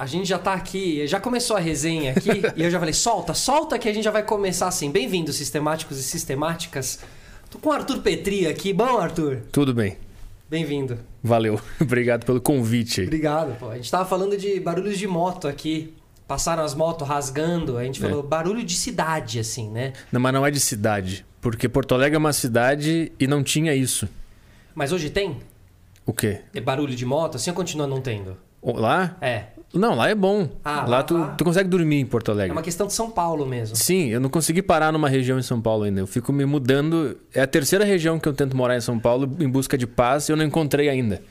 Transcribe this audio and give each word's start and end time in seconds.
A 0.00 0.06
gente 0.06 0.26
já 0.26 0.38
tá 0.38 0.54
aqui, 0.54 1.06
já 1.06 1.20
começou 1.20 1.58
a 1.58 1.60
resenha 1.60 2.12
aqui, 2.12 2.30
e 2.56 2.62
eu 2.62 2.70
já 2.70 2.78
falei, 2.78 2.94
solta, 2.94 3.34
solta 3.34 3.78
que 3.78 3.86
a 3.86 3.92
gente 3.92 4.02
já 4.02 4.10
vai 4.10 4.22
começar 4.22 4.66
assim. 4.66 4.90
Bem-vindos, 4.90 5.36
sistemáticos 5.36 5.98
e 5.98 6.02
sistemáticas. 6.02 7.00
Tô 7.50 7.58
com 7.58 7.68
o 7.68 7.72
Arthur 7.72 8.00
Petri 8.00 8.46
aqui. 8.46 8.72
Bom, 8.72 8.96
Arthur? 8.96 9.42
Tudo 9.52 9.74
bem. 9.74 9.98
Bem-vindo. 10.48 10.98
Valeu. 11.22 11.60
Obrigado 11.78 12.24
pelo 12.24 12.40
convite. 12.40 13.02
Obrigado, 13.02 13.58
pô. 13.58 13.68
A 13.68 13.76
gente 13.76 13.90
tava 13.90 14.06
falando 14.08 14.38
de 14.38 14.58
barulhos 14.58 14.98
de 14.98 15.06
moto 15.06 15.46
aqui. 15.46 15.92
Passaram 16.26 16.64
as 16.64 16.74
motos 16.74 17.06
rasgando, 17.06 17.76
a 17.76 17.84
gente 17.84 18.02
É. 18.02 18.08
falou 18.08 18.22
barulho 18.22 18.64
de 18.64 18.76
cidade, 18.76 19.38
assim, 19.38 19.68
né? 19.68 19.92
Não, 20.10 20.18
mas 20.18 20.32
não 20.32 20.46
é 20.46 20.50
de 20.50 20.60
cidade. 20.60 21.26
Porque 21.42 21.68
Porto 21.68 21.94
Alegre 21.94 22.16
é 22.16 22.18
uma 22.18 22.32
cidade 22.32 23.12
e 23.20 23.26
não 23.26 23.42
tinha 23.42 23.74
isso. 23.74 24.08
Mas 24.74 24.92
hoje 24.92 25.10
tem? 25.10 25.36
O 26.06 26.14
quê? 26.14 26.40
É 26.54 26.60
barulho 26.62 26.96
de 26.96 27.04
moto, 27.04 27.34
assim 27.34 27.50
ou 27.50 27.56
continua 27.56 27.86
não 27.86 28.00
tendo? 28.00 28.38
Lá? 28.62 29.18
É. 29.20 29.44
Não, 29.72 29.94
lá 29.94 30.08
é 30.08 30.14
bom. 30.14 30.48
Ah, 30.64 30.80
lá 30.82 30.86
lá- 30.86 31.02
tu, 31.02 31.16
lá- 31.16 31.28
tu 31.28 31.44
consegue 31.44 31.68
dormir 31.68 32.00
em 32.00 32.06
Porto 32.06 32.30
É 32.30 32.34
Alegre. 32.34 32.52
uma 32.52 32.62
questão 32.62 32.86
de 32.88 32.92
São 32.92 33.10
Paulo 33.10 33.46
mesmo. 33.46 33.76
Sim, 33.76 34.08
eu 34.08 34.18
não 34.20 34.28
consegui 34.28 34.62
parar 34.62 34.90
numa 34.92 35.08
região 35.08 35.38
em 35.38 35.42
São 35.42 35.60
Paulo 35.60 35.84
ainda. 35.84 36.00
Eu 36.00 36.06
fico 36.06 36.32
me 36.32 36.44
mudando. 36.44 37.16
É 37.32 37.40
a 37.42 37.46
terceira 37.46 37.84
região 37.84 38.18
que 38.18 38.28
eu 38.28 38.32
tento 38.32 38.56
morar 38.56 38.76
em 38.76 38.80
São 38.80 38.98
Paulo 38.98 39.30
em 39.38 39.48
busca 39.48 39.78
de 39.78 39.86
paz 39.86 40.28
e 40.28 40.32
eu 40.32 40.36
não 40.36 40.44
encontrei 40.44 40.88
ainda. 40.88 41.22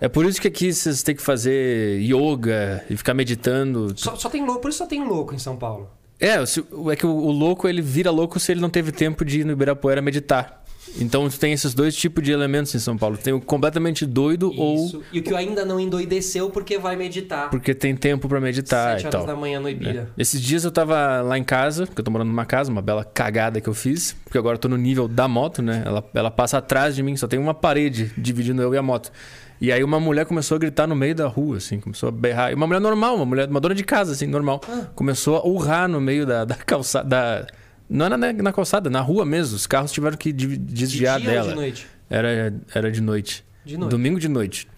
É 0.00 0.08
por 0.08 0.24
isso 0.26 0.40
que 0.40 0.48
aqui 0.48 0.72
vocês 0.72 1.02
têm 1.02 1.14
que 1.14 1.22
fazer 1.22 2.00
yoga 2.00 2.84
e 2.90 2.96
ficar 2.96 3.14
meditando. 3.14 3.92
Só, 3.96 4.14
só 4.16 4.28
tem 4.28 4.44
louco, 4.44 4.60
por 4.60 4.68
isso 4.68 4.78
só 4.78 4.86
tem 4.86 5.04
louco 5.06 5.34
em 5.34 5.38
São 5.38 5.56
Paulo. 5.56 5.88
É, 6.18 6.34
é 6.92 6.96
que 6.96 7.06
o, 7.06 7.10
o 7.10 7.30
louco 7.30 7.68
ele 7.68 7.82
vira 7.82 8.10
louco 8.10 8.40
se 8.40 8.50
ele 8.52 8.60
não 8.60 8.70
teve 8.70 8.90
tempo 8.90 9.24
de 9.24 9.40
ir 9.40 9.44
no 9.44 9.52
Ibirapuera 9.52 10.00
meditar. 10.00 10.64
Então 10.98 11.28
tem 11.28 11.52
esses 11.52 11.74
dois 11.74 11.94
tipos 11.94 12.22
de 12.24 12.32
elementos 12.32 12.74
em 12.74 12.78
São 12.78 12.96
Paulo. 12.96 13.16
Tem 13.16 13.32
o 13.32 13.40
completamente 13.40 14.06
doido 14.06 14.52
ou 14.56 14.86
Isso. 14.86 15.02
E 15.12 15.18
o 15.18 15.22
que 15.22 15.34
ainda 15.34 15.64
não 15.64 15.78
endoideceu 15.78 16.48
porque 16.50 16.78
vai 16.78 16.96
meditar. 16.96 17.50
porque 17.50 17.74
tem 17.74 17.94
tempo 17.94 18.28
pra 18.28 18.40
meditar 18.40 18.92
Sete 18.92 19.04
e 19.04 19.06
horas 19.08 19.18
tal. 19.20 19.26
da 19.26 19.36
manhã 19.36 19.60
no 19.60 19.68
É. 19.68 19.72
Ibira. 19.72 20.10
Esses 20.16 20.40
dias 20.40 20.64
eu 20.64 20.70
tava 20.70 21.20
lá 21.22 21.36
em 21.36 21.44
casa, 21.44 21.86
porque 21.86 22.00
eu 22.00 22.04
tô 22.04 22.10
morando 22.10 22.28
numa 22.28 22.46
casa, 22.46 22.70
uma 22.70 22.82
bela 22.82 23.04
cagada 23.04 23.60
que 23.60 23.68
eu 23.68 23.74
fiz, 23.74 24.16
porque 24.24 24.38
agora 24.38 24.54
eu 24.54 24.58
tô 24.60 24.68
no 24.68 24.76
nível 24.76 25.06
da 25.08 25.28
moto, 25.28 25.60
né? 25.62 25.82
Ela, 25.84 26.04
ela 26.14 26.30
passa 26.30 26.58
atrás 26.58 26.94
de 26.96 27.02
mim, 27.02 27.16
só 27.16 27.26
tem 27.26 27.38
uma 27.38 27.54
parede 27.54 28.10
dividindo 28.16 28.62
eu 28.62 28.72
e 28.74 28.78
a 28.78 28.82
moto. 28.82 29.10
E 29.60 29.72
aí 29.72 29.82
uma 29.82 29.98
mulher 29.98 30.26
começou 30.26 30.54
a 30.56 30.58
gritar 30.58 30.86
no 30.86 30.94
meio 30.94 31.14
da 31.14 31.26
rua, 31.26 31.56
assim, 31.56 31.80
começou 31.80 32.10
a 32.10 32.12
berrar. 32.12 32.50
E 32.52 32.54
uma 32.54 32.66
mulher 32.66 32.80
normal, 32.80 33.16
uma 33.16 33.24
mulher, 33.24 33.48
uma 33.48 33.60
dona 33.60 33.74
de 33.74 33.84
casa, 33.84 34.12
assim, 34.12 34.26
normal. 34.26 34.60
Ah. 34.68 34.86
Começou 34.94 35.36
a 35.38 35.46
urrar 35.46 35.88
no 35.88 36.00
meio 36.00 36.26
da, 36.26 36.44
da 36.44 36.54
calçada. 36.54 37.08
Da... 37.08 37.46
Não 37.88 38.06
era 38.06 38.16
na, 38.18 38.32
na 38.32 38.52
calçada, 38.52 38.90
na 38.90 39.00
rua 39.00 39.24
mesmo. 39.24 39.56
Os 39.56 39.66
carros 39.66 39.92
tiveram 39.92 40.16
que 40.16 40.32
De 40.32 40.46
de- 40.46 40.56
desviar 40.58 41.20
ou 41.20 41.26
dela. 41.26 41.48
de 41.50 41.54
noite? 41.54 41.86
Era, 42.10 42.54
era 42.74 42.90
de 42.90 43.00
noite. 43.00 43.44
De 43.64 43.76
noite. 43.76 43.90
Domingo 43.90 44.18
de 44.20 44.28
noite. 44.28 44.68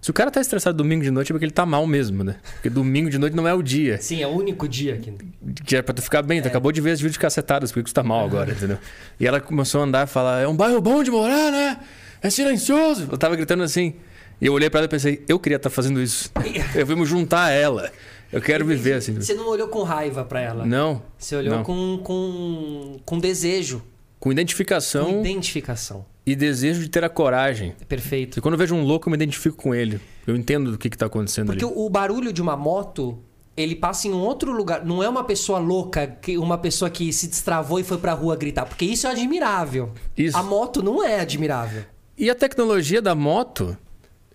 Se 0.00 0.10
o 0.10 0.14
cara 0.14 0.30
tá 0.30 0.40
estressado 0.40 0.76
domingo 0.76 1.02
de 1.02 1.10
noite 1.10 1.30
é 1.30 1.34
porque 1.34 1.44
ele 1.44 1.52
tá 1.52 1.66
mal 1.66 1.84
mesmo, 1.86 2.22
né? 2.22 2.36
Porque 2.54 2.70
domingo 2.70 3.10
de 3.10 3.18
noite 3.18 3.34
não 3.34 3.48
é 3.48 3.52
o 3.52 3.60
dia. 3.62 3.98
Sim, 4.00 4.22
é 4.22 4.26
o 4.26 4.30
único 4.30 4.68
dia 4.68 4.94
aqui. 4.94 5.12
Que 5.64 5.76
é 5.76 5.82
pra 5.82 5.92
tu 5.92 6.00
ficar 6.00 6.22
bem, 6.22 6.40
tu 6.40 6.46
acabou 6.46 6.70
de 6.70 6.80
ver 6.80 6.92
as 6.92 7.00
vídeos 7.00 7.18
cacetadas, 7.18 7.72
por 7.72 7.82
que 7.82 7.90
tu 7.90 7.94
tá 7.94 8.02
mal 8.02 8.24
agora, 8.24 8.52
entendeu? 8.52 8.78
E 9.18 9.26
ela 9.26 9.40
começou 9.40 9.80
a 9.80 9.84
andar 9.84 10.06
e 10.06 10.10
falar: 10.10 10.40
é 10.40 10.46
um 10.46 10.54
bairro 10.56 10.80
bom 10.80 11.02
de 11.02 11.10
morar, 11.10 11.50
né? 11.50 11.78
É 12.22 12.30
silencioso. 12.30 13.08
Eu 13.10 13.18
tava 13.18 13.34
gritando 13.34 13.62
assim. 13.64 13.94
E 14.40 14.46
eu 14.46 14.52
olhei 14.52 14.70
pra 14.70 14.78
ela 14.78 14.86
e 14.86 14.88
pensei: 14.88 15.24
eu 15.28 15.38
queria 15.38 15.56
estar 15.56 15.68
fazendo 15.68 16.00
isso. 16.00 16.30
Eu 16.76 16.86
vim 16.86 16.94
me 16.94 17.04
juntar 17.04 17.46
a 17.46 17.50
ela. 17.50 17.90
Eu 18.32 18.40
quero 18.40 18.64
viver 18.66 18.94
assim. 18.94 19.14
Você 19.14 19.34
não 19.34 19.48
olhou 19.48 19.68
com 19.68 19.82
raiva 19.82 20.24
pra 20.24 20.40
ela. 20.40 20.66
Não. 20.66 21.02
Você 21.16 21.34
olhou 21.36 21.56
não. 21.56 21.62
com, 21.64 21.98
com, 22.04 22.96
com 23.04 23.18
desejo, 23.18 23.82
Com 24.20 24.30
identificação 24.30 25.04
com 25.06 25.20
identificação. 25.20 26.04
e 26.26 26.36
desejo 26.36 26.80
de 26.80 26.88
ter 26.88 27.02
a 27.04 27.08
coragem. 27.08 27.74
Perfeito. 27.88 28.38
E 28.38 28.42
quando 28.42 28.54
eu 28.54 28.58
vejo 28.58 28.74
um 28.74 28.82
louco, 28.82 29.08
eu 29.08 29.10
me 29.10 29.16
identifico 29.16 29.56
com 29.56 29.74
ele. 29.74 30.00
Eu 30.26 30.36
entendo 30.36 30.72
do 30.72 30.78
que, 30.78 30.90
que 30.90 30.98
tá 30.98 31.06
acontecendo 31.06 31.46
Porque 31.46 31.64
ali. 31.64 31.72
o, 31.74 31.86
o 31.86 31.88
barulho 31.88 32.32
de 32.32 32.42
uma 32.42 32.54
moto, 32.56 33.18
ele 33.56 33.74
passa 33.74 34.08
em 34.08 34.12
um 34.12 34.18
outro 34.20 34.52
lugar. 34.52 34.84
Não 34.84 35.02
é 35.02 35.08
uma 35.08 35.24
pessoa 35.24 35.58
louca, 35.58 36.06
que, 36.06 36.36
uma 36.36 36.58
pessoa 36.58 36.90
que 36.90 37.10
se 37.12 37.28
destravou 37.28 37.80
e 37.80 37.84
foi 37.84 37.96
pra 37.96 38.12
rua 38.12 38.36
gritar. 38.36 38.66
Porque 38.66 38.84
isso 38.84 39.06
é 39.06 39.10
admirável. 39.10 39.92
Isso. 40.16 40.36
A 40.36 40.42
moto 40.42 40.82
não 40.82 41.02
é 41.02 41.20
admirável. 41.20 41.84
E 42.16 42.28
a 42.28 42.34
tecnologia 42.34 43.00
da 43.00 43.14
moto, 43.14 43.74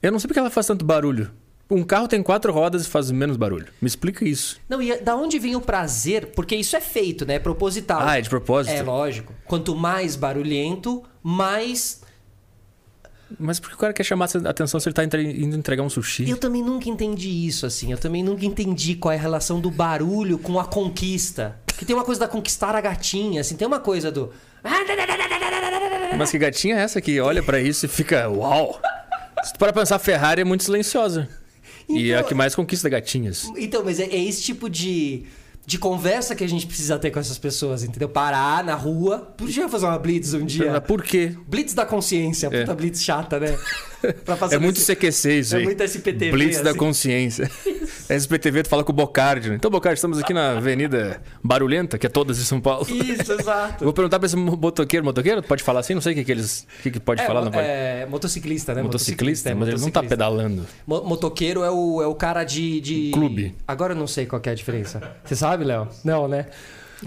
eu 0.02 0.12
não 0.12 0.18
sei 0.18 0.28
porque 0.28 0.40
ela 0.40 0.50
faz 0.50 0.66
tanto 0.66 0.84
barulho. 0.84 1.30
Um 1.70 1.84
carro 1.84 2.08
tem 2.08 2.22
quatro 2.22 2.52
rodas 2.54 2.86
e 2.86 2.90
faz 2.90 3.10
menos 3.10 3.36
barulho. 3.38 3.68
Me 3.82 3.88
explica 3.88 4.24
isso. 4.28 4.60
Não, 4.70 4.82
e 4.82 4.96
da 4.98 5.16
onde 5.16 5.40
vem 5.40 5.56
o 5.56 5.62
prazer? 5.62 6.28
Porque 6.36 6.56
isso 6.56 6.76
é 6.76 6.82
feito, 6.82 7.26
né? 7.26 7.36
É 7.36 7.40
proposital. 7.40 8.02
Ah, 8.04 8.18
é 8.18 8.22
de 8.22 8.30
propósito? 8.30 8.76
É, 8.76 8.82
lógico. 8.84 9.34
Quanto 9.46 9.76
mais 9.76 10.16
barulhento, 10.16 11.04
mais. 11.24 12.02
Mas 13.40 13.60
por 13.60 13.70
que 13.70 13.76
o 13.76 13.78
cara 13.80 13.94
quer 13.94 14.04
chamar 14.04 14.30
a 14.46 14.50
atenção 14.50 14.80
se 14.80 14.88
ele 14.88 14.94
tá 14.94 15.04
entre- 15.04 15.24
indo 15.44 15.56
entregar 15.58 15.82
um 15.82 15.90
sushi? 15.90 16.30
Eu 16.30 16.38
também 16.38 16.62
nunca 16.62 16.88
entendi 16.90 17.30
isso, 17.48 17.66
assim. 17.66 17.92
Eu 17.92 17.98
também 17.98 18.22
nunca 18.22 18.46
entendi 18.46 18.96
qual 18.96 19.12
é 19.12 19.16
a 19.18 19.20
relação 19.20 19.60
do 19.60 19.72
barulho 19.72 20.38
com 20.38 20.60
a 20.60 20.66
conquista. 20.66 21.58
Que 21.76 21.86
tem 21.86 21.96
uma 21.96 22.06
coisa 22.06 22.20
da 22.20 22.28
conquistar 22.28 22.76
a 22.76 22.82
gatinha, 22.82 23.42
assim. 23.42 23.56
Tem 23.56 23.68
uma 23.68 23.80
coisa 23.80 24.12
do. 24.12 24.32
Mas 26.18 26.30
que 26.30 26.38
gatinha 26.38 26.76
é 26.78 26.82
essa 26.82 27.02
que 27.02 27.20
olha 27.20 27.42
pra 27.42 27.60
isso 27.60 27.86
e 27.86 27.90
fica 27.90 28.30
uau? 28.30 28.80
Se 29.44 29.54
tu 29.54 29.60
para 29.60 29.74
pensar, 29.74 29.96
a 29.96 30.00
Ferrari 30.00 30.42
é 30.42 30.46
muito 30.46 30.64
silenciosa. 30.64 31.28
E 31.90 32.12
é 32.12 32.16
a 32.16 32.18
Então- 32.20 32.30
que 32.30 32.36
mais 32.36 32.56
conquista 32.56 32.88
gatinhas. 32.90 33.52
Então, 33.58 33.84
mas 33.84 34.00
é, 34.00 34.04
é 34.06 34.24
esse 34.24 34.42
tipo 34.44 34.70
de, 34.70 35.24
de 35.66 35.78
conversa 35.78 36.36
que 36.36 36.44
a 36.44 36.48
gente 36.48 36.66
precisa 36.68 36.98
ter 37.00 37.12
com 37.12 37.20
essas 37.20 37.38
pessoas, 37.38 37.84
entendeu? 37.84 38.10
Parar 38.10 38.64
na 38.64 38.76
rua. 38.76 39.20
Podia 39.38 39.68
fazer 39.70 39.86
uma 39.86 39.98
blitz 40.00 40.34
um 40.34 40.46
dia. 40.46 40.80
Por 40.82 41.02
quê? 41.04 41.36
Blitz 41.48 41.74
da 41.74 41.86
consciência, 41.86 42.48
É. 42.52 42.62
puta 42.62 42.74
blitz 42.76 43.04
chata, 43.04 43.40
né? 43.40 43.58
É 44.52 44.58
muito 44.58 44.78
esse- 44.78 44.96
CQC 44.96 45.40
isso 45.40 45.56
É 45.56 45.60
aí. 45.60 45.64
muito 45.66 45.82
SPTV, 45.82 46.32
Blitz 46.32 46.62
da 46.62 46.72
assim. 46.72 46.80
consciência. 46.80 47.50
SPTV, 48.10 48.64
tu 48.64 48.70
fala 48.70 48.84
com 48.84 48.92
o 48.92 48.96
Bocardi. 48.96 49.50
né? 49.50 49.56
Então, 49.56 49.72
Bocardi, 49.72 49.96
estamos 49.98 50.20
aqui 50.20 50.34
na 50.34 50.58
Avenida 50.58 51.22
Barulhenta, 51.44 51.98
que 51.98 52.06
é 52.06 52.10
todas 52.10 52.38
de 52.38 52.46
São 52.46 52.60
Paulo. 52.60 52.86
Isso, 52.90 53.32
exato. 53.34 53.84
Vou 53.86 53.94
perguntar 53.94 54.20
pra 54.20 54.26
esse 54.26 54.36
motoqueiro. 54.36 55.06
Motoqueiro, 55.06 55.42
pode 55.42 55.64
falar 55.64 55.80
assim? 55.80 55.94
Não 55.94 56.02
sei 56.02 56.14
o 56.14 56.16
que, 56.16 56.24
que 56.26 56.32
eles. 56.32 56.68
O 56.80 56.84
que, 56.84 56.92
que 56.92 57.00
pode 57.00 57.22
É, 57.22 57.26
falar, 57.26 57.44
não 57.46 57.52
pode. 57.52 57.66
é, 57.66 58.06
motociclista, 58.10 58.74
né? 58.74 58.82
Motociclista, 58.84 59.50
é, 59.50 59.54
mas 59.54 59.68
ele 59.70 59.78
não 59.78 59.90
tá 59.90 60.02
motociclista. 60.02 60.10
pedalando. 60.16 60.66
Mo- 60.86 61.04
Motoqueiro 61.04 61.64
é 61.64 61.72
o, 61.72 62.02
é 62.02 62.08
o 62.08 62.16
cara 62.16 62.44
de, 62.44 62.82
de. 62.82 63.12
Clube. 63.14 63.56
Agora 63.68 63.94
eu 63.94 63.98
não 63.98 64.08
sei 64.08 64.26
qual 64.26 64.42
é 64.46 64.50
a 64.50 64.56
diferença. 64.56 65.02
Você 65.24 65.36
sabe, 65.36 65.64
Léo? 65.64 65.88
Não, 66.04 66.28
né? 66.28 66.48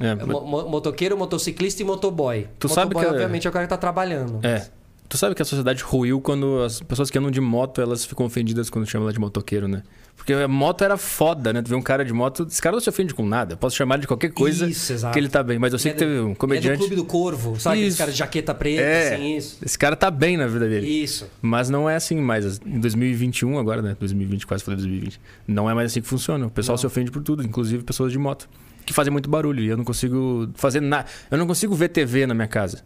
É, 0.00 0.14
mo- 0.14 0.68
motoqueiro, 0.68 1.16
motociclista 1.16 1.82
e 1.82 1.84
motoboy. 1.84 2.46
Tu 2.58 2.68
motoboy, 2.68 2.74
sabe 2.74 2.94
que- 2.94 3.06
obviamente, 3.06 3.46
é 3.46 3.50
o 3.50 3.52
cara 3.52 3.64
que 3.66 3.70
tá 3.70 3.76
trabalhando. 3.78 4.40
É. 4.42 4.66
Tu 5.08 5.16
sabe 5.16 5.34
que 5.34 5.42
a 5.42 5.44
sociedade 5.44 5.82
ruiu 5.82 6.20
quando 6.20 6.62
as 6.62 6.80
pessoas 6.80 7.10
que 7.10 7.16
andam 7.18 7.30
de 7.30 7.40
moto, 7.40 7.80
elas 7.80 8.04
ficam 8.04 8.26
ofendidas 8.26 8.68
quando 8.68 8.86
chamam 8.86 9.06
ela 9.06 9.12
de 9.12 9.20
motoqueiro, 9.20 9.68
né? 9.68 9.82
Porque 10.16 10.32
a 10.32 10.48
moto 10.48 10.82
era 10.82 10.96
foda, 10.96 11.52
né? 11.52 11.62
Tu 11.62 11.68
vê 11.68 11.74
um 11.76 11.82
cara 11.82 12.04
de 12.04 12.12
moto, 12.12 12.46
esse 12.50 12.60
cara 12.60 12.72
não 12.74 12.80
se 12.80 12.88
ofende 12.88 13.14
com 13.14 13.24
nada. 13.24 13.52
Eu 13.52 13.56
Posso 13.56 13.76
chamar 13.76 13.94
ele 13.96 14.00
de 14.02 14.06
qualquer 14.08 14.32
coisa 14.32 14.66
Isso, 14.66 14.92
exato. 14.92 15.12
que 15.12 15.18
ele 15.20 15.28
tá 15.28 15.42
bem. 15.42 15.58
Mas 15.58 15.72
eu 15.72 15.78
sei 15.78 15.92
que 15.92 16.02
é 16.02 16.06
do- 16.06 16.10
teve 16.10 16.20
um 16.20 16.24
Ele 16.24 16.32
É 16.32 16.34
comediante. 16.34 16.76
do 16.78 16.78
Clube 16.80 16.96
do 16.96 17.04
Corvo, 17.04 17.60
sabe? 17.60 17.86
Isso. 17.86 17.98
caras 17.98 18.14
de 18.14 18.18
jaqueta 18.18 18.52
preta, 18.54 18.82
É. 18.82 19.14
assim, 19.14 19.36
isso. 19.36 19.58
Esse 19.62 19.78
cara 19.78 19.94
tá 19.94 20.10
bem 20.10 20.36
na 20.36 20.46
vida 20.48 20.68
dele. 20.68 20.88
Isso. 20.88 21.28
Mas 21.40 21.68
não 21.70 21.88
é 21.88 21.94
assim 21.94 22.16
mais. 22.16 22.60
Em 22.66 22.80
2021, 22.80 23.58
agora, 23.58 23.82
né? 23.82 23.96
2020, 24.00 24.46
quase 24.46 24.64
falei 24.64 24.76
2020. 24.78 25.20
Não 25.46 25.70
é 25.70 25.74
mais 25.74 25.92
assim 25.92 26.00
que 26.00 26.08
funciona. 26.08 26.46
O 26.46 26.50
pessoal 26.50 26.74
Não. 26.74 26.80
se 26.80 26.86
ofende 26.86 27.10
por 27.12 27.22
tudo, 27.22 27.44
inclusive 27.44 27.84
pessoas 27.84 28.10
de 28.10 28.18
moto. 28.18 28.48
Que 28.84 28.92
fazem 28.92 29.12
muito 29.12 29.28
barulho. 29.30 29.62
E 29.62 29.68
eu 29.68 29.76
não 29.76 29.84
consigo 29.84 30.48
fazer 30.54 30.80
nada. 30.80 31.06
Eu 31.30 31.36
não 31.38 31.46
consigo 31.46 31.74
ver 31.74 31.90
TV 31.90 32.26
na 32.26 32.34
minha 32.34 32.48
casa. 32.48 32.82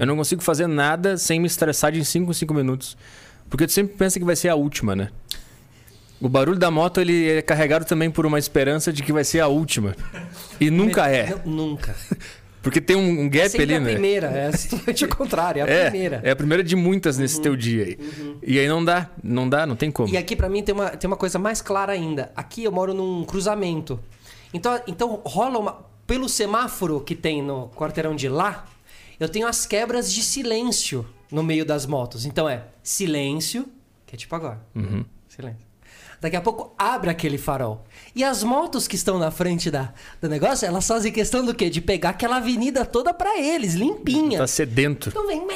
Eu 0.00 0.06
não 0.06 0.16
consigo 0.16 0.42
fazer 0.42 0.66
nada 0.66 1.16
sem 1.16 1.38
me 1.38 1.46
estressar 1.46 1.92
de 1.92 2.04
5 2.04 2.30
em 2.30 2.34
5 2.34 2.54
minutos. 2.54 2.96
Porque 3.48 3.66
tu 3.66 3.72
sempre 3.72 3.94
pensa 3.96 4.18
que 4.18 4.24
vai 4.24 4.34
ser 4.34 4.48
a 4.48 4.54
última, 4.54 4.96
né? 4.96 5.10
O 6.20 6.28
barulho 6.28 6.58
da 6.58 6.70
moto 6.70 7.00
ele 7.00 7.28
é 7.30 7.42
carregado 7.42 7.84
também 7.84 8.10
por 8.10 8.26
uma 8.26 8.38
esperança 8.38 8.92
de 8.92 9.02
que 9.02 9.12
vai 9.12 9.24
ser 9.24 9.40
a 9.40 9.48
última. 9.48 9.94
E 10.60 10.70
nunca 10.70 11.08
é. 11.08 11.34
Não, 11.44 11.52
nunca. 11.52 11.94
Porque 12.62 12.78
tem 12.78 12.94
um, 12.94 13.22
um 13.22 13.28
gap 13.30 13.48
Sempre 13.48 13.62
ali, 13.62 13.74
a 13.76 13.80
né? 13.80 13.92
primeira, 13.92 14.26
é 14.26 14.50
totalmente 14.50 15.04
o 15.06 15.08
contrário, 15.16 15.60
é 15.60 15.62
a 15.62 15.66
É, 15.66 15.90
primeira. 15.90 16.16
Uhum. 16.18 16.22
é 16.24 16.30
a 16.30 16.36
primeira 16.36 16.62
de 16.62 16.76
muitas 16.76 17.16
nesse 17.16 17.40
teu 17.40 17.56
dia 17.56 17.84
aí. 17.84 17.98
E 18.42 18.58
aí 18.58 18.68
não 18.68 18.84
dá, 18.84 19.08
não 19.24 19.48
dá, 19.48 19.66
não 19.66 19.74
tem 19.76 19.90
como. 19.90 20.12
E 20.12 20.16
aqui 20.18 20.36
pra 20.36 20.46
mim 20.48 20.62
tem 20.62 20.74
uma, 20.74 20.90
tem 20.90 21.08
uma 21.08 21.16
coisa 21.16 21.38
mais 21.38 21.62
clara 21.62 21.92
ainda. 21.92 22.30
Aqui 22.36 22.64
eu 22.64 22.70
moro 22.72 22.92
num 22.92 23.24
cruzamento. 23.24 23.98
Então, 24.52 24.78
então 24.86 25.20
rola 25.24 25.58
uma. 25.58 25.90
Pelo 26.06 26.28
semáforo 26.28 27.00
que 27.00 27.14
tem 27.14 27.40
no 27.40 27.68
quarteirão 27.70 28.14
de 28.14 28.28
lá, 28.28 28.66
eu 29.20 29.28
tenho 29.28 29.46
as 29.46 29.66
quebras 29.66 30.12
de 30.12 30.22
silêncio 30.22 31.06
no 31.30 31.42
meio 31.42 31.64
das 31.64 31.84
motos. 31.84 32.24
Então 32.24 32.48
é 32.48 32.64
silêncio, 32.82 33.68
que 34.06 34.16
é 34.16 34.18
tipo 34.18 34.34
agora. 34.34 34.60
Uhum. 34.74 35.04
Silêncio. 35.28 35.70
Daqui 36.20 36.36
a 36.36 36.40
pouco 36.40 36.74
abre 36.76 37.08
aquele 37.08 37.38
farol. 37.38 37.84
E 38.14 38.24
as 38.24 38.42
motos 38.42 38.86
que 38.88 38.96
estão 38.96 39.18
na 39.18 39.30
frente 39.30 39.70
da, 39.70 39.92
do 40.20 40.28
negócio, 40.28 40.66
elas 40.66 40.86
fazem 40.86 41.10
questão 41.12 41.44
do 41.44 41.54
quê? 41.54 41.70
De 41.70 41.80
pegar 41.80 42.10
aquela 42.10 42.36
avenida 42.36 42.84
toda 42.84 43.14
pra 43.14 43.38
eles, 43.38 43.74
limpinha. 43.74 44.38
Tá 44.38 44.46
sedento. 44.46 45.08
Então 45.08 45.26
vem. 45.26 45.46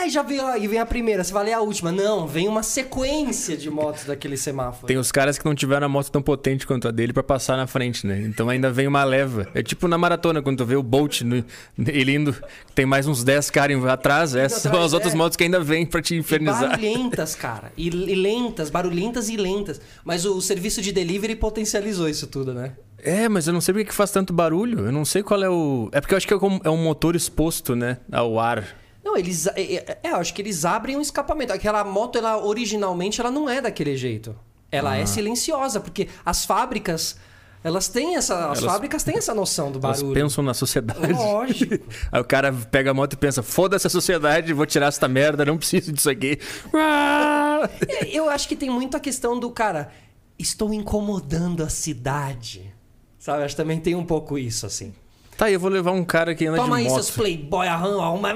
Aí 0.00 0.10
já 0.10 0.22
veio, 0.22 0.46
aí 0.46 0.66
vem 0.66 0.78
a 0.78 0.86
primeira, 0.86 1.22
você 1.24 1.32
vai 1.32 1.44
ler 1.46 1.52
a 1.52 1.60
última. 1.60 1.90
Não, 1.92 2.26
vem 2.26 2.48
uma 2.48 2.62
sequência 2.62 3.56
de 3.56 3.70
motos 3.70 4.04
daquele 4.04 4.36
semáforo. 4.36 4.86
Tem 4.86 4.96
os 4.96 5.10
caras 5.12 5.38
que 5.38 5.44
não 5.44 5.54
tiveram 5.54 5.86
a 5.86 5.88
moto 5.88 6.10
tão 6.10 6.20
potente 6.22 6.66
quanto 6.66 6.88
a 6.88 6.90
dele 6.90 7.12
pra 7.12 7.22
passar 7.22 7.56
na 7.56 7.66
frente, 7.66 8.06
né? 8.06 8.20
Então 8.22 8.48
ainda 8.48 8.70
vem 8.70 8.86
uma 8.86 9.04
leva. 9.04 9.48
É 9.54 9.62
tipo 9.62 9.86
na 9.88 9.96
maratona, 9.98 10.42
quando 10.42 10.58
tu 10.58 10.64
vê 10.66 10.76
o 10.76 10.82
Bolt 10.82 11.22
no, 11.22 11.44
ele 11.86 12.14
indo, 12.14 12.34
tem 12.74 12.84
mais 12.86 13.06
uns 13.06 13.22
10 13.24 13.50
caras 13.50 13.84
atrás. 13.86 14.34
Essas 14.34 14.62
são 14.62 14.82
as 14.82 14.92
outras 14.92 15.12
é. 15.14 15.16
motos 15.16 15.36
que 15.36 15.44
ainda 15.44 15.60
vêm 15.60 15.86
pra 15.86 16.02
te 16.02 16.14
E 16.14 16.18
infernizar. 16.18 16.70
barulhentas, 16.70 17.34
cara. 17.34 17.72
E, 17.76 17.88
e 17.88 18.14
lentas, 18.14 18.70
barulhentas 18.70 19.28
e 19.28 19.36
lentas. 19.36 19.80
Mas 20.04 20.24
o 20.24 20.40
serviço 20.40 20.80
de 20.82 20.92
delivery 20.92 21.36
potencializou 21.36 22.08
isso 22.08 22.26
tudo, 22.26 22.52
né? 22.54 22.72
É, 23.02 23.28
mas 23.28 23.46
eu 23.46 23.52
não 23.54 23.60
sei 23.62 23.72
por 23.72 23.84
que 23.84 23.94
faz 23.94 24.10
tanto 24.10 24.32
barulho. 24.32 24.80
Eu 24.86 24.92
não 24.92 25.04
sei 25.04 25.22
qual 25.22 25.42
é 25.42 25.48
o. 25.48 25.88
É 25.92 26.00
porque 26.00 26.12
eu 26.14 26.18
acho 26.18 26.26
que 26.28 26.34
é 26.34 26.38
como- 26.38 26.60
é 26.62 26.68
um 26.68 26.76
motor 26.82 27.16
exposto, 27.16 27.74
né? 27.74 27.96
Ao 28.12 28.38
ar. 28.38 28.79
Não, 29.04 29.16
eles. 29.16 29.46
É, 29.46 29.52
é, 29.60 29.98
é, 30.02 30.10
eu 30.10 30.16
acho 30.16 30.32
que 30.34 30.42
eles 30.42 30.64
abrem 30.64 30.96
um 30.96 31.00
escapamento. 31.00 31.52
Aquela 31.52 31.82
moto, 31.84 32.18
ela 32.18 32.44
originalmente, 32.44 33.20
ela 33.20 33.30
não 33.30 33.48
é 33.48 33.60
daquele 33.60 33.96
jeito. 33.96 34.36
Ela 34.70 34.92
Ah. 34.92 34.98
é 34.98 35.06
silenciosa, 35.06 35.80
porque 35.80 36.08
as 36.24 36.44
fábricas. 36.44 37.16
Elas 37.62 37.88
têm 37.88 38.16
essa. 38.16 38.50
As 38.50 38.58
Elas- 38.60 38.72
fábricas 38.72 39.02
têm 39.02 39.18
essa 39.18 39.34
noção 39.34 39.70
do 39.70 39.78
Elas 39.84 40.00
barulho. 40.00 40.14
pensam 40.14 40.42
na 40.42 40.54
sociedade. 40.54 41.12
Lógico. 41.12 41.74
Aí 42.10 42.20
o 42.20 42.24
cara 42.24 42.50
pega 42.52 42.90
a 42.90 42.94
moto 42.94 43.12
e 43.12 43.16
pensa: 43.16 43.42
foda-se 43.42 43.86
a 43.86 43.90
sociedade, 43.90 44.52
vou 44.54 44.64
tirar 44.64 44.86
essa 44.86 45.06
merda, 45.06 45.44
não 45.44 45.58
preciso 45.58 45.92
disso 45.92 46.08
aqui. 46.08 46.38
Ah! 46.74 47.68
É, 47.88 48.06
Eu 48.16 48.30
acho 48.30 48.48
que 48.48 48.56
tem 48.56 48.70
muito 48.70 48.96
a 48.96 49.00
questão 49.00 49.38
do 49.38 49.50
cara. 49.50 49.90
Estou 50.38 50.72
incomodando 50.72 51.62
a 51.62 51.68
cidade. 51.68 52.72
Sabe? 53.18 53.42
Acho 53.44 53.54
que 53.54 53.60
também 53.62 53.78
tem 53.78 53.94
um 53.94 54.06
pouco 54.06 54.38
isso, 54.38 54.64
assim. 54.64 54.94
Tá, 55.40 55.50
eu 55.50 55.58
vou 55.58 55.70
levar 55.70 55.92
um 55.92 56.04
cara 56.04 56.34
que 56.34 56.44
anda 56.44 56.58
Toma 56.58 56.76
de 56.76 56.82
aí, 56.82 56.88
moto. 56.90 57.02
seus 57.02 57.10
playboy, 57.16 57.66
arruma 57.66 58.10
uma. 58.10 58.34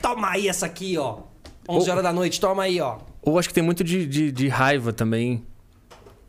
Toma 0.00 0.30
aí 0.30 0.46
essa 0.48 0.64
aqui, 0.64 0.96
ó. 0.96 1.22
11 1.68 1.88
Ô. 1.88 1.92
horas 1.92 2.04
da 2.04 2.12
noite, 2.12 2.40
toma 2.40 2.62
aí, 2.62 2.80
ó. 2.80 2.98
Ou 3.20 3.36
acho 3.36 3.48
que 3.48 3.54
tem 3.54 3.64
muito 3.64 3.82
de, 3.82 4.06
de, 4.06 4.30
de 4.30 4.46
raiva 4.46 4.92
também 4.92 5.44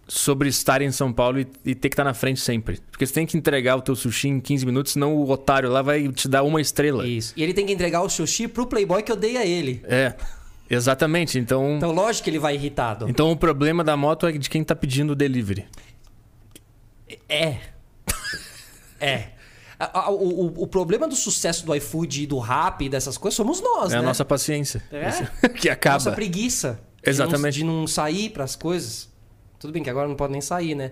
sobre 0.08 0.50
estar 0.50 0.82
em 0.82 0.92
São 0.92 1.14
Paulo 1.14 1.40
e, 1.40 1.48
e 1.64 1.76
ter 1.76 1.90
que 1.90 1.94
estar 1.94 2.04
na 2.04 2.16
frente 2.16 2.40
sempre. 2.40 2.80
Porque 2.90 3.06
você 3.06 3.14
tem 3.14 3.28
que 3.28 3.38
entregar 3.38 3.76
o 3.76 3.82
teu 3.84 3.96
sushi 3.96 4.28
em 4.28 4.40
15 4.40 4.66
minutos, 4.66 4.94
senão 4.94 5.14
o 5.14 5.30
otário 5.30 5.70
lá 5.70 5.84
vai 5.84 6.10
te 6.10 6.28
dar 6.28 6.42
uma 6.42 6.60
estrela. 6.60 7.08
Isso. 7.08 7.36
E 7.38 7.44
ele 7.44 7.54
tem 7.54 7.64
que 7.68 7.72
entregar 7.72 8.02
o 8.02 8.10
sushi 8.10 8.48
pro 8.48 8.66
playboy 8.66 9.04
que 9.04 9.12
odeia 9.12 9.46
ele. 9.46 9.84
É, 9.84 10.16
exatamente. 10.68 11.38
Então, 11.38 11.76
Então, 11.78 11.92
lógico 11.92 12.24
que 12.24 12.32
ele 12.32 12.40
vai 12.40 12.56
irritado. 12.56 13.08
então 13.08 13.32
o 13.32 13.38
problema 13.38 13.84
da 13.84 13.96
moto 13.96 14.26
é 14.26 14.32
de 14.32 14.50
quem 14.50 14.64
tá 14.64 14.76
pedindo 14.76 15.12
o 15.12 15.16
delivery. 15.16 15.68
É. 17.30 17.58
É. 19.00 19.35
A- 19.80 20.00
a- 20.06 20.10
O, 20.12 20.64
o- 20.64 20.68
problema 20.68 21.08
do 21.08 21.16
sucesso 21.16 21.66
do 21.66 21.76
iFood 21.76 22.24
e 22.24 22.28
do 22.28 22.40
Rap 22.40 22.82
e 22.86 22.90
dessas 22.90 23.18
coisas 23.18 23.36
somos 23.36 23.62
nós, 23.62 23.92
é 23.92 23.96
né? 23.96 24.00
a 24.00 24.02
nossa 24.02 24.24
paciência. 24.26 24.82
É. 24.92 25.48
que 25.50 25.70
acaba. 25.70 25.96
Nossa 25.96 26.12
preguiça. 26.12 26.80
de 27.04 27.10
Exatamente. 27.10 27.64
não- 27.64 27.74
De 27.74 27.80
não, 27.82 27.88
sair 27.88 28.30
pras 28.30 28.56
coisas. 28.56 29.10
Tudo 29.60 29.74
bem 29.74 29.84
que 29.84 29.90
agora 29.90 30.08
não 30.08 30.16
pode 30.16 30.32
nem 30.32 30.42
sair, 30.42 30.76
né? 30.76 30.92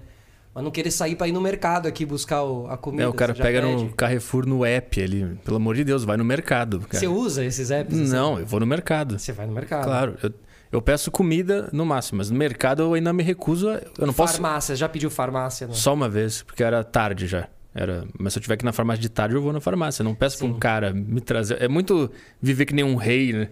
Mas 0.54 0.64
não 0.64 0.70
querer 0.70 0.92
sair 0.92 1.16
pra 1.16 1.28
ir 1.28 1.32
no 1.32 1.42
mercado 1.42 1.88
aqui 1.88 2.06
buscar 2.06 2.44
o- 2.44 2.68
a 2.68 2.78
comida. 2.78 3.04
É, 3.04 3.08
o 3.08 3.14
cara 3.14 3.34
pega 3.34 3.62
pede. 3.62 3.84
no 3.86 3.90
Carrefour 3.94 4.46
no 4.46 4.64
app 4.64 5.02
ali. 5.02 5.38
Pelo 5.44 5.58
amor 5.58 5.76
de 5.76 5.84
Deus, 5.84 6.04
vai 6.04 6.16
no 6.16 6.24
mercado. 6.24 6.80
Cara. 6.82 7.00
Você 7.00 7.08
usa 7.08 7.44
esses 7.44 7.72
apps? 7.72 7.98
assim? 8.00 8.12
Não, 8.12 8.38
eu 8.40 8.46
vou 8.46 8.60
no 8.60 8.66
mercado. 8.68 9.18
Você 9.18 9.32
vai 9.32 9.48
no 9.48 9.54
mercado. 9.54 9.84
Claro, 9.86 10.16
eu, 10.22 10.32
eu 10.72 10.82
peço 10.82 11.10
comida 11.10 11.70
no 11.74 11.84
máximo, 11.86 12.20
mas 12.20 12.30
no 12.30 12.38
mercado 12.38 12.84
eu 12.84 12.94
ainda 12.94 13.12
me 13.12 13.24
recuso. 13.24 13.68
a- 13.70 13.82
Eu 13.98 14.06
não 14.06 14.14
posso. 14.14 14.34
Farmácia, 14.34 14.76
já 14.76 14.88
pediu 14.88 15.10
farmácia, 15.10 15.66
né? 15.68 15.74
Só 15.74 15.92
uma 15.94 16.08
vez, 16.08 16.44
porque 16.44 16.64
era 16.64 16.84
tarde 16.84 17.26
já. 17.26 17.48
Era, 17.76 18.06
mas 18.20 18.34
se 18.34 18.40
eu 18.40 18.44
tiver 18.44 18.56
que 18.58 18.64
ir 18.64 18.68
na 18.68 18.72
farmácia 18.74 19.02
de 19.02 19.10
tarde, 19.10 19.36
eu 19.36 19.42
vou 19.42 19.52
na 19.52 19.60
farmácia. 19.60 20.02
Eu 20.02 20.06
não 20.06 20.14
peço 20.16 20.38
pra 20.38 20.48
um 20.48 20.60
cara 20.60 20.94
me 20.94 21.20
trazer. 21.20 21.62
É 21.62 21.68
muito 21.68 22.12
viver 22.42 22.66
que 22.66 22.74
nem 22.74 22.84
um 22.86 22.96
rei, 22.96 23.34
né? 23.34 23.50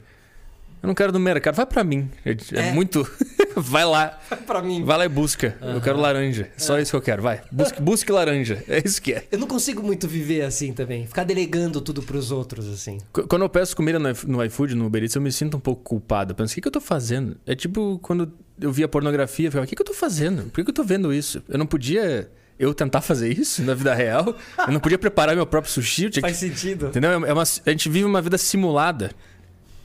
Eu 0.83 0.87
não 0.87 0.95
quero 0.95 1.11
no 1.11 1.19
mercado. 1.19 1.55
Vai 1.55 1.65
pra 1.65 1.83
mim. 1.83 2.09
É, 2.25 2.31
é 2.31 2.69
É. 2.69 2.71
muito. 2.73 3.07
vai 3.55 3.85
lá. 3.85 4.19
pra 4.47 4.61
mim. 4.63 4.83
Vai 4.83 4.97
lá 4.97 5.05
e 5.05 5.09
busca. 5.09 5.55
Eu 5.61 5.79
quero 5.81 5.99
laranja. 5.99 6.49
Só 6.57 6.79
isso 6.79 6.91
que 6.91 6.97
eu 6.97 7.01
quero. 7.01 7.21
Vai. 7.21 7.41
Busque, 7.51 7.79
busque 7.81 8.11
laranja. 8.11 8.63
É 8.67 8.81
isso 8.83 8.99
que 9.01 9.13
é. 9.13 9.23
Eu 9.31 9.37
não 9.37 9.45
consigo 9.47 9.83
muito 9.83 10.07
viver 10.07 10.41
assim 10.41 10.73
também. 10.73 11.05
Ficar 11.05 11.23
delegando 11.23 11.79
tudo 11.81 12.01
pros 12.01 12.31
outros, 12.31 12.67
assim. 12.67 12.97
Qu- 13.13 13.27
Quando 13.27 13.43
eu 13.43 13.49
peço 13.49 13.75
comida 13.75 13.99
no 13.99 14.43
iFood, 14.45 14.73
no 14.73 14.85
Uber 14.87 15.03
Eats, 15.03 15.15
eu 15.15 15.21
me 15.21 15.31
sinto 15.31 15.57
um 15.57 15.59
pouco 15.59 15.83
culpado. 15.83 16.31
Eu 16.31 16.35
penso, 16.35 16.51
o 16.51 16.55
que, 16.55 16.61
que 16.61 16.67
eu 16.67 16.71
tô 16.71 16.81
fazendo? 16.81 17.37
É 17.45 17.53
tipo 17.55 17.99
quando 18.01 18.31
eu 18.59 18.71
via 18.71 18.87
pornografia, 18.87 19.47
eu 19.47 19.51
ficava, 19.51 19.65
o 19.65 19.67
que, 19.67 19.75
que 19.75 19.81
eu 19.81 19.85
tô 19.85 19.93
fazendo? 19.93 20.43
Por 20.45 20.53
que, 20.55 20.63
que 20.63 20.69
eu 20.71 20.75
tô 20.75 20.83
vendo 20.83 21.13
isso? 21.13 21.43
Eu 21.47 21.59
não 21.59 21.67
podia 21.67 22.27
eu 22.61 22.73
tentar 22.73 23.01
fazer 23.01 23.29
isso 23.37 23.61
na 23.63 23.73
vida 23.73 23.93
real? 23.93 24.35
Eu 24.67 24.71
não 24.71 24.79
podia 24.79 24.97
preparar 24.97 25.35
meu 25.35 25.45
próprio 25.45 25.71
sushi? 25.73 26.09
Que 26.09 26.21
Faz 26.21 26.37
sentido. 26.37 26.87
Entendeu? 26.87 27.11
É 27.25 27.33
uma- 27.33 27.43
a 27.43 27.69
gente 27.69 27.89
vive 27.89 28.05
uma 28.05 28.21
vida 28.21 28.37
simulada. 28.37 29.11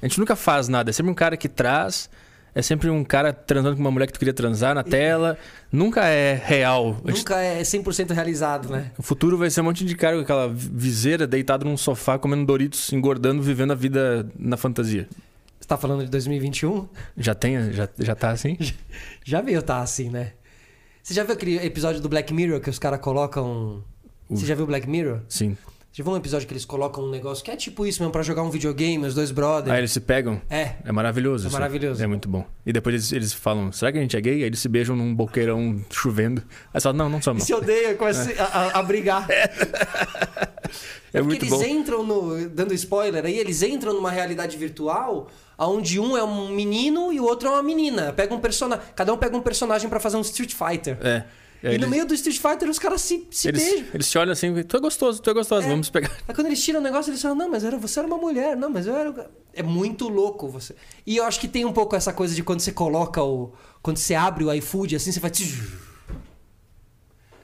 A 0.02 0.06
gente 0.06 0.18
nunca 0.20 0.36
faz 0.36 0.68
nada. 0.68 0.90
É 0.90 0.92
sempre 0.92 1.10
um 1.10 1.14
cara 1.14 1.36
que 1.36 1.48
traz. 1.48 2.08
É 2.54 2.62
sempre 2.62 2.88
um 2.88 3.04
cara 3.04 3.34
transando 3.34 3.76
com 3.76 3.82
uma 3.82 3.90
mulher 3.90 4.06
que 4.06 4.14
tu 4.14 4.18
queria 4.18 4.32
transar 4.32 4.74
na 4.74 4.82
tela. 4.82 5.36
Nunca 5.70 6.06
é 6.06 6.40
real. 6.42 6.96
Gente- 7.06 7.18
Nunca 7.18 7.36
é 7.38 7.62
100% 7.62 8.12
realizado, 8.14 8.70
né? 8.70 8.92
O 8.96 9.02
futuro 9.02 9.36
vai 9.36 9.50
ser 9.50 9.60
um 9.60 9.64
monte 9.64 9.84
de 9.84 9.94
cara 9.94 10.16
com 10.16 10.22
aquela 10.22 10.48
viseira 10.50 11.26
deitado 11.26 11.66
num 11.66 11.76
sofá, 11.76 12.18
comendo 12.18 12.46
Doritos, 12.46 12.90
engordando, 12.94 13.42
vivendo 13.42 13.72
a 13.72 13.74
vida 13.74 14.26
na 14.38 14.56
fantasia. 14.56 15.06
Você 15.60 15.68
tá 15.68 15.76
falando 15.76 16.04
de 16.04 16.10
2021? 16.10 16.88
Já 17.18 17.34
tem? 17.34 17.72
Já, 17.72 17.88
já 17.98 18.14
tá 18.14 18.30
assim? 18.30 18.56
Já 19.22 19.40
veio 19.42 19.62
tá 19.62 19.80
assim, 19.80 20.08
né? 20.08 20.32
Você 21.06 21.14
já 21.14 21.22
viu 21.22 21.34
aquele 21.34 21.64
episódio 21.64 22.00
do 22.00 22.08
Black 22.08 22.34
Mirror 22.34 22.60
que 22.60 22.68
os 22.68 22.80
caras 22.80 22.98
colocam. 22.98 23.80
Você 24.28 24.44
já 24.44 24.56
viu 24.56 24.66
Black 24.66 24.90
Mirror? 24.90 25.20
Sim. 25.28 25.56
Já 25.96 26.04
viu 26.04 26.12
um 26.12 26.16
episódio 26.18 26.46
que 26.46 26.52
eles 26.52 26.66
colocam 26.66 27.04
um 27.04 27.10
negócio 27.10 27.42
que 27.42 27.50
é 27.50 27.56
tipo 27.56 27.86
isso 27.86 28.02
mesmo, 28.02 28.12
pra 28.12 28.22
jogar 28.22 28.42
um 28.42 28.50
videogame, 28.50 29.06
os 29.06 29.14
dois 29.14 29.30
brothers? 29.30 29.72
Aí 29.72 29.78
eles 29.80 29.92
se 29.92 30.00
pegam. 30.00 30.42
É. 30.50 30.74
É 30.84 30.92
maravilhoso. 30.92 31.46
É 31.46 31.48
isso. 31.48 31.56
maravilhoso. 31.56 32.04
É 32.04 32.06
muito 32.06 32.28
bom. 32.28 32.44
E 32.66 32.70
depois 32.72 32.94
eles, 32.94 33.12
eles 33.12 33.32
falam, 33.32 33.72
será 33.72 33.90
que 33.90 33.96
a 33.96 34.02
gente 34.02 34.14
é 34.14 34.20
gay? 34.20 34.34
Aí 34.34 34.42
eles 34.42 34.58
se 34.58 34.68
beijam 34.68 34.94
num 34.94 35.14
boqueirão 35.14 35.80
chovendo. 35.90 36.42
Aí 36.74 36.78
você 36.78 36.82
fala, 36.82 36.98
não, 36.98 37.08
não 37.08 37.22
somos. 37.22 37.44
Se 37.44 37.54
odeia, 37.54 37.94
começa 37.94 38.30
a, 38.38 38.44
a- 38.44 38.78
a 38.78 38.82
brigar. 38.82 39.26
É 41.14 41.22
porque 41.22 41.22
muito 41.22 41.44
eles 41.44 41.50
bom. 41.50 41.64
entram 41.64 42.02
no. 42.02 42.48
Dando 42.50 42.74
spoiler 42.74 43.24
aí, 43.24 43.38
eles 43.38 43.62
entram 43.62 43.94
numa 43.94 44.10
realidade 44.10 44.54
virtual 44.58 45.28
onde 45.58 45.98
um 45.98 46.14
é 46.14 46.22
um 46.22 46.48
menino 46.50 47.10
e 47.10 47.18
o 47.20 47.24
outro 47.24 47.48
é 47.48 47.52
uma 47.52 47.62
menina. 47.62 48.12
Pega 48.12 48.34
um 48.34 48.40
personagem. 48.40 48.84
Cada 48.94 49.14
um 49.14 49.16
pega 49.16 49.34
um 49.34 49.40
personagem 49.40 49.88
pra 49.88 49.98
fazer 49.98 50.18
um 50.18 50.20
Street 50.20 50.52
Fighter. 50.52 50.98
É. 51.00 51.24
E, 51.62 51.68
Aí 51.68 51.78
no 51.78 51.88
meio 51.88 52.06
do 52.06 52.14
Street 52.14 52.38
Fighter 52.38 52.68
os 52.68 52.78
caras 52.78 53.00
se, 53.00 53.26
se 53.30 53.48
eles, 53.48 53.62
beijam. 53.64 53.86
eles 53.94 54.06
se 54.06 54.18
olham 54.18 54.32
assim, 54.32 54.62
tu 54.62 54.76
é 54.76 54.80
gostoso, 54.80 55.20
tu 55.22 55.30
é 55.30 55.34
gostoso, 55.34 55.66
É. 55.66 55.70
vamos 55.70 55.88
pegar. 55.90 56.10
Aí 56.28 56.34
quando 56.34 56.46
eles 56.48 56.62
tiram 56.62 56.80
o 56.80 56.82
negócio, 56.82 57.10
eles 57.10 57.20
falam, 57.22 57.36
não, 57.36 57.50
mas 57.50 57.64
era, 57.64 57.76
você 57.78 57.98
era 57.98 58.06
uma 58.06 58.18
mulher, 58.18 58.56
não, 58.56 58.68
mas 58.70 58.86
eu 58.86 58.94
era. 58.96 59.10
o 59.10 59.14
ca-". 59.14 59.26
É 59.54 59.62
muito 59.62 60.08
louco 60.08 60.48
você. 60.48 60.74
E 61.06 61.16
eu 61.16 61.24
acho 61.24 61.40
que 61.40 61.48
tem 61.48 61.64
um 61.64 61.72
pouco 61.72 61.96
essa 61.96 62.12
coisa 62.12 62.34
de 62.34 62.42
quando 62.42 62.60
você 62.60 62.72
coloca 62.72 63.22
o. 63.22 63.52
Quando 63.82 63.96
você 63.96 64.14
abre 64.14 64.44
o 64.44 64.52
iFood, 64.52 64.94
assim, 64.96 65.10
você 65.12 65.18
faz. 65.20 65.38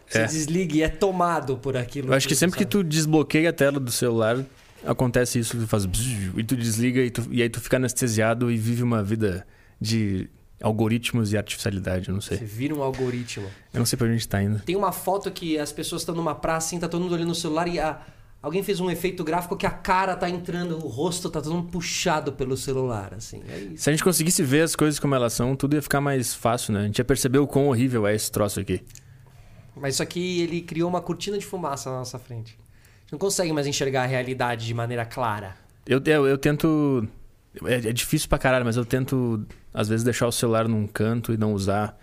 Você 0.08 0.18
É. 0.18 0.26
desliga 0.26 0.76
e 0.76 0.82
é 0.82 0.88
tomado 0.88 1.56
por 1.56 1.76
aquilo. 1.76 2.08
Eu 2.08 2.14
acho 2.14 2.28
que 2.28 2.34
sempre 2.34 2.56
que 2.58 2.64
sabe? 2.64 2.70
tu 2.70 2.84
desbloqueia 2.84 3.48
a 3.48 3.52
tela 3.52 3.80
do 3.80 3.90
celular, 3.90 4.44
acontece 4.84 5.38
isso, 5.38 5.56
tu 5.56 5.66
faz 5.66 5.84
e 5.84 6.44
tu 6.44 6.54
desliga 6.54 7.00
e, 7.00 7.10
tu- 7.10 7.26
e 7.30 7.40
aí 7.42 7.48
tu 7.48 7.60
fica 7.60 7.76
anestesiado 7.78 8.50
e 8.50 8.56
vive 8.58 8.82
uma 8.82 9.02
vida 9.02 9.46
de 9.80 10.28
algoritmos 10.62 11.32
e 11.32 11.36
artificialidade, 11.36 12.08
eu 12.08 12.14
não 12.14 12.20
sei. 12.20 12.38
Você 12.38 12.44
vira 12.44 12.74
um 12.74 12.82
algoritmo. 12.82 13.46
Eu 13.72 13.78
não 13.78 13.86
sei 13.86 13.96
pra 13.96 14.06
onde 14.06 14.14
a 14.14 14.18
gente 14.18 14.28
tá 14.28 14.42
indo. 14.42 14.60
Tem 14.60 14.76
uma 14.76 14.92
foto 14.92 15.30
que 15.30 15.58
as 15.58 15.72
pessoas 15.72 16.02
estão 16.02 16.14
numa 16.14 16.34
praça, 16.34 16.68
assim, 16.68 16.78
tá 16.78 16.88
todo 16.88 17.02
mundo 17.02 17.12
olhando 17.14 17.28
no 17.28 17.34
celular 17.34 17.66
e 17.68 17.78
a- 17.80 18.00
alguém 18.42 18.62
fez 18.62 18.80
um 18.80 18.90
efeito 18.90 19.22
gráfico 19.24 19.56
que 19.56 19.66
a 19.66 19.70
cara 19.70 20.16
tá 20.16 20.28
entrando, 20.30 20.76
o 20.76 20.88
rosto 20.88 21.28
tá 21.30 21.40
todo 21.40 21.54
mundo 21.54 21.68
puxado 21.70 22.32
pelo 22.32 22.56
celular, 22.56 23.12
assim. 23.14 23.42
É. 23.48 23.76
Se 23.76 23.90
a 23.90 23.92
gente 23.92 24.02
conseguisse 24.04 24.42
ver 24.42 24.62
as 24.62 24.74
coisas 24.76 24.98
como 25.00 25.14
elas 25.14 25.32
são, 25.32 25.54
tudo 25.56 25.74
ia 25.74 25.82
ficar 25.82 26.00
mais 26.00 26.34
fácil, 26.34 26.72
né? 26.74 26.80
A 26.80 26.84
gente 26.84 26.98
ia 26.98 27.04
perceber 27.04 27.38
o 27.38 27.46
quão 27.46 27.68
horrível 27.68 28.06
é 28.06 28.14
esse 28.14 28.30
troço 28.30 28.60
aqui. 28.60 28.80
Mas 29.76 29.94
isso 29.94 30.02
aqui, 30.02 30.40
ele 30.42 30.60
criou 30.60 30.88
uma 30.88 31.00
cortina 31.00 31.38
de 31.38 31.46
fumaça 31.46 31.90
na 31.90 31.98
nossa 31.98 32.18
frente. 32.18 32.52
A 32.58 33.00
gente 33.02 33.12
não 33.12 33.18
consegue 33.18 33.52
mais 33.52 33.66
enxergar 33.66 34.02
a 34.02 34.06
realidade 34.06 34.66
de 34.66 34.74
maneira 34.74 35.04
clara. 35.04 35.54
Eu, 35.86 36.00
eu, 36.04 36.26
eu 36.26 36.38
tento. 36.38 37.08
É, 37.64 37.74
é 37.74 37.92
difícil 37.92 38.28
pra 38.28 38.38
caralho, 38.38 38.64
mas 38.64 38.76
eu 38.76 38.84
tento, 38.84 39.44
às 39.74 39.88
vezes, 39.88 40.04
deixar 40.04 40.26
o 40.26 40.32
celular 40.32 40.66
num 40.68 40.86
canto 40.86 41.32
e 41.32 41.36
não 41.36 41.52
usar. 41.52 41.98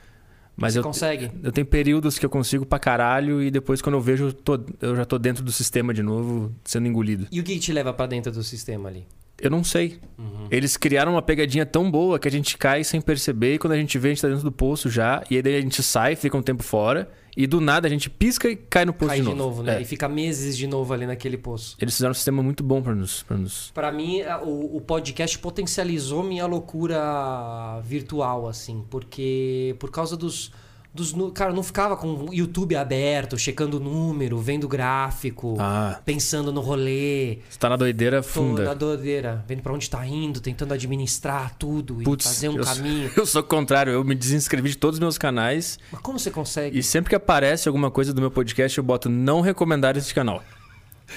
Mas 0.56 0.74
Você 0.74 0.80
eu, 0.80 0.84
consegue? 0.84 1.32
eu 1.42 1.52
tenho 1.52 1.66
períodos 1.66 2.20
que 2.20 2.26
eu 2.26 2.30
consigo 2.30 2.66
pra 2.66 2.78
caralho 2.78 3.42
e 3.42 3.50
depois, 3.50 3.82
quando 3.82 3.96
eu 3.96 4.02
vejo, 4.02 4.26
eu, 4.26 4.34
tô- 4.34 4.60
eu 4.82 4.96
já 4.96 5.06
tô 5.06 5.18
dentro 5.18 5.42
do 5.44 5.52
sistema 5.52 5.94
de 5.94 6.04
novo, 6.04 6.54
sendo 6.66 6.86
engolido. 6.88 7.28
E 7.32 7.40
o 7.40 7.44
que 7.44 7.58
te 7.58 7.72
leva 7.72 7.94
pra 7.94 8.06
dentro 8.06 8.32
do 8.32 8.44
sistema 8.44 8.90
ali? 8.90 9.08
Eu 9.42 9.50
não 9.50 9.64
sei. 9.64 10.00
Uhum. 10.18 10.48
Eles 10.52 10.76
criaram 10.76 11.14
uma 11.14 11.22
pegadinha 11.22 11.66
tão 11.66 11.90
boa 11.90 12.20
que 12.20 12.28
a 12.28 12.32
gente 12.32 12.58
cai 12.58 12.84
sem 12.84 13.00
perceber 13.00 13.54
e 13.54 13.58
quando 13.58 13.72
a 13.72 13.78
gente 13.78 13.98
vê, 13.98 14.10
a 14.10 14.12
gente 14.12 14.22
tá 14.22 14.28
dentro 14.28 14.44
do 14.44 14.52
poço 14.52 14.90
já. 14.90 15.24
E 15.32 15.38
aí 15.38 15.42
daí 15.42 15.56
a 15.56 15.62
gente 15.62 15.82
sai, 15.82 16.18
fica 16.18 16.36
um 16.38 16.42
tempo 16.42 16.62
fora 16.62 17.10
e 17.42 17.48
do 17.48 17.62
nada 17.62 17.88
a 17.88 17.90
gente 17.90 18.10
pisca 18.10 18.50
e 18.50 18.56
cai 18.58 18.84
no 18.84 18.92
poço 18.92 19.08
Cai 19.08 19.20
de 19.22 19.24
de 19.24 19.30
novo. 19.30 19.44
novo, 19.44 19.64
né? 19.64 19.78
É. 19.78 19.82
E 19.82 19.86
fica 19.86 20.10
meses 20.10 20.58
de 20.58 20.68
novo 20.68 20.94
ali 20.94 21.08
naquele 21.08 21.38
poço. 21.38 21.78
Eles 21.80 21.94
fizeram 21.94 22.12
um 22.12 22.14
sistema 22.14 22.44
muito 22.44 22.62
bom 22.62 22.82
pra 22.82 22.94
nos. 22.94 23.24
Pra 23.24 23.38
nos... 23.38 23.72
Pra 23.74 23.94
mim, 23.94 24.22
o, 24.44 24.76
o 24.76 24.82
podcast 24.82 25.40
potencializou 25.40 26.22
minha 26.22 26.46
loucura 26.46 27.80
virtual, 27.82 28.46
assim, 28.46 28.84
porque 28.90 29.74
por 29.80 29.90
causa 29.90 30.18
dos, 30.18 30.52
dos 31.00 31.32
cara, 31.34 31.52
não 31.54 31.64
ficava 31.64 31.96
com 31.98 32.26
o 32.30 32.34
YouTube 32.34 32.76
aberto, 32.76 33.38
checando 33.38 33.78
o 33.78 33.80
número, 33.80 34.38
vendo 34.38 34.68
gráfico, 34.68 35.56
Ah, 35.60 36.00
pensando 36.06 36.52
no 36.52 36.62
rolê, 36.62 37.40
você 37.50 37.58
tá 37.58 37.70
na 37.70 37.76
doideira 37.76 38.22
tô 38.22 38.28
funda. 38.30 38.64
na 38.66 38.74
doideira, 38.74 39.44
vendo 39.48 39.62
pra 39.62 39.74
onde 39.74 39.90
tá 39.90 40.06
indo, 40.06 40.40
tentando 40.40 40.74
administrar 40.74 41.56
tudo 41.58 42.02
e 42.02 42.06
Putz, 42.06 42.26
fazer 42.26 42.50
um 42.50 42.58
eu, 42.58 42.64
caminho. 42.64 43.12
eu 43.18 43.26
sou 43.26 43.42
o 43.42 43.44
contrário, 43.44 43.92
eu 43.94 44.04
me 44.04 44.14
desinscrevi 44.16 44.70
de 44.70 44.78
todos 44.78 44.96
os 44.98 45.00
meus 45.00 45.18
canais 45.18 45.80
Mas 45.92 46.02
como 46.02 46.20
você 46.20 46.30
consegue? 46.30 46.78
e 46.78 46.84
sempre 46.84 47.10
que 47.10 47.16
aparece 47.16 47.68
alguma 47.68 47.90
coisa 47.90 48.14
do 48.14 48.22
meu 48.22 48.30
podcast 48.32 48.78
eu 48.78 48.84
boto 48.84 49.10
não 49.10 49.42
recomendar 49.42 49.96
esse 49.98 50.14
canal. 50.14 50.44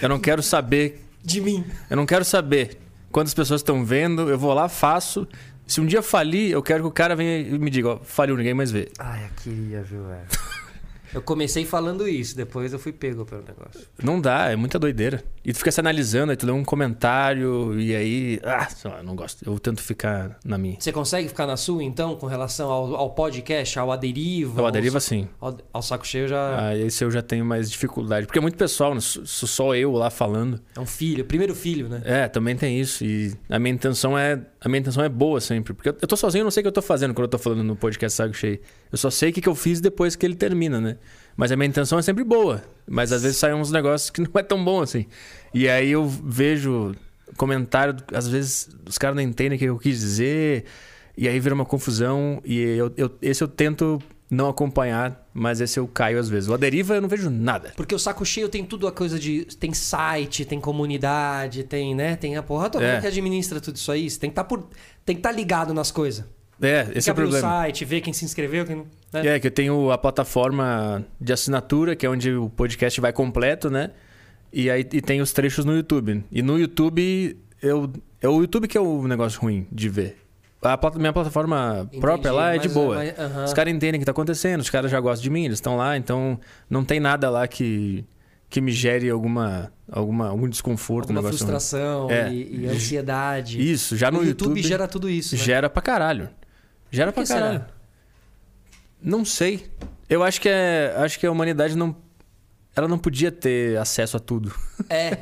Eu 0.01 0.09
não 0.09 0.19
quero 0.19 0.43
saber, 0.43 1.05
De 1.23 1.41
mim. 1.41 1.65
eu 1.91 1.97
não 1.97 2.07
quero 2.07 2.25
saber 2.25 2.79
quantas 3.11 3.35
pessoas 3.35 3.61
estão 3.61 3.85
vendo, 3.85 4.31
eu 4.31 4.39
vou 4.39 4.55
lá, 4.55 4.69
faço. 4.69 5.29
Se 5.67 5.81
um 5.81 5.87
dia 5.87 6.03
falir, 6.03 6.51
eu 6.53 6.63
quero 6.63 6.83
que 6.83 6.89
o 6.89 6.93
cara 6.93 7.15
venha 7.17 7.39
e 7.39 7.59
me 7.59 7.71
diga, 7.71 7.89
ó, 7.91 7.99
faliu, 8.03 8.37
ninguém 8.37 8.55
mais 8.55 8.71
vê. 8.71 8.89
Ai, 8.99 9.25
eu 9.25 9.31
queria, 9.43 9.83
viu, 9.83 10.05
velho? 10.05 10.27
eu 11.15 11.23
comecei 11.23 11.65
falando 11.65 12.07
isso, 12.09 12.37
depois 12.37 12.73
eu 12.73 12.79
fui 12.79 12.93
pego 12.93 13.25
pelo 13.25 13.43
negócio. 13.43 13.81
Não 14.03 14.21
dá, 14.21 14.51
é 14.51 14.57
muita 14.57 14.79
doideira. 14.79 15.23
E 15.45 15.53
tu 15.53 15.59
fica 15.59 15.71
se 15.73 15.81
analisando, 15.81 16.31
aí 16.31 16.37
tu 16.37 16.45
lê 16.47 16.53
um 16.53 16.65
comentário 16.65 17.79
e 17.81 17.95
aí, 17.95 18.41
ah, 18.45 18.69
não 19.03 19.17
gosto. 19.17 19.49
Eu 19.49 19.59
tento 19.59 19.81
ficar 19.83 20.39
na 20.45 20.57
minha. 20.59 20.77
Você 20.79 20.93
consegue 20.93 21.29
ficar 21.29 21.47
na 21.47 21.57
sua, 21.57 21.83
então, 21.83 22.17
com 22.17 22.27
relação 22.27 22.71
ao, 22.71 22.95
ao 22.95 23.11
podcast, 23.11 23.79
ao 23.79 23.91
Aderiva? 23.91 24.61
Ao- 24.61 24.67
aderiva 24.67 25.01
sim. 25.01 25.27
Ao, 25.41 25.57
ao 25.73 25.83
saco 25.83 26.07
cheio 26.07 26.29
já 26.29 26.69
Ah, 26.69 26.77
esse 26.77 27.03
eu 27.05 27.11
já 27.11 27.23
tenho 27.23 27.45
mais 27.45 27.71
dificuldade. 27.71 28.27
Porque 28.27 28.39
é 28.39 28.43
muito 28.43 28.57
pessoal, 28.59 28.95
né? 28.95 29.01
sou 29.01 29.25
só 29.25 29.75
eu 29.75 29.93
lá 29.93 30.11
falando. 30.11 30.61
é 30.77 30.81
um 30.81 30.87
filho, 30.87 31.25
primeiro 31.25 31.55
filho, 31.55 31.89
né? 31.89 32.03
É, 32.05 32.29
também 32.29 32.57
tem 32.57 32.79
isso. 32.81 33.05
E 33.05 33.35
a 33.49 33.59
minha 33.59 33.75
intenção 33.75 34.19
é. 34.19 34.41
A 34.65 34.69
minha 34.69 34.79
intenção 34.79 35.03
é 35.03 35.09
boa 35.09 35.41
sempre. 35.41 35.75
Porque 35.75 35.89
eu 35.89 35.93
tô 35.95 36.17
sozinho, 36.17 36.43
eu 36.43 36.45
não 36.45 36.51
sei 36.53 36.61
o 36.61 36.65
que 36.65 36.69
eu 36.69 36.73
tô 36.73 36.81
fazendo 36.83 37.13
quando 37.13 37.25
eu 37.25 37.29
tô 37.31 37.39
falando 37.39 37.65
no 37.65 37.75
podcast 37.75 38.17
Sago 38.17 38.33
Cheio. 38.33 38.61
Eu 38.93 38.97
só 38.99 39.11
sei 39.11 39.31
o 39.31 39.33
que, 39.33 39.41
que 39.41 39.49
eu 39.49 39.55
fiz 39.57 39.81
depois 39.81 40.15
que 40.15 40.25
ele 40.25 40.37
termina, 40.37 40.81
né? 40.81 40.99
Mas 41.37 41.51
a 41.51 41.57
minha 41.57 41.67
intenção 41.69 41.99
é 41.99 42.03
sempre 42.03 42.23
boa. 42.23 42.63
Mas 42.87 43.11
às 43.13 43.23
vezes 43.23 43.39
saem 43.39 43.55
uns 43.57 43.73
negócios 43.73 44.09
que 44.11 44.21
não 44.23 44.31
é 44.37 44.43
tão 44.43 44.65
bom 44.65 44.81
assim. 44.81 45.07
E 45.53 45.69
aí 45.69 45.91
eu 45.91 46.07
vejo 46.07 46.95
comentário, 47.37 47.97
às 48.13 48.29
vezes 48.29 48.69
os 48.87 48.99
caras 48.99 49.17
não 49.17 49.23
entendem 49.23 49.57
o 49.57 49.59
que 49.59 49.65
eu 49.65 49.79
quis 49.79 49.99
dizer. 49.99 50.65
E 51.19 51.27
aí 51.29 51.41
vira 51.41 51.55
uma 51.55 51.65
confusão. 51.65 52.41
E 52.45 52.61
eu, 52.61 52.93
eu- 52.97 53.19
esse 53.21 53.43
eu 53.43 53.49
tento 53.49 53.99
não 54.33 54.49
acompanhar, 54.49 55.29
mas 55.35 55.61
esse 55.61 55.79
eu 55.79 55.87
caio 55.87 56.19
às 56.19 56.27
vezes. 56.29 56.49
O 56.49 56.55
Aderiva 56.55 56.95
eu 56.95 57.03
não 57.03 57.09
vejo 57.09 57.29
nada. 57.29 57.73
Porque 57.77 57.95
o 57.95 57.99
saco 57.99 58.25
cheio 58.25 58.49
tem 58.49 58.65
tudo 58.65 58.89
a 58.89 58.93
coisa 58.93 59.19
de. 59.19 59.45
Tem 59.45 59.75
site, 59.75 60.47
tem 60.47 60.59
comunidade, 60.59 61.65
tem, 61.65 61.95
né? 61.95 62.17
Tem 62.17 62.35
a 62.37 62.43
porra 62.43 62.71
toda 62.71 62.85
É. 62.85 63.01
que 63.01 63.07
administra 63.07 63.61
tudo 63.61 63.77
isso 63.77 63.93
aí. 63.93 64.09
Você 64.09 64.19
tem 64.19 64.31
que 64.31 64.33
estar 64.33 64.45
por. 64.45 64.67
Tem 65.05 65.15
que 65.15 65.21
estar 65.21 65.33
ligado 65.33 65.75
nas 65.75 65.91
coisas. 65.91 66.25
É, 66.61 66.85
Tem 66.85 66.93
que 66.93 66.99
esse 66.99 67.11
é 67.11 67.13
o 67.13 67.17
problema. 67.17 67.39
o 67.47 67.51
site, 67.51 67.85
ver 67.85 68.01
quem 68.01 68.13
se 68.13 68.25
inscreveu, 68.25 68.65
quem 68.65 68.77
não. 68.77 68.87
né? 69.13 69.35
É, 69.35 69.41
que 69.41 69.49
eu 69.49 69.51
tenho 69.51 69.91
a 69.91 69.99
plataforma 69.99 71.05
de 71.21 71.33
assinatura, 71.33 71.95
que 71.95 72.07
é 72.07 72.09
onde 72.09 72.33
o 72.33 72.49
podcast 72.49 73.01
vai 73.01 73.13
completo, 73.13 73.69
né? 73.69 73.91
E 74.53 74.71
aí 74.71 74.81
e 74.81 75.01
tem 75.03 75.21
os 75.21 75.33
trechos 75.33 75.65
no 75.65 75.75
YouTube. 75.75 76.25
E 76.31 76.41
no 76.41 76.59
YouTube, 76.59 77.37
eu, 77.61 77.93
é 78.21 78.29
o 78.29 78.41
YouTube 78.41 78.67
que 78.69 78.79
é 78.79 78.81
o 78.81 79.07
negócio 79.07 79.41
ruim 79.41 79.67
de 79.71 79.89
ver. 79.89 80.22
A 80.63 80.79
minha 80.99 81.13
plataforma 81.13 81.81
Entendi, 81.85 82.01
própria 82.01 82.33
lá 82.33 82.55
é 82.55 82.59
de 82.59 82.69
boa. 82.69 82.97
mas-. 82.97 83.49
Os 83.49 83.53
caras 83.53 83.73
entendem 83.75 83.99
o 83.99 84.01
que 84.01 84.05
tá 84.07 84.13
acontecendo, 84.13 84.61
os 84.61 84.71
caras 84.71 84.91
já 84.91 85.01
gostam 85.01 85.23
de 85.23 85.31
mim, 85.31 85.45
eles 85.45 85.57
estão 85.59 85.77
lá, 85.77 85.97
então 85.97 86.39
não 86.71 86.85
tem 86.85 87.01
nada 87.01 87.29
lá 87.29 87.49
que, 87.49 88.05
que 88.49 88.61
me 88.61 88.71
gere 88.71 89.11
alguma, 89.11 89.73
alguma, 89.91 90.29
algum 90.29 90.49
desconforto. 90.49 91.11
um 91.13 91.17
Alguma 91.17 91.29
frustração 91.31 92.11
É. 92.11 92.33
e, 92.33 92.61
e 92.63 92.67
ansiedade. 92.69 93.61
Isso, 93.73 93.97
já 93.97 94.11
no 94.11 94.21
o 94.21 94.25
YouTube, 94.25 94.51
YouTube, 94.51 94.63
gera 94.63 94.87
tudo 94.87 95.11
isso. 95.11 95.35
Né? 95.35 95.43
gera 95.43 95.69
pra 95.69 95.83
caralho. 95.83 96.29
Gera 96.91 97.11
Por 97.13 97.25
pra 97.27 97.35
caralho. 97.35 97.59
será? 97.61 97.69
Não 99.03 99.25
sei. 99.25 99.67
Eu 100.09 100.23
acho 100.23 100.41
que 100.41 100.49
é, 100.49 100.95
acho 100.99 101.19
que 101.19 101.27
a 101.27 101.33
humanidade 101.33 101.75
não 101.77 101.97
ela 102.75 102.89
não 102.89 102.97
podia 102.99 103.31
ter 103.31 103.77
acesso 103.79 104.17
a 104.17 104.21
tudo. 104.21 104.55
É. 104.89 105.19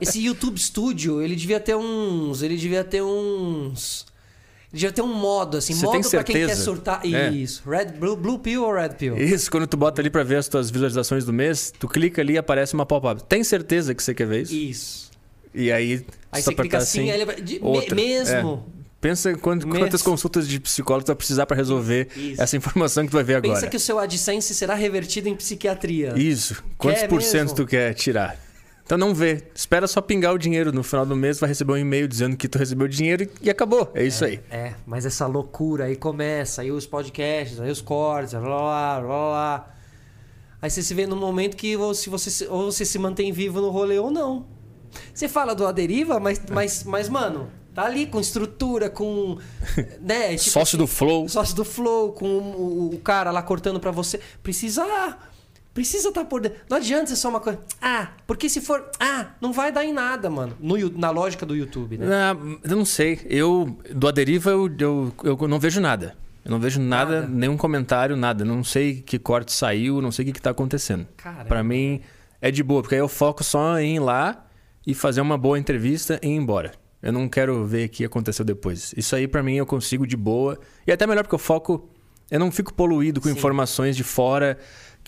Esse 0.00 0.22
YouTube 0.22 0.58
Studio, 0.58 1.22
ele 1.22 1.34
devia 1.34 1.58
ter 1.58 1.74
uns. 1.74 2.42
Ele 2.42 2.56
devia 2.56 2.84
ter 2.84 3.02
uns. 3.02 4.04
Devia 4.72 4.92
ter 4.92 5.02
um 5.02 5.12
modo, 5.12 5.56
assim, 5.56 5.74
Você 5.74 5.84
modo 5.84 6.00
tem 6.00 6.10
pra 6.10 6.22
quem 6.22 6.46
quer 6.46 6.54
surtar. 6.54 7.00
É. 7.04 7.30
Isso. 7.30 7.68
Red, 7.68 7.86
blue, 7.98 8.14
blue 8.16 8.38
Pill 8.38 8.62
ou 8.64 8.72
Red 8.72 8.90
Pill? 8.90 9.16
Isso, 9.18 9.50
quando 9.50 9.66
tu 9.66 9.76
bota 9.76 10.00
ali 10.00 10.08
pra 10.10 10.22
ver 10.22 10.36
as 10.36 10.46
tuas 10.46 10.70
visualizações 10.70 11.24
do 11.24 11.32
mês, 11.32 11.72
tu 11.76 11.88
clica 11.88 12.22
ali 12.22 12.34
e 12.34 12.38
aparece 12.38 12.72
uma 12.74 12.86
pop-up. 12.86 13.22
Tem 13.24 13.42
certeza 13.42 13.94
que 13.94 14.02
você 14.02 14.14
quer 14.14 14.26
ver 14.28 14.42
isso? 14.42 14.54
Isso. 14.54 15.10
E 15.52 15.72
aí, 15.72 16.04
Aí 16.30 16.40
você 16.40 16.54
clica 16.54 16.78
assim, 16.78 17.10
aí 17.10 17.16
ele 17.16 17.24
vai. 17.24 17.40
de- 17.40 17.58
outra. 17.60 17.94
mesmo. 17.96 18.64
pensa 19.00 19.34
quant- 19.34 19.64
Mês. 19.64 19.78
quantas 19.78 20.02
consultas 20.02 20.46
de 20.46 20.60
psicólogo 20.60 21.04
tu 21.04 21.08
vai 21.08 21.16
precisar 21.16 21.46
pra 21.46 21.56
resolver 21.56 22.06
Isso. 22.14 22.40
essa 22.40 22.54
informação 22.56 23.04
que 23.04 23.10
tu 23.10 23.14
vai 23.14 23.24
ver 23.24 23.40
Pensa 23.40 23.54
agora. 23.56 23.70
que 23.70 23.76
o 23.76 23.80
seu 23.80 23.98
AdSense 23.98 24.54
será 24.54 24.74
revertido 24.74 25.26
em 25.28 25.34
psiquiatria. 25.34 26.12
Isso. 26.16 26.62
Quantos 26.78 27.00
Quer 27.00 27.08
por 27.08 27.22
cento 27.22 27.40
mesmo? 27.50 27.56
tu 27.56 27.66
quer 27.66 27.94
tirar? 27.94 28.38
Então 28.90 28.98
não 28.98 29.14
vê. 29.14 29.44
Espera 29.54 29.86
só 29.86 30.00
pingar 30.00 30.34
o 30.34 30.38
dinheiro. 30.38 30.72
No 30.72 30.82
final 30.82 31.06
do 31.06 31.14
mês 31.14 31.38
vai 31.38 31.48
receber 31.48 31.74
um 31.74 31.76
e-mail 31.76 32.08
dizendo 32.08 32.36
que 32.36 32.48
tu 32.48 32.58
recebeu 32.58 32.86
o 32.86 32.88
dinheiro 32.88 33.30
e- 33.40 33.48
acabou. 33.48 33.88
É 33.94 34.02
isso 34.04 34.24
aí. 34.24 34.40
É, 34.50 34.74
mas 34.84 35.06
essa 35.06 35.28
loucura 35.28 35.84
aí 35.84 35.94
começa, 35.94 36.62
aí 36.62 36.72
os 36.72 36.86
podcasts, 36.86 37.60
aí 37.60 37.70
os 37.70 37.80
cortes, 37.80 38.32
blá 38.32 38.40
blá 38.42 38.50
blá 38.58 39.00
blá. 39.00 39.06
blá. 39.06 39.74
Aí 40.60 40.68
você 40.68 40.82
se 40.82 40.92
vê 40.92 41.06
num 41.06 41.14
momento 41.14 41.56
que 41.56 41.76
ou 41.76 41.94
se 41.94 42.10
você, 42.10 42.30
se- 42.32 42.48
ou 42.48 42.72
você 42.72 42.84
se 42.84 42.98
mantém 42.98 43.30
vivo 43.30 43.60
no 43.60 43.70
rolê 43.70 43.96
ou 43.96 44.10
não. 44.10 44.44
Você 45.14 45.28
fala 45.28 45.54
do 45.54 45.68
Aderiva, 45.68 46.18
mas, 46.18 46.42
mas, 46.50 46.82
mas 46.82 47.08
mano, 47.08 47.48
tá 47.72 47.84
ali 47.84 48.06
com 48.06 48.18
estrutura, 48.18 48.90
com. 48.90 49.38
Né, 50.02 50.30
tipo 50.36 50.50
Sócio 50.50 50.76
do 50.76 50.88
Flow. 50.88 51.28
sócio 51.28 51.54
do 51.54 51.64
Flow, 51.64 52.12
com 52.12 52.26
o, 52.26 52.90
o 52.94 52.98
cara 52.98 53.30
lá 53.30 53.40
cortando 53.40 53.78
pra 53.78 53.92
você. 53.92 54.18
Precisa. 54.42 54.84
Precisa 55.72 56.08
estar 56.08 56.24
por 56.24 56.40
dentro. 56.40 56.58
Não 56.68 56.76
adianta 56.78 57.06
ser 57.06 57.16
só 57.16 57.28
uma 57.28 57.40
coisa. 57.40 57.60
Ah, 57.80 58.10
porque 58.26 58.48
se 58.48 58.60
for. 58.60 58.90
Ah, 58.98 59.30
não 59.40 59.52
vai 59.52 59.70
dar 59.70 59.84
em 59.84 59.92
nada, 59.92 60.28
mano. 60.28 60.56
No, 60.60 60.76
na 60.98 61.10
lógica 61.10 61.46
do 61.46 61.54
YouTube, 61.54 61.96
né? 61.98 62.06
Ah, 62.12 62.36
eu 62.64 62.76
não 62.76 62.84
sei. 62.84 63.20
Eu, 63.28 63.78
do 63.94 64.08
Aderiva, 64.08 64.50
eu, 64.50 64.68
eu, 64.78 65.12
eu 65.22 65.48
não 65.48 65.60
vejo 65.60 65.80
nada. 65.80 66.16
Eu 66.44 66.50
não 66.50 66.58
vejo 66.58 66.80
nada, 66.80 67.20
Nada? 67.20 67.26
nenhum 67.28 67.56
comentário, 67.56 68.16
nada. 68.16 68.44
Não 68.44 68.64
sei 68.64 69.00
que 69.02 69.18
corte 69.18 69.52
saiu, 69.52 70.00
não 70.00 70.10
sei 70.10 70.24
o 70.24 70.26
que, 70.26 70.32
que 70.32 70.42
tá 70.42 70.50
acontecendo. 70.50 71.06
Pra 71.46 71.62
mim, 71.62 72.00
é 72.40 72.50
de 72.50 72.62
boa, 72.62 72.80
porque 72.82 72.94
aí 72.94 73.00
eu 73.00 73.08
foco 73.08 73.44
só 73.44 73.78
em 73.78 73.96
ir 73.96 74.00
lá 74.00 74.46
e 74.86 74.94
fazer 74.94 75.20
uma 75.20 75.36
boa 75.36 75.58
entrevista 75.58 76.18
e 76.22 76.26
ir 76.28 76.30
embora. 76.36 76.72
Eu 77.02 77.12
não 77.12 77.28
quero 77.28 77.64
ver 77.66 77.86
o 77.86 77.88
que 77.90 78.04
aconteceu 78.04 78.44
depois. 78.44 78.92
Isso 78.96 79.14
aí, 79.14 79.28
pra 79.28 79.42
mim, 79.42 79.54
eu 79.56 79.66
consigo 79.66 80.06
de 80.06 80.16
boa. 80.16 80.58
E 80.86 80.90
até 80.92 81.06
melhor 81.06 81.22
porque 81.22 81.34
eu 81.34 81.38
foco. 81.38 81.88
Eu 82.30 82.38
não 82.40 82.50
fico 82.50 82.72
poluído 82.72 83.20
com 83.20 83.28
Sim. 83.28 83.34
informações 83.34 83.96
de 83.96 84.04
fora 84.04 84.56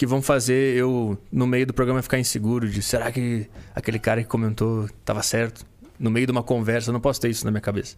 que 0.02 0.06
vão 0.06 0.21
fazer 0.21 0.76
eu, 0.76 1.16
no 1.30 1.47
meio 1.47 1.64
do 1.64 1.73
programa, 1.73 2.02
ficar 2.02 2.18
inseguro 2.18 2.68
de 2.68 2.82
será 2.82 3.12
que 3.12 3.49
aquele 3.73 4.00
cara 4.00 4.21
que 4.21 4.28
comentou 4.28 4.88
tava 5.04 5.23
certo? 5.23 5.64
No 5.97 6.11
meio 6.11 6.26
de 6.26 6.32
uma 6.32 6.42
conversa, 6.42 6.90
eu 6.90 6.92
não 6.92 7.00
posso 7.00 7.21
ter 7.21 7.30
isso 7.30 7.44
na 7.44 7.52
minha 7.52 7.61
cabeça. 7.61 7.94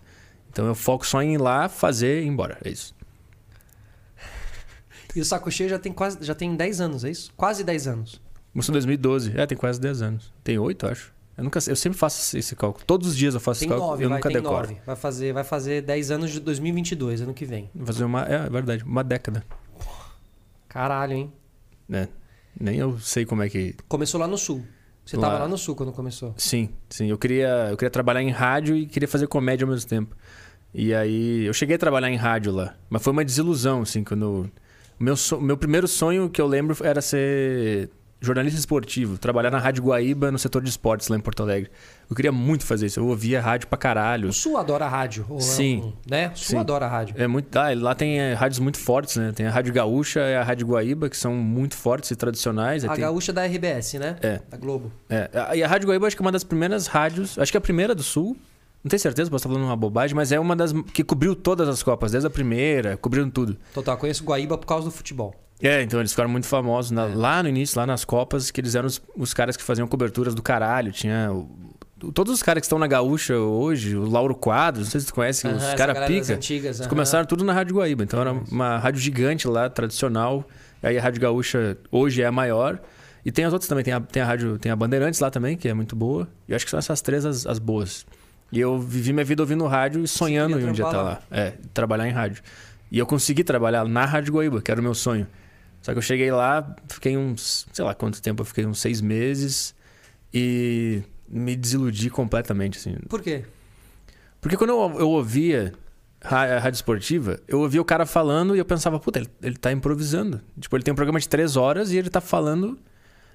Então 0.51 0.67
eu 0.67 0.75
foco 0.75 1.07
só 1.07 1.23
em 1.23 1.33
ir 1.33 1.39
lá, 1.39 1.67
fazer 1.67 2.21
e 2.21 2.27
ir 2.27 2.29
embora. 2.29 2.59
É 2.63 2.69
isso. 2.69 2.95
E 5.17 5.21
o 5.21 5.25
Saco 5.25 5.51
Cheio 5.51 5.71
já 5.71 5.79
tem 5.79 5.95
quase 5.95 6.19
já 6.21 6.35
tem 6.35 6.55
10 6.55 6.83
anos, 6.83 7.05
é 7.07 7.11
isso? 7.11 7.33
Quase 7.39 7.65
10 7.65 7.87
anos. 7.87 8.21
Começou 8.53 8.75
em 8.75 8.75
2012. 8.75 9.33
É, 9.35 9.47
tem 9.47 9.57
quase 9.57 9.81
10 9.81 10.03
anos. 10.03 10.31
Tem 10.45 10.59
8, 10.59 10.87
acho. 10.87 11.11
Eu, 11.39 11.45
nunca, 11.45 11.59
eu 11.67 11.75
sempre 11.75 11.99
faço 11.99 12.37
esse 12.37 12.55
cálculo. 12.55 12.85
Todos 12.85 13.09
os 13.09 13.17
dias 13.17 13.33
eu 13.33 13.41
faço 13.41 13.61
Tem 13.61 13.67
esse 13.67 13.75
cálculo 13.75 13.93
9, 13.93 14.05
eu 14.05 14.09
vai, 14.11 14.19
nunca 14.19 14.29
tem 14.29 14.43
decoro. 14.43 14.69
9. 14.69 14.81
Vai 14.85 14.97
fazer, 14.97 15.33
vai 15.33 15.45
fazer 15.45 15.81
10 15.81 16.11
anos 16.11 16.31
de 16.33 16.41
2022, 16.41 17.23
ano 17.23 17.33
que 17.33 17.47
vem. 17.47 17.71
Vou 17.75 17.87
fazer 17.87 18.05
uma. 18.05 18.27
É, 18.27 18.45
é 18.45 18.51
verdade, 18.51 18.85
uma 18.85 19.03
década. 19.03 19.43
Caralho, 20.69 21.15
hein? 21.15 21.33
Né? 21.89 22.09
Nem 22.59 22.79
eu 22.79 22.99
sei 23.01 23.25
como 23.25 23.43
é 23.43 23.49
que. 23.49 23.75
Começou 23.89 24.21
lá 24.21 24.27
no 24.29 24.39
sul. 24.39 24.65
Você 25.05 25.17
Lá. 25.17 25.29
tava 25.29 25.39
lá 25.43 25.49
no 25.49 25.59
sul 25.59 25.75
quando 25.75 25.93
começou. 25.93 26.33
Sim, 26.37 26.71
sim. 26.89 27.09
Eu 27.09 27.19
queria, 27.19 27.69
eu 27.71 27.77
queria 27.77 27.91
trabalhar 27.91 28.23
em 28.23 28.31
rádio 28.31 28.75
e 28.77 28.87
queria 28.87 29.09
fazer 29.09 29.27
comédia 29.27 29.65
ao 29.67 29.71
mesmo 29.71 29.89
tempo. 29.89 30.17
E 30.73 30.95
aí 30.95 31.45
eu 31.45 31.53
cheguei 31.53 31.77
a 31.77 31.79
trabalhar 31.79 32.11
em 32.11 32.17
rádio 32.17 32.53
lá, 32.53 32.75
mas 32.89 33.03
foi 33.03 33.13
uma 33.13 33.25
desilusão, 33.25 33.83
assim, 33.83 34.03
quando. 34.03 34.51
O 34.99 35.05
meu, 35.05 35.17
so- 35.17 35.41
meu 35.41 35.57
primeiro 35.57 35.87
sonho 35.87 36.31
que 36.31 36.41
eu 36.41 36.47
lembro 36.47 36.77
era 36.83 37.03
ser 37.03 37.91
jornalista 38.21 38.59
esportivo, 38.59 39.19
trabalhar 39.19 39.51
na 39.51 39.59
Rádio 39.59 39.85
Guaíba 39.85 40.31
no 40.33 40.39
setor 40.39 40.63
de 40.63 40.71
esportes 40.71 41.09
lá 41.09 41.17
em 41.17 41.21
Porto 41.21 41.43
Alegre. 41.43 41.71
Eu 42.09 42.15
queria 42.17 42.33
muito 42.33 42.65
fazer 42.65 42.87
isso. 42.87 43.01
Eu 43.01 43.07
ouvia 43.07 43.41
rádio 43.41 43.67
pra 43.69 43.79
caralho. 43.79 44.29
O 44.29 44.33
sul 44.33 44.57
adora 44.57 44.87
rádio. 44.87 45.27
é 45.37 45.41
Sim. 45.41 45.93
né? 46.09 46.29
O 46.35 46.39
sul 46.39 46.47
Sim. 46.49 46.57
adora 46.59 46.87
rádio. 46.87 47.15
É 47.19 47.27
muito. 47.27 47.57
Ah, 47.59 47.69
lá 47.75 47.95
tem 47.95 48.21
é, 48.21 48.35
rádios 48.35 48.59
muito 48.59 48.79
fortes, 48.79 49.17
né? 49.17 49.33
Tem 49.35 49.47
a 49.47 49.51
Rádio 49.51 49.73
Gaúcha 49.73 50.21
e 50.21 50.35
a 50.37 50.43
Rádio 50.43 50.67
Guaíba, 50.67 51.09
que 51.09 51.17
são 51.17 51.35
muito 51.35 51.77
fortes 51.77 52.11
e 52.11 52.17
tradicionais. 52.17 52.85
A 52.85 52.89
tem- 52.93 53.01
gaúcha 53.01 53.33
da 53.33 53.45
RBS, 53.45 53.95
né? 53.99 54.17
É. 54.23 54.41
Da 54.51 54.57
Globo. 54.57 54.93
É, 55.09 55.31
a- 55.33 55.57
e 55.57 55.63
a 55.63 55.69
Rádio 55.69 55.89
Guaíba 55.89 56.07
acho 56.07 56.17
que 56.17 56.23
é 56.23 56.27
uma 56.27 56.33
das 56.33 56.45
primeiras 56.45 56.87
rádios, 56.87 57.39
acho 57.39 57.51
que 57.51 57.57
é 57.57 57.59
a 57.59 57.63
primeira 57.63 57.95
do 57.95 58.03
Sul. 58.03 58.37
Não 58.83 58.91
tenho 58.91 59.01
certeza, 59.01 59.31
posso 59.31 59.41
estar 59.43 59.49
falando 59.49 59.67
uma 59.67 59.77
bobagem, 59.77 60.15
mas 60.15 60.31
é 60.31 60.39
uma 60.39 60.55
das 60.55 60.73
que 60.93 61.03
cobriu 61.03 61.35
todas 61.35 61.67
as 61.69 61.83
Copas, 61.83 62.13
desde 62.13 62.27
a 62.27 62.31
primeira, 62.31 62.99
cobriram 62.99 63.31
tudo. 63.31 63.57
Total, 63.73 63.97
conheço 63.97 64.23
Guaíba 64.23 64.59
por 64.59 64.67
causa 64.67 64.85
do 64.85 64.91
futebol. 64.91 65.35
É, 65.63 65.81
então 65.83 66.01
eles 66.01 66.11
ficaram 66.11 66.29
muito 66.29 66.47
famosos 66.47 66.91
na- 66.91 67.07
É. 67.09 67.15
lá 67.15 67.43
no 67.43 67.49
início, 67.49 67.79
lá 67.79 67.87
nas 67.87 68.05
Copas, 68.05 68.51
que 68.51 68.61
eles 68.61 68.75
eram 68.75 68.87
os, 68.87 69.01
os 69.17 69.33
caras 69.33 69.57
que 69.57 69.63
faziam 69.63 69.87
coberturas 69.89 70.35
do 70.35 70.43
caralho. 70.43 70.93
Tinha 70.93 71.33
o- 71.33 71.49
todos 72.13 72.33
os 72.33 72.43
caras 72.43 72.61
que 72.61 72.67
estão 72.67 72.79
na 72.79 72.87
Gaúcha 72.87 73.37
hoje, 73.37 73.97
o 73.97 74.09
Lauro 74.09 74.35
Quadros, 74.35 74.87
não 74.87 74.91
sei 74.91 75.01
se 75.01 75.07
tu 75.07 75.15
conhece, 75.15 75.47
Aham, 75.47 75.57
os 75.57 75.75
caras 75.75 76.07
pica. 76.07 76.35
antigas. 76.35 76.65
Eles 76.65 76.81
aham. 76.81 76.89
começaram 76.89 77.27
tudo 77.27 77.45
na 77.45 77.53
Rádio 77.53 77.77
Guaíba, 77.77 78.05
então 78.05 78.21
era 78.21 78.33
uma 78.33 78.79
rádio 78.79 79.01
gigante 79.01 79.47
lá, 79.49 79.69
tradicional. 79.69 80.45
Aí 80.83 80.99
a 80.99 81.03
Rádio 81.03 81.21
Gaúcha 81.21 81.79
hoje 81.91 82.23
é 82.23 82.27
a 82.27 82.33
maior. 82.33 82.81
E 83.25 83.33
tem 83.33 83.45
as 83.45 83.53
outras 83.53 83.69
também. 83.69 83.83
Tem 83.83 83.95
a, 83.95 84.01
tem 84.01 84.23
a 84.23 84.27
Rádio, 84.27 84.59
tem 84.59 84.71
a 84.71 84.77
Bandeirantes 84.77 85.19
lá 85.19 85.31
também, 85.31 85.57
que 85.57 85.67
é 85.67 85.73
muito 85.73 85.97
boa. 85.97 86.29
E 86.47 86.53
eu 86.53 86.57
acho 86.57 86.65
que 86.67 86.71
são 86.71 86.79
essas 86.79 87.01
três 87.01 87.25
as, 87.25 87.47
as 87.47 87.59
boas. 87.59 88.05
E 88.53 88.61
eu 88.61 88.79
vivi 88.79 89.13
minha 89.13 89.25
vida 89.25 89.43
ouvindo 89.43 89.67
rádio 89.67 90.05
e 90.05 90.09
sonhando 90.09 90.61
em 90.61 90.65
um 90.65 90.73
dia 90.73 90.85
estar 90.85 91.03
lá. 91.03 91.21
É, 91.31 91.55
trabalhar 91.73 92.07
em 92.07 92.13
rádio. 92.13 92.43
E 92.91 92.99
eu 92.99 93.07
consegui 93.07 93.43
trabalhar 93.43 93.87
na 93.87 94.05
Rádio 94.05 94.35
Guaíba, 94.35 94.61
que 94.61 94.71
era 94.71 94.81
o 94.81 94.85
meu 94.85 94.95
sonho. 94.95 95.27
Só 95.81 95.93
que 95.93 95.99
eu 95.99 96.03
cheguei 96.03 96.31
lá, 96.31 96.77
fiquei 96.89 97.17
uns, 97.17 97.67
sei 97.73 97.85
lá 97.85 97.95
quanto 97.95 98.21
tempo, 98.23 98.43
eu 98.43 98.47
fiquei 98.47 98.65
uns 98.65 98.79
seis 98.79 99.01
meses 99.01 99.75
e 100.33 101.03
me 101.29 101.57
desiludi 101.57 102.11
completamente, 102.11 102.79
assim. 102.79 102.97
Por 103.09 103.23
quê? 103.23 103.45
Porque 104.41 104.57
quando 104.57 104.71
eu, 104.71 105.01
eu 105.01 105.11
ouvia 105.11 105.73
a 106.23 106.59
rádio 106.59 106.77
esportiva, 106.77 107.39
eu 107.47 107.61
ouvia 107.61 107.81
o 107.81 107.85
cara 107.85 108.07
falando 108.07 108.55
e 108.57 108.59
eu 108.59 108.65
pensava, 108.65 108.99
puta, 108.99 109.19
ele, 109.19 109.29
ele 109.43 109.57
tá 109.57 109.71
improvisando. 109.73 110.41
Tipo, 110.59 110.77
ele 110.77 110.83
tem 110.83 110.93
um 110.93 110.95
programa 110.97 111.21
de 111.21 111.29
três 111.29 111.57
horas 111.57 111.93
e 111.93 111.97
ele 111.97 112.09
tá 112.09 112.21
falando. 112.21 112.79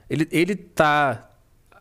Ele, 0.10 0.28
ele 0.32 0.56
tá 0.56 1.30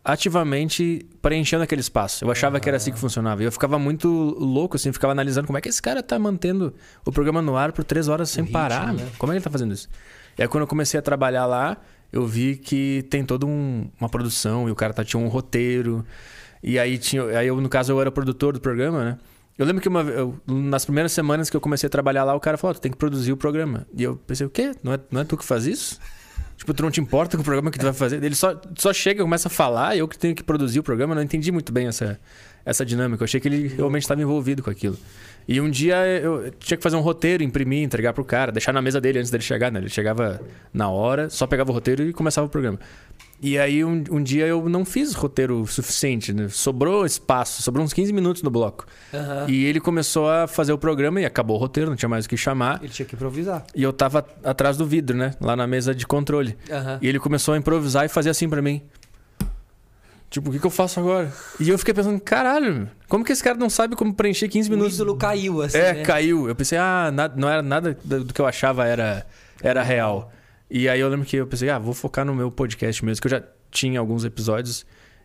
ativamente 0.04 1.06
preenchendo 1.20 1.62
aquele 1.62 1.80
espaço. 1.80 2.24
Eu 2.24 2.30
achava 2.30 2.58
que 2.60 2.68
era 2.68 2.76
assim 2.76 2.92
que 2.92 2.98
funcionava. 2.98 3.42
E 3.42 3.46
eu 3.46 3.52
ficava 3.52 3.78
muito 3.78 4.08
louco, 4.38 4.76
assim, 4.76 4.92
ficava 4.92 5.12
analisando 5.12 5.46
como 5.46 5.58
é 5.58 5.60
que 5.60 5.68
esse 5.68 5.82
cara 5.82 6.02
tá 6.02 6.18
mantendo 6.18 6.74
o 7.04 7.12
programa 7.12 7.42
no 7.42 7.56
ar 7.56 7.72
por 7.72 7.84
três 7.84 8.08
horas 8.08 8.30
o 8.30 8.32
sem 8.32 8.44
ritmo, 8.44 8.58
parar. 8.58 8.92
Né? 8.92 9.06
Como 9.18 9.32
é 9.32 9.34
que 9.34 9.38
ele 9.38 9.44
tá 9.44 9.50
fazendo 9.50 9.74
isso? 9.74 9.88
E 10.38 10.42
aí, 10.42 10.48
quando 10.48 10.62
eu 10.62 10.66
comecei 10.66 10.98
a 10.98 11.02
trabalhar 11.02 11.44
lá, 11.46 11.76
eu 12.12 12.26
vi 12.26 12.56
que 12.56 13.04
tem 13.10 13.24
toda 13.24 13.46
um, 13.46 13.90
uma 14.00 14.08
produção 14.08 14.68
e 14.68 14.72
o 14.72 14.74
cara 14.74 14.92
tá, 14.92 15.04
tinha 15.04 15.20
um 15.20 15.28
roteiro. 15.28 16.04
E 16.62 16.78
aí, 16.78 16.98
tinha, 16.98 17.24
aí 17.38 17.46
eu, 17.46 17.60
no 17.60 17.68
caso, 17.68 17.92
eu 17.92 18.00
era 18.00 18.10
produtor 18.10 18.52
do 18.52 18.60
programa, 18.60 19.04
né? 19.04 19.18
Eu 19.58 19.66
lembro 19.66 19.82
que 19.82 19.88
uma, 19.88 20.02
eu, 20.02 20.40
nas 20.46 20.84
primeiras 20.84 21.10
semanas 21.10 21.50
que 21.50 21.56
eu 21.56 21.60
comecei 21.60 21.88
a 21.88 21.90
trabalhar 21.90 22.22
lá, 22.24 22.34
o 22.34 22.40
cara 22.40 22.56
falou: 22.56 22.74
tu 22.74 22.80
tem 22.80 22.92
que 22.92 22.96
produzir 22.96 23.32
o 23.32 23.36
programa. 23.36 23.86
E 23.96 24.04
eu 24.04 24.16
pensei: 24.16 24.46
o 24.46 24.50
quê? 24.50 24.72
Não 24.82 24.92
é, 24.92 25.00
não 25.10 25.20
é 25.20 25.24
tu 25.24 25.36
que 25.36 25.44
faz 25.44 25.66
isso? 25.66 25.98
Tipo, 26.56 26.74
tu 26.74 26.82
não 26.82 26.90
te 26.90 27.00
importa 27.00 27.36
com 27.36 27.40
o 27.40 27.44
programa 27.44 27.70
que 27.70 27.78
tu 27.78 27.84
vai 27.84 27.92
fazer? 27.92 28.22
Ele 28.22 28.34
só, 28.34 28.60
só 28.76 28.92
chega, 28.92 29.22
começa 29.22 29.48
a 29.48 29.50
falar 29.50 29.96
eu 29.96 30.08
que 30.08 30.18
tenho 30.18 30.34
que 30.34 30.42
produzir 30.42 30.80
o 30.80 30.82
programa. 30.82 31.12
Eu 31.12 31.16
não 31.16 31.22
entendi 31.22 31.52
muito 31.52 31.72
bem 31.72 31.86
essa, 31.86 32.18
essa 32.64 32.84
dinâmica. 32.84 33.22
Eu 33.22 33.24
achei 33.26 33.40
que 33.40 33.46
ele 33.46 33.68
realmente 33.68 34.02
estava 34.02 34.20
envolvido 34.20 34.62
com 34.62 34.70
aquilo. 34.70 34.96
E 35.48 35.62
um 35.62 35.70
dia 35.70 35.96
eu 36.06 36.50
tinha 36.58 36.76
que 36.76 36.82
fazer 36.82 36.96
um 36.96 37.00
roteiro, 37.00 37.42
imprimir, 37.42 37.82
entregar 37.82 38.12
pro 38.12 38.22
cara, 38.22 38.52
deixar 38.52 38.70
na 38.70 38.82
mesa 38.82 39.00
dele 39.00 39.18
antes 39.18 39.30
dele 39.30 39.42
chegar, 39.42 39.72
né? 39.72 39.80
Ele 39.80 39.88
chegava 39.88 40.38
na 40.74 40.90
hora, 40.90 41.30
só 41.30 41.46
pegava 41.46 41.70
o 41.70 41.74
roteiro 41.74 42.02
e 42.02 42.12
começava 42.12 42.46
o 42.46 42.50
programa. 42.50 42.78
E 43.40 43.56
aí 43.56 43.84
um, 43.84 44.04
um 44.10 44.22
dia 44.22 44.46
eu 44.46 44.68
não 44.68 44.84
fiz 44.84 45.14
roteiro 45.14 45.64
suficiente, 45.66 46.34
né? 46.34 46.48
Sobrou 46.48 47.06
espaço, 47.06 47.62
sobrou 47.62 47.84
uns 47.84 47.94
15 47.94 48.12
minutos 48.12 48.42
no 48.42 48.50
bloco. 48.50 48.84
Uhum. 49.12 49.48
E 49.48 49.64
ele 49.64 49.80
começou 49.80 50.28
a 50.28 50.46
fazer 50.46 50.72
o 50.72 50.78
programa 50.78 51.20
e 51.20 51.24
acabou 51.24 51.56
o 51.56 51.60
roteiro, 51.60 51.88
não 51.88 51.96
tinha 51.96 52.08
mais 52.08 52.26
o 52.26 52.28
que 52.28 52.36
chamar. 52.36 52.80
Ele 52.82 52.92
tinha 52.92 53.06
que 53.06 53.14
improvisar. 53.14 53.64
E 53.74 53.82
eu 53.82 53.92
tava 53.92 54.26
atrás 54.44 54.76
do 54.76 54.84
vidro, 54.84 55.16
né? 55.16 55.34
Lá 55.40 55.56
na 55.56 55.66
mesa 55.66 55.94
de 55.94 56.06
controle. 56.06 56.58
Uhum. 56.68 56.98
E 57.00 57.08
ele 57.08 57.18
começou 57.18 57.54
a 57.54 57.56
improvisar 57.56 58.04
e 58.04 58.08
fazer 58.08 58.28
assim 58.28 58.48
para 58.48 58.60
mim. 58.60 58.82
Tipo, 60.30 60.50
o 60.50 60.52
que, 60.52 60.58
que, 60.58 60.66
eu 60.66 60.70
faço 60.70 61.00
agora? 61.00 61.32
E 61.58 61.70
eu 61.70 61.78
fiquei 61.78 61.94
pensando, 61.94 62.20
caralho, 62.20 62.90
como 63.08 63.24
que 63.24 63.32
esse 63.32 63.42
cara 63.42 63.56
não 63.56 63.70
sabe 63.70 63.96
como 63.96 64.12
preencher 64.12 64.46
15 64.48 64.68
minutos? 64.68 64.92
O 64.98 65.02
ídolo 65.02 65.16
caiu, 65.16 65.62
assim. 65.62 65.78
É, 65.78 65.94
né? 65.94 66.02
caiu. 66.02 66.48
Eu 66.48 66.54
pensei, 66.54 66.76
ah, 66.76 67.10
nada, 67.12 67.34
não 67.34 67.48
era 67.48 67.62
nada 67.62 67.96
do 68.04 68.34
que 68.34 68.40
eu 68.40 68.46
achava 68.46 68.84
era, 68.84 69.26
era 69.62 69.82
real. 69.82 70.30
E 70.70 70.86
aí 70.86 71.00
eu 71.00 71.08
lembro 71.08 71.24
que 71.24 71.36
eu 71.36 71.46
pensei, 71.46 71.70
ah, 71.70 71.78
vou 71.78 71.94
focar 71.94 72.26
no 72.26 72.34
meu 72.34 72.50
podcast 72.50 73.02
mesmo, 73.04 73.22
que 73.22 73.26
eu 73.26 73.30
já 73.30 73.42
tinha 73.70 73.98
alguns 73.98 74.22
episódios. 74.22 74.84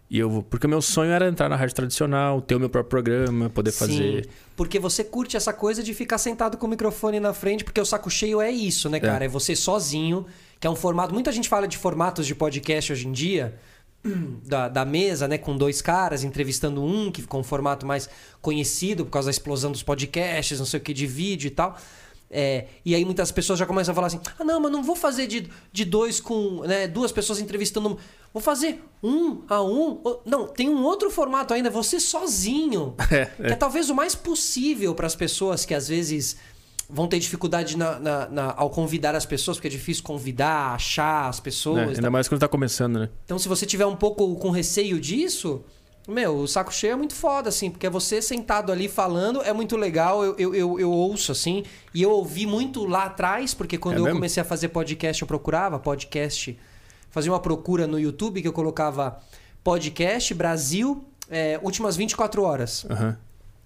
E 0.10 0.20
eu 0.20 0.30
vou. 0.30 0.44
Porque 0.44 0.68
o 0.68 0.70
meu 0.70 0.82
sonho 0.82 1.12
era 1.12 1.28
entrar 1.28 1.50
na 1.50 1.56
rádio 1.56 1.76
tradicional, 1.76 2.40
ter 2.42 2.56
o 2.56 2.60
meu 2.60 2.70
próprio 2.70 2.90
programa, 2.90 3.50
poder 3.50 3.72
Sim, 3.72 3.80
fazer. 3.80 4.30
Porque 4.56 4.80
você 4.80 5.04
curte 5.04 5.36
essa 5.36 5.52
coisa 5.52 5.84
de 5.84 5.94
ficar 5.94 6.18
sentado 6.18 6.58
com 6.58 6.66
o 6.66 6.70
microfone 6.70 7.20
na 7.20 7.34
frente, 7.34 7.64
porque 7.64 7.82
o 7.82 7.86
saco 7.86 8.10
cheio 8.10 8.40
é 8.40 8.52
isso, 8.52 8.90
né, 8.90 9.00
cara? 9.00 9.26
É, 9.26 9.28
é 9.28 9.30
você 9.30 9.56
sozinho, 9.56 10.26
que 10.60 10.68
é 10.68 10.70
um 10.70 10.76
formato. 10.76 11.14
Muita 11.14 11.32
gente 11.32 11.50
fala 11.50 11.68
de 11.68 11.78
formatos 11.78 12.28
de 12.28 12.36
podcast 12.36 12.94
hoje 12.94 13.08
em 13.08 13.12
dia. 13.12 13.56
Da, 14.44 14.68
da 14.68 14.86
mesa, 14.86 15.28
né, 15.28 15.38
com 15.38 15.56
dois 15.56 15.82
caras, 15.82 16.24
entrevistando 16.24 16.84
um, 16.84 17.10
que 17.10 17.22
ficou 17.22 17.40
um 17.40 17.44
formato 17.44 17.86
mais 17.86 18.10
conhecido 18.42 19.06
por 19.06 19.12
causa 19.12 19.28
da 19.28 19.32
explosão 19.32 19.72
dos 19.72 19.82
podcasts, 19.82 20.60
não 20.60 20.66
sei 20.66 20.80
o 20.80 20.84
que, 20.84 20.94
de 20.94 21.08
vídeo 21.08 21.48
e 21.48 21.52
tal. 21.52 21.78
É, 22.36 22.66
e 22.84 22.96
aí 22.96 23.06
muitas 23.06 23.32
pessoas 23.32 23.60
já 23.60 23.66
começam 23.66 23.92
a 23.92 23.96
falar 23.96 24.08
assim: 24.08 24.20
ah, 24.40 24.44
não, 24.44 24.60
mas 24.60 24.72
não 24.72 24.82
vou 24.82 24.96
fazer 24.96 25.28
de, 25.28 25.48
de 25.72 25.86
dois 25.86 26.20
com 26.20 26.62
né, 26.62 26.88
duas 26.88 27.12
pessoas 27.12 27.40
entrevistando. 27.40 27.96
Vou 28.34 28.42
fazer 28.42 28.84
um 29.04 29.44
a 29.48 29.62
um. 29.62 30.02
Não, 30.26 30.48
tem 30.48 30.68
um 30.68 30.84
outro 30.84 31.12
formato 31.12 31.54
ainda, 31.54 31.70
você 31.70 32.00
sozinho. 32.00 32.96
É, 33.12 33.16
é. 33.40 33.48
Que 33.48 33.54
é 33.54 33.56
talvez 33.56 33.92
o 33.92 33.96
mais 33.96 34.16
possível 34.16 34.96
para 34.96 35.06
as 35.06 35.16
pessoas 35.16 35.64
que 35.64 35.76
às 35.76 35.88
vezes 35.88 36.36
vão 36.94 37.08
ter 37.08 37.18
dificuldade 37.18 37.76
na, 37.76 38.00
na, 38.00 38.30
na, 38.30 38.54
ao 38.56 38.70
convidar 38.70 39.16
as 39.16 39.26
pessoas, 39.26 39.58
porque 39.58 39.68
é 39.68 39.72
difícil 39.72 40.04
convidar, 40.04 40.76
achar 40.76 41.28
as 41.28 41.40
pessoas. 41.40 41.80
É, 41.80 41.86
ainda 41.86 42.02
tá? 42.04 42.10
mais 42.12 42.28
quando 42.28 42.38
está 42.38 42.48
começando, 42.48 43.00
né? 43.00 43.10
Então, 43.26 43.40
se 43.40 43.50
você 43.50 43.66
tiver 43.66 43.88
um 43.88 43.96
pouco 43.96 44.36
com 44.36 44.52
receio 44.52 45.00
disso, 45.00 45.64
meu, 46.08 46.38
o 46.38 46.48
saco 46.48 46.72
cheio 46.72 46.94
é 46.94 46.96
muito 46.96 47.16
foda, 47.16 47.50
assim, 47.50 47.72
porque 47.72 47.90
você 47.90 48.22
sentado 48.22 48.72
ali 48.72 48.88
falando 48.88 49.42
é 49.42 49.52
muito 49.52 49.76
legal. 49.76 50.24
Eu, 50.24 50.36
eu, 50.38 50.54
eu, 50.54 50.80
eu 50.80 50.92
ouço, 50.92 51.32
assim, 51.32 51.64
e 51.96 52.04
eu 52.04 52.12
ouvi 52.12 52.46
muito 52.46 52.86
lá 52.86 53.06
atrás, 53.06 53.56
porque 53.56 53.78
quando 53.78 53.96
é 53.96 54.00
eu 54.00 54.04
mesmo? 54.04 54.18
comecei 54.18 54.42
a 54.42 54.46
fazer 54.46 54.68
podcast, 54.68 55.20
eu 55.20 55.28
procurava 55.28 55.80
podcast, 55.80 56.56
fazia 57.10 57.32
uma 57.32 57.40
procura 57.40 57.88
no 57.88 58.00
YouTube 58.00 58.40
que 58.40 58.48
eu 58.48 58.54
colocava 58.54 59.20
podcast 59.64 60.32
Brasil 60.36 61.04
é, 61.28 61.60
últimas 61.64 61.98
24 61.98 62.44
horas. 62.44 62.84
Uhum. 62.84 63.16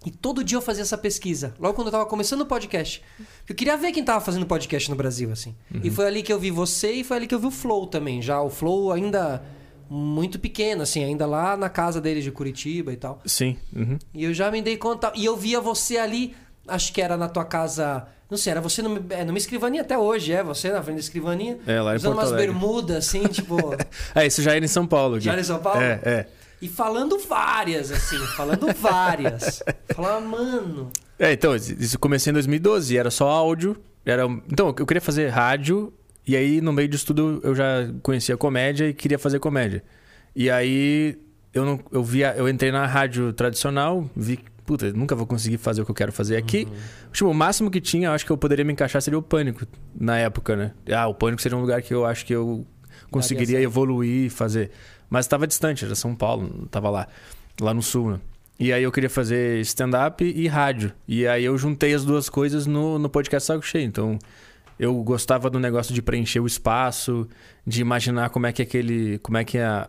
E 0.06 0.12
todo 0.12 0.44
dia 0.44 0.58
eu 0.58 0.62
fazia 0.62 0.84
essa 0.84 0.98
pesquisa, 0.98 1.54
logo 1.60 1.74
quando 1.74 1.88
eu 1.88 1.92
tava 1.92 2.06
começando 2.06 2.42
o 2.42 2.46
podcast. 2.46 3.04
Eu 3.50 3.56
queria 3.56 3.76
ver 3.76 3.92
quem 3.92 4.04
tava 4.04 4.24
fazendo 4.24 4.46
podcast 4.46 4.90
no 4.90 4.96
Brasil, 4.96 5.32
assim. 5.32 5.56
Uhum. 5.74 5.82
E 5.84 5.90
foi 5.90 6.06
ali 6.06 6.24
que 6.24 6.32
eu 6.32 6.40
vi 6.40 6.52
você 6.52 6.92
e 6.92 7.04
foi 7.04 7.18
ali 7.18 7.28
que 7.28 7.36
eu 7.36 7.40
vi 7.40 7.48
o 7.48 7.52
Flow 7.52 7.88
também. 7.88 8.22
Já 8.22 8.42
o 8.42 8.50
Flow 8.50 8.92
ainda 8.92 9.44
muito 9.90 10.40
pequeno, 10.40 10.84
assim, 10.84 11.04
ainda 11.04 11.26
lá 11.26 11.58
na 11.58 11.70
casa 11.70 12.00
deles 12.00 12.24
de 12.24 12.32
Curitiba 12.32 12.94
e 12.94 12.98
tal. 12.98 13.22
Sim. 13.26 13.58
Uhum. 13.76 13.98
E 14.14 14.24
eu 14.24 14.34
já 14.34 14.52
me 14.52 14.62
dei 14.62 14.78
conta. 14.78 15.12
E 15.16 15.26
eu 15.26 15.36
via 15.36 15.60
você 15.60 15.98
ali, 15.98 16.36
acho 16.68 16.94
que 16.94 17.02
era 17.02 17.18
na 17.18 17.28
tua 17.28 17.46
casa. 17.46 18.08
Não 18.30 18.38
sei, 18.38 18.52
era 18.52 18.62
você 18.62 18.82
numa, 18.82 19.02
é, 19.10 19.24
numa 19.24 19.38
escrivaninha 19.38 19.82
até 19.82 19.98
hoje, 19.98 20.34
é? 20.34 20.44
Você 20.44 20.70
na 20.70 20.84
frente 20.84 20.98
da 20.98 21.02
escrivaninha. 21.02 21.58
É, 21.66 21.82
lá 21.82 21.94
em 21.94 21.96
Usando 21.96 22.16
Porto 22.16 22.28
umas 22.28 22.38
bermudas, 22.38 22.98
assim, 22.98 23.24
tipo. 23.28 23.58
é, 24.14 24.28
isso 24.28 24.42
já 24.42 24.54
era 24.56 24.64
em 24.64 24.68
São 24.68 24.86
Paulo. 24.86 25.16
Aqui. 25.16 25.26
Já 25.26 25.32
era 25.32 25.42
em 25.42 25.46
São 25.46 25.60
Paulo? 25.60 25.82
É, 25.82 26.02
é. 26.04 26.28
E 26.62 26.68
falando 26.68 27.20
várias, 27.20 27.92
assim, 27.92 28.18
falando 28.36 28.74
várias. 28.74 29.62
Falava, 29.96 30.22
mano. 30.22 30.90
É, 31.20 31.34
então, 31.34 31.56
isso 31.56 32.00
comecei 32.00 32.32
em 32.32 32.34
2012, 32.34 32.98
era 32.98 33.12
só 33.12 33.30
áudio. 33.30 33.78
Era... 34.06 34.26
Então, 34.52 34.74
eu 34.78 34.86
queria 34.86 35.02
fazer 35.02 35.28
rádio 35.30 35.94
e 36.28 36.36
aí, 36.36 36.60
no 36.60 36.74
meio 36.74 36.90
disso 36.90 37.06
tudo, 37.06 37.40
eu 37.42 37.56
já 37.56 37.90
conhecia 38.04 38.36
comédia 38.36 38.90
e 38.90 38.94
queria 38.94 39.18
fazer 39.18 39.40
comédia. 39.40 39.82
E 40.36 40.50
aí, 40.50 41.18
eu, 41.54 41.66
não, 41.66 41.80
eu, 41.90 42.04
via, 42.04 42.36
eu 42.36 42.50
entrei 42.50 42.70
na 42.70 42.86
rádio 42.86 43.32
tradicional, 43.32 44.10
vi 44.14 44.40
puta, 44.66 44.92
nunca 44.92 45.16
vou 45.16 45.26
conseguir 45.26 45.58
fazer 45.58 45.82
o 45.82 45.86
que 45.86 45.92
eu 45.92 45.96
quero 45.96 46.12
fazer 46.12 46.36
aqui. 46.36 46.68
Uhum. 46.70 47.12
Tipo, 47.14 47.30
o 47.30 47.34
máximo 47.34 47.72
que 47.72 47.80
tinha, 47.80 48.10
eu 48.10 48.12
acho 48.12 48.26
que 48.26 48.32
eu 48.32 48.38
poderia 48.38 48.66
me 48.66 48.74
encaixar 48.74 49.02
seria 49.02 49.18
o 49.18 49.22
Pânico, 49.22 49.66
na 49.98 50.18
época, 50.18 50.58
né? 50.58 50.74
Ah, 50.94 51.08
o 51.08 51.14
Pânico 51.14 51.42
seria 51.42 51.58
um 51.58 51.62
lugar 51.62 51.82
que 51.82 51.94
eu 51.94 52.06
acho 52.06 52.26
que 52.26 52.36
eu 52.36 52.68
conseguiria 53.10 53.62
evoluir 53.62 54.26
e 54.26 54.30
fazer. 54.30 54.70
Mas 55.10 55.26
estava 55.26 55.48
distante, 55.48 55.86
era 55.86 55.96
São 55.96 56.16
Paulo, 56.16 56.64
estava 56.66 56.90
lá, 56.90 57.08
lá 57.60 57.74
no 57.74 57.82
sul, 57.82 58.12
né? 58.12 58.20
E 58.60 58.74
aí 58.74 58.82
eu 58.82 58.92
queria 58.92 59.10
fazer 59.10 59.60
stand-up 59.62 60.24
e 60.24 60.48
rádio. 60.48 60.92
E 61.08 61.28
aí 61.28 61.46
eu 61.46 61.58
juntei 61.58 61.94
as 61.94 62.04
duas 62.04 62.28
coisas 62.28 62.66
no, 62.66 62.98
no 62.98 63.08
podcast 63.08 63.46
Saco 63.46 63.66
Cheio. 63.66 63.86
Então, 63.86 64.18
eu 64.80 64.96
gostava 65.04 65.50
do 65.50 65.60
negócio 65.60 65.94
de 65.94 66.02
preencher 66.02 66.40
o 66.40 66.48
espaço, 66.48 67.28
de 67.66 67.82
imaginar 67.82 68.30
como 68.30 68.48
é 68.48 68.52
que 68.52 68.62
aquele, 68.62 69.20
como 69.20 69.38
é 69.38 69.44
que 69.44 69.60
a, 69.60 69.88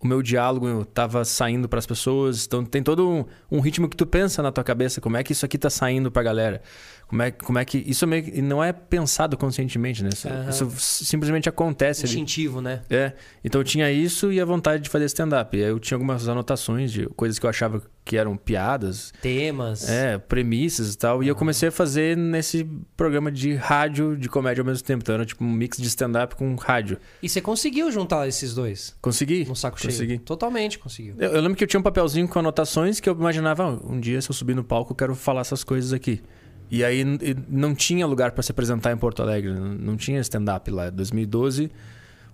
o 0.00 0.06
meu 0.06 0.22
diálogo 0.22 0.82
estava 0.82 1.24
saindo 1.24 1.68
para 1.68 1.78
as 1.78 1.86
pessoas. 1.86 2.46
Então 2.46 2.64
tem 2.64 2.82
todo 2.82 3.08
um, 3.08 3.24
um, 3.50 3.60
ritmo 3.60 3.88
que 3.88 3.96
tu 3.96 4.06
pensa 4.06 4.42
na 4.42 4.52
tua 4.52 4.62
cabeça, 4.62 5.00
como 5.00 5.16
é 5.16 5.22
que 5.24 5.32
isso 5.32 5.44
aqui 5.44 5.56
está 5.56 5.68
saindo 5.68 6.10
para 6.10 6.22
a 6.22 6.24
galera. 6.24 6.62
Como 7.08 7.22
é, 7.22 7.30
como 7.30 7.58
é 7.58 7.64
que. 7.64 7.78
Isso 7.78 8.06
meio, 8.06 8.42
não 8.42 8.62
é 8.62 8.72
pensado 8.72 9.36
conscientemente, 9.36 10.02
né? 10.02 10.10
Isso, 10.12 10.28
uhum. 10.28 10.48
isso 10.48 11.04
simplesmente 11.04 11.48
acontece. 11.48 12.04
Instintivo, 12.04 12.58
ali. 12.58 12.64
né? 12.64 12.82
É. 12.90 13.12
Então 13.42 13.60
eu 13.60 13.64
tinha 13.64 13.90
isso 13.90 14.30
e 14.30 14.40
a 14.40 14.44
vontade 14.44 14.82
de 14.82 14.90
fazer 14.90 15.06
stand-up. 15.06 15.56
Eu 15.56 15.78
tinha 15.78 15.96
algumas 15.96 16.28
anotações 16.28 16.92
de 16.92 17.06
coisas 17.08 17.38
que 17.38 17.46
eu 17.46 17.50
achava 17.50 17.82
que 18.08 18.16
eram 18.16 18.38
piadas. 18.38 19.12
Temas. 19.20 19.86
É, 19.86 20.16
premissas 20.16 20.94
e 20.94 20.96
tal. 20.96 21.18
Uhum. 21.18 21.24
E 21.24 21.28
eu 21.28 21.36
comecei 21.36 21.68
a 21.68 21.70
fazer 21.70 22.16
nesse 22.16 22.66
programa 22.96 23.30
de 23.30 23.54
rádio 23.54 24.16
de 24.16 24.30
comédia 24.30 24.62
ao 24.62 24.66
mesmo 24.66 24.82
tempo. 24.82 25.02
Então 25.02 25.14
era 25.14 25.26
tipo 25.26 25.44
um 25.44 25.52
mix 25.52 25.76
de 25.76 25.86
stand-up 25.88 26.34
com 26.34 26.54
rádio. 26.54 26.98
E 27.22 27.28
você 27.28 27.42
conseguiu 27.42 27.92
juntar 27.92 28.26
esses 28.26 28.54
dois? 28.54 28.96
Consegui. 29.02 29.44
No 29.44 29.54
saco 29.54 29.78
cheio? 29.78 29.92
Consegui. 29.92 30.18
Totalmente 30.20 30.78
conseguiu. 30.78 31.16
Eu, 31.18 31.32
eu 31.32 31.40
lembro 31.42 31.54
que 31.54 31.62
eu 31.62 31.68
tinha 31.68 31.78
um 31.78 31.82
papelzinho 31.82 32.26
com 32.26 32.38
anotações 32.38 32.98
que 32.98 33.10
eu 33.10 33.14
imaginava, 33.14 33.64
ah, 33.64 33.78
um 33.86 34.00
dia 34.00 34.22
se 34.22 34.30
eu 34.30 34.34
subir 34.34 34.56
no 34.56 34.64
palco 34.64 34.92
eu 34.92 34.96
quero 34.96 35.14
falar 35.14 35.42
essas 35.42 35.62
coisas 35.62 35.92
aqui. 35.92 36.22
E 36.70 36.82
aí 36.82 37.04
não 37.46 37.74
tinha 37.74 38.06
lugar 38.06 38.32
para 38.32 38.42
se 38.42 38.52
apresentar 38.52 38.90
em 38.90 38.96
Porto 38.96 39.20
Alegre, 39.22 39.52
não 39.52 39.98
tinha 39.98 40.18
stand-up 40.20 40.70
lá. 40.70 40.88
2012, 40.88 41.70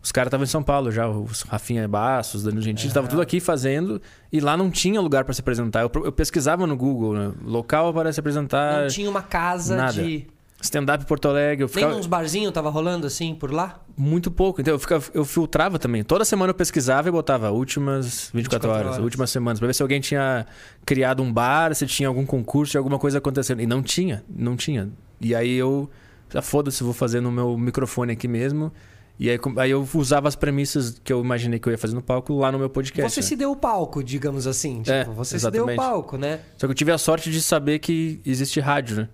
os 0.04 0.12
caras 0.12 0.28
estavam 0.28 0.44
em 0.44 0.46
São 0.46 0.62
Paulo 0.62 0.92
já, 0.92 1.08
os 1.08 1.40
Rafinha 1.40 1.88
Bastos, 1.88 2.42
Danilo 2.42 2.60
Gentili, 2.60 2.88
estavam 2.88 3.08
tudo 3.08 3.22
aqui 3.22 3.40
fazendo 3.40 4.02
e 4.30 4.38
lá 4.38 4.54
não 4.54 4.70
tinha 4.70 5.00
lugar 5.00 5.24
para 5.24 5.32
se 5.32 5.40
apresentar. 5.40 5.80
Eu, 5.80 5.90
eu, 6.04 6.12
pesquisava 6.12 6.66
no 6.66 6.76
Google, 6.76 7.14
né? 7.14 7.32
local 7.42 7.90
para 7.94 8.12
se 8.12 8.20
apresentar. 8.20 8.82
Não 8.82 8.88
tinha 8.88 9.08
uma 9.08 9.22
casa 9.22 9.74
nada. 9.74 9.94
de. 9.94 10.26
stand-up 10.60 11.06
Porto 11.06 11.26
Alegre. 11.26 11.64
Eu 11.64 11.68
Nem 11.68 11.74
ficava 11.74 11.96
uns 11.96 12.06
barzinhos 12.06 12.52
tava 12.52 12.68
rolando 12.68 13.06
assim 13.06 13.34
por 13.34 13.50
lá? 13.50 13.80
muito 13.96 14.30
pouco. 14.30 14.60
Então 14.60 14.74
eu, 14.74 14.78
ficava, 14.78 15.02
eu 15.14 15.24
filtrava 15.24 15.78
também. 15.78 16.04
Toda 16.04 16.22
semana 16.22 16.50
eu 16.50 16.54
pesquisava 16.54 17.08
e 17.08 17.10
botava 17.10 17.50
últimas 17.50 18.30
24, 18.34 18.34
24 18.34 18.70
horas, 18.70 18.86
horas. 18.86 18.98
últimas 18.98 19.30
semanas, 19.30 19.58
pra 19.58 19.66
ver 19.66 19.72
se 19.72 19.82
alguém 19.82 20.02
tinha 20.02 20.44
criado 20.84 21.22
um 21.22 21.32
bar, 21.32 21.74
se 21.74 21.86
tinha 21.86 22.08
algum 22.08 22.26
concurso, 22.26 22.72
tinha 22.72 22.80
alguma 22.80 22.98
coisa 22.98 23.16
acontecendo. 23.16 23.62
E 23.62 23.66
não 23.66 23.82
tinha, 23.82 24.22
não 24.28 24.54
tinha. 24.54 24.90
E 25.18 25.34
aí 25.34 25.54
eu. 25.54 25.88
Ah, 26.34 26.42
foda-se, 26.42 26.84
vou 26.84 26.92
fazer 26.92 27.22
no 27.22 27.32
meu 27.32 27.56
microfone 27.56 28.12
aqui 28.12 28.28
mesmo. 28.28 28.70
E 29.18 29.30
aí, 29.30 29.38
aí 29.58 29.70
eu 29.70 29.88
usava 29.94 30.26
as 30.26 30.34
premissas 30.34 31.00
que 31.02 31.12
eu 31.12 31.20
imaginei 31.22 31.58
que 31.58 31.68
eu 31.68 31.70
ia 31.70 31.78
fazer 31.78 31.94
no 31.94 32.02
palco 32.02 32.34
lá 32.36 32.50
no 32.50 32.58
meu 32.58 32.68
podcast. 32.68 33.12
Você 33.12 33.20
né? 33.20 33.26
se 33.26 33.36
deu 33.36 33.52
o 33.52 33.56
palco, 33.56 34.02
digamos 34.02 34.46
assim. 34.46 34.82
Tipo, 34.82 34.90
É, 34.90 35.04
você 35.04 35.38
se 35.38 35.50
deu 35.50 35.66
o 35.66 35.70
exatamente. 35.70 35.76
palco, 35.76 36.16
né? 36.16 36.40
Só 36.56 36.66
que 36.66 36.72
eu 36.72 36.74
tive 36.74 36.90
a 36.90 36.98
sorte 36.98 37.30
de 37.30 37.40
saber 37.40 37.78
que 37.78 38.20
existe 38.26 38.58
rádio, 38.58 38.96
né? 38.96 39.08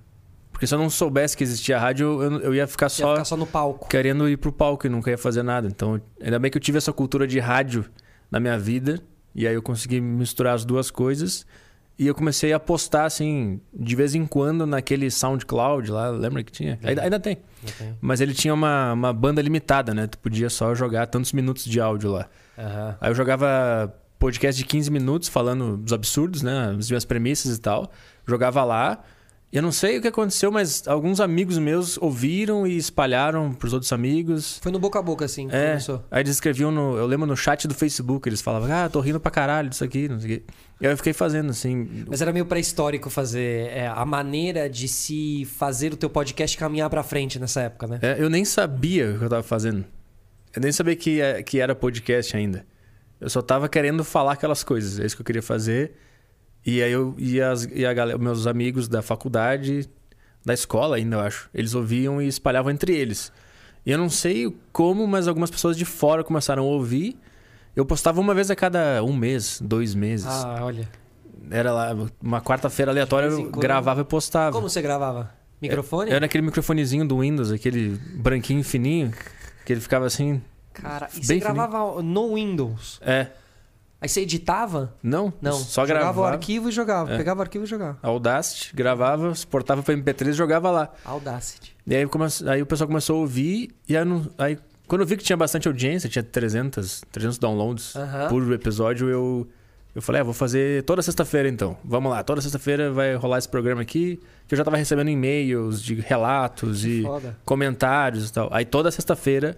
Porque 0.50 0.66
se 0.66 0.74
eu 0.74 0.78
não 0.78 0.90
soubesse 0.90 1.36
que 1.36 1.44
existia 1.44 1.78
rádio, 1.78 2.22
eu, 2.22 2.40
eu 2.40 2.54
ia 2.54 2.66
ficar 2.66 2.88
só 2.88 3.08
ia 3.08 3.14
ficar 3.14 3.24
só 3.24 3.36
no 3.36 3.46
palco. 3.46 3.88
querendo 3.88 4.28
ir 4.28 4.36
pro 4.36 4.52
palco 4.52 4.86
e 4.86 4.90
nunca 4.90 5.10
ia 5.10 5.18
fazer 5.18 5.42
nada. 5.42 5.68
Então, 5.68 6.00
ainda 6.20 6.38
bem 6.38 6.50
que 6.50 6.56
eu 6.56 6.62
tive 6.62 6.78
essa 6.78 6.92
cultura 6.92 7.26
de 7.26 7.38
rádio 7.38 7.84
na 8.30 8.40
minha 8.40 8.58
vida. 8.58 9.00
E 9.34 9.46
aí 9.46 9.54
eu 9.54 9.62
consegui 9.62 10.00
misturar 10.00 10.54
as 10.54 10.64
duas 10.64 10.90
coisas. 10.90 11.46
E 12.00 12.06
eu 12.06 12.14
comecei 12.14 12.50
a 12.50 12.58
postar, 12.58 13.04
assim, 13.04 13.60
de 13.74 13.94
vez 13.94 14.14
em 14.14 14.24
quando 14.24 14.64
naquele 14.64 15.10
SoundCloud 15.10 15.90
lá. 15.90 16.08
Lembra 16.08 16.42
que 16.42 16.50
tinha? 16.50 16.78
Ainda, 16.82 17.02
ainda 17.02 17.20
tem. 17.20 17.36
Tem. 17.76 17.94
Mas 18.00 18.22
ele 18.22 18.32
tinha 18.32 18.54
uma, 18.54 18.94
uma 18.94 19.12
banda 19.12 19.42
limitada, 19.42 19.92
né? 19.92 20.06
Tu 20.06 20.16
podia 20.16 20.48
só 20.48 20.74
jogar 20.74 21.08
tantos 21.08 21.30
minutos 21.34 21.66
de 21.66 21.78
áudio 21.78 22.10
lá. 22.10 22.26
Aham. 22.56 22.96
Aí 22.98 23.10
eu 23.10 23.14
jogava 23.14 23.94
podcast 24.18 24.58
de 24.58 24.66
15 24.66 24.90
minutos 24.90 25.28
falando 25.28 25.76
dos 25.76 25.92
absurdos, 25.92 26.40
né? 26.40 26.74
As 26.78 26.88
minhas 26.88 27.04
premissas 27.04 27.58
e 27.58 27.60
tal. 27.60 27.92
Jogava 28.26 28.64
lá. 28.64 29.04
Eu 29.52 29.62
não 29.62 29.72
sei 29.72 29.98
o 29.98 30.00
que 30.00 30.06
aconteceu, 30.06 30.52
mas 30.52 30.86
alguns 30.86 31.18
amigos 31.18 31.58
meus 31.58 31.98
ouviram 31.98 32.64
e 32.68 32.76
espalharam 32.76 33.52
pros 33.52 33.72
outros 33.72 33.92
amigos. 33.92 34.58
Foi 34.62 34.70
no 34.70 34.78
boca 34.78 35.00
a 35.00 35.02
boca, 35.02 35.24
assim, 35.24 35.48
que 35.48 35.56
É, 35.56 35.70
começou. 35.70 36.04
aí 36.08 36.22
eles 36.22 36.30
escreviam 36.36 36.70
no. 36.70 36.96
Eu 36.96 37.04
lembro 37.04 37.26
no 37.26 37.36
chat 37.36 37.66
do 37.66 37.74
Facebook, 37.74 38.28
eles 38.28 38.40
falavam, 38.40 38.70
ah, 38.72 38.88
tô 38.88 39.00
rindo 39.00 39.18
pra 39.18 39.28
caralho 39.30 39.68
disso 39.68 39.82
aqui, 39.82 40.08
não 40.08 40.20
sei 40.20 40.36
o 40.36 40.38
quê. 40.38 40.42
E 40.80 40.86
aí 40.86 40.92
eu 40.92 40.96
fiquei 40.96 41.12
fazendo, 41.12 41.50
assim. 41.50 42.04
Mas 42.06 42.22
era 42.22 42.32
meio 42.32 42.46
pré-histórico 42.46 43.10
fazer 43.10 43.70
é, 43.70 43.88
a 43.88 44.04
maneira 44.06 44.70
de 44.70 44.86
se 44.86 45.44
fazer 45.56 45.92
o 45.92 45.96
teu 45.96 46.08
podcast 46.08 46.56
caminhar 46.56 46.88
pra 46.88 47.02
frente 47.02 47.38
nessa 47.40 47.62
época, 47.62 47.88
né? 47.88 47.98
é, 48.02 48.16
eu 48.22 48.30
nem 48.30 48.44
sabia 48.44 49.14
o 49.14 49.18
que 49.18 49.24
eu 49.24 49.28
tava 49.28 49.42
fazendo. 49.42 49.84
Eu 50.54 50.62
nem 50.62 50.70
sabia 50.70 50.94
que, 50.94 51.20
é- 51.20 51.42
que 51.42 51.58
era 51.58 51.74
podcast 51.74 52.36
ainda. 52.36 52.64
Eu 53.20 53.28
só 53.28 53.42
tava 53.42 53.68
querendo 53.68 54.04
falar 54.04 54.32
aquelas 54.34 54.62
coisas. 54.62 55.00
É 55.00 55.06
isso 55.06 55.16
que 55.16 55.22
eu 55.22 55.26
queria 55.26 55.42
fazer. 55.42 55.92
E 56.64 56.82
aí 56.82 56.92
eu 56.92 57.14
e, 57.18 57.40
as, 57.40 57.64
e 57.64 57.86
a 57.86 57.92
galera, 57.92 58.18
meus 58.18 58.46
amigos 58.46 58.88
da 58.88 59.02
faculdade, 59.02 59.88
da 60.44 60.54
escola 60.54 60.96
ainda, 60.96 61.16
eu 61.16 61.20
acho. 61.20 61.48
Eles 61.54 61.74
ouviam 61.74 62.20
e 62.20 62.26
espalhavam 62.26 62.70
entre 62.70 62.94
eles. 62.94 63.32
E 63.84 63.90
eu 63.90 63.98
não 63.98 64.10
sei 64.10 64.54
como, 64.72 65.06
mas 65.06 65.26
algumas 65.26 65.50
pessoas 65.50 65.76
de 65.76 65.84
fora 65.84 66.22
começaram 66.22 66.62
a 66.64 66.66
ouvir. 66.66 67.18
Eu 67.74 67.86
postava 67.86 68.20
uma 68.20 68.34
vez 68.34 68.50
a 68.50 68.56
cada 68.56 69.02
um 69.02 69.14
mês, 69.14 69.60
dois 69.62 69.94
meses. 69.94 70.26
Ah, 70.26 70.58
olha. 70.62 70.88
Era 71.50 71.72
lá, 71.72 71.96
uma 72.22 72.40
quarta-feira 72.40 72.90
aleatória, 72.90 73.28
eu 73.28 73.44
quando. 73.50 73.60
gravava 73.60 74.02
e 74.02 74.04
postava. 74.04 74.52
Como 74.52 74.68
você 74.68 74.82
gravava? 74.82 75.32
Microfone? 75.60 76.10
Era 76.10 76.26
aquele 76.26 76.42
microfonezinho 76.42 77.06
do 77.06 77.20
Windows, 77.20 77.50
aquele 77.50 77.98
branquinho 78.14 78.62
fininho, 78.62 79.12
que 79.64 79.72
ele 79.72 79.80
ficava 79.80 80.06
assim. 80.06 80.42
Cara, 80.72 81.08
e 81.14 81.24
você 81.24 81.38
gravava 81.38 82.02
no 82.02 82.34
Windows? 82.34 83.00
É. 83.02 83.28
Aí 84.00 84.08
você 84.08 84.22
editava? 84.22 84.94
Não, 85.02 85.32
Não. 85.42 85.52
só 85.52 85.82
jogava 85.82 86.00
gravava. 86.06 86.20
o 86.20 86.24
arquivo 86.24 86.68
e 86.68 86.72
jogava. 86.72 87.12
É. 87.12 87.16
Pegava 87.18 87.40
o 87.40 87.42
arquivo 87.42 87.64
e 87.64 87.66
jogava. 87.66 87.98
Audacity, 88.02 88.74
gravava, 88.74 89.30
exportava 89.30 89.82
para 89.82 89.94
MP3 89.94 90.28
e 90.28 90.32
jogava 90.32 90.70
lá. 90.70 90.88
Audacity. 91.04 91.76
E 91.86 91.94
aí, 91.94 92.06
come- 92.06 92.24
aí 92.48 92.62
o 92.62 92.66
pessoal 92.66 92.88
começou 92.88 93.16
a 93.16 93.18
ouvir, 93.20 93.70
e 93.88 93.96
aí, 93.96 94.04
não- 94.04 94.26
aí 94.38 94.58
quando 94.86 95.02
eu 95.02 95.06
vi 95.06 95.16
que 95.16 95.22
tinha 95.24 95.36
bastante 95.36 95.68
audiência, 95.68 96.08
tinha 96.08 96.22
300, 96.22 97.02
300 97.12 97.38
downloads 97.38 97.94
Aham. 97.94 98.28
por 98.28 98.52
episódio, 98.52 99.08
eu, 99.08 99.46
eu 99.94 100.00
falei, 100.02 100.20
ah, 100.22 100.24
vou 100.24 100.34
fazer 100.34 100.82
toda 100.84 101.02
sexta-feira 101.02 101.48
então. 101.48 101.76
Vamos 101.84 102.10
lá, 102.10 102.22
toda 102.24 102.40
sexta-feira 102.40 102.90
vai 102.90 103.14
rolar 103.16 103.38
esse 103.38 103.48
programa 103.48 103.82
aqui, 103.82 104.18
que 104.48 104.54
eu 104.54 104.56
já 104.58 104.64
tava 104.64 104.76
recebendo 104.78 105.10
e-mails 105.10 105.82
de 105.82 105.94
relatos 105.96 106.84
e 106.86 107.02
Foda. 107.02 107.36
comentários 107.44 108.30
e 108.30 108.32
tal. 108.32 108.48
Aí 108.50 108.64
toda 108.64 108.90
sexta-feira 108.90 109.56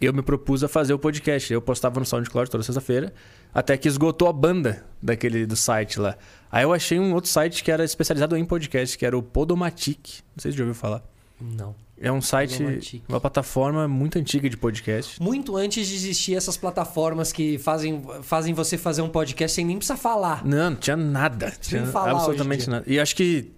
eu 0.00 0.12
me 0.12 0.22
propus 0.22 0.62
a 0.62 0.68
fazer 0.68 0.92
o 0.92 0.98
podcast. 0.98 1.52
Eu 1.52 1.62
postava 1.62 1.98
no 1.98 2.06
SoundCloud 2.06 2.50
toda 2.50 2.62
sexta-feira, 2.62 3.12
até 3.52 3.76
que 3.76 3.88
esgotou 3.88 4.28
a 4.28 4.32
banda 4.32 4.84
daquele 5.02 5.46
do 5.46 5.56
site 5.56 5.98
lá. 5.98 6.16
Aí 6.50 6.64
eu 6.64 6.72
achei 6.72 6.98
um 6.98 7.14
outro 7.14 7.30
site 7.30 7.64
que 7.64 7.70
era 7.70 7.84
especializado 7.84 8.36
em 8.36 8.44
podcast, 8.44 8.96
que 8.96 9.06
era 9.06 9.16
o 9.16 9.22
Podomatic. 9.22 10.20
Não 10.36 10.42
sei 10.42 10.52
se 10.52 10.58
já 10.58 10.64
ouviu 10.64 10.74
falar. 10.74 11.02
Não. 11.40 11.74
É 11.98 12.12
um 12.12 12.20
site, 12.20 12.58
Podomatic. 12.58 13.02
uma 13.08 13.20
plataforma 13.20 13.88
muito 13.88 14.18
antiga 14.18 14.50
de 14.50 14.56
podcast. 14.56 15.20
Muito 15.22 15.56
antes 15.56 15.86
de 15.86 15.94
existir 15.94 16.34
essas 16.34 16.56
plataformas 16.56 17.32
que 17.32 17.56
fazem, 17.56 18.02
fazem 18.22 18.52
você 18.52 18.76
fazer 18.76 19.00
um 19.00 19.08
podcast 19.08 19.54
sem 19.54 19.64
nem 19.64 19.78
precisar 19.78 19.96
falar. 19.96 20.44
Não, 20.44 20.70
não 20.70 20.76
tinha 20.76 20.96
nada. 20.96 21.50
Tinha 21.58 21.86
falar 21.86 22.10
absolutamente 22.10 22.68
nada. 22.68 22.84
E 22.86 23.00
acho 23.00 23.16
que 23.16 23.50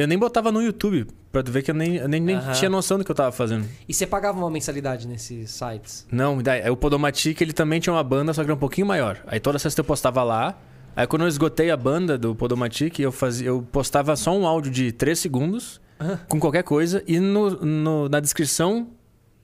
eu 0.00 0.06
nem 0.08 0.18
botava 0.18 0.50
no 0.52 0.62
YouTube, 0.62 1.06
pra 1.32 1.42
tu 1.42 1.50
ver 1.52 1.62
que 1.62 1.70
eu 1.70 1.74
nem, 1.74 1.96
eu 1.96 2.08
nem, 2.08 2.20
nem 2.20 2.36
Aham. 2.36 2.52
tinha 2.52 2.68
noção 2.70 2.98
do 2.98 3.04
que 3.04 3.10
eu 3.10 3.14
tava 3.14 3.32
fazendo. 3.32 3.66
E 3.88 3.94
você 3.94 4.06
pagava 4.06 4.38
uma 4.38 4.50
mensalidade 4.50 5.06
nesses 5.06 5.50
sites? 5.50 6.06
Não, 6.10 6.42
daí, 6.42 6.62
aí 6.62 6.70
o 6.70 6.76
Podomatic 6.76 7.40
ele 7.40 7.52
também 7.52 7.80
tinha 7.80 7.92
uma 7.92 8.02
banda, 8.04 8.32
só 8.32 8.42
que 8.42 8.46
era 8.46 8.54
um 8.54 8.58
pouquinho 8.58 8.86
maior. 8.86 9.20
Aí 9.26 9.38
toda 9.40 9.58
sexta 9.58 9.80
eu 9.80 9.84
postava 9.84 10.22
lá. 10.22 10.58
Aí 10.96 11.06
quando 11.06 11.22
eu 11.22 11.28
esgotei 11.28 11.70
a 11.70 11.76
banda 11.76 12.18
do 12.18 12.34
Podomatic, 12.34 12.98
eu, 12.98 13.12
fazia, 13.12 13.46
eu 13.48 13.62
postava 13.70 14.14
só 14.16 14.36
um 14.36 14.46
áudio 14.46 14.70
de 14.72 14.90
3 14.92 15.18
segundos, 15.18 15.80
com 16.28 16.40
qualquer 16.40 16.62
coisa, 16.64 17.02
e 17.06 17.20
no, 17.20 17.50
no- 17.64 18.08
na 18.08 18.20
descrição 18.20 18.88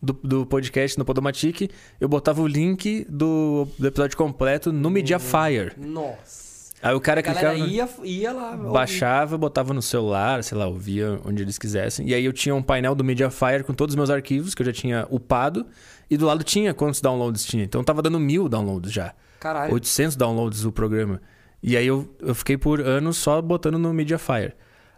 do, 0.02 0.12
do 0.24 0.46
podcast 0.46 0.98
no 0.98 1.04
Podomatic, 1.04 1.70
eu 2.00 2.08
botava 2.08 2.42
o 2.42 2.46
link 2.46 3.06
do, 3.08 3.66
do 3.78 3.86
episódio 3.86 4.16
completo 4.16 4.72
no 4.72 4.90
Mediafire. 4.90 5.72
Nossa. 5.78 6.45
Aí 6.86 6.94
o 6.94 7.00
cara 7.00 7.20
clicava, 7.20 7.54
ia, 7.56 7.88
ia 8.04 8.32
lá. 8.32 8.52
ouvir. 8.52 8.70
baixava, 8.70 9.36
botava 9.36 9.74
no 9.74 9.82
celular, 9.82 10.44
sei 10.44 10.56
lá, 10.56 10.66
ouvia 10.66 11.18
onde 11.24 11.42
eles 11.42 11.58
quisessem. 11.58 12.08
E 12.08 12.14
aí 12.14 12.24
eu 12.24 12.32
tinha 12.32 12.54
um 12.54 12.62
painel 12.62 12.94
do 12.94 13.02
Mediafire 13.02 13.64
com 13.64 13.74
todos 13.74 13.94
os 13.94 13.96
meus 13.96 14.08
arquivos, 14.08 14.54
que 14.54 14.62
eu 14.62 14.66
já 14.66 14.72
tinha 14.72 15.04
upado, 15.10 15.66
e 16.08 16.16
do 16.16 16.24
lado 16.24 16.44
tinha 16.44 16.72
quantos 16.72 17.00
downloads 17.00 17.44
tinha. 17.44 17.64
Então 17.64 17.82
tava 17.82 18.02
dando 18.02 18.20
mil 18.20 18.48
downloads 18.48 18.92
já. 18.92 19.12
Caralho. 19.40 19.74
800 19.74 20.14
downloads 20.14 20.64
o 20.64 20.70
programa. 20.70 21.20
E 21.60 21.76
aí 21.76 21.88
eu, 21.88 22.08
eu 22.20 22.36
fiquei 22.36 22.56
por 22.56 22.80
anos 22.80 23.16
só 23.16 23.42
botando 23.42 23.80
no 23.80 23.92
Mediafire. 23.92 24.52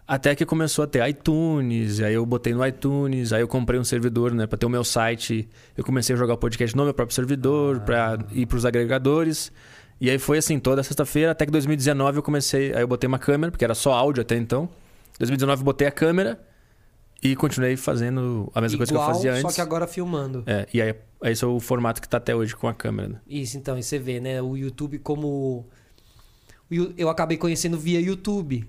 Até 0.06 0.34
que 0.34 0.44
começou 0.44 0.84
a 0.84 0.86
ter 0.86 1.06
iTunes, 1.08 2.00
aí 2.00 2.14
eu 2.14 2.24
botei 2.24 2.54
no 2.54 2.66
iTunes, 2.66 3.32
aí 3.32 3.42
eu 3.42 3.48
comprei 3.48 3.78
um 3.78 3.84
servidor, 3.84 4.32
né, 4.32 4.46
para 4.46 4.56
ter 4.56 4.64
o 4.64 4.70
meu 4.70 4.82
site. 4.82 5.48
Eu 5.76 5.84
comecei 5.84 6.14
a 6.14 6.18
jogar 6.18 6.34
o 6.34 6.38
podcast 6.38 6.76
no 6.76 6.84
meu 6.84 6.94
próprio 6.94 7.14
servidor, 7.14 7.80
pra 7.80 8.18
ir 8.32 8.46
pros 8.46 8.64
agregadores. 8.64 9.52
E 10.00 10.08
aí 10.10 10.18
foi 10.18 10.38
assim, 10.38 10.58
toda 10.60 10.82
sexta-feira, 10.82 11.32
até 11.32 11.44
que 11.44 11.50
2019 11.52 12.18
eu 12.18 12.22
comecei, 12.22 12.72
aí 12.74 12.80
eu 12.82 12.86
botei 12.88 13.08
uma 13.08 13.18
câmera, 13.18 13.50
porque 13.50 13.64
era 13.64 13.74
só 13.74 13.92
áudio 13.92 14.20
até 14.22 14.36
então. 14.36 14.68
2019 15.18 15.60
eu 15.60 15.64
botei 15.64 15.88
a 15.88 15.90
câmera 15.90 16.40
e 17.22 17.34
continuei 17.34 17.76
fazendo 17.76 18.48
a 18.54 18.60
mesma 18.60 18.78
coisa 18.78 18.92
que 18.92 18.96
eu 18.96 19.00
Igual, 19.02 19.14
fazia 19.14 19.32
antes. 19.32 19.42
Só 19.42 19.50
que 19.52 19.60
agora 19.60 19.86
filmando. 19.88 20.44
É, 20.46 20.68
e 20.72 20.80
aí 20.80 20.94
esse 21.24 21.42
é 21.42 21.46
o 21.48 21.58
formato 21.58 22.00
que 22.00 22.08
tá 22.08 22.18
até 22.18 22.34
hoje 22.34 22.54
com 22.54 22.68
a 22.68 22.74
câmera. 22.74 23.08
né? 23.08 23.20
Isso, 23.26 23.56
então, 23.58 23.76
e 23.76 23.82
você 23.82 23.98
vê, 23.98 24.20
né? 24.20 24.40
O 24.40 24.56
YouTube 24.56 24.98
como. 25.00 25.66
Eu 26.96 27.08
acabei 27.08 27.36
conhecendo 27.36 27.76
via 27.78 28.00
YouTube. 28.00 28.68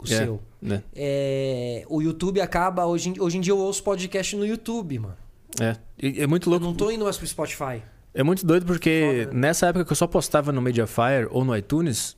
O 0.00 0.04
É, 0.04 0.06
seu. 0.06 0.40
Né? 0.60 0.82
É, 0.94 1.84
O 1.88 2.00
YouTube 2.02 2.40
acaba. 2.40 2.84
Hoje, 2.86 3.10
em- 3.10 3.20
hoje 3.20 3.36
em 3.38 3.40
dia 3.40 3.52
eu 3.52 3.58
ouço 3.58 3.82
podcast 3.84 4.34
no 4.34 4.46
YouTube, 4.46 4.98
mano. 4.98 5.16
É. 5.60 5.76
E 6.02 6.20
é 6.22 6.26
muito 6.26 6.48
Eu 6.48 6.52
louco. 6.52 6.64
não 6.66 6.74
tô 6.74 6.90
indo 6.90 7.04
mais 7.04 7.16
pro 7.16 7.26
Spotify. 7.26 7.82
É 8.14 8.22
muito 8.22 8.44
doido 8.44 8.66
porque 8.66 9.24
Foda, 9.24 9.34
né? 9.34 9.40
nessa 9.48 9.66
época 9.66 9.84
que 9.84 9.92
eu 9.92 9.96
só 9.96 10.06
postava 10.06 10.52
no 10.52 10.60
Mediafire 10.60 11.28
ou 11.30 11.44
no 11.44 11.56
iTunes, 11.56 12.16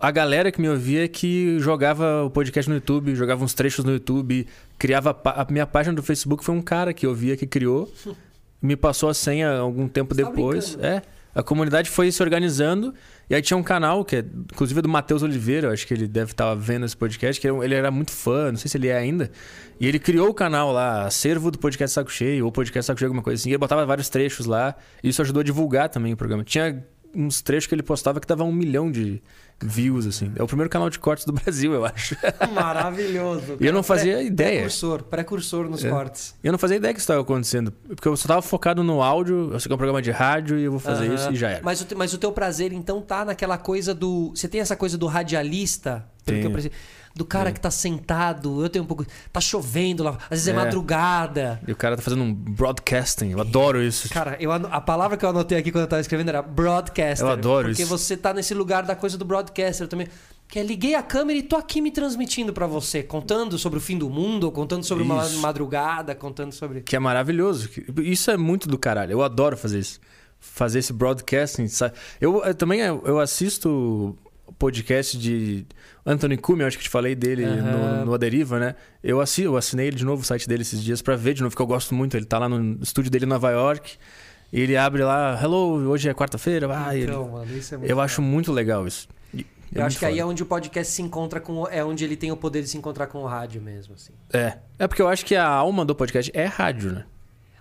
a 0.00 0.10
galera 0.10 0.52
que 0.52 0.60
me 0.60 0.68
ouvia 0.68 1.04
é 1.04 1.08
que 1.08 1.58
jogava 1.58 2.24
o 2.24 2.30
podcast 2.30 2.68
no 2.68 2.76
YouTube, 2.76 3.14
jogava 3.14 3.44
uns 3.44 3.54
trechos 3.54 3.84
no 3.84 3.92
YouTube, 3.92 4.46
criava 4.78 5.18
a 5.24 5.46
minha 5.50 5.66
página 5.66 5.94
do 5.94 6.02
Facebook 6.02 6.44
foi 6.44 6.54
um 6.54 6.62
cara 6.62 6.92
que 6.92 7.06
ouvia 7.06 7.36
que 7.36 7.46
criou, 7.46 7.90
me 8.60 8.76
passou 8.76 9.08
a 9.08 9.14
senha 9.14 9.58
algum 9.58 9.88
tempo 9.88 10.14
tá 10.14 10.22
depois. 10.22 10.74
brincando. 10.74 10.86
É. 10.86 11.02
A 11.34 11.42
comunidade 11.42 11.88
foi 11.88 12.10
se 12.10 12.22
organizando 12.22 12.92
e 13.30 13.34
aí 13.34 13.42
tinha 13.42 13.56
um 13.56 13.62
canal 13.62 14.04
que 14.04 14.16
é 14.16 14.18
inclusive 14.20 14.78
é 14.78 14.82
do 14.82 14.88
Matheus 14.88 15.22
Oliveira, 15.22 15.68
eu 15.68 15.72
acho 15.72 15.86
que 15.86 15.92
ele 15.92 16.08
deve 16.08 16.32
estar 16.32 16.54
vendo 16.54 16.86
esse 16.86 16.96
podcast, 16.96 17.40
que 17.40 17.46
ele 17.46 17.74
era 17.74 17.90
muito 17.90 18.10
fã, 18.10 18.50
não 18.50 18.58
sei 18.58 18.70
se 18.70 18.78
ele 18.78 18.88
é 18.88 18.96
ainda. 18.96 19.30
E 19.78 19.86
ele 19.86 19.98
criou 19.98 20.28
o 20.28 20.34
canal 20.34 20.72
lá, 20.72 21.06
Acervo 21.06 21.50
do 21.50 21.58
Podcast 21.58 21.94
Saco 21.94 22.10
Cheio, 22.10 22.44
ou 22.44 22.52
Podcast 22.52 22.86
Saco 22.86 22.98
Cheio, 22.98 23.08
alguma 23.08 23.22
coisa 23.22 23.40
assim. 23.40 23.50
E 23.50 23.52
ele 23.52 23.58
botava 23.58 23.84
vários 23.86 24.08
trechos 24.08 24.46
lá. 24.46 24.74
E 25.02 25.08
isso 25.08 25.22
ajudou 25.22 25.40
a 25.40 25.44
divulgar 25.44 25.88
também 25.88 26.12
o 26.12 26.16
programa. 26.16 26.42
Tinha 26.42 26.84
uns 27.14 27.40
trechos 27.40 27.66
que 27.66 27.74
ele 27.74 27.82
postava 27.82 28.20
que 28.20 28.26
dava 28.26 28.44
um 28.44 28.52
milhão 28.52 28.90
de 28.90 29.22
views, 29.60 30.06
assim. 30.06 30.30
É 30.36 30.42
o 30.42 30.46
primeiro 30.46 30.70
canal 30.70 30.88
de 30.88 30.98
cortes 30.98 31.24
do 31.24 31.32
Brasil, 31.34 31.72
eu 31.72 31.84
acho. 31.84 32.16
Maravilhoso. 32.52 33.56
E 33.60 33.66
eu 33.66 33.72
não 33.72 33.82
fazia 33.82 34.14
Pré- 34.14 34.24
ideia. 34.24 34.52
Precursor, 34.60 35.02
precursor 35.04 35.68
nos 35.68 35.84
É. 35.84 35.90
cortes. 35.90 36.34
Eu 36.42 36.52
não 36.52 36.58
fazia 36.58 36.76
ideia 36.76 36.92
que 36.94 37.00
isso 37.00 37.04
estava 37.04 37.20
acontecendo. 37.22 37.72
Porque 37.72 38.06
eu 38.06 38.16
só 38.16 38.22
estava 38.24 38.42
focado 38.42 38.82
no 38.84 39.02
áudio, 39.02 39.50
eu 39.52 39.58
sei 39.60 39.68
que 39.68 39.72
é 39.72 39.74
um 39.74 39.78
programa 39.78 40.02
de 40.02 40.10
rádio 40.10 40.58
e 40.58 40.64
eu 40.64 40.70
vou 40.70 40.80
fazer 40.80 41.12
isso 41.12 41.30
e 41.32 41.36
já 41.36 41.50
era. 41.50 41.60
Mas 41.64 41.80
o, 41.80 41.86
mas 41.96 42.12
o 42.12 42.18
teu 42.18 42.32
prazer, 42.32 42.72
então, 42.72 43.00
tá 43.00 43.24
naquela 43.24 43.58
coisa 43.58 43.94
do. 43.94 44.30
Você 44.34 44.48
tem 44.48 44.60
essa 44.60 44.76
coisa 44.76 44.96
do 44.98 45.06
radialista 45.06 46.04
pelo 46.24 46.40
que 46.40 46.46
eu 46.46 46.52
Tenho. 46.52 46.70
Do 47.14 47.24
cara 47.24 47.50
que 47.50 47.60
tá 47.60 47.70
sentado, 47.70 48.62
eu 48.62 48.68
tenho 48.68 48.84
um 48.84 48.86
pouco. 48.88 49.04
Tá 49.32 49.40
chovendo 49.40 50.02
lá, 50.04 50.18
às 50.24 50.28
vezes 50.30 50.48
é, 50.48 50.50
É. 50.52 50.54
madrugada. 50.54 51.60
E 51.66 51.72
o 51.72 51.76
cara 51.76 51.96
tá 51.96 52.02
fazendo 52.02 52.22
um 52.22 52.32
broadcasting. 52.32 53.30
Eu 53.32 53.40
adoro 53.40 53.82
isso. 53.82 54.08
Cara, 54.10 54.36
eu, 54.40 54.52
a 54.52 54.80
palavra 54.80 55.16
que 55.16 55.24
eu 55.24 55.28
anotei 55.28 55.58
aqui 55.58 55.72
quando 55.72 55.82
eu 55.82 55.88
tava 55.88 56.00
escrevendo 56.00 56.28
era 56.28 56.42
broadcaster. 56.42 57.26
Eu 57.26 57.32
adoro 57.32 57.68
porque 57.68 57.82
isso. 57.82 57.90
você 57.90 58.16
tá 58.16 58.32
nesse 58.32 58.54
lugar 58.54 58.84
da 58.84 58.94
coisa 58.94 59.18
do 59.18 59.24
broadcaster 59.24 59.88
também. 59.88 60.06
Que 60.46 60.58
é 60.60 60.62
liguei 60.62 60.94
a 60.94 61.02
câmera 61.02 61.38
e 61.38 61.42
tô 61.42 61.56
aqui 61.56 61.80
me 61.82 61.90
transmitindo 61.90 62.54
pra 62.54 62.66
você, 62.66 63.02
contando 63.02 63.58
sobre 63.58 63.78
o 63.78 63.82
fim 63.82 63.98
do 63.98 64.08
mundo, 64.08 64.44
ou 64.44 64.52
contando 64.52 64.82
sobre 64.82 65.04
uma 65.04 65.22
Isso. 65.26 65.40
madrugada, 65.40 66.14
contando 66.14 66.52
sobre. 66.52 66.80
Que 66.80 66.96
é 66.96 66.98
maravilhoso. 66.98 67.68
Isso 67.98 68.30
é 68.30 68.36
muito 68.38 68.66
do 68.66 68.78
caralho. 68.78 69.12
Eu 69.12 69.22
adoro 69.22 69.56
fazer 69.58 69.80
isso. 69.80 70.00
Fazer 70.40 70.78
esse 70.78 70.92
broadcasting. 70.92 71.68
sabe? 71.68 71.94
Eu, 72.20 72.42
eu 72.44 72.54
também 72.54 72.80
eu 72.80 73.20
assisto 73.20 74.16
podcast 74.58 75.16
de 75.18 75.66
Anthony 76.06 76.36
Kumi, 76.36 76.60
eu 76.62 76.66
acho 76.66 76.76
que 76.78 76.84
te 76.84 76.90
falei 76.90 77.14
dele 77.14 77.44
Aham. 77.44 77.98
no, 78.00 78.04
no 78.06 78.14
Aderiva, 78.14 78.58
né? 78.58 78.74
Eu, 79.02 79.20
assi, 79.20 79.42
eu 79.42 79.56
assinei 79.56 79.88
ele 79.88 79.96
de 79.96 80.04
novo, 80.04 80.22
o 80.22 80.24
site 80.24 80.48
dele 80.48 80.62
esses 80.62 80.82
dias 80.82 81.02
pra 81.02 81.16
ver 81.16 81.34
de 81.34 81.42
novo, 81.42 81.50
porque 81.52 81.62
eu 81.62 81.66
gosto 81.66 81.94
muito. 81.94 82.16
Ele 82.16 82.26
tá 82.26 82.38
lá 82.38 82.48
no 82.48 82.82
estúdio 82.82 83.10
dele 83.10 83.24
em 83.24 83.28
Nova 83.28 83.50
York. 83.50 83.96
E 84.52 84.60
ele 84.60 84.76
abre 84.76 85.02
lá, 85.04 85.38
hello, 85.42 85.88
hoje 85.90 86.08
é 86.08 86.14
quarta-feira. 86.14 86.66
Ah, 86.72 86.94
e 86.96 87.00
ele- 87.02 87.10
então, 87.10 87.28
mano, 87.28 87.56
isso 87.56 87.74
é 87.74 87.76
muito 87.76 87.90
eu 87.90 87.96
legal. 87.96 88.04
acho 88.04 88.22
muito 88.22 88.52
legal 88.52 88.86
isso. 88.86 89.06
E- 89.34 89.44
Eu 89.74 89.82
é 89.82 89.84
acho 89.84 89.98
que 89.98 90.04
aí 90.06 90.14
é 90.14 90.22
foda. 90.22 90.30
onde 90.32 90.42
o 90.42 90.46
podcast 90.46 90.90
se 90.94 91.02
encontra 91.02 91.38
com. 91.38 91.68
É 91.68 91.84
onde 91.84 92.02
ele 92.02 92.16
tem 92.16 92.32
o 92.32 92.36
poder 92.36 92.62
de 92.62 92.68
se 92.68 92.78
encontrar 92.78 93.06
com 93.08 93.18
o 93.18 93.26
rádio 93.26 93.60
mesmo, 93.60 93.94
assim. 93.94 94.14
É. 94.32 94.56
É 94.78 94.88
porque 94.88 95.02
eu 95.02 95.08
acho 95.08 95.26
que 95.26 95.36
a 95.36 95.46
alma 95.46 95.84
do 95.84 95.94
podcast 95.94 96.30
é 96.34 96.46
rádio, 96.46 96.92
né? 96.92 97.04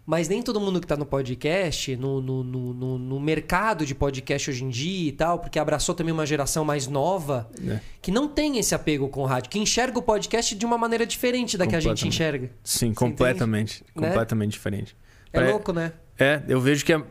Mas 0.10 0.30
nem 0.30 0.42
todo 0.42 0.58
mundo 0.62 0.80
que 0.80 0.88
tá 0.88 0.96
no 0.96 1.06
podcast, 1.06 1.94
no, 1.98 2.22
no, 2.22 2.42
no, 2.42 2.98
no- 2.98 3.20
mercado 3.20 3.86
de 3.86 3.94
podcast 3.94 4.50
hoje 4.50 4.64
em 4.64 4.70
dia 4.70 5.10
e 5.10 5.12
tal, 5.12 5.38
porque 5.40 5.60
abraçou 5.60 5.94
também 5.94 6.14
uma 6.14 6.26
geração 6.26 6.64
mais 6.64 6.88
nova, 6.88 7.50
É. 7.68 7.82
que 8.02 8.10
não 8.10 8.26
tem 8.30 8.58
esse 8.58 8.74
apego 8.74 9.10
com 9.10 9.24
o 9.24 9.26
rádio, 9.26 9.50
que 9.50 9.60
enxerga 9.60 10.00
o 10.00 10.02
podcast 10.02 10.56
de 10.56 10.66
uma 10.66 10.78
maneira 10.78 11.06
diferente 11.06 11.58
da 11.58 11.68
que 11.68 11.76
a 11.76 11.82
gente 11.82 12.08
enxerga. 12.08 12.50
Sim, 12.64 12.88
Você 12.90 12.96
completamente. 12.96 13.84
Né? 13.94 14.08
Completamente 14.08 14.52
diferente. 14.54 14.96
É 15.34 15.40
Pare- 15.40 15.52
louco, 15.52 15.74
né? 15.74 15.92
É, 16.18 16.42
eu 16.48 16.62
vejo 16.62 16.86
que 16.86 16.94
é. 16.94 17.04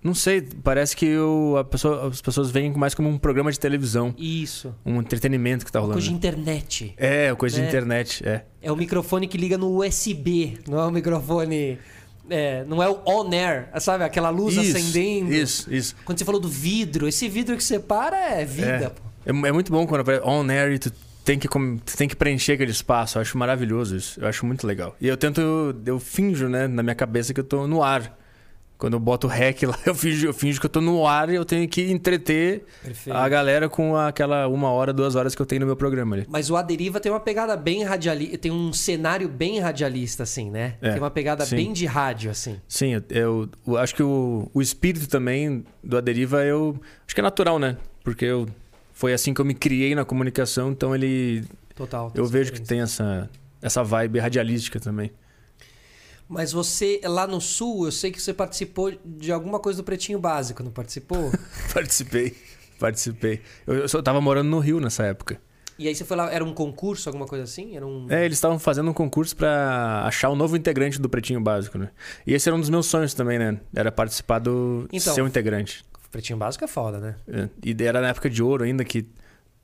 Não 0.00 0.14
sei, 0.14 0.42
parece 0.62 0.94
que 0.94 1.16
a 1.58 1.64
pessoa- 1.64 2.08
as 2.08 2.20
pessoas 2.20 2.50
veem 2.50 2.70
mais 2.74 2.94
como 2.94 3.08
um 3.08 3.16
programa 3.16 3.50
de 3.50 3.58
televisão, 3.58 4.14
Isso. 4.18 4.72
um 4.84 5.00
entretenimento 5.00 5.64
que 5.64 5.72
tá 5.72 5.78
rolando. 5.80 5.94
Coisa 5.94 6.08
de 6.08 6.14
internet. 6.14 6.92
É, 6.98 7.34
coisa 7.34 7.56
Né? 7.56 7.62
de 7.62 7.68
internet, 7.70 8.22
é. 8.28 8.44
É 8.60 8.70
o 8.70 8.76
microfone 8.76 9.26
que 9.26 9.38
liga 9.38 9.56
no 9.56 9.82
USB, 9.82 10.58
não 10.68 10.78
é 10.78 10.86
o 10.86 10.90
microfone. 10.90 11.78
É, 12.28 12.64
não 12.64 12.82
é 12.82 12.88
o 12.88 13.00
on-air, 13.04 13.68
sabe? 13.80 14.04
Aquela 14.04 14.30
luz 14.30 14.56
Isso, 14.56 14.76
acendendo. 14.76 15.32
Isso, 15.32 15.72
isso. 15.72 15.96
Quando 16.04 16.18
você 16.18 16.24
falou 16.24 16.40
do 16.40 16.48
vidro, 16.48 17.06
esse 17.06 17.28
vidro 17.28 17.56
que 17.56 17.64
separa 17.64 18.16
é 18.16 18.44
vida, 18.44 18.92
É. 19.26 19.30
É, 19.30 19.30
é 19.30 19.52
muito 19.52 19.72
bom 19.72 19.86
quando 19.86 20.02
aparece 20.02 20.26
on 20.26 20.48
air 20.50 20.72
e 20.72 20.78
tu 20.78 20.92
tem 21.24 21.38
que, 21.38 21.48
tem 21.96 22.06
que 22.06 22.14
preencher 22.14 22.52
aquele 22.52 22.70
espaço. 22.70 23.16
Eu 23.16 23.22
acho 23.22 23.38
maravilhoso 23.38 23.96
isso. 23.96 24.20
Eu 24.20 24.28
acho 24.28 24.44
muito 24.44 24.66
legal. 24.66 24.94
E 25.00 25.08
eu 25.08 25.16
tento, 25.16 25.40
eu 25.86 25.98
finjo, 25.98 26.48
né, 26.48 26.66
na 26.66 26.82
minha 26.82 26.94
cabeça 26.94 27.32
que 27.32 27.40
eu 27.40 27.44
tô 27.44 27.66
no 27.66 27.82
ar. 27.82 28.18
Quando 28.76 28.94
eu 28.94 29.00
boto 29.00 29.26
o 29.26 29.30
rec 29.30 29.62
lá, 29.62 29.78
eu 29.86 29.94
finjo, 29.94 30.26
eu 30.26 30.34
finjo 30.34 30.58
que 30.60 30.66
eu 30.66 30.70
tô 30.70 30.80
no 30.80 31.06
ar 31.06 31.30
e 31.30 31.36
eu 31.36 31.44
tenho 31.44 31.66
que 31.68 31.90
entreter 31.92 32.64
Perfeito. 32.82 33.16
a 33.16 33.28
galera 33.28 33.68
com 33.68 33.96
aquela 33.96 34.48
uma 34.48 34.70
hora, 34.70 34.92
duas 34.92 35.14
horas 35.14 35.34
que 35.34 35.40
eu 35.40 35.46
tenho 35.46 35.60
no 35.60 35.66
meu 35.66 35.76
programa 35.76 36.16
ali. 36.16 36.26
Mas 36.28 36.50
o 36.50 36.56
Aderiva 36.56 36.98
tem 36.98 37.10
uma 37.10 37.20
pegada 37.20 37.56
bem 37.56 37.84
radialista, 37.84 38.36
tem 38.36 38.50
um 38.50 38.72
cenário 38.72 39.28
bem 39.28 39.60
radialista, 39.60 40.24
assim, 40.24 40.50
né? 40.50 40.74
É, 40.82 40.90
tem 40.90 41.00
uma 41.00 41.10
pegada 41.10 41.46
sim. 41.46 41.56
bem 41.56 41.72
de 41.72 41.86
rádio, 41.86 42.30
assim. 42.30 42.60
Sim, 42.68 43.00
eu, 43.10 43.48
eu- 43.66 43.76
acho 43.78 43.94
que 43.94 44.02
o, 44.02 44.50
o 44.52 44.60
espírito 44.60 45.08
também 45.08 45.64
do 45.82 45.96
Aderiva, 45.96 46.44
eu 46.44 46.78
acho 47.06 47.14
que 47.14 47.20
é 47.20 47.24
natural, 47.24 47.58
né? 47.58 47.76
Porque 48.02 48.24
eu, 48.24 48.46
foi 48.92 49.12
assim 49.14 49.32
que 49.32 49.40
eu 49.40 49.44
me 49.44 49.54
criei 49.54 49.94
na 49.94 50.04
comunicação, 50.04 50.72
então 50.72 50.94
ele 50.94 51.44
Total. 51.74 52.12
eu 52.14 52.26
vejo 52.26 52.52
que 52.52 52.60
tem 52.60 52.80
essa, 52.80 53.30
essa 53.62 53.82
vibe 53.84 54.18
radialística 54.18 54.78
também. 54.80 55.10
Mas 56.34 56.50
você, 56.52 57.00
lá 57.04 57.26
no 57.28 57.40
Sul, 57.40 57.86
eu 57.86 57.92
sei 57.92 58.10
que 58.10 58.20
você 58.20 58.34
participou 58.34 58.92
de 59.04 59.30
alguma 59.30 59.60
coisa 59.60 59.80
do 59.80 59.84
Pretinho 59.84 60.18
Básico, 60.18 60.62
não 60.64 60.72
participou? 60.72 61.30
Participei, 61.72 62.36
participei. 62.78 63.40
Eu, 63.66 63.74
eu 63.76 63.88
só 63.88 64.02
tava 64.02 64.20
morando 64.20 64.48
no 64.50 64.58
Rio 64.58 64.80
nessa 64.80 65.04
época. 65.04 65.40
e 65.78 65.86
aí 65.86 65.94
você 65.94 66.04
foi 66.04 66.16
lá, 66.16 66.32
era 66.32 66.44
um 66.44 66.52
concurso, 66.52 67.08
alguma 67.08 67.24
coisa 67.26 67.44
assim? 67.44 67.76
Era 67.76 67.86
um... 67.86 68.06
É, 68.10 68.24
eles 68.24 68.36
estavam 68.36 68.58
fazendo 68.58 68.90
um 68.90 68.92
concurso 68.92 69.36
pra 69.36 70.02
achar 70.04 70.28
o 70.28 70.34
novo 70.34 70.56
integrante 70.56 71.00
do 71.00 71.08
Pretinho 71.08 71.40
Básico, 71.40 71.78
né? 71.78 71.90
E 72.26 72.34
esse 72.34 72.48
era 72.48 72.56
um 72.56 72.60
dos 72.60 72.68
meus 72.70 72.86
sonhos 72.86 73.14
também, 73.14 73.38
né? 73.38 73.60
Era 73.74 73.92
participar 73.92 74.40
do 74.40 74.88
Então. 74.92 75.14
ser 75.14 75.22
um 75.22 75.26
integrante. 75.28 75.84
Pretinho 76.10 76.38
Básico 76.38 76.64
é 76.64 76.68
foda, 76.68 76.98
né? 76.98 77.16
É, 77.28 77.48
E 77.64 77.76
era 77.82 78.00
na 78.00 78.08
época 78.08 78.28
de 78.28 78.42
ouro 78.42 78.64
ainda 78.64 78.84
que. 78.84 79.08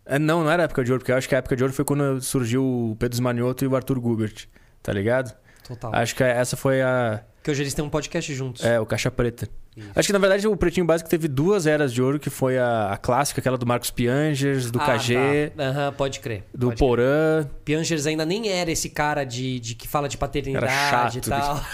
É, 0.07 0.19
não, 0.19 0.43
não 0.45 0.51
era 0.51 0.65
época 0.65 0.83
de 0.85 0.91
ouro, 0.91 1.01
porque 1.01 1.13
eu 1.13 1.17
acho 1.17 1.29
que 1.29 1.35
a 1.35 1.39
época 1.39 1.55
de 1.55 1.63
ouro 1.63 1.73
foi 1.75 1.85
quando 1.85 2.21
surgiu 2.21 2.65
o 2.65 2.97
Pedro 2.97 3.15
Esmanioto 3.15 3.65
e 3.65 3.69
o 3.69 3.77
Arthur 3.77 4.01
Gubert, 4.01 4.49
tá 4.83 4.93
ligado? 4.93 5.33
Total. 5.71 5.95
Acho 5.95 6.17
que 6.17 6.25
essa 6.25 6.57
foi 6.57 6.83
a. 6.83 7.23
Que 7.43 7.51
hoje 7.51 7.63
eles 7.63 7.73
têm 7.73 7.85
um 7.85 7.89
podcast 7.89 8.35
juntos. 8.35 8.65
É, 8.65 8.81
o 8.81 8.85
Caixa 8.85 9.11
Preta. 9.11 9.49
Isso. 9.77 9.89
Acho 9.95 10.07
que 10.09 10.13
na 10.13 10.19
verdade 10.19 10.49
o 10.49 10.57
Pretinho 10.57 10.85
Básico 10.85 11.09
teve 11.09 11.29
duas 11.29 11.65
eras 11.67 11.93
de 11.93 12.03
ouro, 12.03 12.19
que 12.19 12.29
foi 12.29 12.59
a, 12.59 12.91
a 12.93 12.97
clássica, 12.97 13.41
aquela 13.41 13.57
do 13.57 13.65
Marcos 13.65 13.91
Piangers, 13.91 14.71
do 14.71 14.81
Ah, 14.81 14.99
KG, 14.99 15.53
tá. 15.57 15.63
Aham, 15.63 15.93
pode 15.93 16.19
crer. 16.21 16.43
do 16.53 16.67
pode 16.67 16.77
crer. 16.77 16.89
Porã. 16.89 17.49
Piangers 17.65 18.07
ainda 18.07 18.27
nem 18.27 18.49
era 18.51 18.71
esse 18.71 18.91
cara 18.91 19.23
de, 19.25 19.61
de 19.61 19.75
que 19.77 19.87
fala 19.87 20.09
de 20.09 20.19
paternidade 20.19 21.19
e 21.19 21.21
tal. 21.21 21.61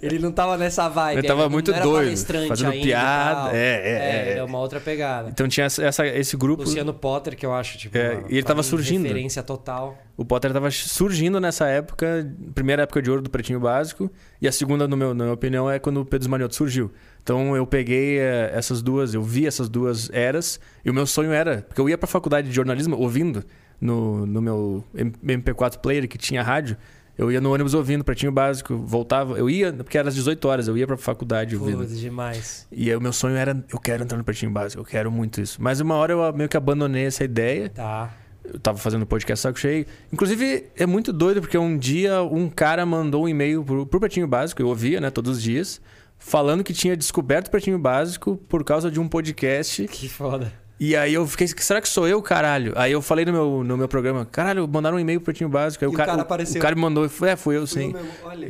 ele 0.00 0.18
não 0.18 0.32
tava 0.32 0.56
nessa 0.56 0.88
vibe. 0.88 1.18
Ele 1.18 1.28
tava 1.28 1.42
não 1.44 1.50
muito 1.50 1.72
era 1.72 1.82
doido, 1.82 2.16
fazendo 2.48 2.70
ainda 2.70 2.82
piada, 2.84 3.40
tal. 3.42 3.50
é, 3.54 3.58
é, 3.58 4.32
é. 4.34 4.38
É 4.38 4.44
uma 4.44 4.58
outra 4.58 4.80
pegada. 4.80 5.28
Então 5.30 5.48
tinha 5.48 5.66
essa, 5.66 5.84
essa- 5.84 6.06
esse 6.06 6.36
grupo. 6.36 6.62
Luciano 6.62 6.94
Potter, 6.94 7.36
que 7.36 7.44
eu 7.44 7.52
acho, 7.52 7.78
tipo, 7.78 7.96
É, 7.96 8.12
uma- 8.14 8.28
e 8.28 8.34
ele 8.34 8.42
tava 8.42 8.62
surgindo. 8.62 9.02
referência 9.02 9.42
total. 9.42 9.96
O 10.16 10.24
Potter 10.24 10.52
tava 10.52 10.70
surgindo 10.70 11.40
nessa 11.40 11.66
época, 11.66 12.30
primeira 12.54 12.82
época 12.84 13.02
de 13.02 13.10
ouro 13.10 13.20
do 13.22 13.28
Pretinho 13.30 13.58
Básico, 13.58 14.10
e 14.44 14.48
a 14.48 14.52
segunda, 14.52 14.86
no 14.86 14.94
meu, 14.94 15.14
na 15.14 15.24
minha 15.24 15.32
opinião, 15.32 15.70
é 15.70 15.78
quando 15.78 16.02
o 16.02 16.04
Pedro 16.04 16.24
Esmanioto 16.24 16.54
surgiu. 16.54 16.90
Então 17.22 17.56
eu 17.56 17.66
peguei 17.66 18.18
eh, 18.18 18.50
essas 18.52 18.82
duas, 18.82 19.14
eu 19.14 19.22
vi 19.22 19.46
essas 19.46 19.70
duas 19.70 20.10
eras, 20.12 20.60
e 20.84 20.90
o 20.90 20.92
meu 20.92 21.06
sonho 21.06 21.32
era, 21.32 21.62
porque 21.62 21.80
eu 21.80 21.88
ia 21.88 21.96
pra 21.96 22.06
faculdade 22.06 22.48
de 22.48 22.54
jornalismo 22.54 22.94
ouvindo 22.94 23.42
no, 23.80 24.26
no 24.26 24.42
meu 24.42 24.84
MP4 24.94 25.78
player 25.78 26.06
que 26.06 26.18
tinha 26.18 26.42
rádio, 26.42 26.76
eu 27.16 27.32
ia 27.32 27.40
no 27.40 27.54
ônibus 27.54 27.72
ouvindo 27.72 28.04
Pretinho 28.04 28.32
Básico, 28.32 28.76
voltava, 28.76 29.38
eu 29.38 29.48
ia, 29.48 29.72
porque 29.72 29.96
era 29.96 30.08
às 30.08 30.14
18 30.14 30.44
horas, 30.46 30.68
eu 30.68 30.76
ia 30.76 30.86
pra 30.86 30.98
faculdade 30.98 31.56
ouvindo. 31.56 31.78
Putz, 31.78 31.98
demais. 31.98 32.66
E 32.70 32.90
aí 32.90 32.96
o 32.96 33.00
meu 33.00 33.14
sonho 33.14 33.36
era, 33.36 33.64
eu 33.72 33.78
quero 33.78 34.02
entrar 34.02 34.18
no 34.18 34.24
Pretinho 34.24 34.52
Básico, 34.52 34.82
eu 34.82 34.84
quero 34.84 35.10
muito 35.10 35.40
isso. 35.40 35.62
Mas 35.62 35.80
uma 35.80 35.94
hora 35.94 36.12
eu 36.12 36.32
meio 36.34 36.50
que 36.50 36.56
abandonei 36.58 37.06
essa 37.06 37.24
ideia, 37.24 37.70
Tá. 37.70 38.12
Eu 38.44 38.58
tava 38.58 38.78
fazendo 38.78 39.06
podcast 39.06 39.42
Saco 39.42 39.58
Cheio. 39.58 39.86
Inclusive, 40.12 40.66
é 40.76 40.86
muito 40.86 41.12
doido, 41.12 41.40
porque 41.40 41.56
um 41.56 41.76
dia 41.78 42.22
um 42.22 42.48
cara 42.48 42.84
mandou 42.84 43.24
um 43.24 43.28
e-mail 43.28 43.64
pro, 43.64 43.86
pro 43.86 44.00
Pretinho 44.00 44.26
Básico, 44.26 44.60
eu 44.60 44.68
ouvia, 44.68 45.00
né, 45.00 45.10
todos 45.10 45.36
os 45.36 45.42
dias, 45.42 45.80
falando 46.18 46.62
que 46.62 46.72
tinha 46.72 46.96
descoberto 46.96 47.48
o 47.48 47.50
Pretinho 47.50 47.78
Básico 47.78 48.36
por 48.48 48.64
causa 48.64 48.90
de 48.90 49.00
um 49.00 49.08
podcast. 49.08 49.88
Que 49.88 50.08
foda. 50.08 50.52
E 50.78 50.96
aí 50.96 51.14
eu 51.14 51.24
fiquei, 51.26 51.46
será 51.46 51.80
que 51.80 51.88
sou 51.88 52.06
eu, 52.08 52.20
caralho? 52.20 52.72
Aí 52.74 52.90
eu 52.90 53.00
falei 53.00 53.24
no 53.24 53.32
meu, 53.32 53.64
no 53.64 53.76
meu 53.76 53.86
programa, 53.86 54.26
caralho, 54.26 54.66
mandaram 54.66 54.96
um 54.96 55.00
e-mail 55.00 55.20
pro 55.20 55.26
Pretinho 55.26 55.48
Básico. 55.48 55.84
Aí 55.84 55.90
E 55.90 55.94
o 55.94 55.96
cara 55.96 56.12
apareceu. 56.20 56.58
O 56.58 56.62
cara 56.62 56.74
me 56.74 56.80
mandou, 56.80 57.04
é, 57.04 57.08
fui 57.08 57.30
eu, 57.30 57.36
Fui 57.36 57.56
eu 57.56 57.66
sim. 57.66 57.94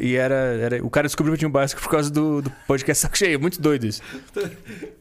E 0.01 0.17
era, 0.17 0.35
era. 0.35 0.85
O 0.85 0.89
cara 0.89 1.07
descobriu 1.07 1.33
o 1.33 1.35
Pretinho 1.35 1.51
Básico 1.53 1.83
por 1.83 1.91
causa 1.91 2.11
do, 2.11 2.41
do 2.41 2.51
podcast 2.67 3.03
Saco 3.03 3.17
Cheio. 3.19 3.39
Muito 3.39 3.61
doido 3.61 3.87
isso. 3.87 4.03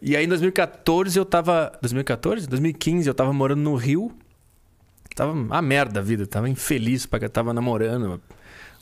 E 0.06 0.18
aí 0.18 0.26
em 0.26 0.28
2014 0.28 1.18
eu 1.18 1.24
tava. 1.24 1.72
2014? 1.82 2.46
2015 2.46 3.08
eu 3.08 3.14
tava 3.14 3.32
morando 3.32 3.62
no 3.62 3.74
Rio. 3.76 4.12
Tava 5.16 5.32
uma 5.32 5.62
merda 5.62 6.00
a 6.00 6.04
vida. 6.04 6.26
Tava 6.26 6.50
infeliz, 6.50 7.08
eu 7.22 7.30
tava 7.30 7.54
namorando. 7.54 8.22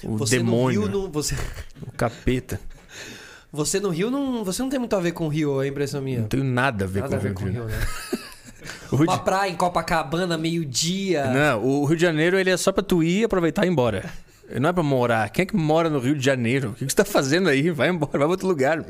O 0.03 0.17
Você 0.17 0.37
demônio, 0.37 0.81
no 0.81 0.87
Rio 0.87 0.99
não. 1.03 1.11
Você, 1.11 1.35
o 1.85 1.91
capeta. 1.91 2.59
você 3.51 3.79
no 3.79 3.89
Rio 3.89 4.09
não. 4.09 4.43
Você 4.43 4.61
não 4.61 4.69
tem 4.69 4.79
muito 4.79 4.95
a 4.95 4.99
ver 4.99 5.11
com 5.11 5.25
o 5.25 5.29
Rio, 5.29 5.61
é 5.61 5.65
a 5.65 5.67
impressão 5.67 6.01
minha. 6.01 6.21
Não 6.21 6.27
tenho 6.27 6.43
nada 6.43 6.85
a 6.85 6.87
ver 6.87 7.01
Nada 7.01 7.17
a 7.17 7.19
com 7.19 7.25
o 7.25 7.45
ver 7.45 7.51
Rio. 7.51 7.61
com 7.61 7.67
o 7.67 7.67
Rio, 7.67 7.77
né? 7.77 7.87
Rio 8.91 9.03
Uma 9.03 9.19
praia 9.19 9.49
em 9.51 9.55
Copacabana, 9.55 10.37
meio-dia. 10.37 11.25
Não, 11.31 11.63
o 11.63 11.85
Rio 11.85 11.95
de 11.95 12.01
Janeiro 12.01 12.37
ele 12.37 12.49
é 12.49 12.57
só 12.57 12.71
pra 12.71 12.83
tu 12.83 13.01
ir, 13.03 13.23
aproveitar 13.23 13.63
e 13.65 13.67
ir 13.67 13.71
embora. 13.71 14.09
Não 14.59 14.69
é 14.69 14.73
pra 14.73 14.83
morar. 14.83 15.29
Quem 15.29 15.43
é 15.43 15.45
que 15.45 15.55
mora 15.55 15.89
no 15.89 15.99
Rio 15.99 16.15
de 16.15 16.23
Janeiro? 16.25 16.69
O 16.71 16.73
que 16.73 16.83
você 16.85 16.95
tá 16.95 17.05
fazendo 17.05 17.47
aí? 17.49 17.69
Vai 17.69 17.89
embora, 17.89 18.11
vai 18.11 18.19
pra 18.21 18.27
outro 18.27 18.47
lugar. 18.47 18.83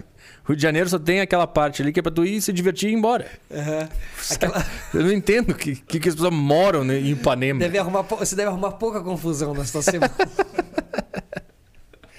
Rio 0.47 0.56
de 0.56 0.62
Janeiro 0.62 0.89
só 0.89 0.97
tem 0.97 1.21
aquela 1.21 1.45
parte 1.45 1.82
ali 1.82 1.91
que 1.93 2.00
é 2.00 2.04
pra 2.04 2.12
tu 2.12 2.26
ir, 2.26 2.41
se 2.41 2.52
divertir 2.54 2.89
e 2.89 2.93
ir 2.93 2.95
embora. 2.95 3.26
Aham. 3.54 3.89
Aquela- 4.32 4.65
Eu 4.93 5.02
não 5.04 5.12
entendo 5.12 5.54
que, 5.54 5.76
que, 5.76 6.00
que 6.00 6.10
as 6.10 6.15
pessoas 6.15 6.34
moram 6.34 6.84
né, 6.84 7.00
em 7.00 7.12
Ipanema. 7.12 7.60
Deve 7.60 7.78
arrumar, 7.78 8.02
você 8.04 8.36
deve 8.36 8.50
arrumar 8.50 8.71
pouca 8.71 9.02
confusão 9.02 9.54
na 9.54 9.65
sua 9.65 9.82
semana. 9.82 10.12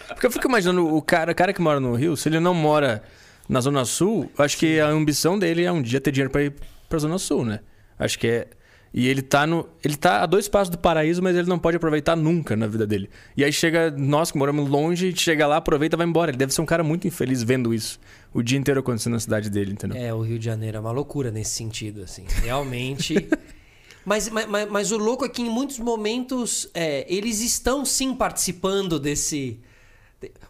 Porque 0.09 0.27
eu 0.27 0.31
fico 0.31 0.47
imaginando 0.47 0.95
o 0.95 1.03
cara, 1.03 1.33
o 1.33 1.35
cara 1.35 1.53
que 1.53 1.61
mora 1.61 1.81
no 1.81 1.95
Rio, 1.95 2.17
se 2.17 2.29
ele 2.29 2.39
não 2.39 2.55
mora 2.55 3.03
na 3.49 3.61
Zona 3.61 3.85
Sul, 3.85 4.31
acho 4.39 4.57
que 4.57 4.79
a 4.79 4.87
ambição 4.87 5.39
dele 5.39 5.65
é 5.65 5.73
um 5.73 5.83
dia 5.83 6.01
ter 6.01 6.13
dinheiro 6.13 6.31
pra 6.31 6.43
ir 6.45 6.55
pra 6.89 6.99
Zona 6.99 7.19
Sul, 7.19 7.45
né? 7.45 7.61
Acho 7.99 8.19
que 8.19 8.27
é. 8.29 8.47
E 8.95 9.09
ele 9.09 9.23
tá 9.23 9.47
no. 9.47 9.67
Ele 9.83 9.97
tá 9.97 10.23
a 10.23 10.27
dois 10.27 10.49
passos 10.49 10.69
do 10.69 10.79
paraíso, 10.79 11.23
mas 11.23 11.35
ele 11.35 11.49
não 11.49 11.59
pode 11.59 11.77
aproveitar 11.77 12.15
nunca 12.15 12.55
na 12.55 12.67
vida 12.67 12.87
dele. 12.87 13.09
E 13.35 13.43
aí 13.43 13.53
chega 13.53 13.91
nós 13.91 14.31
que 14.31 14.37
moramos 14.37 14.69
longe, 14.69 15.07
a 15.07 15.11
gente 15.11 15.23
chega 15.23 15.47
lá, 15.47 15.57
aproveita 15.57 15.97
e 15.97 15.99
vai 15.99 16.07
embora. 16.07 16.31
Ele 16.31 16.37
deve 16.37 16.53
ser 16.53 16.61
um 16.61 16.67
cara 16.67 16.85
muito 16.85 17.07
infeliz 17.07 17.43
vendo 17.43 17.73
isso. 17.73 17.99
O 18.35 18.43
dia 18.43 18.59
inteiro 18.59 18.81
acontecendo 18.81 19.15
na 19.15 19.21
cidade 19.21 19.49
dele, 19.49 19.73
entendeu? 19.73 20.01
É, 20.01 20.13
o 20.13 20.21
Rio 20.21 20.39
de 20.39 20.45
Janeiro 20.45 20.77
é 20.77 20.81
uma 20.81 20.93
loucura 20.93 21.31
nesse 21.31 21.53
sentido, 21.53 22.03
assim. 22.03 22.25
Realmente. 22.43 23.29
Mas, 24.05 24.29
mas, 24.29 24.49
mas, 24.49 24.69
mas 24.69 24.91
o 24.91 24.97
louco 24.97 25.25
é 25.25 25.29
que 25.29 25.43
em 25.43 25.49
muitos 25.49 25.79
momentos 25.79 26.69
é, 26.75 27.07
eles 27.09 27.41
estão 27.41 27.85
sim 27.85 28.13
participando 28.13 28.99
desse. 28.99 29.61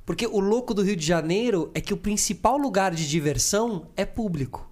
Porque 0.06 0.26
o 0.26 0.40
louco 0.40 0.72
do 0.72 0.80
Rio 0.80 0.96
de 0.96 1.04
Janeiro 1.04 1.70
é 1.74 1.80
que 1.82 1.92
o 1.92 1.96
principal 1.98 2.56
lugar 2.56 2.94
de 2.94 3.06
diversão 3.06 3.88
é 3.94 4.06
público. 4.06 4.70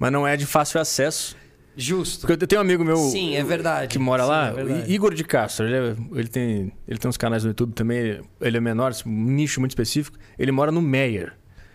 Mas 0.00 0.10
não 0.10 0.26
é 0.26 0.36
de 0.36 0.46
fácil 0.46 0.80
acesso. 0.80 1.36
Justo. 1.76 2.26
Porque 2.26 2.42
eu 2.44 2.46
tenho 2.48 2.60
um 2.60 2.64
amigo 2.64 2.84
meu. 2.84 2.96
Sim, 2.96 3.34
é 3.36 3.44
verdade. 3.44 3.88
Que 3.88 3.98
mora 3.98 4.22
Sim, 4.22 4.28
lá, 4.28 4.52
é. 4.56 4.90
Igor 4.90 5.12
de 5.14 5.22
Castro. 5.24 5.66
Ele, 5.66 5.76
é- 5.76 6.18
ele 6.18 6.28
tem, 6.28 6.72
ele 6.88 6.98
tem 6.98 7.08
uns 7.08 7.16
canais 7.16 7.44
no 7.44 7.50
YouTube 7.50 7.72
também. 7.74 8.20
Ele 8.40 8.56
é 8.56 8.60
menor, 8.60 8.92
um 9.04 9.10
nicho 9.30 9.60
muito 9.60 9.72
específico. 9.72 10.16
Ele 10.38 10.50
mora 10.50 10.72
no 10.72 10.80
Meyer. 10.80 11.34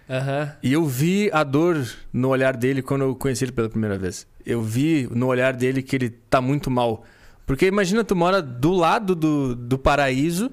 Aham. 0.10 0.52
E 0.62 0.74
eu 0.74 0.86
vi 0.86 1.30
a 1.32 1.44
dor 1.44 1.88
no 2.12 2.30
olhar 2.30 2.58
dele 2.58 2.82
quando 2.82 3.04
eu 3.04 3.16
conheci 3.16 3.46
ele 3.46 3.52
pela 3.52 3.70
primeira 3.70 3.98
vez. 3.98 4.28
Eu 4.46 4.62
vi 4.62 5.08
no 5.12 5.28
olhar 5.28 5.54
dele 5.54 5.82
que 5.82 5.96
ele 5.96 6.10
tá 6.10 6.42
muito 6.42 6.70
mal. 6.72 7.04
Porque 7.46 7.66
imagina, 7.68 8.04
tu 8.04 8.16
mora 8.16 8.42
do 8.42 8.72
lado 8.74 9.16
do, 9.16 9.56
do 9.56 9.78
paraíso. 9.78 10.52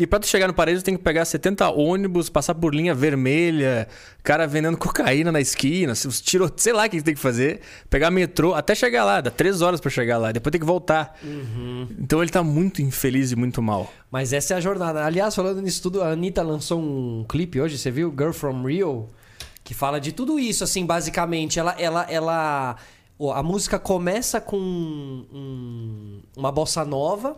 E 0.00 0.06
pra 0.06 0.18
tu 0.18 0.26
chegar 0.26 0.46
no 0.48 0.54
paraíso, 0.54 0.82
tem 0.82 0.96
que 0.96 1.02
pegar 1.02 1.26
70 1.26 1.68
ônibus, 1.70 2.30
passar 2.30 2.54
por 2.54 2.74
linha 2.74 2.94
vermelha, 2.94 3.86
cara 4.22 4.46
vendendo 4.46 4.76
cocaína 4.78 5.30
na 5.30 5.40
esquina, 5.42 5.92
os 5.92 6.20
tiros, 6.22 6.50
sei 6.56 6.72
lá 6.72 6.86
o 6.86 6.88
que 6.88 7.02
tem 7.02 7.12
que 7.14 7.20
fazer. 7.20 7.60
Pegar 7.90 8.10
metrô 8.10 8.54
até 8.54 8.74
chegar 8.74 9.04
lá, 9.04 9.20
dá 9.20 9.30
três 9.30 9.60
horas 9.60 9.78
pra 9.78 9.90
chegar 9.90 10.16
lá, 10.16 10.32
depois 10.32 10.50
tem 10.50 10.58
que 10.60 10.66
voltar. 10.66 11.18
Então 11.98 12.22
ele 12.22 12.30
tá 12.30 12.42
muito 12.42 12.80
infeliz 12.80 13.30
e 13.30 13.36
muito 13.36 13.60
mal. 13.60 13.92
Mas 14.10 14.32
essa 14.32 14.54
é 14.54 14.56
a 14.56 14.60
jornada. 14.60 15.04
Aliás, 15.04 15.34
falando 15.34 15.60
nisso 15.60 15.82
tudo, 15.82 16.02
a 16.02 16.12
Anitta 16.12 16.42
lançou 16.42 16.80
um 16.80 17.24
clipe 17.28 17.60
hoje, 17.60 17.76
você 17.76 17.90
viu? 17.90 18.10
Girl 18.16 18.32
from 18.32 18.62
Rio, 18.64 19.06
que 19.62 19.74
fala 19.74 20.00
de 20.00 20.12
tudo 20.12 20.38
isso, 20.38 20.64
assim, 20.64 20.86
basicamente. 20.86 21.58
Ela. 21.58 21.76
ela, 21.78 22.06
ela 22.08 22.76
a 23.34 23.42
música 23.42 23.78
começa 23.78 24.40
com 24.40 24.56
um- 24.56 26.22
uma 26.36 26.50
bossa 26.50 26.84
nova. 26.86 27.36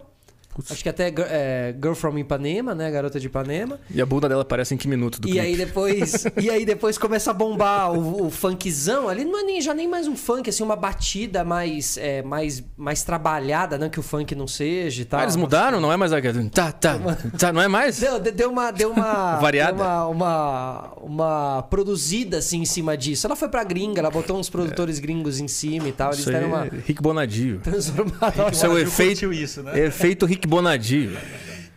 Acho 0.70 0.82
que 0.82 0.88
até 0.88 1.12
é, 1.28 1.74
Girl 1.80 1.94
from 1.94 2.18
Ipanema, 2.18 2.74
né? 2.74 2.90
Garota 2.90 3.18
de 3.18 3.26
Ipanema. 3.26 3.80
E 3.90 4.00
a 4.02 4.06
bunda 4.06 4.28
dela 4.28 4.42
aparece 4.42 4.74
em 4.74 4.76
que 4.76 4.86
minuto 4.86 5.20
do 5.20 5.28
E 5.28 5.32
clipe? 5.32 5.46
aí 5.46 5.56
depois, 5.56 6.24
e 6.40 6.50
aí 6.50 6.64
depois 6.64 6.98
começa 6.98 7.30
a 7.30 7.34
bombar 7.34 7.92
o, 7.92 8.26
o 8.26 8.30
funkzão. 8.30 9.08
Ali 9.08 9.24
não 9.24 9.40
é 9.40 9.42
nem, 9.44 9.60
já 9.60 9.72
nem 9.72 9.88
mais 9.88 10.06
um 10.06 10.16
funk, 10.16 10.50
assim, 10.50 10.62
uma 10.62 10.76
batida 10.76 11.44
mais, 11.44 11.96
é, 11.96 12.22
mais, 12.22 12.62
mais 12.76 13.02
trabalhada, 13.02 13.78
não 13.78 13.88
que 13.88 13.98
o 13.98 14.02
funk 14.02 14.34
não 14.34 14.46
seja 14.46 15.02
e 15.02 15.04
tal. 15.04 15.20
Ah, 15.20 15.22
eles 15.24 15.36
mudaram? 15.36 15.80
Não 15.80 15.92
é 15.92 15.96
mais 15.96 16.12
aquele... 16.12 16.48
Tá, 16.50 16.70
tá, 16.72 16.98
tá, 17.38 17.52
não 17.52 17.62
é 17.62 17.68
mais? 17.68 17.98
Deu, 17.98 18.18
de- 18.20 18.30
deu 18.32 18.50
uma. 18.50 18.70
Deu 18.70 18.90
uma 18.90 19.36
Variada? 19.40 19.72
deu 19.76 19.84
uma, 19.84 20.06
uma, 20.08 20.92
uma 21.02 21.62
produzida 21.62 22.38
assim 22.38 22.60
em 22.60 22.64
cima 22.64 22.96
disso. 22.96 23.26
Ela 23.26 23.36
foi 23.36 23.48
pra 23.48 23.64
gringa, 23.64 24.00
ela 24.00 24.10
botou 24.10 24.38
uns 24.38 24.48
produtores 24.50 24.98
gringos 24.98 25.40
em 25.40 25.48
cima 25.48 25.88
e 25.88 25.92
tal. 25.92 26.12
Eles 26.12 26.24
deram 26.24 26.48
uma. 26.48 26.66
é 26.66 26.70
Rick 26.86 27.00
Bonadio. 27.02 27.60
Transformaram. 27.62 28.48
Isso 28.50 28.64
é 28.66 28.68
o 28.68 28.72
Brasil 28.72 28.78
efeito, 28.78 29.32
isso, 29.32 29.62
né? 29.62 29.78
efeito 29.78 30.26
Rick 30.26 30.41
Bonadio. 30.46 31.16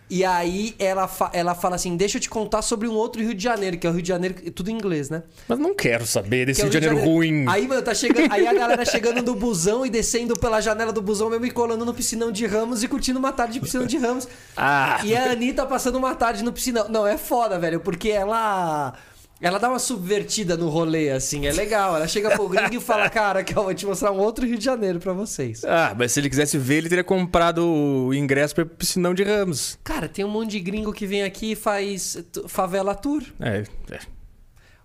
E 0.07 0.23
aí 0.23 0.75
ela, 0.77 1.07
fa- 1.07 1.31
ela 1.33 1.55
fala 1.55 1.75
assim: 1.75 1.97
deixa 1.97 2.17
eu 2.17 2.21
te 2.21 2.29
contar 2.29 2.61
sobre 2.61 2.87
um 2.87 2.93
outro 2.93 3.19
Rio 3.23 3.33
de 3.33 3.41
Janeiro, 3.43 3.75
que 3.75 3.87
é 3.87 3.89
o 3.89 3.93
Rio 3.93 4.03
de 4.03 4.07
Janeiro, 4.07 4.35
tudo 4.51 4.69
em 4.69 4.73
inglês, 4.75 5.09
né? 5.09 5.23
Mas 5.47 5.57
não 5.57 5.73
quero 5.73 6.05
saber 6.05 6.45
desse 6.45 6.61
Que 6.61 6.67
é 6.67 6.69
Rio 6.69 6.79
de 6.79 6.85
Janeiro 6.85 7.03
ruim. 7.09 7.45
Aí, 7.49 7.67
mano, 7.67 7.81
tá 7.81 7.93
chegando. 7.95 8.31
Aí 8.31 8.45
a 8.45 8.53
galera 8.53 8.85
chegando 8.85 9.23
do 9.23 9.33
busão 9.33 9.83
e 9.83 9.89
descendo 9.89 10.35
pela 10.39 10.61
janela 10.61 10.93
do 10.93 11.01
busão 11.01 11.27
mesmo 11.31 11.47
e 11.47 11.51
colando 11.51 11.83
no 11.83 11.93
piscinão 11.93 12.31
de 12.31 12.45
Ramos 12.45 12.83
e 12.83 12.87
curtindo 12.87 13.17
uma 13.17 13.33
tarde 13.33 13.55
de 13.55 13.61
piscinão 13.61 13.87
de 13.87 13.97
Ramos. 13.97 14.27
Ah, 14.55 14.99
E 15.03 15.15
a 15.15 15.31
Anitta 15.31 15.65
passando 15.65 15.97
uma 15.97 16.13
tarde 16.13 16.43
no 16.43 16.53
piscinão. 16.53 16.87
Não, 16.87 17.07
é 17.07 17.17
foda, 17.17 17.57
velho, 17.57 17.79
porque 17.79 18.09
ela. 18.09 18.93
Ela 19.41 19.59
dá 19.59 19.69
uma 19.69 19.79
subvertida 19.79 20.55
no 20.55 20.69
rolê, 20.69 21.09
assim, 21.09 21.45
é 21.45 21.51
legal. 21.51 21.95
Ela 21.95 22.07
chega 22.07 22.31
pro 22.31 22.47
gringo 22.47 22.75
e 22.75 22.79
fala, 22.79 23.09
cara, 23.09 23.43
que 23.43 23.55
eu 23.55 23.63
vou 23.63 23.73
te 23.73 23.85
mostrar 23.85 24.11
um 24.11 24.17
outro 24.17 24.45
Rio 24.45 24.57
de 24.57 24.63
Janeiro 24.63 24.99
pra 24.99 25.11
vocês. 25.13 25.63
ah, 25.65 25.93
mas 25.97 26.13
se 26.13 26.19
ele 26.19 26.29
quisesse 26.29 26.57
ver, 26.57 26.75
ele 26.77 26.89
teria 26.89 27.03
comprado 27.03 27.65
o 27.67 28.13
ingresso 28.13 28.55
para 28.55 28.65
piscinão 28.65 29.13
de 29.13 29.23
Ramos. 29.23 29.77
Cara, 29.83 30.07
tem 30.07 30.23
um 30.23 30.29
monte 30.29 30.51
de 30.51 30.59
gringo 30.61 30.93
que 30.93 31.05
vem 31.05 31.23
aqui 31.23 31.51
e 31.51 31.55
faz 31.55 32.17
favela 32.47 32.95
tour. 32.95 33.23
É, 33.39 33.63
é. 33.91 33.99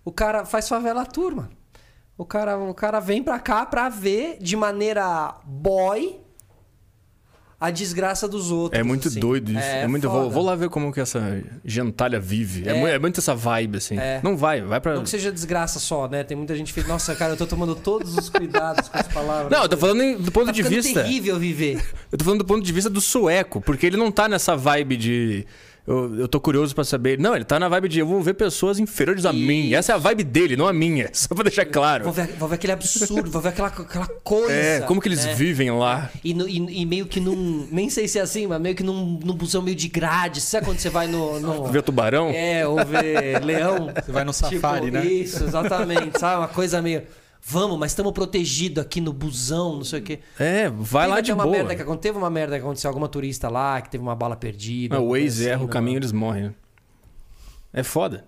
O 0.03 0.11
cara 0.11 0.43
faz 0.45 0.67
favela 0.67 1.05
tour, 1.05 1.35
mano. 1.35 1.49
O 2.17 2.25
cara, 2.25 2.57
o 2.57 2.73
cara 2.73 2.99
vem 2.99 3.23
pra 3.23 3.39
cá 3.39 3.65
pra 3.65 3.89
ver 3.89 4.37
de 4.39 4.55
maneira 4.55 5.35
boy 5.45 6.19
a 7.61 7.69
desgraça 7.69 8.27
dos 8.27 8.49
outros. 8.49 8.79
É 8.79 8.83
muito 8.83 9.07
assim. 9.07 9.19
doido 9.19 9.51
isso. 9.51 9.59
É, 9.61 9.87
muito. 9.87 10.07
foda. 10.09 10.19
Vou, 10.23 10.31
vou 10.31 10.43
lá 10.43 10.55
ver 10.55 10.67
como 10.69 10.91
que 10.91 10.99
essa 10.99 11.41
gentalha 11.63 12.19
vive. 12.19 12.67
É, 12.67 12.71
É. 12.71 12.79
mu- 12.79 12.87
é 12.87 12.97
muito 12.97 13.19
essa 13.19 13.35
vibe, 13.35 13.77
assim. 13.77 13.97
É. 13.99 14.19
Não 14.23 14.35
vai, 14.35 14.61
vai 14.61 14.81
pra. 14.81 14.95
Não 14.95 15.03
que 15.03 15.09
seja 15.09 15.31
desgraça 15.31 15.77
só, 15.79 16.07
né? 16.07 16.23
Tem 16.23 16.35
muita 16.35 16.55
gente 16.55 16.73
que 16.73 16.81
nossa, 16.87 17.13
cara, 17.15 17.33
eu 17.33 17.37
tô 17.37 17.45
tomando 17.45 17.75
todos 17.75 18.17
os 18.17 18.27
cuidados 18.29 18.89
com 18.89 18.97
as 18.97 19.07
palavras. 19.07 19.51
Não, 19.51 19.61
eu 19.63 19.69
tô 19.69 19.77
falando 19.77 20.17
do 20.17 20.31
ponto 20.31 20.47
tá 20.47 20.51
de 20.51 20.63
vista. 20.63 21.03
terrível 21.03 21.37
viver. 21.37 21.79
Eu 22.11 22.17
tô 22.17 22.25
falando 22.25 22.39
do 22.39 22.45
ponto 22.45 22.63
de 22.65 22.73
vista 22.73 22.89
do 22.89 22.99
sueco, 22.99 23.61
porque 23.61 23.85
ele 23.85 23.95
não 23.97 24.11
tá 24.11 24.27
nessa 24.27 24.55
vibe 24.57 24.97
de. 24.97 25.45
Eu, 25.87 26.15
eu 26.19 26.27
tô 26.27 26.39
curioso 26.39 26.75
pra 26.75 26.83
saber. 26.83 27.17
Não, 27.17 27.35
ele 27.35 27.43
tá 27.43 27.59
na 27.59 27.67
vibe 27.67 27.89
de 27.89 27.99
eu 27.99 28.05
vou 28.05 28.21
ver 28.21 28.35
pessoas 28.35 28.77
inferiores 28.77 29.25
a 29.25 29.33
mim. 29.33 29.73
Essa 29.73 29.93
é 29.93 29.95
a 29.95 29.97
vibe 29.97 30.23
dele, 30.23 30.55
não 30.55 30.67
a 30.67 30.73
minha. 30.73 31.09
Só 31.13 31.33
pra 31.33 31.43
deixar 31.43 31.65
claro. 31.65 32.03
Vou 32.03 32.13
ver, 32.13 32.27
vou 32.37 32.47
ver 32.47 32.55
aquele 32.55 32.73
absurdo, 32.73 33.31
vou 33.31 33.41
ver 33.41 33.49
aquela, 33.49 33.67
aquela 33.69 34.07
coisa. 34.23 34.53
É, 34.53 34.79
como 34.81 35.01
que 35.01 35.07
eles 35.07 35.25
né? 35.25 35.33
vivem 35.33 35.71
lá. 35.71 36.09
E, 36.23 36.33
no- 36.35 36.47
e- 36.47 36.81
e 36.81 36.85
meio 36.85 37.07
que 37.07 37.19
num. 37.19 37.67
Nem 37.71 37.89
sei 37.89 38.07
se 38.07 38.19
é 38.19 38.21
assim, 38.21 38.45
mas 38.45 38.61
meio 38.61 38.75
que 38.75 38.83
num, 38.83 39.19
num 39.23 39.33
busão 39.33 39.61
meio 39.63 39.75
de 39.75 39.87
grade. 39.87 40.39
Sabe 40.39 40.65
quando 40.65 40.77
você 40.77 40.89
vai 40.89 41.07
no. 41.07 41.39
no- 41.39 41.65
Ver 41.65 41.81
tubarão? 41.81 42.29
É, 42.29 42.65
ou 42.67 42.77
ver 42.85 43.43
leão. 43.43 43.89
Você 44.05 44.11
vai 44.11 44.23
no 44.23 44.33
safari, 44.33 44.85
Tipo, 44.85 44.97
né? 44.97 45.05
Isso, 45.05 45.43
exatamente. 45.43 46.19
Sabe? 46.19 46.41
Uma 46.41 46.47
coisa 46.47 46.79
meio. 46.81 47.01
Vamos, 47.43 47.77
mas 47.79 47.91
estamos 47.91 48.11
protegidos 48.11 48.83
aqui 48.83 49.01
no 49.01 49.11
busão, 49.11 49.75
não 49.77 49.83
sei 49.83 49.99
o 49.99 50.03
quê. 50.03 50.19
É, 50.39 50.69
vai 50.69 51.07
lá 51.07 51.15
Teve 51.15 51.25
de 51.25 51.31
até 51.31 51.39
uma 51.41 51.43
boa. 51.45 51.57
Merda 51.63 51.75
que, 51.83 51.97
teve 51.97 52.17
uma 52.17 52.29
merda 52.29 52.55
que 52.57 52.61
aconteceu, 52.63 52.87
alguma 52.89 53.07
turista 53.07 53.49
lá, 53.49 53.81
que 53.81 53.89
teve 53.89 54.01
uma 54.03 54.15
bala 54.15 54.35
perdida. 54.35 54.95
Não, 54.95 55.05
o 55.05 55.09
Waze 55.09 55.21
coisa 55.23 55.43
erra 55.45 55.55
assim, 55.55 55.63
o 55.63 55.67
né? 55.67 55.73
caminho, 55.73 55.97
eles 55.97 56.11
morrem. 56.11 56.43
né? 56.43 56.53
É 57.73 57.83
foda. 57.83 58.25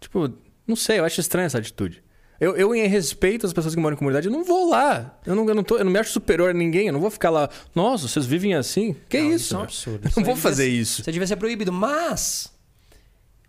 Tipo, 0.00 0.32
não 0.66 0.74
sei, 0.76 0.98
eu 0.98 1.04
acho 1.04 1.20
estranha 1.20 1.46
essa 1.46 1.58
atitude. 1.58 2.02
Eu, 2.40 2.56
eu, 2.56 2.74
em 2.74 2.86
respeito 2.88 3.46
às 3.46 3.52
pessoas 3.52 3.74
que 3.74 3.80
moram 3.80 3.94
em 3.94 3.98
comunidade, 3.98 4.26
eu 4.26 4.32
não 4.32 4.42
vou 4.42 4.68
lá. 4.70 5.16
Eu 5.24 5.36
não, 5.36 5.46
eu 5.48 5.54
não, 5.54 5.62
tô, 5.62 5.76
eu 5.78 5.84
não 5.84 5.92
me 5.92 5.98
acho 5.98 6.10
superior 6.10 6.50
a 6.50 6.52
ninguém. 6.52 6.88
Eu 6.88 6.92
não 6.92 7.00
vou 7.00 7.10
ficar 7.10 7.30
lá. 7.30 7.48
Nossa, 7.72 8.08
vocês 8.08 8.26
vivem 8.26 8.54
assim? 8.54 8.96
Que 9.08 9.20
Não, 9.20 9.30
isso? 9.32 9.54
é 9.54 9.58
um 9.58 9.62
absurdo. 9.62 10.00
Eu 10.04 10.08
Isso 10.08 10.18
não 10.18 10.24
vou 10.24 10.34
aí 10.34 10.40
fazer 10.40 10.64
devia- 10.64 10.80
isso. 10.82 11.00
Isso 11.02 11.12
devia 11.12 11.26
ser 11.26 11.36
proibido, 11.36 11.72
mas. 11.72 12.51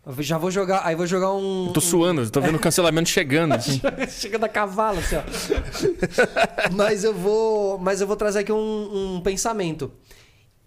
Eu 0.05 0.21
já 0.21 0.37
vou 0.37 0.51
jogar. 0.51 0.81
Aí 0.85 0.95
vou 0.95 1.07
jogar 1.07 1.33
um. 1.33 1.67
Eu 1.67 1.73
tô 1.73 1.79
suando, 1.81 2.21
eu 2.21 2.29
tô 2.29 2.41
vendo 2.41 2.55
o 2.55 2.59
cancelamento 2.59 3.07
chegando. 3.09 3.53
assim. 3.53 3.79
Chegando 4.11 4.43
a 4.43 4.49
cavalo, 4.49 4.99
assim, 4.99 5.15
ó. 5.15 5.21
mas 6.75 7.03
eu 7.03 7.13
vou. 7.13 7.77
Mas 7.79 8.01
eu 8.01 8.07
vou 8.07 8.15
trazer 8.15 8.39
aqui 8.39 8.51
um, 8.51 9.15
um 9.15 9.21
pensamento. 9.21 9.91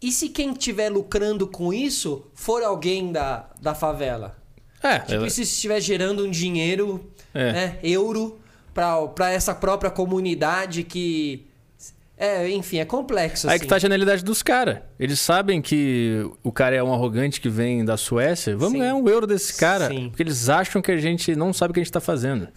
E 0.00 0.10
se 0.12 0.28
quem 0.30 0.52
estiver 0.52 0.90
lucrando 0.90 1.46
com 1.46 1.72
isso 1.72 2.26
for 2.34 2.62
alguém 2.62 3.12
da, 3.12 3.48
da 3.60 3.74
favela? 3.74 4.36
É, 4.82 4.98
Tipo, 5.00 5.12
ela- 5.12 5.26
e 5.26 5.30
se 5.30 5.42
estiver 5.42 5.80
gerando 5.80 6.24
um 6.24 6.30
dinheiro, 6.30 7.10
É. 7.34 7.52
né, 7.52 7.78
euro, 7.82 8.38
pra 8.72 9.30
essa 9.30 9.54
própria 9.54 9.90
comunidade 9.90 10.82
que. 10.82 11.45
É, 12.18 12.48
enfim, 12.50 12.78
é 12.78 12.84
complexo. 12.84 13.46
Aí 13.46 13.56
assim. 13.56 13.64
que 13.64 13.68
tá 13.68 13.76
a 13.76 13.78
genialidade 13.78 14.24
dos 14.24 14.42
caras. 14.42 14.78
Eles 14.98 15.20
sabem 15.20 15.60
que 15.60 16.28
o 16.42 16.50
cara 16.50 16.74
é 16.74 16.82
um 16.82 16.92
arrogante 16.92 17.40
que 17.40 17.48
vem 17.48 17.84
da 17.84 17.96
Suécia. 17.96 18.56
Vamos 18.56 18.72
Sim. 18.72 18.78
ganhar 18.78 18.94
um 18.94 19.06
euro 19.06 19.26
desse 19.26 19.54
cara. 19.54 19.88
Sim. 19.88 20.08
Porque 20.08 20.22
eles 20.22 20.48
acham 20.48 20.80
que 20.80 20.90
a 20.90 20.96
gente 20.96 21.36
não 21.36 21.52
sabe 21.52 21.72
o 21.72 21.74
que 21.74 21.80
a 21.80 21.82
gente 21.82 21.92
tá 21.92 22.00
fazendo. 22.00 22.48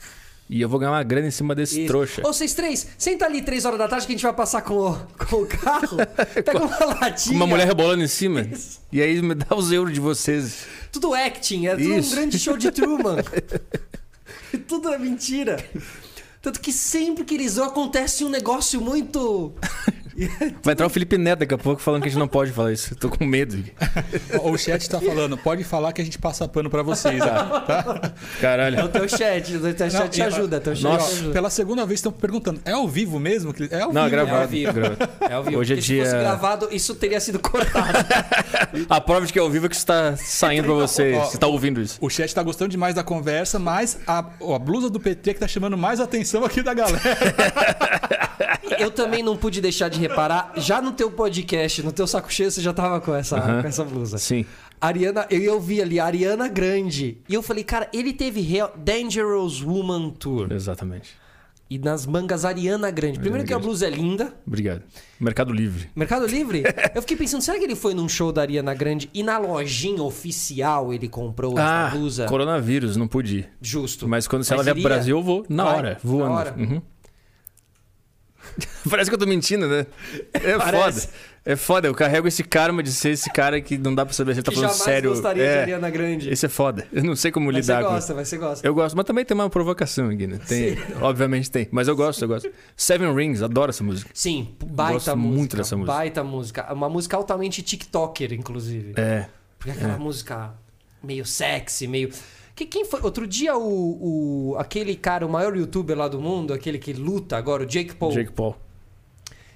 E 0.50 0.62
eu 0.62 0.68
vou 0.68 0.80
ganhar 0.80 0.94
uma 0.94 1.04
grana 1.04 1.28
em 1.28 1.32
cima 1.32 1.54
desse 1.54 1.82
Isso. 1.82 1.88
trouxa. 1.88 2.22
Ô, 2.26 2.34
vocês 2.34 2.56
três, 2.56 2.88
senta 2.98 3.26
ali 3.26 3.44
três 3.44 3.66
horas 3.66 3.78
da 3.78 3.88
tarde 3.88 4.08
que 4.08 4.14
a 4.14 4.16
gente 4.16 4.24
vai 4.24 4.34
passar 4.34 4.64
com 4.64 4.74
o, 4.74 4.96
com 5.28 5.36
o 5.44 5.46
carro. 5.46 5.98
Pega 6.34 6.66
uma 6.66 6.86
latinha. 6.86 7.34
Com 7.34 7.36
uma 7.36 7.46
mulher 7.46 7.68
rebolando 7.68 8.04
em 8.04 8.08
cima. 8.08 8.48
E 8.92 9.00
aí 9.00 9.22
me 9.22 9.36
dá 9.36 9.56
os 9.56 9.72
euros 9.72 9.94
de 9.94 10.00
vocês. 10.00 10.66
Tudo 10.92 11.14
acting, 11.14 11.68
é 11.68 11.76
tudo 11.76 11.98
Isso. 11.98 12.14
um 12.14 12.16
grande 12.16 12.40
show 12.40 12.58
de 12.58 12.72
Truman. 12.72 13.18
tudo 14.68 14.92
é 14.92 14.98
mentira. 14.98 15.64
Tanto 16.42 16.62
que 16.62 16.72
sempre 16.72 17.26
que 17.26 17.34
eles 17.36 17.56
vão 17.56 17.66
acontece 17.66 18.24
um 18.24 18.30
negócio 18.30 18.80
muito. 18.80 19.54
Vai 20.64 20.74
entrar 20.74 20.86
o 20.86 20.90
Felipe 20.90 21.18
Neto 21.18 21.40
daqui 21.40 21.54
a 21.54 21.58
pouco 21.58 21.82
falando 21.82 22.02
que 22.02 22.08
a 22.08 22.12
gente 22.12 22.20
não 22.20 22.28
pode 22.28 22.52
falar 22.52 22.72
isso. 22.74 22.94
Eu 22.94 22.98
tô 22.98 23.10
com 23.10 23.26
medo. 23.26 23.58
O 24.44 24.58
chat 24.58 24.88
tá 24.90 25.00
falando, 25.00 25.38
pode 25.38 25.64
falar 25.64 25.92
que 25.94 26.02
a 26.02 26.04
gente 26.04 26.18
passa 26.18 26.48
pano 26.48 26.70
pra 26.70 26.82
vocês. 26.84 27.22
ó, 27.22 27.60
tá? 27.62 28.12
É 28.20 28.38
o 28.38 28.42
Caralho. 28.42 28.88
teu 28.90 29.08
chat, 29.10 29.56
o 29.56 29.74
teu 29.74 29.90
chat 29.90 30.10
te 30.10 30.20
e- 30.20 30.24
ajuda. 30.24 30.60
Teu 30.60 30.76
chat 30.76 30.98
te 30.98 31.14
ajuda. 31.14 31.34
pela 31.34 31.50
segunda 31.50 31.86
vez 31.86 32.00
estão 32.00 32.12
perguntando, 32.12 32.60
é 32.66 32.72
ao 32.72 32.88
vivo 32.88 33.20
mesmo? 33.20 33.54
É 33.70 33.82
ao 33.82 33.94
Não, 33.94 34.06
é 34.06 34.10
vivo. 34.10 34.16
É 34.16 34.20
ao 34.22 34.26
gravado. 34.28 34.48
vivo. 34.50 34.74
gravado. 34.74 35.10
É 35.30 35.34
ao 35.34 35.44
vivo. 35.44 35.58
Hoje 35.60 35.74
é 35.74 35.76
dia- 35.78 36.06
Se 36.06 36.12
fosse 36.12 36.22
gravado, 36.24 36.68
isso 36.72 36.96
teria 36.96 37.20
sido 37.20 37.40
cortado. 37.40 37.98
A 38.90 39.02
prova 39.02 39.26
de 39.26 39.34
que 39.34 39.40
é 39.40 39.42
ao 39.42 39.50
vivo 39.50 39.66
é 39.66 39.70
que 39.70 39.76
está 39.76 40.16
saindo 40.18 40.66
pra 40.66 40.74
você. 40.74 41.14
Ó, 41.14 41.26
Você 41.26 41.38
tá 41.38 41.48
ouvindo 41.48 41.82
isso. 41.82 41.98
O 42.02 42.10
chat 42.10 42.34
tá 42.34 42.42
gostando 42.44 42.70
demais 42.72 42.96
da 42.96 43.04
conversa, 43.04 43.60
mas 43.60 44.00
a, 44.08 44.26
ó, 44.40 44.56
a 44.56 44.60
blusa 44.60 44.90
do 44.90 45.00
PT 45.00 45.34
que 45.34 45.40
tá 45.40 45.48
chamando 45.48 45.78
mais 45.78 46.00
atenção 46.00 46.44
aqui 46.46 46.62
da 46.62 46.74
galera. 46.74 47.00
Eu 48.80 48.92
também 48.92 49.22
não 49.24 49.36
pude 49.36 49.62
deixar 49.62 49.90
de 49.90 50.00
reparar, 50.00 50.54
já 50.58 50.82
no 50.82 50.92
teu 50.92 51.12
podcast, 51.12 51.84
no 51.84 51.92
teu 51.92 52.08
saco 52.08 52.32
cheio, 52.32 52.50
você 52.52 52.62
já 52.62 52.74
tava 52.74 53.02
com 53.02 53.14
essa, 53.14 53.40
com 53.62 53.68
essa 53.68 53.84
blusa. 53.84 54.18
Sim. 54.18 54.46
Ariana, 54.80 55.26
eu, 55.30 55.42
eu 55.42 55.60
vi 55.60 55.82
ali, 55.82 56.00
Ariana 56.00 56.48
Grande. 56.48 57.18
E 57.28 57.34
eu 57.34 57.42
falei, 57.44 57.64
cara, 57.64 57.90
ele 57.94 58.14
teve 58.14 58.40
real 58.42 58.74
Dangerous 58.78 59.62
Woman 59.62 60.12
Tour. 60.12 60.52
Exatamente. 60.52 61.12
e 61.70 61.78
nas 61.78 62.06
mangas 62.06 62.46
Ariana 62.46 62.90
Grande. 62.90 63.20
Primeiro 63.20 63.46
que 63.46 63.54
a 63.54 63.60
blusa 63.60 63.86
é 63.88 63.90
linda. 63.90 64.34
Obrigado. 64.48 64.82
Mercado 65.20 65.52
Livre. 65.54 65.90
Mercado 65.96 66.26
Livre? 66.26 66.64
Eu 66.96 67.02
fiquei 67.02 67.18
pensando, 67.18 67.42
será 67.42 67.60
que 67.60 67.64
ele 67.66 67.76
foi 67.76 67.94
num 67.94 68.08
show 68.08 68.32
da 68.32 68.42
Ariana 68.42 68.74
Grande 68.74 69.10
e 69.14 69.22
na 69.22 69.38
lojinha 69.38 70.02
oficial 70.02 70.94
ele 70.94 71.08
comprou 71.10 71.56
Ah, 71.58 71.88
essa 71.90 71.98
blusa? 71.98 72.26
coronavírus, 72.26 72.96
não 72.96 73.08
pude 73.08 73.40
ir. 73.40 73.50
Justo. 73.62 74.08
Mas 74.08 74.28
quando 74.28 74.44
se 74.46 74.52
Mas 74.52 74.66
ela 74.66 74.74
vier 74.74 74.76
pro? 74.76 74.84
Brasil, 74.94 75.18
eu 75.18 75.22
vou 75.22 75.46
na 75.50 75.66
Vai? 75.66 75.76
hora, 75.78 75.98
voando. 76.02 76.30
Na 76.30 76.36
hora? 76.36 76.56
Uhum. 76.58 76.82
Parece 78.90 79.10
que 79.10 79.16
eu 79.16 79.20
tô 79.20 79.26
mentindo, 79.26 79.68
né? 79.68 79.86
É 80.34 80.58
Parece. 80.58 81.08
foda. 81.08 81.14
É 81.46 81.56
foda. 81.56 81.88
Eu 81.88 81.96
carrego 81.96 82.28
esse 82.28 82.44
karma 82.44 82.84
de 82.84 82.92
ser 82.92 83.12
esse 83.12 83.30
cara 83.32 83.60
que 83.62 83.78
não 83.78 83.96
dá 83.96 84.06
pra 84.06 84.14
saber 84.14 84.34
se 84.34 84.40
ele 84.40 84.44
tá 84.44 84.52
que 84.52 84.56
falando 84.56 84.72
jamais 84.72 84.84
sério. 84.84 85.10
gostaria 85.12 85.44
de 85.44 85.50
é, 85.50 85.62
Ariana 85.62 85.90
Grande. 85.90 86.30
Esse 86.30 86.46
é 86.46 86.50
foda. 86.50 86.86
Eu 86.92 87.04
não 87.04 87.16
sei 87.16 87.32
como 87.32 87.48
Mas 87.52 87.66
você 87.66 87.72
lidar 87.72 87.84
com 87.88 87.94
gosta, 87.94 88.14
mas 88.14 88.28
você 88.28 88.38
gosta. 88.38 88.68
Eu 88.68 88.74
gosto, 88.74 88.96
mas 88.96 89.06
também 89.06 89.26
tem 89.26 89.36
uma 89.36 89.50
provocação 89.50 90.10
aqui, 90.10 90.28
né? 90.28 90.40
Tem, 90.48 90.78
obviamente 91.02 91.50
tem. 91.50 91.68
Mas 91.72 91.88
eu 91.88 91.96
gosto, 91.96 92.24
eu 92.24 92.28
gosto. 92.28 92.50
Seven 92.76 93.14
Rings, 93.16 93.42
adoro 93.42 93.70
essa 93.70 93.84
música. 93.84 94.10
Sim, 94.14 94.56
baita 94.64 94.94
Gosto 94.94 95.18
música. 95.18 95.38
muito 95.38 95.58
dessa 95.58 95.76
música. 95.78 95.94
Baita 95.94 96.24
música. 96.24 96.74
Uma 96.74 96.90
música 96.90 97.18
altamente 97.18 97.62
TikToker, 97.62 98.34
inclusive. 98.34 98.94
É. 98.98 99.26
Porque 99.58 99.72
aquela 99.72 99.98
música 99.98 100.54
meio 101.02 101.26
sexy, 101.26 101.88
meio. 101.88 102.10
Que, 102.60 102.66
quem 102.66 102.84
foi? 102.84 103.00
Outro 103.02 103.26
dia, 103.26 103.56
o, 103.58 104.52
o. 104.52 104.56
Aquele 104.58 104.94
cara, 104.94 105.26
o 105.26 105.30
maior 105.30 105.56
youtuber 105.56 105.98
lá 105.98 106.10
do 106.10 106.20
mundo, 106.20 106.54
aquele 106.54 106.78
que 106.78 106.92
luta 106.92 107.38
agora, 107.38 107.64
o 107.64 107.66
Jake 107.66 107.96
Paul. 107.96 108.12
Jake 108.12 108.34
Paul. 108.34 108.54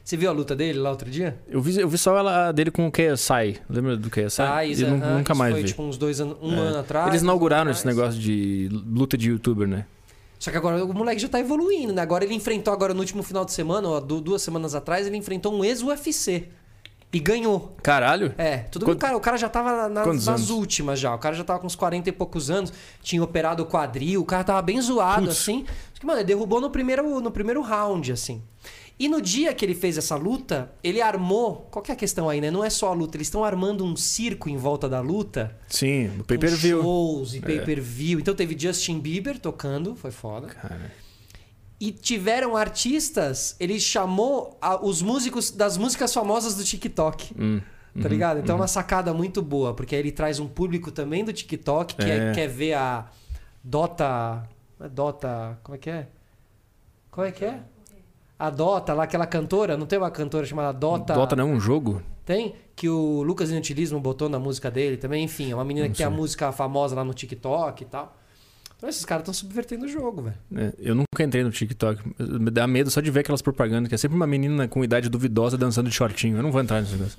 Você 0.02 0.16
viu 0.16 0.30
a 0.30 0.34
luta 0.34 0.56
dele 0.56 0.80
lá 0.80 0.90
outro 0.90 1.10
dia? 1.12 1.38
Eu 1.50 1.62
vi, 1.62 1.78
eu 1.80 1.90
vi 1.90 1.98
só 1.98 2.18
ela 2.18 2.54
dele 2.54 2.72
com 2.72 2.88
o 2.88 2.92
KSI. 2.92 3.60
Lembra 3.70 3.98
do 3.98 4.10
KSI? 4.10 4.42
Ah, 4.42 4.66
isso, 4.66 4.86
nu- 4.88 5.04
aham, 5.04 5.18
nunca 5.18 5.36
mais 5.36 5.52
foi, 5.52 5.62
vi. 5.64 5.68
tipo 5.68 5.84
uns 5.84 5.98
dois 5.98 6.22
anos, 6.22 6.38
um 6.42 6.54
É. 6.54 6.60
ano 6.60 6.78
atrás. 6.80 7.08
Eles 7.10 7.22
inauguraram 7.24 7.72
esse 7.72 7.86
negócio 7.86 8.18
de 8.20 8.70
luta 8.72 9.18
de 9.18 9.30
youtuber, 9.30 9.68
né? 9.68 9.86
Só 10.40 10.50
que 10.50 10.56
agora 10.58 10.84
o 10.86 10.94
moleque 10.94 11.22
já 11.22 11.28
tá 11.28 11.40
evoluindo, 11.42 11.92
né? 11.92 12.02
Agora 12.02 12.24
ele 12.24 12.34
enfrentou, 12.34 12.74
agora 12.74 12.94
no 12.94 13.02
último 13.02 13.22
final 13.24 13.44
de 13.44 13.52
semana, 13.52 13.88
ó, 13.90 14.00
du- 14.00 14.22
duas 14.22 14.42
semanas 14.42 14.74
atrás, 14.76 15.06
ele 15.08 15.18
enfrentou 15.18 15.54
um 15.54 15.64
ex-UFC. 15.64 16.48
E 17.14 17.20
ganhou. 17.20 17.76
Caralho. 17.84 18.34
É, 18.40 18.58
tudo 18.58 18.86
Quant- 18.86 18.96
bem, 18.96 19.00
cara, 19.00 19.16
o 19.16 19.20
cara 19.22 19.38
já 19.38 19.48
tava 19.48 19.88
na- 19.88 20.04
nas 20.06 20.28
anos? 20.28 20.50
últimas 20.50 21.00
já. 21.00 21.14
O 21.14 21.20
cara 21.20 21.36
já 21.36 21.44
tava 21.44 21.60
com 21.60 21.68
uns 21.68 21.76
40 21.76 22.10
e 22.10 22.12
poucos 22.12 22.50
anos, 22.50 22.74
tinha 23.04 23.22
operado 23.24 23.62
o 23.62 23.66
quadril, 23.68 24.22
o 24.22 24.26
cara 24.26 24.44
tava 24.44 24.62
bem 24.64 24.82
zoado, 24.82 25.28
Putz. 25.28 25.38
assim. 25.40 25.64
Que, 26.00 26.06
mano, 26.06 26.20
ele 26.20 26.26
derrubou 26.28 26.60
no 26.60 26.70
primeiro, 26.72 27.20
no 27.22 27.30
primeiro 27.30 27.62
round, 27.62 28.12
assim. 28.12 28.42
E 29.00 29.08
no 29.10 29.20
dia 29.22 29.54
que 29.54 29.66
ele 29.66 29.74
fez 29.76 29.98
essa 29.98 30.16
luta, 30.16 30.72
ele 30.84 31.02
armou. 31.02 31.68
Qual 31.72 31.82
que 31.84 31.92
é 31.92 31.94
a 31.94 31.98
questão 31.98 32.30
aí, 32.30 32.40
né? 32.40 32.50
Não 32.52 32.64
é 32.64 32.70
só 32.70 32.90
a 32.90 32.94
luta, 32.94 33.18
eles 33.18 33.28
estão 33.28 33.44
armando 33.44 33.84
um 33.84 33.96
circo 33.96 34.50
em 34.50 34.56
volta 34.58 34.88
da 34.88 35.00
luta. 35.02 35.56
Sim, 35.68 36.08
o 36.08 36.18
com 36.20 36.24
pay-per-view. 36.24 36.82
shows 36.82 37.34
e 37.36 37.40
pay-per-view. 37.42 38.20
Então 38.20 38.34
teve 38.36 38.56
Justin 38.58 39.00
Bieber 39.00 39.40
tocando, 39.40 39.96
foi 39.96 40.12
foda. 40.12 40.48
Cara. 40.48 40.92
E 41.86 41.92
tiveram 41.92 42.56
artistas, 42.56 43.56
ele 43.60 43.78
chamou 43.80 44.58
a- 44.62 44.82
os 44.84 45.02
músicos 45.02 45.52
das 45.52 45.78
músicas 45.78 46.14
famosas 46.14 46.56
do 46.56 46.64
TikTok. 46.64 47.34
Hum, 47.38 47.62
Tá 48.02 48.08
ligado? 48.10 48.40
Então 48.40 48.56
é 48.56 48.60
uma 48.62 48.68
sacada 48.68 49.14
muito 49.14 49.40
boa, 49.42 49.74
porque 49.74 49.94
aí 49.94 50.02
ele 50.02 50.12
traz 50.12 50.40
um 50.40 50.48
público 50.48 50.92
também 50.92 51.24
do 51.24 51.32
TikTok 51.34 51.96
que 51.96 52.10
é- 52.10 52.30
É. 52.30 52.34
quer 52.34 52.48
ver 52.48 52.74
a 52.74 53.06
Dota. 53.64 54.48
não 54.80 54.86
é 54.88 54.90
Dota. 54.90 55.60
Como 55.64 55.76
é 55.76 55.78
que 55.78 55.90
é? 55.90 56.08
Como 57.12 57.28
é 57.28 57.32
que 57.32 57.46
é? 57.46 57.60
A 58.40 58.50
Dota, 58.50 58.94
lá, 58.94 59.04
aquela 59.04 59.28
cantora, 59.28 59.78
não 59.78 59.86
tem 59.86 60.00
uma 60.00 60.10
cantora 60.10 60.46
chamada 60.46 60.74
Dota? 60.78 61.14
Dota 61.14 61.36
não 61.36 61.50
é 61.50 61.54
um 61.54 61.60
jogo? 61.60 62.02
Tem? 62.26 62.56
Que 62.76 62.90
o 62.90 63.22
Lucas 63.22 63.52
Inutilismo 63.52 64.00
botou 64.00 64.28
na 64.28 64.40
música 64.40 64.72
dele 64.72 64.98
também. 64.98 65.24
Enfim, 65.24 65.52
é 65.52 65.56
uma 65.56 65.64
menina 65.64 65.88
que 65.88 65.96
tem 65.98 66.06
a 66.06 66.10
sei. 66.10 66.18
música 66.18 66.52
famosa 66.52 66.96
lá 66.96 67.04
no 67.04 67.14
TikTok 67.14 67.84
e 67.84 67.86
tal. 67.86 68.18
Esses 68.88 69.06
caras 69.06 69.22
estão 69.22 69.34
subvertendo 69.34 69.86
o 69.86 69.88
jogo, 69.88 70.24
velho. 70.24 70.36
É, 70.56 70.74
eu 70.80 70.94
nunca 70.96 71.24
entrei 71.24 71.44
no 71.44 71.52
TikTok. 71.52 72.02
Me 72.20 72.52
dá 72.52 72.68
medo 72.68 72.90
só 72.92 73.00
de 73.02 73.10
ver 73.12 73.22
aquelas 73.22 73.42
propagandas, 73.42 73.88
que 73.90 73.96
é 73.96 73.98
sempre 73.98 74.16
uma 74.16 74.28
menina 74.28 74.68
com 74.68 74.84
idade 74.84 75.10
duvidosa 75.10 75.58
dançando 75.58 75.90
de 75.90 75.96
shortinho. 75.96 76.38
Eu 76.38 76.44
não 76.44 76.52
vou 76.52 76.62
entrar 76.62 76.82
nesse 76.82 76.94
negócio. 76.94 77.18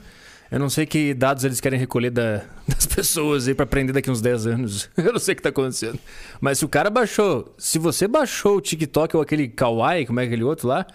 Eu 0.51 0.59
não 0.61 0.69
sei 0.69 0.85
que 0.85 1.15
dados 1.15 1.43
eles 1.43 1.59
querem 1.61 1.79
recolher 1.79 2.11
da- 2.11 2.43
das 2.69 2.87
pessoas 2.87 3.49
aí 3.49 3.55
pra 3.55 3.65
aprender 3.65 3.93
daqui 3.93 4.11
uns 4.11 4.21
10 4.21 4.47
anos. 4.47 4.91
Eu 4.97 5.13
não 5.13 5.19
sei 5.19 5.33
o 5.33 5.37
que 5.37 5.43
tá 5.43 5.49
acontecendo. 5.49 5.99
Mas 6.41 6.59
se 6.59 6.65
o 6.65 6.69
cara 6.69 6.91
baixou. 6.91 7.55
Se 7.59 7.79
você 7.79 8.07
baixou 8.07 8.59
o 8.59 8.61
TikTok 8.61 9.17
ou 9.17 9.23
aquele 9.23 9.49
Kawaii, 9.49 10.05
como 10.07 10.21
é 10.21 10.25
aquele 10.25 10.45
outro 10.45 10.69
lá? 10.69 10.87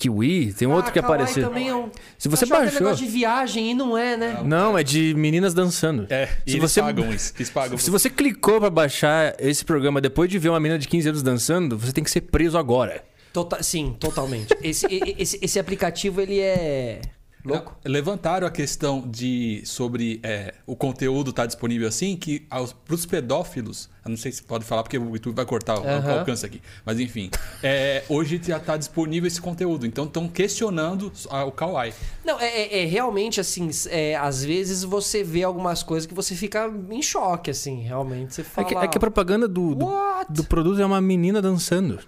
Kiwi, 0.00 0.52
tem 0.54 0.66
um 0.66 0.72
outro 0.72 0.90
Ah, 0.90 0.92
que 0.92 1.00
Kawaii 1.00 1.20
apareceu. 1.22 1.48
também 1.48 1.68
é 1.68 1.74
um... 1.74 1.90
Se 2.18 2.28
você 2.28 2.46
baixou. 2.46 2.80
negócio 2.80 3.04
de 3.04 3.10
viagem 3.12 3.70
e 3.70 3.74
não 3.74 3.96
é, 3.96 4.16
né? 4.16 4.40
Não, 4.44 4.76
é 4.78 4.82
de 4.82 5.14
meninas 5.14 5.52
dançando. 5.54 6.06
É, 6.10 6.28
e 6.46 6.50
Se 6.52 6.56
eles 6.56 6.70
você- 6.72 6.80
pagam 6.80 7.12
isso. 7.12 7.32
Eles 7.36 7.50
pagam. 7.50 7.76
Se 7.78 7.90
você 7.90 8.08
clicou 8.08 8.58
pra 8.60 8.70
baixar 8.70 9.34
esse 9.38 9.64
programa 9.64 10.00
depois 10.00 10.30
de 10.30 10.38
ver 10.38 10.48
uma 10.48 10.58
menina 10.60 10.78
de 10.78 10.88
15 10.88 11.08
anos 11.08 11.22
dançando, 11.22 11.76
você 11.78 11.92
tem 11.92 12.02
que 12.02 12.10
ser 12.10 12.22
preso 12.22 12.56
agora. 12.56 13.04
Tota- 13.32 13.62
sim, 13.62 13.94
totalmente. 14.00 14.48
Esse, 14.62 14.86
esse, 15.18 15.38
esse 15.40 15.58
aplicativo, 15.58 16.20
ele 16.20 16.40
é 16.40 17.00
louco. 17.44 17.76
Levantaram 17.84 18.46
a 18.46 18.50
questão 18.50 19.00
de 19.06 19.62
sobre 19.64 20.20
é, 20.22 20.54
o 20.66 20.74
conteúdo 20.76 21.30
estar 21.30 21.46
disponível 21.46 21.88
assim, 21.88 22.16
que 22.16 22.40
para 22.48 22.94
os 22.94 23.06
pedófilos, 23.06 23.88
eu 24.04 24.10
não 24.10 24.16
sei 24.16 24.32
se 24.32 24.42
pode 24.42 24.64
falar 24.64 24.82
porque 24.82 24.98
o 24.98 25.12
YouTube 25.14 25.34
vai 25.36 25.44
cortar 25.44 25.78
o, 25.78 26.10
alcance 26.18 26.44
aqui, 26.44 26.60
mas 26.84 26.98
enfim, 27.00 27.30
é, 27.62 28.02
hoje 28.08 28.40
já 28.42 28.56
está 28.58 28.76
disponível 28.76 29.26
esse 29.26 29.40
conteúdo, 29.40 29.86
então 29.86 30.04
estão 30.04 30.28
questionando 30.28 31.12
a- 31.30 31.44
o 31.44 31.52
Kawaii. 31.52 31.92
Não, 32.24 32.38
é, 32.40 32.46
é- 32.48 32.82
é 32.82 32.86
realmente 32.86 33.40
assim, 33.40 33.70
é, 33.88 34.16
às 34.16 34.44
vezes 34.44 34.82
você 34.84 35.22
vê 35.24 35.42
algumas 35.42 35.82
coisas 35.82 36.06
que 36.06 36.14
você 36.14 36.34
fica 36.34 36.70
em 36.90 37.02
choque, 37.02 37.50
assim, 37.50 37.82
realmente. 37.82 38.34
Você 38.34 38.40
É 38.42 38.44
fala. 38.44 38.66
que, 38.68 38.74
é 38.74 38.88
que 38.88 38.96
a 38.98 39.00
propaganda 39.00 39.46
do, 39.48 39.74
do, 39.74 39.88
do 40.28 40.44
produto 40.44 40.80
é 40.80 40.84
uma 40.86 41.00
menina 41.00 41.40
dançando. 41.42 41.98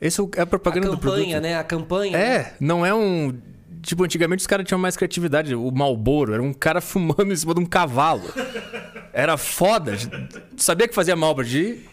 Esse 0.00 0.20
é 0.20 0.22
o- 0.22 0.30
é 0.36 0.40
a 0.40 0.42
a 0.42 0.46
propaganda 0.46 0.90
do 0.90 0.98
produto. 0.98 1.20
campanha, 1.20 1.40
né? 1.40 1.56
A 1.56 1.64
campanha. 1.64 2.12
né? 2.18 2.24
É, 2.36 2.54
não 2.60 2.84
é 2.84 2.94
um. 2.94 3.34
Tipo, 3.86 4.02
antigamente 4.02 4.40
os 4.40 4.48
caras 4.48 4.66
tinham 4.66 4.80
mais 4.80 4.96
criatividade. 4.96 5.54
O 5.54 5.70
Malboro 5.70 6.34
era 6.34 6.42
um 6.42 6.52
cara 6.52 6.80
fumando 6.80 7.32
em 7.32 7.36
cima 7.36 7.54
de 7.54 7.60
um 7.60 7.64
cavalo. 7.64 8.24
Era 9.12 9.36
foda. 9.36 9.96
Sabia 10.56 10.88
que 10.88 10.94
fazia 10.94 11.14
mal 11.14 11.34
pra 11.36 11.44
ti. 11.44 11.88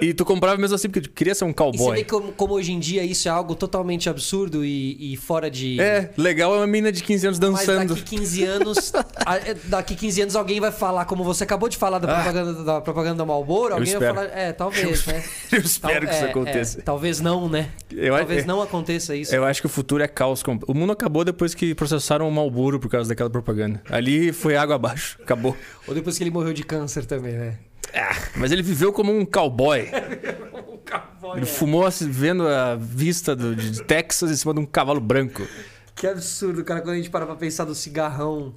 E 0.00 0.14
tu 0.14 0.24
comprava 0.24 0.56
mesmo 0.56 0.74
assim, 0.76 0.88
porque 0.88 1.00
tu 1.08 1.10
queria 1.10 1.34
ser 1.34 1.44
um 1.44 1.48
E 1.48 1.52
você 1.52 1.56
cowboy. 1.56 1.96
vê 1.96 2.04
como, 2.04 2.32
como 2.32 2.54
hoje 2.54 2.72
em 2.72 2.78
dia 2.78 3.02
isso 3.04 3.26
é 3.26 3.30
algo 3.30 3.54
totalmente 3.54 4.08
absurdo 4.08 4.64
e, 4.64 5.12
e 5.12 5.16
fora 5.16 5.50
de. 5.50 5.80
É, 5.80 6.10
legal 6.16 6.54
é 6.54 6.58
uma 6.58 6.66
menina 6.66 6.92
de 6.92 7.02
15 7.02 7.26
anos 7.26 7.38
Mas 7.40 7.66
dançando. 7.66 7.94
daqui 7.94 8.02
15 8.16 8.44
anos. 8.44 8.92
a- 9.26 9.36
é, 9.38 9.54
daqui 9.64 9.96
15 9.96 10.22
anos 10.22 10.36
alguém 10.36 10.60
vai 10.60 10.70
falar, 10.70 11.04
como 11.04 11.24
você 11.24 11.44
acabou 11.44 11.68
de 11.68 11.76
falar 11.76 11.98
da 11.98 12.06
propaganda 12.06 12.64
da, 12.64 12.80
propaganda 12.80 13.16
da 13.16 13.26
Marlboro, 13.26 13.74
alguém 13.74 13.92
vai 13.94 14.08
espero. 14.08 14.14
falar. 14.14 14.26
É, 14.38 14.52
talvez, 14.52 15.04
né? 15.06 15.24
Eu 15.52 15.58
espero 15.60 16.00
Tal- 16.00 16.08
que 16.08 16.14
isso 16.14 16.24
é, 16.24 16.30
aconteça. 16.30 16.78
é, 16.78 16.82
talvez 16.82 17.20
não, 17.20 17.48
né? 17.48 17.70
Eu- 17.90 18.16
talvez 18.16 18.44
é- 18.44 18.46
não 18.46 18.62
aconteça 18.62 19.16
isso. 19.16 19.34
Eu 19.34 19.44
acho 19.44 19.60
que 19.60 19.66
o 19.66 19.70
futuro 19.70 20.02
é 20.02 20.08
caos. 20.08 20.42
O 20.68 20.74
mundo 20.74 20.92
acabou 20.92 21.24
depois 21.24 21.54
que 21.54 21.74
processaram 21.74 22.28
o 22.28 22.32
Malboro 22.32 22.78
por 22.78 22.88
causa 22.88 23.08
daquela 23.08 23.28
propaganda. 23.30 23.82
Ali 23.90 24.32
foi 24.32 24.56
água 24.56 24.76
abaixo. 24.76 25.18
Acabou. 25.22 25.56
Ou 25.88 25.94
depois 25.94 26.16
que 26.16 26.22
ele 26.22 26.30
morreu 26.30 26.52
de 26.52 26.62
câncer 26.62 27.04
também, 27.04 27.32
né? 27.32 27.54
Mas 28.36 28.52
ele 28.52 28.62
viveu 28.62 28.92
como 28.92 29.16
um 29.16 29.24
cowboy. 29.24 29.88
Ele 31.36 31.46
fumou 31.46 31.84
assim, 31.86 32.08
vendo 32.10 32.46
a 32.46 32.76
vista 32.76 33.34
do- 33.34 33.54
de 33.56 33.82
Texas 33.82 34.30
em 34.30 34.36
cima 34.36 34.54
de 34.54 34.60
um 34.60 34.66
cavalo 34.66 35.00
branco. 35.00 35.46
Que 35.94 36.06
absurdo, 36.06 36.62
cara, 36.64 36.80
quando 36.80 36.94
a 36.94 36.96
gente 36.96 37.10
para 37.10 37.26
pra 37.26 37.34
pensar 37.36 37.64
do 37.64 37.74
cigarrão. 37.74 38.54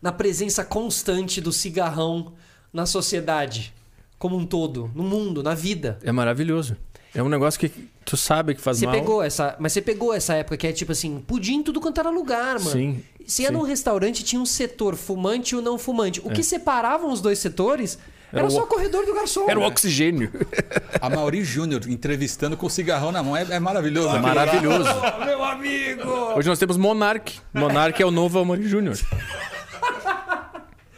Na 0.00 0.12
presença 0.12 0.64
constante 0.64 1.40
do 1.40 1.50
cigarrão 1.52 2.34
na 2.72 2.84
sociedade. 2.86 3.72
Como 4.18 4.36
um 4.36 4.46
todo. 4.46 4.90
No 4.94 5.02
mundo, 5.02 5.42
na 5.42 5.54
vida. 5.54 5.98
É 6.02 6.12
maravilhoso. 6.12 6.76
É 7.14 7.22
um 7.22 7.28
negócio 7.30 7.58
que 7.58 7.70
tu 8.04 8.16
sabe 8.16 8.54
que 8.54 8.60
faz 8.60 8.78
Você 8.78 8.86
mal. 8.86 8.94
pegou 8.94 9.22
essa. 9.22 9.56
Mas 9.58 9.72
você 9.72 9.80
pegou 9.80 10.12
essa 10.12 10.34
época 10.34 10.56
que 10.58 10.66
é 10.66 10.72
tipo 10.72 10.92
assim, 10.92 11.18
pudim 11.26 11.56
em 11.56 11.62
tudo 11.62 11.80
quanto 11.80 11.98
era 11.98 12.10
lugar, 12.10 12.58
mano. 12.58 12.70
Sim, 12.70 13.02
Você 13.26 13.42
ia 13.42 13.48
sim. 13.48 13.54
num 13.54 13.62
restaurante 13.62 14.22
tinha 14.22 14.40
um 14.40 14.46
setor 14.46 14.94
fumante 14.96 15.54
e 15.54 15.58
o 15.58 15.62
não 15.62 15.78
fumante. 15.78 16.20
O 16.22 16.30
que 16.30 16.42
separavam 16.42 17.10
os 17.10 17.20
dois 17.22 17.38
setores 17.38 17.98
era, 18.32 18.40
Era 18.40 18.46
o 18.46 18.50
só 18.50 18.64
o 18.64 18.66
corredor 18.66 19.06
do 19.06 19.14
garçom. 19.14 19.48
Era 19.48 19.58
o 19.58 19.62
oxigênio. 19.62 20.30
A 21.00 21.08
Mauri 21.08 21.44
Júnior 21.44 21.82
entrevistando 21.88 22.56
com 22.56 22.66
o 22.66 22.70
cigarrão 22.70 23.12
na 23.12 23.22
mão 23.22 23.36
é, 23.36 23.46
é 23.50 23.60
maravilhoso. 23.60 24.16
É 24.16 24.20
maravilhoso. 24.20 24.88
Meu 25.24 25.42
amigo! 25.44 26.08
Hoje 26.36 26.48
nós 26.48 26.58
temos 26.58 26.76
Monark. 26.76 27.38
Monark 27.54 28.00
é 28.02 28.06
o 28.06 28.10
novo 28.10 28.38
Amori 28.38 28.68
Júnior. 28.68 28.96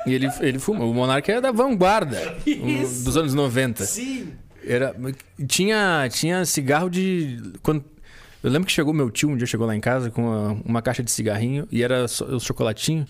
E 0.07 0.15
ele, 0.15 0.29
ele 0.41 0.59
fuma. 0.59 0.85
O 0.85 0.95
Monark 0.95 1.31
é 1.31 1.41
da 1.41 1.53
vanguarda. 1.53 2.37
um- 2.47 2.69
Isso. 2.69 3.05
Dos 3.05 3.17
anos 3.17 3.35
90. 3.35 3.85
Sim. 3.85 4.33
Era, 4.67 4.95
tinha, 5.47 6.09
tinha 6.11 6.45
cigarro 6.45 6.89
de. 6.89 7.41
Quando, 7.63 7.85
eu 8.43 8.51
lembro 8.51 8.67
que 8.67 8.73
chegou 8.73 8.93
meu 8.93 9.11
tio, 9.11 9.29
um 9.31 9.37
dia 9.37 9.47
chegou 9.47 9.67
lá 9.67 9.75
em 9.75 9.81
casa 9.81 10.11
com 10.11 10.23
uma, 10.23 10.61
uma 10.65 10.83
caixa 10.83 11.03
de 11.03 11.11
cigarrinho 11.11 11.67
e 11.71 11.83
era 11.83 12.07
só- 12.09 12.25
o 12.27 12.41
chocolatinho. 12.41 13.07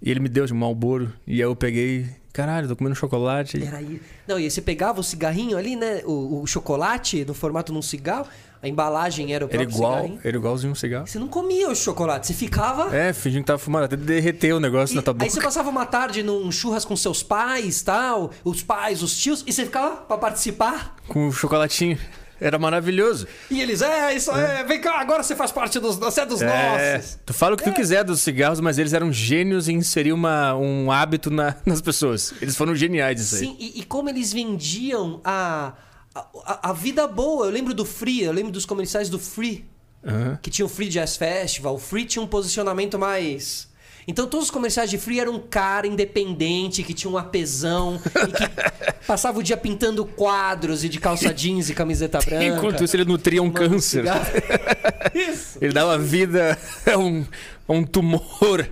E 0.00 0.10
ele 0.10 0.20
me 0.20 0.28
deu 0.28 0.46
de 0.46 0.52
um 0.52 0.56
Malboro. 0.56 1.12
E 1.26 1.34
aí 1.34 1.40
eu 1.40 1.56
peguei. 1.56 2.06
Caralho, 2.32 2.68
tô 2.68 2.76
comendo 2.76 2.94
chocolate. 2.94 3.60
Era 3.62 3.78
aí. 3.78 4.00
Não, 4.26 4.38
e 4.38 4.44
aí 4.44 4.50
você 4.50 4.60
pegava 4.62 5.00
o 5.00 5.02
cigarrinho 5.02 5.58
ali, 5.58 5.74
né? 5.74 6.02
O, 6.04 6.42
o 6.42 6.46
chocolate 6.46 7.24
no 7.24 7.34
formato 7.34 7.72
de 7.72 7.78
um 7.78 7.82
cigarro. 7.82 8.28
A 8.60 8.66
embalagem 8.68 9.32
era 9.32 9.44
o 9.44 9.48
Era 9.48 9.58
próprio 9.58 9.76
igual, 9.76 9.92
cigarrinho. 9.94 10.20
era 10.24 10.36
igualzinho 10.36 10.72
um 10.72 10.74
cigarro. 10.74 11.06
Você 11.06 11.18
não 11.18 11.28
comia 11.28 11.68
o 11.70 11.74
chocolate, 11.76 12.26
você 12.26 12.34
ficava. 12.34 12.94
É, 12.96 13.12
fingindo 13.12 13.42
que 13.42 13.46
tava 13.46 13.58
fumando, 13.58 13.84
até 13.84 13.96
derreter 13.96 14.52
o 14.52 14.58
negócio 14.60 14.94
E 14.94 14.96
na 14.96 15.02
tua 15.02 15.14
boca. 15.14 15.24
aí 15.24 15.30
você 15.30 15.40
passava 15.40 15.70
uma 15.70 15.86
tarde 15.86 16.24
num 16.24 16.50
churras 16.50 16.84
com 16.84 16.96
seus 16.96 17.22
pais, 17.22 17.82
tal, 17.82 18.32
os 18.44 18.60
pais, 18.62 19.00
os 19.00 19.16
tios, 19.16 19.44
e 19.46 19.52
você 19.52 19.64
ficava 19.64 19.96
pra 19.98 20.18
participar. 20.18 20.96
Com 21.06 21.28
o 21.28 21.32
chocolatinho. 21.32 21.96
Era 22.40 22.58
maravilhoso. 22.58 23.26
E 23.50 23.60
eles, 23.60 23.82
é, 23.82 24.14
isso 24.14 24.30
é, 24.30 24.62
vem 24.64 24.80
cá, 24.80 25.00
agora 25.00 25.22
você 25.22 25.34
faz 25.34 25.50
parte 25.50 25.78
dos, 25.80 25.96
você 25.96 26.20
é 26.20 26.26
dos 26.26 26.40
É, 26.40 26.92
nossos. 26.96 27.18
tu 27.26 27.34
fala 27.34 27.54
o 27.54 27.56
que 27.56 27.64
tu 27.64 27.72
quiser 27.72 28.04
dos 28.04 28.20
cigarros, 28.20 28.60
mas 28.60 28.78
eles 28.78 28.92
eram 28.92 29.12
gênios 29.12 29.68
em 29.68 29.76
inserir 29.76 30.12
uma, 30.12 30.54
um 30.54 30.90
hábito 30.92 31.30
na- 31.30 31.56
nas 31.66 31.80
pessoas. 31.80 32.32
Eles 32.40 32.56
foram 32.56 32.74
geniais 32.74 33.16
disso 33.16 33.34
aí. 33.34 33.40
Sim, 33.40 33.56
e, 33.58 33.80
e 33.80 33.84
como 33.84 34.08
eles 34.08 34.32
vendiam 34.32 35.20
a, 35.24 35.72
a, 36.14 36.70
a 36.70 36.72
vida 36.72 37.06
boa. 37.06 37.46
Eu 37.46 37.50
lembro 37.50 37.74
do 37.74 37.84
Free, 37.84 38.22
eu 38.22 38.32
lembro 38.32 38.52
dos 38.52 38.64
comerciais 38.64 39.08
do 39.08 39.18
Free. 39.18 39.64
Aham. 40.06 40.38
que 40.40 40.48
tinha 40.48 40.64
o 40.64 40.68
Free 40.68 40.88
Jazz 40.88 41.16
Festival, 41.16 41.74
o 41.74 41.78
Free 41.78 42.04
tinha 42.04 42.22
um 42.22 42.26
posicionamento 42.26 42.96
mais. 42.98 43.67
Então 44.08 44.26
todos 44.26 44.46
os 44.46 44.50
comerciais 44.50 44.88
de 44.88 44.96
Free 44.96 45.20
eram 45.20 45.34
um 45.34 45.38
cara 45.38 45.86
independente, 45.86 46.82
que 46.82 46.94
tinha 46.94 47.10
um 47.10 47.18
apesão, 47.18 48.00
e 48.06 48.32
que 48.32 48.48
passava 49.06 49.38
o 49.38 49.42
dia 49.42 49.56
pintando 49.56 50.06
quadros 50.06 50.82
e 50.82 50.88
de 50.88 50.98
calça 50.98 51.32
jeans 51.32 51.68
e 51.68 51.74
camiseta 51.74 52.18
branca. 52.18 52.42
Enquanto 52.42 52.82
isso, 52.82 52.96
ele 52.96 53.04
nutria 53.04 53.42
um 53.42 53.50
câncer. 53.50 54.04
Isso. 55.14 55.58
Ele 55.60 55.72
dava 55.72 55.98
vida 55.98 56.56
a 56.86 56.96
um, 56.96 57.24
a 57.66 57.72
um 57.72 57.84
tumor. 57.84 58.68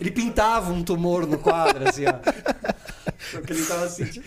Ele 0.00 0.10
pintava 0.10 0.72
um 0.72 0.82
tumor 0.82 1.26
no 1.26 1.38
quadro, 1.38 1.88
assim, 1.88 2.04
ó. 2.06 2.14
Só 3.18 3.40
que 3.40 3.52
ele 3.52 3.64
tava 3.64 3.84
assim, 3.84 4.04
tipo, 4.04 4.26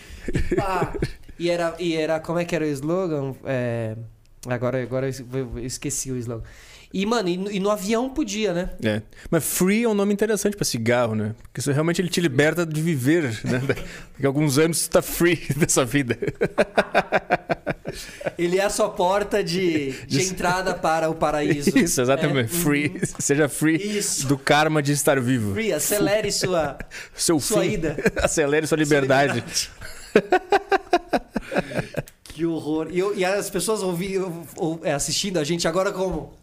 pá. 0.56 0.94
E 1.40 1.50
era, 1.50 1.76
e 1.80 1.96
era, 1.96 2.20
como 2.20 2.40
é 2.40 2.46
que 2.46 2.56
era 2.56 2.66
o 2.66 2.68
slogan? 2.68 3.36
É, 3.46 3.96
agora, 4.48 4.82
agora 4.82 5.08
eu 5.08 5.60
esqueci 5.60 6.12
o 6.12 6.18
slogan. 6.18 6.44
E, 6.94 7.08
mano, 7.08 7.28
e 7.28 7.38
no, 7.38 7.52
e 7.52 7.60
no 7.60 7.72
avião 7.72 8.08
podia, 8.10 8.54
né? 8.54 8.70
É. 8.84 9.02
Mas 9.32 9.44
free 9.44 9.84
é 9.84 9.90
um 9.90 9.96
nome 9.96 10.14
interessante 10.14 10.56
pra 10.56 10.64
cigarro, 10.64 11.16
né? 11.16 11.34
Porque 11.42 11.60
isso 11.60 11.72
realmente 11.72 12.00
ele 12.00 12.08
te 12.10 12.22
liberta 12.22 12.66
de 12.68 12.80
viver, 12.84 13.24
né? 13.44 13.60
Daqui 13.66 14.24
a 14.24 14.28
alguns 14.28 14.60
anos 14.60 14.88
tu 14.88 14.92
tá 14.92 15.02
free 15.02 15.42
dessa 15.58 15.84
vida. 15.84 16.16
Ele 18.38 18.60
é 18.60 18.64
a 18.66 18.70
sua 18.70 18.90
porta 18.90 19.44
de, 19.44 19.92
de 20.06 20.22
entrada 20.22 20.74
para 20.76 21.10
o 21.10 21.16
paraíso. 21.16 21.72
Isso, 21.78 22.00
exatamente. 22.02 22.54
É, 22.54 22.58
Free. 22.60 23.02
Seja 23.20 23.50
free 23.50 23.78
Isso. 23.98 24.28
do 24.28 24.38
karma 24.38 24.82
de 24.82 24.92
estar 24.92 25.20
vivo. 25.20 25.54
Free, 25.54 25.74
acelere 25.74 26.32
sua. 26.32 26.78
Seu 27.16 27.40
Sua 27.40 27.64
fim. 27.64 27.72
ida. 27.72 27.98
Acelere 28.18 28.68
sua 28.68 28.78
liberdade. 28.78 29.44
que 32.24 32.46
horror. 32.46 32.88
E, 32.92 33.00
eu- 33.00 33.16
e 33.16 33.24
as 33.26 33.50
pessoas 33.50 33.82
ouviam, 33.84 34.44
ou- 34.58 34.80
é, 34.84 34.94
assistindo 34.94 35.38
a 35.38 35.44
gente 35.44 35.68
agora 35.68 35.92
como? 35.92 36.34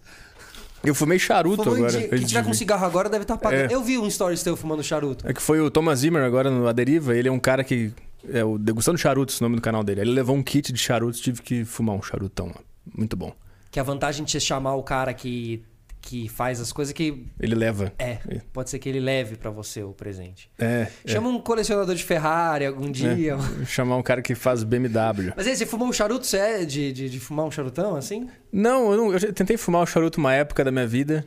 Eu 0.83 0.95
fumei 0.95 1.19
charuto 1.19 1.63
Fumando 1.65 1.85
agora. 1.87 2.01
de- 2.01 2.09
Quem 2.09 2.25
tiver 2.25 2.43
com 2.45 2.55
cigarro 2.55 2.87
agora 2.87 3.09
deve 3.09 3.23
estar 3.23 3.37
pagando. 3.37 3.71
É. 3.71 3.75
Eu 3.75 3.83
vi 3.83 3.99
um 3.99 4.09
stories 4.11 4.43
teu 4.43 4.57
fumando 4.57 4.83
charuto. 4.83 5.29
É 5.29 5.33
que 5.35 5.43
foi 5.43 5.61
o 5.61 5.71
Thomas 5.71 5.99
Zimmer 6.01 6.23
agora 6.23 6.51
no 6.51 6.67
A 6.67 6.73
Deriva. 6.73 7.15
Ele 7.15 7.29
é 7.29 7.33
um 7.33 7.39
cara 7.39 7.63
que. 7.63 7.93
É 8.33 8.45
o 8.45 8.59
Degustando 8.59 8.99
Charutos, 8.99 9.41
o 9.41 9.43
nome 9.45 9.57
do 9.57 9.63
canal 9.63 9.83
dele. 9.83 10.03
Ele 10.03 10.11
levou 10.13 10.37
um 10.37 10.43
kit 10.43 10.73
de 10.73 10.79
charutos, 10.79 11.21
tive 11.21 11.41
que 11.41 11.65
fumar 11.65 11.97
um 11.97 12.03
charutão 12.03 12.49
lá. 12.49 12.61
Muito 12.95 13.17
bom. 13.17 13.33
Que 13.71 13.81
a 13.81 13.83
vantagem 13.83 14.25
de 14.25 14.31
você 14.31 14.39
chamar 14.41 14.75
o 14.75 14.83
cara 14.83 15.15
que, 15.15 15.63
que 16.01 16.29
faz 16.29 16.61
as 16.61 16.73
coisas 16.73 16.93
que. 16.93 17.27
Ele 17.39 17.55
leva. 17.55 17.93
É, 17.99 18.19
pode 18.53 18.71
ser 18.71 18.79
que 18.79 18.89
ele 18.89 19.01
leve 19.01 19.37
pra 19.37 19.51
você 19.51 19.83
o 19.83 19.93
presente. 19.93 20.51
É. 20.59 20.89
é. 21.05 21.13
Chama 21.13 21.29
um 21.29 21.39
colecionador 21.41 21.95
de 21.95 22.03
Ferrari 22.03 22.67
algum 22.67 22.91
dia. 22.91 23.37
Chamar 23.67 23.97
um 23.97 24.03
cara 24.03 24.23
que 24.23 24.35
faz 24.35 24.63
BMW. 24.65 25.33
Mas 25.37 25.47
aí, 25.47 25.55
você 25.57 25.67
fumou 25.67 25.89
um 25.89 25.93
charuto? 25.93 26.27
Você 26.27 26.39
é 26.39 26.65
de, 26.65 26.93
de, 26.93 27.11
de 27.11 27.21
fumar 27.21 27.45
um 27.47 27.51
charutão 27.51 27.97
assim? 27.97 28.29
Não 28.53 28.91
eu, 28.93 28.97
não, 28.97 29.13
eu 29.13 29.33
tentei 29.33 29.57
fumar 29.57 29.83
o 29.83 29.87
charuto 29.87 30.19
uma 30.19 30.33
época 30.33 30.65
da 30.65 30.71
minha 30.71 30.87
vida 30.87 31.27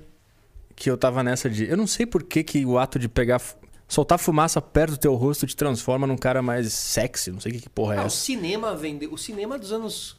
que 0.75 0.89
eu 0.89 0.97
tava 0.97 1.23
nessa 1.23 1.49
de. 1.49 1.69
Eu 1.69 1.77
não 1.77 1.87
sei 1.87 2.05
por 2.05 2.23
que, 2.23 2.43
que 2.43 2.65
o 2.65 2.77
ato 2.77 2.97
de 2.97 3.07
pegar. 3.07 3.41
Soltar 3.87 4.17
fumaça 4.17 4.59
perto 4.59 4.91
do 4.91 4.97
teu 4.97 5.13
rosto 5.13 5.45
te 5.45 5.55
transforma 5.55 6.07
num 6.07 6.17
cara 6.17 6.41
mais 6.41 6.73
sexy. 6.73 7.31
Não 7.31 7.39
sei 7.39 7.51
que, 7.51 7.61
que 7.61 7.69
porra 7.69 7.95
é 7.95 7.97
Ah, 7.99 8.03
o 8.03 8.05
essa. 8.07 8.15
cinema 8.15 8.75
vendeu. 8.75 9.13
O 9.13 9.17
cinema 9.17 9.59
dos 9.59 9.71
anos 9.71 10.17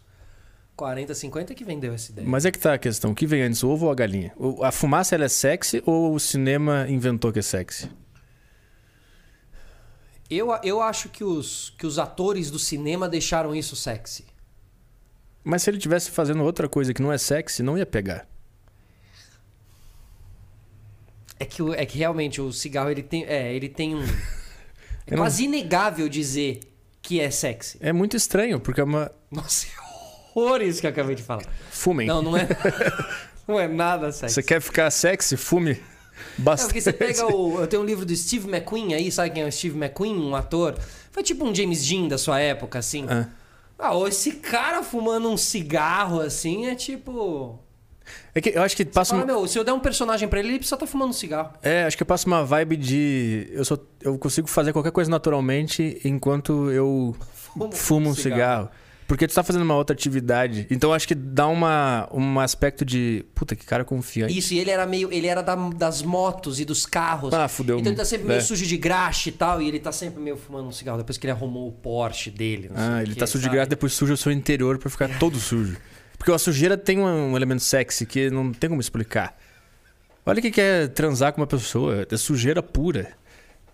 40, 0.76 1.14
50 1.14 1.54
que 1.54 1.64
vendeu 1.64 1.92
essa 1.94 2.10
ideia. 2.10 2.26
Mas 2.28 2.44
é 2.44 2.50
que 2.50 2.58
tá 2.58 2.74
a 2.74 2.78
questão. 2.78 3.12
O 3.12 3.14
que 3.14 3.26
vem 3.26 3.42
antes, 3.42 3.62
o 3.62 3.68
ovo 3.68 3.86
ou 3.86 3.92
a 3.92 3.94
galinha? 3.94 4.32
A 4.62 4.72
fumaça 4.72 5.14
ela 5.14 5.24
é 5.24 5.28
sexy 5.28 5.82
ou 5.86 6.14
o 6.14 6.18
cinema 6.20 6.86
inventou 6.88 7.32
que 7.32 7.38
é 7.38 7.42
sexy? 7.42 7.88
Eu, 10.28 10.48
eu 10.62 10.80
acho 10.80 11.08
que 11.10 11.22
os, 11.22 11.74
que 11.78 11.86
os 11.86 11.98
atores 11.98 12.50
do 12.50 12.58
cinema 12.58 13.08
deixaram 13.08 13.54
isso 13.54 13.76
sexy. 13.76 14.24
Mas 15.44 15.62
se 15.62 15.70
ele 15.70 15.78
tivesse 15.78 16.10
fazendo 16.10 16.42
outra 16.42 16.68
coisa 16.68 16.92
que 16.94 17.02
não 17.02 17.12
é 17.12 17.18
sexy, 17.18 17.62
não 17.62 17.76
ia 17.78 17.86
pegar. 17.86 18.26
É 21.38 21.44
que, 21.44 21.62
é 21.74 21.84
que 21.84 21.98
realmente 21.98 22.40
o 22.40 22.52
cigarro 22.52 22.90
ele 22.90 23.02
tem, 23.02 23.24
é, 23.24 23.52
ele 23.54 23.68
tem 23.68 23.94
um. 23.94 24.02
É 25.06 25.12
Eu 25.12 25.18
não- 25.18 25.24
quase 25.24 25.44
inegável 25.44 26.08
dizer 26.08 26.60
que 27.02 27.20
é 27.20 27.30
sexy. 27.30 27.76
É 27.78 27.92
muito 27.92 28.16
estranho, 28.16 28.58
porque 28.58 28.80
é 28.80 28.84
uma. 28.84 29.12
Nossa, 29.30 29.66
é 29.66 29.84
horror 30.35 30.62
isso 30.62 30.80
que 30.80 30.87
eu 30.87 30.91
acabei 30.91 31.14
de 31.14 31.22
falar. 31.22 31.43
Fumem. 31.70 32.07
Não, 32.07 32.22
não 32.22 32.37
é. 32.37 32.49
não 33.47 33.59
é 33.61 33.68
nada 33.68 34.11
sexy. 34.12 34.35
Você 34.35 34.43
quer 34.43 34.61
ficar 34.61 34.91
sexy? 34.91 35.37
Fume 35.37 35.72
É, 35.72 35.78
bastante. 36.39 36.68
porque 36.68 36.80
você 36.80 36.93
pega 36.93 37.26
o. 37.26 37.61
Eu 37.61 37.66
tenho 37.66 37.82
um 37.82 37.87
livro 37.87 38.05
do 38.05 38.14
Steve 38.14 38.49
McQueen 38.49 38.95
aí, 38.95 39.11
sabe 39.11 39.30
quem 39.30 39.43
é 39.43 39.47
o 39.47 39.53
Steve 39.53 39.76
McQueen? 39.76 40.16
Um 40.16 40.35
ator. 40.35 40.76
Foi 41.11 41.22
tipo 41.22 41.45
um 41.45 41.55
James 41.55 41.87
Dean 41.87 42.09
da 42.09 42.18
sua 42.18 42.41
época, 42.41 42.78
assim. 42.78 43.07
Ah. 43.09 43.28
Ah, 43.78 43.93
esse 44.09 44.32
cara 44.32 44.82
fumando 44.82 45.28
um 45.28 45.37
cigarro 45.37 46.20
assim 46.20 46.66
é 46.66 46.74
tipo. 46.74 47.59
É 48.35 48.41
que 48.41 48.51
eu 48.51 48.62
acho 48.62 48.76
que 48.76 48.85
passa 48.85 49.11
Fala, 49.14 49.22
uma... 49.24 49.26
meu, 49.26 49.47
se 49.49 49.59
eu 49.59 49.64
der 49.64 49.72
um 49.72 49.80
personagem 49.80 50.28
pra 50.28 50.39
ele, 50.39 50.49
ele 50.49 50.59
precisa 50.59 50.76
estar 50.76 50.87
fumando 50.87 51.11
um 51.11 51.14
cigarro. 51.14 51.53
É, 51.62 51.85
acho 51.85 51.97
que 51.97 52.05
passa 52.05 52.26
uma 52.26 52.45
vibe 52.45 52.76
de. 52.76 53.49
Eu, 53.53 53.64
sou... 53.64 53.78
eu 54.01 54.18
consigo 54.18 54.47
fazer 54.49 54.72
qualquer 54.72 54.93
coisa 54.93 55.11
naturalmente 55.11 56.01
enquanto 56.05 56.70
eu 56.70 57.16
Fumo 57.18 57.72
fumo 57.72 58.11
um 58.11 58.14
cigarro. 58.14 58.68
Porque 59.14 59.28
tu 59.28 59.34
tá 59.34 59.44
fazendo 59.44 59.62
uma 59.62 59.76
outra 59.76 59.94
atividade. 59.94 60.66
Então 60.68 60.92
acho 60.92 61.06
que 61.06 61.14
dá 61.14 61.46
uma, 61.46 62.08
um 62.12 62.40
aspecto 62.40 62.84
de. 62.84 63.24
Puta, 63.32 63.54
que 63.54 63.64
cara 63.64 63.84
confiante. 63.84 64.36
Isso, 64.36 64.52
e 64.54 64.58
ele 64.58 64.72
era 64.72 64.84
meio. 64.84 65.08
Ele 65.12 65.28
era 65.28 65.40
da- 65.40 65.54
das 65.54 66.02
motos 66.02 66.58
e 66.58 66.64
dos 66.64 66.84
carros. 66.84 67.32
Ah, 67.32 67.46
fudeu. 67.46 67.78
Então 67.78 67.92
ele 67.92 67.96
tá 67.96 68.04
sempre 68.04 68.26
meio 68.26 68.38
É. 68.38 68.40
sujo 68.40 68.66
de 68.66 68.76
graxa 68.76 69.28
e 69.28 69.32
tal, 69.32 69.62
e 69.62 69.68
ele 69.68 69.78
tá 69.78 69.92
sempre 69.92 70.20
meio 70.20 70.36
fumando 70.36 70.66
um 70.66 70.72
cigarro, 70.72 70.98
depois 70.98 71.16
que 71.16 71.24
ele 71.26 71.30
arrumou 71.30 71.68
o 71.68 71.72
Porsche 71.72 72.28
dele. 72.28 72.68
Ah, 72.74 73.02
ele 73.02 73.14
quê, 73.14 73.20
tá 73.20 73.26
sujo 73.28 73.38
de 73.38 73.44
sabe? 73.44 73.54
graça, 73.56 73.70
depois 73.70 73.92
suja 73.92 74.14
o 74.14 74.16
seu 74.16 74.32
interior 74.32 74.78
pra 74.78 74.90
ficar 74.90 75.16
todo 75.20 75.38
sujo. 75.38 75.76
Porque 76.18 76.32
a 76.32 76.38
sujeira 76.38 76.76
tem 76.76 76.98
um, 76.98 77.36
elemento 77.36 77.62
sexy 77.62 78.04
que 78.06 78.30
não 78.30 78.52
tem 78.52 78.68
como 78.68 78.80
explicar. 78.80 79.38
Olha 80.26 80.40
o 80.40 80.42
que 80.42 80.50
que 80.50 80.60
é 80.60 80.88
transar 80.88 81.32
com 81.32 81.40
uma 81.40 81.46
pessoa. 81.46 82.04
É 82.10 82.16
sujeira 82.16 82.60
pura. 82.64 83.12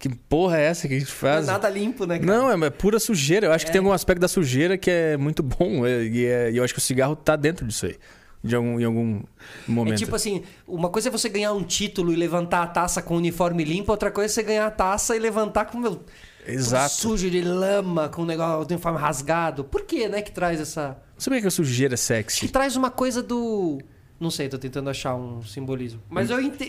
Que 0.00 0.08
porra 0.08 0.56
é 0.58 0.62
essa 0.64 0.88
que 0.88 0.94
a 0.94 0.98
gente 0.98 1.08
Não 1.22 1.28
é 1.28 1.32
faz? 1.34 1.46
nada 1.46 1.68
limpo, 1.68 2.06
né, 2.06 2.18
cara? 2.18 2.26
Não, 2.38 2.50
é, 2.64 2.66
é 2.66 2.70
pura 2.70 2.98
sujeira. 2.98 3.46
Eu 3.48 3.52
acho 3.52 3.66
que 3.66 3.70
tem 3.70 3.78
algum 3.80 3.92
aspecto 3.92 4.18
da 4.20 4.28
sujeira 4.28 4.78
que 4.78 4.90
é 4.90 5.16
muito 5.18 5.42
bom. 5.42 5.86
é, 5.86 6.04
E, 6.04 6.24
é- 6.24 6.50
eu 6.54 6.64
acho 6.64 6.72
que 6.72 6.78
o 6.78 6.82
cigarro 6.82 7.14
tá 7.14 7.36
dentro 7.36 7.66
disso 7.66 7.84
aí. 7.84 7.96
De 8.42 8.56
algum, 8.56 8.80
em 8.80 8.84
algum 8.84 9.20
momento. 9.68 9.92
É 9.94 9.98
tipo 9.98 10.16
assim, 10.16 10.42
uma 10.66 10.88
coisa 10.88 11.08
é 11.08 11.12
você 11.12 11.28
ganhar 11.28 11.52
um 11.52 11.62
título 11.62 12.10
e 12.10 12.16
levantar 12.16 12.62
a 12.62 12.66
taça 12.66 13.02
com 13.02 13.12
o 13.12 13.18
uniforme 13.18 13.62
limpo, 13.62 13.92
outra 13.92 14.10
coisa 14.10 14.32
é 14.32 14.34
você 14.34 14.42
ganhar 14.42 14.66
a 14.66 14.70
taça 14.70 15.14
e 15.14 15.18
levantar 15.18 15.66
com 15.66 15.76
meu 15.76 16.00
Exato. 16.46 16.94
sujo 16.94 17.28
de 17.30 17.42
lama, 17.42 18.08
com 18.08 18.22
o 18.22 18.24
negócio 18.24 18.64
do 18.66 18.72
uniforme 18.72 18.98
rasgado. 18.98 19.62
Por 19.64 19.82
que, 19.82 20.08
né, 20.08 20.22
que 20.22 20.32
traz 20.32 20.58
essa 20.58 20.96
sei 21.18 21.34
por 21.34 21.40
que 21.42 21.46
a 21.48 21.50
sujeira 21.50 21.92
é 21.92 21.96
que 21.96 22.02
sexy. 22.02 22.48
traz 22.48 22.74
uma 22.76 22.90
coisa 22.90 23.22
do 23.22 23.78
não 24.20 24.30
sei, 24.30 24.48
tô 24.48 24.58
tentando 24.58 24.88
achar 24.90 25.14
um 25.16 25.42
simbolismo. 25.42 26.00
Mas 26.08 26.28
eu 26.30 26.40
ente... 26.40 26.68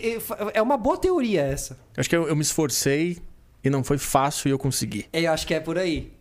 é 0.54 0.60
uma 0.62 0.76
boa 0.78 0.96
teoria 0.96 1.42
essa. 1.42 1.74
Eu 1.96 2.00
acho 2.00 2.08
que 2.08 2.16
eu, 2.16 2.26
eu 2.26 2.34
me 2.34 2.42
esforcei 2.42 3.18
e 3.62 3.68
não 3.70 3.84
foi 3.84 3.98
fácil 3.98 4.48
e 4.48 4.50
eu 4.50 4.58
consegui. 4.58 5.06
É, 5.12 5.20
Eu 5.22 5.32
acho 5.32 5.46
que 5.46 5.52
é 5.54 5.60
por 5.60 5.78
aí. 5.78 6.12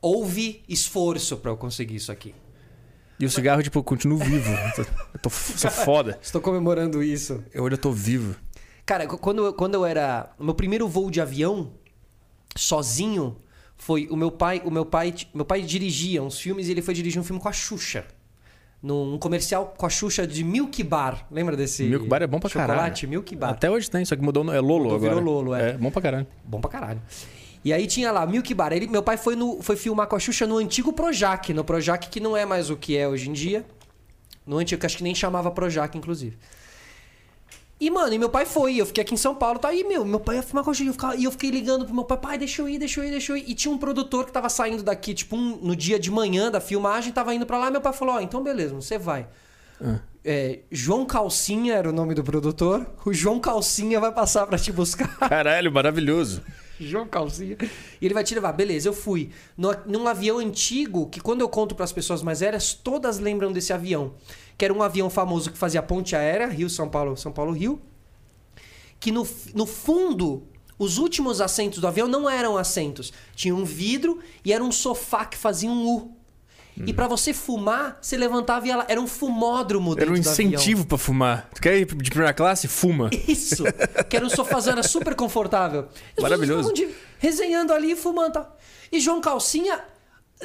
Houve 0.00 0.62
esforço 0.68 1.36
pra 1.36 1.50
eu 1.52 1.56
conseguir 1.56 1.94
isso 1.94 2.10
aqui. 2.10 2.34
E 3.20 3.24
o 3.24 3.30
cigarro, 3.30 3.62
tipo, 3.62 3.78
eu 3.78 3.84
continuo 3.84 4.18
vivo. 4.18 4.50
Eu 4.52 5.20
tô, 5.20 5.28
eu 5.28 5.30
sou 5.30 5.70
foda. 5.70 6.18
Estou 6.22 6.40
comemorando 6.40 7.00
isso. 7.02 7.44
Eu 7.54 7.62
ainda 7.64 7.76
tô 7.78 7.92
vivo. 7.92 8.34
Cara, 8.84 9.06
qu- 9.06 9.16
quando, 9.18 9.46
eu- 9.46 9.52
quando 9.54 9.74
eu 9.74 9.86
era. 9.86 10.34
Meu 10.40 10.54
primeiro 10.56 10.88
voo 10.88 11.08
de 11.08 11.20
avião, 11.20 11.70
sozinho, 12.56 13.36
foi 13.76 14.08
o 14.10 14.16
meu 14.16 14.30
pai. 14.32 14.60
O 14.64 14.70
meu 14.72 14.84
pai, 14.84 15.14
meu 15.32 15.44
pai 15.44 15.62
dirigia 15.62 16.22
uns 16.22 16.38
filmes 16.40 16.66
e 16.66 16.72
ele 16.72 16.82
foi 16.82 16.94
dirigir 16.94 17.20
um 17.20 17.24
filme 17.24 17.40
com 17.40 17.48
a 17.48 17.52
Xuxa. 17.52 18.04
Num 18.82 19.16
comercial 19.16 19.74
com 19.76 19.86
a 19.86 19.88
Xuxa 19.88 20.26
de 20.26 20.42
Milk 20.42 20.82
Bar. 20.82 21.24
Lembra 21.30 21.56
desse? 21.56 21.84
Milk 21.84 22.08
Bar 22.08 22.22
é 22.22 22.26
bom 22.26 22.40
pra 22.40 22.50
chocolate, 22.50 22.72
caralho. 23.02 23.08
Milk 23.08 23.36
Bar. 23.36 23.50
Até 23.50 23.70
hoje 23.70 23.88
tem, 23.88 24.04
só 24.04 24.16
que 24.16 24.22
mudou. 24.22 24.42
É 24.52 24.58
Lolo 24.58 24.84
Mudou, 24.84 24.96
agora. 24.96 25.14
virou 25.14 25.34
Lolo, 25.34 25.54
é. 25.54 25.70
É, 25.70 25.72
bom 25.74 25.90
pra 25.90 26.02
caralho. 26.02 26.26
Bom 26.44 26.60
pra 26.60 26.68
caralho. 26.68 27.00
E 27.64 27.72
aí 27.72 27.86
tinha 27.86 28.10
lá, 28.10 28.26
Milk 28.26 28.52
Bar. 28.54 28.72
Ele, 28.72 28.88
meu 28.88 29.02
pai 29.04 29.16
foi, 29.16 29.36
no, 29.36 29.62
foi 29.62 29.76
filmar 29.76 30.08
com 30.08 30.16
a 30.16 30.18
Xuxa 30.18 30.48
no 30.48 30.56
antigo 30.56 30.92
Projac. 30.92 31.54
No 31.54 31.62
Projac 31.62 32.08
que 32.08 32.18
não 32.18 32.36
é 32.36 32.44
mais 32.44 32.70
o 32.70 32.76
que 32.76 32.96
é 32.96 33.06
hoje 33.06 33.30
em 33.30 33.32
dia. 33.32 33.64
No 34.44 34.58
antigo, 34.58 34.80
que 34.80 34.86
acho 34.86 34.96
que 34.96 35.04
nem 35.04 35.14
chamava 35.14 35.48
Projac, 35.52 35.96
inclusive. 35.96 36.36
E, 37.84 37.90
mano, 37.90 38.14
e 38.14 38.18
meu 38.18 38.28
pai 38.28 38.46
foi. 38.46 38.76
Eu 38.76 38.86
fiquei 38.86 39.02
aqui 39.02 39.12
em 39.12 39.16
São 39.16 39.34
Paulo, 39.34 39.58
tá 39.58 39.68
aí, 39.68 39.82
meu. 39.82 40.04
Meu 40.04 40.20
pai 40.20 40.36
ia 40.36 40.42
filmar 40.42 40.62
com 40.62 40.70
a 40.70 40.74
Xuxa. 40.74 40.88
eu 40.90 40.92
ficava- 40.92 41.16
E 41.16 41.24
eu 41.24 41.32
fiquei 41.32 41.50
ligando 41.50 41.84
pro 41.84 41.92
meu 41.92 42.04
pai, 42.04 42.16
pai, 42.18 42.38
deixa 42.38 42.62
eu 42.62 42.68
ir, 42.68 42.78
deixa 42.78 43.00
eu 43.00 43.04
ir, 43.04 43.10
deixa 43.10 43.32
eu 43.32 43.36
ir. 43.36 43.44
E 43.48 43.54
tinha 43.54 43.74
um 43.74 43.78
produtor 43.78 44.24
que 44.24 44.30
tava 44.30 44.48
saindo 44.48 44.82
daqui, 44.84 45.12
tipo, 45.12 45.34
um- 45.36 45.56
no 45.60 45.74
dia 45.74 45.98
de 45.98 46.08
manhã 46.10 46.48
da 46.48 46.60
filmagem, 46.60 47.12
tava 47.12 47.34
indo 47.34 47.44
pra 47.44 47.58
lá. 47.58 47.70
Meu 47.72 47.80
pai 47.80 47.92
falou, 47.92 48.14
ó, 48.14 48.20
então 48.20 48.40
beleza, 48.42 48.72
você 48.74 48.96
vai. 48.98 49.26
É, 50.24 50.60
João 50.70 51.04
Calcinha 51.04 51.74
era 51.74 51.88
o 51.90 51.92
nome 51.92 52.14
do 52.14 52.22
produtor. 52.22 52.86
O 53.04 53.12
João 53.12 53.40
Calcinha 53.40 53.98
vai 53.98 54.12
passar 54.12 54.46
pra 54.46 54.56
te 54.56 54.70
buscar. 54.70 55.18
Caralho, 55.28 55.72
maravilhoso. 55.72 56.40
João 56.78 57.06
Calcinha. 57.08 57.56
E 58.00 58.06
ele 58.06 58.14
vai 58.14 58.22
te 58.22 58.32
levar. 58.34 58.52
Beleza, 58.52 58.88
eu 58.88 58.92
fui. 58.92 59.30
No, 59.56 59.74
num 59.86 60.06
avião 60.06 60.38
antigo, 60.38 61.08
que 61.08 61.20
quando 61.20 61.40
eu 61.40 61.48
conto 61.48 61.74
para 61.74 61.84
as 61.84 61.92
pessoas 61.92 62.22
mais 62.22 62.38
velhas, 62.40 62.72
todas 62.74 63.18
lembram 63.18 63.52
desse 63.52 63.72
avião. 63.72 64.14
Que 64.56 64.64
era 64.64 64.74
um 64.74 64.82
avião 64.82 65.08
famoso 65.10 65.50
que 65.50 65.58
fazia 65.58 65.82
ponte 65.82 66.14
aérea, 66.14 66.46
Rio, 66.46 66.68
São 66.70 66.88
Paulo, 66.88 67.16
São 67.16 67.32
Paulo, 67.32 67.52
Rio. 67.52 67.80
Que 69.00 69.10
no, 69.10 69.26
no 69.54 69.66
fundo, 69.66 70.44
os 70.78 70.98
últimos 70.98 71.40
assentos 71.40 71.80
do 71.80 71.86
avião 71.86 72.06
não 72.06 72.28
eram 72.30 72.56
assentos. 72.56 73.12
Tinha 73.34 73.54
um 73.54 73.64
vidro 73.64 74.20
e 74.44 74.52
era 74.52 74.62
um 74.62 74.70
sofá 74.72 75.24
que 75.24 75.36
fazia 75.36 75.68
um 75.70 75.84
U. 75.86 76.16
E 76.86 76.92
para 76.92 77.06
você 77.06 77.34
fumar, 77.34 77.98
você 78.00 78.16
levantava 78.16 78.66
e 78.66 78.70
ela 78.70 78.86
era 78.88 78.98
um 78.98 79.06
fumódromo 79.06 79.94
Era 79.98 80.10
um 80.10 80.16
incentivo 80.16 80.86
pra 80.86 80.96
fumar. 80.96 81.50
Tu 81.54 81.60
quer 81.60 81.76
ir 81.78 81.84
de 81.84 82.08
primeira 82.10 82.32
classe? 82.32 82.66
Fuma. 82.66 83.10
Isso! 83.28 83.64
Que 84.08 84.16
era 84.16 84.24
um 84.24 84.30
sofazana 84.30 84.82
super 84.82 85.14
confortável. 85.14 85.88
Maravilhoso. 86.18 86.72
de- 86.72 86.88
resenhando 87.18 87.74
ali 87.74 87.92
e 87.92 87.96
fumando. 87.96 88.32
tal. 88.32 88.56
E 88.90 89.00
João 89.00 89.20
Calcinha, 89.20 89.80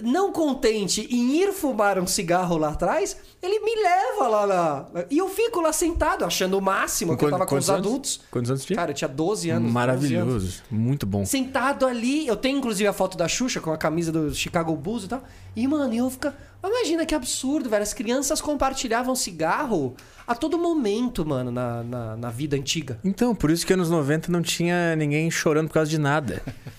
não 0.03 0.31
contente 0.31 1.07
em 1.09 1.41
ir 1.41 1.51
fumar 1.53 1.99
um 1.99 2.07
cigarro 2.07 2.57
lá 2.57 2.69
atrás, 2.69 3.17
ele 3.41 3.59
me 3.59 3.75
leva 3.75 4.27
lá 4.27 4.47
na. 4.47 5.05
E 5.09 5.17
eu 5.17 5.29
fico 5.29 5.61
lá 5.61 5.71
sentado, 5.71 6.25
achando 6.25 6.57
o 6.57 6.61
máximo, 6.61 7.15
que 7.17 7.25
eu 7.25 7.29
tava 7.29 7.45
com 7.45 7.55
os 7.55 7.69
anos? 7.69 7.85
adultos. 7.85 8.21
Quantos 8.31 8.51
anos 8.51 8.65
tinha? 8.65 8.75
Cara, 8.75 8.91
eu 8.91 8.95
tinha 8.95 9.07
12 9.07 9.49
anos. 9.49 9.63
12 9.63 9.65
anos. 9.65 9.73
Maravilhoso. 9.73 10.63
Muito 10.69 11.05
bom. 11.05 11.25
Sentado 11.25 11.85
ali, 11.85 12.27
eu 12.27 12.35
tenho 12.35 12.57
inclusive 12.57 12.87
a 12.87 12.93
foto 12.93 13.17
da 13.17 13.27
Xuxa 13.27 13.59
com 13.59 13.71
a 13.71 13.77
camisa 13.77 14.11
do 14.11 14.33
Chicago 14.33 14.75
Bulls 14.75 15.05
e 15.05 15.07
tal. 15.07 15.23
E, 15.55 15.67
mano, 15.67 15.93
eu 15.93 16.09
fico. 16.09 16.31
Imagina 16.63 17.05
que 17.05 17.15
absurdo, 17.15 17.69
velho. 17.69 17.83
As 17.83 17.93
crianças 17.93 18.41
compartilhavam 18.41 19.15
cigarro 19.15 19.95
a 20.27 20.35
todo 20.35 20.57
momento, 20.57 21.25
mano, 21.25 21.51
na, 21.51 21.83
na, 21.83 22.17
na 22.17 22.29
vida 22.29 22.57
antiga. 22.57 22.99
Então, 23.03 23.33
por 23.33 23.49
isso 23.49 23.65
que 23.65 23.73
anos 23.73 23.89
90 23.89 24.31
não 24.31 24.41
tinha 24.41 24.95
ninguém 24.95 25.31
chorando 25.31 25.67
por 25.67 25.75
causa 25.75 25.89
de 25.89 25.97
nada. 25.97 26.41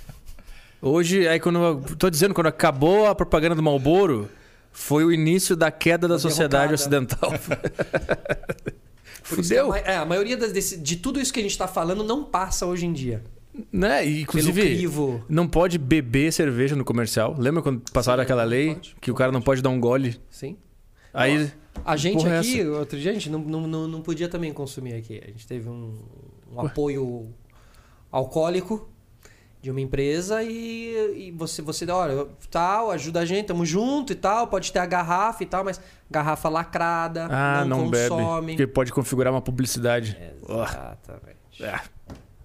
Hoje, 0.81 1.27
aí 1.27 1.41
quando 1.41 1.59
eu 1.59 1.81
tô 1.97 2.09
dizendo, 2.09 2.35
quando 2.35 2.47
acabou 2.47 3.07
a 3.07 3.15
propaganda 3.15 3.55
do 3.55 3.63
Marlboro, 3.63 4.29
foi 4.71 5.05
o 5.05 5.13
início 5.13 5.57
da 5.57 5.71
queda 5.71 6.07
da 6.07 6.15
Da 6.15 6.21
sociedade 6.21 6.73
ocidental. 6.75 7.33
A, 7.35 7.39
Fudeu. 9.23 9.69
ma- 9.69 9.79
é, 9.79 9.97
a 9.97 10.05
maioria 10.07 10.37
desse- 10.37 10.79
de 10.79 10.97
tudo 10.97 11.21
isso 11.21 11.33
que 11.33 11.41
a 11.41 11.43
gente 11.43 11.57
tá 11.59 11.69
falando 11.69 12.03
não 12.05 12.25
passa 12.25 12.65
hoje 12.67 12.87
em 12.87 12.93
dia. 12.93 13.23
né? 13.73 14.07
E, 14.07 14.23
inclusive, 14.23 14.89
não 15.29 15.49
pode 15.49 15.79
beber 15.79 16.33
cerveja 16.33 16.77
no 16.77 16.85
comercial. 16.85 17.35
Lembra 17.37 17.61
quando 17.61 17.81
passaram 17.93 18.21
Sim, 18.21 18.25
aquela 18.25 18.45
lei 18.45 18.75
pode, 18.75 18.97
que 19.01 19.11
o 19.11 19.13
não 19.13 19.19
cara 19.19 19.33
não 19.33 19.43
pode 19.43 19.61
dar 19.61 19.69
um 19.71 19.81
gole? 19.81 20.19
Sim. 20.31 20.57
Aí, 21.13 21.51
A 21.85 21.97
gente 21.97 22.25
é 22.27 22.39
aqui, 22.39 22.61
essa? 22.61 22.71
outro 22.71 22.99
dia, 22.99 23.11
a 23.11 23.15
gente 23.15 23.29
não, 23.29 23.41
não, 23.41 23.67
não, 23.67 23.89
não 23.89 24.01
podia 24.01 24.29
também 24.29 24.53
consumir 24.53 24.95
aqui. 24.95 25.21
A 25.23 25.27
gente 25.27 25.47
teve 25.47 25.69
um, 25.69 25.93
um 26.55 26.61
apoio 26.61 27.29
alcoólico 28.13 28.89
de 29.61 29.71
uma 29.71 29.81
empresa 29.81 30.43
e, 30.43 31.29
e 31.29 31.31
você, 31.33 31.61
você 31.61 31.89
olha, 31.91 32.27
tal, 32.51 32.91
ajuda 32.91 33.21
a 33.21 33.25
gente, 33.25 33.47
tamo 33.47 33.67
junto 33.67 34.13
e 34.13 34.17
tal, 34.17 34.47
pode 34.47 34.73
ter 34.73 34.79
a 34.79 34.87
garrafa 34.87 35.43
e 35.43 35.47
tal, 35.47 35.65
mas 35.65 35.81
garrafa 36.11 36.49
lacrada, 36.49 37.27
ah, 37.31 37.65
não, 37.65 37.83
não, 37.83 37.91
bebe. 37.91 38.09
consome. 38.09 38.53
Porque 38.53 38.67
pode 38.67 38.93
configurar 38.93 39.33
uma 39.33 39.43
publicidade. 39.43 40.17
Oh. 40.49 40.63
Exatamente. 40.63 41.39
É. 41.63 41.81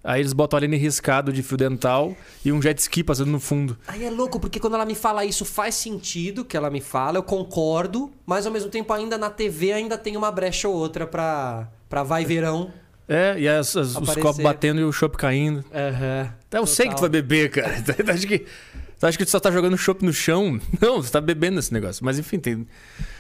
Aí 0.04 0.20
eles 0.20 0.34
botam 0.34 0.58
ali 0.58 0.76
riscado 0.76 1.32
de 1.32 1.42
fio 1.42 1.56
dental 1.56 2.14
e 2.44 2.52
um 2.52 2.62
jet 2.62 2.78
ski 2.78 3.04
passando 3.04 3.32
no 3.32 3.40
fundo. 3.40 3.78
Aí 3.88 4.04
é 4.04 4.10
louco, 4.10 4.38
porque 4.38 4.60
quando 4.60 4.74
ela 4.74 4.86
me 4.86 4.96
fala 4.96 5.24
isso, 5.24 5.46
faz 5.46 5.76
sentido 5.76 6.44
que 6.44 6.58
ela 6.58 6.70
me 6.70 6.82
fala, 6.82 7.20
eu 7.20 7.24
concordo, 7.24 8.12
mas 8.26 8.46
ao 8.46 8.52
mesmo 8.52 8.70
tempo 8.70 8.92
ainda 8.92 9.18
na 9.18 9.30
TV 9.30 9.72
ainda 9.72 9.98
tem 9.98 10.18
uma 10.18 10.30
brecha 10.30 10.68
ou 10.68 10.76
outra 10.76 11.08
pra, 11.08 11.70
pra 11.88 12.04
vai 12.04 12.26
verão. 12.26 12.74
É, 13.08 13.36
e 13.38 13.48
as- 13.48 13.76
as- 13.76 13.96
os 13.96 14.16
copos 14.16 14.42
batendo 14.42 14.80
e 14.80 14.84
o 14.84 14.92
chopp 14.92 15.18
caindo. 15.18 15.64
Aham. 15.74 16.34
Então, 16.48 16.62
eu 16.62 16.68
sei 16.68 16.88
que 16.88 16.96
tu 16.96 17.02
vai 17.02 17.10
beber, 17.10 17.50
cara. 17.50 17.74
Tu 17.84 18.12
acha 18.12 18.28
que, 18.28 18.40
tu 19.00 19.06
acha 19.08 19.18
que 19.18 19.26
tu 19.26 19.32
só 19.32 19.40
tá 19.40 19.52
jogando 19.52 19.78
chopp 19.78 20.06
no 20.06 20.14
chão? 20.14 20.60
Não, 20.80 21.02
tu 21.02 21.12
tá 21.12 21.20
bebendo 21.20 21.60
esse 21.60 21.74
negócio. 21.74 22.04
Mas 22.06 22.18
enfim, 22.18 22.40
tem... 22.40 22.66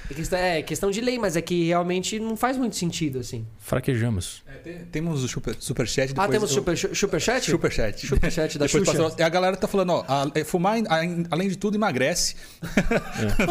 É 0.09 0.13
questão, 0.13 0.37
é 0.39 0.61
questão 0.61 0.91
de 0.91 0.99
lei, 1.01 1.17
mas 1.17 1.35
é 1.37 1.41
que 1.41 1.65
realmente 1.67 2.19
não 2.19 2.35
faz 2.35 2.57
muito 2.57 2.75
sentido, 2.75 3.19
assim. 3.19 3.47
fraquejamos. 3.59 4.43
Temos 4.91 5.23
o 5.23 5.27
super, 5.29 5.55
superchat. 5.57 6.11
ah, 6.11 6.27
depois 6.27 6.29
temos 6.31 6.49
eu- 6.51 6.55
super, 6.55 6.77
superchat? 6.95 7.49
Superchat. 7.49 8.07
Superchat 8.07 8.59
da 8.59 8.65
Depois 8.65 8.85
Xuxa. 8.85 9.01
passou- 9.01 9.19
E 9.19 9.23
a 9.23 9.29
galera 9.29 9.55
tá 9.55 9.67
falando, 9.67 9.91
ó, 9.91 10.05
a- 10.07 10.29
é, 10.35 10.43
fumar, 10.43 10.77
a- 10.89 11.01
além 11.31 11.47
de 11.47 11.57
tudo, 11.57 11.75
emagrece. 11.75 12.35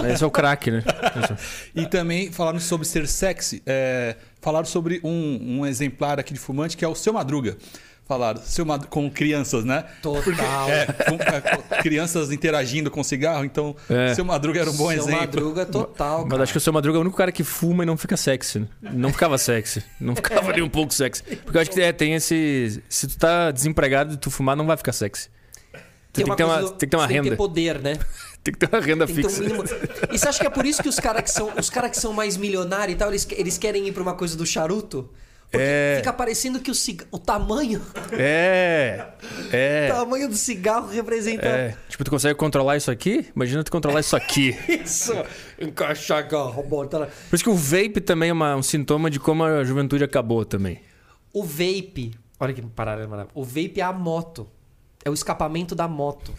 É. 0.07 0.13
Esse 0.13 0.23
é 0.23 0.27
o 0.27 0.31
craque, 0.31 0.71
né? 0.71 0.85
E 1.75 1.87
também 1.87 2.31
falaram 2.31 2.61
sobre 2.61 2.87
ser 2.87 3.07
sexy. 3.09 3.63
é, 3.67 4.15
falaram 4.43 4.67
sobre 4.67 5.01
um, 5.03 5.61
um 5.61 5.67
exemplar 5.67 6.21
aqui 6.21 6.35
de 6.35 6.39
fumante 6.41 6.77
que 6.77 6.85
é 6.85 6.89
o 6.89 6.95
Seu 6.95 7.15
Madruga. 7.15 7.57
Falaram, 8.05 8.43
seu 8.43 8.67
Madruga, 8.67 8.91
com 8.91 9.09
crianças, 9.09 9.65
né? 9.65 9.85
Total. 10.03 10.69
É, 10.69 10.87
com- 10.87 11.15
é, 11.15 11.41
com 11.57 11.83
crianças 11.83 12.33
interagindo 12.33 12.91
com 12.91 13.03
cigarro, 13.03 13.45
então 13.45 13.77
É. 13.89 14.13
Seu 14.13 14.25
Madruga 14.25 14.61
era 14.61 14.69
um 14.71 14.77
bom 14.77 14.89
Seu 14.91 14.99
exemplo. 15.03 15.21
Madruga 15.21 15.65
total, 15.65 16.23
Mas 16.23 16.31
cara. 16.31 16.43
acho 16.43 16.53
que 16.53 16.59
o 16.59 16.61
seu 16.61 16.73
Madruga 16.73 16.97
é 16.97 16.99
o 16.99 17.03
único 17.03 17.17
cara 17.17 17.31
que 17.31 17.45
fuma 17.45 17.85
e 17.85 17.87
não 17.87 17.97
fica 17.97 18.17
sexy. 18.17 18.59
Né? 18.59 18.67
Não 18.93 19.13
ficava 19.13 19.39
sexy. 19.39 19.83
Não 20.01 20.17
ficava 20.17 20.53
nem 20.53 20.63
um 20.63 20.69
pouco 20.69 20.93
sexy. 20.93 21.23
Porque 21.23 21.57
eu 21.57 21.63
acho 21.63 21.71
que 21.71 21.81
é, 21.81 21.93
tem 21.93 22.15
esse. 22.15 22.83
Se 22.89 23.07
tu 23.07 23.17
tá 23.17 23.53
desempregado 23.53 24.15
e 24.15 24.17
tu 24.17 24.31
fumar, 24.33 24.57
não 24.57 24.67
vai 24.67 24.77
ficar 24.77 24.93
sexy. 24.93 25.29
Tu 26.13 26.17
tem, 26.21 26.25
que 26.27 26.37
ter 26.37 26.45
uma, 26.45 26.59
do- 26.61 26.71
tem 26.71 26.79
que 26.81 26.87
ter 26.89 26.97
uma 26.97 27.07
você 27.07 27.15
Tem 27.15 27.23
que 27.23 27.29
renda. 27.29 27.31
ter 27.31 27.37
poder, 27.37 27.79
né? 27.81 27.95
Tem 28.45 28.53
que 28.53 28.59
ter 28.59 28.69
uma 28.75 28.81
renda 28.81 29.07
Tem 29.07 29.15
ter 29.17 29.27
um 29.27 29.29
fixa. 29.29 29.43
mínimo... 29.43 29.65
E 30.13 30.19
você 30.19 30.29
acha 30.29 30.41
que 30.41 30.47
é 30.47 30.51
por 30.51 30.67
isso 30.67 30.83
que 30.83 30.89
os 30.89 30.99
caras 30.99 31.23
que 31.23 31.31
são, 31.31 31.53
os 31.57 31.71
cara 31.71 31.89
que 31.89 31.97
são 31.99 32.13
mais 32.13 32.37
milionários 32.37 32.95
e 32.95 32.99
tal, 32.99 33.09
eles, 33.09 33.27
eles 33.33 33.57
querem 33.57 33.87
ir 33.87 33.93
pra 33.93 34.03
uma 34.03 34.15
coisa 34.15 34.37
do 34.37 34.45
charuto? 34.45 35.09
Porque 35.51 35.65
É. 35.65 35.97
fica 35.99 36.13
parecendo 36.15 36.59
que 36.61 36.71
o, 36.71 36.75
ciga... 36.75 37.07
o 37.13 37.19
tamanho, 37.19 37.81
É. 38.11 39.07
o 39.23 39.55
É. 39.55 39.89
tamanho 39.89 40.29
do 40.29 40.35
cigarro 40.35 40.89
representa 40.89 41.47
É. 41.47 41.77
Tipo, 41.89 42.03
tu 42.05 42.11
consegue 42.11 42.35
controlar 42.35 42.77
isso 42.79 42.91
aqui? 42.91 43.27
Imagina 43.37 43.63
tu 43.63 43.71
controlar 43.71 44.01
isso 44.01 44.17
aqui. 44.17 44.57
isso. 44.83 45.13
Encaixar 45.61 46.27
garro, 46.27 46.63
botar. 46.63 47.07
Por 47.29 47.35
isso 47.37 47.45
que 47.45 47.51
o 47.51 47.55
vape 47.55 48.01
também 48.01 48.31
é 48.31 48.33
uma- 48.33 48.57
um 48.57 48.63
sintoma 48.63 49.11
de 49.11 49.21
como 49.21 49.45
a 49.45 49.63
juventude 49.63 50.03
acabou 50.03 50.45
também. 50.45 50.81
O 51.33 51.45
vape, 51.45 52.13
olha 52.41 52.53
que 52.55 52.63
parada 52.63 53.07
maravilhosa. 53.07 53.31
O 53.35 53.45
vape 53.45 53.75
é 53.79 53.83
a 53.83 53.93
moto. 53.93 54.49
É 55.05 55.11
o 55.11 55.15
escapamento 55.15 55.75
da 55.75 55.87
moto. 55.87 56.33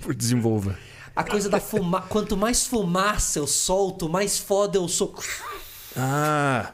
Por 0.00 0.14
desenvolva. 0.16 0.76
A 1.14 1.22
coisa 1.22 1.48
da 1.48 1.60
fumaça. 1.60 2.08
Quanto 2.08 2.36
mais 2.36 2.66
fumaça 2.66 3.38
eu 3.38 3.46
solto, 3.46 4.08
mais 4.08 4.38
foda 4.38 4.78
eu 4.78 4.88
sou. 4.88 5.14
Ah. 5.96 6.72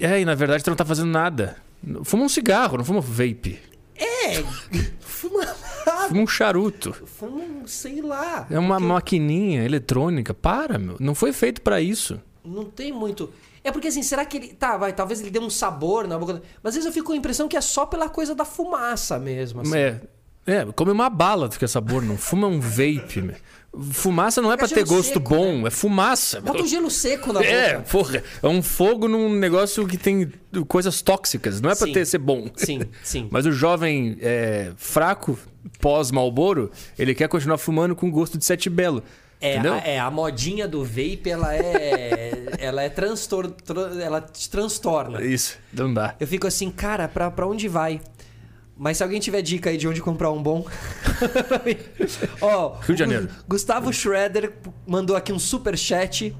É, 0.00 0.20
e 0.20 0.24
na 0.24 0.34
verdade 0.34 0.62
tu 0.62 0.70
não 0.70 0.76
tá 0.76 0.84
fazendo 0.84 1.10
nada. 1.10 1.56
Fuma 2.04 2.24
um 2.24 2.28
cigarro, 2.28 2.78
não 2.78 2.84
fuma 2.84 3.00
vape. 3.00 3.58
É! 3.96 4.42
Fuma 5.00 5.44
nada. 5.44 6.08
Fuma 6.08 6.22
um 6.22 6.26
charuto. 6.26 6.92
Fuma, 7.06 7.38
um, 7.38 7.66
sei 7.66 8.00
lá. 8.00 8.46
É 8.50 8.58
uma 8.58 8.76
Porque 8.76 8.88
maquininha 8.88 9.64
eletrônica. 9.64 10.32
Para, 10.32 10.78
meu. 10.78 10.96
Não 11.00 11.14
foi 11.14 11.32
feito 11.32 11.60
pra 11.60 11.80
isso. 11.80 12.20
Não 12.44 12.64
tem 12.64 12.92
muito. 12.92 13.32
É 13.64 13.70
porque 13.70 13.88
assim, 13.88 14.02
será 14.02 14.24
que 14.24 14.36
ele. 14.36 14.48
Tá, 14.48 14.76
vai, 14.76 14.92
talvez 14.92 15.20
ele 15.20 15.30
dê 15.30 15.38
um 15.38 15.50
sabor 15.50 16.06
na 16.08 16.18
boca. 16.18 16.42
Mas 16.62 16.70
às 16.70 16.74
vezes 16.74 16.86
eu 16.86 16.92
fico 16.92 17.06
com 17.06 17.12
a 17.12 17.16
impressão 17.16 17.48
que 17.48 17.56
é 17.56 17.60
só 17.60 17.86
pela 17.86 18.08
coisa 18.08 18.34
da 18.34 18.44
fumaça 18.44 19.18
mesmo. 19.18 19.60
assim. 19.60 19.76
É, 19.76 20.00
é, 20.46 20.64
come 20.74 20.90
uma 20.92 21.08
bala 21.10 21.48
quer 21.48 21.68
sabor, 21.68 22.02
não 22.02 22.16
fuma 22.16 22.46
um 22.48 22.60
vape. 22.60 23.22
meu. 23.22 23.36
Fumaça 23.90 24.42
não 24.42 24.52
é 24.52 24.56
pra 24.58 24.68
Fica 24.68 24.82
ter 24.82 24.86
gosto 24.86 25.14
seco, 25.14 25.20
bom, 25.20 25.66
é 25.66 25.70
fumaça. 25.70 26.42
Bota 26.42 26.62
um 26.62 26.66
gelo 26.66 26.90
seco 26.90 27.32
na 27.32 27.42
É, 27.42 27.76
boca. 27.76 27.88
porra. 27.90 28.22
É 28.42 28.46
um 28.46 28.62
fogo 28.62 29.08
num 29.08 29.32
negócio 29.34 29.86
que 29.86 29.96
tem 29.96 30.30
coisas 30.68 31.00
tóxicas. 31.00 31.58
Não 31.58 31.70
é 31.70 31.74
pra 31.74 31.86
Sim. 31.86 31.92
ter 31.94 32.04
ser 32.04 32.18
bom. 32.18 32.50
Sim, 32.54 32.82
sim. 33.02 33.28
Mas 33.30 33.46
o 33.46 33.52
jovem 33.52 34.18
é, 34.20 34.72
fraco, 34.76 35.38
pós-Malboro, 35.80 36.70
ele 36.98 37.14
quer 37.14 37.28
continuar 37.28 37.56
fumando 37.58 37.96
com 37.96 38.10
gosto 38.10 38.36
de 38.38 38.44
sete 38.44 38.68
belo. 38.70 39.02
É, 39.40 39.58
a, 39.58 39.76
é, 39.78 39.98
a 39.98 40.10
modinha 40.10 40.68
do 40.68 40.84
vape, 40.84 41.28
ela 41.30 41.54
é. 41.54 42.44
ela 42.60 42.82
é 42.82 42.88
transtor, 42.88 43.50
tran- 43.50 43.98
ela 44.00 44.20
te 44.20 44.48
transtorna. 44.48 45.20
Isso, 45.24 45.58
não 45.72 45.92
dá. 45.92 46.14
Eu 46.20 46.26
fico 46.28 46.46
assim, 46.46 46.70
cara, 46.70 47.08
pra 47.08 47.46
onde 47.46 47.66
vai? 47.68 48.00
Mas 48.76 48.96
se 48.96 49.02
alguém 49.02 49.20
tiver 49.20 49.42
dica 49.42 49.70
aí 49.70 49.76
de 49.76 49.86
onde 49.86 50.00
comprar 50.00 50.30
um 50.30 50.42
bom. 50.42 50.66
Ó, 52.40 52.78
Rio 52.80 52.94
de 52.94 52.98
Janeiro. 52.98 53.28
Gustavo 53.46 53.92
Schroeder 53.92 54.52
mandou 54.86 55.14
aqui 55.14 55.32
um 55.32 55.38
super 55.38 55.76
chat 55.76 56.34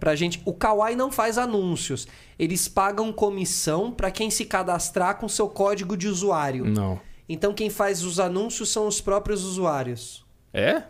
pra 0.00 0.14
gente. 0.16 0.40
O 0.44 0.52
Kawaii 0.52 0.96
não 0.96 1.12
faz 1.12 1.38
anúncios. 1.38 2.08
Eles 2.38 2.66
pagam 2.68 3.12
comissão 3.12 3.92
pra 3.92 4.10
quem 4.10 4.30
se 4.30 4.44
cadastrar 4.44 5.18
com 5.18 5.28
seu 5.28 5.48
código 5.48 5.96
de 5.96 6.08
usuário. 6.08 6.64
Não. 6.64 7.00
Então 7.28 7.52
quem 7.52 7.70
faz 7.70 8.02
os 8.02 8.18
anúncios 8.20 8.70
são 8.70 8.86
os 8.86 9.00
próprios 9.00 9.44
usuários. 9.44 10.24
É? 10.52 10.82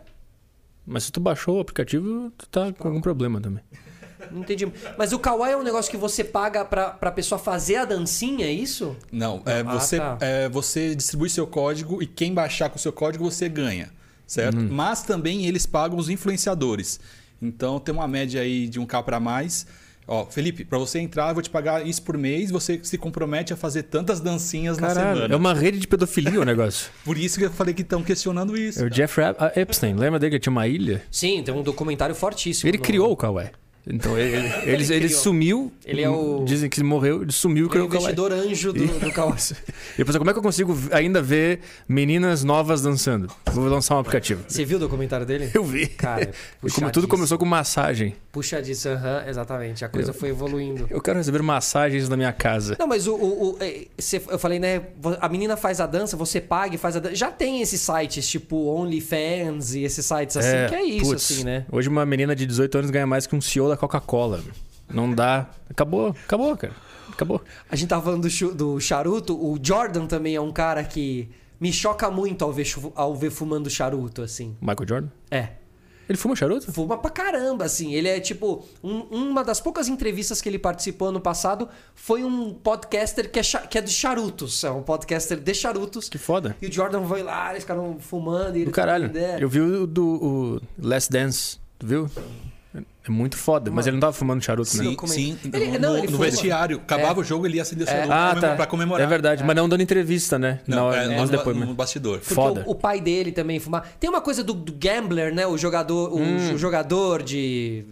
Mas 0.85 1.03
se 1.03 1.11
tu 1.11 1.19
baixou 1.19 1.57
o 1.57 1.59
aplicativo, 1.59 2.31
tu 2.37 2.47
tá 2.47 2.71
com 2.71 2.87
algum 2.87 3.01
problema 3.01 3.41
também. 3.41 3.63
Não 4.31 4.41
entendi. 4.41 4.67
Mas 4.97 5.11
o 5.13 5.19
Kawaii 5.19 5.53
é 5.53 5.57
um 5.57 5.63
negócio 5.63 5.89
que 5.91 5.97
você 5.97 6.23
paga 6.23 6.63
pra, 6.65 6.89
pra 6.91 7.11
pessoa 7.11 7.37
fazer 7.39 7.77
a 7.77 7.85
dancinha, 7.85 8.45
é 8.45 8.51
isso? 8.51 8.95
Não, 9.11 9.41
é, 9.45 9.59
Ah, 9.59 9.63
você, 9.63 9.97
tá. 9.97 10.17
é, 10.21 10.49
você 10.49 10.95
distribui 10.95 11.29
seu 11.29 11.45
código 11.47 12.01
e 12.01 12.05
quem 12.07 12.33
baixar 12.33 12.69
com 12.69 12.75
o 12.77 12.79
seu 12.79 12.91
código 12.93 13.23
você 13.29 13.47
ganha, 13.49 13.89
certo? 14.25 14.57
Uhum. 14.59 14.69
Mas 14.71 15.03
também 15.03 15.45
eles 15.45 15.65
pagam 15.65 15.97
os 15.97 16.09
influenciadores. 16.09 16.99
Então 17.41 17.79
tem 17.79 17.93
uma 17.93 18.07
média 18.07 18.41
aí 18.41 18.67
de 18.67 18.79
um 18.79 18.85
K 18.85 19.01
para 19.03 19.19
mais. 19.19 19.65
Ó, 20.09 20.25
Felipe, 20.25 20.63
pra 20.63 20.77
você 20.79 20.99
entrar, 20.99 21.27
eu 21.27 21.33
vou 21.33 21.43
te 21.43 21.49
pagar 21.49 21.85
isso 21.85 22.01
por 22.01 22.17
mês, 22.17 22.49
você 22.49 22.79
se 22.81 22.97
compromete 22.97 23.51
a 23.51 23.57
fazer 23.57 23.83
tantas 23.83 24.21
dancinhas 24.21 24.77
na 24.77 24.87
Caralho, 24.87 25.15
semana. 25.17 25.33
é 25.33 25.37
uma 25.37 25.53
rede 25.53 25.79
de 25.79 25.85
pedofilia 25.85 26.39
o 26.39 26.45
negócio. 26.45 26.89
Por 27.03 27.17
isso 27.17 27.37
que 27.37 27.43
eu 27.43 27.51
falei 27.51 27.73
que 27.73 27.81
estão 27.81 28.01
questionando 28.01 28.55
isso. 28.57 28.81
É 28.81 28.85
o 28.85 28.89
Jeff 28.89 29.19
Epstein, 29.57 29.95
lembra 29.95 30.17
dele 30.17 30.31
que 30.31 30.39
tinha 30.39 30.51
uma 30.51 30.65
ilha? 30.65 31.03
Sim, 31.11 31.43
tem 31.43 31.53
um 31.53 31.61
documentário 31.61 32.15
fortíssimo. 32.15 32.69
Ele 32.69 32.77
no- 32.77 32.83
criou 32.85 33.11
o 33.11 33.17
Kawaii. 33.17 33.49
Então 33.89 34.17
ele, 34.17 34.35
ele, 34.35 34.47
ele, 34.83 34.93
ele 34.93 35.09
sumiu. 35.09 35.71
Ele 35.85 36.01
é 36.01 36.09
o- 36.09 36.43
Dizem 36.45 36.69
que 36.69 36.79
ele 36.79 36.87
morreu, 36.87 37.21
ele 37.21 37.31
sumiu 37.31 37.67
Ele 37.71 37.77
é 37.79 37.81
o 37.81 37.85
investidor 37.85 38.31
anjo 38.33 38.73
do, 38.73 38.85
do 38.85 39.11
Kawaii. 39.11 39.37
E 39.97 40.01
eu 40.01 40.05
pensei, 40.05 40.19
como 40.19 40.29
é 40.29 40.33
que 40.33 40.39
eu 40.39 40.43
consigo 40.43 40.77
ainda 40.91 41.21
ver 41.21 41.59
meninas 41.87 42.43
novas 42.43 42.81
dançando? 42.81 43.29
Vou 43.51 43.65
lançar 43.65 43.95
um 43.95 43.99
aplicativo. 43.99 44.43
Você 44.47 44.63
viu 44.65 44.77
o 44.77 44.79
documentário 44.79 45.25
dele? 45.25 45.49
Eu 45.53 45.63
vi. 45.63 45.87
Cara, 45.87 46.31
E 46.63 46.69
como 46.71 46.91
tudo 46.91 47.07
começou 47.07 47.37
com 47.37 47.45
massagem. 47.45 48.15
Puxadíssimo, 48.37 48.93
aham, 48.93 49.23
exatamente. 49.27 49.83
A 49.83 49.89
coisa 49.89 50.13
foi 50.13 50.29
evoluindo. 50.29 50.85
Eu 50.91 51.01
quero 51.01 51.17
receber 51.17 51.41
massagens 51.41 52.07
na 52.07 52.15
minha 52.15 52.31
casa. 52.31 52.75
Não, 52.79 52.85
mas 52.85 53.07
o, 53.07 53.15
o- 53.15 53.49
o- 53.53 53.57
é, 53.59 53.87
eu 54.29 54.37
falei, 54.37 54.59
né? 54.59 54.83
A 55.19 55.27
menina 55.27 55.57
faz 55.57 55.81
a 55.81 55.87
dança, 55.87 56.15
você 56.15 56.39
paga 56.39 56.75
e 56.75 56.77
faz 56.77 56.95
a 56.95 56.99
dança. 56.99 57.15
Já 57.15 57.31
tem 57.31 57.61
esses 57.63 57.81
sites, 57.81 58.27
tipo 58.29 58.55
OnlyFans 58.67 59.73
e 59.73 59.83
esses 59.83 60.05
sites 60.05 60.37
assim, 60.37 60.67
que 60.69 60.75
é 60.75 60.83
isso, 60.83 61.05
putz, 61.09 61.31
assim, 61.31 61.43
né? 61.43 61.65
Hoje 61.71 61.89
uma 61.89 62.05
menina 62.05 62.35
de 62.35 62.45
18 62.45 62.77
anos 62.77 62.91
ganha 62.91 63.07
mais 63.07 63.25
que 63.25 63.35
um 63.35 63.41
CEO 63.41 63.69
da 63.69 63.75
Coca-Cola. 63.75 64.41
Não 64.93 65.11
dá. 65.11 65.49
Acabou, 65.69 66.15
acabou, 66.25 66.55
cara. 66.55 66.73
Acabou. 67.11 67.41
A 67.69 67.75
gente 67.75 67.89
tava 67.89 68.03
falando 68.03 68.27
do, 68.29 68.53
do 68.53 68.79
charuto, 68.79 69.33
o 69.35 69.57
Jordan 69.61 70.05
também 70.05 70.35
é 70.35 70.41
um 70.41 70.51
cara 70.51 70.83
que 70.83 71.27
me 71.59 71.73
choca 71.73 72.11
muito 72.11 72.45
ao 72.45 72.53
ver, 72.53 72.67
ao 72.93 73.15
ver 73.15 73.31
fumando 73.31 73.67
charuto, 73.67 74.21
assim. 74.21 74.55
Michael 74.61 74.87
Jordan? 74.87 75.07
É. 75.31 75.49
Ele 76.09 76.17
fuma 76.17 76.35
charuto? 76.35 76.71
Fuma 76.71 76.97
pra 76.97 77.09
caramba, 77.11 77.65
assim. 77.65 77.93
Ele 77.93 78.07
é 78.07 78.19
tipo. 78.19 78.65
um- 78.83 79.01
uma 79.11 79.43
das 79.43 79.59
poucas 79.59 79.87
entrevistas 79.87 80.41
que 80.41 80.47
ele 80.47 80.57
participou 80.59 81.09
ano 81.09 81.19
passado 81.19 81.67
foi 81.93 82.23
um 82.23 82.53
podcaster 82.53 83.29
que 83.29 83.39
é, 83.39 83.43
que 83.43 83.77
é 83.77 83.81
de 83.81 83.91
charutos. 83.91 84.63
É 84.63 84.71
um 84.71 84.81
podcaster 84.83 85.37
de 85.39 85.53
charutos. 85.53 86.07
Que 86.09 86.17
foda. 86.17 86.55
E 86.61 86.67
o 86.67 86.71
Jordan 86.71 87.05
foi 87.05 87.23
lá, 87.23 87.49
eles 87.51 87.63
ficaram 87.63 87.97
fumando 87.99 88.57
e 88.57 88.65
Do 88.65 88.71
caralho. 88.71 89.11
Eu 89.39 89.49
vi 89.49 89.59
o 89.61 89.85
do 89.85 90.05
o 90.05 90.61
Last 90.81 91.11
Dance. 91.11 91.57
Tu 91.79 91.85
viu? 91.85 92.09
É 93.07 93.11
muito 93.11 93.37
foda. 93.37 93.71
Mas 93.71 93.87
ele 93.87 93.95
não 93.95 94.01
tava 94.01 94.13
fumando 94.13 94.41
charuto, 94.43 94.75
né? 94.77 94.83
Sim, 94.83 94.89
documento. 94.91 95.13
sim. 95.15 95.37
Ele- 95.53 95.67
no, 95.71 95.79
não, 95.79 95.91
no- 95.93 95.97
ele 95.99 96.07
no 96.07 96.13
fuma. 96.13 96.25
vestiário. 96.25 96.77
Acabava 96.77 97.19
o 97.21 97.23
jogo, 97.23 97.45
ele 97.45 97.55
ia 97.57 97.61
acender 97.61 97.87
o 97.87 97.89
celular 97.89 98.29
Ah, 98.31 98.31
pra 98.39 98.49
tá. 98.49 98.55
pra 98.55 98.65
comemorar. 98.65 99.05
É 99.05 99.09
verdade, 99.09 99.43
mas 99.43 99.55
não 99.55 99.67
dando 99.69 99.81
entrevista, 99.81 100.37
né? 100.37 100.59
Não, 100.67 100.77
Na 100.77 100.83
hora- 100.83 101.03
é, 101.03 101.17
nos 101.19 101.29
no, 101.29 101.37
depoimentos. 101.37 101.69
no 101.69 101.75
bastidor. 101.75 102.19
Porque 102.19 102.33
Foda. 102.33 102.63
O, 102.67 102.71
o 102.71 102.75
pai 102.75 102.99
dele 103.01 103.31
também 103.31 103.59
fumava. 103.59 103.85
Tem 103.99 104.09
uma 104.09 104.21
coisa 104.21 104.43
do, 104.43 104.53
do 104.53 104.71
gambler, 104.73 105.33
né? 105.33 105.45
O 105.47 105.57
jogador, 105.57 106.11
o, 106.13 106.19
Hum. 106.19 106.53
o 106.53 106.57
jogador 106.57 107.23
de 107.23 107.85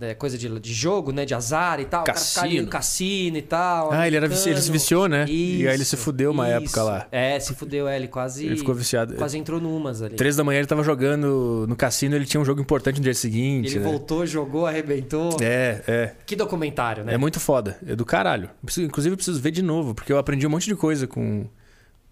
é, 0.00 0.10
é, 0.10 0.14
coisa 0.14 0.36
de, 0.38 0.48
de 0.60 0.72
jogo, 0.74 1.12
né? 1.12 1.24
De 1.24 1.34
azar 1.34 1.80
e 1.80 1.84
tal. 1.84 2.02
O 2.02 2.04
Cassino. 2.04 2.62
no 2.62 2.68
cassino 2.68 3.36
e 3.36 3.42
tal. 3.42 3.92
Ah, 3.92 4.06
ele, 4.06 4.16
era, 4.16 4.26
ele 4.26 4.36
se 4.36 4.70
viciou, 4.70 5.08
né? 5.08 5.24
e 5.28 5.66
aí 5.66 5.74
ele 5.74 5.84
se 5.84 5.94
Isso, 5.94 6.04
fudeu 6.04 6.30
uma 6.30 6.48
isso. 6.48 6.56
época 6.64 6.82
lá. 6.82 7.06
É, 7.10 7.38
se 7.40 7.54
fudeu, 7.54 7.88
é, 7.88 7.96
ele 7.96 8.08
quase. 8.08 8.46
Ele 8.46 8.56
ficou 8.56 8.74
viciado. 8.74 9.14
Quase 9.14 9.36
entrou 9.38 9.60
numas 9.60 10.02
ali. 10.02 10.14
Três 10.16 10.36
da 10.36 10.44
manhã 10.44 10.58
ele 10.58 10.66
tava 10.66 10.82
jogando 10.82 11.66
no 11.68 11.76
cassino, 11.76 12.14
ele 12.14 12.24
tinha 12.26 12.40
um 12.40 12.44
jogo 12.44 12.60
importante 12.60 12.96
no 12.98 13.02
dia 13.04 13.14
seguinte. 13.14 13.68
Ele 13.76 13.78
né? 13.80 13.84
voltou, 13.90 14.26
jogou, 14.52 14.66
arrebentou. 14.66 15.36
É, 15.40 15.82
é. 15.86 16.12
Que 16.26 16.36
documentário, 16.36 17.04
né? 17.04 17.14
É 17.14 17.18
muito 17.18 17.40
foda. 17.40 17.78
É 17.86 17.96
do 17.96 18.04
caralho. 18.04 18.50
Preciso- 18.64 18.86
inclusive, 18.86 19.12
eu 19.14 19.16
preciso 19.16 19.40
ver 19.40 19.50
de 19.50 19.62
novo, 19.62 19.94
porque 19.94 20.12
eu 20.12 20.18
aprendi 20.18 20.46
um 20.46 20.50
monte 20.50 20.66
de 20.66 20.74
coisa 20.76 21.06
com, 21.06 21.46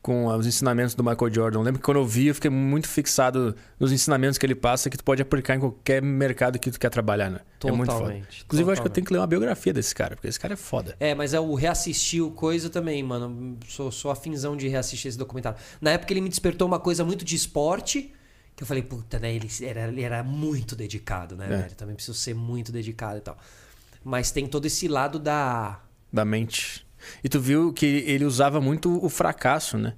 com 0.02 0.26
os 0.26 0.46
ensinamentos 0.46 0.94
do 0.94 1.04
Michael 1.04 1.32
Jordan. 1.32 1.58
Eu 1.58 1.62
lembro 1.62 1.78
que 1.80 1.84
quando 1.84 1.98
eu 1.98 2.06
vi, 2.06 2.28
eu 2.28 2.34
fiquei 2.34 2.50
muito 2.50 2.88
fixado 2.88 3.54
nos 3.78 3.92
ensinamentos 3.92 4.38
que 4.38 4.46
ele 4.46 4.54
passa, 4.54 4.88
que 4.88 4.96
tu 4.96 5.04
pode 5.04 5.20
aplicar 5.20 5.54
em 5.56 5.60
qualquer 5.60 6.00
mercado 6.02 6.58
que 6.58 6.70
tu 6.70 6.80
quer 6.80 6.88
trabalhar, 6.88 7.30
né? 7.30 7.40
É 7.62 7.70
muito 7.70 7.90
foda. 7.92 8.04
Totalmente, 8.04 8.42
Inclusive, 8.44 8.68
eu 8.68 8.72
acho 8.72 8.80
que 8.80 8.86
eu 8.86 8.90
totalmente. 8.90 8.92
tenho 8.94 9.06
que 9.06 9.12
ler 9.12 9.18
uma 9.18 9.26
biografia 9.26 9.72
desse 9.72 9.94
cara, 9.94 10.16
porque 10.16 10.28
esse 10.28 10.40
cara 10.40 10.54
é 10.54 10.56
foda. 10.56 10.96
É, 10.98 11.14
mas 11.14 11.34
é 11.34 11.40
o 11.40 11.54
reassistir 11.54 12.24
o 12.24 12.30
coisa 12.30 12.70
também, 12.70 13.02
mano. 13.02 13.58
Sou, 13.68 13.92
sou 13.92 14.10
afinzão 14.10 14.56
de 14.56 14.66
reassistir 14.68 15.08
esse 15.10 15.18
documentário. 15.18 15.58
Na 15.80 15.90
época 15.90 16.12
ele 16.12 16.22
me 16.22 16.28
despertou 16.30 16.66
uma 16.66 16.80
coisa 16.80 17.04
muito 17.04 17.22
de 17.24 17.36
esporte, 17.36 18.12
que 18.60 18.64
eu 18.64 18.66
falei, 18.66 18.82
puta, 18.82 19.18
né? 19.18 19.34
Ele 19.34 19.48
era, 19.62 19.88
ele 19.88 20.02
era 20.02 20.22
muito 20.22 20.76
dedicado, 20.76 21.34
né, 21.34 21.46
É. 21.46 21.56
velho? 21.62 21.74
Também 21.74 21.94
preciso 21.94 22.18
ser 22.18 22.34
muito 22.34 22.70
dedicado 22.70 23.16
e 23.16 23.22
tal. 23.22 23.38
Mas 24.04 24.30
tem 24.30 24.46
todo 24.46 24.66
esse 24.66 24.86
lado 24.86 25.18
da. 25.18 25.80
Da 26.12 26.26
mente. 26.26 26.86
E 27.24 27.28
tu 27.30 27.40
viu 27.40 27.72
que 27.72 27.86
ele 27.86 28.26
usava 28.26 28.60
muito 28.60 29.02
o 29.02 29.08
fracasso, 29.08 29.78
né? 29.78 29.94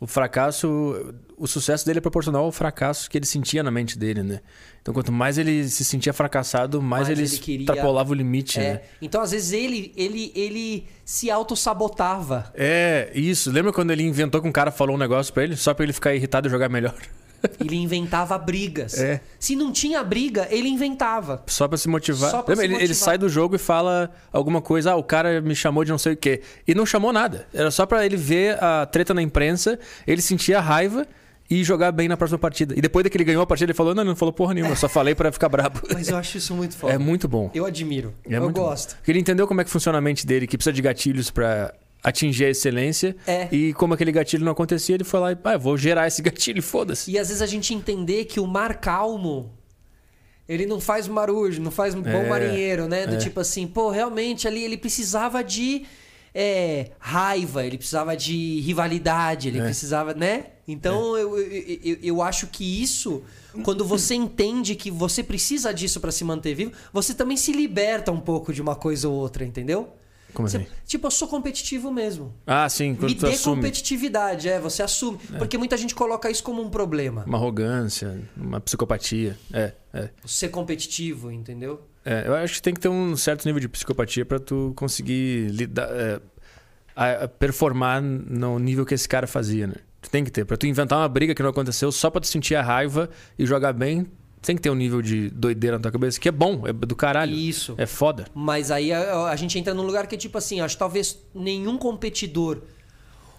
O 0.00 0.06
fracasso, 0.06 1.14
o 1.36 1.46
sucesso 1.46 1.84
dele 1.84 1.98
é 1.98 2.00
proporcional 2.02 2.44
ao 2.44 2.52
fracasso 2.52 3.08
que 3.10 3.16
ele 3.18 3.26
sentia 3.26 3.62
na 3.62 3.70
mente 3.70 3.98
dele, 3.98 4.22
né? 4.22 4.40
Então, 4.80 4.92
quanto 4.94 5.10
mais 5.12 5.36
ele 5.38 5.68
se 5.68 5.84
sentia 5.84 6.12
fracassado, 6.12 6.80
mais, 6.80 7.08
Mais 7.08 7.18
ele, 7.18 7.26
ele 7.28 7.38
queria- 7.38 7.64
extrapolava 7.64 8.10
o 8.12 8.14
limite, 8.14 8.58
É. 8.60 8.74
né? 8.74 8.82
Então, 9.02 9.20
às 9.20 9.30
vezes, 9.32 9.52
ele, 9.52 9.92
ele, 9.96 10.32
ele 10.34 10.86
se 11.04 11.30
auto-sabotava. 11.30 12.50
É, 12.54 13.10
isso. 13.14 13.50
Lembra 13.50 13.72
quando 13.72 13.90
ele 13.90 14.02
inventou 14.02 14.40
que 14.40 14.48
um 14.48 14.52
cara 14.52 14.70
falou 14.70 14.96
um 14.96 14.98
negócio 14.98 15.32
pra 15.34 15.44
ele, 15.44 15.56
só 15.56 15.74
pra 15.74 15.84
ele 15.84 15.92
ficar 15.92 16.14
irritado 16.14 16.46
e 16.46 16.50
jogar 16.50 16.68
melhor? 16.68 16.94
Ele 17.60 17.76
inventava 17.76 18.36
brigas. 18.38 18.98
É. 18.98 19.20
Se 19.38 19.54
não 19.56 19.72
tinha 19.72 20.02
briga, 20.02 20.46
ele 20.50 20.68
inventava. 20.68 21.42
Só 21.46 21.68
pra 21.68 21.76
se 21.78 21.88
motivar. 21.88 22.30
Só 22.30 22.42
pra 22.42 22.54
Lembra? 22.54 22.56
se 22.56 22.64
ele, 22.66 22.74
ele 22.74 22.88
motivar. 22.88 23.04
sai 23.04 23.18
do 23.18 23.28
jogo 23.28 23.56
e 23.56 23.58
fala 23.58 24.10
alguma 24.32 24.60
coisa, 24.60 24.92
ah, 24.92 24.96
o 24.96 25.02
cara 25.02 25.40
me 25.40 25.54
chamou 25.54 25.84
de 25.84 25.90
não 25.90 25.98
sei 25.98 26.14
o 26.14 26.16
quê. 26.16 26.42
E 26.66 26.74
não 26.74 26.84
chamou 26.86 27.12
nada. 27.12 27.46
Era 27.52 27.70
só 27.70 27.86
pra 27.86 28.04
ele 28.04 28.16
ver 28.16 28.62
a 28.62 28.86
treta 28.86 29.12
na 29.14 29.22
imprensa, 29.22 29.78
ele 30.06 30.20
sentia 30.22 30.60
raiva 30.60 31.06
e 31.48 31.62
jogar 31.62 31.92
bem 31.92 32.08
na 32.08 32.16
próxima 32.16 32.38
partida. 32.38 32.74
E 32.76 32.80
depois 32.80 33.06
que 33.08 33.16
ele 33.16 33.24
ganhou 33.24 33.42
a 33.42 33.46
partida, 33.46 33.70
ele 33.70 33.76
falou: 33.76 33.94
não, 33.94 34.02
não 34.04 34.16
falou 34.16 34.32
porra 34.32 34.52
nenhuma, 34.54 34.72
eu 34.72 34.76
só 34.76 34.88
falei 34.88 35.14
pra 35.14 35.30
ficar 35.30 35.48
brabo. 35.48 35.80
Mas 35.92 36.08
eu 36.08 36.16
acho 36.16 36.38
isso 36.38 36.54
muito 36.54 36.76
foda. 36.76 36.92
É 36.92 36.98
muito 36.98 37.28
bom. 37.28 37.50
Eu 37.54 37.64
admiro. 37.64 38.12
É 38.28 38.36
eu 38.36 38.42
muito 38.42 38.56
bom. 38.56 38.62
gosto. 38.64 38.96
Porque 38.96 39.12
ele 39.12 39.20
entendeu 39.20 39.46
como 39.46 39.60
é 39.60 39.64
que 39.64 39.70
funciona 39.70 39.98
a 39.98 40.00
mente 40.00 40.26
dele, 40.26 40.46
que 40.46 40.56
precisa 40.56 40.72
de 40.72 40.82
gatilhos 40.82 41.30
pra 41.30 41.72
atingir 42.06 42.44
a 42.44 42.50
excelência. 42.50 43.16
É. 43.26 43.48
E 43.50 43.72
como 43.74 43.92
aquele 43.92 44.12
gatilho 44.12 44.44
não 44.44 44.52
acontecia, 44.52 44.94
ele 44.94 45.02
foi 45.02 45.18
lá 45.18 45.32
e, 45.32 45.36
ah, 45.42 45.58
vou 45.58 45.76
gerar 45.76 46.06
esse 46.06 46.22
gatilho, 46.22 46.62
foda-se. 46.62 47.10
E 47.10 47.18
às 47.18 47.26
vezes 47.28 47.42
a 47.42 47.46
gente 47.46 47.74
entender 47.74 48.26
que 48.26 48.38
o 48.38 48.46
mar 48.46 48.76
calmo, 48.80 49.52
ele 50.48 50.66
não 50.66 50.78
faz 50.80 51.08
marujo, 51.08 51.60
não 51.60 51.72
faz 51.72 51.96
bom 51.96 52.08
É, 52.08 52.28
marinheiro, 52.28 52.86
né? 52.86 53.08
Do 53.08 53.16
é. 53.16 53.18
tipo 53.18 53.40
assim, 53.40 53.66
pô, 53.66 53.90
realmente 53.90 54.46
ali 54.46 54.62
ele 54.62 54.76
precisava 54.76 55.42
de 55.42 55.84
é, 56.32 56.92
raiva, 57.00 57.66
ele 57.66 57.76
precisava 57.76 58.16
de 58.16 58.60
rivalidade, 58.60 59.48
ele 59.48 59.58
É. 59.58 59.64
precisava, 59.64 60.14
né? 60.14 60.46
Então 60.68 61.16
eu, 61.16 61.36
eu, 61.38 61.78
eu, 61.82 61.98
eu 62.02 62.22
acho 62.22 62.46
que 62.46 62.82
isso, 62.82 63.22
quando 63.64 63.84
você 63.84 64.14
entende 64.14 64.76
que 64.76 64.92
você 64.92 65.24
precisa 65.24 65.74
disso 65.74 65.98
pra 66.00 66.12
se 66.12 66.22
manter 66.22 66.54
vivo, 66.54 66.70
você 66.92 67.14
também 67.14 67.36
se 67.36 67.50
liberta 67.52 68.12
um 68.12 68.20
pouco 68.20 68.52
de 68.52 68.62
uma 68.62 68.76
coisa 68.76 69.08
ou 69.08 69.14
outra, 69.14 69.44
entendeu? 69.44 69.88
Como 70.36 70.46
Você- 70.50 70.58
assim? 70.58 70.66
tipo, 70.84 71.06
eu 71.06 71.10
sou 71.10 71.26
competitivo 71.26 71.90
mesmo. 71.90 72.34
Ah, 72.46 72.68
sim, 72.68 72.94
quando 72.94 73.08
Me 73.12 73.16
tu 73.16 73.24
dê 73.24 73.32
assume. 73.32 73.56
competitividade, 73.56 74.50
é, 74.50 74.60
você 74.60 74.82
assume. 74.82 75.16
Porque 75.38 75.56
muita 75.56 75.78
gente 75.78 75.94
coloca 75.94 76.30
isso 76.30 76.42
como 76.42 76.60
um 76.60 76.68
problema. 76.68 77.24
Uma 77.26 77.38
arrogância, 77.38 78.20
uma 78.36 78.60
psicopatia. 78.60 79.34
É, 79.50 79.72
é. 79.94 80.10
Ser 80.26 80.50
competitivo, 80.50 81.32
entendeu? 81.32 81.80
É, 82.04 82.24
eu 82.26 82.34
acho 82.34 82.56
que 82.56 82.62
tem 82.62 82.74
que 82.74 82.80
ter 82.80 82.88
um 82.90 83.16
certo 83.16 83.46
nível 83.46 83.60
de 83.60 83.66
psicopatia 83.68 84.26
pra 84.26 84.38
tu 84.38 84.74
conseguir 84.76 85.48
lidar, 85.52 85.88
é, 85.90 86.20
a- 86.94 87.24
a 87.24 87.28
performar 87.28 88.02
no 88.02 88.58
nível 88.58 88.84
que 88.84 88.92
esse 88.92 89.08
cara 89.08 89.26
fazia, 89.26 89.66
né? 89.66 89.76
Tu 90.02 90.10
tem 90.10 90.22
que 90.22 90.30
ter. 90.30 90.44
Pra 90.44 90.58
tu 90.58 90.66
inventar 90.66 90.98
uma 90.98 91.08
briga 91.08 91.34
que 91.34 91.42
não 91.42 91.48
aconteceu 91.48 91.90
só 91.90 92.10
pra 92.10 92.20
tu 92.20 92.26
sentir 92.26 92.54
a 92.56 92.62
raiva 92.62 93.08
e 93.38 93.46
jogar 93.46 93.72
bem, 93.72 94.06
tem 94.46 94.54
que 94.54 94.62
ter 94.62 94.70
um 94.70 94.76
nível 94.76 95.02
de 95.02 95.28
doideira 95.30 95.76
na 95.76 95.82
tua 95.82 95.90
cabeça, 95.90 96.20
que 96.20 96.28
é 96.28 96.32
bom, 96.32 96.62
é 96.66 96.72
do 96.72 96.94
caralho. 96.94 97.34
Isso. 97.34 97.74
É 97.76 97.84
foda. 97.84 98.26
Mas 98.32 98.70
aí 98.70 98.92
a, 98.92 99.24
a 99.24 99.34
gente 99.36 99.58
entra 99.58 99.74
num 99.74 99.82
lugar 99.82 100.06
que 100.06 100.14
é 100.14 100.18
tipo 100.18 100.38
assim, 100.38 100.60
acho 100.60 100.76
que 100.76 100.78
talvez 100.78 101.18
nenhum 101.34 101.76
competidor 101.76 102.62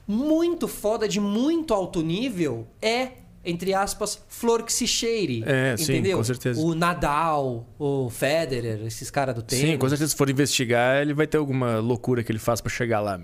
muito 0.06 0.68
foda, 0.68 1.08
de 1.08 1.20
muito 1.20 1.74
alto 1.74 2.02
nível, 2.02 2.68
é, 2.82 3.12
entre 3.44 3.74
aspas, 3.74 4.22
flor 4.28 4.64
que 4.64 4.74
se 4.74 4.86
cheire. 4.86 5.44
É, 5.46 5.78
sim, 5.78 5.94
entendeu? 5.94 6.18
com 6.18 6.24
certeza. 6.26 6.60
O 6.60 6.76
Nadal, 6.76 7.66
o 7.80 8.10
Federer, 8.10 8.86
esses 8.86 9.10
caras 9.10 9.34
do 9.34 9.42
tênis. 9.42 9.66
Sim, 9.66 9.78
com 9.78 9.88
certeza 9.88 10.12
se 10.12 10.16
for 10.16 10.30
investigar, 10.30 11.02
ele 11.02 11.14
vai 11.14 11.26
ter 11.26 11.38
alguma 11.38 11.80
loucura 11.80 12.22
que 12.22 12.32
ele 12.32 12.40
faz 12.40 12.60
pra 12.60 12.70
chegar 12.70 13.00
lá. 13.00 13.18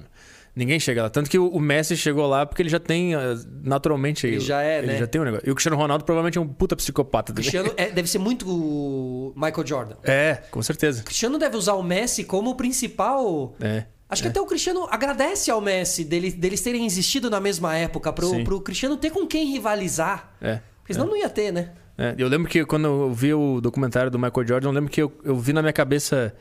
Ninguém 0.56 0.80
chega 0.80 1.04
lá. 1.04 1.10
Tanto 1.10 1.30
que 1.30 1.40
o 1.40 1.60
Messi 1.60 1.98
chegou 1.98 2.28
lá 2.28 2.46
porque 2.46 2.62
ele 2.62 2.70
já 2.70 2.80
tem, 2.80 3.16
ah, 3.16 3.36
naturalmente... 3.64 4.28
Ele 4.28 4.40
já 4.40 4.62
é, 4.62 4.78
ele 4.80 4.88
né? 4.88 4.98
já 4.98 5.08
tem 5.08 5.20
um 5.20 5.24
negócio. 5.24 5.48
E 5.48 5.52
o 5.52 5.56
Cristiano 5.56 5.76
Ronaldo 5.78 6.06
provavelmente 6.06 6.38
é 6.38 6.42
um 6.42 6.48
puta 6.48 6.76
psicopata 6.76 7.34
também. 7.34 7.50
Cristiano 7.50 7.74
é- 7.76 7.90
deve 7.90 8.08
ser 8.08 8.20
muito 8.20 8.48
o 8.48 9.34
Michael 9.36 9.66
Jordan. 9.66 9.96
É, 10.04 10.36
com 10.52 10.62
certeza. 10.62 11.02
O 11.02 11.06
Cristiano 11.06 11.40
deve 11.40 11.58
usar 11.58 11.74
o 11.74 11.82
Messi 11.82 12.24
como 12.24 12.52
o 12.52 12.56
principal 12.56 13.56
É. 13.60 13.86
Acho 14.10 14.22
que 14.22 14.28
até 14.28 14.40
o 14.40 14.46
Cristiano 14.46 14.88
agradece 14.92 15.50
ao 15.50 15.60
Messi 15.60 16.04
dele- 16.04 16.32
deles 16.32 16.62
terem 16.62 16.86
existido 16.86 17.32
na 17.32 17.40
mesma 17.40 17.76
época, 17.76 18.14
pro, 18.14 18.30
Sim. 18.30 18.44
pro 18.44 18.62
Cristiano 18.62 18.96
ter 18.96 19.10
com 19.10 19.26
quem 19.26 19.52
rivalizar. 19.52 20.34
É. 20.40 20.60
Porque 20.82 20.94
senão 20.94 21.08
não 21.08 21.18
ia 21.18 21.30
ter, 21.30 21.52
né? 21.52 21.72
É, 21.98 22.14
eu 22.18 22.28
lembro 22.28 22.48
que 22.48 22.64
quando 22.64 22.86
eu 22.86 23.12
vi 23.12 23.34
o 23.34 23.60
documentário 23.60 24.12
do 24.12 24.20
Michael 24.20 24.48
Jordan, 24.48 24.68
eu 24.70 24.72
lembro 24.74 24.92
que 24.92 25.02
eu, 25.02 25.12
eu 25.24 25.36
vi 25.36 25.52
na 25.52 25.62
minha 25.64 25.74
cabeça 25.74 26.32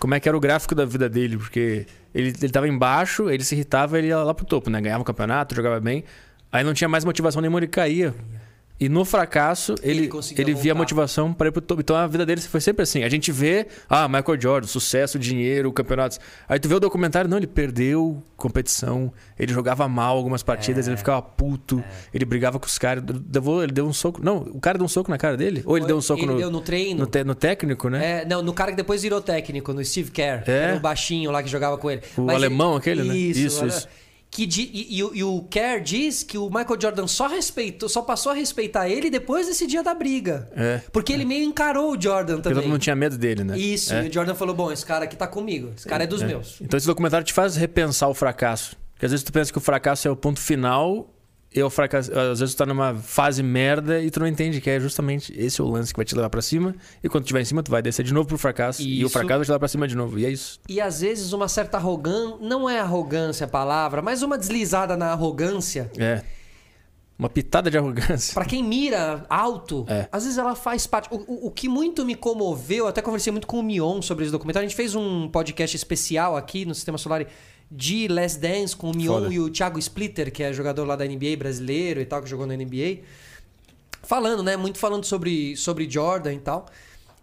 como 0.00 0.14
é 0.14 0.20
que 0.20 0.26
era 0.28 0.36
o 0.36 0.40
gráfico 0.40 0.74
da 0.74 0.84
vida 0.86 1.08
dele, 1.08 1.36
porque 1.36 1.86
ele, 2.14 2.28
ele 2.40 2.50
tava 2.50 2.66
embaixo, 2.66 3.30
ele 3.30 3.44
se 3.44 3.54
irritava, 3.54 3.98
ele 3.98 4.08
ia 4.08 4.18
lá 4.18 4.32
pro 4.32 4.46
topo, 4.46 4.70
né? 4.70 4.80
Ganhava 4.80 5.02
o 5.02 5.04
campeonato, 5.04 5.54
jogava 5.54 5.78
bem. 5.78 6.02
Aí 6.50 6.64
não 6.64 6.72
tinha 6.72 6.88
mais 6.88 7.04
motivação 7.04 7.40
nenhuma, 7.42 7.60
ele 7.60 7.68
caía. 7.68 8.14
E 8.80 8.88
no 8.88 9.04
fracasso, 9.04 9.74
Ele 9.82 10.04
ele, 10.06 10.10
ele 10.38 10.54
via 10.54 10.74
motivação 10.74 11.34
para 11.34 11.48
ir 11.48 11.52
pro 11.52 11.60
topo. 11.60 11.82
Então 11.82 11.94
a 11.94 12.06
vida 12.06 12.24
dele 12.24 12.40
foi 12.40 12.62
sempre 12.62 12.82
assim. 12.82 13.04
A 13.04 13.10
gente 13.10 13.30
vê, 13.30 13.66
ah, 13.88 14.08
Michael 14.08 14.40
Jordan, 14.40 14.66
sucesso, 14.66 15.18
dinheiro, 15.18 15.70
campeonatos. 15.70 16.18
Aí 16.48 16.58
tu 16.58 16.66
vê 16.66 16.74
o 16.76 16.80
documentário, 16.80 17.28
não, 17.28 17.36
ele 17.36 17.46
perdeu 17.46 18.22
competição, 18.38 19.12
ele 19.38 19.52
jogava 19.52 19.86
mal 19.86 20.16
algumas 20.16 20.42
partidas, 20.42 20.86
É. 20.88 20.90
ele 20.90 20.96
ficava 20.96 21.20
puto, 21.20 21.84
ele 22.12 22.24
brigava 22.24 22.58
com 22.58 22.66
os 22.66 22.78
caras, 22.78 23.04
levou- 23.32 23.62
ele 23.62 23.70
deu 23.72 23.86
um 23.86 23.92
soco. 23.92 24.18
Não, 24.24 24.38
o 24.38 24.58
cara 24.58 24.78
deu 24.78 24.84
um 24.86 24.88
soco 24.88 25.10
na 25.10 25.18
cara 25.18 25.36
dele? 25.36 25.62
Ou 25.66 25.76
ele 25.76 25.84
deu 25.84 25.98
um 25.98 26.00
soco 26.00 26.20
Ele 26.22 26.32
no, 26.32 26.38
deu 26.38 26.50
no 26.50 26.60
treino. 26.62 27.00
no, 27.00 27.06
te- 27.06 27.22
no 27.22 27.34
técnico, 27.34 27.90
né? 27.90 28.22
É, 28.22 28.24
não, 28.24 28.40
no 28.42 28.54
cara 28.54 28.70
que 28.70 28.78
depois 28.78 29.02
virou 29.02 29.20
técnico, 29.20 29.74
no 29.74 29.84
Steve 29.84 30.10
Kerr. 30.10 30.42
É? 30.48 30.74
O 30.74 30.80
baixinho 30.80 31.30
lá 31.30 31.42
que 31.42 31.50
jogava 31.50 31.76
com 31.76 31.90
ele. 31.90 32.00
O 32.16 32.22
Mas 32.22 32.36
alemão 32.36 32.76
aquele, 32.76 33.02
né? 33.02 33.14
Isso, 33.14 33.40
Isso, 33.40 33.66
isso. 33.66 33.88
Que 34.32 34.46
di- 34.46 34.70
e, 34.72 34.98
e 34.98 35.02
o- 35.02 35.14
e 35.14 35.24
o 35.24 35.42
Kerr 35.50 35.82
diz 35.82 36.22
que 36.22 36.38
o 36.38 36.46
Michael 36.46 36.78
Jordan 36.80 37.06
só 37.08 37.26
respeitou, 37.26 37.88
só 37.88 38.00
passou 38.00 38.30
a 38.30 38.34
respeitar 38.34 38.88
ele 38.88 39.10
depois 39.10 39.48
desse 39.48 39.66
dia 39.66 39.82
da 39.82 39.92
briga. 39.92 40.48
É. 40.54 40.80
Porque 40.92 41.12
ele 41.12 41.24
meio 41.24 41.44
encarou 41.44 41.96
o 41.96 42.00
Jordan 42.00 42.34
Porque 42.34 42.42
também. 42.50 42.62
todo 42.62 42.70
mundo 42.70 42.80
tinha 42.80 42.94
medo 42.94 43.18
dele, 43.18 43.42
né? 43.42 43.58
Isso, 43.58 43.92
É. 43.92 44.04
e 44.06 44.08
o 44.08 44.12
Jordan 44.12 44.36
falou: 44.36 44.54
bom, 44.54 44.70
esse 44.70 44.86
cara 44.86 45.04
aqui 45.04 45.16
tá 45.16 45.26
comigo, 45.26 45.72
esse 45.76 45.88
cara 45.88 46.04
é 46.04 46.06
dos 46.06 46.22
meus. 46.22 46.60
Então 46.60 46.78
esse 46.78 46.86
documentário 46.86 47.24
te 47.26 47.32
faz 47.32 47.56
repensar 47.56 48.08
o 48.08 48.14
fracasso. 48.14 48.76
Porque 48.94 49.06
às 49.06 49.10
vezes 49.12 49.24
tu 49.24 49.32
pensa 49.32 49.50
que 49.50 49.58
o 49.58 49.60
fracasso 49.60 50.06
é 50.06 50.10
o 50.10 50.14
ponto 50.16 50.38
final, 50.38 51.08
e 51.52 51.62
o 51.62 51.68
fracasso, 51.68 52.16
às 52.16 52.38
vezes 52.40 52.54
tu 52.54 52.58
tá 52.58 52.66
numa 52.66 52.94
fase 52.94 53.42
merda 53.42 54.00
e 54.00 54.10
tu 54.10 54.20
não 54.20 54.26
entende 54.26 54.60
que 54.60 54.70
é 54.70 54.78
justamente 54.78 55.32
esse 55.36 55.60
o 55.60 55.66
lance 55.68 55.92
que 55.92 55.96
vai 55.98 56.04
te 56.04 56.14
levar 56.14 56.30
pra 56.30 56.40
cima, 56.40 56.74
e 57.02 57.08
quando 57.08 57.24
tu 57.24 57.26
estiver 57.26 57.40
em 57.40 57.44
cima 57.44 57.62
tu 57.62 57.70
vai 57.70 57.82
descer 57.82 58.04
de 58.04 58.14
novo 58.14 58.28
pro 58.28 58.38
fracasso, 58.38 58.82
e 58.82 59.02
o 59.02 59.06
Isso. 59.06 59.12
fracasso 59.12 59.38
vai 59.38 59.44
te 59.46 59.48
levar 59.48 59.58
pra 59.58 59.68
cima 59.68 59.88
de 59.88 59.96
novo. 59.96 60.18
E 60.18 60.24
é 60.26 60.30
isso. 60.30 60.60
E 60.68 60.80
às 60.80 61.00
vezes 61.00 61.32
uma 61.32 61.48
certa 61.48 61.76
arrogância, 61.76 62.36
não 62.40 62.70
é 62.70 62.78
arrogância 62.78 63.46
a 63.46 63.48
palavra, 63.48 64.00
mas 64.00 64.22
uma 64.22 64.38
deslizada 64.38 64.96
na 64.96 65.10
arrogância. 65.12 65.90
É. 65.98 66.22
Uma 67.18 67.28
pitada 67.28 67.70
de 67.70 67.76
arrogância. 67.76 68.32
Pra 68.32 68.46
quem 68.46 68.64
mira 68.64 69.26
alto, 69.28 69.84
É. 69.88 70.08
às 70.10 70.22
vezes 70.22 70.38
ela 70.38 70.54
faz 70.54 70.86
parte. 70.86 71.06
O, 71.12 71.16
o- 71.16 71.46
o 71.48 71.50
que 71.50 71.68
muito 71.68 72.02
me 72.02 72.14
comoveu, 72.14 72.84
eu 72.84 72.88
até 72.88 73.02
conversei 73.02 73.30
muito 73.30 73.46
com 73.46 73.58
o 73.58 73.62
Mion 73.62 74.00
sobre 74.00 74.24
esse 74.24 74.32
documentário. 74.32 74.64
A 74.64 74.68
gente 74.68 74.76
fez 74.76 74.94
um 74.94 75.28
podcast 75.28 75.76
especial 75.76 76.34
aqui 76.34 76.64
no 76.64 76.74
Sistema 76.74 76.96
Solar 76.96 77.26
de 77.70 78.08
Last 78.08 78.38
Dance 78.40 78.74
com 78.74 78.90
o 78.90 78.96
Mion 78.96 79.20
Foda. 79.20 79.32
e 79.32 79.38
o 79.38 79.48
Thiago 79.48 79.78
Splitter, 79.78 80.32
que 80.32 80.42
é 80.42 80.52
jogador 80.52 80.84
lá 80.84 80.96
da 80.96 81.04
NBA 81.04 81.36
brasileiro 81.38 82.00
e 82.00 82.04
tal, 82.04 82.22
que 82.22 82.28
jogou 82.28 82.46
na 82.46 82.56
NBA. 82.56 82.98
Falando, 84.02 84.42
né? 84.42 84.56
Muito 84.56 84.78
falando 84.78 85.04
sobre, 85.04 85.56
sobre 85.56 85.88
Jordan 85.88 86.34
e 86.34 86.38
tal. 86.40 86.66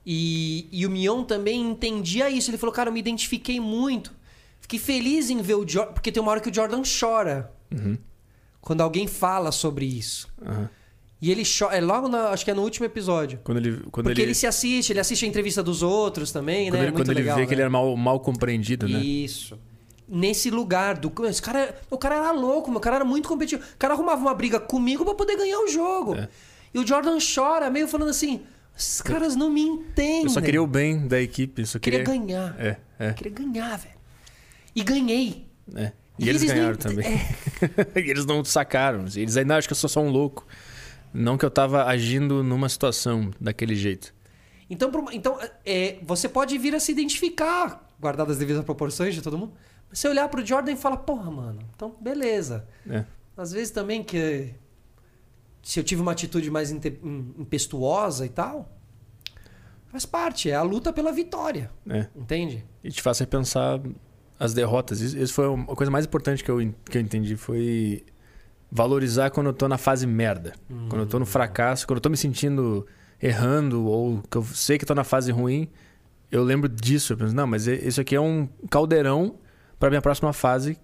E, 0.05 0.69
e 0.71 0.85
o 0.85 0.89
Mion 0.89 1.23
também 1.23 1.61
entendia 1.61 2.29
isso. 2.29 2.49
Ele 2.49 2.57
falou, 2.57 2.73
cara, 2.73 2.89
eu 2.89 2.93
me 2.93 2.99
identifiquei 2.99 3.59
muito. 3.59 4.13
Fiquei 4.61 4.79
feliz 4.79 5.29
em 5.29 5.41
ver 5.41 5.55
o 5.55 5.67
Jordan. 5.67 5.91
Porque 5.91 6.11
tem 6.11 6.21
uma 6.21 6.31
hora 6.31 6.39
que 6.39 6.49
o 6.49 6.53
Jordan 6.53 6.81
chora. 6.99 7.51
Quando 8.61 8.81
alguém 8.81 9.05
fala 9.05 9.51
sobre 9.51 9.85
isso. 9.85 10.29
Aham. 10.41 10.69
E 11.21 11.31
ele 11.31 11.43
chora. 11.43 11.75
É 11.75 11.81
logo 11.81 12.07
na, 12.07 12.29
acho 12.29 12.45
que 12.45 12.51
é 12.51 12.53
no 12.53 12.61
último 12.61 12.85
episódio. 12.85 13.39
Quando 13.43 13.57
ele, 13.57 13.77
quando 13.91 14.05
Porque 14.05 14.21
ele, 14.21 14.29
ele, 14.29 14.35
se 14.35 14.45
assiste, 14.45 14.91
ele 14.91 14.99
assiste 14.99 15.25
a 15.25 15.27
entrevista 15.27 15.63
dos 15.63 15.81
outros 15.81 16.31
também, 16.31 16.67
quando 16.67 16.73
né? 16.73 16.79
ele, 16.79 16.91
Muito 16.91 17.03
quando 17.03 17.11
ele 17.11 17.21
legal, 17.21 17.35
vê 17.35 17.41
né? 17.41 17.47
que 17.47 17.53
ele 17.55 17.61
era 17.61 17.69
mal, 17.69 17.97
mal 17.97 18.19
compreendido, 18.19 18.87
né? 18.87 18.99
Isso. 18.99 19.57
Nesse 20.07 20.49
lugar 20.49 20.97
do. 20.97 21.11
Esse 21.25 21.41
cara, 21.41 21.75
o 21.89 21.97
cara 21.97 22.15
era 22.15 22.31
louco, 22.31 22.69
meu. 22.69 22.77
O 22.77 22.81
cara 22.81 22.97
era 22.97 23.05
muito 23.05 23.27
competitivo. 23.27 23.61
O 23.73 23.77
cara 23.77 23.93
arrumava 23.93 24.21
uma 24.21 24.33
briga 24.33 24.59
comigo 24.59 25.03
pra 25.03 25.13
poder 25.13 25.35
ganhar 25.35 25.59
o 25.59 25.67
jogo. 25.67 26.15
É. 26.15 26.29
E 26.73 26.79
o 26.79 26.87
Jordan 26.87 27.17
chora, 27.19 27.69
meio 27.69 27.87
falando 27.87 28.09
assim: 28.09 28.41
esses 28.77 29.01
caras 29.01 29.35
não 29.35 29.49
me 29.49 29.61
entendem. 29.61 30.23
Eu 30.23 30.29
só 30.29 30.39
queria 30.39 30.61
o 30.63 30.67
bem 30.67 31.07
da 31.07 31.19
equipe. 31.19 31.65
Só 31.65 31.77
queria 31.79 32.03
queria, 32.03 32.19
ganhar. 32.19 32.55
É, 32.57 32.77
é, 32.99 33.09
Eu 33.09 33.13
queria 33.15 33.33
ganhar, 33.33 33.77
velho. 33.77 33.95
E 34.75 34.83
ganhei. 34.83 35.47
é. 35.75 35.91
E, 36.19 36.25
E 36.25 36.29
eles, 36.29 36.41
eles 36.41 36.53
ganharam 36.53 36.77
também. 36.77 37.05
e 37.95 37.99
eles 38.09 38.25
não 38.25 38.43
sacaram. 38.43 39.05
Eles 39.15 39.37
ainda 39.37 39.57
acham 39.57 39.67
que 39.67 39.73
eu 39.73 39.77
sou 39.77 39.89
só 39.89 39.99
um 40.01 40.09
louco. 40.09 40.47
Não 41.13 41.37
que 41.37 41.45
eu 41.45 41.51
tava 41.51 41.85
agindo 41.85 42.43
numa 42.43 42.69
situação 42.69 43.31
daquele 43.39 43.75
jeito. 43.75 44.13
Então, 44.69 44.91
então 45.11 45.39
é, 45.65 45.97
você 46.03 46.27
pode 46.27 46.57
vir 46.57 46.75
a 46.75 46.79
se 46.79 46.91
identificar, 46.91 47.87
guardadas 47.99 48.33
as 48.33 48.39
devidas 48.39 48.63
proporções 48.63 49.15
de 49.15 49.21
todo 49.21 49.37
mundo. 49.37 49.53
Você 49.91 50.07
olhar 50.07 50.27
pro 50.29 50.45
Jordan 50.45 50.73
e 50.73 50.75
falar, 50.75 50.97
porra, 50.97 51.31
mano, 51.31 51.59
então 51.75 51.95
beleza. 52.01 52.67
É. 52.89 53.05
Às 53.35 53.51
vezes 53.51 53.71
também 53.71 54.03
que 54.03 54.53
se 55.63 55.79
eu 55.79 55.83
tive 55.83 56.01
uma 56.01 56.11
atitude 56.11 56.49
mais 56.51 56.71
impetuosa 56.71 58.25
e 58.25 58.29
tal, 58.29 58.69
faz 59.87 60.05
parte, 60.05 60.49
é 60.49 60.55
a 60.55 60.61
luta 60.61 60.91
pela 60.93 61.11
vitória, 61.11 61.71
É. 61.89 62.07
entende? 62.15 62.65
E 62.83 62.89
te 62.89 63.01
faz 63.01 63.19
repensar 63.19 63.79
as 64.39 64.53
derrotas. 64.53 64.99
Isso, 65.01 65.33
foi 65.33 65.45
a 65.45 65.75
coisa 65.75 65.91
mais 65.91 66.05
importante 66.05 66.43
que 66.43 66.51
eu, 66.51 66.57
que 66.89 66.97
eu 66.97 67.01
entendi. 67.01 67.35
Foi 67.35 68.03
valorizar 68.71 69.29
quando 69.31 69.47
eu 69.47 69.53
tô 69.53 69.67
na 69.67 69.77
fase 69.77 70.05
merda. 70.05 70.53
Quando 70.89 71.01
eu 71.01 71.07
tô 71.07 71.17
no 71.19 71.25
fracasso, 71.25 71.87
quando 71.87 71.97
eu 71.97 72.01
tô 72.01 72.09
me 72.09 72.17
sentindo 72.17 72.85
errando 73.21 73.85
ou 73.85 74.21
que 74.29 74.37
eu 74.37 74.43
sei 74.43 74.77
que 74.77 74.85
tô 74.85 74.93
na 74.93 75.03
fase 75.03 75.31
ruim, 75.31 75.67
eu 76.31 76.43
lembro 76.43 76.69
disso. 76.69 77.13
Eu 77.13 77.17
penso, 77.17 77.33
não, 77.33 77.47
mas 77.47 77.65
isso 77.67 77.99
aqui 78.01 78.15
é 78.15 78.21
um 78.21 78.47
caldeirão 78.69 79.35
pra 79.79 79.89
minha 79.89 80.01
próxima 80.01 80.31
fase 80.33 80.77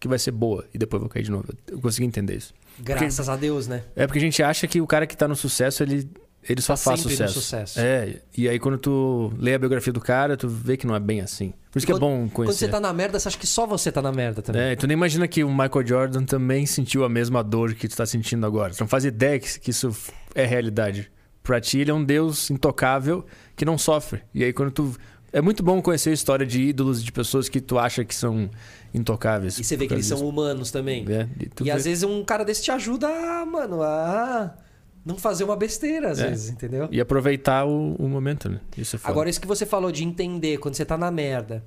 que 0.00 0.06
vai 0.08 0.18
ser 0.18 0.30
boa. 0.30 0.64
E 0.72 0.78
depois 0.78 1.00
vou 1.00 1.08
cair 1.08 1.22
de 1.24 1.30
novo. 1.30 1.46
Eu 1.66 1.80
consegui 1.80 2.06
entender 2.06 2.36
isso. 2.36 2.54
Graças 2.78 3.28
a 3.28 3.36
Deus, 3.36 3.66
né? 3.66 3.82
É 3.96 4.06
porque 4.06 4.18
a 4.18 4.22
gente 4.22 4.42
acha 4.42 4.66
que 4.66 4.80
o 4.80 4.86
cara 4.86 5.06
que 5.06 5.16
tá 5.16 5.26
no 5.26 5.34
sucesso, 5.34 5.82
ele, 5.82 6.08
ele 6.48 6.60
só 6.62 6.74
Tá 6.74 6.76
faz 6.76 7.00
sucesso. 7.00 7.34
sucesso. 7.34 7.80
É, 7.80 8.20
e 8.36 8.48
aí 8.48 8.58
quando 8.60 8.78
tu 8.78 9.32
lê 9.36 9.54
a 9.54 9.58
biografia 9.58 9.92
do 9.92 10.00
cara, 10.00 10.36
tu 10.36 10.48
vê 10.48 10.76
que 10.76 10.86
não 10.86 10.94
é 10.94 11.00
bem 11.00 11.20
assim. 11.20 11.52
Por 11.72 11.78
isso 11.78 11.86
que 11.86 11.92
é 11.92 11.98
bom 11.98 12.20
Quando 12.28 12.32
conhecer. 12.32 12.66
você 12.66 12.68
tá 12.68 12.78
na 12.78 12.92
merda, 12.92 13.18
você 13.18 13.26
acha 13.28 13.36
que 13.38 13.46
só 13.46 13.66
você 13.66 13.90
tá 13.90 14.00
na 14.00 14.12
merda 14.12 14.40
também. 14.40 14.62
É, 14.62 14.76
tu 14.76 14.86
nem 14.86 14.94
imagina 14.94 15.26
que 15.26 15.42
o 15.42 15.50
Michael 15.50 15.84
Jordan 15.86 16.24
também 16.24 16.64
sentiu 16.64 17.04
a 17.04 17.08
mesma 17.08 17.42
dor 17.42 17.74
que 17.74 17.88
tu 17.88 17.96
tá 17.96 18.06
sentindo 18.06 18.46
agora. 18.46 18.72
Tu 18.72 18.80
não 18.80 18.86
faz 18.88 19.04
ideia 19.04 19.38
que, 19.40 19.58
que 19.58 19.70
isso 19.70 19.92
é 20.34 20.46
realidade. 20.46 21.10
Pra 21.42 21.60
ti, 21.60 21.78
ele 21.80 21.90
é 21.90 21.94
um 21.94 22.04
deus 22.04 22.50
intocável 22.50 23.24
que 23.56 23.64
não 23.64 23.76
sofre. 23.76 24.22
E 24.32 24.44
aí 24.44 24.52
quando 24.52 24.70
tu... 24.70 24.94
É 25.32 25.40
muito 25.40 25.62
bom 25.62 25.80
conhecer 25.82 26.10
a 26.10 26.12
história 26.12 26.46
de 26.46 26.62
ídolos, 26.62 27.02
de 27.02 27.12
pessoas 27.12 27.48
que 27.48 27.60
tu 27.60 27.78
acha 27.78 28.04
que 28.04 28.14
são 28.14 28.50
intocáveis. 28.94 29.58
E 29.58 29.64
você 29.64 29.76
vê 29.76 29.86
que 29.86 29.94
eles 29.94 30.06
são 30.06 30.26
humanos 30.26 30.70
também. 30.70 31.04
É, 31.08 31.28
e 31.38 31.64
E 31.64 31.70
às 31.70 31.84
vezes 31.84 32.02
um 32.04 32.24
cara 32.24 32.44
desse 32.44 32.62
te 32.62 32.70
ajuda, 32.70 33.08
a, 33.08 33.44
mano, 33.44 33.82
a 33.82 34.56
não 35.04 35.16
fazer 35.18 35.44
uma 35.44 35.56
besteira, 35.56 36.10
às 36.10 36.18
É. 36.18 36.28
vezes, 36.30 36.50
entendeu? 36.50 36.88
E 36.90 37.00
aproveitar 37.00 37.66
o, 37.66 37.94
o 37.96 38.08
momento, 38.08 38.48
né? 38.48 38.60
Isso 38.76 38.96
é. 38.96 39.00
Agora, 39.04 39.28
isso 39.28 39.40
que 39.40 39.46
você 39.46 39.66
falou 39.66 39.92
de 39.92 40.04
entender 40.04 40.58
quando 40.58 40.74
você 40.74 40.84
tá 40.84 40.96
na 40.96 41.10
merda, 41.10 41.64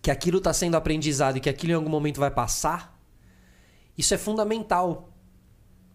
que 0.00 0.10
aquilo 0.10 0.40
tá 0.40 0.52
sendo 0.52 0.76
aprendizado 0.76 1.36
e 1.36 1.40
que 1.40 1.48
aquilo 1.48 1.72
em 1.72 1.76
algum 1.76 1.90
momento 1.90 2.20
vai 2.20 2.30
passar, 2.30 2.96
isso 3.98 4.14
é 4.14 4.18
fundamental 4.18 5.10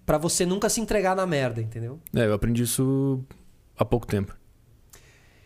Pra 0.09 0.17
você 0.17 0.43
nunca 0.43 0.67
se 0.69 0.81
entregar 0.81 1.15
na 1.15 1.23
merda, 1.27 1.61
entendeu? 1.61 1.99
É, 2.15 2.25
eu 2.25 2.33
aprendi 2.33 2.63
isso 2.63 3.23
há 3.77 3.85
pouco 3.85 4.07
tempo. 4.07 4.35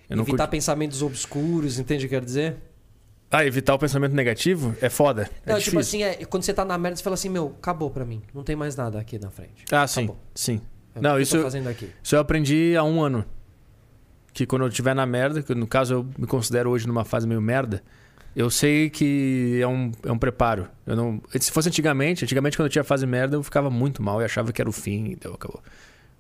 Eu 0.10 0.18
Evitar 0.20 0.38
curti- 0.38 0.52
pensamentos 0.52 1.02
obscuros, 1.02 1.80
entende 1.80 2.06
o 2.06 2.10
que 2.10 2.16
eu 2.16 2.20
quero 2.20 2.26
dizer? 2.26 2.58
Ah, 3.32 3.44
evitar 3.46 3.74
o 3.74 3.80
pensamento 3.80 4.14
negativo 4.14 4.76
é 4.80 4.90
foda. 4.90 5.24
É 5.46 5.52
Não, 5.52 5.58
difícil. 5.58 5.72
tipo 5.72 5.80
assim, 5.80 6.04
é, 6.04 6.26
quando 6.26 6.44
você 6.44 6.54
tá 6.54 6.64
na 6.64 6.78
merda, 6.78 6.98
você 6.98 7.04
fala 7.04 7.16
assim, 7.16 7.30
meu, 7.30 7.56
acabou 7.60 7.90
pra 7.90 8.06
mim. 8.06 8.22
Não 8.34 8.44
tem 8.44 8.56
mais 8.56 8.76
nada 8.76 9.00
aqui 9.00 9.18
na 9.18 9.32
frente. 9.32 9.66
Ah, 9.72 9.88
sim, 9.88 10.02
Acabou. 10.04 10.20
sim. 10.36 10.62
É 10.96 11.02
Não, 11.02 11.16
eu 11.16 11.22
isso, 11.22 11.38
tô 11.38 11.44
fazendo 11.44 11.68
aqui. 11.68 11.90
isso 12.04 12.16
eu 12.16 12.20
aprendi 12.20 12.76
há 12.78 12.84
um 12.84 13.02
ano. 13.02 13.26
Que 14.32 14.46
quando 14.46 14.64
eu 14.64 14.68
estiver 14.68 14.94
na 14.96 15.06
merda, 15.06 15.42
que 15.42 15.56
no 15.56 15.66
caso 15.66 15.94
eu 15.96 16.08
me 16.18 16.28
considero 16.28 16.70
hoje 16.70 16.86
numa 16.88 17.04
fase 17.04 17.26
meio 17.28 17.42
merda, 17.42 17.82
eu 18.36 18.50
sei 18.52 18.90
que 18.92 19.60
é 19.62 19.68
um, 19.68 19.92
é 20.04 20.12
um 20.12 20.18
preparo. 20.18 20.68
Eu 20.86 20.96
não, 20.96 21.22
se 21.40 21.52
fosse 21.52 21.70
antigamente, 21.70 22.24
antigamente 22.26 22.56
quando 22.58 22.66
eu 22.68 22.72
tinha 22.72 22.84
fase 22.84 23.06
merda, 23.08 23.36
eu 23.36 23.42
ficava 23.44 23.70
muito 23.72 24.02
mal 24.04 24.22
e 24.22 24.26
achava 24.26 24.52
que 24.54 24.62
era 24.62 24.70
o 24.70 24.74
fim, 24.74 25.10
então 25.12 25.34
acabou. 25.34 25.62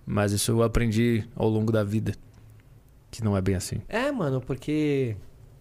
Mas 0.05 0.31
isso 0.31 0.51
eu 0.51 0.63
aprendi 0.63 1.23
ao 1.35 1.47
longo 1.47 1.71
da 1.71 1.83
vida. 1.83 2.13
Que 3.13 3.23
não 3.23 3.37
é 3.37 3.41
bem 3.41 3.53
assim. 3.53 3.79
É, 3.87 4.11
mano, 4.11 4.41
porque 4.41 5.15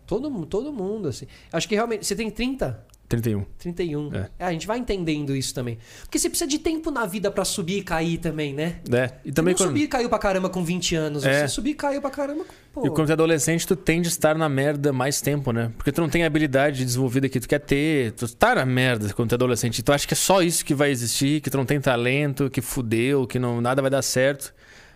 todo, 0.07 0.46
todo 0.46 0.72
mundo, 0.72 1.09
assim. 1.09 1.26
Acho 1.53 1.68
que 1.68 1.74
realmente. 1.74 2.07
Você 2.07 2.16
tem 2.16 2.30
30? 2.30 2.82
31. 3.07 3.44
31. 3.59 4.14
É. 4.14 4.30
É, 4.38 4.44
a 4.46 4.53
gente 4.53 4.66
vai 4.66 4.78
entendendo 4.78 5.36
isso 5.36 5.55
também. 5.55 5.76
Porque 6.00 6.18
você 6.18 6.30
precisa 6.30 6.48
de 6.48 6.59
tempo 6.59 6.90
na 6.90 7.05
vida 7.05 7.30
pra 7.30 7.44
subir 7.44 7.76
e 7.76 7.82
cair 7.82 8.16
também, 8.16 8.55
né? 8.55 8.76
É. 8.90 9.11
E 9.22 9.30
também 9.30 9.53
você 9.55 9.64
não 9.64 9.68
quando, 9.68 9.76
subir 9.76 9.82
e 9.82 9.86
caiu 9.88 10.09
pra 10.09 10.18
caramba 10.18 10.48
com 10.48 10.64
20 10.64 10.96
anos. 10.96 11.26
É. 11.26 11.42
Você 11.42 11.48
subir 11.48 11.72
e 11.72 11.74
caiu 11.74 12.00
pra 12.00 12.09
caramba 12.09 12.46
com. 12.72 12.86
E 12.86 12.88
quando 12.88 13.09
tu 13.09 13.11
é 13.11 13.12
adolescente, 13.12 13.66
tu 13.66 13.76
tende 13.76 14.09
a 14.09 14.11
estar 14.11 14.34
na 14.34 14.48
merda 14.48 14.94
mais 14.94 15.20
tempo, 15.20 15.53
né? 15.53 15.70
Porque 15.76 15.92
tu 15.92 16.00
não 16.00 16.09
tem 16.09 16.24
a 16.24 16.26
habilidade 16.26 16.82
desenvolvida 16.82 17.28
que 17.28 17.38
tu 17.38 17.46
quer 17.46 17.61
ter. 17.61 18.12
Tu 18.12 18.34
tá 18.34 18.55
na 18.55 18.64
merda 18.64 19.12
quando 19.12 19.28
tu 19.28 19.32
é 19.32 19.36
adolescente. 19.36 19.80
E 19.80 19.82
tu 19.82 19.92
acha 19.92 20.09
que 20.09 20.14
é 20.14 20.16
só 20.16 20.40
isso 20.40 20.64
que 20.64 20.74
vai 20.74 20.90
existir, 20.90 21.42
que 21.42 21.50
tu 21.50 21.59
não 21.59 21.66
tem 21.66 21.78
talento, 21.78 22.48
que 22.48 22.62
fudeu, 22.62 23.26
que 23.26 23.38
não, 23.38 23.61
nada 23.61 23.82
vai 23.82 23.90
dar 23.90 24.00
certo. 24.00 24.55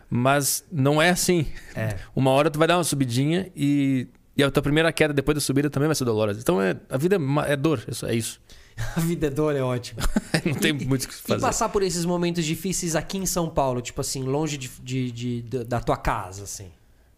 Mas 0.09 0.65
não 0.71 1.01
é 1.03 1.11
assim. 1.11 1.47
É. 1.75 1.97
Uma 2.15 2.31
hora 2.31 2.51
tu 2.51 2.59
vai 2.59 2.69
dar 2.69 2.77
uma 2.79 2.85
subidinha 2.85 3.51
e, 3.57 4.07
e 4.37 4.43
a 4.43 4.51
tua 4.51 4.63
primeira 4.63 4.93
queda 4.93 5.13
depois 5.13 5.35
da 5.35 5.41
subida 5.41 5.69
também 5.69 5.89
vai 5.89 5.95
ser 5.97 6.05
dolorosa. 6.05 6.39
Então 6.41 6.61
é, 6.63 6.77
a 6.89 6.97
vida 6.97 7.17
é, 7.47 7.53
é 7.53 7.57
dor, 7.57 7.83
é 8.05 8.15
isso. 8.15 8.41
A 8.95 9.01
vida 9.01 9.29
é 9.29 9.31
dor, 9.31 9.57
é 9.57 9.63
ótimo. 9.63 10.01
não 10.45 10.53
tem 10.53 10.71
muito 10.71 11.05
o 11.05 11.09
que 11.09 11.15
E 11.15 11.17
fazer. 11.17 11.41
passar 11.41 11.71
por 11.71 11.83
esses 11.83 12.05
momentos 12.05 12.45
difíceis 12.45 12.95
aqui 12.95 13.17
em 13.17 13.25
São 13.25 13.49
Paulo, 13.49 13.81
tipo 13.81 14.03
assim, 14.03 14.23
longe 14.23 14.59
de, 14.59 14.69
de- 14.83 15.11
de- 15.11 15.43
de- 15.43 15.65
da 15.65 15.81
tua 15.81 15.97
casa, 15.97 16.45
assim. 16.45 16.71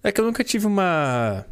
É 0.04 0.12
que 0.12 0.20
eu 0.20 0.24
nunca 0.24 0.44
tive 0.44 0.68
uma. 0.68 1.44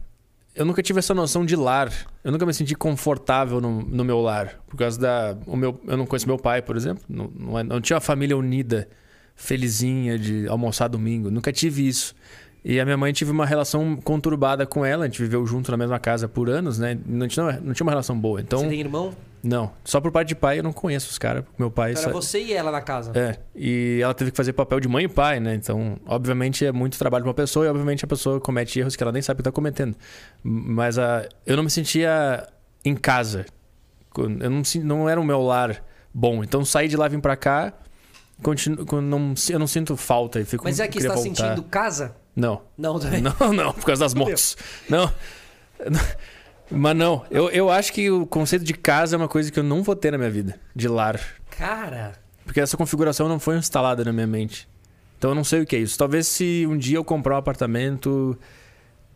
Eu 0.55 0.65
nunca 0.65 0.81
tive 0.81 1.01
essa 1.01 1.13
noção 1.13 1.45
de 1.45 1.57
lar. 1.57 1.93
Eu 2.23 2.31
nunca 2.31 2.47
me 2.47 2.55
senti 2.55 2.77
confortável 2.77 3.61
no, 3.61 3.83
no 3.83 4.05
meu 4.05 4.21
lar. 4.21 4.61
Por 4.69 4.77
causa 4.77 4.97
da. 5.01 5.37
O 5.45 5.57
meu, 5.57 5.81
eu 5.85 5.97
não 5.97 6.07
conheço 6.07 6.29
meu 6.29 6.39
pai, 6.39 6.63
por 6.63 6.77
exemplo. 6.77 7.03
Não, 7.09 7.29
não, 7.37 7.59
é- 7.59 7.65
não 7.65 7.81
tinha 7.81 7.97
uma 7.97 8.01
família 8.01 8.37
unida 8.37 8.89
felizinha 9.37 10.19
de 10.19 10.49
almoçar 10.49 10.89
domingo. 10.89 11.31
Nunca 11.31 11.53
tive 11.53 11.87
isso. 11.87 12.15
E 12.65 12.81
a 12.81 12.85
minha 12.85 12.97
mãe 12.97 13.13
tive 13.13 13.31
uma 13.31 13.47
relação 13.47 13.95
conturbada 13.95 14.67
com 14.67 14.85
ela. 14.85 15.05
A 15.05 15.07
gente 15.07 15.23
viveu 15.23 15.47
junto 15.47 15.71
na 15.71 15.77
mesma 15.77 16.01
casa 16.01 16.27
por 16.27 16.51
anos, 16.51 16.81
né? 16.81 16.99
Não 17.07 17.29
tinha, 17.29 17.61
não 17.61 17.73
tinha 17.73 17.85
uma 17.85 17.93
relação 17.93 18.19
boa. 18.19 18.41
Então, 18.41 18.59
Você 18.59 18.67
tem 18.69 18.81
irmão? 18.81 19.15
não. 19.41 19.71
Só 19.85 20.01
por 20.01 20.11
parte 20.11 20.29
de 20.29 20.35
pai 20.35 20.59
eu 20.59 20.65
não 20.65 20.73
conheço 20.73 21.09
os 21.09 21.17
caras. 21.17 21.45
Meu 21.57 21.71
pai. 21.71 21.93
Então 21.93 22.03
era 22.03 22.13
você 22.13 22.43
e 22.43 22.53
ela 22.53 22.73
na 22.73 22.81
casa. 22.81 23.13
É, 23.15 23.39
e 23.55 24.01
ela 24.03 24.13
teve 24.15 24.33
que 24.33 24.37
fazer 24.37 24.53
papel 24.53 24.81
de 24.81 24.89
mãe 24.89 25.05
e 25.05 25.09
pai, 25.09 25.39
né? 25.39 25.55
Então, 25.55 25.97
obviamente, 26.07 26.67
é 26.67 26.73
muito 26.73 26.99
trabalho 26.99 27.23
pra 27.23 27.29
uma 27.29 27.35
pessoa 27.35 27.67
e, 27.67 27.69
obviamente, 27.69 28.05
a 28.05 28.09
pessoa 28.09 28.41
comete 28.41 28.81
erros 28.81 28.97
que 28.97 29.03
ela 29.05 29.13
nem 29.13 29.23
sabe 29.23 29.37
que 29.39 29.45
tá 29.45 29.53
cometendo. 29.53 29.95
Mas 30.43 30.99
a, 30.99 31.25
eu 31.47 31.57
não 31.57 31.63
me 31.63 31.71
sentia 31.71 32.49
em 32.85 32.97
casa. 32.97 33.47
Eu 34.17 34.51
não, 34.51 34.63
não 34.83 35.09
era 35.09 35.21
o 35.21 35.25
meu 35.25 35.41
lar 35.41 35.85
bom. 36.13 36.43
Então, 36.43 36.65
sair 36.65 36.89
de 36.89 36.97
lá 36.97 37.07
e 37.07 37.11
vim 37.11 37.21
pra 37.21 37.37
cá, 37.37 37.73
continuo, 38.43 38.85
quando 38.87 39.07
não, 39.07 39.35
eu 39.49 39.59
não 39.59 39.67
sinto 39.67 39.97
falta 39.97 40.41
e 40.41 40.45
fico 40.45 40.65
Mas 40.65 40.81
é 40.81 40.89
que 40.89 40.99
está 40.99 41.15
voltar. 41.15 41.23
sentindo 41.23 41.63
casa? 41.65 42.17
Não. 42.35 42.63
Não, 42.77 42.99
também. 43.01 43.21
Não, 43.23 43.53
não, 43.53 43.73
por 43.73 43.85
causa 43.85 44.05
das 44.05 44.15
motos. 44.15 44.57
Não. 44.89 45.13
Mas 46.71 46.97
não, 46.97 47.25
eu, 47.31 47.49
eu 47.51 47.71
acho 47.71 47.93
que 47.93 48.11
o 48.11 48.27
conceito 48.27 48.65
de 48.65 48.75
casa 48.75 49.15
é 49.15 49.17
uma 49.17 49.29
coisa 49.29 49.53
que 49.53 49.59
eu 49.59 49.63
não 49.63 49.83
vou 49.83 49.95
ter 49.95 50.11
na 50.11 50.19
minha 50.19 50.31
vida, 50.31 50.59
de 50.75 50.89
lar. 50.89 51.21
Cara, 51.51 52.15
Porque 52.45 52.61
essa 52.61 52.77
configuração 52.77 53.29
não 53.29 53.39
foi 53.39 53.57
instalada 53.57 54.05
na 54.05 54.13
minha 54.13 54.27
mente. 54.27 54.69
Então 55.17 55.31
eu 55.31 55.35
não 55.35 55.45
sei 55.45 55.63
o 55.63 55.67
que 55.67 55.77
é 55.77 55.79
isso. 55.79 55.97
Talvez 55.97 56.27
se 56.27 56.67
um 56.69 56.77
dia 56.77 56.97
eu 56.99 57.05
comprar 57.05 57.37
um 57.37 57.39
apartamento, 57.39 58.37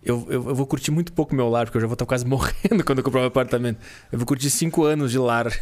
eu, 0.03 0.27
eu, 0.31 0.49
eu 0.49 0.55
vou 0.55 0.67
curtir 0.67 0.91
muito 0.91 1.13
pouco 1.13 1.35
meu 1.35 1.49
lar, 1.49 1.67
porque 1.67 1.77
eu 1.77 1.83
já 1.83 1.87
vou 1.87 1.95
estar 1.95 2.07
quase 2.07 2.25
morrendo 2.27 2.85
quando 2.85 2.99
eu 2.99 3.05
comprar 3.05 3.23
um 3.23 3.27
apartamento. 3.27 3.79
Eu 4.11 4.19
vou 4.19 4.27
curtir 4.27 4.49
cinco 4.49 4.85
anos 4.85 5.11
de 5.11 5.19
lar. 5.19 5.53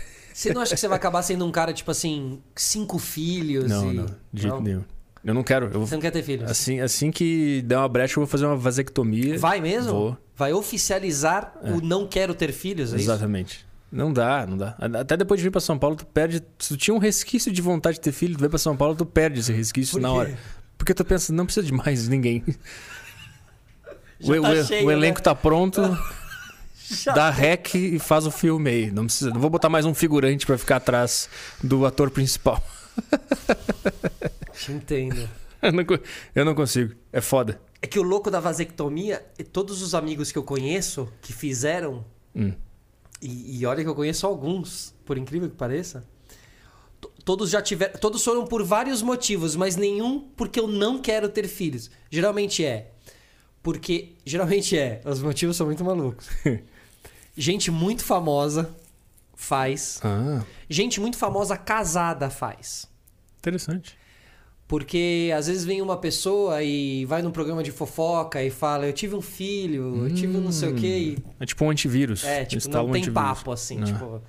Você 0.42 0.54
não 0.54 0.60
acha 0.62 0.74
que 0.74 0.80
você 0.80 0.88
vai 0.88 0.96
acabar 0.96 1.22
sendo 1.22 1.44
um 1.44 1.50
cara, 1.50 1.72
tipo 1.72 1.90
assim, 1.90 2.40
cinco 2.54 2.98
filhos 2.98 3.70
Não, 3.70 3.92
e... 3.92 3.94
não, 3.94 4.06
de 4.32 4.42
jeito 4.42 4.60
nenhum. 4.60 4.84
Eu 5.24 5.34
não 5.34 5.42
quero. 5.42 5.66
Eu 5.72 5.80
Você 5.80 5.94
não 5.94 6.00
quer 6.00 6.12
ter 6.12 6.22
filhos? 6.22 6.50
assim, 6.50 6.80
assim 6.80 7.10
que 7.10 7.60
der 7.62 7.76
uma 7.76 7.88
brecha, 7.88 8.12
eu 8.12 8.22
vou 8.22 8.26
fazer 8.26 8.46
uma 8.46 8.56
vasectomia. 8.56 9.38
Vai 9.38 9.60
mesmo? 9.60 9.92
Vou. 9.92 10.18
Vai 10.36 10.52
oficializar 10.52 11.52
o 11.62 11.80
não 11.80 12.06
quero 12.06 12.34
ter 12.34 12.52
filhos, 12.52 12.92
é 12.92 12.96
isso? 12.96 13.04
Exatamente. 13.06 13.66
Não 13.90 14.12
dá, 14.12 14.46
não 14.46 14.56
dá. 14.56 14.76
Até 15.00 15.16
depois 15.16 15.40
de 15.40 15.44
vir 15.44 15.50
pra 15.50 15.60
São 15.60 15.78
Paulo, 15.78 15.96
tu 15.96 16.06
perde. 16.06 16.42
Se 16.58 16.68
tu 16.68 16.76
tinha 16.76 16.94
um 16.94 16.98
resquício 16.98 17.50
de 17.50 17.60
vontade 17.60 17.96
de 17.96 18.02
ter 18.02 18.12
filho, 18.12 18.36
tu 18.36 18.40
vem 18.40 18.48
pra 18.48 18.58
São 18.58 18.76
Paulo, 18.76 18.94
tu 18.94 19.04
perde 19.04 19.40
esse 19.40 19.52
resquício 19.52 19.98
na 19.98 20.12
hora. 20.12 20.38
Porque 20.76 20.94
tu 20.94 21.04
pensa, 21.04 21.32
não 21.32 21.44
precisa 21.44 21.66
de 21.66 21.72
mais 21.72 22.06
ninguém. 22.06 22.44
O, 24.20 24.42
tá 24.42 24.50
o- 24.50 24.64
cheio, 24.64 24.86
o 24.86 24.90
elenco 24.90 25.20
né? 25.20 25.22
tá 25.22 25.32
pronto, 25.32 25.80
dá 27.06 27.30
rec 27.30 27.74
e 27.74 27.98
faz 27.98 28.26
o 28.26 28.30
filme 28.30 28.70
aí. 28.70 28.90
Não 28.90 29.04
precisa, 29.04 29.30
não 29.30 29.40
vou 29.40 29.50
botar 29.50 29.68
mais 29.68 29.84
um 29.84 29.94
figurante 29.94 30.44
pra 30.46 30.56
ficar 30.58 30.76
atrás 30.76 31.28
do 31.62 31.84
ator 31.86 32.10
principal. 32.10 32.62
Te 34.52 34.72
entendo. 34.72 35.28
Eu 35.60 35.72
não, 35.72 35.84
eu 36.36 36.44
não 36.44 36.54
consigo. 36.54 36.94
É 37.12 37.20
foda. 37.20 37.60
É 37.82 37.86
que 37.88 37.98
o 37.98 38.02
louco 38.04 38.30
da 38.30 38.38
vasectomia, 38.38 39.26
e 39.36 39.42
todos 39.42 39.82
os 39.82 39.92
amigos 39.92 40.30
que 40.30 40.38
eu 40.38 40.44
conheço 40.44 41.12
que 41.20 41.32
fizeram, 41.32 42.04
Hum. 42.32 42.52
e, 43.20 43.58
e 43.58 43.66
olha 43.66 43.82
que 43.82 43.88
eu 43.88 43.94
conheço 43.96 44.24
alguns, 44.24 44.94
por 45.04 45.18
incrível 45.18 45.50
que 45.50 45.56
pareça, 45.56 46.04
to- 47.00 47.10
todos 47.24 47.50
já 47.50 47.60
tiveram, 47.60 47.98
todos 47.98 48.22
foram 48.22 48.46
por 48.46 48.62
vários 48.62 49.02
motivos, 49.02 49.56
mas 49.56 49.74
nenhum 49.74 50.20
porque 50.36 50.60
eu 50.60 50.68
não 50.68 51.00
quero 51.02 51.28
ter 51.28 51.48
filhos. 51.48 51.90
Geralmente 52.08 52.64
é 52.64 52.92
porque 53.60 54.12
geralmente 54.24 54.78
é, 54.78 55.00
os 55.04 55.20
motivos 55.20 55.56
são 55.56 55.66
muito 55.66 55.84
malucos. 55.84 56.28
Gente 57.40 57.70
muito 57.70 58.04
famosa 58.04 58.68
faz, 59.34 60.00
Ah, 60.02 60.42
gente 60.68 61.00
muito 61.00 61.16
famosa 61.16 61.56
casada 61.56 62.28
faz. 62.28 62.88
interessante. 63.38 63.96
Porque 64.66 65.32
às 65.34 65.46
vezes 65.46 65.64
vem 65.64 65.80
uma 65.80 65.96
pessoa 65.96 66.62
e 66.62 67.04
vai 67.06 67.22
num 67.22 67.30
programa 67.30 67.62
de 67.62 67.70
fofoca 67.72 68.42
e 68.42 68.50
fala: 68.50 68.86
Eu 68.86 68.92
tive 68.92 69.14
um 69.14 69.22
filho, 69.22 70.04
eu 70.06 70.14
tive 70.14 70.36
um 70.36 70.40
não 70.42 70.52
sei 70.52 70.68
o 70.70 70.74
quê. 70.74 71.16
É 71.40 71.46
tipo 71.46 71.64
um 71.64 71.70
antivírus. 71.70 72.22
E, 72.22 72.26
é, 72.26 72.44
tipo, 72.44 72.68
não 72.68 72.80
um 72.86 72.92
tem 72.92 73.00
antivírus. 73.02 73.14
papo 73.14 73.52
assim. 73.52 73.80
Ah, 73.80 73.84
Tipo, 73.84 74.22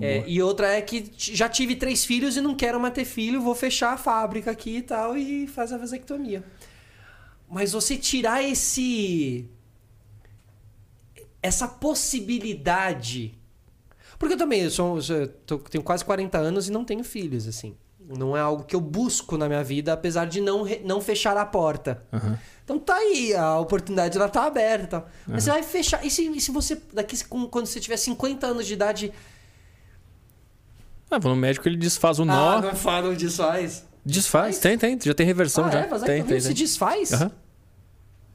É, 0.00 0.24
e 0.26 0.42
outra 0.42 0.72
é 0.72 0.80
que 0.82 1.08
já 1.16 1.48
tive 1.48 1.76
três 1.76 2.04
filhos 2.04 2.36
e 2.36 2.40
não 2.40 2.56
quero 2.56 2.80
mais 2.80 2.92
ter 2.94 3.04
filho, 3.04 3.40
vou 3.40 3.54
fechar 3.54 3.92
a 3.92 3.96
fábrica 3.96 4.50
aqui 4.50 4.78
e 4.78 4.82
tal 4.82 5.16
e 5.16 5.46
fazer 5.46 5.76
a 5.76 5.78
vasectomia. 5.78 6.42
Mas 7.48 7.70
você 7.72 7.96
tirar 7.96 8.42
esse. 8.42 9.48
Essa 11.44 11.68
possibilidade. 11.68 13.38
Porque 14.18 14.32
eu 14.32 14.38
também 14.38 14.62
eu 14.62 14.70
sou, 14.70 14.98
eu 15.10 15.58
tenho 15.58 15.84
quase 15.84 16.02
40 16.02 16.38
anos 16.38 16.68
e 16.68 16.72
não 16.72 16.86
tenho 16.86 17.04
filhos, 17.04 17.46
assim. 17.46 17.76
Não 18.00 18.34
é 18.34 18.40
algo 18.40 18.64
que 18.64 18.74
eu 18.74 18.80
busco 18.80 19.36
na 19.36 19.46
minha 19.46 19.62
vida, 19.62 19.92
apesar 19.92 20.24
de 20.24 20.40
não, 20.40 20.64
não 20.82 21.02
fechar 21.02 21.36
a 21.36 21.44
porta. 21.44 22.02
aham. 22.10 22.38
Então 22.64 22.78
tá 22.78 22.94
aí, 22.94 23.34
a 23.34 23.58
oportunidade 23.58 24.16
ela 24.16 24.26
tá 24.26 24.46
aberta. 24.46 25.04
Mas 25.26 25.44
você 25.44 25.50
vai 25.50 25.62
fechar. 25.62 26.02
E 26.02 26.10
se, 26.10 26.26
e 26.30 26.40
se 26.40 26.50
você, 26.50 26.80
daqui 26.94 27.22
quando 27.26 27.66
você 27.66 27.78
tiver 27.78 27.98
50 27.98 28.46
anos 28.46 28.66
de 28.66 28.72
idade. 28.72 29.12
Ah, 31.10 31.18
no 31.18 31.36
médico, 31.36 31.68
ele 31.68 31.76
desfaz 31.76 32.18
o 32.18 32.24
nó. 32.24 32.56
Ah, 32.56 32.62
não 32.62 32.74
fala, 32.74 33.08
não 33.08 33.14
desfaz. 33.14 33.84
Desfaz, 34.02 34.58
tem, 34.60 34.78
tem. 34.78 34.98
Já 34.98 35.12
tem 35.12 35.26
reversão 35.26 35.66
ah, 35.66 35.70
já. 35.70 35.78
é? 35.80 35.82
tem, 35.82 35.90
Vasectomia 35.90 36.24
tem, 36.24 36.40
se 36.40 36.46
tem. 36.46 36.56
desfaz? 36.56 37.12
Aham. 37.12 37.43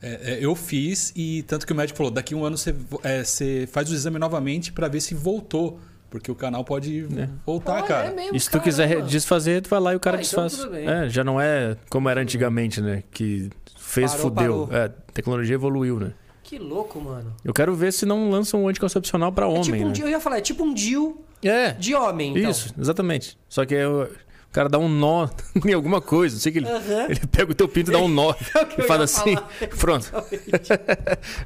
É, 0.01 0.33
é, 0.33 0.39
eu 0.41 0.55
fiz 0.55 1.11
e 1.15 1.43
tanto 1.43 1.67
que 1.67 1.73
o 1.73 1.75
médico 1.75 1.97
falou, 1.97 2.11
daqui 2.11 2.33
a 2.33 2.37
um 2.37 2.45
ano 2.45 2.57
você, 2.57 2.71
vo- 2.71 3.01
é, 3.03 3.23
você 3.23 3.67
faz 3.71 3.89
o 3.91 3.93
exame 3.93 4.17
novamente 4.17 4.71
pra 4.71 4.87
ver 4.87 5.01
se 5.01 5.13
voltou. 5.13 5.79
Porque 6.09 6.31
o 6.31 6.35
canal 6.35 6.63
pode 6.65 7.05
voltar, 7.45 7.77
Ah, 7.79 7.83
cara. 7.83 8.07
é 8.07 8.11
mesmo, 8.15 8.35
E 8.35 8.39
se 8.39 8.49
tu 8.49 8.59
quiser 8.59 9.03
desfazer, 9.03 9.61
tu 9.61 9.69
vai 9.69 9.79
lá 9.79 9.93
e 9.93 9.95
o 9.95 9.99
cara 9.99 10.17
Ah, 10.17 10.21
então 10.23 10.47
desfaz. 10.47 10.73
É, 10.73 11.07
já 11.07 11.23
não 11.23 11.39
é 11.39 11.77
como 11.87 12.09
era 12.09 12.19
antigamente, 12.19 12.81
né? 12.81 13.03
Que 13.11 13.49
fez, 13.77 14.11
Parou, 14.15 14.23
fudeu. 14.31 14.67
parou. 14.67 14.81
É, 14.81 14.85
a 14.85 14.89
tecnologia 14.89 15.53
evoluiu, 15.53 15.99
né? 15.99 16.13
Que 16.41 16.57
louco, 16.57 16.99
mano. 16.99 17.35
Eu 17.45 17.53
quero 17.53 17.75
ver 17.75 17.93
se 17.93 18.07
não 18.07 18.27
lançam 18.31 18.63
um 18.63 18.67
anticoncepcional 18.67 19.31
pra 19.31 19.45
É 19.45 19.49
homem, 19.49 19.61
tipo 19.61 19.77
um 19.85 19.89
né? 19.89 19.93
Eu 20.01 20.09
ia 20.09 20.19
falar, 20.19 20.39
é 20.39 20.41
tipo 20.41 20.63
um 20.63 20.73
Dil 20.73 21.23
É, 21.43 21.73
de 21.73 21.93
homem, 21.93 22.35
então. 22.35 22.49
isso, 22.49 22.73
exatamente. 22.79 23.37
Só 23.47 23.63
que 23.63 23.75
é 23.75 23.83
o 24.49 24.51
cara 24.51 24.67
dá 24.67 24.79
um 24.79 24.89
nó 24.89 25.27
em 25.65 25.73
alguma 25.73 26.01
coisa. 26.01 26.35
Não 26.35 26.41
sei 26.41 26.51
que 26.51 26.57
ele, 26.59 26.67
Aham. 26.67 27.05
ele 27.09 27.19
pega 27.31 27.51
o 27.51 27.55
teu 27.55 27.67
pinto 27.67 27.91
e 27.91 27.93
dá 27.93 27.99
um 27.99 28.07
nó. 28.07 28.33
É 28.77 28.81
e 28.81 28.87
faz 28.87 29.01
assim. 29.01 29.35
falar. 29.35 29.49
Pronto. 29.79 30.11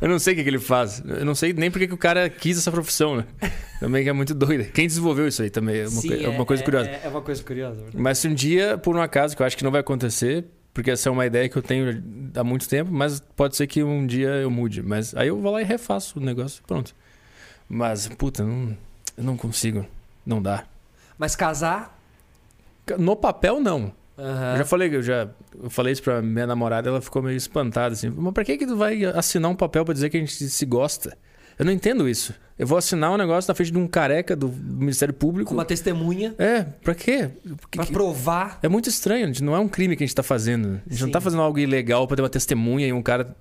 Eu 0.02 0.10
não 0.10 0.20
sei 0.20 0.34
o 0.34 0.38
que, 0.38 0.44
que 0.44 0.50
ele 0.50 0.60
faz. 0.60 1.04
Eu 1.06 1.26
não 1.26 1.36
sei 1.36 1.54
nem 1.54 1.70
porque 1.70 1.88
que 1.88 1.94
o 1.94 1.98
cara 1.98 2.30
quis 2.30 2.58
essa 2.58 2.72
profissão, 2.72 3.18
né? 3.18 3.26
Também 3.80 4.04
que 4.04 4.10
é 4.10 4.14
muito 4.14 4.34
doido. 4.34 4.72
Quem 4.72 4.88
desenvolveu 4.88 5.28
isso 5.28 5.42
aí 5.42 5.50
também 5.50 5.78
é 5.80 5.88
uma, 5.88 6.02
Sim, 6.02 6.08
coi- 6.08 6.24
é 6.24 6.30
uma 6.30 6.46
coisa 6.46 6.64
curiosa. 6.64 6.90
É, 6.90 7.02
é 7.04 7.10
uma 7.10 7.22
coisa 7.22 7.44
curiosa. 7.44 7.76
verdade. 7.76 7.98
Mas 8.02 8.18
se 8.20 8.28
um 8.28 8.34
dia, 8.34 8.78
por 8.78 8.96
um 8.96 9.02
acaso, 9.02 9.36
que 9.36 9.42
eu 9.42 9.46
acho 9.46 9.58
que 9.58 9.64
não 9.64 9.72
vai 9.72 9.82
acontecer, 9.82 10.46
porque 10.74 10.92
essa 10.92 11.10
é 11.10 11.12
uma 11.12 11.26
ideia 11.26 11.50
que 11.50 11.58
eu 11.58 11.62
tenho 11.62 12.02
há 12.36 12.44
muito 12.44 12.68
tempo, 12.70 12.92
mas 12.94 13.20
pode 13.36 13.56
ser 13.58 13.68
que 13.68 13.84
um 13.84 14.06
dia 14.08 14.30
eu 14.30 14.50
mude. 14.50 14.82
Mas 14.82 15.14
aí 15.16 15.28
eu 15.28 15.40
vou 15.40 15.52
lá 15.52 15.62
e 15.62 15.66
refaço 15.66 16.20
o 16.20 16.22
negócio, 16.24 16.64
pronto. 16.66 16.96
Mas, 17.68 18.08
puta, 18.08 18.44
não, 18.44 18.78
eu 19.18 19.24
não 19.24 19.36
consigo. 19.38 19.86
Não 20.26 20.42
dá. 20.42 20.64
Mas 21.18 21.36
casar. 21.36 21.93
No 22.98 23.16
papel, 23.16 23.60
não. 23.60 23.92
aham. 24.18 24.52
Eu 24.54 24.58
já 24.60 24.66
falei, 24.66 24.96
eu 24.96 25.02
já 25.04 25.28
eu 25.62 25.70
falei 25.70 25.94
isso 25.94 26.04
pra 26.04 26.22
minha 26.22 26.46
namorada, 26.48 26.90
ela 26.90 27.02
ficou 27.02 27.22
meio 27.22 27.38
espantada 27.38 27.94
assim. 27.94 28.10
Mas 28.16 28.34
pra 28.34 28.44
que 28.44 28.58
que 28.58 28.66
tu 28.68 28.76
vai 28.76 29.04
assinar 29.06 29.50
um 29.52 29.56
papel 29.56 29.84
pra 29.86 29.94
dizer 29.94 30.10
que 30.10 30.18
a 30.18 30.20
gente 30.20 30.34
se 30.34 30.66
gosta? 30.66 31.18
Eu 31.58 31.66
não 31.66 31.72
entendo 31.72 32.10
isso. 32.10 32.34
Eu 32.58 32.66
vou 32.66 32.78
assinar 32.80 33.12
um 33.12 33.18
negócio 33.18 33.48
na 33.50 33.54
frente 33.54 33.72
de 33.72 33.78
um 33.78 33.88
careca 33.88 34.36
do 34.36 34.48
Ministério 34.50 35.14
Público. 35.14 35.50
Com 35.50 35.54
uma 35.56 35.64
testemunha 35.66 36.34
É, 36.40 36.64
pra 36.64 36.96
quê? 36.96 37.30
Porque- 37.62 37.78
pra 37.78 37.86
provar. 37.86 38.58
É 38.64 38.68
muito 38.68 38.90
estranho. 38.90 39.32
Não 39.42 39.56
é 39.56 39.60
um 39.60 39.68
crime 39.68 39.96
que 39.96 40.04
a 40.04 40.08
gente 40.08 40.16
tá 40.16 40.24
fazendo. 40.24 40.82
A 40.86 40.90
gente 40.90 41.02
não 41.02 41.08
Sim. 41.10 41.12
tá 41.12 41.22
fazendo 41.22 41.44
algo 41.44 41.60
ilegal 41.60 42.08
pra 42.08 42.16
ter 42.16 42.24
uma 42.24 42.30
testemunha 42.30 42.88
e 42.88 42.94
um 42.94 43.04
cara. 43.04 43.36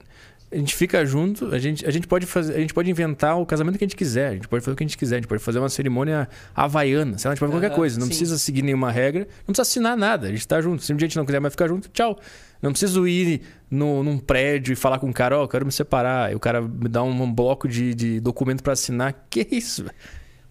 A 0.52 0.56
gente 0.56 0.74
fica 0.74 1.04
junto, 1.06 1.46
a 1.46 1.58
gente, 1.58 1.86
a 1.86 1.90
gente 1.90 2.06
pode 2.06 2.26
fazer, 2.26 2.54
a 2.54 2.60
gente 2.60 2.74
pode 2.74 2.90
inventar 2.90 3.40
o 3.40 3.46
casamento 3.46 3.78
que 3.78 3.84
a 3.84 3.86
gente 3.86 3.96
quiser, 3.96 4.28
a 4.28 4.34
gente 4.34 4.48
pode 4.48 4.62
fazer 4.62 4.74
o 4.74 4.76
que 4.76 4.84
a 4.84 4.86
gente 4.86 4.98
quiser, 4.98 5.16
a 5.16 5.18
gente 5.18 5.28
pode 5.28 5.42
fazer 5.42 5.58
uma 5.58 5.68
cerimônia 5.68 6.28
havaiana, 6.54 7.16
sei 7.16 7.28
lá, 7.28 7.32
a 7.32 7.34
gente 7.34 7.40
pode 7.40 7.52
fazer 7.52 7.62
qualquer 7.62 7.74
coisa, 7.74 7.98
não 7.98 8.04
sim. 8.04 8.10
precisa 8.10 8.36
seguir 8.36 8.62
nenhuma 8.62 8.90
regra, 8.90 9.26
não 9.46 9.46
precisa 9.46 9.62
assinar 9.62 9.96
nada, 9.96 10.26
a 10.26 10.30
gente 10.30 10.46
tá 10.46 10.60
junto. 10.60 10.82
Se 10.82 10.92
um 10.92 10.96
dia 10.96 11.06
a 11.06 11.08
gente 11.08 11.16
não 11.16 11.24
quiser 11.24 11.40
mais 11.40 11.54
ficar 11.54 11.68
junto, 11.68 11.88
tchau. 11.88 12.18
Não 12.60 12.70
preciso 12.70 13.08
ir 13.08 13.40
no, 13.70 14.04
num 14.04 14.18
prédio 14.18 14.72
e 14.72 14.76
falar 14.76 14.98
com 14.98 15.10
o 15.10 15.12
cara, 15.12 15.38
ó, 15.38 15.44
eu 15.44 15.48
quero 15.48 15.66
me 15.66 15.72
separar, 15.72 16.30
e 16.30 16.34
o 16.34 16.40
cara 16.40 16.60
me 16.60 16.88
dá 16.88 17.02
um, 17.02 17.22
um 17.22 17.32
bloco 17.32 17.66
de, 17.66 17.94
de 17.94 18.20
documento 18.20 18.62
pra 18.62 18.74
assinar. 18.74 19.26
Que 19.28 19.46
isso? 19.50 19.82
velho? 19.84 19.94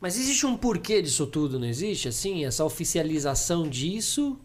Mas 0.02 0.18
existe 0.18 0.48
um 0.48 0.58
porquê 0.58 1.00
disso 1.00 1.28
tudo, 1.28 1.60
não 1.60 1.68
existe? 1.68 2.08
Assim, 2.08 2.44
essa 2.44 2.66
oficialização 2.66 3.70
disso. 3.70 4.38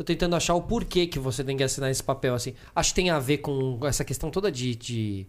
Tô 0.00 0.04
tentando 0.04 0.34
achar 0.34 0.54
o 0.54 0.62
porquê 0.62 1.06
que 1.06 1.18
você 1.18 1.44
tem 1.44 1.58
que 1.58 1.62
assinar 1.62 1.90
esse 1.90 2.02
papel, 2.02 2.34
assim. 2.34 2.54
Acho 2.74 2.88
que 2.88 2.94
tem 2.94 3.10
a 3.10 3.18
ver 3.18 3.36
com 3.36 3.78
essa 3.82 4.02
questão 4.02 4.30
toda 4.30 4.50
de, 4.50 4.74
de, 4.74 5.26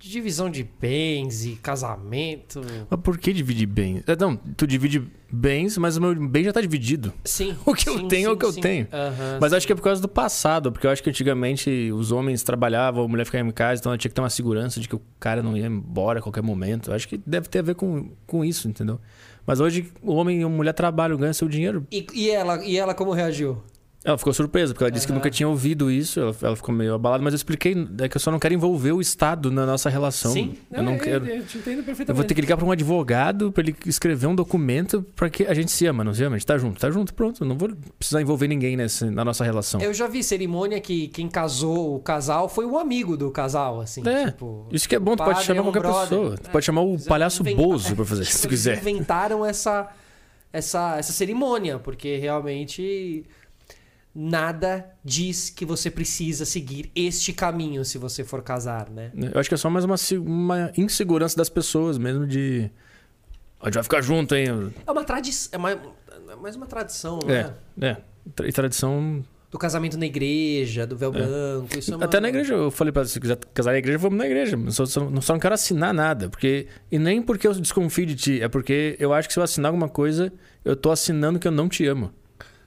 divisão 0.00 0.48
de 0.48 0.66
bens 0.80 1.44
e 1.44 1.56
casamento. 1.56 2.62
Mas 2.88 3.00
por 3.00 3.18
que 3.18 3.34
dividir 3.34 3.66
bens? 3.66 4.02
É, 4.06 4.16
Não, 4.16 4.34
tu 4.34 4.66
divide 4.66 5.06
bens, 5.30 5.76
mas 5.76 5.98
o 5.98 6.00
meu 6.00 6.14
bem 6.26 6.42
já 6.42 6.54
tá 6.54 6.62
dividido. 6.62 7.12
Sim. 7.22 7.54
O 7.66 7.74
que 7.74 7.86
eu 7.86 7.98
sim, 7.98 8.08
tenho 8.08 8.28
é 8.28 8.30
o 8.30 8.32
sim, 8.32 8.38
que 8.38 8.44
eu 8.46 8.52
sim. 8.52 8.60
tenho. 8.62 8.88
Aham, 8.90 9.38
Mas 9.38 9.50
sim. 9.50 9.56
acho 9.58 9.66
que 9.66 9.72
é 9.74 9.76
por 9.76 9.82
causa 9.82 10.00
do 10.00 10.08
passado, 10.08 10.72
porque 10.72 10.86
eu 10.86 10.90
acho 10.90 11.02
que 11.02 11.10
antigamente 11.10 11.92
os 11.92 12.12
homens 12.12 12.42
trabalhavam, 12.42 13.04
a 13.04 13.08
mulher 13.08 13.26
ficava 13.26 13.46
em 13.46 13.52
casa, 13.52 13.78
então 13.78 13.92
ela 13.92 13.98
tinha 13.98 14.08
que 14.08 14.14
ter 14.14 14.22
uma 14.22 14.30
segurança 14.30 14.80
de 14.80 14.88
que 14.88 14.96
o 14.96 15.02
cara 15.20 15.42
não 15.42 15.54
ia 15.54 15.66
embora 15.66 16.20
a 16.20 16.22
qualquer 16.22 16.42
momento. 16.42 16.92
Eu 16.92 16.94
acho 16.94 17.06
que 17.06 17.20
deve 17.26 17.46
ter 17.46 17.58
a 17.58 17.62
ver 17.62 17.74
com, 17.74 18.10
com 18.26 18.42
isso, 18.42 18.70
entendeu? 18.70 18.98
Mas 19.46 19.60
hoje 19.60 19.92
o 20.00 20.14
homem 20.14 20.40
e 20.40 20.44
a 20.44 20.48
mulher 20.48 20.72
trabalham, 20.72 21.18
ganham 21.18 21.34
seu 21.34 21.46
dinheiro. 21.46 21.86
E, 21.92 22.06
e 22.14 22.30
ela, 22.30 22.64
e 22.64 22.78
ela 22.78 22.94
como 22.94 23.12
reagiu? 23.12 23.62
Ela 24.04 24.18
ficou 24.18 24.32
surpresa, 24.32 24.72
porque 24.74 24.82
ela 24.82 24.90
disse 24.90 25.06
que 25.06 25.12
Aham. 25.12 25.18
nunca 25.20 25.30
tinha 25.30 25.48
ouvido 25.48 25.88
isso, 25.88 26.18
ela, 26.18 26.34
ela 26.42 26.56
ficou 26.56 26.74
meio 26.74 26.92
abalada, 26.94 27.22
mas 27.22 27.32
eu 27.32 27.36
expliquei 27.36 27.72
é 28.00 28.08
que 28.08 28.16
eu 28.16 28.20
só 28.20 28.32
não 28.32 28.38
quero 28.40 28.52
envolver 28.52 28.90
o 28.90 29.00
Estado 29.00 29.48
na 29.50 29.64
nossa 29.64 29.88
relação. 29.88 30.32
Sim. 30.32 30.54
Eu 30.72 30.82
não 30.82 30.98
quero. 30.98 31.24
Eu 31.24 31.44
te 31.46 31.58
entendo 31.58 31.76
perfeitamente. 31.84 32.08
Eu 32.10 32.14
vou 32.16 32.24
ter 32.24 32.34
que 32.34 32.40
ligar 32.40 32.56
para 32.56 32.66
um 32.66 32.72
advogado 32.72 33.52
para 33.52 33.62
ele 33.62 33.76
escrever 33.86 34.26
um 34.26 34.34
documento 34.34 35.02
para 35.14 35.30
que 35.30 35.44
a 35.46 35.54
gente 35.54 35.70
se 35.70 35.86
ama, 35.86 36.02
não 36.02 36.12
se 36.12 36.24
ama, 36.24 36.34
a 36.34 36.38
gente 36.38 36.46
tá 36.46 36.58
junto, 36.58 36.80
tá 36.80 36.90
junto, 36.90 37.14
pronto. 37.14 37.44
Eu 37.44 37.46
não 37.48 37.56
vou 37.56 37.70
precisar 37.96 38.20
envolver 38.20 38.48
ninguém 38.48 38.76
nessa, 38.76 39.08
na 39.08 39.24
nossa 39.24 39.44
relação. 39.44 39.80
Eu 39.80 39.94
já 39.94 40.08
vi 40.08 40.24
cerimônia 40.24 40.80
que 40.80 41.06
quem 41.08 41.28
casou 41.28 41.94
o 41.94 42.00
casal 42.00 42.48
foi 42.48 42.66
o 42.66 42.76
amigo 42.76 43.16
do 43.16 43.30
casal, 43.30 43.80
assim. 43.80 44.02
É, 44.04 44.26
tipo, 44.32 44.66
Isso 44.72 44.88
que 44.88 44.96
é 44.96 44.98
bom, 44.98 45.14
tu 45.14 45.22
pode 45.22 45.44
chamar 45.44 45.60
é 45.60 45.62
qualquer 45.62 45.78
brother. 45.80 46.08
pessoa. 46.08 46.36
Tu 46.38 46.48
É, 46.48 46.50
pode 46.50 46.64
chamar 46.66 46.80
o 46.82 46.98
palhaço 46.98 47.44
Bozo 47.44 47.94
pra 47.94 48.04
fazer, 48.04 48.24
se 48.24 48.32
tu 48.42 48.48
Eles 48.48 48.58
quiser. 48.60 48.78
inventaram 48.78 49.46
essa, 49.46 49.88
essa, 50.52 50.96
essa 50.98 51.12
cerimônia, 51.12 51.78
porque 51.78 52.16
realmente 52.16 53.24
nada 54.14 54.86
diz 55.04 55.48
que 55.50 55.64
você 55.64 55.90
precisa 55.90 56.44
seguir 56.44 56.90
este 56.94 57.32
caminho 57.32 57.84
se 57.84 57.98
você 57.98 58.22
for 58.24 58.42
casar, 58.42 58.90
né? 58.90 59.10
Eu 59.14 59.40
acho 59.40 59.48
que 59.48 59.54
é 59.54 59.58
só 59.58 59.70
mais 59.70 59.84
uma, 59.84 59.96
uma 60.20 60.72
insegurança 60.76 61.36
das 61.36 61.48
pessoas 61.48 61.96
mesmo 61.98 62.26
de. 62.26 62.70
A 63.60 63.66
gente 63.66 63.74
vai 63.74 63.82
ficar 63.84 64.02
junto, 64.02 64.34
hein? 64.34 64.46
É 64.86 64.90
uma 64.90 65.04
tradição, 65.04 65.50
é 65.52 65.58
mais, 65.58 65.78
é 66.30 66.36
mais 66.36 66.56
uma 66.56 66.66
tradição, 66.66 67.20
É, 67.28 67.52
né? 67.76 67.96
é. 68.38 68.46
E 68.46 68.52
tradição. 68.52 69.24
Do 69.50 69.58
casamento 69.58 69.98
na 69.98 70.06
igreja, 70.06 70.86
do 70.86 70.96
véu 70.96 71.12
branco, 71.12 71.78
isso 71.78 71.92
é 71.92 71.96
uma... 71.96 72.06
Até 72.06 72.18
na 72.20 72.30
igreja, 72.30 72.54
eu 72.54 72.70
falei 72.70 72.90
pra 72.90 73.02
ela, 73.02 73.08
se 73.08 73.20
quiser 73.20 73.36
casar 73.52 73.72
na 73.72 73.78
igreja, 73.78 73.98
vamos 73.98 74.16
na 74.16 74.24
igreja. 74.24 74.56
Só, 74.70 74.86
só, 74.86 75.10
só 75.20 75.32
não 75.34 75.40
quero 75.40 75.52
assinar 75.52 75.92
nada. 75.92 76.30
Porque, 76.30 76.66
e 76.90 76.98
nem 76.98 77.20
porque 77.20 77.46
eu 77.46 77.52
desconfio 77.52 78.06
de 78.06 78.14
ti, 78.16 78.40
é 78.42 78.48
porque 78.48 78.96
eu 78.98 79.12
acho 79.12 79.28
que 79.28 79.34
se 79.34 79.38
eu 79.38 79.42
assinar 79.42 79.68
alguma 79.68 79.90
coisa, 79.90 80.32
eu 80.64 80.74
tô 80.74 80.90
assinando 80.90 81.38
que 81.38 81.46
eu 81.46 81.52
não 81.52 81.68
te 81.68 81.86
amo. 81.86 82.10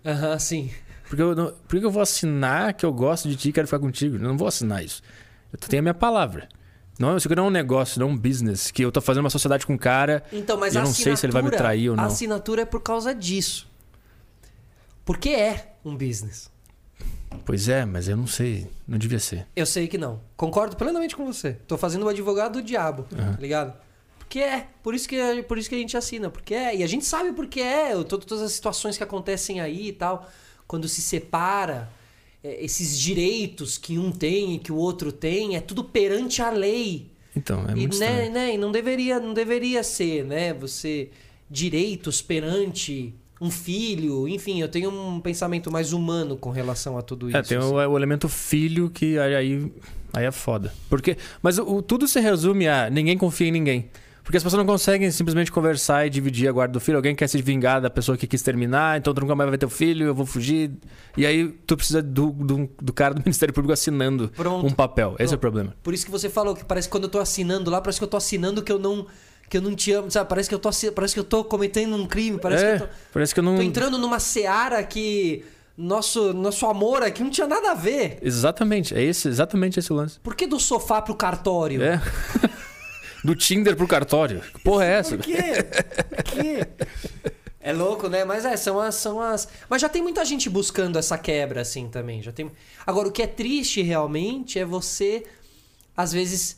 Aham, 0.06 0.38
sim. 0.38 0.70
Porque 1.16 1.22
eu, 1.22 1.34
não, 1.34 1.54
por 1.66 1.80
que 1.80 1.86
eu 1.86 1.90
vou 1.92 2.02
assinar 2.04 2.74
que 2.74 2.86
eu 2.86 2.92
gosto 2.92 3.30
de 3.30 3.38
ti 3.38 3.48
e 3.50 3.54
quero 3.54 3.66
ficar 3.66 3.80
contigo? 3.80 4.18
Eu 4.18 4.20
não 4.20 4.38
vou 4.38 4.50
assinar 4.50 4.84
isso. 4.84 5.02
Eu 5.54 5.58
tenho 5.58 5.80
a 5.80 5.84
minha 5.84 5.94
palavra. 5.94 6.50
Não, 7.00 7.16
isso 7.16 7.26
aqui 7.28 7.36
não 7.36 7.46
é 7.46 7.48
um 7.48 7.52
negócio, 7.52 8.02
não 8.02 8.10
é 8.10 8.12
um 8.12 8.18
business. 8.18 8.70
Que 8.70 8.84
eu 8.84 8.92
tô 8.92 9.00
fazendo 9.00 9.24
uma 9.24 9.30
sociedade 9.30 9.66
com 9.66 9.74
um 9.74 9.78
cara. 9.78 10.24
Então, 10.34 10.58
mas 10.58 10.74
E 10.74 10.78
eu 10.78 10.82
a 10.82 10.86
não 10.86 10.92
sei 10.94 11.16
se 11.16 11.26
ele 11.26 11.32
vai 11.32 11.42
me 11.42 11.48
assinatura- 11.48 11.58
trair 11.70 11.90
ou 11.90 11.96
não. 11.96 12.04
A 12.04 12.08
assinatura 12.08 12.62
é 12.64 12.66
por 12.66 12.82
causa 12.82 13.16
disso. 13.16 13.66
Porque 15.06 15.30
é 15.30 15.76
um 15.86 15.96
business. 15.96 16.52
Pois 17.46 17.70
é, 17.70 17.86
mas 17.86 18.10
eu 18.10 18.18
não 18.18 18.28
sei. 18.28 18.68
Não 18.86 18.98
devia 18.98 19.20
ser. 19.20 19.48
Eu 19.56 19.66
sei 19.66 19.88
que 19.88 19.98
não. 19.98 20.20
Concordo 20.36 20.76
plenamente 20.76 21.16
com 21.16 21.26
você. 21.26 21.54
Tô 21.66 21.78
fazendo 21.78 22.04
o 22.06 22.10
advogado 22.10 22.54
do 22.54 22.62
diabo, 22.62 23.04
tá 23.04 23.38
ligado? 23.40 23.74
Porque 24.20 24.40
é. 24.40 24.68
Por 24.84 24.94
isso, 24.94 25.08
que, 25.08 25.44
por 25.44 25.58
isso 25.58 25.70
que 25.70 25.76
a 25.76 25.78
gente 25.78 25.96
assina. 25.96 26.30
Porque 26.30 26.54
é. 26.54 26.76
E 26.76 26.84
a 26.84 26.88
gente 26.88 27.06
sabe 27.06 27.32
porque 27.32 27.62
é. 27.62 27.92
Todas 28.04 28.42
as 28.42 28.52
situações 28.52 28.98
que 28.98 29.04
acontecem 29.04 29.62
aí 29.62 29.88
e 29.90 29.94
tal. 29.94 30.30
Quando 30.68 30.88
se 30.88 31.02
separa, 31.02 31.90
é, 32.44 32.64
esses 32.64 33.00
direitos 33.00 33.78
que 33.78 33.98
um 34.00 34.12
tem 34.12 34.56
e 34.56 34.60
que 34.60 34.72
o 34.72 34.76
outro 34.76 35.12
tem, 35.12 35.56
é 35.56 35.60
tudo 35.62 35.84
perante 35.84 36.42
a 36.42 36.50
lei. 36.50 37.12
Então, 37.36 37.66
é 37.68 37.72
e, 37.72 37.76
muito 37.76 37.98
né, 37.98 38.08
estranho. 38.08 38.32
né, 38.34 38.54
e 38.54 38.58
não 38.58 38.72
deveria, 38.72 39.20
não 39.20 39.34
deveria 39.34 39.84
ser, 39.84 40.24
né? 40.26 40.54
Você 40.54 41.10
direitos 41.50 42.22
perante 42.22 43.14
um 43.40 43.52
filho, 43.52 44.28
enfim, 44.28 44.62
eu 44.62 44.68
tenho 44.70 44.90
um 44.90 45.20
pensamento 45.20 45.70
mais 45.72 45.92
humano 45.94 46.38
com 46.38 46.50
relação 46.50 46.98
a 46.98 47.02
tudo 47.02 47.28
isso. 47.28 47.38
É, 47.38 47.42
tem 47.44 47.58
assim. 47.58 47.68
o, 47.68 47.74
o 47.76 47.98
elemento 47.98 48.30
filho 48.30 48.90
que 48.90 49.20
aí, 49.20 49.36
aí, 50.14 50.26
é 50.26 50.32
foda. 50.32 50.74
Porque, 50.90 51.18
mas 51.42 51.60
o- 51.60 51.82
tudo 51.82 52.08
se 52.08 52.20
resume 52.20 52.68
a 52.68 52.90
ninguém 52.90 53.18
confia 53.18 53.48
em 53.48 53.52
ninguém. 53.52 53.90
Porque 54.26 54.38
as 54.38 54.44
pessoas 54.44 54.58
não 54.58 54.66
conseguem 54.66 55.12
simplesmente 55.12 55.52
conversar 55.52 56.08
e 56.08 56.10
dividir 56.10 56.50
a 56.50 56.52
guarda 56.52 56.74
do 56.74 56.80
filho. 56.80 56.98
Alguém 56.98 57.16
quer 57.16 57.28
se 57.28 57.40
vingar 57.40 57.80
da 57.80 57.92
pessoa 57.92 58.18
que 58.18 58.26
quis 58.26 58.42
terminar, 58.42 58.98
então 58.98 59.14
tu 59.14 59.22
nunca 59.22 59.36
mais 59.36 59.48
vai 59.48 59.58
ter 59.58 59.68
o 59.68 59.70
filho, 59.70 60.08
eu 60.08 60.16
vou 60.16 60.26
fugir. 60.26 60.72
E 61.16 61.28
aí 61.28 61.48
tu 61.68 61.78
precisa 61.78 62.02
do, 62.02 62.32
do, 62.32 62.68
do 62.82 62.92
cara 62.92 63.14
do 63.14 63.20
Ministério 63.24 63.54
Público 63.54 63.72
assinando 63.72 64.30
Pronto. 64.36 64.66
um 64.66 64.72
papel. 64.72 65.16
Esse 65.20 65.36
é 65.36 65.38
o 65.38 65.40
problema. 65.40 65.76
Por 65.84 65.94
isso 65.94 66.04
que 66.04 66.12
você 66.12 66.28
falou 66.28 66.56
que 66.56 66.66
parece 66.66 66.88
que 66.88 66.92
quando 66.92 67.04
eu 67.04 67.10
tô 67.10 67.20
assinando 67.20 67.70
lá, 67.70 67.80
parece 67.80 68.00
que 68.00 68.04
eu 68.04 68.08
tô 68.08 68.18
assinando 68.18 68.64
que 68.64 68.72
eu 68.72 68.80
não 68.80 69.06
que 69.48 69.58
eu 69.58 69.62
não 69.62 69.76
te 69.76 69.92
amo, 69.92 70.10
sabe? 70.10 70.28
Parece 70.28 70.50
que 70.50 70.56
eu 70.56 70.60
tô 70.60 70.72
parece 70.96 71.14
que 71.14 71.20
eu 71.20 71.24
tô 71.24 71.44
cometendo 71.44 71.96
um 71.96 72.08
crime, 72.08 72.40
parece 72.40 72.66
é, 72.66 72.78
que 72.78 72.84
eu 72.84 72.88
tô, 72.88 72.94
parece 73.14 73.32
que 73.32 73.40
eu 73.40 73.44
não. 73.44 73.58
tô 73.58 73.62
entrando 73.62 74.00
numa 74.00 74.20
seara 74.20 74.82
que 74.84 75.46
nosso 75.78 76.34
nosso 76.34 76.66
amor 76.66 77.04
aqui 77.04 77.22
não 77.22 77.30
tinha 77.30 77.46
nada 77.46 77.74
a 77.74 77.76
ver. 77.76 78.18
Exatamente, 78.24 78.96
é 78.96 79.04
esse, 79.04 79.28
exatamente 79.28 79.80
esse 79.80 79.94
lance. 79.94 80.20
Por 80.20 80.34
que 80.34 80.48
do 80.48 80.60
sofá 80.60 81.00
pro 81.00 81.14
cartório? 81.14 81.84
É. 81.84 82.02
do 83.26 83.36
Tinder 83.36 83.76
pro 83.76 83.88
cartório. 83.88 84.42
Que 84.42 84.60
porra 84.60 84.86
é 84.86 84.92
essa? 84.94 85.18
Por 85.18 85.26
quê? 85.26 85.42
Por 86.16 86.24
quê? 86.24 86.68
É 87.60 87.74
louco, 87.74 88.08
né? 88.08 88.24
Mas 88.24 88.46
é, 88.46 88.56
são 88.56 88.80
as, 88.80 88.94
são 88.94 89.20
as. 89.20 89.48
Mas 89.68 89.82
já 89.82 89.90
tem 89.90 90.02
muita 90.02 90.24
gente 90.24 90.48
buscando 90.50 91.00
essa 91.00 91.18
quebra, 91.18 91.62
assim, 91.62 91.90
também. 91.90 92.22
Já 92.22 92.32
tem. 92.32 92.52
Agora, 92.86 93.08
o 93.08 93.12
que 93.12 93.24
é 93.24 93.28
triste 93.28 93.82
realmente 93.82 94.60
é 94.60 94.64
você, 94.64 95.26
às 95.98 96.14
vezes, 96.14 96.58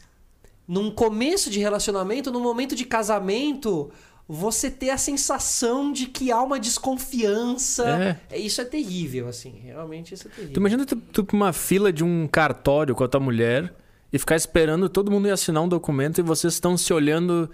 num 0.67 0.91
começo 0.91 1.49
de 1.49 1.59
relacionamento, 1.59 2.29
num 2.29 2.41
momento 2.41 2.75
de 2.75 2.83
casamento, 2.83 3.89
você 4.27 4.69
ter 4.69 4.89
a 4.89 4.97
sensação 4.97 5.93
de 5.93 6.07
que 6.07 6.29
há 6.29 6.43
uma 6.43 6.59
desconfiança. 6.59 8.19
É, 8.29 8.37
Isso 8.37 8.59
é 8.59 8.65
terrível, 8.65 9.29
assim. 9.29 9.61
Realmente 9.63 10.13
isso 10.13 10.27
é 10.27 10.31
terrível. 10.31 10.53
Tu 10.53 10.59
imagina 10.59 10.85
tu, 10.85 10.97
tu 10.97 11.25
uma 11.31 11.53
fila 11.53 11.93
de 11.93 12.03
um 12.03 12.27
cartório 12.27 12.93
com 12.93 13.05
a 13.05 13.07
tua 13.07 13.21
mulher 13.21 13.73
e 14.11 14.17
ficar 14.19 14.35
esperando 14.35 14.87
todo 14.89 15.11
mundo 15.11 15.27
ir 15.27 15.31
assinar 15.31 15.61
um 15.63 15.67
documento 15.67 16.19
e 16.19 16.21
vocês 16.21 16.53
estão 16.53 16.77
se 16.77 16.91
olhando 16.93 17.49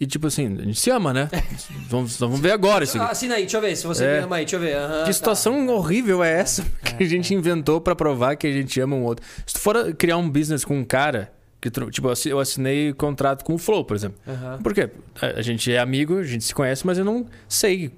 e 0.00 0.06
tipo 0.06 0.26
assim, 0.26 0.46
a 0.58 0.62
gente 0.62 0.80
se 0.80 0.90
ama, 0.90 1.12
né? 1.14 1.28
vamos, 1.88 2.18
vamos 2.18 2.40
ver 2.40 2.50
agora 2.52 2.82
isso 2.84 3.00
aqui. 3.00 3.10
assina 3.12 3.34
aí, 3.36 3.42
deixa 3.42 3.56
eu 3.56 3.60
ver. 3.60 3.76
Se 3.76 3.86
você 3.86 4.04
É. 4.04 4.18
me 4.18 4.24
ama 4.24 4.36
aí, 4.36 4.44
deixa 4.44 4.56
eu 4.56 4.60
ver. 4.60 4.76
Aham, 4.76 5.00
Que 5.00 5.06
tá. 5.06 5.12
situação 5.12 5.68
horrível 5.68 6.22
é 6.24 6.32
essa 6.40 6.64
que 6.98 7.04
a 7.04 7.06
gente 7.06 7.32
inventou 7.32 7.80
pra 7.80 7.94
provar 7.94 8.36
que 8.36 8.46
a 8.46 8.52
gente 8.52 8.78
ama 8.80 8.96
um 8.96 9.04
outro? 9.04 9.24
Se 9.46 9.54
tu 9.54 9.60
for 9.60 9.94
criar 9.94 10.16
um 10.16 10.28
business 10.28 10.64
com 10.64 10.76
um 10.78 10.84
cara, 10.84 11.32
que 11.60 11.70
tipo, 11.70 12.08
eu 12.08 12.12
assi- 12.12 12.28
eu 12.28 12.40
assinei 12.40 12.92
contrato 12.92 13.44
com 13.44 13.54
o 13.54 13.58
Flow, 13.58 13.84
por 13.84 13.94
exemplo. 13.96 14.18
Aham. 14.26 14.58
Por 14.62 14.74
quê? 14.74 14.90
A 15.22 15.38
a 15.38 15.42
gente 15.42 15.72
é 15.72 15.78
amigo, 15.78 16.18
a 16.18 16.24
gente 16.24 16.42
se 16.44 16.54
conhece, 16.54 16.84
mas 16.84 16.98
eu 16.98 17.04
não 17.04 17.24
sei 17.48 17.92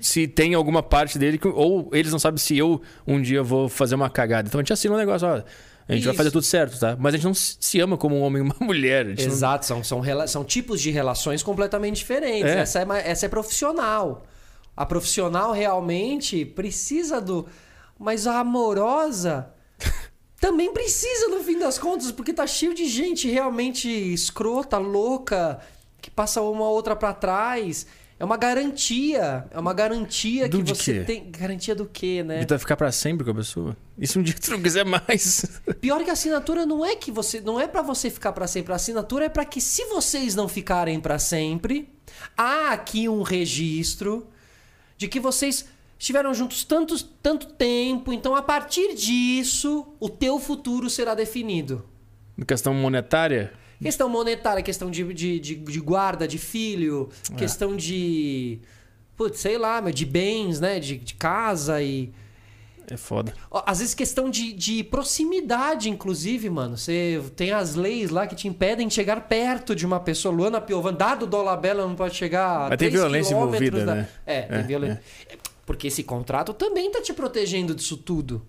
se 0.00 0.26
tem 0.26 0.54
alguma 0.54 0.82
parte 0.82 1.18
dele 1.18 1.38
que, 1.38 1.46
ou 1.46 1.88
eles 1.92 2.10
não 2.10 2.18
sabem 2.18 2.38
se 2.38 2.56
eu 2.58 2.80
um 3.06 3.20
dia 3.22 3.42
vou 3.42 3.68
fazer 3.68 3.94
uma 3.94 4.08
cagada. 4.10 4.48
Então 4.48 4.58
a 4.58 4.62
gente 4.62 4.72
assina 4.72 4.94
um 4.94 4.98
negócio, 4.98 5.28
ó, 5.28 5.42
a 5.88 5.92
gente 5.92 6.04
vai 6.04 6.12
Isso. 6.12 6.16
fazer 6.16 6.30
tudo 6.30 6.44
certo, 6.44 6.78
tá? 6.78 6.96
Mas 6.98 7.14
a 7.14 7.16
gente 7.18 7.26
não 7.26 7.34
se 7.34 7.80
ama 7.80 7.96
como 7.98 8.16
um 8.16 8.22
homem 8.22 8.42
e 8.42 8.44
uma 8.44 8.56
mulher. 8.60 9.06
Gente 9.08 9.26
não- 9.26 9.32
Exato, 9.32 9.66
são, 9.66 9.84
são, 9.84 10.02
são 10.26 10.44
tipos 10.44 10.80
de 10.80 10.90
relações 10.90 11.42
completamente 11.42 11.96
diferentes. 11.96 12.50
É. 12.50 12.60
Essa, 12.60 12.80
é, 12.80 13.10
essa 13.10 13.26
é 13.26 13.28
profissional. 13.28 14.24
A 14.76 14.84
profissional 14.86 15.52
realmente 15.52 16.44
precisa 16.44 17.20
do. 17.20 17.46
Mas 17.98 18.26
a 18.26 18.40
amorosa 18.40 19.50
também 20.40 20.72
precisa, 20.72 21.28
no 21.28 21.40
fim 21.44 21.58
das 21.58 21.78
contas, 21.78 22.10
porque 22.10 22.32
tá 22.32 22.46
cheio 22.46 22.74
de 22.74 22.86
gente 22.88 23.28
realmente 23.30 23.88
escrota, 23.88 24.78
louca, 24.78 25.60
que 26.00 26.10
passa 26.10 26.40
uma 26.42 26.68
outra 26.68 26.96
pra 26.96 27.12
trás. 27.12 27.86
É 28.18 28.24
uma 28.24 28.36
garantia. 28.36 29.46
É 29.50 29.58
uma 29.58 29.74
garantia 29.74 30.48
Do 30.48 30.62
que 30.62 30.74
você 30.74 31.00
quê? 31.00 31.04
tem. 31.04 31.30
Garantia 31.30 31.74
do 31.74 31.86
quê, 31.86 32.22
né? 32.22 32.38
De 32.40 32.46
tu 32.46 32.50
vai 32.50 32.58
ficar 32.58 32.76
pra 32.76 32.92
sempre 32.92 33.24
com 33.24 33.32
a 33.32 33.34
pessoa? 33.34 33.76
E 33.98 34.06
se 34.06 34.18
um 34.18 34.22
dia 34.22 34.34
tu 34.40 34.50
não 34.52 34.62
quiser 34.62 34.84
mais? 34.84 35.60
Pior 35.80 36.02
que 36.04 36.10
a 36.10 36.12
assinatura 36.12 36.64
não 36.64 36.84
é 36.84 36.94
que 36.94 37.10
você 37.10 37.40
não 37.40 37.58
é 37.60 37.66
pra 37.66 37.82
você 37.82 38.08
ficar 38.10 38.32
pra 38.32 38.46
sempre. 38.46 38.72
A 38.72 38.76
assinatura 38.76 39.24
é 39.24 39.28
pra 39.28 39.44
que 39.44 39.60
se 39.60 39.84
vocês 39.86 40.34
não 40.34 40.48
ficarem 40.48 41.00
pra 41.00 41.18
sempre, 41.18 41.88
há 42.36 42.70
aqui 42.70 43.08
um 43.08 43.22
registro 43.22 44.28
de 44.96 45.08
que 45.08 45.18
vocês 45.18 45.66
estiveram 45.98 46.32
juntos 46.32 46.62
tanto, 46.64 47.02
tanto 47.22 47.46
tempo, 47.54 48.12
então 48.12 48.36
a 48.36 48.42
partir 48.42 48.94
disso 48.94 49.86
o 49.98 50.08
teu 50.08 50.38
futuro 50.38 50.88
será 50.88 51.14
definido. 51.14 51.84
Na 52.36 52.44
questão 52.44 52.72
monetária? 52.74 53.52
Questão 53.82 54.08
monetária, 54.08 54.62
questão 54.62 54.90
de, 54.90 55.04
de, 55.12 55.38
de, 55.40 55.54
de 55.56 55.80
guarda 55.80 56.26
de 56.28 56.38
filho, 56.38 57.08
questão 57.36 57.76
de. 57.76 58.58
Putz, 59.16 59.38
sei 59.40 59.56
lá, 59.58 59.80
meu, 59.80 59.92
de 59.92 60.04
bens, 60.04 60.60
né? 60.60 60.78
De, 60.80 60.96
de 60.96 61.14
casa 61.14 61.80
e. 61.82 62.10
É 62.90 62.98
foda. 62.98 63.32
Às 63.64 63.78
vezes 63.78 63.94
questão 63.94 64.28
de, 64.28 64.52
de 64.52 64.84
proximidade, 64.84 65.88
inclusive, 65.88 66.50
mano. 66.50 66.76
Você 66.76 67.22
tem 67.34 67.50
as 67.50 67.74
leis 67.74 68.10
lá 68.10 68.26
que 68.26 68.34
te 68.34 68.46
impedem 68.46 68.86
de 68.88 68.92
chegar 68.94 69.22
perto 69.22 69.74
de 69.74 69.86
uma 69.86 69.98
pessoa. 70.00 70.34
Luana 70.34 70.60
Piovan, 70.60 70.92
dado 70.92 71.26
Dolabella, 71.26 71.86
não 71.86 71.94
pode 71.94 72.14
chegar 72.14 72.66
a 72.66 72.68
Mas 72.70 72.78
tem 72.78 72.90
violência 72.90 73.32
envolvida, 73.34 73.86
da- 73.86 73.94
né? 73.94 74.08
É, 74.26 74.42
tem 74.42 74.58
É, 74.58 74.62
violência. 74.62 75.02
Porque 75.64 75.86
esse 75.86 76.02
contrato 76.02 76.52
também 76.52 76.90
tá 76.90 77.00
te 77.00 77.14
protegendo 77.14 77.74
disso 77.74 77.96
tudo. 77.96 78.44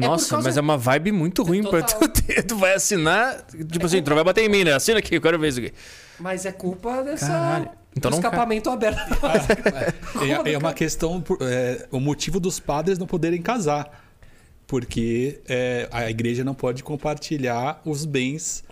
Por 0.00 0.08
Nossa, 0.08 0.30
causa- 0.30 0.48
mas 0.48 0.56
é 0.56 0.60
uma 0.60 0.76
vibe 0.76 1.12
muito 1.12 1.42
ruim 1.42 1.62
pra 1.62 1.82
Total. 1.82 2.02
É 2.04 2.08
tu 2.08 2.22
ter. 2.22 2.42
Tu 2.42 2.56
vai 2.56 2.74
assinar. 2.74 3.42
Tipo 3.70 3.86
assim, 3.86 4.02
tu 4.02 4.08
não 4.08 4.14
vai 4.16 4.24
bater 4.24 4.42
em 4.44 4.48
mim, 4.48 4.64
né? 4.64 4.72
Assina 4.72 4.98
aqui, 4.98 5.14
eu 5.16 5.20
quero 5.20 5.38
ver 5.38 5.48
isso 5.48 5.58
aqui. 5.58 5.72
Mas 6.18 6.44
é 6.46 6.52
culpa 6.52 7.02
dessa. 7.02 7.26
Caralho. 7.26 7.68
Então 7.96 8.10
não 8.10 8.20
ca- 8.20 8.28
escapamento 8.28 8.68
aberto. 8.70 8.98
É, 10.46 10.52
é 10.52 10.58
uma 10.58 10.72
questão, 10.74 11.22
é, 11.40 11.86
o 11.90 11.98
motivo 12.00 12.38
dos 12.38 12.60
padres 12.60 12.98
não 12.98 13.06
poderem 13.06 13.40
casar. 13.40 14.04
Porque 14.66 15.40
é, 15.48 15.88
a 15.92 16.10
igreja 16.10 16.42
não 16.42 16.54
pode 16.54 16.82
compartilhar 16.82 17.80
os 17.84 18.04
bens 18.04 18.64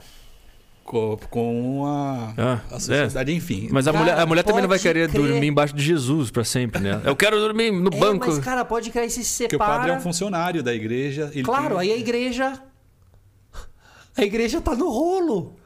com, 0.84 1.16
com 1.30 1.86
a, 1.86 2.34
Ah, 2.36 2.60
a 2.70 2.78
sociedade, 2.78 3.32
enfim. 3.34 3.68
Mas 3.72 3.88
a 3.88 3.92
Cara, 3.92 4.04
mulher, 4.04 4.18
a 4.20 4.26
mulher 4.26 4.42
também 4.44 4.62
não 4.62 4.68
vai 4.68 4.78
querer 4.78 5.08
crer. 5.10 5.22
dormir 5.22 5.46
embaixo 5.46 5.74
de 5.74 5.82
Jesus 5.82 6.30
pra 6.30 6.44
sempre, 6.44 6.80
né? 6.80 7.00
Eu 7.04 7.16
quero 7.16 7.38
dormir 7.40 7.70
no 7.72 7.88
É, 7.94 7.98
banco. 7.98 8.26
mas, 8.28 8.38
cara, 8.38 8.64
pode 8.64 8.90
crer, 8.90 9.10
se 9.10 9.42
Porque 9.44 9.56
o 9.56 9.58
padre 9.58 9.74
é 9.74 9.80
separa. 9.82 9.98
um 9.98 10.02
funcionário 10.02 10.62
da 10.62 10.74
igreja. 10.74 11.30
ele 11.32 11.42
Claro, 11.42 11.78
tem- 11.78 11.78
aí 11.78 11.92
a 11.92 11.96
igreja. 11.96 12.60
A 14.16 14.22
igreja 14.22 14.60
tá 14.60 14.76
no 14.76 14.88
rolo. 14.90 15.56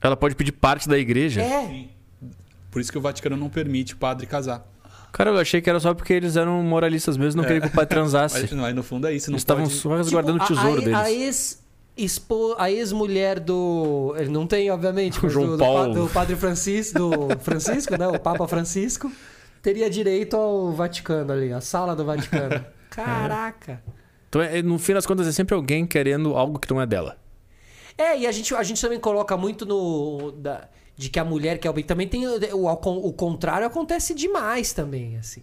Ela 0.00 0.14
pode 0.16 0.34
pedir 0.34 0.52
parte 0.52 0.86
da 0.88 0.98
igreja. 0.98 1.40
É. 1.40 1.86
Por 2.70 2.80
isso 2.80 2.92
que 2.92 2.98
o 2.98 3.00
Vaticano 3.00 3.36
não 3.36 3.48
permite 3.48 3.94
o 3.94 3.96
padre 3.96 4.26
casar. 4.26 4.66
Cara, 5.12 5.30
eu 5.30 5.38
achei 5.38 5.60
que 5.62 5.70
era 5.70 5.78
só 5.80 5.94
porque 5.94 6.12
eles 6.12 6.36
eram 6.36 6.62
moralistas 6.62 7.16
mesmo, 7.16 7.40
não 7.40 7.46
queriam 7.48 7.62
que 7.62 7.68
o 7.68 7.74
pai 7.74 7.86
transasse. 7.88 8.42
Mas, 8.42 8.50
não, 8.52 8.64
aí 8.64 8.74
no 8.74 8.82
fundo 8.82 9.06
é 9.06 9.14
isso. 9.14 9.30
Não 9.30 9.36
Eles 9.36 9.40
estavam 9.42 9.62
pode... 9.64 9.76
só 9.76 9.96
resguardando 9.96 10.40
Tipo, 10.40 10.52
o 10.52 10.56
tesouro 10.56 10.80
a, 10.80 10.84
deles. 10.84 10.94
A 10.98 11.10
ex. 11.12 11.63
Expo, 11.96 12.54
a 12.58 12.70
ex-mulher 12.70 13.38
do. 13.38 14.14
Ele 14.18 14.30
não 14.30 14.46
tem, 14.46 14.70
obviamente, 14.70 15.20
do, 15.22 15.56
do, 15.56 15.92
do 15.94 16.08
padre 16.08 16.34
Francisco, 16.36 16.98
do 16.98 17.38
Francisco, 17.38 17.96
né? 17.96 18.08
O 18.08 18.18
Papa 18.18 18.48
Francisco, 18.48 19.10
teria 19.62 19.88
direito 19.88 20.36
ao 20.36 20.72
Vaticano 20.72 21.32
ali, 21.32 21.52
a 21.52 21.60
sala 21.60 21.94
do 21.94 22.04
Vaticano. 22.04 22.64
Caraca! 22.90 23.82
Então, 24.28 24.42
é- 24.42 24.62
no 24.62 24.78
fim 24.78 24.94
das 24.94 25.06
contas, 25.06 25.26
é 25.28 25.32
sempre 25.32 25.54
alguém 25.54 25.86
querendo 25.86 26.34
algo 26.34 26.58
que 26.58 26.68
não 26.72 26.80
é 26.80 26.86
dela. 26.86 27.16
É, 27.96 28.18
e 28.18 28.26
a 28.26 28.32
gente, 28.32 28.52
a 28.54 28.62
gente 28.62 28.80
também 28.80 28.98
coloca 28.98 29.36
muito 29.36 29.64
no. 29.64 30.32
Da, 30.32 30.68
de 30.96 31.08
que 31.08 31.18
a 31.18 31.24
mulher 31.24 31.58
quer 31.58 31.70
o 31.70 31.72
bem. 31.72 31.84
Também 31.84 32.08
tem. 32.08 32.26
O, 32.26 32.66
o, 32.66 33.08
o 33.08 33.12
contrário 33.12 33.66
acontece 33.66 34.14
demais 34.14 34.72
também, 34.72 35.16
assim. 35.16 35.42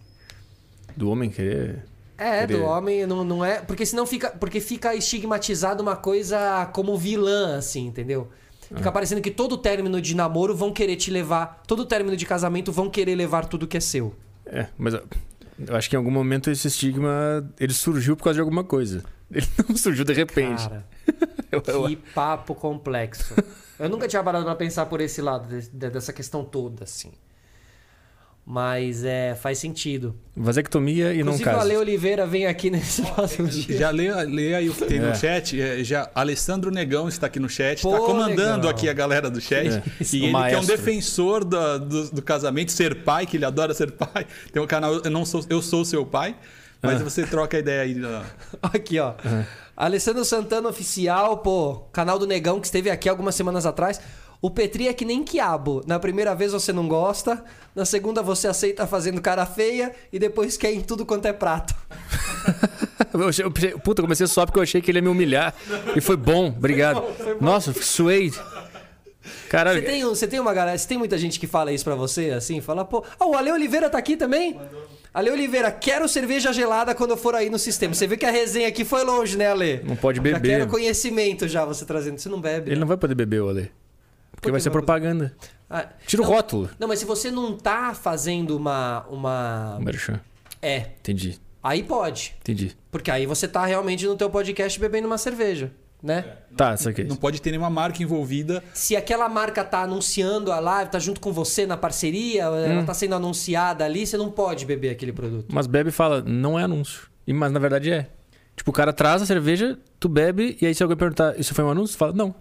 Do 0.96 1.10
homem 1.10 1.30
querer. 1.30 1.86
É, 2.22 2.46
Querer- 2.46 2.60
do 2.60 2.66
homem 2.66 3.06
não, 3.08 3.24
não 3.24 3.44
é. 3.44 3.62
Porque 3.62 3.86
senão 3.86 4.06
fica. 4.06 4.30
Porque 4.30 4.60
fica 4.60 4.94
estigmatizado 4.96 5.82
uma 5.82 5.96
coisa 5.96 6.68
como 6.74 6.98
vilã, 6.98 7.58
assim, 7.58 7.88
entendeu? 7.88 8.30
Fica 8.74 8.90
Ah. 8.90 8.92
parecendo 8.92 9.22
que 9.22 9.32
todo 9.32 9.58
término 9.58 10.00
de 10.00 10.16
namoro 10.16 10.56
vão 10.56 10.72
querer 10.72 10.96
te 10.96 11.10
levar. 11.12 11.62
Todo 11.68 11.86
término 11.86 12.16
de 12.16 12.26
casamento 12.26 12.72
vão 12.72 12.90
querer 12.90 13.16
levar 13.16 13.46
tudo 13.46 13.68
que 13.68 13.76
é 13.76 13.80
seu. 13.82 14.14
É, 14.46 14.68
mas 14.78 14.94
eu 14.94 15.76
acho 15.76 15.90
que 15.90 15.96
em 15.96 15.98
algum 15.98 16.12
momento 16.12 16.50
esse 16.50 16.68
estigma 16.68 17.10
ele 17.60 17.74
surgiu 17.74 18.16
por 18.16 18.24
causa 18.26 18.36
de 18.36 18.42
alguma 18.42 18.64
coisa. 18.64 19.04
Ele 19.30 19.46
não 19.68 19.76
surgiu 19.76 20.06
de 20.06 20.14
repente. 20.14 20.64
Cara, 20.70 20.86
que 21.88 21.96
papo 22.14 22.54
complexo. 22.56 23.34
Eu 23.80 23.90
nunca 23.90 24.08
tinha 24.08 24.24
parado 24.24 24.46
pra 24.46 24.56
pensar 24.56 24.86
por 24.86 25.02
esse 25.02 25.22
lado, 25.22 25.48
de- 25.48 25.68
de- 25.70 25.90
dessa 25.90 26.14
questão 26.14 26.44
toda, 26.44 26.84
assim. 26.84 27.12
Mas 28.44 29.04
é, 29.06 29.36
faz 29.36 29.60
sentido. 29.60 30.16
Vasectomia 30.36 31.14
e 31.14 31.24
não 31.24 31.34
Inclusive, 31.34 31.50
o 31.50 31.60
Ale. 31.60 31.78
Oliveira 31.78 32.26
vem 32.26 32.48
aqui 32.48 32.72
nesse 32.72 33.02
próximo 33.14 33.48
dia. 33.48 33.78
Já 33.78 33.92
lê, 33.92 34.12
lê 34.26 34.56
aí 34.56 34.68
o 34.70 34.74
que 34.74 34.86
tem 34.86 34.98
É. 34.98 35.02
no 35.02 35.16
chat. 35.16 35.62
é, 35.62 35.84
já, 35.84 36.10
Alessandro 36.16 36.72
Negão 36.72 37.08
está 37.08 37.28
aqui 37.28 37.40
no 37.40 37.48
chat, 37.48 37.78
está 37.78 37.98
comandando 38.00 38.58
Negão. 38.58 38.70
aqui 38.70 38.90
a 38.90 38.94
galera 38.94 39.30
do 39.30 39.40
chat. 39.40 39.68
É. 39.68 39.72
E 39.72 39.80
O 39.80 39.84
ele 39.84 40.20
que 40.20 40.26
é 40.26 40.28
um 40.28 40.32
maestro. 40.32 40.68
defensor 40.68 41.46
da- 41.46 41.78
do, 41.78 42.10
do 42.12 42.22
casamento, 42.22 42.72
ser 42.72 43.04
pai, 43.04 43.26
que 43.28 43.38
ele 43.38 43.46
adora 43.46 43.74
ser 43.76 43.92
pai. 43.92 44.26
Tem 44.52 44.62
um 44.62 44.68
canal, 44.68 44.96
eu, 44.96 45.12
não 45.12 45.24
sou, 45.24 45.46
eu 45.48 45.62
sou 45.62 45.86
seu 45.86 46.04
pai, 46.06 46.36
mas 46.82 47.00
Ah. 47.00 47.04
você 47.04 47.26
troca 47.28 47.56
a 47.58 47.60
ideia 47.60 47.84
aí. 47.84 47.96
ó. 48.04 48.24
Aqui, 48.74 48.98
ó. 49.00 49.14
Alessandro 49.78 50.26
Santana 50.26 50.68
Oficial, 50.68 51.38
pô, 51.38 51.76
canal 51.94 52.20
do 52.20 52.28
Negão 52.28 52.60
que 52.60 52.66
esteve 52.68 52.90
aqui 52.90 53.08
algumas 53.08 53.34
semanas 53.36 53.66
atrás. 53.66 54.00
O 54.42 54.50
Petri 54.50 54.88
é 54.88 54.94
que 54.94 55.06
nem 55.06 55.24
quiabo. 55.24 55.84
Na 55.86 56.00
primeira 56.00 56.34
vez 56.34 56.52
você 56.52 56.74
não 56.74 56.88
gosta, 56.88 57.44
na 57.76 57.86
segunda 57.86 58.24
você 58.24 58.48
aceita 58.48 58.88
fazendo 58.88 59.22
cara 59.22 59.46
feia 59.46 59.94
e 60.12 60.18
depois 60.18 60.58
quer 60.58 60.74
em 60.74 60.82
tudo 60.82 61.06
quanto 61.06 61.28
é 61.28 61.34
prato. 61.34 61.76
Puta, 63.84 64.02
comecei 64.02 64.26
só 64.26 64.46
porque 64.46 64.58
eu 64.58 64.64
achei 64.64 64.82
que 64.82 64.90
ele 64.90 64.98
ia 64.98 65.04
me 65.04 65.10
humilhar. 65.10 65.54
E 65.96 66.02
foi 66.02 66.18
bom, 66.18 66.48
obrigado. 66.48 67.04
Nossa, 67.40 67.72
suei. 67.74 68.32
Caralho, 69.48 69.80
Você 69.80 69.86
tem, 69.86 70.04
você 70.04 70.28
tem 70.28 70.40
uma 70.40 70.54
galera, 70.54 70.76
você 70.76 70.88
tem 70.88 70.98
muita 70.98 71.18
gente 71.18 71.40
que 71.40 71.46
fala 71.46 71.72
isso 71.72 71.84
pra 71.84 71.94
você, 71.94 72.32
assim, 72.32 72.60
fala, 72.62 72.84
pô, 72.84 73.04
ah, 73.20 73.26
o 73.28 73.36
Ale 73.36 73.52
Oliveira 73.52 73.90
tá 73.90 73.98
aqui 73.98 74.18
também? 74.18 74.60
Ale 75.14 75.30
Oliveira, 75.30 75.70
quero 75.72 76.08
cerveja 76.08 76.52
gelada 76.52 76.96
quando 76.96 77.12
eu 77.12 77.18
for 77.18 77.36
aí 77.36 77.50
no 77.50 77.60
sistema. 77.60 77.94
Você 77.94 78.08
viu 78.08 78.18
que 78.18 78.26
a 78.26 78.32
resenha 78.32 78.68
aqui 78.68 78.84
foi 78.84 79.04
longe, 79.04 79.38
né, 79.38 79.52
Ale? 79.52 79.82
não 79.84 79.96
pode 79.96 80.18
Já 80.18 80.24
beber. 80.24 80.42
quero 80.42 80.68
conhecimento 80.68 81.48
já, 81.48 81.66
você 81.66 81.86
trazendo. 81.86 82.18
Você 82.18 82.30
não 82.30 82.42
bebe. 82.42 82.70
Ele 82.70 82.76
né? 82.76 82.80
não 82.80 82.88
vai 82.88 82.98
poder 82.98 83.14
beber, 83.14 83.42
Olê. 83.42 83.68
Porque 84.42 84.50
Por 84.50 84.52
vai 84.52 84.60
que 84.60 84.64
ser 84.64 84.70
não 84.70 84.74
vai 84.74 84.82
propaganda. 84.82 85.36
Ah, 85.70 85.88
Tira 86.06 86.24
o 86.24 86.26
não, 86.26 86.34
rótulo. 86.34 86.70
Não, 86.80 86.88
mas 86.88 87.00
se 87.00 87.06
você 87.06 87.30
não 87.32 87.56
tá 87.56 87.94
fazendo 87.94 88.58
uma. 88.58 89.06
uma... 89.10 89.78
Merchan. 89.80 90.20
É, 90.62 90.78
Entendi, 91.00 91.40
aí 91.64 91.82
pode. 91.84 92.36
entendi. 92.42 92.76
Porque 92.92 93.10
aí 93.10 93.26
você 93.26 93.48
tá 93.48 93.66
realmente 93.66 94.06
no 94.06 94.16
teu 94.18 94.30
podcast 94.30 94.80
bebendo 94.80 95.08
uma 95.08 95.18
cerveja, 95.18 95.72
né? 96.04 96.26
Tá, 96.58 96.74
isso 96.74 96.90
aqui. 96.90 97.04
Não 97.04 97.16
pode 97.16 97.42
ter 97.42 97.52
nenhuma 97.52 97.70
marca 97.70 98.02
envolvida. 98.04 98.64
Se 98.74 98.96
aquela 98.96 99.30
marca 99.30 99.64
tá 99.64 99.84
anunciando 99.84 100.52
a 100.52 100.60
live, 100.60 100.92
tá 100.92 101.00
junto 101.00 101.22
com 101.22 101.32
você 101.32 101.66
na 101.66 101.78
parceria, 101.78 102.50
Hum. 102.52 102.56
ela 102.66 102.84
tá 102.84 102.94
sendo 102.94 103.16
anunciada 103.16 103.86
ali, 103.86 104.06
você 104.06 104.18
não 104.18 104.30
pode 104.30 104.66
beber 104.66 104.90
aquele 104.90 105.14
produto. 105.14 105.48
Mas 105.54 105.68
bebe 105.68 105.90
e 105.90 105.94
fala, 105.94 106.22
não 106.22 106.60
é 106.60 106.64
anúncio. 106.64 107.04
E, 107.26 107.32
mas 107.34 107.52
na 107.52 107.60
verdade 107.60 107.92
é. 107.92 108.08
Tipo, 108.62 108.70
o 108.70 108.74
cara 108.76 108.94
traz 108.94 109.24
a 109.24 109.26
cerveja, 109.26 109.76
tu 110.00 110.08
bebe, 110.08 110.56
e 110.62 110.68
aí 110.68 110.76
se 110.76 110.84
alguém 110.84 110.96
perguntar, 110.96 111.36
isso 111.40 111.52
foi 111.52 111.64
um 111.64 111.72
anúncio? 111.72 111.96
Tu 111.96 111.98
fala, 111.98 112.14
não. 112.14 112.36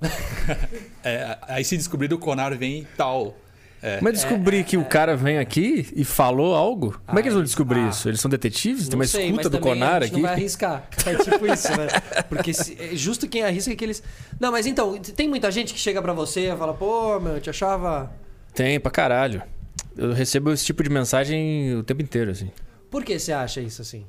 é, 1.02 1.38
aí 1.48 1.64
se 1.64 1.78
descobrir 1.78 2.12
o 2.12 2.18
Conar 2.18 2.54
vem 2.58 2.80
e 2.80 2.86
tal. 2.94 3.34
É, 3.82 4.00
Mas 4.02 4.12
descobrir 4.12 4.62
que 4.64 4.76
o 4.76 4.84
cara 4.84 5.16
vem 5.16 5.38
aqui 5.38 5.88
e 5.96 6.04
falou 6.04 6.54
algo, 6.54 7.00
como 7.06 7.18
é 7.18 7.22
que 7.22 7.28
eles 7.28 7.34
vão 7.34 7.42
descobrir 7.42 7.80
ah. 7.80 7.88
isso? 7.88 8.06
Eles 8.06 8.20
são 8.20 8.30
detetives? 8.30 8.86
Tem 8.86 8.98
uma 8.98 9.06
sei, 9.06 9.30
escuta 9.30 9.48
do 9.48 9.58
Conar 9.60 10.02
aqui? 10.02 10.12
não 10.12 10.20
vai 10.20 10.34
arriscar. 10.34 10.86
É 11.06 11.14
tipo 11.14 11.46
isso, 11.46 11.70
né? 11.70 11.88
Porque 12.28 12.52
se- 12.52 12.76
é 12.78 12.94
justo 12.94 13.26
quem 13.26 13.42
arrisca 13.42 13.72
é 13.72 13.74
que 13.74 13.82
eles. 13.82 14.02
Não, 14.38 14.52
mas 14.52 14.66
então, 14.66 14.98
tem 14.98 15.26
muita 15.26 15.50
gente 15.50 15.72
que 15.72 15.80
chega 15.80 16.02
pra 16.02 16.12
você 16.12 16.52
e 16.52 16.54
fala, 16.54 16.74
pô, 16.74 17.18
meu, 17.18 17.36
eu 17.36 17.40
te 17.40 17.48
achava. 17.48 18.12
Tem, 18.52 18.78
pra 18.78 18.90
caralho. 18.90 19.42
Eu 19.96 20.12
recebo 20.12 20.52
esse 20.52 20.66
tipo 20.66 20.82
de 20.82 20.90
mensagem 20.90 21.74
o 21.76 21.82
tempo 21.82 22.02
inteiro, 22.02 22.30
assim. 22.30 22.50
Por 22.90 23.02
que 23.02 23.18
você 23.18 23.32
acha 23.32 23.62
isso 23.62 23.80
assim? 23.80 24.04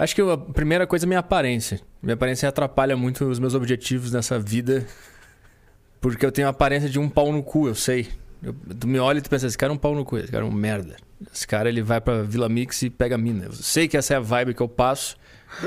Acho 0.00 0.14
que 0.14 0.22
a 0.22 0.36
primeira 0.38 0.86
coisa 0.86 1.04
é 1.04 1.06
minha 1.06 1.20
aparência. 1.20 1.78
Minha 2.02 2.14
aparência 2.14 2.48
atrapalha 2.48 2.96
muito 2.96 3.26
os 3.26 3.38
meus 3.38 3.54
objetivos 3.54 4.10
nessa 4.12 4.38
vida. 4.38 4.86
Porque 6.00 6.24
eu 6.24 6.32
tenho 6.32 6.46
a 6.46 6.50
aparência 6.50 6.88
de 6.88 6.98
um 6.98 7.06
pau 7.06 7.30
no 7.30 7.42
cu, 7.42 7.68
eu 7.68 7.74
sei. 7.74 8.08
Eu- 8.42 8.54
tu 8.78 8.86
me 8.88 8.98
olha 8.98 9.18
e 9.18 9.20
tu 9.20 9.28
pensa, 9.28 9.46
esse 9.46 9.58
cara 9.58 9.70
é 9.70 9.74
um 9.74 9.78
pau 9.78 9.94
no 9.94 10.02
cu, 10.02 10.16
esse 10.16 10.32
cara 10.32 10.42
é 10.42 10.48
um 10.48 10.50
merda. 10.50 10.96
Esse 11.30 11.46
cara 11.46 11.68
ele 11.68 11.82
vai 11.82 12.00
pra 12.00 12.22
Vila 12.22 12.48
Mix 12.48 12.80
e 12.80 12.88
pega 12.88 13.18
mina. 13.18 13.44
Eu 13.44 13.52
sei 13.52 13.86
que 13.86 13.94
essa 13.94 14.14
é 14.14 14.16
a 14.16 14.20
vibe 14.20 14.54
que 14.54 14.62
eu 14.62 14.68
passo. 14.68 15.18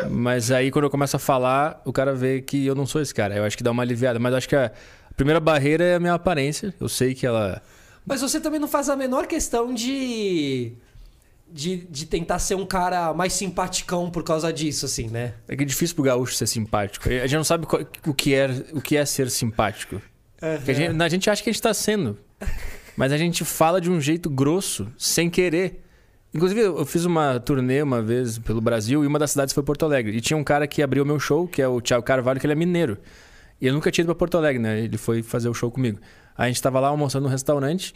Mas 0.09 0.49
aí 0.49 0.71
quando 0.71 0.85
eu 0.85 0.89
começo 0.89 1.15
a 1.15 1.19
falar, 1.19 1.79
o 1.85 1.93
cara 1.93 2.15
vê 2.15 2.41
que 2.41 2.65
eu 2.65 2.73
não 2.73 2.87
sou 2.87 2.99
esse 3.01 3.13
cara. 3.13 3.35
Eu 3.35 3.43
acho 3.43 3.55
que 3.55 3.61
dá 3.61 3.69
uma 3.69 3.83
aliviada. 3.83 4.17
Mas 4.17 4.33
acho 4.33 4.49
que 4.49 4.55
a 4.55 4.71
primeira 5.15 5.39
barreira 5.39 5.83
é 5.83 5.95
a 5.95 5.99
minha 5.99 6.15
aparência. 6.15 6.73
Eu 6.79 6.89
sei 6.89 7.13
que 7.13 7.27
ela. 7.27 7.61
Mas 8.03 8.19
você 8.21 8.39
também 8.39 8.59
não 8.59 8.67
faz 8.67 8.89
a 8.89 8.95
menor 8.95 9.27
questão 9.27 9.71
de. 9.71 10.73
De, 11.55 11.85
de 11.87 12.07
tentar 12.07 12.39
ser 12.39 12.55
um 12.55 12.65
cara 12.65 13.13
mais 13.13 13.31
simpaticão 13.33 14.09
por 14.09 14.23
causa 14.23 14.51
disso, 14.51 14.87
assim, 14.87 15.07
né? 15.07 15.35
É 15.47 15.55
que 15.55 15.61
é 15.61 15.65
difícil 15.67 15.95
pro 15.95 16.03
gaúcho 16.03 16.33
ser 16.33 16.47
simpático. 16.47 17.07
A 17.07 17.11
gente 17.27 17.35
não 17.35 17.43
sabe 17.43 17.67
qual- 17.67 17.83
o, 18.07 18.13
que 18.13 18.33
é, 18.33 18.49
o 18.73 18.81
que 18.81 18.97
é 18.97 19.05
ser 19.05 19.29
simpático. 19.29 20.01
Porque 20.39 20.71
a, 20.71 20.73
gente, 20.73 21.01
a 21.03 21.09
gente 21.09 21.29
acha 21.29 21.43
que 21.43 21.49
a 21.51 21.53
gente 21.53 21.61
tá 21.61 21.71
sendo. 21.73 22.17
Mas 22.97 23.11
a 23.11 23.17
gente 23.17 23.45
fala 23.45 23.79
de 23.79 23.89
um 23.91 24.01
jeito 24.01 24.31
grosso, 24.31 24.87
sem 24.97 25.29
querer. 25.29 25.83
Inclusive, 26.33 26.59
eu 26.59 26.79
eu 26.79 26.85
fiz 26.87 27.05
uma 27.05 27.39
turnê 27.39 27.83
uma 27.83 28.01
vez 28.01 28.39
pelo 28.39 28.59
Brasil 28.59 29.03
e 29.03 29.07
uma 29.07 29.19
das 29.19 29.29
cidades 29.29 29.53
foi 29.53 29.61
Porto 29.61 29.85
Alegre. 29.85 30.17
E 30.17 30.21
tinha 30.21 30.35
um 30.35 30.43
cara 30.43 30.65
que 30.65 30.81
abriu 30.81 31.03
o 31.03 31.05
meu 31.05 31.19
show, 31.19 31.47
que 31.47 31.61
é 31.61 31.67
o 31.67 31.79
Thiago 31.79 32.03
Carvalho, 32.03 32.39
que 32.39 32.47
ele 32.47 32.53
é 32.53 32.55
mineiro. 32.55 32.97
E 33.61 33.67
ele 33.67 33.75
nunca 33.75 33.91
tinha 33.91 34.01
ido 34.03 34.07
pra 34.07 34.15
Porto 34.15 34.37
Alegre, 34.39 34.59
né? 34.59 34.79
Ele 34.79 34.97
foi 34.97 35.21
fazer 35.21 35.49
o 35.49 35.53
show 35.53 35.69
comigo. 35.69 35.99
Aí 36.35 36.45
a 36.45 36.47
gente 36.47 36.59
tava 36.63 36.79
lá 36.79 36.87
almoçando 36.87 37.25
num 37.25 37.31
restaurante 37.31 37.93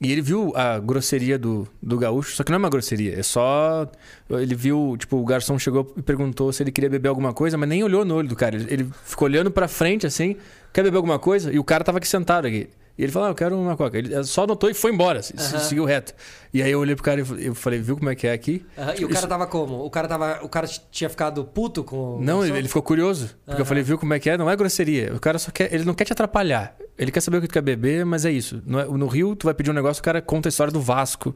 e 0.00 0.12
ele 0.12 0.20
viu 0.22 0.52
a 0.54 0.78
grosseria 0.78 1.36
do, 1.38 1.66
do 1.82 1.98
gaúcho. 1.98 2.36
Só 2.36 2.44
que 2.44 2.50
não 2.52 2.56
é 2.56 2.58
uma 2.60 2.70
grosseria, 2.70 3.18
é 3.18 3.22
só. 3.22 3.86
Ele 4.30 4.54
viu, 4.54 4.96
tipo, 4.98 5.16
o 5.16 5.24
garçom 5.24 5.58
chegou 5.58 5.92
e 5.96 6.02
perguntou 6.02 6.52
se 6.52 6.62
ele 6.62 6.70
queria 6.70 6.88
beber 6.90 7.08
alguma 7.08 7.32
coisa, 7.32 7.56
mas 7.58 7.68
nem 7.68 7.82
olhou 7.82 8.04
no 8.04 8.14
olho 8.14 8.28
do 8.28 8.36
cara. 8.36 8.54
Ele, 8.56 8.66
ele 8.72 8.88
ficou 9.04 9.26
olhando 9.26 9.50
pra 9.50 9.66
frente 9.66 10.06
assim, 10.06 10.36
quer 10.72 10.82
beber 10.84 10.96
alguma 10.98 11.18
coisa? 11.18 11.52
E 11.52 11.58
o 11.58 11.64
cara 11.64 11.82
tava 11.82 11.98
aqui 11.98 12.06
sentado 12.06 12.46
aqui. 12.46 12.68
E 12.96 13.02
ele 13.04 13.12
falou, 13.12 13.28
ah, 13.28 13.30
eu 13.30 13.34
quero 13.36 13.56
uma 13.56 13.76
coca. 13.76 13.96
Ele 13.96 14.24
só 14.24 14.44
notou 14.44 14.68
e 14.68 14.74
foi 14.74 14.92
embora, 14.92 15.20
Aham. 15.20 15.58
seguiu 15.60 15.84
reto. 15.84 16.12
E 16.52 16.60
aí 16.60 16.70
eu 16.72 16.80
olhei 16.80 16.96
pro 16.96 17.04
cara 17.04 17.20
e 17.20 17.46
eu 17.46 17.54
falei, 17.54 17.78
viu 17.80 17.96
como 17.96 18.10
é 18.10 18.14
que 18.16 18.26
é 18.26 18.32
aqui? 18.32 18.64
Aham, 18.76 18.94
E 18.98 19.04
o 19.04 19.08
cara 19.08 19.26
tava 19.28 19.46
como? 19.46 19.84
O 19.84 19.88
cara 19.90 20.08
tava. 20.08 20.40
O 20.42 20.48
cara 20.48 20.66
tinha 20.90 21.08
ficado 21.08 21.44
puto 21.44 21.84
com 21.84 22.16
o. 22.16 22.20
Não, 22.20 22.44
ele, 22.44 22.58
ele 22.58 22.66
ficou 22.68 22.82
curioso. 22.82 23.26
Porque 23.44 23.50
eu 23.50 23.56
Aham. 23.56 23.64
falei, 23.64 23.82
viu 23.84 23.98
como 23.98 24.14
é 24.14 24.18
que 24.18 24.28
é? 24.28 24.36
Não 24.36 24.50
é 24.50 24.56
grosseria. 24.56 25.12
O 25.14 25.20
cara 25.20 25.38
só 25.38 25.52
quer. 25.52 25.72
Ele 25.72 25.84
não 25.84 25.94
quer 25.94 26.04
te 26.06 26.12
atrapalhar. 26.12 26.74
Ele 26.98 27.12
quer 27.12 27.20
saber 27.20 27.36
o 27.38 27.40
que 27.40 27.46
tu 27.46 27.52
quer 27.52 27.62
beber, 27.62 28.04
mas 28.04 28.24
é 28.24 28.30
isso. 28.32 28.60
No, 28.66 28.98
no 28.98 29.06
Rio, 29.06 29.36
tu 29.36 29.44
vai 29.44 29.54
pedir 29.54 29.70
um 29.70 29.74
negócio, 29.74 30.00
o 30.00 30.04
cara 30.04 30.20
conta 30.20 30.48
a 30.48 30.50
história 30.50 30.72
do 30.72 30.80
Vasco. 30.80 31.34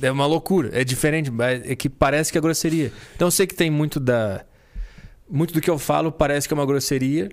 É 0.00 0.10
uma 0.10 0.24
loucura. 0.26 0.70
É 0.72 0.82
diferente. 0.84 1.30
mas 1.30 1.62
É 1.68 1.76
que 1.76 1.88
parece 1.90 2.32
que 2.32 2.38
é 2.38 2.40
grosseria. 2.40 2.90
Então 3.14 3.26
eu 3.28 3.30
sei 3.32 3.46
que 3.46 3.54
tem 3.54 3.70
muito 3.70 4.00
da. 4.00 4.44
Muito 5.28 5.52
do 5.52 5.60
que 5.60 5.68
eu 5.68 5.78
falo 5.78 6.10
parece 6.10 6.48
que 6.48 6.54
é 6.54 6.56
uma 6.56 6.64
grosseria. 6.64 7.28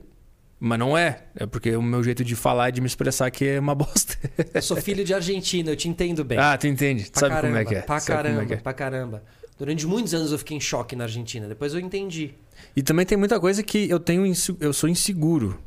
Mas 0.59 0.79
não 0.79 0.97
é. 0.97 1.23
É 1.35 1.45
porque 1.45 1.75
o 1.75 1.81
meu 1.81 2.03
jeito 2.03 2.23
de 2.23 2.35
falar 2.35 2.69
e 2.69 2.71
de 2.73 2.81
me 2.81 2.87
expressar 2.87 3.27
aqui 3.27 3.45
é 3.45 3.59
uma 3.59 3.75
bosta. 3.75 4.17
Eu 4.53 4.61
sou 4.61 4.77
filho 4.77 5.03
de 5.05 5.13
argentino, 5.13 5.69
eu 5.69 5.75
te 5.75 5.87
entendo 5.87 6.23
bem. 6.23 6.37
ah, 6.37 6.57
tu 6.57 6.67
entende. 6.67 7.09
Pra 7.11 7.19
Sabe 7.19 7.35
caramba, 7.35 7.47
como 7.47 7.57
é 7.57 7.65
que 7.65 7.75
é. 7.75 7.81
Pra 7.81 7.99
Sabe 7.99 8.17
como 8.23 8.35
caramba, 8.35 8.53
é 8.53 8.57
é. 8.57 8.59
pra 8.61 8.73
caramba. 8.73 9.23
Durante 9.57 9.85
muitos 9.85 10.13
anos 10.13 10.31
eu 10.31 10.37
fiquei 10.37 10.57
em 10.57 10.61
choque 10.61 10.95
na 10.95 11.03
Argentina. 11.05 11.47
Depois 11.47 11.73
eu 11.73 11.79
entendi. 11.79 12.33
E 12.75 12.81
também 12.81 13.05
tem 13.05 13.17
muita 13.17 13.39
coisa 13.39 13.61
que 13.63 13.89
eu 13.89 13.99
tenho 13.99 14.23
eu 14.59 14.73
sou 14.73 14.89
inseguro. 14.89 15.59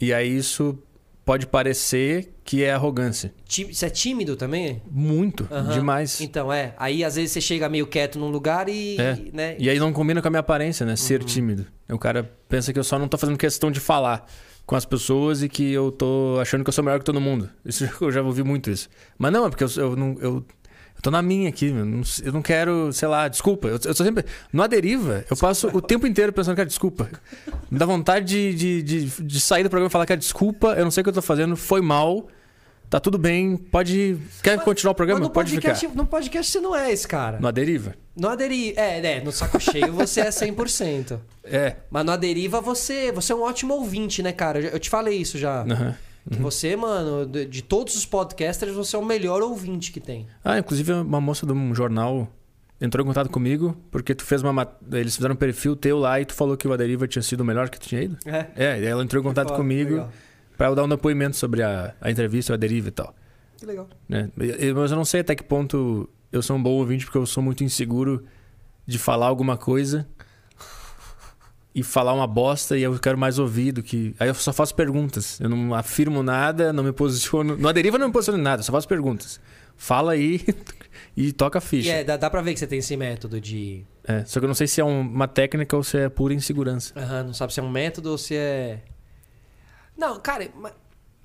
E 0.00 0.12
aí 0.12 0.36
isso 0.36 0.78
pode 1.24 1.46
parecer 1.46 2.32
que 2.44 2.62
é 2.62 2.72
arrogância. 2.72 3.32
Você 3.48 3.86
é 3.86 3.90
tímido 3.90 4.36
também? 4.36 4.82
Muito, 4.90 5.48
Aham. 5.50 5.72
demais. 5.72 6.20
Então, 6.20 6.52
é. 6.52 6.74
Aí 6.76 7.02
às 7.02 7.16
vezes 7.16 7.32
você 7.32 7.40
chega 7.40 7.68
meio 7.68 7.86
quieto 7.86 8.18
num 8.18 8.28
lugar 8.28 8.68
e. 8.68 8.96
É. 9.00 9.18
Né? 9.32 9.56
E 9.58 9.70
aí 9.70 9.78
não 9.78 9.92
combina 9.92 10.20
com 10.20 10.28
a 10.28 10.30
minha 10.30 10.40
aparência, 10.40 10.84
né? 10.84 10.96
Ser 10.96 11.20
Uhum. 11.20 11.26
tímido. 11.26 11.66
O 11.88 11.98
cara 11.98 12.30
pensa 12.48 12.72
que 12.72 12.78
eu 12.78 12.84
só 12.84 12.98
não 12.98 13.08
tô 13.08 13.16
fazendo 13.16 13.38
questão 13.38 13.70
de 13.70 13.80
falar 13.80 14.26
com 14.66 14.76
as 14.76 14.84
pessoas 14.84 15.42
e 15.42 15.48
que 15.48 15.72
eu 15.72 15.90
tô 15.92 16.38
achando 16.40 16.64
que 16.64 16.68
eu 16.68 16.72
sou 16.72 16.82
melhor 16.84 16.98
que 16.98 17.04
todo 17.04 17.20
mundo. 17.20 17.48
Isso 17.64 17.84
eu 18.00 18.10
já 18.12 18.22
ouvi 18.22 18.42
muito 18.42 18.70
isso. 18.70 18.88
Mas 19.18 19.32
não, 19.32 19.46
é 19.46 19.48
porque 19.50 19.64
eu, 19.64 19.68
eu 19.76 19.96
não. 19.96 20.16
Eu, 20.20 20.44
eu 20.96 21.02
tô 21.02 21.10
na 21.10 21.20
minha 21.22 21.48
aqui, 21.48 21.66
eu 21.66 21.84
não, 21.84 22.02
eu 22.22 22.32
não 22.32 22.42
quero, 22.42 22.92
sei 22.92 23.08
lá, 23.08 23.28
desculpa. 23.28 23.68
Eu, 23.68 23.78
eu 23.84 23.94
sou 23.94 24.06
sempre. 24.06 24.24
Na 24.52 24.66
deriva, 24.66 25.24
eu 25.30 25.36
passo 25.36 25.68
o 25.68 25.80
tempo 25.80 26.06
inteiro 26.06 26.32
pensando, 26.32 26.56
cara, 26.56 26.66
desculpa. 26.66 27.08
Me 27.70 27.78
dá 27.78 27.86
vontade 27.86 28.24
de, 28.24 28.54
de, 28.54 28.82
de, 28.82 29.22
de 29.22 29.40
sair 29.40 29.62
do 29.62 29.70
programa 29.70 29.88
e 29.88 29.92
falar, 29.92 30.06
cara, 30.06 30.18
desculpa, 30.18 30.74
eu 30.74 30.84
não 30.84 30.90
sei 30.90 31.00
o 31.00 31.04
que 31.04 31.10
eu 31.10 31.14
tô 31.14 31.22
fazendo, 31.22 31.56
foi 31.56 31.80
mal. 31.80 32.28
Tá 32.88 33.00
tudo 33.00 33.18
bem, 33.18 33.56
pode. 33.56 34.18
Quer 34.42 34.62
continuar 34.62 34.92
o 34.92 34.94
programa? 34.94 35.18
Mas 35.18 35.28
no 35.28 35.32
Pode 35.32 35.52
podcast, 35.52 35.86
ficar. 35.86 35.96
no 35.96 36.06
podcast 36.06 36.52
você 36.52 36.60
não 36.60 36.76
é 36.76 36.92
esse 36.92 37.08
cara. 37.08 37.40
Na 37.40 37.50
deriva? 37.50 37.94
No 38.16 38.28
Aderiva. 38.28 38.80
É, 38.80 39.04
é, 39.04 39.20
no 39.20 39.32
saco 39.32 39.58
cheio 39.58 39.92
você 39.92 40.20
é 40.20 40.28
100%. 40.28 41.18
É. 41.42 41.76
Mas 41.90 42.04
no 42.06 42.12
Aderiva 42.12 42.60
você, 42.60 43.10
você 43.10 43.32
é 43.32 43.34
um 43.34 43.42
ótimo 43.42 43.74
ouvinte, 43.74 44.22
né, 44.22 44.32
cara? 44.32 44.60
Eu, 44.60 44.78
te 44.78 44.88
falei 44.88 45.18
isso 45.18 45.36
já. 45.36 45.62
Aham. 45.62 45.96
Que 46.30 46.38
Você, 46.40 46.74
mano, 46.74 47.26
de, 47.26 47.44
de 47.44 47.62
todos 47.62 47.94
os 47.96 48.06
podcasters, 48.06 48.72
você 48.74 48.96
é 48.96 48.98
o 48.98 49.04
melhor 49.04 49.42
ouvinte 49.42 49.92
que 49.92 50.00
tem. 50.00 50.26
Ah, 50.42 50.58
inclusive 50.58 50.92
uma 50.92 51.20
moça 51.20 51.44
de 51.46 51.52
um 51.52 51.74
jornal 51.74 52.28
entrou 52.80 53.04
em 53.04 53.06
contato 53.06 53.30
comigo 53.30 53.76
porque 53.90 54.14
tu 54.14 54.24
fez 54.24 54.42
uma. 54.42 54.66
Eles 54.92 55.14
fizeram 55.16 55.34
um 55.34 55.38
perfil 55.38 55.76
teu 55.76 55.98
lá 55.98 56.20
e 56.20 56.24
tu 56.24 56.32
falou 56.34 56.56
que 56.56 56.66
o 56.66 56.72
Aderiva 56.72 57.06
tinha 57.06 57.22
sido 57.22 57.42
o 57.42 57.44
melhor 57.44 57.68
que 57.68 57.78
tu 57.78 57.88
tinha 57.88 58.02
ido. 58.02 58.16
É. 58.24 58.46
É, 58.56 58.84
ela 58.86 59.02
entrou 59.02 59.20
em 59.20 59.24
contato 59.24 59.52
comigo 59.54 60.08
pra 60.56 60.68
eu 60.68 60.74
dar 60.74 60.84
um 60.84 60.88
depoimento 60.88 61.36
sobre 61.36 61.62
a, 61.62 61.94
a 62.00 62.10
entrevista, 62.10 62.52
o 62.52 62.54
Aderiva 62.54 62.88
e 62.88 62.92
tal. 62.92 63.14
Que 63.58 63.66
legal. 63.66 63.88
E- 64.10 64.72
Mas 64.72 64.90
eu 64.90 64.96
não 64.96 65.04
sei 65.04 65.20
até 65.20 65.34
que 65.34 65.42
ponto 65.44 66.08
eu 66.32 66.42
sou 66.42 66.56
um 66.56 66.62
bom 66.62 66.70
ouvinte 66.70 67.04
porque 67.04 67.18
eu 67.18 67.26
sou 67.26 67.42
muito 67.42 67.62
inseguro 67.62 68.24
de 68.86 68.98
falar 68.98 69.26
alguma 69.26 69.56
coisa 69.56 70.06
e 71.74 71.82
falar 71.82 72.12
uma 72.14 72.26
bosta 72.26 72.78
e 72.78 72.82
eu 72.82 72.98
quero 72.98 73.18
mais 73.18 73.38
ouvir 73.38 73.72
do 73.72 73.82
que. 73.82 74.14
Aí 74.20 74.28
eu 74.28 74.34
só 74.34 74.52
faço 74.52 74.74
perguntas. 74.74 75.40
Eu 75.40 75.48
não 75.48 75.74
afirmo 75.74 76.22
nada, 76.22 76.72
não 76.72 76.84
me 76.84 76.92
posiciono. 76.92 77.56
No 77.56 77.68
Aderiva 77.68 77.96
eu 77.96 78.00
não 78.00 78.06
me 78.08 78.12
posiciono 78.12 78.38
em 78.38 78.42
nada, 78.42 78.60
eu 78.60 78.64
só 78.64 78.72
faço 78.72 78.86
perguntas. 78.88 79.40
Fala 79.76 80.12
aí 80.12 80.44
e 81.16 81.32
toca 81.32 81.58
a 81.58 81.62
E 81.62 81.64
ficha. 81.66 81.90
é, 81.90 82.04
dá, 82.04 82.16
dá 82.16 82.30
pra 82.30 82.40
ver 82.42 82.52
que 82.54 82.60
você 82.60 82.66
tem 82.66 82.78
esse 82.78 82.96
método 82.96 83.40
de. 83.40 83.84
É, 84.04 84.24
só 84.24 84.38
que 84.38 84.44
eu 84.44 84.48
não 84.48 84.54
sei 84.54 84.66
se 84.68 84.80
é 84.80 84.84
um- 84.84 85.00
uma 85.00 85.26
técnica 85.26 85.76
ou 85.76 85.82
se 85.82 85.98
é 85.98 86.08
pura 86.08 86.32
insegurança. 86.32 86.92
Aham, 86.96 87.24
não 87.24 87.34
sabe 87.34 87.52
se 87.52 87.58
é 87.58 87.62
um 87.62 87.70
método 87.70 88.10
ou 88.12 88.18
se 88.18 88.36
é. 88.36 88.82
Não, 89.98 90.20
cara, 90.20 90.48
ma- 90.54 90.72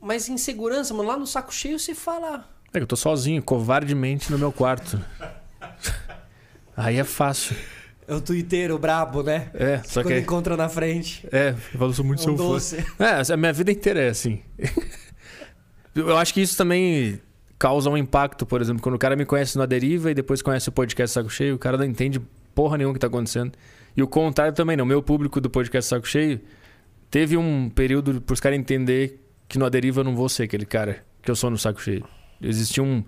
mas 0.01 0.29
insegurança, 0.29 0.93
mano, 0.93 1.07
lá 1.09 1.17
no 1.17 1.27
saco 1.27 1.53
cheio 1.53 1.77
você 1.77 1.93
fala. 1.93 2.49
É 2.73 2.77
que 2.79 2.83
eu 2.83 2.87
tô 2.87 2.95
sozinho, 2.95 3.41
covardemente 3.43 4.31
no 4.31 4.37
meu 4.39 4.51
quarto. 4.51 4.99
Aí 6.75 6.97
é 6.97 7.03
fácil. 7.03 7.55
É 8.09 8.15
o 8.15 8.19
twitteiro 8.21 8.77
brabo, 8.79 9.21
né? 9.21 9.51
É, 9.53 9.81
só 9.85 10.01
Quando 10.01 10.15
que. 10.15 10.19
encontra 10.19 10.57
na 10.57 10.67
frente. 10.67 11.27
É, 11.31 11.49
eu 11.73 11.79
falo, 11.79 11.93
sou 11.93 12.03
muito 12.03 12.19
Um 12.21 12.23
seu 12.23 12.37
fã. 12.37 12.43
doce. 12.43 12.85
É, 12.97 13.33
a 13.33 13.37
minha 13.37 13.53
vida 13.53 13.71
inteira 13.71 14.01
é 14.01 14.09
assim. 14.09 14.41
Eu 15.95 16.17
acho 16.17 16.33
que 16.33 16.41
isso 16.41 16.55
também 16.57 17.19
causa 17.57 17.89
um 17.89 17.97
impacto, 17.97 18.45
por 18.45 18.61
exemplo, 18.61 18.81
quando 18.81 18.95
o 18.95 18.99
cara 18.99 19.15
me 19.15 19.25
conhece 19.25 19.57
na 19.57 19.65
deriva 19.65 20.09
e 20.09 20.13
depois 20.13 20.41
conhece 20.41 20.69
o 20.69 20.71
podcast 20.71 21.13
Saco 21.13 21.29
Cheio, 21.29 21.55
o 21.55 21.59
cara 21.59 21.77
não 21.77 21.85
entende 21.85 22.21
porra 22.55 22.77
nenhuma 22.77 22.93
que 22.93 22.99
tá 22.99 23.07
acontecendo. 23.07 23.51
E 23.97 24.01
o 24.01 24.07
contrário 24.07 24.53
também, 24.53 24.77
não. 24.77 24.85
O 24.85 24.87
meu 24.87 25.03
público 25.03 25.41
do 25.41 25.49
podcast 25.49 25.89
Saco 25.89 26.07
Cheio 26.07 26.39
teve 27.11 27.35
um 27.35 27.69
período 27.69 28.21
pros 28.21 28.39
caras 28.39 28.57
entender 28.57 29.19
que 29.47 29.59
no 29.59 29.69
deriva 29.69 30.01
eu 30.01 30.03
não 30.03 30.15
vou 30.15 30.29
ser 30.29 30.43
aquele 30.43 30.65
cara 30.65 31.03
que 31.21 31.29
eu 31.29 31.35
sou 31.35 31.49
no 31.49 31.57
Saco 31.57 31.81
Cheio. 31.81 32.05
Existia 32.41 32.81
um. 32.81 33.03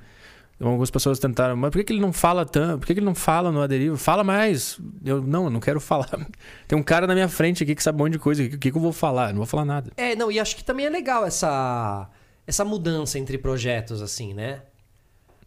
Algumas 0.61 0.91
pessoas 0.91 1.17
tentaram, 1.19 1.55
mas 1.55 1.71
por 1.71 1.79
que, 1.79 1.85
que 1.85 1.93
ele 1.93 1.99
não 2.01 2.13
fala 2.13 2.45
tanto? 2.45 2.79
Por 2.79 2.85
que, 2.87 2.93
que 2.93 2.99
ele 2.99 3.05
não 3.05 3.15
fala 3.15 3.51
no 3.51 3.61
Aderiva? 3.61 3.97
Fala 3.97 4.23
mais. 4.23 4.79
Eu 5.03 5.21
não, 5.21 5.45
eu 5.45 5.49
não 5.49 5.59
quero 5.59 5.79
falar. 5.79 6.09
Tem 6.67 6.77
um 6.77 6.83
cara 6.83 7.07
na 7.07 7.13
minha 7.13 7.27
frente 7.27 7.63
aqui 7.63 7.73
que 7.73 7.81
sabe 7.81 7.95
um 7.99 8.03
monte 8.05 8.13
de 8.13 8.19
coisa. 8.19 8.43
O 8.43 8.49
que, 8.49 8.57
que, 8.57 8.71
que 8.71 8.77
eu 8.77 8.81
vou 8.81 8.93
falar? 8.93 9.29
Eu 9.29 9.33
não 9.33 9.37
vou 9.37 9.45
falar 9.47 9.65
nada. 9.65 9.91
É, 9.97 10.15
não, 10.15 10.31
e 10.31 10.39
acho 10.39 10.55
que 10.55 10.63
também 10.63 10.85
é 10.85 10.89
legal 10.89 11.25
essa 11.25 12.09
essa 12.45 12.65
mudança 12.65 13.17
entre 13.17 13.37
projetos, 13.37 14.01
assim, 14.01 14.33
né? 14.33 14.61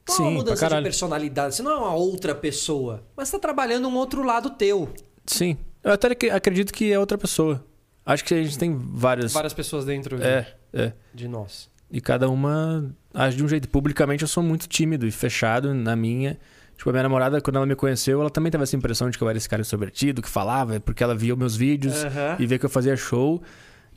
Não 0.08 0.14
é 0.14 0.16
Sim, 0.16 0.22
uma 0.22 0.30
pra 0.30 0.38
mudança 0.52 0.68
de 0.76 0.82
personalidade, 0.82 1.54
você 1.54 1.62
não 1.62 1.70
é 1.72 1.76
uma 1.76 1.94
outra 1.94 2.34
pessoa, 2.34 3.02
mas 3.16 3.30
tá 3.30 3.38
trabalhando 3.38 3.88
um 3.88 3.94
outro 3.96 4.22
lado 4.22 4.50
teu. 4.50 4.88
Sim. 5.26 5.56
Eu 5.82 5.92
até 5.92 6.08
ac- 6.08 6.30
acredito 6.30 6.72
que 6.72 6.92
é 6.92 6.98
outra 6.98 7.16
pessoa. 7.18 7.64
Acho 8.06 8.24
que 8.24 8.34
a 8.34 8.42
gente 8.42 8.58
tem 8.58 8.74
várias. 8.76 9.32
Várias 9.32 9.54
pessoas 9.54 9.84
dentro 9.84 10.18
de- 10.18 10.24
É, 10.24 10.54
é. 10.72 10.92
de 11.14 11.26
nós. 11.26 11.70
E 11.94 12.00
cada 12.00 12.28
uma 12.28 12.92
age 13.14 13.36
de 13.36 13.44
um 13.44 13.48
jeito. 13.48 13.68
Publicamente 13.68 14.22
eu 14.22 14.28
sou 14.28 14.42
muito 14.42 14.66
tímido 14.66 15.06
e 15.06 15.12
fechado 15.12 15.72
na 15.72 15.94
minha. 15.94 16.36
Tipo, 16.76 16.90
a 16.90 16.92
minha 16.92 17.04
namorada, 17.04 17.40
quando 17.40 17.54
ela 17.54 17.64
me 17.66 17.76
conheceu, 17.76 18.20
ela 18.20 18.28
também 18.30 18.50
teve 18.50 18.64
essa 18.64 18.74
impressão 18.74 19.08
de 19.08 19.16
que 19.16 19.22
eu 19.22 19.28
era 19.28 19.38
esse 19.38 19.48
cara 19.48 19.62
extrovertido, 19.62 20.20
que 20.20 20.28
falava, 20.28 20.80
porque 20.80 21.04
ela 21.04 21.14
via 21.14 21.36
meus 21.36 21.54
vídeos 21.54 22.04
Aham. 22.04 22.36
e 22.40 22.46
via 22.46 22.58
que 22.58 22.66
eu 22.66 22.68
fazia 22.68 22.96
show. 22.96 23.40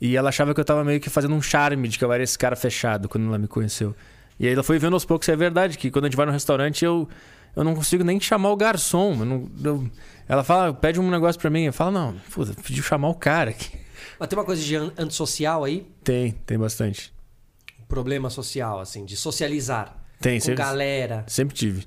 E 0.00 0.16
ela 0.16 0.28
achava 0.28 0.54
que 0.54 0.60
eu 0.60 0.64
tava 0.64 0.84
meio 0.84 1.00
que 1.00 1.10
fazendo 1.10 1.34
um 1.34 1.42
charme 1.42 1.88
de 1.88 1.98
que 1.98 2.04
eu 2.04 2.12
era 2.12 2.22
esse 2.22 2.38
cara 2.38 2.54
fechado 2.54 3.08
quando 3.08 3.26
ela 3.26 3.36
me 3.36 3.48
conheceu. 3.48 3.96
E 4.38 4.46
aí 4.46 4.52
ela 4.52 4.62
foi 4.62 4.78
vendo 4.78 4.92
aos 4.94 5.04
poucos 5.04 5.26
se 5.26 5.32
é 5.32 5.36
verdade, 5.36 5.76
que 5.76 5.90
quando 5.90 6.04
a 6.04 6.08
gente 6.08 6.16
vai 6.16 6.24
no 6.24 6.30
restaurante 6.30 6.84
eu, 6.84 7.08
eu 7.56 7.64
não 7.64 7.74
consigo 7.74 8.04
nem 8.04 8.20
chamar 8.20 8.50
o 8.52 8.56
garçom. 8.56 9.16
eu 9.18 9.24
não- 9.24 9.48
eu- 9.64 9.90
ela 10.28 10.44
fala, 10.44 10.72
pede 10.72 11.00
um 11.00 11.10
negócio 11.10 11.40
pra 11.40 11.50
mim. 11.50 11.64
Eu 11.64 11.72
falo, 11.72 11.90
não, 11.90 12.14
puta, 12.32 12.54
pediu 12.62 12.84
chamar 12.84 13.08
o 13.08 13.14
cara 13.16 13.50
aqui. 13.50 13.76
Mas 14.20 14.28
tem 14.28 14.38
uma 14.38 14.44
coisa 14.44 14.62
de 14.62 14.76
an- 14.76 14.92
antissocial 14.96 15.64
aí, 15.64 15.84
Tem, 16.04 16.30
tem 16.46 16.56
bastante. 16.56 17.12
Problema 17.88 18.30
social, 18.30 18.80
assim, 18.80 19.04
de 19.04 19.16
socializar 19.16 19.96
Tem, 20.20 20.38
com 20.38 20.44
sempre, 20.46 20.62
galera. 20.62 21.24
sempre 21.26 21.54
tive. 21.54 21.86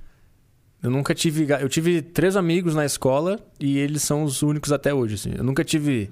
Eu 0.81 0.89
nunca 0.89 1.13
tive. 1.13 1.47
Eu 1.61 1.69
tive 1.69 2.01
três 2.01 2.35
amigos 2.35 2.73
na 2.73 2.83
escola 2.85 3.39
e 3.59 3.77
eles 3.77 4.01
são 4.01 4.23
os 4.23 4.41
únicos 4.41 4.71
até 4.71 4.91
hoje. 4.93 5.13
Assim. 5.15 5.31
Eu 5.37 5.43
nunca 5.43 5.63
tive. 5.63 6.09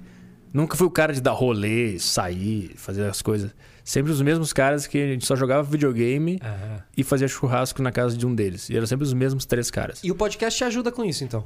Nunca 0.52 0.76
fui 0.76 0.86
o 0.86 0.90
cara 0.90 1.12
de 1.12 1.20
dar 1.20 1.32
rolê, 1.32 1.98
sair, 1.98 2.72
fazer 2.76 3.04
as 3.04 3.20
coisas. 3.22 3.52
Sempre 3.84 4.12
os 4.12 4.20
mesmos 4.22 4.52
caras 4.52 4.86
que 4.86 4.98
a 4.98 5.06
gente 5.06 5.24
só 5.26 5.34
jogava 5.34 5.62
videogame 5.62 6.38
Aham. 6.42 6.82
e 6.96 7.02
fazia 7.02 7.26
churrasco 7.26 7.82
na 7.82 7.90
casa 7.90 8.16
de 8.16 8.24
um 8.26 8.34
deles. 8.34 8.68
E 8.68 8.76
eram 8.76 8.86
sempre 8.86 9.04
os 9.04 9.12
mesmos 9.12 9.44
três 9.44 9.70
caras. 9.70 10.00
E 10.04 10.10
o 10.10 10.14
podcast 10.14 10.56
te 10.58 10.64
ajuda 10.64 10.92
com 10.92 11.04
isso, 11.04 11.24
então. 11.24 11.44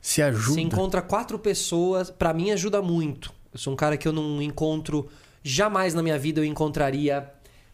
Se 0.00 0.20
ajuda. 0.20 0.54
Você 0.54 0.60
encontra 0.60 1.00
quatro 1.00 1.38
pessoas, 1.38 2.10
pra 2.10 2.34
mim 2.34 2.50
ajuda 2.50 2.82
muito. 2.82 3.32
Eu 3.52 3.58
sou 3.58 3.72
um 3.72 3.76
cara 3.76 3.96
que 3.96 4.06
eu 4.06 4.12
não 4.12 4.42
encontro, 4.42 5.08
jamais 5.44 5.94
na 5.94 6.02
minha 6.02 6.18
vida 6.18 6.40
eu 6.40 6.44
encontraria 6.44 7.30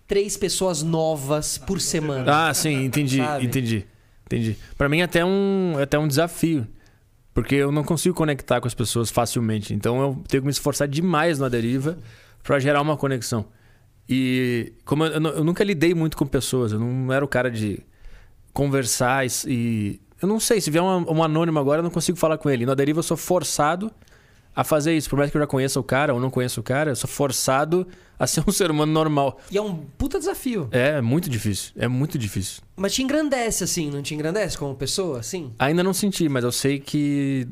três 0.06 0.36
pessoas 0.36 0.82
novas 0.82 1.56
por 1.56 1.80
semana. 1.80 2.48
Ah, 2.48 2.52
sim, 2.52 2.84
entendi, 2.84 3.16
Sabe? 3.18 3.46
entendi. 3.46 3.86
Entendi. 4.26 4.56
Pra 4.76 4.88
mim 4.88 4.98
é 5.00 5.04
até 5.04 5.24
um, 5.24 5.76
é 5.78 5.82
até 5.84 5.98
um 5.98 6.06
desafio. 6.06 6.66
Porque 7.32 7.54
eu 7.54 7.70
não 7.72 7.84
consigo 7.84 8.14
conectar 8.14 8.60
com 8.60 8.66
as 8.66 8.74
pessoas 8.74 9.08
facilmente. 9.10 9.72
Então 9.72 10.00
eu 10.00 10.22
tenho 10.28 10.42
que 10.42 10.46
me 10.46 10.50
esforçar 10.52 10.86
demais 10.88 11.38
na 11.38 11.48
deriva 11.48 11.96
pra 12.42 12.58
gerar 12.58 12.82
uma 12.82 12.96
conexão. 12.96 13.46
E 14.08 14.72
como 14.84 15.04
eu, 15.04 15.12
eu 15.12 15.20
nu- 15.20 15.28
eu 15.30 15.44
nunca 15.44 15.62
lidei 15.62 15.94
muito 15.94 16.16
com 16.16 16.26
pessoas, 16.26 16.72
eu 16.72 16.78
não 16.80 17.12
era 17.12 17.24
o 17.24 17.28
cara 17.28 17.48
de 17.50 17.80
conversar 18.52 19.24
e. 19.26 19.30
e- 19.46 20.00
eu 20.20 20.28
não 20.28 20.38
sei, 20.38 20.60
se 20.60 20.70
vier 20.70 20.82
um, 20.82 21.10
um 21.10 21.22
anônimo 21.22 21.58
agora, 21.58 21.78
eu 21.78 21.82
não 21.82 21.90
consigo 21.90 22.18
falar 22.18 22.36
com 22.36 22.50
ele. 22.50 22.66
Na 22.66 22.74
deriva 22.74 22.98
eu 22.98 23.02
sou 23.02 23.16
forçado 23.16 23.90
a 24.54 24.64
fazer 24.64 24.96
isso. 24.96 25.08
Por 25.08 25.18
mais 25.18 25.30
que 25.30 25.36
eu 25.36 25.40
já 25.40 25.46
conheça 25.46 25.78
o 25.78 25.82
cara 25.82 26.12
ou 26.14 26.20
não 26.20 26.30
conheça 26.30 26.60
o 26.60 26.62
cara, 26.62 26.90
eu 26.90 26.96
sou 26.96 27.08
forçado 27.08 27.86
a 28.18 28.26
ser 28.26 28.42
um 28.46 28.50
ser 28.52 28.70
humano 28.70 28.92
normal. 28.92 29.38
E 29.50 29.56
é 29.56 29.62
um 29.62 29.74
puta 29.76 30.18
desafio. 30.18 30.68
É, 30.72 30.98
é 30.98 31.00
muito 31.00 31.30
difícil. 31.30 31.72
É 31.76 31.86
muito 31.88 32.18
difícil. 32.18 32.62
Mas 32.76 32.92
te 32.94 33.02
engrandece, 33.02 33.64
assim, 33.64 33.90
não 33.90 34.02
te 34.02 34.14
engrandece 34.14 34.56
como 34.58 34.74
pessoa, 34.74 35.20
assim? 35.20 35.52
Ainda 35.58 35.82
não 35.82 35.92
senti, 35.94 36.28
mas 36.28 36.44
eu 36.44 36.52
sei 36.52 36.78
que 36.80 37.46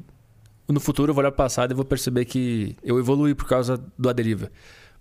no 0.69 0.81
futuro 0.81 1.11
eu 1.11 1.15
vou 1.15 1.23
olhar 1.23 1.31
pro 1.31 1.39
passado 1.39 1.70
e 1.73 1.75
vou 1.75 1.85
perceber 1.85 2.25
que 2.25 2.77
eu 2.83 2.99
evolui 2.99 3.35
por 3.35 3.47
causa 3.49 3.83
do 3.99 4.09
Aderiva. 4.09 4.51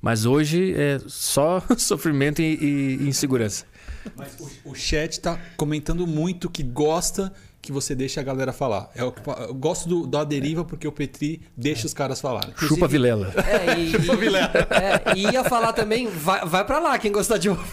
Mas 0.02 0.26
hoje 0.26 0.74
é 0.76 1.00
só 1.08 1.62
sofrimento 1.78 2.42
e, 2.42 2.54
e- 2.56 2.98
e 3.04 3.08
insegurança. 3.10 3.66
Mas 4.16 4.38
o, 4.40 4.70
o 4.72 4.76
chat 4.76 5.20
tá 5.20 5.38
comentando 5.58 6.06
muito 6.08 6.50
que 6.50 6.64
gosta 6.64 7.34
que 7.68 7.72
você 7.74 7.94
deixe 7.94 8.20
a 8.20 8.24
galera 8.24 8.52
falar. 8.52 8.90
Eu, 8.96 9.14
eu 9.40 9.54
gosto 9.54 9.88
do, 9.88 10.08
da 10.08 10.24
deriva 10.24 10.64
porque 10.64 10.88
o 10.88 10.92
Petri 10.92 11.42
deixa 11.56 11.86
os 11.86 11.94
caras 11.94 12.20
falarem. 12.20 12.54
Chupa 12.58 12.88
Vilela. 12.88 13.34
É, 13.46 13.78
e, 13.78 13.92
e, 13.94 14.36
é, 14.36 15.16
e 15.16 15.32
ia 15.34 15.44
falar 15.44 15.74
também, 15.74 16.08
vai, 16.08 16.46
vai 16.46 16.66
pra 16.66 16.80
lá 16.80 16.98
quem 16.98 17.12
gostar 17.12 17.38
de 17.38 17.50
ouvir. 17.50 17.64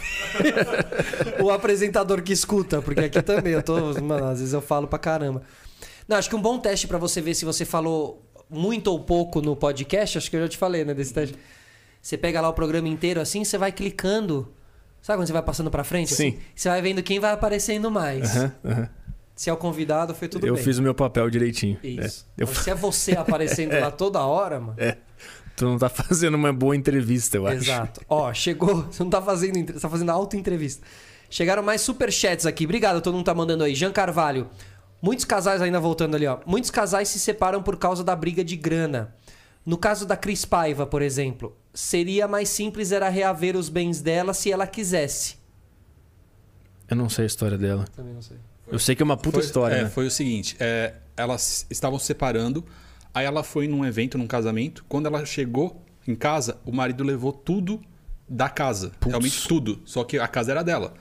o 1.40 1.50
apresentador 1.50 2.22
que 2.22 2.32
escuta, 2.32 2.82
porque 2.82 3.00
aqui 3.00 3.22
também 3.22 3.52
eu 3.52 3.62
tô. 3.62 3.74
Mano, 4.02 4.26
às 4.26 4.40
vezes 4.40 4.52
eu 4.52 4.60
falo 4.60 4.86
pra 4.88 4.98
caramba. 4.98 5.42
Não, 6.08 6.16
acho 6.16 6.28
que 6.28 6.36
um 6.36 6.42
bom 6.42 6.58
teste 6.58 6.86
pra 6.86 6.98
você 6.98 7.20
ver 7.20 7.34
se 7.34 7.44
você 7.44 7.64
falou 7.64 8.22
muito 8.50 8.88
ou 8.88 9.00
pouco 9.00 9.40
no 9.40 9.56
podcast, 9.56 10.18
acho 10.18 10.28
que 10.28 10.36
eu 10.36 10.40
já 10.40 10.48
te 10.48 10.58
falei, 10.58 10.84
né, 10.84 10.92
desse 10.92 11.14
teste. 11.14 11.36
Você 12.02 12.18
pega 12.18 12.40
lá 12.40 12.48
o 12.48 12.52
programa 12.52 12.88
inteiro 12.88 13.20
assim, 13.20 13.44
você 13.44 13.56
vai 13.56 13.72
clicando. 13.72 14.52
Sabe 15.00 15.18
quando 15.18 15.26
você 15.26 15.32
vai 15.32 15.42
passando 15.42 15.70
pra 15.70 15.84
frente? 15.84 16.14
Sim. 16.14 16.28
assim? 16.28 16.38
Você 16.54 16.68
vai 16.68 16.82
vendo 16.82 17.02
quem 17.02 17.20
vai 17.20 17.32
aparecendo 17.32 17.90
mais. 17.90 18.36
Aham, 18.36 18.52
aham. 18.64 18.88
Se 19.34 19.50
é 19.50 19.52
o 19.52 19.56
convidado, 19.56 20.14
foi 20.14 20.28
tudo 20.28 20.46
eu 20.46 20.54
bem. 20.54 20.62
fiz 20.62 20.78
o 20.78 20.82
meu 20.82 20.94
papel 20.94 21.28
direitinho. 21.28 21.78
Isso. 21.82 22.26
É, 22.38 22.42
eu- 22.42 22.46
Se 22.46 22.70
é 22.70 22.74
você 22.74 23.12
aparecendo 23.18 23.72
lá 23.78 23.90
toda 23.90 24.20
hora, 24.24 24.60
mano. 24.60 24.74
É. 24.78 24.96
Tu 25.56 25.64
não 25.64 25.78
tá 25.78 25.88
fazendo 25.88 26.34
uma 26.34 26.52
boa 26.52 26.74
entrevista, 26.74 27.36
eu 27.36 27.46
acho. 27.46 27.56
Exato. 27.58 28.00
Ó, 28.08 28.32
chegou. 28.34 28.86
Você 28.90 29.02
não 29.04 29.10
tá 29.10 29.22
fazendo. 29.22 29.72
Você 29.72 29.78
tá 29.80 29.88
fazendo 29.88 30.10
auto-entrevista. 30.10 30.84
Chegaram 31.30 31.62
mais 31.62 31.80
superchats 31.80 32.44
aqui. 32.44 32.64
Obrigado, 32.64 33.00
todo 33.00 33.14
mundo 33.14 33.24
tá 33.24 33.34
mandando 33.34 33.62
aí. 33.62 33.72
Jean 33.74 33.92
Carvalho. 33.92 34.48
Muitos 35.00 35.24
casais, 35.24 35.62
ainda 35.62 35.78
voltando 35.78 36.16
ali, 36.16 36.26
ó. 36.26 36.38
Muitos 36.44 36.70
casais 36.70 37.08
se 37.08 37.20
separam 37.20 37.62
por 37.62 37.76
causa 37.76 38.02
da 38.02 38.16
briga 38.16 38.42
de 38.42 38.56
grana. 38.56 39.14
No 39.64 39.78
caso 39.78 40.06
da 40.06 40.16
Cris 40.16 40.44
Paiva, 40.44 40.86
por 40.86 41.02
exemplo, 41.02 41.56
seria 41.72 42.26
mais 42.26 42.48
simples 42.48 42.90
era 42.90 43.08
reaver 43.08 43.56
os 43.56 43.68
bens 43.68 44.00
dela 44.00 44.34
se 44.34 44.50
ela 44.50 44.66
quisesse. 44.66 45.36
Eu 46.88 46.96
não 46.96 47.08
sei 47.08 47.24
a 47.24 47.26
história 47.26 47.56
dela. 47.56 47.84
Também 47.94 48.12
não 48.14 48.22
sei. 48.22 48.36
Eu 48.70 48.78
sei 48.78 48.94
que 48.94 49.02
é 49.02 49.04
uma 49.04 49.16
puta 49.16 49.38
Foi- 49.38 49.44
história, 49.46 49.74
é, 49.76 49.82
né? 49.84 49.90
Foi 49.90 50.06
o 50.06 50.10
seguinte: 50.10 50.56
é, 50.58 50.94
elas 51.16 51.66
estavam 51.70 51.98
se 51.98 52.06
separando, 52.06 52.64
aí 53.12 53.24
ela 53.26 53.42
foi 53.42 53.68
num 53.68 53.84
evento, 53.84 54.16
num 54.18 54.26
casamento. 54.26 54.84
Quando 54.88 55.06
ela 55.06 55.24
chegou 55.24 55.82
em 56.06 56.14
casa, 56.14 56.58
o 56.64 56.72
marido 56.72 57.04
levou 57.04 57.32
tudo 57.32 57.80
da 58.28 58.48
casa. 58.48 58.92
Realmente 59.04 59.46
tudo. 59.46 59.80
Só 59.84 60.02
que 60.04 60.18
a 60.18 60.26
casa 60.28 60.50
era 60.52 60.62
dela. 60.62 60.94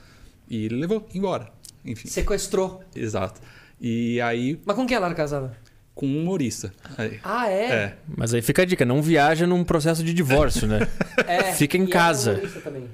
E 0.50 0.66
ele 0.66 0.76
levou 0.76 1.08
embora. 1.14 1.50
Enfim. 1.86 2.08
Sequestrou. 2.08 2.84
Exato. 2.96 3.42
E 3.80 4.20
aí, 4.22 4.60
Mas 4.66 4.76
com 4.76 4.86
quem 4.86 4.96
ela 4.96 5.08
era 5.08 5.16
casada? 5.16 5.58
com 5.96 6.08
um 6.08 6.22
humorista. 6.22 6.74
Aí, 6.98 7.20
Ah, 7.24 7.48
é? 7.50 7.66
é. 7.72 7.98
Mas 8.08 8.34
aí 8.34 8.42
fica 8.42 8.64
a 8.64 8.66
dica, 8.66 8.84
não 8.84 9.02
viaja 9.02 9.46
num 9.46 9.64
processo 9.64 10.04
de 10.04 10.12
divórcio, 10.14 10.68
né? 10.68 10.80
É. 11.28 11.54
Fica 11.54 11.78
em 11.78 11.82
E 11.82 11.84
ela 11.84 11.90
é 11.90 11.94
casa. 11.94 12.32
humorista 12.34 12.60
também. 12.62 12.88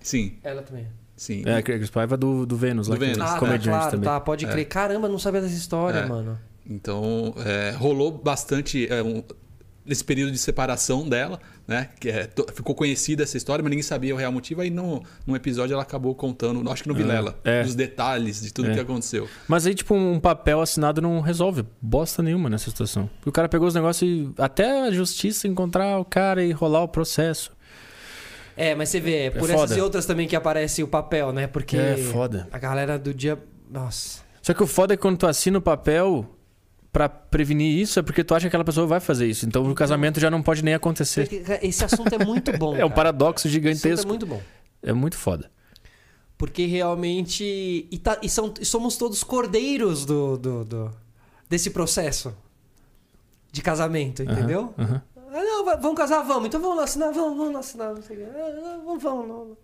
Sim, 0.00 0.38
Ela 0.42 0.62
também. 0.62 0.86
Sim. 1.18 1.42
É, 1.44 1.56
a 1.56 1.62
Cris 1.62 1.90
Paiva 1.90 2.16
do, 2.16 2.46
do 2.46 2.56
Vênus, 2.56 2.88
lá, 2.88 2.94
Do 2.94 2.98
que 3.00 3.04
é 3.04 3.08
Vênus. 3.12 3.28
Ah, 3.28 3.32
tá, 3.34 3.38
comediante 3.38 3.68
claro, 3.68 3.90
também. 3.90 4.04
tá. 4.08 4.20
Pode 4.20 4.46
crer. 4.46 4.64
Caramba, 4.66 5.08
não 5.08 5.18
sabia 5.18 5.42
dessa 5.42 5.54
história, 5.54 5.98
É. 5.98 6.06
mano. 6.06 6.38
Então, 6.70 7.34
é, 7.44 7.70
rolou 7.76 8.10
bastante 8.12 8.86
é, 8.90 9.02
um- 9.02 9.22
nesse 9.86 10.04
período 10.04 10.30
de 10.30 10.36
separação 10.36 11.08
dela, 11.08 11.40
né? 11.66 11.88
Que 11.98 12.10
é, 12.10 12.26
to- 12.26 12.46
ficou 12.52 12.74
conhecida 12.74 13.22
essa 13.22 13.38
história, 13.38 13.62
mas 13.62 13.70
ninguém 13.70 13.82
sabia 13.82 14.14
o 14.14 14.18
real 14.18 14.30
motivo. 14.30 14.60
Aí, 14.60 14.68
no, 14.68 15.02
num 15.26 15.34
episódio, 15.34 15.72
ela 15.72 15.82
acabou 15.82 16.14
contando, 16.14 16.70
acho 16.70 16.82
que 16.82 16.88
no 16.90 16.94
Vilela, 16.94 17.38
é. 17.42 17.62
dos 17.62 17.74
detalhes 17.74 18.42
de 18.42 18.52
tudo 18.52 18.70
É. 18.70 18.74
que 18.74 18.80
aconteceu. 18.80 19.26
Mas 19.48 19.66
aí, 19.66 19.74
tipo, 19.74 19.94
um 19.94 20.20
papel 20.20 20.60
assinado 20.60 21.00
não 21.00 21.20
resolve 21.22 21.64
bosta 21.80 22.22
nenhuma 22.22 22.50
nessa 22.50 22.68
situação. 22.68 23.08
Porque 23.16 23.30
o 23.30 23.32
cara 23.32 23.48
pegou 23.48 23.66
os 23.66 23.74
negócios 23.74 24.02
e 24.10 24.30
até 24.36 24.82
a 24.88 24.90
justiça 24.90 25.48
encontrar 25.48 25.98
o 25.98 26.04
cara 26.04 26.44
e 26.44 26.52
rolar 26.52 26.82
o 26.82 26.88
processo. 26.88 27.50
É, 28.58 28.74
mas 28.74 28.88
você 28.88 28.98
vê, 29.00 29.30
por 29.30 29.48
É 29.48 29.52
essas 29.54 29.68
foda. 29.70 29.78
e 29.78 29.80
outras 29.80 30.04
também 30.04 30.26
que 30.26 30.34
aparece 30.34 30.82
o 30.82 30.88
papel, 30.88 31.32
né? 31.32 31.46
Porque 31.46 31.76
É 31.76 31.96
foda. 31.96 32.48
a 32.50 32.58
galera 32.58 32.98
do 32.98 33.14
dia. 33.14 33.38
Nossa. 33.70 34.20
Só 34.42 34.52
que 34.52 34.62
o 34.62 34.66
foda 34.66 34.94
é 34.94 34.96
que 34.96 35.00
quando 35.02 35.16
tu 35.16 35.26
assina 35.26 35.58
o 35.58 35.62
papel 35.62 36.26
pra 36.92 37.08
prevenir 37.08 37.78
isso, 37.78 37.98
é 38.00 38.02
porque 38.02 38.24
tu 38.24 38.34
acha 38.34 38.42
que 38.44 38.48
aquela 38.48 38.64
pessoa 38.64 38.86
vai 38.86 38.98
fazer 38.98 39.26
isso. 39.26 39.46
Então 39.46 39.68
o 39.70 39.74
casamento 39.74 40.18
já 40.18 40.30
não 40.30 40.42
pode 40.42 40.64
nem 40.64 40.74
acontecer. 40.74 41.28
Esse 41.62 41.84
assunto 41.84 42.12
é 42.14 42.24
muito 42.24 42.50
bom. 42.58 42.72
É 42.76 42.84
um 42.84 42.88
cara. 42.88 42.94
paradoxo 42.94 43.46
Esse 43.46 43.56
assunto 43.58 43.64
gigantesco. 43.74 44.06
é 44.06 44.08
muito 44.08 44.26
bom. 44.26 44.42
É 44.82 44.92
muito 44.92 45.16
foda. 45.16 45.50
Porque 46.36 46.66
realmente. 46.66 47.86
E, 47.90 47.98
tá- 47.98 48.18
e 48.22 48.28
são, 48.28 48.52
e 48.60 48.64
somos 48.64 48.96
todos 48.96 49.22
cordeiros 49.22 50.04
do, 50.04 50.36
do, 50.38 50.64
do- 50.64 50.90
desse 51.48 51.70
processo 51.70 52.34
de 53.52 53.60
casamento, 53.62 54.22
entendeu? 54.22 54.72
Aham. 54.78 55.02
Ah, 55.16 55.17
vamos 55.76 55.96
casar, 55.96 56.22
vamos. 56.22 56.46
Então 56.46 56.60
vamos 56.60 56.76
lá 56.76 56.84
assinar, 56.84 57.12
vamos, 57.12 57.36
vamos 57.36 57.52
lá 57.52 57.60
assinar. 57.60 57.94
Não 57.94 58.02
sei 58.02 58.16
o 58.16 58.20
quê. 58.20 58.26
Ah, 58.34 58.74
ah, 58.74 58.80
vamos, 58.84 59.02
vamos. 59.02 59.58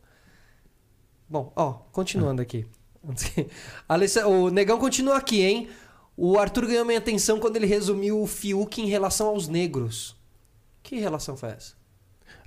Bom, 1.29 1.53
ó, 1.57 1.73
continuando 1.93 2.43
aqui. 2.43 2.67
O 4.27 4.51
Negão 4.51 4.79
continua 4.79 5.17
aqui, 5.17 5.43
hein? 5.43 5.69
O 6.17 6.39
Arthur 6.39 6.67
ganhou 6.67 6.85
minha 6.85 6.99
atenção 6.99 7.39
quando 7.41 7.57
ele 7.57 7.67
resumiu 7.67 8.21
o 8.21 8.27
Fiuk 8.27 8.81
em 8.81 8.87
relação 8.87 9.29
aos 9.29 9.49
negros. 9.49 10.17
Que 10.83 10.97
relação 10.97 11.37
foi 11.37 11.51
essa? 11.51 11.75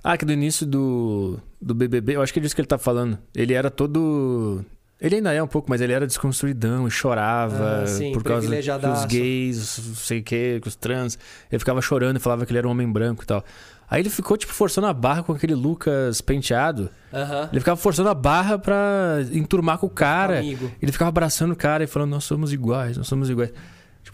Ah, 0.02 0.16
que 0.16 0.24
do 0.24 0.32
início 0.32 0.64
do, 0.64 1.38
do 1.60 1.74
BBB, 1.74 2.16
eu 2.16 2.22
acho 2.22 2.32
que 2.32 2.38
é 2.38 2.42
disso 2.42 2.54
que 2.54 2.60
ele 2.60 2.68
tá 2.68 2.78
falando. 2.78 3.18
Ele 3.34 3.52
era 3.52 3.70
todo. 3.70 4.64
Ele 5.00 5.16
ainda 5.16 5.32
é 5.32 5.40
um 5.42 5.46
pouco, 5.46 5.70
mas 5.70 5.80
ele 5.80 5.92
era 5.92 6.06
desconstruidão 6.06 6.86
e 6.88 6.90
chorava 6.90 7.82
Ah, 7.82 7.86
sim, 7.86 8.12
por 8.12 8.22
causa 8.24 8.40
que 8.40 8.46
os 8.46 8.64
privilegiadaço. 8.64 9.06
gays, 9.06 9.78
não 9.88 9.94
sei 9.94 10.18
o 10.18 10.22
que, 10.24 10.60
os 10.66 10.74
trans. 10.74 11.16
Ele 11.52 11.58
ficava 11.60 11.80
chorando 11.80 12.16
e 12.16 12.20
falava 12.20 12.44
que 12.44 12.50
ele 12.50 12.58
era 12.58 12.66
um 12.66 12.70
homem 12.72 12.90
branco 12.90 13.22
e 13.22 13.26
tal. 13.26 13.44
Aí 13.90 14.02
ele 14.02 14.10
ficou, 14.10 14.36
tipo, 14.36 14.52
forçando 14.52 14.86
a 14.86 14.92
barra 14.92 15.22
com 15.22 15.32
aquele 15.32 15.54
Lucas 15.54 16.20
penteado. 16.20 16.90
Aham. 17.14 17.48
Ele 17.52 17.60
ficava 17.60 17.76
forçando 17.76 18.08
a 18.08 18.14
barra 18.14 18.58
pra 18.58 19.18
enturmar 19.32 19.78
com 19.78 19.86
o 19.86 19.90
cara. 19.90 20.40
Amigo. 20.40 20.70
Ele 20.82 20.92
ficava 20.92 21.08
abraçando 21.10 21.52
o 21.52 21.56
cara 21.56 21.84
e 21.84 21.86
falando, 21.86 22.10
nós 22.10 22.24
somos 22.24 22.52
iguais, 22.52 22.96
nós 22.96 23.06
somos 23.06 23.30
iguais. 23.30 23.50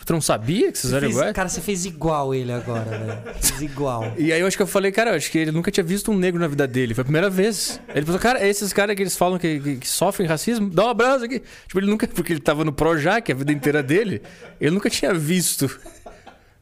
Tu 0.04 0.12
não 0.12 0.20
sabia 0.20 0.70
que 0.70 0.78
vocês 0.78 0.90
Você 0.90 0.96
eram 0.96 1.06
fez- 1.08 1.16
iguais? 1.16 1.32
cara, 1.34 1.48
você 1.48 1.60
fez 1.62 1.86
igual 1.86 2.34
ele 2.34 2.52
agora, 2.52 2.84
né? 2.98 3.22
Fez 3.40 3.62
igual. 3.62 4.12
E 4.18 4.32
aí 4.32 4.40
eu 4.40 4.46
acho 4.46 4.56
que 4.56 4.62
eu 4.62 4.66
falei, 4.66 4.92
cara, 4.92 5.12
eu 5.12 5.14
acho 5.16 5.30
que 5.30 5.38
ele 5.38 5.50
nunca 5.50 5.70
tinha 5.70 5.82
visto 5.82 6.12
um 6.12 6.16
negro 6.18 6.38
na 6.38 6.46
vida 6.46 6.66
dele. 6.66 6.92
Foi 6.94 7.02
a 7.02 7.04
primeira 7.04 7.30
vez. 7.30 7.80
Ele 7.94 8.04
falou, 8.04 8.20
cara, 8.20 8.46
esses 8.46 8.70
caras 8.72 8.94
que 8.96 9.02
eles 9.02 9.16
falam 9.16 9.38
que, 9.38 9.58
que- 9.60 9.76
que 9.76 9.88
sofrem 9.88 10.28
racismo, 10.28 10.68
dá 10.68 10.84
um 10.84 10.90
abraço 10.90 11.24
aqui. 11.24 11.40
Tipo, 11.66 11.78
ele 11.78 11.86
nunca, 11.86 12.06
porque 12.06 12.32
ele 12.34 12.40
tava 12.40 12.64
no 12.64 12.72
Projac 12.72 13.32
a 13.32 13.34
vida 13.34 13.50
inteira 13.52 13.82
dele, 13.82 14.20
ele 14.60 14.72
nunca 14.72 14.90
tinha 14.90 15.14
visto. 15.14 15.70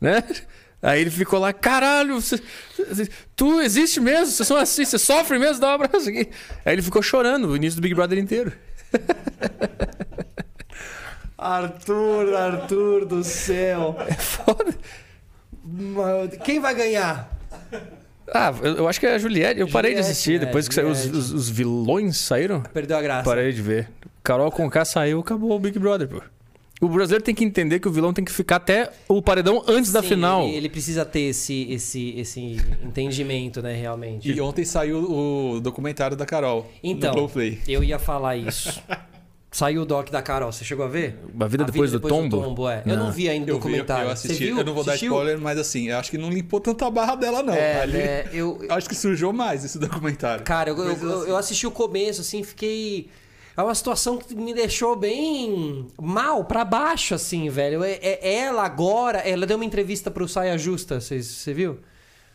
Né? 0.01 0.23
Aí 0.81 1.01
ele 1.01 1.11
ficou 1.11 1.39
lá, 1.39 1.53
caralho, 1.53 2.21
você- 2.21 2.41
tu 3.37 3.61
existe 3.61 4.01
mesmo, 4.01 4.27
vocês 4.27 4.47
são 4.49 4.57
assim, 4.57 4.85
você 4.85 4.99
sofre 4.99 5.39
mesmo, 5.39 5.61
dá 5.61 5.69
um 5.69 5.75
abraço 5.75 6.09
aqui. 6.09 6.29
Aí 6.65 6.75
ele 6.75 6.83
ficou 6.83 7.01
chorando 7.03 7.49
o 7.49 7.57
início 7.57 7.81
do 7.81 7.83
Big 7.83 7.95
Brother 7.95 8.19
inteiro. 8.19 8.53
Arthur, 11.43 12.35
Arthur 12.35 13.05
do 13.07 13.23
céu. 13.25 13.97
É 14.09 14.15
foda. 14.15 14.75
Quem 16.45 16.61
vai 16.61 16.75
ganhar? 16.75 17.31
Ah, 18.35 18.53
eu, 18.63 18.77
eu 18.79 18.89
acho 18.89 18.99
que 18.99 19.07
é 19.07 19.15
a 19.15 19.19
Juliette. 19.19 19.61
Eu 19.61 19.69
parei 19.69 19.91
de 19.93 19.97
Juliette, 19.99 20.11
assistir. 20.13 20.41
né? 20.41 20.47
Depois 20.47 20.69
que 20.69 20.75
saiu 20.75 20.89
os, 20.89 20.99
Juliette. 20.99 21.19
os- 21.19 21.33
os 21.33 21.51
vilões 21.51 22.17
saíram, 22.19 22.63
Perdeu 22.73 22.97
a 22.97 23.03
graça. 23.03 23.25
parei 23.25 23.53
de 23.53 23.61
ver. 23.63 23.89
Carol 24.23 24.51
Conká 24.51 24.85
saiu, 24.85 25.21
acabou 25.21 25.53
o 25.53 25.59
Big 25.59 25.79
Brother, 25.79 26.09
pô. 26.09 26.23
O 26.81 26.89
brasileiro 26.89 27.23
tem 27.25 27.33
que 27.35 27.45
entender 27.45 27.79
que 27.79 27.87
o 27.87 27.93
vilão 27.93 28.13
tem 28.13 28.25
que 28.25 28.33
ficar 28.33 28.57
até 28.57 28.91
o 29.09 29.23
paredão 29.23 29.63
antes 29.69 29.93
da 29.93 30.03
Sim, 30.03 30.09
final. 30.09 30.43
Ele, 30.49 30.57
ele 30.57 30.69
precisa 30.69 31.05
ter 31.05 31.21
esse, 31.29 31.71
esse, 31.71 32.11
esse 32.19 32.41
entendimento, 32.85 33.63
né, 33.63 33.73
realmente. 33.75 34.29
E 34.33 34.41
ontem 34.41 34.65
saiu 34.65 34.99
o 34.99 35.61
documentário 35.61 36.17
da 36.17 36.27
Carol 36.27 36.69
Então, 36.83 37.31
eu 37.69 37.85
ia 37.85 38.01
falar 38.01 38.37
isso. 38.37 38.83
Saiu 39.55 39.83
o 39.83 39.85
doc 39.85 40.09
da 40.09 40.23
Carol, 40.23 40.51
você 40.51 40.65
chegou 40.65 40.83
a 40.83 40.89
ver? 40.89 41.19
A 41.39 41.47
vida 41.47 41.65
depois 41.65 41.93
do 41.93 42.01
tombo? 42.01 42.69
é. 42.71 42.83
Eu 42.87 42.97
não 42.97 43.13
vi 43.13 43.29
ainda 43.29 43.53
o 43.53 43.57
documentário. 43.57 44.07
eu 44.07 44.11
assisti. 44.11 44.37
Você 44.39 44.45
viu? 44.47 44.59
Eu 44.59 44.65
não 44.65 44.73
vou 44.73 44.83
Assistiu? 44.83 45.11
dar 45.11 45.17
spoiler, 45.19 45.39
mas 45.39 45.59
assim, 45.59 45.89
eu 45.91 45.99
acho 45.99 46.11
que 46.11 46.17
não 46.17 46.31
limpou 46.31 46.59
tanta 46.59 46.91
barra 46.91 47.15
dela, 47.17 47.43
não. 47.43 47.53
É, 47.53 47.83
Ali- 47.83 47.93
né, 47.93 48.29
eu, 48.33 48.59
Acho 48.71 48.89
que 48.89 48.95
sujou 48.95 49.31
mais 49.31 49.63
esse 49.63 49.79
documentário. 49.79 50.43
Cara, 50.43 50.71
eu, 50.71 50.79
eu, 50.79 50.93
assim. 50.93 51.29
eu 51.31 51.37
assisti 51.37 51.67
o 51.67 51.71
começo, 51.71 52.23
assim, 52.23 52.43
fiquei. 52.43 53.11
É 53.55 53.63
uma 53.63 53.75
situação 53.75 54.17
que 54.17 54.35
me 54.35 54.55
deixou 54.55 54.97
bem 54.97 55.87
mal, 56.01 56.43
pra 56.47 56.65
baixo, 56.65 57.15
assim, 57.15 57.51
velho. 57.51 57.85
É, 57.85 57.99
é- 58.01 58.35
ela 58.39 58.65
agora, 58.65 59.19
ela 59.19 59.45
deu 59.45 59.57
uma 59.57 59.65
entrevista 59.67 60.11
pro 60.11 60.27
Saia 60.27 60.57
Justa, 60.57 60.99
você 60.99 61.53
viu? 61.53 61.73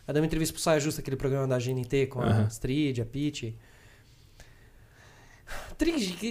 Ela 0.06 0.14
deu 0.14 0.22
uma 0.22 0.26
entrevista 0.26 0.52
pro 0.54 0.62
Saia 0.62 0.78
Justa, 0.78 1.00
aquele 1.00 1.16
programa 1.16 1.48
da 1.48 1.58
GNT 1.58 2.06
com 2.06 2.20
a. 2.20 2.42
Astrid, 2.42 3.00
a 3.02 3.04
Pete. 3.04 3.56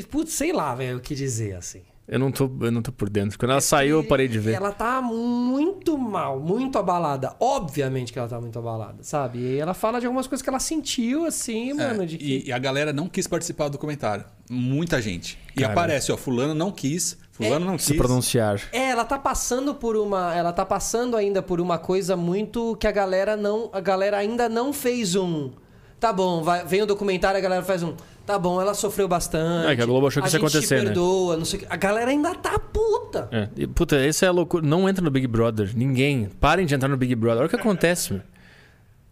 Putz, 0.10 0.34
sei 0.34 0.52
lá, 0.52 0.73
velho, 0.76 0.98
o 0.98 1.02
que 1.02 1.15
dizer, 1.15 1.56
assim. 1.56 1.81
Eu 2.07 2.19
não, 2.19 2.31
tô, 2.31 2.49
eu 2.61 2.72
não 2.72 2.81
tô 2.81 2.89
por 2.89 3.10
dentro. 3.10 3.38
Quando 3.38 3.52
ela 3.52 3.60
saiu, 3.60 3.98
eu 3.98 4.03
parei 4.06 4.30
de 4.30 4.39
ver. 4.39 4.53
Ela 4.53 4.72
tá 4.72 5.02
muito 5.02 5.98
mal, 5.98 6.39
muito 6.39 6.80
abalada. 6.80 7.35
Obviamente 7.38 8.14
que 8.14 8.19
ela 8.19 8.30
tá 8.30 8.39
muito 8.39 8.57
abalada, 8.57 9.03
sabe? 9.03 9.39
E 9.39 9.57
ela 9.60 9.73
fala 9.73 9.99
de 9.99 10.06
algumas 10.06 10.26
coisas 10.26 10.41
que 10.41 10.49
ela 10.49 10.60
sentiu, 10.60 11.26
assim, 11.26 11.72
É, 11.72 11.73
mano, 11.73 12.06
de 12.06 12.18
que... 12.18 12.44
e, 12.48 12.53
a 12.53 12.57
galera 12.57 12.94
não 12.94 13.10
quis 13.10 13.27
participar 13.27 13.65
do 13.65 13.72
documentário. 13.73 14.23
Muita 14.49 15.02
gente. 15.02 15.38
E 15.53 15.60
Cara. 15.60 15.73
aparece, 15.73 16.10
ó, 16.10 16.15
fulano 16.15 16.53
não 16.56 16.72
quis, 16.72 17.18
fulano 17.34 17.65
não 17.65 17.77
Se 17.77 17.88
quis. 17.91 17.98
pronunciar. 17.98 18.61
É, 18.72 18.91
ela 18.91 19.03
tá 19.03 19.19
passando 19.19 19.76
por 19.76 19.98
uma, 19.98 20.34
ela 20.34 20.53
tá 20.53 20.65
passando 20.65 21.18
ainda 21.18 21.41
por 21.41 21.60
uma 21.60 21.77
coisa 21.77 22.15
muito 22.15 22.77
que 22.77 22.88
a 22.88 22.91
galera 22.91 23.35
não, 23.35 23.69
a 23.73 23.81
galera 23.81 24.15
ainda 24.15 24.48
não 24.48 24.72
fez 24.72 25.14
um. 25.14 25.52
Tá 25.99 26.14
bom, 26.14 26.41
vai, 26.41 26.64
vem 26.64 26.81
o 26.84 26.85
documentário, 26.85 27.38
a 27.38 27.41
galera 27.41 27.64
faz 27.64 27.84
um. 27.84 27.95
Tá 28.28 28.38
bom, 28.38 28.62
ela 28.62 28.74
sofreu 28.74 29.08
bastante. 29.08 29.72
É, 29.72 29.76
que 29.76 29.82
a 29.82 29.86
Globo 29.86 30.06
achou 30.08 30.22
que 30.22 30.28
isso 30.28 30.36
ia 30.38 30.40
acontecer, 30.41 30.76
né? 30.80 30.84
perdoa, 30.88 31.38
não 31.38 31.45
sei 31.45 31.60
o 31.60 31.62
que. 31.64 31.68
A 31.70 31.76
galera 31.78 32.12
ainda 32.12 32.36
tá 32.36 32.60
puta. 32.60 33.30
É. 33.32 33.48
E, 33.56 33.66
puta, 33.66 33.95
essa 33.95 34.26
é 34.26 34.28
a 34.28 34.32
loucura. 34.32 34.64
Não 34.68 34.88
entra 34.90 35.02
no 35.04 35.10
Big 35.10 35.26
Brother. 35.26 35.72
Ninguém. 35.74 36.30
Parem 36.40 36.66
de 36.66 36.76
entrar 36.76 36.90
no 36.90 36.98
Big 36.98 37.16
Brother. 37.16 37.40
Olha 37.40 37.45
o 37.48 37.49
que 37.49 37.56
acontece, 37.56 38.12
meu. 38.14 38.22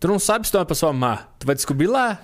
Tu 0.01 0.07
não 0.09 0.19
sabe 0.19 0.45
se 0.45 0.51
tu 0.51 0.57
é 0.57 0.59
uma 0.59 0.65
pessoa 0.65 0.91
má. 0.91 1.27
Tu 1.39 1.45
vai 1.47 1.55
descobrir 1.55 1.87
lá. 1.87 2.21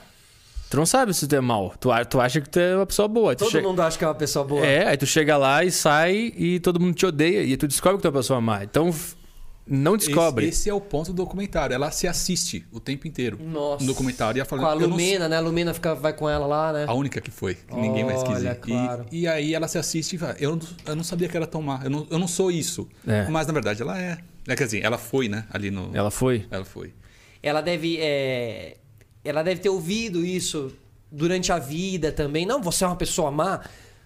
Tu 0.69 0.75
não 0.77 0.85
sabe 0.85 1.13
se 1.13 1.25
tu 1.27 1.33
é 1.35 1.39
mal. 1.41 1.73
Tu, 1.79 1.89
a- 1.91 2.03
tu 2.03 2.19
acha 2.19 2.41
que 2.41 2.49
tu 2.49 2.59
é 2.59 2.75
uma 2.75 2.85
pessoa 2.85 3.07
boa. 3.07 3.31
Aí 3.31 3.35
tu 3.37 3.39
Todo 3.45 3.51
chega- 3.51 3.67
mundo 3.67 3.81
acha 3.81 3.97
que 3.97 4.03
é 4.03 4.07
uma 4.07 4.15
pessoa 4.15 4.43
boa. 4.45 4.65
É, 4.65 4.87
aí 4.87 4.97
tu 4.97 5.05
chega 5.05 5.37
lá 5.37 5.63
e 5.63 5.71
sai 5.71 6.33
e 6.35 6.59
todo 6.59 6.77
mundo 6.79 6.93
te 6.93 7.05
odeia. 7.05 7.41
E 7.41 7.55
tu 7.55 7.67
descobre 7.69 7.97
que 7.97 8.01
tu 8.01 8.07
é 8.07 8.09
uma 8.11 8.17
pessoa 8.19 8.41
má. 8.41 8.63
Então, 8.65 8.89
f- 8.89 9.15
não 9.67 9.95
descobre. 9.95 10.45
Esse, 10.47 10.61
esse 10.61 10.69
é 10.69 10.73
o 10.73 10.81
ponto 10.81 11.11
do 11.13 11.17
documentário. 11.23 11.73
Ela 11.73 11.91
se 11.91 12.07
assiste 12.07 12.65
o 12.71 12.79
tempo 12.79 13.07
inteiro 13.07 13.37
Nossa. 13.41 13.83
no 13.83 13.91
documentário. 13.91 14.37
E 14.37 14.41
ela 14.41 14.49
fala, 14.49 14.61
Com 14.63 14.67
a 14.67 14.73
eu 14.73 14.79
não 14.81 14.87
Lumena, 14.89 15.29
né? 15.29 15.37
A 15.37 15.39
Lumena 15.39 15.73
fica, 15.73 15.93
vai 15.95 16.13
com 16.13 16.29
ela 16.29 16.45
lá, 16.45 16.73
né? 16.73 16.85
A 16.87 16.93
única 16.93 17.21
que 17.21 17.31
foi. 17.31 17.55
que 17.55 17.75
ninguém 17.75 18.03
mais 18.03 18.23
quis 18.23 18.43
ir. 18.43 18.55
claro. 18.55 19.05
E, 19.11 19.21
e 19.21 19.27
aí 19.27 19.53
ela 19.53 19.67
se 19.67 19.77
assiste 19.77 20.15
e 20.15 20.19
fala, 20.19 20.35
eu, 20.39 20.55
não- 20.55 20.67
eu 20.87 20.95
não 20.95 21.03
sabia 21.03 21.27
que 21.29 21.37
era 21.37 21.47
tão 21.47 21.61
má. 21.61 21.79
Eu 21.83 21.89
não, 21.89 22.07
eu 22.09 22.19
não 22.19 22.27
sou 22.27 22.51
isso. 22.51 22.87
É. 23.07 23.27
Mas 23.29 23.47
na 23.47 23.53
verdade 23.53 23.81
ela 23.81 23.99
é. 24.01 24.17
é. 24.47 24.55
Quer 24.55 24.65
dizer, 24.65 24.83
ela 24.83 24.97
foi, 24.97 25.29
né? 25.29 25.45
Ali 25.51 25.69
no. 25.71 25.91
Ela 25.93 26.11
foi. 26.11 26.45
Ela 26.51 26.65
foi. 26.65 26.93
ela 27.41 27.61
deve. 27.61 27.97
é, 27.99 28.77
ela 29.23 29.43
deve 29.43 29.61
ter 29.61 29.69
ouvido 29.69 30.25
isso 30.25 30.71
durante 31.11 31.51
a 31.51 31.59
vida 31.59 32.11
também. 32.11 32.45
Não, 32.45 32.61
você 32.61 32.83
é 32.83 32.87
uma 32.87 32.95
pessoa 32.95 33.29
má. 33.31 33.61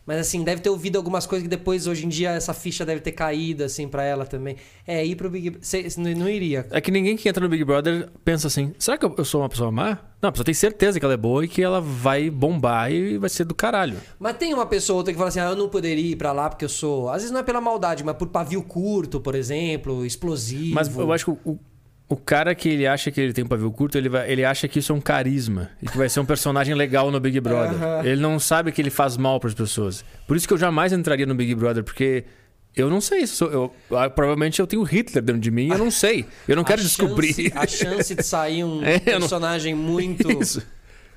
Mas 0.06 0.20
assim, 0.20 0.44
deve 0.44 0.62
ter 0.62 0.70
ouvido 0.70 0.98
algumas 0.98 1.26
coisas 1.26 1.44
que 1.44 1.50
depois, 1.50 1.88
hoje 1.88 2.06
em 2.06 2.10
dia, 2.10 2.32
essa 2.32 2.54
ficha 2.54 2.86
deve 2.86 3.02
ter 3.02 3.12
caído, 3.12 3.64
assim, 3.64 3.88
pra 3.88 4.04
ela 4.04 4.26
também. 4.26 4.56
É, 4.86 5.04
ir 5.04 5.16
pro 5.16 5.30
Big 5.30 5.50
Brother. 5.50 5.94
Não, 5.98 6.12
não 6.12 6.30
iria. 6.30 6.68
É 6.70 6.80
que 6.80 6.92
ninguém 6.92 7.18
que 7.18 7.28
entra 7.28 7.44
no 7.44 7.50
Big 7.50 7.64
Brother 7.64 8.10
pensa 8.24 8.48
assim: 8.48 8.74
será 8.78 8.98
que 8.98 9.06
eu 9.06 9.16
eu 9.18 9.26
sou 9.26 9.42
uma 9.42 9.50
pessoa 9.50 9.72
má? 9.72 9.98
Não, 10.22 10.30
a 10.30 10.32
pessoa 10.32 10.46
tem 10.46 10.54
certeza 10.54 11.00
que 11.00 11.06
ela 11.06 11.14
é 11.14 11.18
boa 11.18 11.44
e 11.44 11.48
que 11.48 11.62
ela 11.62 11.82
vai 11.82 12.30
bombar 12.30 12.92
e 12.92 13.18
vai 13.18 13.30
ser 13.30 13.46
do 13.46 13.56
caralho. 13.56 13.98
Mas 14.20 14.38
tem 14.38 14.54
uma 14.54 14.66
pessoa 14.66 14.96
ou 14.96 14.98
outra 15.00 15.12
que 15.12 15.18
fala 15.18 15.30
assim: 15.30 15.40
ah, 15.40 15.50
eu 15.50 15.56
não 15.56 15.70
poderia 15.70 16.12
ir 16.12 16.16
pra 16.16 16.32
lá 16.32 16.50
porque 16.50 16.66
eu 16.66 16.70
sou. 16.70 17.10
Às 17.10 17.18
vezes 17.18 17.32
não 17.32 17.40
é 17.40 17.44
pela 17.44 17.60
maldade, 17.60 18.04
mas 18.04 18.16
por 18.16 18.28
pavio 18.28 18.62
curto, 18.62 19.20
por 19.20 19.36
exemplo, 19.36 20.06
explosivo. 20.06 20.76
Mas 20.76 20.96
eu 20.96 21.12
acho 21.12 21.26
que 21.26 21.32
o, 21.32 21.60
o 22.08 22.16
cara 22.16 22.54
que 22.54 22.70
ele 22.70 22.86
acha 22.86 23.10
que 23.10 23.20
ele 23.20 23.34
tem 23.34 23.44
um 23.44 23.48
pavio 23.48 23.72
curto, 23.72 23.98
ele, 23.98 24.10
vai, 24.10 24.32
ele 24.32 24.46
acha 24.46 24.68
que 24.68 24.80
isso 24.80 24.92
é 24.92 24.96
um 24.96 25.02
carisma 25.02 25.70
e 25.82 25.88
que 25.88 25.98
vai 25.98 26.08
ser 26.08 26.20
um 26.20 26.26
personagem 26.26 26.76
legal 26.76 27.10
no 27.10 27.20
Big 27.20 27.40
Brother. 27.40 27.82
Aham. 27.82 28.04
Ele 28.06 28.22
não 28.22 28.40
sabe 28.40 28.72
que 28.72 28.82
ele 28.82 28.90
faz 28.92 29.18
mal 29.18 29.40
pras 29.40 29.54
pessoas. 29.56 30.06
Por 30.28 30.38
isso 30.38 30.48
que 30.48 30.54
eu 30.54 30.58
jamais 30.58 30.94
entraria 30.94 31.26
no 31.26 31.34
Big 31.34 31.56
Brother, 31.56 31.84
porque 31.84 32.26
eu 32.76 32.90
não 32.92 33.02
sei. 33.02 33.26
se 33.26 33.34
sou- 33.38 33.52
eu, 33.52 33.74
ah, 33.98 34.08
provavelmente 34.10 34.60
eu 34.60 34.68
tenho 34.68 34.84
Hitler 34.84 35.24
dentro 35.24 35.42
de 35.42 35.50
mim 35.50 35.68
e 35.68 35.70
eu 35.72 35.78
não 35.80 35.90
sei. 35.90 36.26
Eu 36.48 36.56
não 36.56 36.64
quero 36.64 36.82
chance- 36.82 36.96
descobrir. 36.98 37.52
A 37.56 37.66
chance 37.66 38.14
de 38.14 38.22
sair 38.24 38.64
um 38.64 38.82
É, 38.86 38.98
eu 38.98 39.14
não- 39.14 39.20
personagem 39.22 39.74
muito. 39.74 40.30
Isso. 40.40 40.62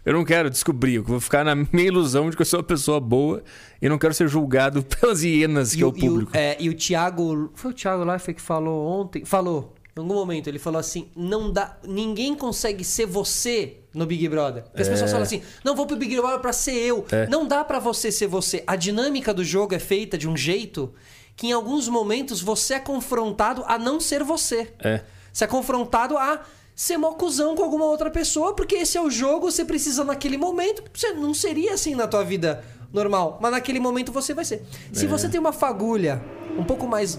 Eu 0.07 0.15
não 0.15 0.25
quero 0.25 0.49
descobrir. 0.49 0.95
Eu 0.95 1.05
vou 1.05 1.21
ficar 1.21 1.45
na 1.45 1.55
minha 1.55 1.85
ilusão 1.89 2.31
de 2.31 2.37
que 2.37 2.41
eu 2.41 2.47
sou 2.47 2.61
uma 2.61 2.65
pessoa 2.65 2.99
boa 2.99 3.43
e 3.83 3.91
não 3.91 3.99
quero 3.99 4.15
ser 4.15 4.27
julgado 4.27 4.83
pelas 5.01 5.23
hienas 5.23 5.75
que 5.75 5.81
E 5.81 5.83
é 5.83 5.87
o, 5.87 5.91
o 5.91 5.93
e 5.95 5.99
o- 5.99 6.01
público. 6.01 6.31
é, 6.35 6.57
e 6.59 6.69
o 6.71 6.75
Thiago. 6.75 7.51
Foi 7.55 7.73
o 7.73 7.75
Thiago 7.75 8.05
Leifert 8.05 8.37
que 8.37 8.43
falou 8.43 9.03
ontem? 9.03 9.23
Falou. 9.27 9.75
Em 9.99 10.03
algum 10.03 10.15
momento 10.15 10.49
ele 10.49 10.59
falou 10.59 10.79
assim: 10.79 11.09
não 11.17 11.51
dá. 11.53 11.77
Ninguém 11.85 12.35
consegue 12.35 12.85
ser 12.85 13.07
você 13.07 13.79
no 13.93 14.07
Big 14.07 14.29
Brother. 14.29 14.63
Porque 14.65 14.83
as 14.83 14.89
pessoas 14.89 15.11
falam 15.11 15.25
assim: 15.25 15.43
não 15.65 15.75
vou 15.75 15.87
pro 15.87 15.97
Big 15.97 16.15
Brother 16.17 16.39
pra 16.41 16.53
ser 16.53 16.75
eu. 16.75 17.05
É. 17.11 17.27
Não 17.27 17.47
dá 17.47 17.65
pra 17.65 17.79
você 17.79 18.13
ser 18.13 18.27
você. 18.27 18.63
A 18.67 18.77
dinâmica 18.77 19.35
do 19.35 19.45
jogo 19.45 19.75
é 19.75 19.79
feita 19.79 20.17
de 20.17 20.29
um 20.29 20.37
jeito 20.37 20.93
que 21.37 21.49
em 21.49 21.53
alguns 21.53 21.89
momentos 21.89 22.41
você 22.41 22.75
é 22.75 22.81
confrontado 22.81 23.65
a 23.67 23.79
não 23.79 24.01
ser 24.01 24.23
você. 24.25 24.73
É. 24.81 25.03
Você 25.33 25.45
é 25.45 25.47
confrontado 25.47 26.17
a 26.17 26.43
ser 26.75 26.97
mó 26.97 27.13
cuzão 27.13 27.57
com 27.57 27.63
alguma 27.65 27.85
outra 27.87 28.09
pessoa, 28.11 28.55
porque 28.55 28.77
esse 28.77 28.97
é 28.97 29.01
o 29.03 29.11
jogo, 29.11 29.51
você 29.51 29.65
precisa 29.65 30.05
naquele 30.05 30.37
momento. 30.37 30.83
Você 30.93 31.13
não 31.13 31.35
seria 31.35 31.75
assim 31.75 31.95
na 31.95 32.07
tua 32.07 32.25
vida 32.25 32.65
normal, 32.93 33.39
mas 33.41 33.51
naquele 33.53 33.79
momento 33.81 34.11
você 34.13 34.33
vai 34.33 34.45
ser. 34.45 34.65
Se 34.93 35.05
É. 35.05 35.09
você 35.09 35.29
tem 35.29 35.39
uma 35.41 35.53
fagulha 35.53 36.23
um 36.57 36.65
pouco 36.65 36.87
mais. 36.87 37.19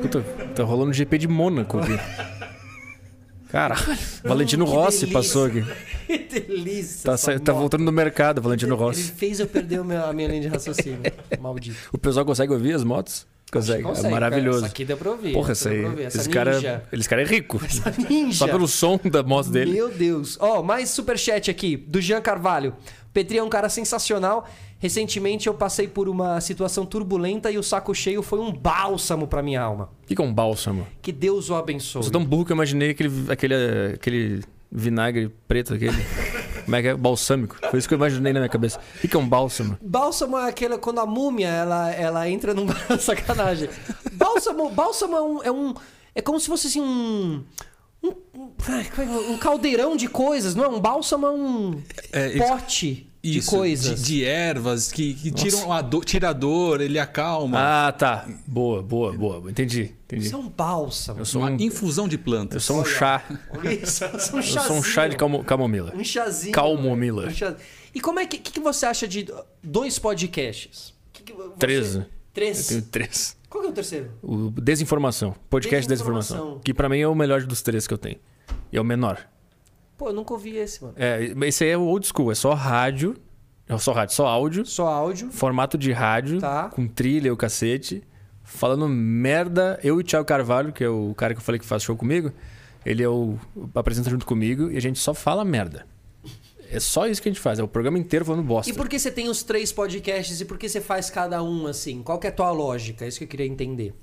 Puta, 0.00 0.20
tá 0.54 0.62
rolando 0.62 0.92
GP 0.92 1.18
de 1.18 1.28
Mônaco 1.28 1.78
aqui. 1.78 1.98
Caralho. 3.48 3.80
Valentino 4.24 4.64
Que 4.66 4.70
Rossi 4.72 5.00
delícia. 5.06 5.18
passou 5.18 5.44
aqui. 5.46 5.64
Que 6.06 6.18
delícia! 6.18 7.10
Tá, 7.10 7.16
sa- 7.16 7.36
tá 7.40 7.52
voltando 7.52 7.82
no 7.82 7.90
mercado, 7.90 8.40
Valentino 8.40 8.74
Ele 8.76 8.80
Rossi. 8.82 9.10
fez 9.10 9.40
eu 9.40 9.46
perder 9.48 9.80
o 9.80 9.84
meu- 9.84 10.04
a 10.04 10.12
minha 10.12 10.28
linha 10.28 10.40
de 10.42 10.46
raciocínio. 10.46 11.00
Maldito. 11.40 11.76
O 11.92 11.98
pessoal 11.98 12.24
consegue 12.24 12.52
ouvir 12.52 12.74
as 12.74 12.84
motos? 12.84 13.26
Consegue. 13.52 13.82
Consegue, 13.82 14.06
é 14.06 14.10
maravilhoso. 14.10 14.58
cara. 14.58 14.66
Essa 14.66 14.72
aqui 14.72 14.84
deu 14.84 14.96
pra 14.96 15.10
ouvir. 15.10 15.32
Porra, 15.32 15.50
essa 15.52 15.68
aí. 15.68 15.74
deu 15.74 15.82
pra 15.82 15.90
ouvir. 15.90 16.02
Essa 16.04 16.18
Esse 16.18 16.28
cara, 16.28 16.54
ninja. 16.56 16.84
esse 16.92 17.08
cara 17.08 17.22
é 17.22 17.24
rico. 17.24 17.60
Essa 17.64 17.92
ninja. 18.08 18.38
Só 18.38 18.46
pelo 18.46 18.68
som 18.68 19.00
da 19.10 19.22
moto 19.24 19.50
dele. 19.50 19.72
Meu 19.72 19.88
Deus. 19.88 20.36
Ó, 20.40 20.62
mais 20.62 20.90
superchat 20.90 21.50
aqui, 21.50 21.76
do 21.76 22.00
Jean 22.00 22.20
Carvalho. 22.20 22.74
Petri 23.12 23.38
é 23.38 23.42
um 23.42 23.48
cara 23.48 23.68
sensacional. 23.68 24.48
Recentemente 24.78 25.46
eu 25.46 25.54
passei 25.54 25.88
por 25.88 26.08
uma 26.08 26.40
situação 26.40 26.84
turbulenta 26.84 27.50
e 27.50 27.56
o 27.56 27.62
saco 27.62 27.94
cheio 27.94 28.22
foi 28.22 28.38
um 28.40 28.52
bálsamo 28.52 29.26
pra 29.26 29.42
minha 29.42 29.60
alma. 29.62 29.88
O 30.04 30.06
que 30.06 30.14
que 30.14 30.20
é 30.20 30.24
um 30.24 30.32
bálsamo? 30.32 30.86
Que 31.00 31.10
Deus 31.12 31.48
o 31.48 31.54
abençoe. 31.54 32.00
Eu 32.00 32.02
sou 32.04 32.12
tão 32.12 32.24
burro 32.24 32.44
que 32.44 32.52
eu 32.52 32.56
imaginei 32.56 32.90
aquele, 32.90 33.10
aquele, 33.32 33.54
aquele 33.94 34.42
vinagre 34.70 35.32
preto, 35.48 35.74
aquele. 35.74 35.96
Como 36.66 36.74
é 36.76 36.82
que 36.82 36.88
é? 36.88 36.94
Balsâmico. 36.96 37.56
Foi 37.70 37.78
isso 37.78 37.86
que 37.88 37.94
eu 37.94 37.96
imaginei 37.96 38.32
na 38.32 38.40
minha 38.40 38.48
cabeça. 38.50 38.80
O 38.96 39.00
que 39.00 39.06
que 39.08 39.16
é 39.16 39.18
um 39.18 39.28
bálsamo? 39.28 39.78
Bálsamo 39.80 40.36
é 40.36 40.48
aquele 40.48 40.76
quando 40.78 40.98
a 40.98 41.06
múmia 41.06 41.46
ela, 41.48 41.90
ela 41.92 42.28
entra 42.28 42.52
num 42.52 42.66
sacanagem. 42.98 43.68
Bálsamo, 44.12 44.68
bálsamo 44.70 45.16
é 45.16 45.22
um, 45.22 45.42
é 45.44 45.52
um 45.52 45.74
é 46.14 46.20
como 46.20 46.40
se 46.40 46.48
fosse 46.48 46.66
assim 46.66 46.80
um 46.80 47.44
um, 48.02 48.08
um- 48.34 48.50
é? 48.68 49.30
um 49.30 49.38
caldeirão 49.38 49.96
de 49.96 50.08
coisas, 50.08 50.54
não 50.54 50.64
é 50.64 50.68
um 50.68 50.80
bálsamo 50.80 51.26
é 51.26 51.30
um 51.30 51.82
É, 52.12 52.36
isso- 53.22 53.50
de 53.50 53.56
coisas. 53.56 54.02
De, 54.02 54.06
de 54.18 54.24
ervas 54.24 54.90
que, 54.92 55.14
que 55.14 55.30
tiram 55.30 55.72
a 55.72 55.80
dor, 55.82 56.04
tira 56.04 56.30
a 56.30 56.32
dor, 56.32 56.80
ele 56.80 56.98
acalma. 56.98 57.58
Ah, 57.88 57.92
tá. 57.92 58.26
Boa, 58.46 58.82
boa, 58.82 59.12
boa. 59.12 59.50
Entendi. 59.50 59.94
Entendi. 60.04 60.26
Isso 60.26 60.34
é 60.34 60.38
um 60.38 60.48
bálsamo. 60.48 61.20
Eu 61.20 61.24
sou 61.24 61.42
uma 61.42 61.50
um, 61.50 61.56
infusão 61.60 62.06
de 62.06 62.16
eu 62.16 62.20
plantas. 62.22 62.64
sou 62.64 62.80
um 62.80 62.84
chá. 62.84 63.22
Isso, 63.82 64.04
eu 64.04 64.18
sou 64.20 64.36
um 64.36 64.42
Eu 64.42 64.60
sou 64.62 64.76
um 64.76 64.82
chá 64.82 65.08
de 65.08 65.16
calmo- 65.16 65.42
camomila. 65.44 65.92
Um 65.96 66.04
chazinho. 66.04 66.52
Calmomila. 66.52 67.26
Um 67.26 67.30
chá- 67.30 67.56
E 67.94 68.00
como 68.00 68.20
é 68.20 68.26
que, 68.26 68.38
que, 68.38 68.52
que 68.52 68.60
você 68.60 68.86
acha 68.86 69.08
de 69.08 69.26
dois 69.62 69.98
podcasts? 69.98 70.94
Que 71.12 71.22
que 71.22 71.32
você- 71.32 71.50
Treze. 71.58 71.98
Eu 71.98 72.06
Três. 72.34 72.66
tenho 72.66 72.82
três. 72.82 73.36
Qual 73.48 73.62
que 73.62 73.68
é 73.68 73.70
o 73.70 73.74
terceiro? 73.74 74.10
O 74.22 74.50
Desinformação. 74.50 75.34
Podcast 75.48 75.88
Desinformação. 75.88 76.36
Desinformação. 76.36 76.62
Que 76.62 76.74
pra 76.74 76.86
mim 76.88 76.98
é 76.98 77.08
o 77.08 77.14
melhor 77.14 77.42
dos 77.44 77.62
três 77.62 77.86
que 77.86 77.94
eu 77.94 77.98
tenho. 77.98 78.18
E 78.70 78.76
é 78.76 78.80
o 78.80 78.84
menor. 78.84 79.26
Pô, 79.96 80.08
eu 80.08 80.12
nunca 80.12 80.32
ouvi 80.32 80.56
esse, 80.56 80.82
mano. 80.82 80.94
É, 80.96 81.32
esse 81.46 81.64
aí 81.64 81.70
é 81.70 81.76
o 81.76 81.82
old 81.82 82.06
school. 82.06 82.30
É 82.30 82.34
só 82.34 82.52
rádio. 82.52 83.16
É 83.68 83.76
só 83.78 83.92
rádio, 83.92 84.14
só 84.14 84.26
áudio. 84.26 84.66
Só 84.66 84.86
áudio. 84.86 85.30
Formato 85.32 85.76
de 85.76 85.90
rádio. 85.90 86.40
Tá. 86.40 86.68
Com 86.68 86.86
trilha 86.86 87.28
e 87.28 87.30
o 87.30 87.36
cacete. 87.36 88.02
Falando 88.42 88.88
merda. 88.88 89.80
Eu 89.82 89.98
e 89.98 90.02
o 90.02 90.04
Thiago 90.04 90.26
Carvalho, 90.26 90.72
que 90.72 90.84
é 90.84 90.88
o 90.88 91.14
cara 91.16 91.34
que 91.34 91.40
eu 91.40 91.44
falei 91.44 91.58
que 91.58 91.66
faz 91.66 91.82
show 91.82 91.96
comigo. 91.96 92.30
Ele 92.84 93.02
é 93.02 93.08
o 93.08 93.36
apresenta 93.74 94.08
junto 94.08 94.24
comigo 94.24 94.70
e 94.70 94.76
a 94.76 94.80
gente 94.80 95.00
só 95.00 95.12
fala 95.12 95.44
merda. 95.44 95.84
É 96.70 96.78
só 96.78 97.06
isso 97.06 97.20
que 97.20 97.28
a 97.28 97.32
gente 97.32 97.40
faz. 97.40 97.58
É 97.58 97.62
o 97.62 97.68
programa 97.68 97.98
inteiro 97.98 98.24
falando 98.24 98.44
bosta. 98.44 98.70
E 98.70 98.74
por 98.74 98.88
que 98.88 98.98
você 98.98 99.10
tem 99.10 99.28
os 99.28 99.42
três 99.42 99.72
podcasts 99.72 100.40
e 100.40 100.44
por 100.44 100.58
que 100.58 100.68
você 100.68 100.80
faz 100.80 101.10
cada 101.10 101.42
um 101.42 101.66
assim? 101.66 102.02
Qual 102.02 102.18
que 102.18 102.26
é 102.26 102.30
a 102.30 102.32
tua 102.32 102.50
lógica? 102.50 103.04
É 103.04 103.08
isso 103.08 103.18
que 103.18 103.24
eu 103.24 103.28
queria 103.28 103.46
entender. 103.46 103.94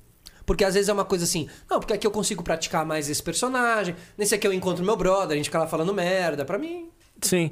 Porque 0.45 0.63
às 0.63 0.73
vezes 0.73 0.89
é 0.89 0.93
uma 0.93 1.05
coisa 1.05 1.23
assim, 1.23 1.47
não, 1.69 1.79
porque 1.79 1.93
aqui 1.93 2.05
eu 2.05 2.11
consigo 2.11 2.43
praticar 2.43 2.85
mais 2.85 3.09
esse 3.09 3.23
personagem, 3.23 3.95
nesse 4.17 4.35
aqui 4.35 4.45
eu 4.45 4.53
encontro 4.53 4.83
meu 4.83 4.97
brother, 4.97 5.33
a 5.33 5.35
gente 5.35 5.45
fica 5.45 5.59
lá 5.59 5.67
falando 5.67 5.93
merda. 5.93 6.43
Pra 6.43 6.57
mim, 6.57 6.89
Sim. 7.21 7.51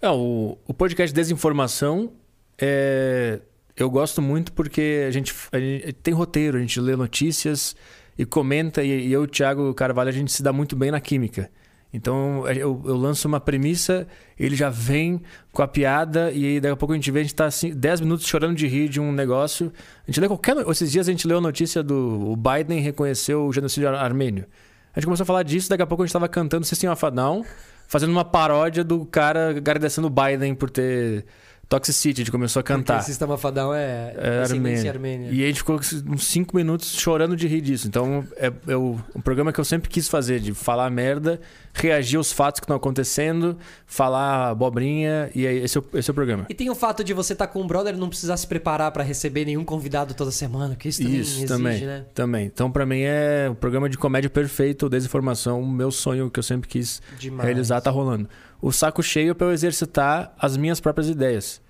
É, 0.00 0.10
o, 0.10 0.58
o 0.66 0.74
podcast 0.74 1.14
Desinformação 1.14 2.12
é, 2.58 3.40
eu 3.76 3.88
gosto 3.88 4.20
muito 4.20 4.52
porque 4.52 5.04
a 5.06 5.10
gente, 5.10 5.34
a 5.52 5.58
gente 5.58 5.92
tem 5.94 6.12
roteiro, 6.12 6.58
a 6.58 6.60
gente 6.60 6.80
lê 6.80 6.96
notícias 6.96 7.76
e 8.18 8.24
comenta, 8.24 8.82
e, 8.82 9.08
e 9.08 9.12
eu 9.12 9.22
e 9.22 9.24
o 9.24 9.26
Thiago 9.26 9.72
Carvalho 9.74 10.08
a 10.08 10.12
gente 10.12 10.30
se 10.32 10.42
dá 10.42 10.52
muito 10.52 10.76
bem 10.76 10.90
na 10.90 11.00
química. 11.00 11.50
Então 11.92 12.48
eu, 12.48 12.80
eu 12.86 12.96
lanço 12.96 13.28
uma 13.28 13.38
premissa, 13.38 14.06
ele 14.38 14.56
já 14.56 14.70
vem 14.70 15.20
com 15.52 15.62
a 15.62 15.68
piada, 15.68 16.32
e 16.32 16.58
daqui 16.58 16.72
a 16.72 16.76
pouco 16.76 16.92
a 16.92 16.96
gente 16.96 17.10
vê, 17.10 17.20
a 17.20 17.22
gente 17.22 17.34
tá 17.34 17.44
assim, 17.44 17.70
10 17.70 18.00
minutos 18.00 18.26
chorando 18.26 18.56
de 18.56 18.66
rir 18.66 18.88
de 18.88 18.98
um 18.98 19.12
negócio. 19.12 19.70
A 20.06 20.10
gente 20.10 20.20
lê 20.20 20.26
qualquer. 20.26 20.56
Esses 20.68 20.90
dias 20.90 21.06
a 21.06 21.10
gente 21.10 21.28
leu 21.28 21.38
a 21.38 21.40
notícia 21.40 21.82
do 21.82 22.34
Biden 22.36 22.80
reconheceu 22.80 23.46
o 23.46 23.52
genocídio 23.52 23.88
ar- 23.88 23.96
armênio. 23.96 24.46
A 24.94 25.00
gente 25.00 25.06
começou 25.06 25.24
a 25.24 25.26
falar 25.26 25.42
disso, 25.42 25.68
daqui 25.68 25.82
a 25.82 25.86
pouco 25.86 26.02
a 26.02 26.06
gente 26.06 26.12
tava 26.12 26.28
cantando 26.28 26.64
System 26.66 26.88
of 26.90 27.04
a 27.04 27.10
Down, 27.10 27.44
fazendo 27.86 28.10
uma 28.10 28.24
paródia 28.24 28.82
do 28.82 29.04
cara 29.04 29.50
agradecendo 29.50 30.06
o 30.06 30.10
Biden 30.10 30.54
por 30.54 30.70
ter 30.70 31.26
Toxicity. 31.72 32.20
A 32.20 32.24
gente 32.24 32.30
começou 32.30 32.60
a 32.60 32.62
cantar. 32.62 32.98
Esse 32.98 33.06
sistema 33.06 33.38
fadão 33.38 33.72
é, 33.72 34.12
É, 34.16 34.40
descendência 34.42 34.90
Armênia. 34.90 35.30
E 35.30 35.42
a 35.42 35.46
gente 35.46 35.58
ficou 35.58 35.80
uns 36.06 36.26
5 36.26 36.54
minutos 36.54 36.92
chorando 36.92 37.34
de 37.34 37.46
rir 37.48 37.62
disso. 37.62 37.88
Então, 37.88 38.26
é, 38.36 38.52
é 38.68 38.76
o, 38.76 38.98
um 39.16 39.20
programa 39.22 39.52
que 39.52 39.58
eu 39.58 39.64
sempre 39.64 39.88
quis 39.88 40.06
fazer, 40.06 40.38
de 40.38 40.52
falar 40.52 40.90
merda, 40.90 41.40
reagir 41.72 42.18
aos 42.18 42.30
fatos 42.30 42.60
que 42.60 42.64
estão 42.64 42.76
acontecendo, 42.76 43.56
falar 43.86 44.50
abobrinha, 44.50 45.30
e 45.34 45.46
é, 45.46 45.54
esse, 45.54 45.78
é 45.78 45.80
o, 45.80 45.84
esse 45.98 46.10
é 46.10 46.12
o 46.12 46.14
programa. 46.14 46.44
E 46.50 46.54
tem 46.54 46.68
o 46.68 46.74
fato 46.74 47.02
de 47.02 47.14
você 47.14 47.32
estar 47.32 47.46
com 47.46 47.62
um 47.62 47.66
brother 47.66 47.94
e 47.94 47.96
não 47.96 48.08
precisar 48.10 48.36
se 48.36 48.46
preparar 48.46 48.92
pra 48.92 49.02
receber 49.02 49.46
nenhum 49.46 49.64
convidado 49.64 50.12
toda 50.12 50.30
semana, 50.30 50.76
que 50.76 50.90
isso 50.90 51.02
também 51.02 51.20
Isso, 51.20 51.32
exige, 51.38 51.46
também. 51.46 51.80
né? 51.86 52.04
Também. 52.12 52.46
Então, 52.46 52.70
pra 52.70 52.84
mim, 52.84 53.00
é 53.00 53.48
o 53.50 53.54
programa 53.54 53.88
de 53.88 53.96
comédia 53.96 54.28
perfeito, 54.28 54.90
desinformação, 54.90 55.62
o 55.62 55.66
meu 55.66 55.90
sonho 55.90 56.30
que 56.30 56.38
eu 56.38 56.42
sempre 56.42 56.68
quis 56.68 57.00
Demais. 57.18 57.46
realizar 57.46 57.80
tá 57.80 57.90
rolando. 57.90 58.28
O 58.62 58.70
saco 58.70 59.02
cheio 59.02 59.34
para 59.34 59.48
eu 59.48 59.52
exercitar 59.52 60.32
as 60.38 60.56
minhas 60.56 60.80
próprias 60.80 61.08
ideias. 61.08 61.60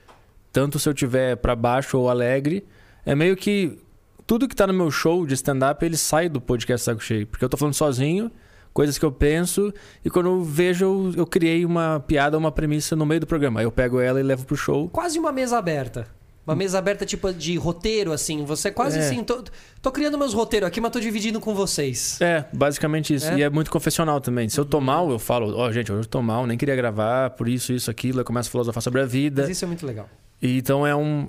Tanto 0.52 0.78
se 0.78 0.86
eu 0.86 0.92
tiver 0.92 1.36
pra 1.36 1.56
baixo 1.56 1.96
ou 1.96 2.10
alegre, 2.10 2.66
é 3.06 3.14
meio 3.14 3.34
que 3.34 3.78
tudo 4.26 4.46
que 4.46 4.54
tá 4.54 4.66
no 4.66 4.74
meu 4.74 4.90
show 4.90 5.26
de 5.26 5.32
stand-up, 5.32 5.82
ele 5.82 5.96
sai 5.96 6.28
do 6.28 6.38
podcast 6.38 6.84
saco 6.84 7.02
cheio, 7.02 7.26
porque 7.26 7.42
eu 7.42 7.48
tô 7.48 7.56
falando 7.56 7.72
sozinho, 7.72 8.30
coisas 8.74 8.98
que 8.98 9.04
eu 9.04 9.10
penso, 9.10 9.72
e 10.04 10.10
quando 10.10 10.26
eu 10.26 10.44
vejo, 10.44 10.84
eu, 10.84 11.12
eu 11.16 11.26
criei 11.26 11.64
uma 11.64 11.98
piada, 12.06 12.36
uma 12.36 12.52
premissa 12.52 12.94
no 12.94 13.06
meio 13.06 13.20
do 13.20 13.26
programa. 13.26 13.60
Aí 13.60 13.66
eu 13.66 13.72
pego 13.72 13.98
ela 13.98 14.20
e 14.20 14.22
levo 14.22 14.44
pro 14.44 14.54
show. 14.54 14.90
Quase 14.90 15.18
uma 15.18 15.32
mesa 15.32 15.56
aberta. 15.56 16.06
Uma 16.44 16.56
mesa 16.56 16.78
aberta, 16.78 17.06
tipo, 17.06 17.32
de 17.32 17.56
roteiro, 17.56 18.12
assim. 18.12 18.44
Você 18.44 18.70
quase 18.72 18.98
É. 18.98 19.02
assim. 19.06 19.22
Tô, 19.22 19.44
tô 19.80 19.92
criando 19.92 20.18
meus 20.18 20.34
roteiros 20.34 20.66
aqui, 20.66 20.80
mas 20.80 20.90
tô 20.90 20.98
dividindo 20.98 21.38
com 21.38 21.54
vocês. 21.54 22.20
É, 22.20 22.44
basicamente 22.52 23.14
isso. 23.14 23.28
É? 23.28 23.38
E 23.38 23.42
é 23.42 23.48
muito 23.50 23.70
confessional 23.70 24.20
também. 24.20 24.48
Se 24.48 24.58
eu 24.58 24.64
tô 24.64 24.80
mal, 24.80 25.08
eu 25.10 25.18
falo, 25.20 25.56
ó, 25.56 25.70
gente, 25.70 25.92
hoje 25.92 26.02
eu 26.02 26.06
tô 26.08 26.20
mal, 26.20 26.44
nem 26.46 26.58
queria 26.58 26.74
gravar, 26.74 27.30
por 27.30 27.46
isso, 27.48 27.72
isso, 27.72 27.88
aquilo. 27.90 28.20
Eu 28.20 28.24
começo 28.24 28.48
a 28.48 28.50
filosofar 28.50 28.82
sobre 28.82 29.00
a 29.00 29.06
vida. 29.06 29.42
Mas 29.42 29.50
isso 29.52 29.64
é 29.64 29.68
muito 29.68 29.86
legal. 29.86 30.08
E 30.40 30.58
então 30.58 30.84
é 30.86 30.96
um. 30.96 31.28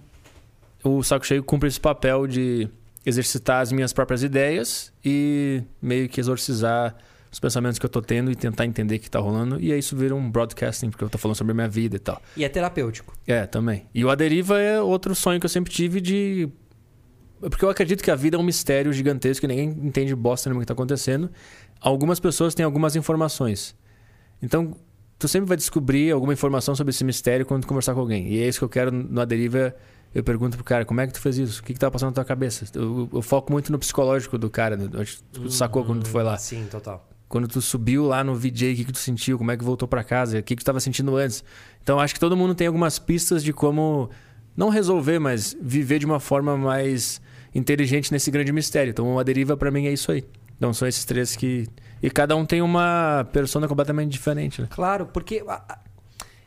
O 0.84 1.04
Saco 1.04 1.26
Cheio 1.26 1.44
cumpre 1.44 1.70
esse 1.70 1.80
papel 1.80 2.26
de 2.26 2.68
exercitar 3.06 3.62
as 3.62 3.72
minhas 3.72 3.94
próprias 3.94 4.24
ideias 4.24 4.92
e 5.06 5.62
meio 5.82 6.10
que 6.10 6.20
exorcizar 6.20 6.96
os 7.34 7.40
pensamentos 7.40 7.80
que 7.80 7.86
eu 7.86 7.90
tô 7.90 8.00
tendo 8.00 8.30
e 8.32 8.36
tentar 8.36 8.64
entender 8.64 8.98
o 8.98 9.00
que 9.00 9.10
tá 9.10 9.18
rolando. 9.20 9.60
E 9.60 9.74
aí 9.74 9.80
isso 9.80 9.98
vira 9.98 10.14
um 10.14 10.30
broadcasting, 10.30 10.92
porque 10.92 11.04
eu 11.04 11.10
tô 11.10 11.18
falando 11.18 11.36
sobre 11.36 11.52
a 11.52 11.56
minha 11.56 11.68
vida 11.68 11.96
e 11.96 12.00
tal. 12.00 12.22
E 12.38 12.46
é 12.46 12.50
terapêutico. 12.50 13.12
É, 13.26 13.48
também. 13.48 13.88
E 13.92 14.06
o 14.06 14.10
A 14.12 14.16
Deriva 14.16 14.60
é 14.60 14.80
outro 14.80 15.16
sonho 15.16 15.40
que 15.40 15.46
eu 15.48 15.50
sempre 15.50 15.74
tive 15.74 16.00
de. 16.00 16.48
Porque 17.40 17.66
eu 17.66 17.70
acredito 17.72 18.04
que 18.04 18.12
a 18.12 18.16
vida 18.16 18.38
é 18.38 18.40
um 18.40 18.44
mistério 18.44 18.94
gigantesco 18.94 19.42
que 19.42 19.48
ninguém 19.48 19.68
entende 19.70 20.16
bosta 20.16 20.48
nenhuma 20.48 20.62
que 20.62 20.68
tá 20.68 20.74
acontecendo. 20.74 21.30
Algumas 21.82 22.20
pessoas 22.20 22.54
têm 22.54 22.64
algumas 22.64 22.96
informações. 22.96 23.76
Então, 24.40 24.76
tu 25.18 25.28
sempre 25.28 25.48
vai 25.48 25.58
descobrir 25.58 26.12
alguma 26.12 26.34
informação 26.34 26.76
sobre 26.76 26.92
esse 26.92 27.04
mistério 27.04 27.48
quando 27.48 27.64
tu 27.64 27.68
conversar 27.68 27.96
com 27.96 28.00
alguém. 28.00 28.28
E 28.28 28.44
é 28.44 28.48
isso 28.48 28.60
que 28.60 28.66
eu 28.66 28.70
quero 28.70 28.92
no 28.92 29.20
A 29.20 29.26
Deriva. 29.26 29.76
Eu 30.14 30.24
pergunto 30.24 30.56
pro 30.56 30.64
cara, 30.64 30.86
como 30.86 31.02
é 31.02 31.08
que 31.08 31.14
tu 31.14 31.20
fez 31.20 31.40
isso? 31.40 31.62
O 31.62 31.64
que 31.64 31.74
que 31.74 31.80
tava 31.80 31.90
passando 31.90 32.10
na 32.10 32.14
tua 32.14 32.26
cabeça? 32.26 32.66
Eu, 32.76 33.10
eu 33.12 33.22
foco 33.24 33.52
muito 33.52 33.72
no 33.72 33.80
psicológico 33.80 34.38
do 34.38 34.48
cara. 34.52 34.78
né? 34.78 34.88
Tu 35.32 35.50
sacou 35.50 35.84
quando 35.84 36.04
tu 36.04 36.10
foi 36.10 36.22
lá? 36.22 36.38
Sim, 36.38 36.68
total. 36.70 37.10
Quando 37.34 37.48
tu 37.48 37.60
subiu 37.64 38.06
lá 38.06 38.24
no 38.24 38.36
VJ, 38.36 38.74
o 38.74 38.76
que, 38.76 38.86
que 38.86 38.92
tu 38.92 39.00
sentiu? 39.00 39.40
Como 39.40 39.50
é 39.50 39.58
que 39.58 39.64
voltou 39.64 39.88
pra 39.88 40.04
casa? 40.04 40.38
O 40.38 40.44
que, 40.44 40.56
que 40.56 40.62
tu 40.64 40.66
tava 40.68 40.80
sentindo 40.80 41.18
antes? 41.18 41.44
Então, 41.82 42.00
acho 42.00 42.14
que 42.14 42.20
todo 42.20 42.38
mundo 42.38 42.54
tem 42.54 42.68
algumas 42.68 43.00
pistas 43.00 43.44
de 43.44 43.52
como 43.52 44.08
não 44.56 44.70
resolver, 44.70 45.18
mas 45.18 45.58
viver 45.60 45.98
de 45.98 46.06
uma 46.06 46.20
forma 46.20 46.56
mais 46.56 47.20
inteligente 47.56 48.12
nesse 48.12 48.30
grande 48.30 48.52
mistério. 48.52 48.92
Então, 48.92 49.18
a 49.18 49.24
deriva 49.24 49.58
pra 49.58 49.72
mim 49.72 49.88
é 49.88 49.92
isso 49.92 50.12
aí. 50.12 50.24
Então, 50.56 50.72
são 50.76 50.88
esses 50.88 51.06
três 51.06 51.36
que. 51.36 51.66
E 52.04 52.10
cada 52.12 52.36
um 52.36 52.46
tem 52.46 52.62
uma 52.62 53.28
persona 53.34 53.68
completamente 53.68 54.12
diferente, 54.12 54.62
né? 54.62 54.68
Claro, 54.70 55.08
porque 55.08 55.44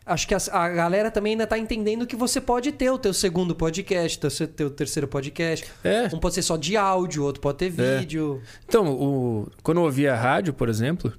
acho 0.07 0.27
que 0.29 0.35
a, 0.35 0.39
a 0.53 0.69
galera 0.71 1.11
também 1.11 1.33
ainda 1.33 1.47
tá 1.47 1.59
entendendo 1.59 2.07
que 2.07 2.15
você 2.17 2.41
pode 2.41 2.71
ter 2.73 2.91
o 2.91 2.99
teu 2.99 3.13
segundo 3.13 3.55
podcast, 3.55 4.19
teu, 4.19 4.49
teu 4.49 4.71
terceiro 4.71 5.09
podcast. 5.09 5.67
É. 5.83 6.05
Um 6.15 6.19
pode 6.21 6.37
ser 6.37 6.43
só 6.43 6.57
de 6.57 6.77
áudio, 6.77 7.25
outro 7.25 7.41
pode 7.43 7.59
ter 7.59 7.75
É. 7.79 7.99
vídeo. 7.99 8.41
Então, 8.67 8.89
o... 8.93 9.49
quando 9.63 9.79
eu 9.79 9.85
ouvia 9.85 10.13
a 10.15 10.17
rádio, 10.17 10.55
por 10.55 10.69
exemplo, 10.69 11.13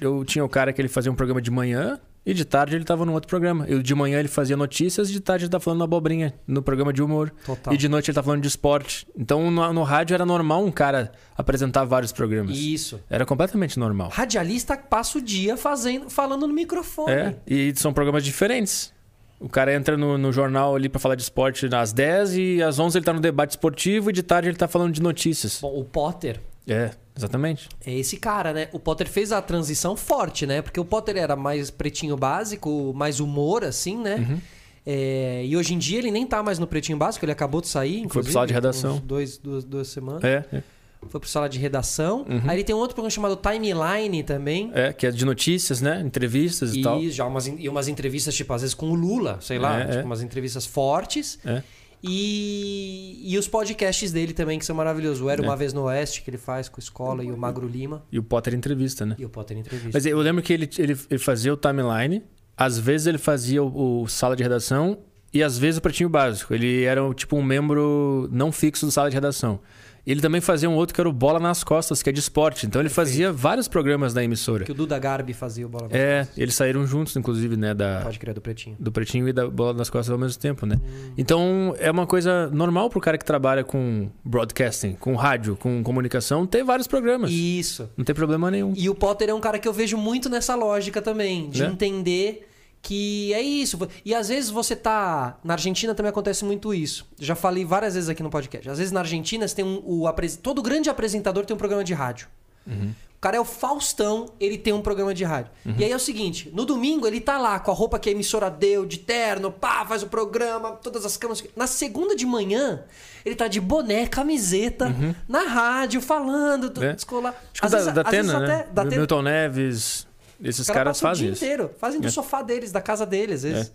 eu 0.00 0.24
tinha 0.24 0.44
o 0.44 0.48
cara 0.48 0.72
que 0.72 0.80
ele 0.82 0.88
fazia 0.88 1.10
um 1.12 1.14
programa 1.14 1.40
de 1.40 1.50
manhã 1.50 1.98
e 2.24 2.32
de 2.32 2.44
tarde 2.44 2.76
ele 2.76 2.84
tava 2.84 3.04
num 3.04 3.12
outro 3.12 3.28
programa. 3.28 3.64
Eu, 3.68 3.82
de 3.82 3.94
manhã 3.94 4.18
ele 4.18 4.28
fazia 4.28 4.56
notícias 4.56 5.10
e 5.10 5.12
de 5.12 5.20
tarde 5.20 5.44
ele 5.44 5.50
tava 5.50 5.62
falando 5.62 5.82
abobrinha 5.82 6.32
no 6.46 6.62
programa 6.62 6.92
de 6.92 7.02
humor. 7.02 7.32
Total. 7.44 7.74
E 7.74 7.76
de 7.76 7.88
noite 7.88 8.10
ele 8.10 8.14
tava 8.14 8.26
falando 8.26 8.42
de 8.42 8.48
esporte. 8.48 9.06
Então, 9.16 9.50
no, 9.50 9.72
no 9.72 9.82
rádio 9.82 10.14
era 10.14 10.24
normal 10.24 10.64
um 10.64 10.70
cara 10.70 11.12
apresentar 11.36 11.84
vários 11.84 12.12
programas. 12.12 12.56
Isso. 12.56 13.00
Era 13.10 13.26
completamente 13.26 13.78
normal. 13.78 14.10
Radialista 14.12 14.76
passa 14.76 15.18
o 15.18 15.20
dia 15.20 15.56
fazendo, 15.56 16.08
falando 16.08 16.46
no 16.46 16.54
microfone. 16.54 17.12
É, 17.12 17.36
e 17.46 17.72
são 17.76 17.92
programas 17.92 18.24
diferentes. 18.24 18.92
O 19.40 19.48
cara 19.48 19.74
entra 19.74 19.96
no, 19.96 20.16
no 20.16 20.32
jornal 20.32 20.76
ali 20.76 20.88
pra 20.88 21.00
falar 21.00 21.16
de 21.16 21.22
esporte 21.22 21.66
às 21.74 21.92
10 21.92 22.36
e 22.36 22.62
às 22.62 22.78
11 22.78 22.98
ele 22.98 23.04
tá 23.04 23.12
no 23.12 23.18
debate 23.18 23.50
esportivo 23.50 24.10
e 24.10 24.12
de 24.12 24.22
tarde 24.22 24.48
ele 24.48 24.56
tá 24.56 24.68
falando 24.68 24.92
de 24.92 25.02
notícias. 25.02 25.58
Bom, 25.60 25.76
o 25.76 25.84
Potter 25.84 26.40
É, 26.66 26.90
exatamente. 27.16 27.68
é 27.84 27.92
esse 27.92 28.16
cara, 28.16 28.52
né? 28.52 28.68
O 28.72 28.78
Potter 28.78 29.08
fez 29.08 29.32
a 29.32 29.42
transição 29.42 29.96
forte, 29.96 30.46
né? 30.46 30.62
Porque 30.62 30.78
o 30.78 30.84
Potter 30.84 31.16
era 31.16 31.34
mais 31.36 31.70
pretinho 31.70 32.16
básico, 32.16 32.92
mais 32.94 33.20
humor, 33.20 33.64
assim, 33.64 33.96
né? 33.96 34.16
Uhum. 34.16 34.40
É, 34.84 35.44
e 35.44 35.56
hoje 35.56 35.74
em 35.74 35.78
dia 35.78 35.98
ele 35.98 36.10
nem 36.10 36.26
tá 36.26 36.42
mais 36.42 36.58
no 36.58 36.66
pretinho 36.66 36.98
básico, 36.98 37.24
ele 37.24 37.32
acabou 37.32 37.60
de 37.60 37.68
sair. 37.68 37.98
pro 37.98 38.06
inclusive, 38.06 38.32
sala 38.32 38.46
de 38.46 38.52
redação. 38.52 39.00
Dois, 39.04 39.38
duas, 39.38 39.64
duas 39.64 39.88
semanas. 39.88 40.24
É, 40.24 40.44
é. 40.52 40.62
Foi 41.08 41.18
pro 41.20 41.28
sala 41.28 41.48
de 41.48 41.58
redação. 41.58 42.24
Uhum. 42.28 42.42
Aí 42.46 42.56
ele 42.58 42.64
tem 42.64 42.74
um 42.74 42.78
outro 42.78 42.94
programa 42.94 43.10
chamado 43.10 43.36
Timeline 43.36 44.22
também. 44.22 44.70
É, 44.72 44.92
que 44.92 45.04
é 45.06 45.10
de 45.10 45.24
notícias, 45.24 45.80
né? 45.80 46.00
Entrevistas 46.00 46.74
e, 46.74 46.82
tal. 46.82 47.00
E 47.00 47.10
já 47.10 47.26
umas, 47.26 47.46
e 47.48 47.68
umas 47.68 47.88
entrevistas, 47.88 48.34
tipo, 48.36 48.52
às 48.52 48.62
vezes 48.62 48.74
com 48.74 48.90
o 48.90 48.94
Lula, 48.94 49.38
sei 49.40 49.58
lá, 49.58 49.80
É, 49.80 49.86
tipo, 49.86 49.98
é. 49.98 50.04
umas 50.04 50.22
entrevistas 50.22 50.64
fortes. 50.64 51.40
É. 51.44 51.62
E, 52.02 53.20
e 53.24 53.38
os 53.38 53.46
podcasts 53.46 54.10
dele 54.10 54.32
também, 54.32 54.58
que 54.58 54.64
são 54.64 54.74
maravilhosos. 54.74 55.22
O 55.22 55.30
Era 55.30 55.42
É. 55.42 55.44
Uma 55.44 55.56
Vez 55.56 55.72
no 55.72 55.82
Oeste, 55.82 56.22
que 56.22 56.30
ele 56.30 56.38
faz 56.38 56.68
com 56.68 56.80
a 56.80 56.82
escola, 56.82 57.22
e 57.22 57.30
o 57.30 57.36
Magro 57.36 57.66
Lima. 57.66 58.04
E 58.10 58.18
o 58.18 58.22
Potter 58.22 58.54
entrevista, 58.54 59.06
né? 59.06 59.14
E 59.18 59.24
o 59.24 59.28
Potter 59.28 59.56
Entrevista. 59.56 59.90
Mas 59.92 60.04
eu 60.04 60.18
lembro 60.18 60.42
que 60.42 60.52
ele, 60.52 60.68
ele, 60.78 60.98
ele 61.08 61.18
fazia 61.18 61.52
o 61.54 61.56
timeline, 61.56 62.22
às 62.56 62.78
vezes 62.78 63.06
ele 63.06 63.18
fazia 63.18 63.62
o, 63.62 64.02
o 64.02 64.08
sala 64.08 64.34
de 64.34 64.42
redação 64.42 64.98
e 65.32 65.42
às 65.42 65.56
vezes 65.56 65.78
o 65.78 65.80
pretinho 65.80 66.08
básico. 66.08 66.52
Ele 66.52 66.82
era 66.82 67.02
tipo 67.14 67.36
um 67.36 67.42
membro 67.42 68.28
não 68.32 68.50
fixo 68.50 68.84
do 68.84 68.92
sala 68.92 69.08
de 69.08 69.14
redação. 69.14 69.60
Ele 70.04 70.20
também 70.20 70.40
fazia 70.40 70.68
um 70.68 70.74
outro 70.74 70.94
que 70.94 71.00
era 71.00 71.08
o 71.08 71.12
Bola 71.12 71.38
nas 71.38 71.62
Costas, 71.62 72.02
que 72.02 72.10
é 72.10 72.12
de 72.12 72.18
esporte. 72.18 72.66
Então 72.66 72.82
ele 72.82 72.88
fazia 72.88 73.32
vários 73.32 73.68
programas 73.68 74.12
da 74.12 74.22
emissora. 74.24 74.64
Que 74.64 74.72
o 74.72 74.74
Duda 74.74 74.98
Garbi 74.98 75.32
fazia 75.32 75.64
o 75.64 75.68
Bola 75.68 75.84
nas 75.88 75.94
É, 75.94 76.18
Costas. 76.20 76.38
eles 76.38 76.54
saíram 76.56 76.84
juntos, 76.86 77.14
inclusive, 77.16 77.56
né? 77.56 77.72
Da, 77.72 78.00
Pode 78.02 78.18
crer, 78.18 78.34
do 78.34 78.40
Pretinho. 78.40 78.76
do 78.80 78.90
pretinho 78.90 79.28
e 79.28 79.32
da 79.32 79.48
bola 79.48 79.72
nas 79.74 79.88
costas 79.88 80.10
ao 80.10 80.18
mesmo 80.18 80.40
tempo, 80.40 80.66
né? 80.66 80.76
Hum. 80.82 81.12
Então 81.16 81.74
é 81.78 81.90
uma 81.90 82.06
coisa 82.06 82.48
normal 82.50 82.90
pro 82.90 83.00
cara 83.00 83.16
que 83.16 83.24
trabalha 83.24 83.62
com 83.62 84.10
broadcasting, 84.24 84.94
com 84.94 85.14
rádio, 85.14 85.54
com 85.56 85.82
comunicação, 85.84 86.46
ter 86.46 86.64
vários 86.64 86.88
programas. 86.88 87.30
Isso. 87.30 87.88
Não 87.96 88.04
tem 88.04 88.14
problema 88.14 88.50
nenhum. 88.50 88.72
E 88.76 88.88
o 88.90 88.94
Potter 88.96 89.30
é 89.30 89.34
um 89.34 89.40
cara 89.40 89.58
que 89.58 89.68
eu 89.68 89.72
vejo 89.72 89.96
muito 89.96 90.28
nessa 90.28 90.54
lógica 90.56 91.00
também, 91.00 91.48
de 91.48 91.62
Né? 91.62 91.68
entender 91.68 92.48
que 92.82 93.32
é 93.32 93.40
isso. 93.40 93.78
E 94.04 94.12
às 94.14 94.28
vezes 94.28 94.50
você 94.50 94.74
tá. 94.74 95.38
Na 95.44 95.54
Argentina 95.54 95.94
também 95.94 96.10
acontece 96.10 96.44
muito 96.44 96.74
isso. 96.74 97.06
Já 97.18 97.34
falei 97.36 97.64
várias 97.64 97.94
vezes 97.94 98.08
aqui 98.10 98.22
no 98.22 98.28
podcast. 98.30 98.68
Às 98.68 98.78
vezes 98.78 98.92
na 98.92 99.00
Argentina 99.00 99.46
você 99.46 99.54
tem 99.54 99.64
um. 99.64 99.80
O, 99.84 100.06
apres- 100.08 100.36
todo 100.36 100.60
grande 100.60 100.90
apresentador 100.90 101.44
tem 101.46 101.54
um 101.54 101.58
programa 101.58 101.84
de 101.84 101.94
rádio. 101.94 102.26
O 102.66 103.20
cara 103.22 103.36
é 103.36 103.40
o 103.40 103.44
Faustão, 103.44 104.32
ele 104.40 104.58
tem 104.58 104.72
um 104.72 104.80
programa 104.82 105.14
de 105.14 105.22
rádio. 105.22 105.52
E 105.78 105.84
aí 105.84 105.92
é 105.92 105.96
o 105.96 105.98
seguinte: 106.00 106.50
no 106.52 106.64
domingo 106.64 107.06
ele 107.06 107.20
tá 107.20 107.38
lá 107.38 107.58
com 107.60 107.70
a 107.70 107.74
roupa 107.74 107.98
que 107.98 108.08
a 108.08 108.12
emissora 108.12 108.50
deu, 108.50 108.84
de 108.84 108.98
terno, 108.98 109.50
pá, 109.50 109.84
faz 109.86 110.02
o 110.02 110.08
programa, 110.08 110.72
todas 110.72 111.04
as 111.06 111.16
câmeras. 111.16 111.42
Na 111.56 111.68
segunda 111.68 112.16
de 112.16 112.26
manhã, 112.26 112.82
ele 113.24 113.36
tá 113.36 113.46
de 113.46 113.60
boné, 113.60 114.06
camiseta, 114.08 114.92
na 115.28 115.42
rádio, 115.44 116.00
falando, 116.00 116.72
É. 116.84 116.94
descolar. 116.94 117.30
Acho 117.52 117.60
que 117.60 117.66
Às 117.66 117.70
da, 117.72 117.78
vezes- 117.78 117.94
da 117.94 118.00
às 118.02 118.10
vezes 118.10 118.30
Atena, 118.30 118.46
né? 118.46 118.54
até- 118.62 118.72
da 118.72 118.84
Milton 118.84 119.22
Neves, 119.22 120.06
esses 120.42 120.60
os 120.62 120.66
caras 120.66 121.00
fazem 121.00 121.24
o 121.24 121.26
dia 121.26 121.32
isso. 121.34 121.44
inteiro. 121.44 121.70
Fazem 121.78 122.00
do 122.00 122.06
É. 122.06 122.10
sofá 122.10 122.42
deles, 122.42 122.72
da 122.72 122.80
casa 122.80 123.06
deles, 123.06 123.44
às 123.44 123.52
vezes. 123.52 123.72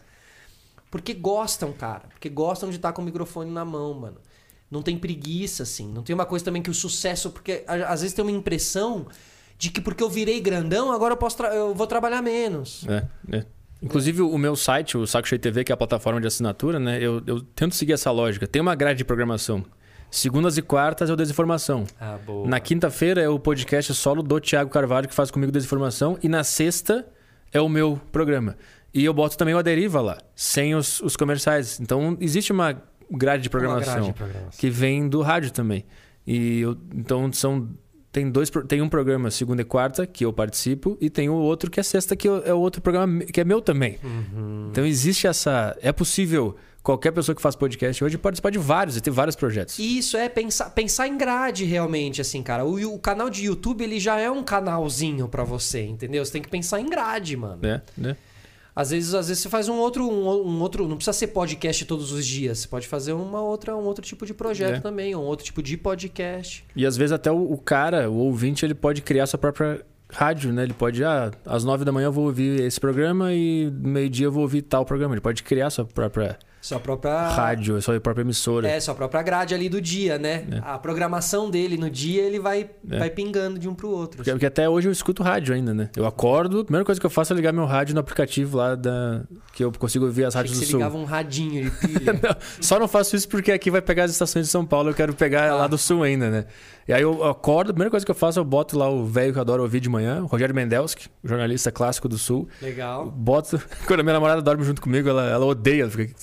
Porque 0.92 1.14
gostam, 1.14 1.72
cara. 1.74 2.04
Porque 2.10 2.30
gostam 2.30 2.70
de 2.70 2.76
estar 2.78 2.94
com 2.94 3.02
o 3.02 3.06
microfone 3.06 3.52
na 3.52 3.66
mão, 3.66 3.94
mano. 3.94 4.18
Não 4.70 4.82
tem 4.82 4.98
preguiça, 4.98 5.64
assim. 5.64 5.88
Não 5.92 6.04
tem 6.04 6.14
uma 6.14 6.26
coisa 6.26 6.44
também 6.46 6.62
que 6.62 6.70
o 6.70 6.74
sucesso. 6.74 7.30
Porque 7.32 7.64
às 7.68 8.02
vezes 8.02 8.14
tem 8.14 8.24
uma 8.24 8.32
impressão 8.32 9.08
de 9.58 9.70
que 9.70 9.82
porque 9.82 10.04
eu 10.04 10.10
virei 10.10 10.40
grandão, 10.40 10.92
agora 10.92 11.14
eu, 11.14 11.18
posso 11.18 11.42
eu 11.44 11.74
vou 11.74 11.88
trabalhar 11.88 12.22
menos. 12.22 12.86
É, 12.88 13.06
é. 13.38 13.46
Inclusive, 13.82 14.22
o 14.24 14.38
meu 14.38 14.56
site, 14.56 14.98
o 14.98 15.06
Saco 15.06 15.28
Cheio 15.28 15.40
TV, 15.40 15.64
que 15.64 15.72
é 15.72 15.76
a 15.76 15.78
plataforma 15.78 16.20
de 16.20 16.26
assinatura, 16.28 16.80
né? 16.80 16.98
Eu, 17.02 17.22
eu 17.28 17.42
tento 17.42 17.76
seguir 17.76 17.94
essa 17.94 18.10
lógica. 18.12 18.48
Tem 18.48 18.62
uma 18.62 18.74
grade 18.76 18.98
de 19.00 19.06
programação. 19.06 19.64
Segundas 20.10 20.58
e 20.58 20.62
quartas 20.62 21.10
é 21.10 21.14
o 21.14 21.16
Desinformação. 21.16 21.86
Ah, 22.00 22.18
boa. 22.26 22.48
Na 22.48 22.60
quinta-feira 22.60 23.22
é 23.22 23.28
o 23.30 23.38
podcast 23.38 23.94
solo 23.94 24.24
do 24.24 24.40
Thiago 24.40 24.70
Carvalho, 24.70 25.08
que 25.08 25.14
faz 25.14 25.30
comigo 25.30 25.52
Desinformação. 25.52 26.18
E 26.24 26.30
na 26.30 26.44
sexta 26.44 27.06
é 27.52 27.60
o 27.62 27.68
meu 27.70 28.00
programa. 28.12 28.56
E 28.94 29.04
eu 29.04 29.14
boto 29.14 29.38
também 29.38 29.54
o 29.54 29.58
A 29.58 29.62
Deriva 29.62 30.02
lá, 30.02 30.18
sem 30.36 30.74
os, 30.74 31.02
os 31.02 31.16
comerciais. 31.16 31.80
Então, 31.80 32.18
existe 32.22 32.52
uma 32.52 32.82
grade 33.12 33.44
de 33.44 33.50
programação, 33.50 33.94
grade 33.94 34.08
de 34.08 34.14
programação. 34.14 34.52
que 34.60 34.70
vem 34.70 35.08
do 35.10 35.22
rádio 35.22 35.52
também. 35.52 35.86
E 36.26 36.62
eu- 36.62 36.78
então 36.96 37.32
são 37.34 37.70
tem 38.12 38.30
dois 38.32 38.50
tem 38.68 38.82
um 38.82 38.90
programa 38.90 39.30
segunda 39.30 39.62
e 39.62 39.66
quarta 39.66 40.06
que 40.08 40.26
eu 40.26 40.34
participo 40.34 40.98
e 41.00 41.10
tem 41.10 41.30
o 41.30 41.34
outro 41.36 41.70
que 41.70 41.80
é 41.80 41.84
sexta 41.84 42.16
que 42.16 42.28
eu- 42.28 42.44
é 42.46 42.54
o 42.54 42.60
outro 42.60 42.82
programa 42.82 43.24
que 43.26 43.40
é 43.42 43.44
meu 43.44 43.62
também. 43.62 43.98
Uhum. 44.04 44.68
Então 44.72 44.86
existe 44.86 45.28
essa 45.28 45.78
é 45.82 45.92
possível 45.92 46.56
qualquer 46.82 47.12
pessoa 47.12 47.36
que 47.36 47.42
faz 47.42 47.54
podcast 47.54 48.02
hoje 48.02 48.18
participar 48.18 48.50
de 48.50 48.58
vários 48.58 48.96
e 48.96 49.02
ter 49.02 49.12
vários 49.12 49.36
projetos. 49.36 49.78
Isso 49.78 50.16
é 50.16 50.30
pensar, 50.30 50.70
pensar 50.70 51.06
em 51.08 51.18
grade 51.18 51.66
realmente, 51.66 52.22
assim, 52.22 52.42
cara. 52.42 52.64
O, 52.64 52.94
o 52.96 52.98
canal 52.98 53.30
de 53.30 53.44
YouTube, 53.46 53.84
ele 53.84 54.00
já 54.00 54.18
é 54.18 54.32
um 54.32 54.42
canalzinho 54.42 55.28
pra 55.28 55.44
você, 55.44 55.82
entendeu? 55.82 56.24
Você 56.26 56.32
tem 56.32 56.42
que 56.42 56.48
pensar 56.48 56.80
em 56.80 56.90
grade, 56.90 57.36
mano. 57.36 57.60
Né? 57.62 57.82
Né? 57.98 58.16
Às 58.80 58.92
vezes, 58.92 59.16
às 59.16 59.28
vezes 59.28 59.42
você 59.42 59.50
faz 59.50 59.68
um 59.68 59.78
outro, 59.78 60.08
um, 60.08 60.30
um 60.48 60.62
outro. 60.62 60.88
Não 60.88 60.98
precisa 60.98 61.12
ser 61.12 61.28
podcast 61.28 61.84
todos 61.86 62.12
os 62.12 62.24
dias. 62.24 62.60
Você 62.60 62.68
pode 62.68 62.88
fazer 62.88 63.14
uma 63.14 63.42
outra, 63.42 63.76
um 63.76 63.86
outro 63.86 64.06
tipo 64.06 64.24
de 64.24 64.36
projeto 64.36 64.76
É. 64.76 64.80
também, 64.80 65.16
um 65.16 65.22
outro 65.22 65.44
tipo 65.44 65.64
de 65.64 65.76
podcast. 65.76 66.64
E 66.76 66.86
às 66.86 66.96
vezes 66.96 67.12
até 67.12 67.32
o, 67.32 67.54
o 67.54 67.58
cara, 67.58 68.08
o 68.08 68.18
ouvinte, 68.18 68.64
ele 68.64 68.76
pode 68.76 69.02
criar 69.02 69.26
sua 69.26 69.40
própria 69.40 69.84
rádio, 70.12 70.54
né? 70.54 70.62
Ele 70.62 70.74
pode, 70.74 71.04
ah, 71.04 71.32
às 71.44 71.64
nove 71.64 71.84
da 71.84 71.92
manhã 71.92 72.06
eu 72.06 72.12
vou 72.12 72.26
ouvir 72.26 72.62
esse 72.62 72.80
programa 72.80 73.34
e 73.34 73.72
meio-dia 73.72 74.28
eu 74.28 74.32
vou 74.32 74.44
ouvir 74.44 74.62
tal 74.62 74.86
programa. 74.86 75.16
Ele 75.16 75.22
pode 75.22 75.42
criar 75.42 75.72
sua 75.72 75.84
própria 75.84 76.38
Sua 76.68 76.80
própria. 76.80 77.28
rádio, 77.30 77.82
sua 77.82 78.00
própria 78.00 78.24
emissora. 78.24 78.68
É, 78.68 78.80
sua 78.80 78.94
própria 78.96 79.22
grade 79.22 79.54
ali 79.56 79.70
do 79.70 79.80
dia, 79.82 80.18
né? 80.18 80.46
A 80.64 80.78
programação 80.78 81.50
dele 81.50 81.78
no 81.78 81.90
dia, 81.90 82.24
ele 82.24 82.40
vai, 82.40 82.70
É. 82.90 83.00
vai 83.00 83.10
pingando 83.10 83.58
de 83.60 83.68
um 83.70 83.74
pro 83.74 83.90
outro. 83.90 84.18
Porque, 84.18 84.32
porque 84.32 84.46
até 84.46 84.68
hoje 84.68 84.88
eu 84.88 84.92
escuto 84.92 85.24
rádio 85.24 85.54
ainda, 85.54 85.74
né? 85.74 85.90
Eu 85.96 86.06
acordo, 86.06 86.60
a 86.62 86.64
primeira 86.64 86.86
coisa 86.86 87.00
que 87.00 87.06
eu 87.06 87.10
faço 87.10 87.34
é 87.34 87.36
ligar 87.36 87.54
meu 87.54 87.66
rádio 87.66 87.94
no 87.94 88.00
aplicativo 88.02 88.58
lá 88.58 88.76
da. 88.76 89.24
que 89.54 89.64
eu 89.64 89.72
consigo 89.72 90.06
ouvir 90.06 90.26
as 90.26 90.34
rádios 90.36 90.56
do 90.58 90.60
você 90.60 90.72
sul. 90.72 90.80
ligava 90.80 90.98
um 90.98 91.06
radinho 91.06 91.64
de 91.64 91.72
pilha. 91.88 92.14
Não, 92.14 92.36
só 92.62 92.80
não 92.80 92.88
faço 92.88 93.16
isso 93.16 93.28
porque 93.30 93.52
aqui 93.52 93.72
vai 93.72 93.82
pegar 93.82 94.04
as 94.04 94.12
estações 94.12 94.46
de 94.46 94.52
São 94.52 94.66
Paulo, 94.66 94.90
eu 94.90 94.94
quero 94.94 95.14
pegar 95.14 95.50
Ah. 95.52 95.56
lá 95.56 95.68
do 95.68 95.78
sul 95.78 96.04
ainda, 96.04 96.30
né? 96.30 96.46
E 96.88 96.94
aí 96.94 97.02
eu 97.02 97.22
acordo, 97.26 97.72
a 97.72 97.74
primeira 97.74 97.92
coisa 97.92 98.06
que 98.06 98.12
eu 98.12 98.16
faço, 98.16 98.40
eu 98.40 98.46
boto 98.46 98.78
lá 98.78 98.90
o 98.90 99.06
velho 99.06 99.34
que 99.34 99.38
eu 99.38 99.42
adoro 99.42 99.62
ouvir 99.62 99.82
de 99.82 99.90
manhã, 99.90 100.22
o 100.24 100.26
Rogério 100.26 100.56
Mendelski, 100.56 101.10
jornalista 101.22 101.70
clássico 101.70 102.08
do 102.08 102.18
sul. 102.18 102.48
Legal. 102.62 103.12
Boto. 103.12 103.60
Quando 103.86 104.00
a 104.00 104.04
minha 104.04 104.14
namorada 104.14 104.42
dorme 104.42 104.64
junto 104.64 104.82
comigo, 104.82 105.10
ela, 105.10 105.26
ela 105.30 105.46
odeia. 105.46 105.82
ela 105.82 105.92
fica, 105.92 106.14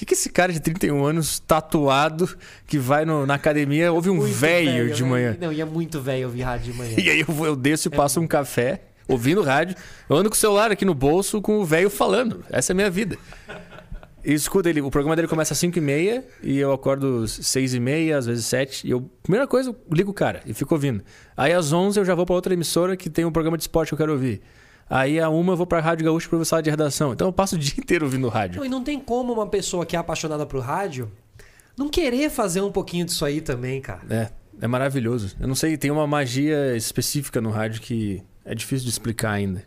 que, 0.00 0.06
que 0.06 0.14
esse 0.14 0.30
cara 0.30 0.50
de 0.52 0.60
31 0.60 1.04
anos, 1.04 1.38
tatuado, 1.40 2.26
que 2.66 2.78
vai 2.78 3.04
no- 3.04 3.26
na 3.26 3.34
academia, 3.34 3.92
ouve 3.92 4.08
um 4.08 4.16
Muito 4.16 4.32
velho 4.34 4.94
de 4.94 5.02
né? 5.02 5.08
manhã? 5.08 5.36
Não, 5.38 5.52
e 5.52 5.60
é 5.60 5.64
muito 5.64 6.00
velho 6.00 6.26
ouvir 6.26 6.40
rádio 6.42 6.72
de 6.72 6.78
manhã. 6.78 6.94
E 6.98 7.10
aí 7.10 7.20
eu, 7.20 7.44
eu 7.46 7.54
desço 7.54 7.88
e 7.88 7.90
passo 7.90 8.18
um 8.20 8.26
café, 8.26 8.80
ouvindo 9.06 9.42
rádio. 9.42 9.76
Eu 10.08 10.16
ando 10.16 10.30
com 10.30 10.34
o 10.34 10.38
celular 10.38 10.70
aqui 10.70 10.84
no 10.86 10.94
bolso 10.94 11.42
com 11.42 11.58
o 11.58 11.64
velho 11.64 11.90
falando. 11.90 12.42
Essa 12.50 12.72
é 12.72 12.74
a 12.74 12.76
minha 12.76 12.90
vida. 12.90 13.18
E 14.24 14.32
escuta, 14.34 14.68
ele, 14.70 14.80
o 14.80 14.90
programa 14.90 15.16
dele 15.16 15.28
começa 15.28 15.52
às 15.54 15.58
5 15.58 15.76
e 15.78 15.80
meia 15.80 16.24
e 16.42 16.58
eu 16.58 16.72
acordo 16.72 17.22
às 17.24 17.30
6 17.32 17.74
e 17.74 17.80
meia, 17.80 18.16
às 18.18 18.26
vezes 18.26 18.44
7. 18.46 18.86
E 18.86 18.90
eu, 18.90 19.02
primeira 19.22 19.46
coisa, 19.46 19.70
eu 19.70 19.76
ligo 19.94 20.10
o 20.10 20.14
cara 20.14 20.40
e 20.46 20.52
fico 20.54 20.74
ouvindo. 20.74 21.02
Aí 21.36 21.52
às 21.52 21.72
11 21.72 21.98
eu 22.00 22.04
já 22.04 22.14
vou 22.14 22.24
pra 22.26 22.34
outra 22.34 22.52
emissora 22.54 22.96
que 22.96 23.08
tem 23.10 23.24
um 23.24 23.32
programa 23.32 23.56
de 23.56 23.62
esporte 23.64 23.88
que 23.90 23.94
eu 23.94 23.98
quero 23.98 24.12
ouvir. 24.12 24.40
Aí 24.90 25.20
a 25.20 25.30
uma 25.30 25.52
eu 25.52 25.56
vou 25.56 25.66
pra 25.66 25.80
Rádio 25.80 26.04
Gaúcho 26.04 26.28
pra 26.28 26.36
ver 26.36 26.44
sala 26.44 26.62
de 26.62 26.68
redação. 26.68 27.12
Então 27.12 27.28
eu 27.28 27.32
passo 27.32 27.54
o 27.54 27.58
dia 27.58 27.74
inteiro 27.78 28.04
ouvindo 28.04 28.28
rádio. 28.28 28.58
Não, 28.58 28.66
e 28.66 28.68
não 28.68 28.82
tem 28.82 28.98
como 28.98 29.32
uma 29.32 29.46
pessoa 29.46 29.86
que 29.86 29.96
é 29.96 29.98
apaixonada 29.98 30.44
pro 30.44 30.60
rádio 30.60 31.10
não 31.80 31.88
querer 31.88 32.28
fazer 32.30 32.60
um 32.60 32.70
pouquinho 32.70 33.06
disso 33.06 33.24
aí 33.24 33.40
também, 33.40 33.80
cara. 33.80 34.02
É, 34.10 34.30
é 34.60 34.66
maravilhoso. 34.66 35.34
Eu 35.40 35.48
não 35.48 35.54
sei, 35.54 35.78
tem 35.78 35.90
uma 35.90 36.06
magia 36.06 36.76
específica 36.76 37.40
no 37.40 37.50
rádio 37.50 37.80
que 37.80 38.22
é 38.44 38.54
difícil 38.54 38.84
de 38.84 38.90
explicar 38.90 39.30
ainda. 39.30 39.64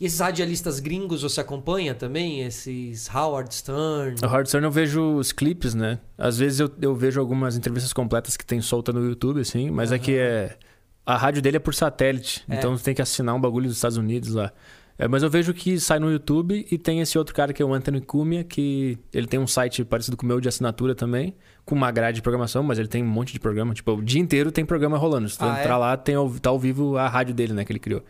E 0.00 0.06
esses 0.06 0.18
radialistas 0.18 0.80
gringos 0.80 1.22
você 1.22 1.40
acompanha 1.40 1.94
também? 1.94 2.40
Esses 2.40 3.08
Howard 3.14 3.54
Stern? 3.54 4.16
O 4.24 4.26
Hard 4.26 4.46
Stern 4.46 4.64
eu 4.64 4.72
vejo 4.72 5.16
os 5.16 5.30
clipes, 5.30 5.74
né? 5.74 5.98
Às 6.16 6.38
vezes 6.38 6.58
eu, 6.58 6.70
eu 6.80 6.94
vejo 6.96 7.20
algumas 7.20 7.54
entrevistas 7.54 7.92
completas 7.92 8.36
que 8.36 8.44
tem 8.44 8.60
solta 8.62 8.92
no 8.92 9.06
YouTube, 9.06 9.40
assim, 9.40 9.70
mas 9.70 9.92
aqui 9.92 10.16
é. 10.16 10.56
A 11.04 11.16
rádio 11.16 11.40
dele 11.42 11.56
é 11.56 11.60
por 11.60 11.74
satélite, 11.74 12.44
É. 12.48 12.56
então 12.56 12.76
você 12.76 12.84
tem 12.84 12.94
que 12.94 13.02
assinar 13.02 13.34
um 13.34 13.40
bagulho 13.40 13.66
dos 13.66 13.76
Estados 13.76 13.96
Unidos 13.96 14.34
lá. 14.34 14.52
É, 14.98 15.08
mas 15.08 15.22
eu 15.22 15.30
vejo 15.30 15.54
que 15.54 15.80
sai 15.80 15.98
no 15.98 16.10
YouTube 16.12 16.66
e 16.70 16.76
tem 16.76 17.00
esse 17.00 17.16
outro 17.18 17.34
cara 17.34 17.54
que 17.54 17.62
é 17.62 17.64
o 17.64 17.72
Anthony 17.72 18.02
Cumia, 18.02 18.44
que 18.44 18.98
ele 19.14 19.26
tem 19.26 19.40
um 19.40 19.46
site 19.46 19.82
parecido 19.82 20.14
com 20.14 20.26
o 20.26 20.28
meu 20.28 20.40
de 20.42 20.48
assinatura 20.48 20.94
também, 20.94 21.34
com 21.64 21.74
uma 21.74 21.90
grade 21.90 22.16
de 22.16 22.22
programação, 22.22 22.62
mas 22.62 22.78
ele 22.78 22.86
tem 22.86 23.02
um 23.02 23.06
monte 23.06 23.32
de 23.32 23.40
programa. 23.40 23.72
Tipo, 23.72 23.92
o 23.94 24.02
dia 24.02 24.20
inteiro 24.20 24.52
tem 24.52 24.62
programa 24.62 24.98
rolando. 24.98 25.26
Se 25.26 25.38
tu 25.38 25.44
Ah, 25.46 25.56
é? 25.56 25.60
entrar 25.62 25.78
lá, 25.78 25.96
tem, 25.96 26.14
tá 26.42 26.50
ao 26.50 26.58
vivo 26.58 26.98
a 26.98 27.08
rádio 27.08 27.34
dele, 27.34 27.54
né, 27.54 27.64
que 27.64 27.72
ele 27.72 27.78
criou. 27.78 28.04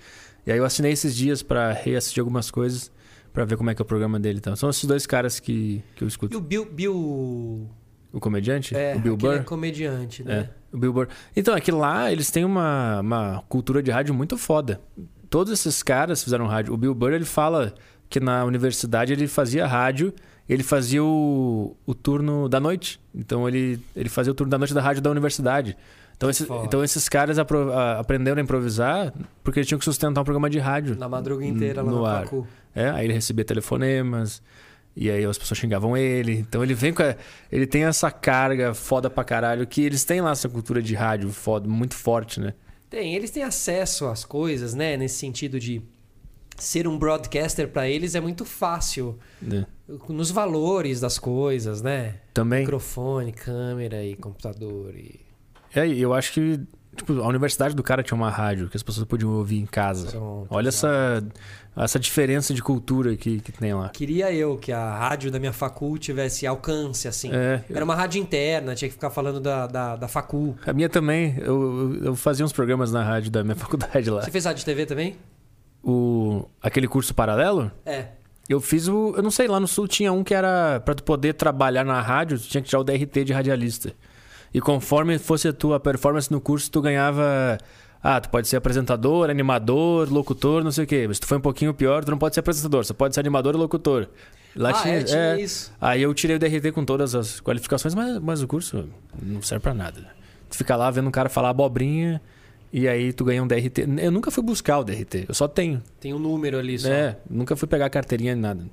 E 0.44 0.50
aí 0.50 0.58
eu 0.58 0.64
assinei 0.64 0.90
esses 0.90 1.14
dias 1.14 1.44
pra 1.44 1.70
reassistir 1.72 2.20
algumas 2.20 2.50
coisas, 2.50 2.90
pra 3.32 3.44
ver 3.44 3.56
como 3.56 3.70
é 3.70 3.74
que 3.74 3.80
é 3.80 3.84
o 3.84 3.86
programa 3.86 4.18
dele. 4.18 4.38
Então, 4.38 4.56
são 4.56 4.68
esses 4.68 4.84
dois 4.84 5.06
caras 5.06 5.38
que, 5.38 5.84
que 5.94 6.02
eu 6.02 6.08
escuto. 6.08 6.34
E 6.34 6.36
o 6.36 6.40
Bill. 6.40 6.64
Bill 6.64 7.68
O 8.12 8.18
comediante? 8.18 8.74
é, 8.74 8.96
o 8.96 8.98
Bill 8.98 9.16
Burr? 9.16 9.34
é 9.36 9.38
comediante, 9.44 10.24
né? 10.24 10.48
É, 10.50 10.59
o 10.72 10.78
Bill 10.78 10.92
Burr. 10.92 11.08
Então, 11.36 11.54
aqui 11.54 11.70
lá 11.70 12.10
eles 12.12 12.30
têm 12.30 12.44
uma, 12.44 13.00
uma 13.00 13.42
cultura 13.48 13.82
de 13.82 13.90
rádio 13.90 14.14
muito 14.14 14.36
foda. 14.38 14.80
Todos 15.28 15.52
esses 15.52 15.82
caras 15.82 16.22
fizeram 16.22 16.46
rádio. 16.46 16.72
O 16.74 16.76
Bill 16.76 16.94
Burr, 16.94 17.12
ele 17.12 17.24
fala 17.24 17.72
que 18.08 18.18
na 18.20 18.44
universidade 18.44 19.12
ele 19.12 19.26
fazia 19.28 19.66
rádio, 19.66 20.12
ele 20.48 20.62
fazia 20.64 21.02
o, 21.04 21.76
o 21.86 21.94
turno 21.94 22.48
da 22.48 22.58
noite. 22.58 23.00
Então, 23.14 23.48
ele, 23.48 23.80
ele 23.94 24.08
fazia 24.08 24.32
o 24.32 24.34
turno 24.34 24.50
da 24.50 24.58
noite 24.58 24.74
da 24.74 24.80
rádio 24.80 25.00
da 25.02 25.10
universidade. 25.10 25.76
Então, 26.16 26.28
esse- 26.28 26.46
então 26.64 26.84
esses 26.84 27.08
caras 27.08 27.38
apro- 27.38 27.72
a- 27.72 27.98
aprenderam 28.00 28.38
a 28.40 28.42
improvisar 28.42 29.12
porque 29.42 29.60
eles 29.60 29.68
tinham 29.68 29.78
que 29.78 29.84
sustentar 29.84 30.20
um 30.20 30.24
programa 30.24 30.50
de 30.50 30.58
rádio. 30.58 30.96
Na 30.98 31.08
madruga 31.08 31.46
inteira 31.46 31.82
lá 31.82 31.90
no 31.90 31.98
no 31.98 32.04
ar. 32.04 32.24
Facu. 32.24 32.46
É, 32.74 32.90
aí 32.90 33.06
ele 33.06 33.14
recebia 33.14 33.44
telefonemas. 33.44 34.42
E 34.96 35.10
aí 35.10 35.24
as 35.24 35.38
pessoas 35.38 35.58
xingavam 35.58 35.96
ele. 35.96 36.32
Então 36.38 36.62
ele 36.62 36.74
vem 36.74 36.92
com. 36.92 37.02
A, 37.02 37.16
ele 37.50 37.66
tem 37.66 37.84
essa 37.84 38.10
carga 38.10 38.74
foda 38.74 39.08
pra 39.08 39.24
caralho. 39.24 39.66
Que 39.66 39.82
eles 39.82 40.04
têm 40.04 40.20
lá 40.20 40.32
essa 40.32 40.48
cultura 40.48 40.82
de 40.82 40.94
rádio 40.94 41.30
foda, 41.30 41.68
muito 41.68 41.94
forte, 41.94 42.40
né? 42.40 42.54
Tem, 42.88 43.14
eles 43.14 43.30
têm 43.30 43.42
acesso 43.44 44.06
às 44.06 44.24
coisas, 44.24 44.74
né? 44.74 44.96
Nesse 44.96 45.16
sentido 45.16 45.60
de 45.60 45.80
ser 46.56 46.86
um 46.86 46.98
broadcaster 46.98 47.68
pra 47.68 47.88
eles 47.88 48.14
é 48.14 48.20
muito 48.20 48.44
fácil. 48.44 49.18
né? 49.40 49.64
Nos 50.08 50.30
valores 50.30 51.00
das 51.00 51.18
coisas, 51.18 51.80
né? 51.82 52.16
Também. 52.34 52.60
Microfone, 52.60 53.32
câmera 53.32 54.04
e 54.04 54.14
computador. 54.16 54.94
E... 54.96 55.20
É, 55.74 55.86
eu 55.88 56.12
acho 56.12 56.32
que. 56.32 56.60
Tipo, 57.00 57.20
a 57.22 57.26
universidade 57.26 57.74
do 57.74 57.82
cara 57.82 58.02
tinha 58.02 58.16
uma 58.16 58.30
rádio 58.30 58.68
que 58.68 58.76
as 58.76 58.82
pessoas 58.82 59.06
podiam 59.06 59.30
ouvir 59.32 59.58
em 59.58 59.66
casa. 59.66 60.10
Pronto, 60.10 60.46
Olha 60.50 60.68
essa, 60.68 61.24
essa 61.76 61.98
diferença 61.98 62.52
de 62.52 62.62
cultura 62.62 63.16
que, 63.16 63.40
que 63.40 63.52
tem 63.52 63.72
lá. 63.72 63.88
Queria 63.88 64.32
eu 64.32 64.56
que 64.58 64.70
a 64.70 64.94
rádio 64.98 65.30
da 65.30 65.38
minha 65.38 65.52
facul 65.52 65.96
tivesse 65.98 66.46
alcance, 66.46 67.08
assim. 67.08 67.30
É, 67.32 67.62
Era 67.70 67.84
uma 67.84 67.94
rádio 67.94 68.20
interna, 68.20 68.74
tinha 68.74 68.88
que 68.88 68.94
ficar 68.94 69.10
falando 69.10 69.40
da, 69.40 69.66
da, 69.66 69.96
da 69.96 70.08
facul. 70.08 70.56
a 70.66 70.72
minha 70.72 70.88
também, 70.88 71.36
eu, 71.38 71.94
eu- 71.94 72.04
eu 72.04 72.16
fazia 72.16 72.44
uns 72.44 72.52
programas 72.52 72.92
na 72.92 73.02
rádio 73.02 73.30
da 73.30 73.42
minha 73.42 73.56
faculdade 73.56 74.10
lá. 74.10 74.22
Você 74.22 74.30
fez 74.30 74.44
rádio 74.44 74.64
TV 74.64 74.84
também? 74.86 75.16
O, 75.82 76.44
aquele 76.62 76.86
curso 76.86 77.14
paralelo, 77.14 77.70
É. 77.86 78.08
Eu 78.48 78.60
fiz 78.60 78.88
o. 78.88 79.14
Eu 79.16 79.22
não 79.22 79.30
sei, 79.30 79.46
lá 79.46 79.60
no 79.60 79.68
sul 79.68 79.86
tinha 79.86 80.12
um 80.12 80.24
que 80.24 80.34
era. 80.34 80.80
Pra 80.84 80.92
tu 80.92 81.04
poder 81.04 81.34
trabalhar 81.34 81.84
na 81.84 82.00
rádio, 82.00 82.36
tu 82.36 82.48
tinha 82.48 82.60
que 82.60 82.68
tirar 82.68 82.80
o 82.80 82.84
DRT 82.84 83.22
de 83.24 83.32
radialista. 83.32 83.92
E 84.52 84.60
conforme 84.60 85.18
fosse 85.18 85.48
a 85.48 85.52
tua 85.52 85.78
performance 85.78 86.30
no 86.30 86.40
curso, 86.40 86.70
tu 86.70 86.80
ganhava. 86.80 87.58
Ah, 88.02 88.20
tu 88.20 88.30
pode 88.30 88.48
ser 88.48 88.56
apresentador, 88.56 89.28
animador, 89.28 90.10
locutor, 90.10 90.64
não 90.64 90.72
sei 90.72 90.84
o 90.84 90.86
quê. 90.86 91.04
Mas 91.06 91.18
se 91.18 91.20
tu 91.20 91.26
foi 91.26 91.38
um 91.38 91.40
pouquinho 91.40 91.74
pior, 91.74 92.04
tu 92.04 92.10
não 92.10 92.18
pode 92.18 92.34
ser 92.34 92.40
apresentador, 92.40 92.84
você 92.84 92.94
pode 92.94 93.14
ser 93.14 93.20
animador 93.20 93.54
e 93.54 93.58
locutor. 93.58 94.08
Lá 94.56 94.70
ah, 94.70 94.72
tinha, 94.72 94.94
é, 94.94 95.02
tinha 95.02 95.34
é. 95.34 95.40
isso. 95.40 95.72
Aí 95.80 96.02
eu 96.02 96.12
tirei 96.14 96.36
o 96.36 96.38
DRT 96.38 96.72
com 96.72 96.84
todas 96.84 97.14
as 97.14 97.40
qualificações, 97.40 97.94
mas, 97.94 98.18
mas 98.18 98.42
o 98.42 98.48
curso 98.48 98.88
não 99.22 99.42
serve 99.42 99.62
pra 99.62 99.74
nada. 99.74 100.06
Tu 100.48 100.56
fica 100.56 100.74
lá 100.74 100.90
vendo 100.90 101.08
um 101.08 101.12
cara 101.12 101.28
falar 101.28 101.50
abobrinha 101.50 102.20
e 102.72 102.88
aí 102.88 103.12
tu 103.12 103.24
ganha 103.24 103.42
um 103.42 103.46
DRT. 103.46 103.86
Eu 103.98 104.10
nunca 104.10 104.30
fui 104.30 104.42
buscar 104.42 104.78
o 104.78 104.84
DRT, 104.84 105.26
eu 105.28 105.34
só 105.34 105.46
tenho. 105.46 105.82
Tem 106.00 106.12
um 106.12 106.18
número 106.18 106.58
ali 106.58 106.78
só. 106.78 106.88
É, 106.88 107.16
nunca 107.28 107.54
fui 107.54 107.68
pegar 107.68 107.88
carteirinha 107.90 108.34
nem 108.34 108.42
nada. 108.42 108.64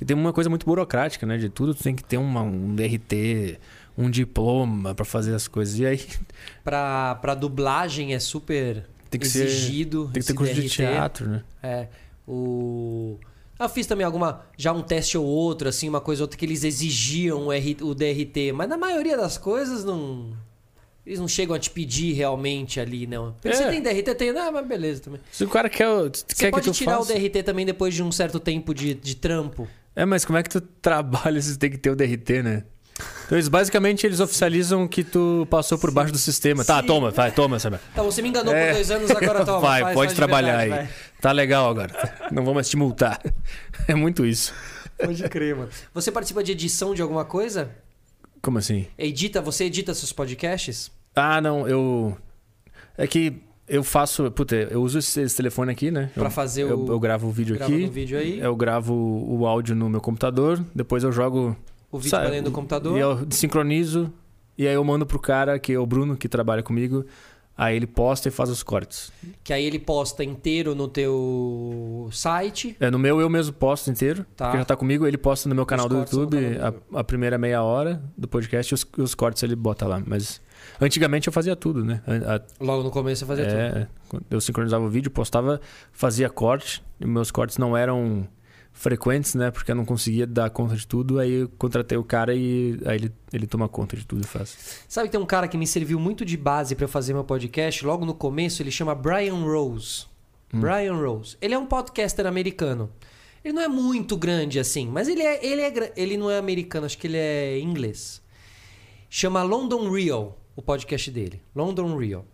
E 0.00 0.04
tem 0.04 0.16
uma 0.16 0.32
coisa 0.32 0.48
muito 0.48 0.64
burocrática, 0.64 1.26
né? 1.26 1.36
De 1.36 1.50
tudo 1.50 1.74
tu 1.74 1.82
tem 1.82 1.94
que 1.94 2.02
ter 2.02 2.16
uma, 2.16 2.42
um 2.42 2.74
DRT, 2.74 3.58
um 3.96 4.08
diploma 4.10 4.94
pra 4.94 5.04
fazer 5.04 5.34
as 5.34 5.46
coisas. 5.48 5.78
E 5.78 5.86
aí 5.86 6.00
Pra, 6.64 7.14
pra 7.16 7.34
dublagem 7.34 8.14
é 8.14 8.18
super 8.18 8.86
Tem 9.10 9.20
que 9.20 9.28
ser- 9.28 9.44
exigido. 9.46 10.10
tem 10.12 10.20
que 10.22 10.26
ter 10.28 10.34
curso 10.34 10.54
de 10.54 10.60
DRT. 10.62 10.76
teatro, 10.76 11.28
né? 11.28 11.42
É. 11.62 11.88
O. 12.26 13.18
Eu 13.58 13.68
fiz 13.68 13.86
também 13.86 14.06
alguma. 14.06 14.42
Já 14.56 14.72
um 14.72 14.82
teste 14.82 15.18
ou 15.18 15.24
outro, 15.26 15.68
assim, 15.68 15.88
uma 15.88 16.00
coisa 16.00 16.22
ou 16.22 16.24
outra 16.24 16.38
que 16.38 16.44
eles 16.46 16.64
exigiam 16.64 17.46
o, 17.48 17.52
R, 17.52 17.76
o 17.82 17.94
DRT. 17.94 18.52
Mas 18.54 18.68
na 18.68 18.78
maioria 18.78 19.16
das 19.16 19.36
coisas 19.36 19.84
não. 19.84 20.32
Eles 21.04 21.18
não 21.18 21.26
chegam 21.28 21.56
a 21.56 21.58
te 21.58 21.70
pedir 21.70 22.12
realmente 22.12 22.78
ali, 22.78 23.06
não. 23.06 23.34
É. 23.42 23.52
Você 23.52 23.68
tem 23.68 23.82
DRT? 23.82 24.14
Tem. 24.14 24.30
Ah, 24.30 24.50
mas 24.52 24.66
beleza 24.66 25.00
também. 25.02 25.20
Se 25.32 25.44
o 25.44 25.48
cara 25.48 25.68
quer, 25.68 25.86
Você 25.88 26.24
quer 26.38 26.44
que 26.46 26.50
pode 26.52 26.64
tu 26.66 26.72
tirar 26.72 26.98
faça... 26.98 27.12
o 27.12 27.18
DRT 27.18 27.42
também 27.42 27.66
depois 27.66 27.92
de 27.94 28.02
um 28.02 28.12
certo 28.12 28.38
tempo 28.38 28.72
de, 28.74 28.94
de 28.94 29.16
trampo. 29.16 29.66
É, 29.96 30.04
mas 30.06 30.24
como 30.24 30.38
é 30.38 30.42
que 30.42 30.50
tu 30.50 30.60
trabalha 30.80 31.40
se 31.42 31.58
tem 31.58 31.70
que 31.70 31.78
ter 31.78 31.90
o 31.90 31.96
DRT, 31.96 32.42
né? 32.42 32.64
Então, 33.26 33.36
eles, 33.38 33.48
basicamente, 33.48 34.06
eles 34.06 34.20
oficializam 34.20 34.86
que 34.88 35.02
tu 35.04 35.46
passou 35.50 35.78
por 35.78 35.90
baixo 35.90 36.12
do 36.12 36.18
sistema. 36.18 36.64
Tá, 36.64 36.80
Sim. 36.80 36.86
toma, 36.86 37.10
vai, 37.10 37.30
toma, 37.30 37.58
sabe? 37.58 37.78
Tá, 37.94 38.02
você 38.02 38.20
me 38.22 38.28
enganou 38.28 38.52
É. 38.54 38.66
por 38.68 38.74
dois 38.74 38.90
anos, 38.90 39.10
agora 39.10 39.44
toma. 39.46 39.60
vai, 39.60 39.82
faz- 39.82 39.94
pode 39.94 40.06
faz 40.08 40.16
trabalhar 40.16 40.58
verdade, 40.58 40.88
aí. 40.88 40.88
Tá 41.20 41.32
legal 41.32 41.68
agora. 41.70 41.92
Não 42.32 42.44
vou 42.44 42.54
mais 42.54 42.68
te 42.68 42.76
multar. 42.76 43.20
É 43.88 43.94
muito 43.94 44.24
isso. 44.26 44.52
vai. 44.98 45.08
Pode 45.08 45.28
crer, 45.28 45.54
mano. 45.56 45.68
Você 45.94 46.10
participa 46.12 46.42
de 46.42 46.52
edição 46.52 46.94
de 46.94 47.02
alguma 47.02 47.24
coisa? 47.24 47.70
Como 48.42 48.58
assim? 48.58 48.86
Edita, 48.98 49.40
você 49.40 49.64
edita 49.64 49.94
seus 49.94 50.12
podcasts? 50.12 50.90
Ah, 51.14 51.40
não, 51.40 51.68
eu. 51.68 52.16
É 52.96 53.06
que 53.06 53.34
eu 53.68 53.82
faço. 53.84 54.30
Puta, 54.30 54.54
eu 54.56 54.82
uso 54.82 54.98
esse, 54.98 55.20
esse 55.22 55.36
telefone 55.36 55.70
aqui, 55.72 55.90
né? 55.90 56.10
Pra 56.14 56.24
eu, 56.26 56.30
fazer 56.30 56.62
eu, 56.62 56.78
o- 56.84 56.92
eu 56.92 56.98
gravo 56.98 57.28
o 57.28 57.30
vídeo 57.30 57.56
Grava 57.56 57.72
aqui. 57.72 57.84
no 57.86 57.90
vídeo 57.92 58.18
aí, 58.18 58.40
Eu 58.40 58.54
gravo 58.56 58.94
o 58.94 59.46
áudio 59.46 59.74
no 59.74 59.88
meu 59.88 60.00
computador, 60.00 60.62
depois 60.74 61.02
eu 61.04 61.12
jogo. 61.12 61.56
O 61.90 61.98
vídeo 61.98 62.10
sabe, 62.10 62.24
pra 62.26 62.30
dentro 62.34 62.50
do 62.50 62.54
computador. 62.54 62.96
E 62.96 63.00
eu 63.00 63.26
sincronizo. 63.30 64.12
E 64.58 64.66
aí 64.68 64.74
eu 64.74 64.84
mando 64.84 65.06
pro 65.06 65.18
cara, 65.18 65.58
que 65.58 65.72
é 65.72 65.78
o 65.78 65.86
Bruno, 65.86 66.16
que 66.16 66.28
trabalha 66.28 66.62
comigo. 66.62 67.04
Aí 67.56 67.76
ele 67.76 67.86
posta 67.86 68.28
e 68.28 68.30
faz 68.30 68.48
os 68.48 68.62
cortes. 68.62 69.12
Que 69.44 69.52
aí 69.52 69.64
ele 69.64 69.78
posta 69.78 70.24
inteiro 70.24 70.74
no 70.74 70.88
teu 70.88 72.08
site. 72.12 72.74
É, 72.80 72.90
no 72.90 72.98
meu 72.98 73.20
eu 73.20 73.28
mesmo 73.28 73.52
posto 73.52 73.90
inteiro, 73.90 74.24
Tá. 74.36 74.46
porque 74.46 74.58
já 74.58 74.64
tá 74.64 74.76
comigo. 74.76 75.06
Ele 75.06 75.18
posta 75.18 75.48
no 75.48 75.54
meu 75.54 75.66
canal 75.66 75.88
do 75.88 75.96
cortes 75.96 76.12
no 76.14 76.20
YouTube 76.22 76.54
canal 76.54 76.72
do 76.72 76.96
a, 76.96 77.00
a 77.00 77.04
primeira 77.04 77.36
meia 77.36 77.62
hora 77.62 78.02
do 78.16 78.26
podcast 78.26 78.72
e 78.72 78.74
os, 78.74 78.86
os 78.98 79.14
cortes 79.14 79.42
ele 79.42 79.54
bota 79.56 79.86
lá. 79.86 80.02
Mas 80.06 80.40
antigamente 80.80 81.28
eu 81.28 81.32
fazia 81.32 81.54
tudo, 81.54 81.84
né? 81.84 82.00
A- 82.06 82.40
Logo 82.64 82.82
no 82.82 82.90
começo 82.90 83.20
você 83.20 83.26
fazia 83.26 83.46
tudo. 83.46 83.58
É, 83.58 83.88
eu 84.30 84.40
sincronizava 84.40 84.84
o 84.84 84.88
vídeo, 84.88 85.10
postava, 85.10 85.60
fazia 85.92 86.30
corte. 86.30 86.82
E 86.98 87.06
meus 87.06 87.30
cortes 87.30 87.58
não 87.58 87.76
eram 87.76 88.26
frequentes, 88.80 89.34
né? 89.34 89.50
Porque 89.50 89.70
eu 89.70 89.74
não 89.74 89.84
conseguia 89.84 90.26
dar 90.26 90.48
conta 90.48 90.74
de 90.74 90.86
tudo. 90.86 91.18
Aí 91.18 91.30
eu 91.30 91.48
contratei 91.58 91.98
o 91.98 92.02
cara 92.02 92.34
e 92.34 92.80
aí 92.86 92.96
ele, 92.96 93.12
ele 93.30 93.46
toma 93.46 93.68
conta 93.68 93.94
de 93.94 94.06
tudo 94.06 94.22
e 94.22 94.26
faz. 94.26 94.82
Sabe 94.88 95.08
que 95.08 95.12
tem 95.12 95.20
um 95.20 95.26
cara 95.26 95.46
que 95.46 95.58
me 95.58 95.66
serviu 95.66 96.00
muito 96.00 96.24
de 96.24 96.34
base 96.34 96.74
pra 96.74 96.84
eu 96.84 96.88
fazer 96.88 97.12
meu 97.12 97.22
podcast? 97.22 97.84
Logo 97.84 98.06
no 98.06 98.14
começo, 98.14 98.62
ele 98.62 98.70
chama 98.70 98.94
Brian 98.94 99.34
Rose. 99.34 100.06
Brian 100.50 100.94
Rose. 100.94 101.36
Ele 101.42 101.52
é 101.52 101.58
um 101.58 101.66
podcaster 101.66 102.26
americano. 102.26 102.90
Ele 103.44 103.52
não 103.52 103.62
é 103.62 103.68
muito 103.68 104.16
grande 104.16 104.58
assim, 104.58 104.86
mas 104.86 105.08
ele 105.08 105.22
é, 105.22 105.44
ele 105.44 105.60
é 105.60 105.92
ele 105.94 106.16
não 106.16 106.30
é 106.30 106.38
americano, 106.38 106.86
acho 106.86 106.96
que 106.96 107.06
ele 107.06 107.18
é 107.18 107.58
inglês. 107.58 108.22
Chama 109.10 109.42
London 109.42 109.90
Real, 109.90 110.38
o 110.56 110.62
podcast 110.62 111.10
dele. 111.10 111.42
London 111.54 111.96
Real. 111.96 112.24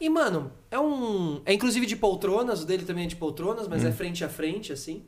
E, 0.00 0.08
mano, 0.08 0.50
é 0.70 0.78
um. 0.78 1.40
É 1.44 1.52
inclusive 1.52 1.86
de 1.86 1.96
poltronas, 1.96 2.62
o 2.62 2.66
dele 2.66 2.84
também 2.84 3.04
é 3.04 3.06
de 3.06 3.16
poltronas, 3.16 3.68
mas 3.68 3.84
é 3.84 3.92
frente 3.92 4.24
a 4.24 4.28
frente, 4.28 4.72
assim. 4.72 5.02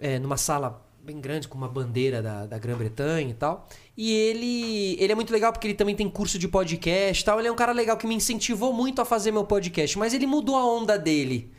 É, 0.00 0.18
numa 0.18 0.36
sala 0.36 0.86
bem 1.02 1.20
grande, 1.20 1.48
com 1.48 1.56
uma 1.58 1.68
bandeira 1.68 2.22
da, 2.22 2.46
da 2.46 2.58
Grã-Bretanha 2.58 3.30
e 3.30 3.34
tal. 3.34 3.68
E 3.96 4.12
ele, 4.12 4.96
ele 4.98 5.12
é 5.12 5.14
muito 5.14 5.32
legal 5.32 5.52
porque 5.52 5.66
ele 5.66 5.74
também 5.74 5.94
tem 5.94 6.08
curso 6.08 6.38
de 6.38 6.46
podcast 6.48 7.22
e 7.22 7.24
tal. 7.24 7.38
Ele 7.38 7.48
é 7.48 7.52
um 7.52 7.56
cara 7.56 7.72
legal 7.72 7.96
que 7.96 8.06
me 8.06 8.14
incentivou 8.14 8.72
muito 8.72 9.00
a 9.00 9.04
fazer 9.04 9.30
meu 9.32 9.44
podcast. 9.44 9.98
Mas 9.98 10.12
ele 10.14 10.26
mudou 10.26 10.56
a 10.56 10.64
onda 10.64 10.98
dele. 10.98 11.50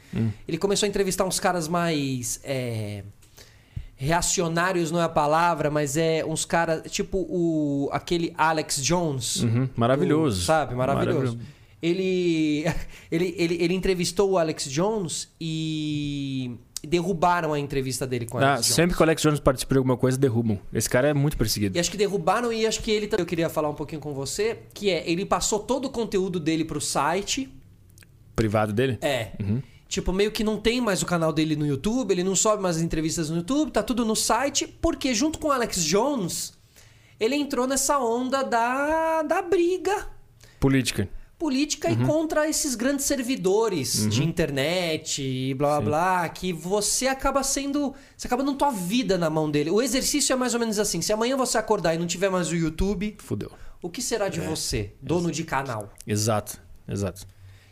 Ele 0.47 0.57
começou 0.57 0.85
a 0.85 0.89
entrevistar 0.89 1.25
uns 1.25 1.39
caras 1.39 1.67
mais. 1.67 2.39
é, 2.43 3.03
reacionários 3.95 4.89
não 4.91 4.99
é 4.99 5.03
a 5.03 5.09
palavra, 5.09 5.69
mas 5.69 5.95
é 5.97 6.25
uns 6.25 6.43
caras. 6.45 6.83
Tipo 6.91 7.19
o 7.29 7.89
aquele 7.91 8.33
Alex 8.37 8.81
Jones. 8.83 9.37
Uhum, 9.43 9.69
maravilhoso. 9.75 10.39
Do- 10.39 10.45
sabe? 10.45 10.75
Maravilhoso. 10.75 11.17
Maravilhoso. 11.37 11.39
Ele, 11.81 12.65
ele, 13.11 13.35
ele, 13.37 13.57
ele 13.63 13.73
entrevistou 13.73 14.31
o 14.31 14.37
Alex 14.37 14.65
Jones 14.69 15.29
e 15.39 16.51
derrubaram 16.83 17.53
a 17.53 17.59
entrevista 17.59 18.07
dele 18.07 18.25
com 18.25 18.37
Ah, 18.37 18.41
Alex 18.53 18.61
Jones. 18.65 18.75
sempre 18.75 18.95
que 18.95 19.01
o 19.01 19.03
Alex 19.03 19.21
Jones 19.21 19.39
participa 19.39 19.75
de 19.75 19.77
alguma 19.79 19.97
coisa, 19.97 20.17
derrubam. 20.17 20.59
Esse 20.73 20.89
cara 20.89 21.09
é 21.09 21.13
muito 21.13 21.37
perseguido. 21.37 21.77
E 21.77 21.79
acho 21.79 21.91
que 21.91 21.97
derrubaram 21.97 22.51
e 22.51 22.65
acho 22.65 22.81
que 22.81 22.89
ele 22.91 23.07
também. 23.07 23.21
Eu 23.23 23.27
queria 23.27 23.49
falar 23.49 23.69
um 23.69 23.73
pouquinho 23.75 24.01
com 24.01 24.13
você, 24.13 24.59
que 24.73 24.89
é, 24.89 25.09
ele 25.09 25.25
passou 25.25 25.59
todo 25.59 25.85
o 25.85 25.89
conteúdo 25.89 26.39
dele 26.39 26.65
pro 26.65 26.81
site. 26.81 27.49
Privado 28.35 28.73
dele? 28.73 28.97
É. 29.01 29.31
Tipo, 29.87 30.13
meio 30.13 30.31
que 30.31 30.43
não 30.43 30.57
tem 30.57 30.79
mais 30.79 31.01
o 31.01 31.05
canal 31.05 31.33
dele 31.33 31.55
no 31.55 31.67
YouTube, 31.67 32.11
ele 32.11 32.23
não 32.23 32.35
sobe 32.35 32.63
mais 32.63 32.77
as 32.77 32.81
entrevistas 32.81 33.29
no 33.29 33.37
YouTube, 33.37 33.71
tá 33.71 33.83
tudo 33.83 34.05
no 34.05 34.15
site, 34.15 34.65
porque 34.65 35.13
junto 35.13 35.37
com 35.37 35.49
o 35.49 35.51
Alex 35.51 35.83
Jones, 35.83 36.53
ele 37.19 37.35
entrou 37.35 37.67
nessa 37.67 37.99
onda 37.99 38.41
da, 38.41 39.21
da 39.21 39.41
briga 39.41 40.07
Política. 40.61 41.09
Política 41.41 41.89
Uhum. 41.89 42.03
e 42.03 42.05
contra 42.05 42.47
esses 42.47 42.75
grandes 42.75 43.03
servidores 43.05 44.07
de 44.07 44.23
internet 44.23 45.23
e 45.23 45.55
blá 45.55 45.81
blá 45.81 45.89
blá, 46.19 46.29
que 46.29 46.53
você 46.53 47.07
acaba 47.07 47.41
sendo. 47.41 47.95
Você 48.15 48.27
acaba 48.27 48.43
dando 48.43 48.55
tua 48.57 48.69
vida 48.69 49.17
na 49.17 49.27
mão 49.27 49.49
dele. 49.49 49.71
O 49.71 49.81
exercício 49.81 50.31
é 50.33 50.35
mais 50.35 50.53
ou 50.53 50.59
menos 50.59 50.77
assim: 50.77 51.01
se 51.01 51.11
amanhã 51.11 51.35
você 51.35 51.57
acordar 51.57 51.95
e 51.95 51.97
não 51.97 52.05
tiver 52.05 52.29
mais 52.29 52.49
o 52.51 52.55
YouTube, 52.55 53.15
Fudeu. 53.17 53.51
o 53.81 53.89
que 53.89 54.03
será 54.03 54.27
É. 54.27 54.29
de 54.29 54.39
você, 54.39 54.93
dono 55.01 55.31
de 55.31 55.43
canal? 55.43 55.89
Exato, 56.05 56.61
exato. 56.87 57.25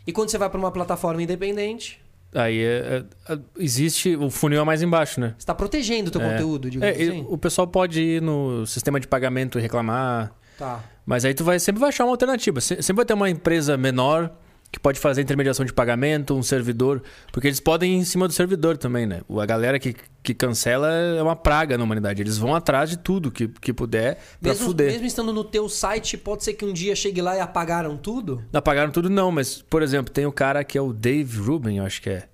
E 0.08 0.12
quando 0.12 0.30
você 0.32 0.38
vai 0.40 0.50
pra 0.50 0.58
uma 0.58 0.72
plataforma 0.72 1.22
independente, 1.22 2.02
Aí 2.34 2.60
é- 2.60 3.04
é- 3.28 3.34
é- 3.34 3.40
existe. 3.58 4.16
O 4.16 4.30
funil 4.30 4.62
é 4.62 4.64
mais 4.64 4.84
embaixo, 4.84 5.20
né? 5.20 5.34
você 5.38 5.46
tá 5.48 5.54
protegendo 5.56 6.10
o 6.10 6.12
teu 6.12 6.22
É. 6.22 6.32
conteúdo, 6.32 6.70
digamos 6.70 6.96
É, 6.96 7.02
assim. 7.04 7.26
o 7.28 7.38
pessoal 7.40 7.68
pode 7.68 8.00
ir 8.02 8.22
no 8.22 8.66
sistema 8.68 9.00
de 9.00 9.08
pagamento 9.08 9.58
e 9.58 9.62
reclamar. 9.62 10.32
Tá. 10.58 10.84
Mas 11.10 11.26
aí 11.26 11.34
tu 11.34 11.44
vai 11.44 11.58
sempre 11.60 11.80
vai 11.80 11.90
achar 11.90 12.06
uma 12.06 12.12
alternativa. 12.12 12.62
Se- 12.62 12.82
Sempre 12.84 12.98
vai 12.98 13.06
ter 13.06 13.16
uma 13.16 13.30
empresa 13.30 13.76
menor 13.76 14.32
que 14.72 14.80
pode 14.80 15.00
fazer 15.00 15.24
intermediação 15.24 15.66
de 15.66 15.74
pagamento, 15.74 16.36
um 16.36 16.44
servidor. 16.44 17.02
Porque 17.32 17.48
eles 17.48 17.60
podem 17.60 17.96
ir 17.96 17.98
em 17.98 18.04
cima 18.06 18.28
do 18.28 18.34
servidor 18.36 18.78
também, 18.78 19.08
né? 19.08 19.22
A 19.42 19.46
galera 19.48 19.80
que, 19.80 19.96
que 20.22 20.32
cancela 20.36 20.88
é 20.92 21.20
uma 21.24 21.36
praga 21.36 21.76
na 21.76 21.84
humanidade. 21.84 22.22
Eles 22.22 22.38
vão 22.38 22.54
atrás 22.54 22.92
de 22.92 22.98
tudo 23.00 23.32
que, 23.32 23.48
que 23.48 23.74
puder 23.74 24.20
pra 24.40 24.52
Mesmo, 24.52 24.68
fuder. 24.68 24.92
mesmo 24.92 25.08
estando 25.08 25.34
no 25.34 25.44
teu 25.44 25.68
site, 25.68 26.16
pode 26.16 26.44
ser 26.44 26.54
que 26.54 26.64
um 26.64 26.72
dia 26.72 26.96
chegue 26.96 27.20
lá 27.24 27.36
e 27.36 27.40
apagaram 27.40 27.98
tudo? 27.98 28.44
Não 28.54 28.60
apagaram 28.60 28.92
tudo, 28.92 29.10
não, 29.10 29.32
mas, 29.32 29.64
por 29.64 29.82
exemplo, 29.82 30.14
tem 30.14 30.28
o 30.28 30.32
cara 30.32 30.64
que 30.64 30.78
é 30.78 30.82
o 30.82 30.94
Dave 30.94 31.40
Rubin, 31.40 31.78
eu 31.78 31.84
acho 31.86 32.00
que 32.04 32.12
é. 32.12 32.28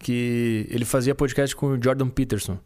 Que 0.00 0.66
ele 0.70 0.84
fazia 0.84 1.14
podcast 1.14 1.54
com 1.54 1.66
o 1.68 1.80
Jordan 1.80 2.08
Peterson. 2.08 2.58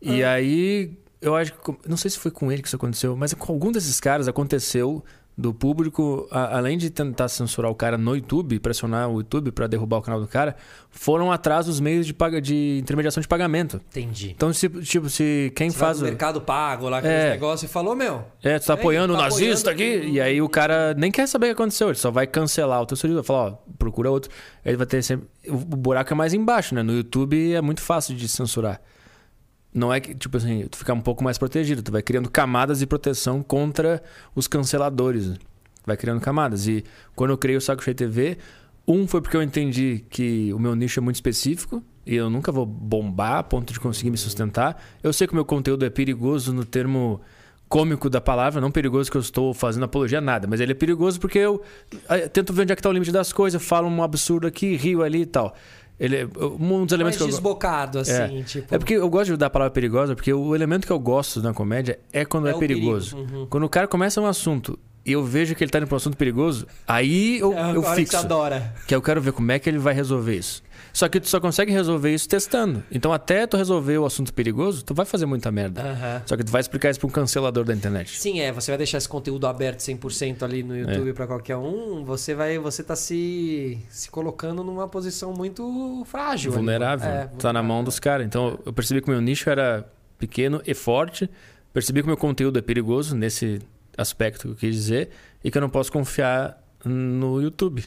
E 0.00 0.24
aí, 0.24 0.96
eu 1.24 1.34
acho 1.36 1.52
que. 1.52 1.74
Não 1.88 1.96
sei 1.96 2.10
se 2.10 2.18
foi 2.18 2.30
com 2.30 2.50
ele 2.52 2.62
que 2.62 2.68
isso 2.68 2.76
aconteceu, 2.76 3.16
mas 3.16 3.32
com 3.34 3.52
algum 3.52 3.72
desses 3.72 3.98
caras 4.00 4.28
aconteceu 4.28 5.04
do 5.36 5.52
público, 5.52 6.28
a- 6.30 6.58
além 6.58 6.78
de 6.78 6.88
tentar 6.90 7.26
censurar 7.26 7.68
o 7.68 7.74
cara 7.74 7.98
no 7.98 8.14
YouTube, 8.14 8.56
pressionar 8.60 9.08
o 9.10 9.16
YouTube 9.18 9.50
pra 9.50 9.66
derrubar 9.66 9.96
o 9.98 10.00
canal 10.02 10.20
do 10.20 10.28
cara, 10.28 10.54
foram 10.92 11.32
atrás 11.32 11.66
dos 11.66 11.80
meios 11.80 12.06
de, 12.06 12.14
paga, 12.14 12.40
de 12.40 12.78
intermediação 12.80 13.20
de 13.20 13.26
pagamento. 13.26 13.80
Entendi. 13.90 14.30
Então, 14.30 14.52
se, 14.52 14.68
tipo, 14.68 15.10
se 15.10 15.52
quem 15.56 15.70
Você 15.70 15.76
vai 15.78 15.88
faz. 15.88 16.00
o- 16.00 16.04
Mercado 16.04 16.40
Pago 16.40 16.88
lá, 16.88 16.98
aqueles 16.98 17.16
É. 17.16 17.30
negócios, 17.30 17.68
e 17.68 17.72
falou, 17.72 17.96
meu, 17.96 18.22
É, 18.44 18.60
tu 18.60 18.66
tá 18.66 18.74
Ei, 18.74 18.78
apoiando 18.78 19.12
o 19.12 19.16
tá 19.16 19.22
nazista 19.24 19.72
apoiando- 19.72 20.02
aqui. 20.04 20.10
E 20.12 20.20
aí 20.20 20.40
o 20.40 20.48
cara 20.48 20.94
nem 20.94 21.10
quer 21.10 21.26
saber 21.26 21.46
o 21.46 21.48
que 21.48 21.60
aconteceu. 21.62 21.88
Ele 21.88 21.98
só 21.98 22.12
vai 22.12 22.28
cancelar 22.28 22.80
o 22.82 22.86
teu 22.86 22.96
servidor. 22.96 23.24
Falar, 23.24 23.46
ó, 23.50 23.56
procura 23.76 24.12
outro. 24.12 24.30
Aí 24.64 24.70
ele 24.70 24.76
vai 24.76 24.86
ter 24.86 25.02
sempre. 25.02 25.26
O 25.48 25.54
o 25.54 25.56
buraco 25.76 26.12
é 26.12 26.16
mais 26.16 26.32
embaixo, 26.32 26.76
né? 26.76 26.82
No 26.84 26.92
YouTube 26.92 27.52
é 27.54 27.60
muito 27.60 27.82
fácil 27.82 28.14
de 28.14 28.28
censurar. 28.28 28.80
Não 29.74 29.92
é 29.92 29.98
que, 29.98 30.14
tipo 30.14 30.36
assim, 30.36 30.66
tu 30.70 30.78
fica 30.78 30.94
um 30.94 31.00
pouco 31.00 31.24
mais 31.24 31.36
protegido. 31.36 31.82
Tu 31.82 31.90
vai 31.90 32.00
criando 32.00 32.30
camadas 32.30 32.78
de 32.78 32.86
proteção 32.86 33.42
contra 33.42 34.00
os 34.34 34.46
canceladores. 34.46 35.32
Vai 35.84 35.96
criando 35.96 36.20
camadas. 36.20 36.68
E 36.68 36.84
quando 37.16 37.30
eu 37.30 37.38
criei 37.38 37.56
o 37.56 37.60
Saco 37.60 37.82
Cheio 37.82 37.96
TV, 37.96 38.38
um 38.86 39.08
foi 39.08 39.20
porque 39.20 39.36
eu 39.36 39.42
entendi 39.42 40.04
que 40.08 40.52
o 40.52 40.58
meu 40.58 40.76
nicho 40.76 41.00
é 41.00 41.02
muito 41.02 41.16
específico 41.16 41.82
e 42.06 42.14
eu 42.14 42.30
nunca 42.30 42.52
vou 42.52 42.64
bombar 42.64 43.38
a 43.38 43.42
ponto 43.42 43.72
de 43.72 43.80
conseguir 43.80 44.10
me 44.10 44.16
sustentar. 44.16 44.80
Eu 45.02 45.12
sei 45.12 45.26
que 45.26 45.32
o 45.32 45.36
meu 45.36 45.44
conteúdo 45.44 45.84
é 45.84 45.90
perigoso 45.90 46.52
no 46.52 46.64
termo 46.64 47.20
cômico 47.66 48.08
da 48.08 48.20
palavra, 48.20 48.60
não 48.60 48.70
perigoso 48.70 49.10
que 49.10 49.16
eu 49.16 49.20
estou 49.20 49.52
fazendo 49.52 49.84
apologia 49.84 50.18
a 50.18 50.20
nada, 50.20 50.46
mas 50.46 50.60
ele 50.60 50.72
é 50.72 50.74
perigoso 50.74 51.18
porque 51.18 51.38
eu, 51.38 51.62
eh, 52.08 52.28
tento 52.28 52.52
ver 52.52 52.62
onde 52.62 52.72
é 52.72 52.76
que 52.76 52.80
está 52.80 52.88
o 52.88 52.92
limite 52.92 53.10
das 53.10 53.32
coisas, 53.32 53.60
falo 53.60 53.88
um 53.88 54.02
absurdo 54.02 54.46
aqui, 54.46 54.76
rio 54.76 55.02
ali 55.02 55.22
e 55.22 55.26
tal. 55.26 55.56
Ele 55.98 56.16
é 56.16 56.24
um 56.58 56.84
dos 56.84 56.92
elementos 56.92 57.02
mais 57.02 57.16
que 57.16 57.22
go- 57.22 57.26
desbocado, 57.30 57.98
assim, 58.00 58.42
tipo... 58.42 58.74
é 58.74 58.78
porque 58.78 58.94
eu 58.94 59.08
gosto 59.08 59.30
de 59.30 59.36
dar 59.36 59.46
a 59.46 59.50
palavra 59.50 59.70
perigosa, 59.72 60.14
porque 60.16 60.32
o 60.32 60.54
elemento 60.54 60.86
que 60.86 60.92
eu 60.92 60.98
gosto 60.98 61.40
na 61.40 61.54
comédia 61.54 61.98
é 62.12 62.24
quando 62.24 62.48
É 62.48 62.50
é, 62.50 62.58
perigoso. 62.58 63.16
perigo, 63.16 63.36
uhum. 63.38 63.46
Quando 63.46 63.62
o 63.64 63.68
cara 63.68 63.86
começa 63.86 64.20
um 64.20 64.26
assunto 64.26 64.76
e 65.06 65.12
eu 65.12 65.22
vejo 65.22 65.54
que 65.54 65.62
ele 65.62 65.70
tá 65.70 65.78
indo 65.78 65.86
pra 65.86 65.94
um 65.94 65.98
assunto 65.98 66.16
perigoso, 66.16 66.66
aí 66.88 67.38
eu, 67.38 67.52
é 67.52 67.76
eu 67.76 67.82
que 67.82 67.94
fixo. 67.94 68.10
você 68.12 68.16
adora. 68.24 68.74
Que 68.88 68.94
eu 68.94 69.00
quero 69.00 69.20
ver 69.20 69.32
como 69.32 69.52
é 69.52 69.58
que 69.58 69.68
ele 69.70 69.78
vai 69.78 69.94
resolver 69.94 70.34
isso. 70.36 70.62
Só 70.94 71.08
que 71.08 71.18
tu 71.18 71.28
só 71.28 71.40
consegue 71.40 71.72
resolver 71.72 72.14
isso 72.14 72.28
testando. 72.28 72.84
Então, 72.88 73.12
até 73.12 73.46
tu 73.48 73.56
resolver 73.56 73.98
o 73.98 74.06
assunto 74.06 74.32
perigoso, 74.32 74.84
tu 74.84 74.94
vai 74.94 75.04
fazer 75.04 75.26
muita 75.26 75.50
merda. 75.50 76.22
Só 76.24 76.36
que 76.36 76.44
tu 76.44 76.52
vai 76.52 76.60
explicar 76.60 76.88
isso 76.90 77.00
pra 77.00 77.08
um 77.08 77.10
cancelador 77.10 77.64
da 77.64 77.74
internet. 77.74 78.16
Sim, 78.16 78.38
é, 78.38 78.52
você 78.52 78.70
vai 78.70 78.78
deixar 78.78 78.98
esse 78.98 79.08
conteúdo 79.08 79.44
aberto 79.48 79.80
100% 79.80 80.44
ali 80.44 80.62
no 80.62 80.76
YouTube 80.78 81.10
É. 81.10 81.12
pra 81.12 81.26
qualquer 81.26 81.56
um, 81.56 82.04
você 82.04 82.32
vai, 82.32 82.58
você 82.58 82.84
tá 82.84 82.94
se, 82.94 83.76
se 83.90 84.08
colocando 84.08 84.62
numa 84.62 84.86
posição 84.86 85.32
muito 85.32 86.04
frágil. 86.06 86.52
ali. 86.52 86.58
vulnerável. 86.58 87.08
É, 87.10 87.26
tá 87.38 87.52
na 87.52 87.60
mão 87.62 87.82
dos 87.82 87.98
caras. 87.98 88.24
Então, 88.24 88.56
eu 88.64 88.72
percebi 88.72 89.02
que 89.02 89.08
o 89.08 89.10
meu 89.10 89.20
nicho 89.20 89.50
era 89.50 89.84
pequeno 90.16 90.62
e 90.64 90.74
forte. 90.74 91.28
Percebi 91.72 92.02
que 92.02 92.04
o 92.06 92.08
meu 92.08 92.16
conteúdo 92.16 92.56
é 92.56 92.62
perigoso 92.62 93.16
nesse 93.16 93.60
aspecto 93.98 94.42
que 94.42 94.48
eu 94.52 94.54
quis 94.54 94.76
dizer. 94.76 95.10
E 95.42 95.50
que 95.50 95.58
eu 95.58 95.60
não 95.62 95.68
posso 95.68 95.90
confiar 95.90 96.62
no 96.84 97.42
YouTube. 97.42 97.84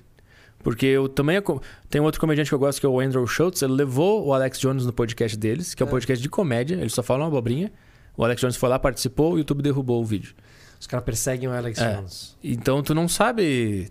Porque 0.64 0.86
eu 0.86 1.08
também... 1.08 1.42
Tem 1.90 2.02
outro 2.02 2.20
comediante 2.20 2.50
que 2.50 2.56
eu 2.56 2.60
gosto, 2.60 2.80
que 2.80 2.86
é 2.86 2.90
o 2.90 3.00
Andrew 3.00 3.26
Schultz. 3.28 3.62
Ele 3.62 3.74
levou 3.74 4.26
o 4.26 4.34
Alex 4.34 4.60
Jones 4.60 4.86
no 4.86 4.92
podcast 4.94 5.38
deles, 5.38 5.74
que 5.74 5.82
é 5.82 5.86
um 5.86 5.90
É. 5.90 5.92
podcast 5.92 6.22
de 6.22 6.28
comédia. 6.30 6.76
Eles 6.76 6.94
só 6.94 7.02
falam 7.04 7.24
uma 7.24 7.28
abobrinha. 7.28 7.72
O 8.18 8.24
Alex 8.24 8.42
Jones 8.42 8.56
foi 8.56 8.68
lá, 8.68 8.78
participou, 8.80 9.34
o 9.34 9.38
YouTube 9.38 9.62
derrubou 9.62 10.02
o 10.02 10.06
vídeo. 10.06 10.34
Os 10.80 10.88
caras 10.88 11.06
perseguem 11.06 11.48
o 11.48 11.52
Alex 11.54 11.80
É. 11.80 11.94
Jones. 11.96 12.36
Então, 12.44 12.82
tu 12.84 12.94
não 12.94 13.08
sabe... 13.08 13.88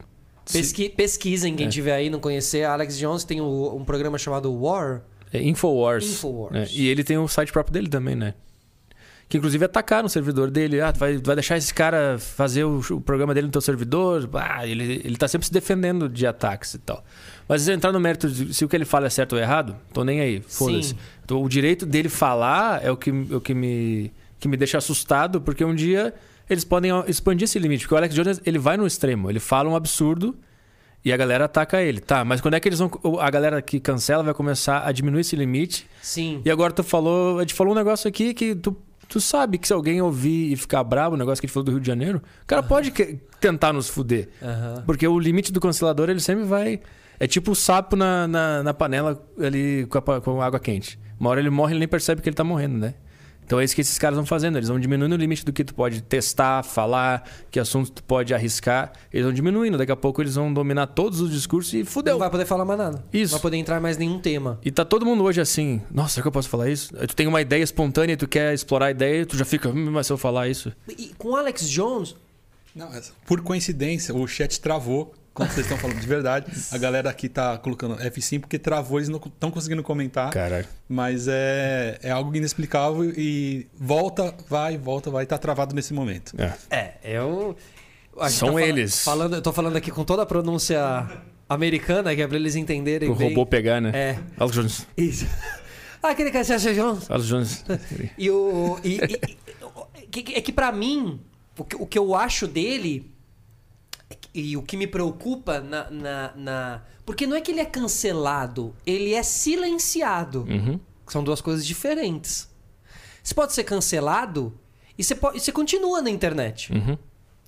Pesqui, 0.52 0.88
pesquisem, 0.88 1.54
É. 1.54 1.56
quem 1.56 1.68
tiver 1.68 1.92
aí 1.94 2.08
não 2.10 2.20
conhecer. 2.20 2.64
Alex 2.64 2.96
Jones 2.98 3.24
tem 3.24 3.40
o- 3.40 3.74
um 3.74 3.84
programa 3.84 4.18
chamado 4.18 4.52
War. 4.54 5.02
É 5.32 5.42
Infowars. 5.42 6.04
Infowars. 6.04 6.52
né? 6.52 6.66
E 6.70 6.86
ele 6.88 7.02
tem 7.02 7.18
o 7.18 7.26
site 7.26 7.52
próprio 7.52 7.72
dele 7.74 7.88
também, 7.88 8.14
né? 8.14 8.34
Que 9.28 9.38
inclusive 9.38 9.64
atacaram 9.64 10.06
o 10.06 10.08
servidor 10.08 10.50
dele. 10.50 10.80
Ah, 10.80 10.92
tu 10.92 11.00
vai, 11.00 11.18
vai 11.18 11.34
deixar 11.34 11.56
esse 11.56 11.74
cara 11.74 12.16
fazer 12.18 12.64
o, 12.64 12.80
o 12.90 13.00
programa 13.00 13.34
dele 13.34 13.46
no 13.46 13.52
teu 13.52 13.60
servidor? 13.60 14.28
Ah, 14.34 14.64
ele, 14.66 15.02
ele 15.04 15.16
tá 15.16 15.26
sempre 15.26 15.46
se 15.46 15.52
defendendo 15.52 16.08
de 16.08 16.26
ataques 16.26 16.74
e 16.74 16.78
tal. 16.78 17.04
Mas 17.48 17.66
entrar 17.68 17.90
no 17.90 17.98
mérito 17.98 18.28
de 18.28 18.54
se 18.54 18.64
o 18.64 18.68
que 18.68 18.76
ele 18.76 18.84
fala 18.84 19.06
é 19.06 19.10
certo 19.10 19.32
ou 19.32 19.38
errado, 19.38 19.76
tô 19.92 20.04
nem 20.04 20.20
aí. 20.20 20.40
Foda-se. 20.46 20.94
Então, 21.24 21.42
o 21.42 21.48
direito 21.48 21.84
dele 21.84 22.08
falar 22.08 22.84
é 22.84 22.90
o 22.90 22.96
que, 22.96 23.10
o 23.10 23.40
que, 23.40 23.52
me, 23.52 24.12
que 24.38 24.46
me 24.46 24.56
deixa 24.56 24.78
assustado, 24.78 25.40
porque 25.40 25.64
um 25.64 25.74
dia 25.74 26.14
eles 26.48 26.64
podem 26.64 26.92
expandir 27.08 27.44
esse 27.44 27.58
limite. 27.58 27.82
Porque 27.82 27.94
o 27.94 27.96
Alex 27.98 28.14
Jones, 28.14 28.40
ele 28.46 28.58
vai 28.58 28.76
no 28.76 28.86
extremo. 28.86 29.28
Ele 29.28 29.40
fala 29.40 29.68
um 29.68 29.74
absurdo 29.74 30.36
e 31.04 31.12
a 31.12 31.16
galera 31.16 31.44
ataca 31.44 31.82
ele. 31.82 32.00
Tá, 32.00 32.24
mas 32.24 32.40
quando 32.40 32.54
é 32.54 32.60
que 32.60 32.68
eles 32.68 32.78
vão... 32.78 32.90
A 33.20 33.30
galera 33.30 33.60
que 33.60 33.80
cancela 33.80 34.22
vai 34.22 34.34
começar 34.34 34.86
a 34.86 34.92
diminuir 34.92 35.20
esse 35.22 35.34
limite 35.34 35.86
Sim. 36.00 36.40
e 36.44 36.50
agora 36.50 36.72
tu 36.72 36.82
falou, 36.82 37.38
a 37.38 37.42
gente 37.42 37.54
falou 37.54 37.72
um 37.72 37.76
negócio 37.76 38.08
aqui 38.08 38.34
que 38.34 38.54
tu, 38.54 38.76
tu 39.08 39.20
sabe 39.20 39.58
que 39.58 39.66
se 39.66 39.72
alguém 39.72 40.00
ouvir 40.02 40.52
e 40.52 40.56
ficar 40.56 40.82
bravo, 40.84 41.14
o 41.14 41.18
negócio 41.18 41.40
que 41.40 41.46
a 41.46 41.48
gente 41.48 41.54
falou 41.54 41.64
do 41.64 41.70
Rio 41.72 41.80
de 41.80 41.86
Janeiro, 41.86 42.18
o 42.42 42.46
cara 42.46 42.62
pode 42.62 42.90
que- 42.90 43.18
tentar 43.40 43.72
nos 43.72 43.88
fuder. 43.88 44.28
Aham. 44.42 44.82
Porque 44.86 45.06
o 45.06 45.18
limite 45.18 45.52
do 45.52 45.60
cancelador, 45.60 46.08
ele 46.10 46.20
sempre 46.20 46.44
vai. 46.44 46.80
É 47.18 47.26
tipo 47.26 47.52
o 47.52 47.54
sapo 47.54 47.96
na, 47.96 48.26
na, 48.28 48.62
na 48.62 48.74
panela 48.74 49.22
ali 49.40 49.86
com, 49.86 49.98
a 49.98 50.20
com 50.20 50.42
água 50.42 50.60
quente. 50.60 50.98
Uma 51.18 51.30
hora 51.30 51.40
ele 51.40 51.48
morre, 51.50 51.72
ele 51.72 51.78
nem 51.80 51.88
percebe 51.88 52.20
que 52.20 52.28
ele 52.28 52.36
tá 52.36 52.44
morrendo, 52.44 52.76
né? 52.78 52.94
Então 53.46 53.60
é 53.60 53.64
isso 53.64 53.76
que 53.76 53.80
esses 53.80 53.96
caras 53.96 54.16
vão 54.16 54.26
fazendo. 54.26 54.58
Eles 54.58 54.68
vão 54.68 54.78
diminuindo 54.80 55.14
o 55.14 55.16
limite 55.16 55.44
do 55.44 55.52
que 55.52 55.62
tu 55.62 55.72
pode 55.72 56.02
testar, 56.02 56.64
falar, 56.64 57.26
que 57.48 57.60
assunto 57.60 57.92
tu 57.92 58.02
pode 58.02 58.34
arriscar. 58.34 58.92
Eles 59.12 59.24
vão 59.24 59.32
diminuindo. 59.32 59.78
Daqui 59.78 59.92
a 59.92 59.96
pouco 59.96 60.20
eles 60.20 60.34
vão 60.34 60.52
dominar 60.52 60.88
todos 60.88 61.20
os 61.20 61.30
discursos 61.30 61.72
e 61.72 61.84
fudeu. 61.84 62.14
Não 62.14 62.18
vai 62.18 62.30
poder 62.30 62.44
falar 62.44 62.64
mais 62.64 62.78
nada. 62.78 63.04
Isso. 63.12 63.32
Não 63.32 63.38
vai 63.38 63.42
poder 63.42 63.56
entrar 63.56 63.80
mais 63.80 63.96
nenhum 63.96 64.18
tema. 64.18 64.58
E 64.64 64.70
tá 64.72 64.84
todo 64.84 65.06
mundo 65.06 65.22
hoje 65.22 65.40
assim, 65.40 65.80
nossa, 65.92 66.14
será 66.14 66.22
que 66.22 66.28
eu 66.28 66.32
posso 66.32 66.48
falar 66.48 66.68
isso? 66.68 66.92
Tu 66.94 67.14
tem 67.14 67.28
uma 67.28 67.40
ideia 67.40 67.62
espontânea 67.62 68.14
e 68.14 68.16
tu 68.16 68.26
quer 68.26 68.52
explorar 68.52 68.86
a 68.86 68.90
ideia, 68.90 69.24
tu 69.24 69.36
já 69.36 69.44
fica, 69.44 69.68
hum, 69.68 69.90
mas 69.92 70.08
se 70.08 70.12
eu 70.12 70.18
falar 70.18 70.48
isso. 70.48 70.72
E 70.88 71.12
com 71.16 71.28
o 71.30 71.36
Alex 71.36 71.70
Jones, 71.70 72.16
Não, 72.74 72.90
por 73.26 73.40
coincidência, 73.42 74.12
o 74.14 74.26
chat 74.26 74.60
travou 74.60 75.14
quando 75.36 75.50
vocês 75.50 75.66
estão 75.66 75.78
falando 75.78 76.00
de 76.00 76.06
verdade. 76.06 76.46
A 76.72 76.78
galera 76.78 77.08
aqui 77.10 77.28
tá 77.28 77.56
colocando 77.58 77.96
F5 77.96 78.40
porque 78.40 78.58
travou, 78.58 78.98
eles 78.98 79.08
não 79.08 79.18
estão 79.18 79.50
conseguindo 79.50 79.82
comentar. 79.82 80.30
Caralho. 80.30 80.66
Mas 80.88 81.28
é, 81.28 81.98
é 82.02 82.10
algo 82.10 82.34
inexplicável 82.34 83.04
e 83.16 83.66
volta, 83.78 84.34
vai, 84.48 84.76
volta, 84.78 85.10
vai. 85.10 85.26
Tá 85.26 85.36
travado 85.38 85.74
nesse 85.74 85.92
momento. 85.94 86.32
É. 86.38 86.52
É, 86.70 86.94
eu. 87.04 87.54
São 88.30 88.48
fala- 88.48 88.62
eles. 88.62 89.04
Falando, 89.04 89.34
eu 89.36 89.42
tô 89.42 89.52
falando 89.52 89.76
aqui 89.76 89.90
com 89.90 90.02
toda 90.04 90.22
a 90.22 90.26
pronúncia 90.26 91.06
americana, 91.48 92.14
que 92.16 92.22
é 92.22 92.26
pra 92.26 92.36
eles 92.36 92.56
entenderem. 92.56 93.10
O 93.10 93.14
bem. 93.14 93.28
robô 93.28 93.44
pegar, 93.44 93.80
né? 93.80 93.90
É. 93.94 94.18
Alex 94.38 94.54
Jones. 94.56 94.86
Isso. 94.96 95.26
Ah, 96.02 96.10
aquele 96.16 96.30
que 96.30 96.38
é 96.38 96.44
Sérgio 96.44 96.74
Jones. 96.74 97.10
Alex 97.10 97.26
Jones. 97.28 97.64
E 98.16 98.30
o. 98.30 98.78
E, 98.82 98.96
e- 98.96 99.20
e- 100.02 100.06
que- 100.06 100.34
é 100.34 100.40
que 100.40 100.50
pra 100.52 100.72
mim, 100.72 101.20
o 101.58 101.64
que, 101.64 101.76
o 101.76 101.86
que 101.86 101.98
eu 101.98 102.14
acho 102.14 102.46
dele. 102.46 103.12
E 104.34 104.56
o 104.56 104.62
que 104.62 104.76
me 104.76 104.86
preocupa 104.86 105.60
na, 105.60 105.90
na, 105.90 106.32
na- 106.36 106.82
Porque 107.04 107.26
não 107.26 107.36
é 107.36 107.40
que 107.40 107.50
ele 107.50 107.60
é 107.60 107.64
cancelado, 107.64 108.74
ele 108.86 109.14
é 109.14 109.22
silenciado. 109.22 110.42
Uhum. 110.48 110.78
São 111.06 111.22
duas 111.24 111.40
coisas 111.40 111.64
diferentes. 111.66 112.48
Você 113.22 113.34
pode 113.34 113.52
ser 113.54 113.64
cancelado 113.64 114.58
e 114.98 115.02
você, 115.04 115.14
pode, 115.14 115.36
e 115.38 115.40
você 115.40 115.52
continua 115.52 116.00
na 116.02 116.10
internet. 116.10 116.72
Uhum. 116.72 116.98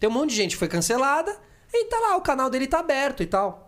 Tem 0.01 0.09
um 0.09 0.13
monte 0.13 0.31
de 0.31 0.37
gente 0.37 0.51
que 0.53 0.57
foi 0.59 0.69
cancelada 0.69 1.37
e 1.73 1.85
tá 1.87 1.99
lá, 2.01 2.17
o 2.17 2.21
canal 2.23 2.49
dele 2.49 2.67
tá 2.67 2.79
aberto 2.81 3.23
e 3.23 3.27
tal. 3.27 3.68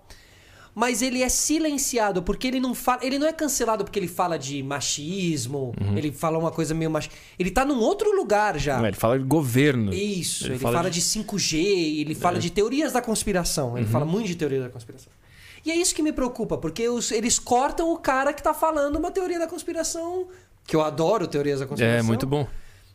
Mas 0.75 1.03
ele 1.03 1.23
é 1.23 1.29
silenciado 1.29 2.23
porque 2.23 2.47
ele 2.47 2.61
não 2.61 2.75
fala. 2.75 3.05
Ele 3.05 3.19
não 3.19 3.27
é 3.27 3.33
cancelado 3.33 3.83
porque 3.85 3.99
ele 3.99 4.07
fala 4.09 4.39
de 4.39 4.63
machismo, 4.63 5.75
Uhum. 5.81 5.97
ele 5.97 6.13
fala 6.13 6.39
uma 6.39 6.51
coisa 6.51 6.73
meio 6.75 6.91
machista. 6.91 7.17
Ele 7.39 7.51
tá 7.51 7.65
num 7.65 7.79
outro 7.81 8.15
lugar 8.15 8.59
já. 8.59 8.79
Não, 8.79 8.87
ele 8.87 8.97
fala 8.97 9.19
de 9.19 9.25
governo. 9.25 9.93
Isso, 9.93 10.45
ele, 10.47 10.55
Ele 10.55 10.61
fala, 10.61 10.77
fala 10.79 10.91
de... 10.91 11.01
de- 11.01 11.05
5G, 11.05 12.01
ele 12.01 12.15
fala 12.15 12.39
de 12.39 12.51
teorias 12.51 12.93
da 12.93 13.03
conspiração. 13.03 13.77
Ele 13.77 13.87
fala 13.87 14.05
muito 14.05 14.27
de 14.29 14.37
teoria 14.37 14.61
da 14.61 14.69
conspiração. 14.69 15.13
E 15.65 15.71
é 15.71 15.75
isso 15.77 15.95
que 15.95 16.03
me 16.03 16.13
preocupa, 16.13 16.57
porque 16.57 16.89
os- 16.89 17.11
eles 17.11 17.39
cortam 17.39 17.93
o 17.93 17.99
cara 17.99 18.33
que 18.33 18.43
tá 18.43 18.55
falando 18.55 18.97
uma 18.97 19.11
teoria 19.11 19.39
da 19.39 19.47
conspiração. 19.47 20.29
Que 20.67 20.77
eu 20.77 20.83
adoro 20.83 21.27
teorias 21.27 21.61
da 21.61 21.67
conspiração. 21.67 21.99
É, 21.99 22.03
muito 22.03 22.27
bom. 22.27 22.47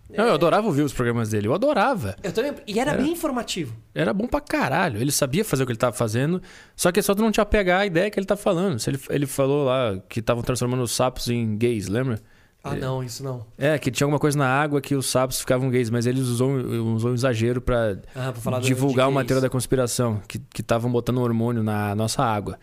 Não, 0.09 0.25
eu 0.25 0.33
adorava 0.35 0.67
ouvir 0.67 0.81
os 0.83 0.93
programas 0.93 1.29
dele. 1.29 1.47
Eu 1.47 1.53
adorava. 1.53 2.15
Eu 2.23 2.31
também. 2.31 2.53
E 2.67 2.79
era, 2.79 2.93
bem 2.93 3.11
informativo. 3.11 3.75
Era 3.93 4.13
bom 4.13 4.27
pra 4.27 4.39
caralho. 4.39 4.99
Ele 5.01 5.11
sabia 5.11 5.43
fazer 5.43 5.63
o 5.63 5.65
que 5.65 5.71
ele 5.71 5.79
tava 5.79 5.95
fazendo, 5.95 6.41
só 6.75 6.91
que 6.91 7.01
só 7.01 7.15
tu 7.15 7.21
não 7.21 7.31
tinha 7.31 7.45
pegar 7.45 7.79
a 7.79 7.85
ideia 7.85 8.09
que 8.11 8.19
ele 8.19 8.25
tá 8.27 8.37
falando. 8.37 8.79
Se 8.79 8.89
ele, 8.89 8.99
ele 9.09 9.25
falou 9.25 9.65
lá 9.65 9.97
que 10.07 10.19
estavam 10.19 10.43
transformando 10.43 10.83
os 10.83 10.91
sapos 10.91 11.27
em 11.29 11.57
gays, 11.57 11.87
lembra? 11.87 12.19
Ah, 12.63 12.75
não, 12.75 13.03
isso 13.03 13.23
não. 13.23 13.45
É, 13.57 13.77
que 13.77 13.91
tinha 13.91 14.05
alguma 14.05 14.17
coisa 14.19 14.37
na 14.37 14.47
água 14.47 14.81
que 14.81 14.95
os 14.95 15.05
sapos 15.07 15.39
ficavam 15.39 15.69
gays, 15.69 15.89
mas 15.91 16.07
ele 16.07 16.19
usou, 16.19 16.51
usou 16.95 17.11
um 17.11 17.13
exagero 17.13 17.61
pra 17.61 17.91
Ah, 18.15 18.31
pra 18.31 18.33
falar 18.33 18.59
do- 18.59 18.65
divulgar 18.65 19.05
de 19.07 19.11
uma 19.11 19.21
gays. 19.21 19.27
teoria 19.27 19.41
da 19.41 19.49
conspiração, 19.49 20.19
que 20.27 20.39
estavam 20.59 20.91
botando 20.91 21.19
hormônio 21.19 21.61
na 21.61 21.93
nossa 21.93 22.23
água. 22.23 22.57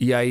E 0.00 0.12
aí 0.14 0.28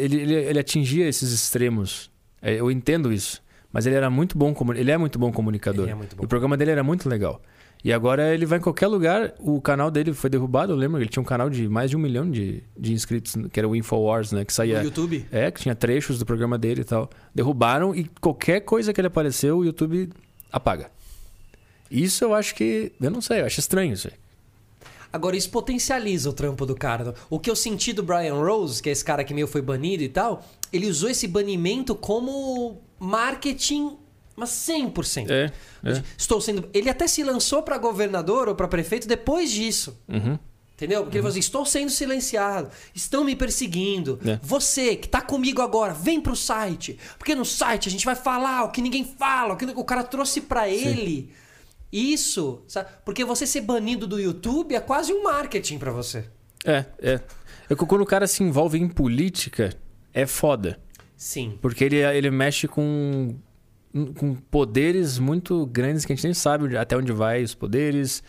ele, 0.00 0.16
ele, 0.20 0.34
ele 0.34 0.58
atingia 0.58 1.06
esses 1.08 1.30
extremos. 1.32 2.10
É, 2.42 2.54
Eu 2.54 2.70
entendo 2.72 3.12
isso. 3.12 3.40
Mas 3.72 3.86
ele 3.86 3.94
era 3.94 4.10
muito 4.10 4.36
bom, 4.36 4.54
ele 4.74 4.90
é 4.90 4.98
muito 4.98 5.18
bom 5.18 5.30
comunicador. 5.32 5.88
É 5.88 5.94
muito 5.94 6.16
bom. 6.16 6.24
O 6.24 6.28
programa 6.28 6.56
dele 6.56 6.72
era 6.72 6.82
muito 6.82 7.08
legal. 7.08 7.40
E 7.82 7.92
agora 7.92 8.34
ele 8.34 8.44
vai 8.44 8.58
em 8.58 8.60
qualquer 8.60 8.88
lugar. 8.88 9.32
O 9.38 9.60
canal 9.60 9.90
dele 9.90 10.12
foi 10.12 10.28
derrubado, 10.28 10.72
eu 10.72 10.76
lembro. 10.76 11.00
Ele 11.00 11.08
tinha 11.08 11.22
um 11.22 11.26
canal 11.26 11.48
de 11.48 11.68
mais 11.68 11.88
de 11.88 11.96
um 11.96 12.00
milhão 12.00 12.30
de, 12.30 12.62
de 12.76 12.92
inscritos, 12.92 13.34
que 13.50 13.58
era 13.58 13.66
o 13.66 13.74
Infowars, 13.74 14.32
né? 14.32 14.44
Que 14.44 14.52
saía. 14.52 14.78
No 14.78 14.84
YouTube? 14.84 15.26
É, 15.30 15.50
que 15.50 15.60
tinha 15.60 15.74
trechos 15.74 16.18
do 16.18 16.26
programa 16.26 16.58
dele 16.58 16.82
e 16.82 16.84
tal. 16.84 17.08
Derrubaram 17.34 17.94
e 17.94 18.04
qualquer 18.20 18.60
coisa 18.60 18.92
que 18.92 19.00
ele 19.00 19.08
apareceu, 19.08 19.58
o 19.58 19.64
YouTube 19.64 20.10
apaga. 20.52 20.90
Isso 21.90 22.22
eu 22.22 22.34
acho 22.34 22.54
que. 22.54 22.92
Eu 23.00 23.10
não 23.10 23.22
sei, 23.22 23.40
eu 23.40 23.46
acho 23.46 23.60
estranho 23.60 23.94
isso 23.94 24.08
aí. 24.08 24.14
Agora, 25.12 25.36
isso 25.36 25.50
potencializa 25.50 26.30
o 26.30 26.32
trampo 26.32 26.64
do 26.64 26.74
cara. 26.74 27.14
O 27.28 27.40
que 27.40 27.50
eu 27.50 27.56
senti 27.56 27.92
do 27.92 28.02
Brian 28.02 28.34
Rose, 28.34 28.80
que 28.80 28.88
é 28.88 28.92
esse 28.92 29.04
cara 29.04 29.24
que 29.24 29.34
meio 29.34 29.48
foi 29.48 29.60
banido 29.60 30.04
e 30.04 30.08
tal, 30.08 30.44
ele 30.72 30.86
usou 30.86 31.10
esse 31.10 31.26
banimento 31.26 31.96
como 31.96 32.80
marketing, 33.00 33.96
mas 34.36 34.50
100%. 34.50 35.30
É. 35.30 35.52
é. 35.82 36.02
Estou 36.16 36.40
sendo. 36.40 36.68
Ele 36.72 36.88
até 36.88 37.08
se 37.08 37.24
lançou 37.24 37.62
pra 37.62 37.78
governador 37.78 38.48
ou 38.48 38.54
pra 38.54 38.68
prefeito 38.68 39.08
depois 39.08 39.50
disso. 39.50 39.98
Uhum. 40.06 40.38
Entendeu? 40.74 41.02
Porque 41.02 41.18
ele 41.18 41.22
falou 41.22 41.30
assim: 41.30 41.40
estou 41.40 41.66
sendo 41.66 41.90
silenciado, 41.90 42.70
estão 42.94 43.22
me 43.24 43.36
perseguindo. 43.36 44.18
É. 44.24 44.38
Você 44.42 44.96
que 44.96 45.08
tá 45.08 45.20
comigo 45.20 45.60
agora, 45.60 45.92
vem 45.92 46.20
pro 46.20 46.36
site. 46.36 46.98
Porque 47.18 47.34
no 47.34 47.44
site 47.44 47.88
a 47.88 47.90
gente 47.90 48.06
vai 48.06 48.14
falar 48.14 48.64
o 48.64 48.70
que 48.70 48.80
ninguém 48.80 49.04
fala, 49.04 49.54
o 49.54 49.56
que 49.56 49.66
o 49.66 49.84
cara 49.84 50.02
trouxe 50.02 50.40
pra 50.40 50.68
ele. 50.68 51.32
Isso, 51.92 52.62
sabe? 52.68 52.88
Porque 53.04 53.24
você 53.24 53.46
ser 53.46 53.62
banido 53.62 54.06
do 54.06 54.18
YouTube 54.18 54.74
é 54.74 54.80
quase 54.80 55.12
um 55.12 55.24
marketing 55.24 55.78
pra 55.78 55.90
você. 55.90 56.24
É, 56.64 56.84
é. 56.98 57.20
É 57.68 57.74
quando 57.74 58.00
o 58.00 58.06
cara 58.06 58.26
se 58.26 58.42
envolve 58.42 58.78
em 58.78 58.88
política, 58.88 59.76
é 60.12 60.26
foda. 60.26 60.80
Sim. 61.22 61.58
Porque 61.60 61.84
ele, 61.84 61.96
ele 61.96 62.30
mexe 62.30 62.66
com, 62.66 63.34
com 64.16 64.34
poderes 64.50 65.18
muito 65.18 65.66
grandes 65.66 66.06
que 66.06 66.12
a 66.14 66.16
gente 66.16 66.24
nem 66.24 66.32
sabe 66.32 66.74
até 66.78 66.96
onde 66.96 67.12
vai 67.12 67.42
os 67.42 67.54
poderes. 67.54 68.22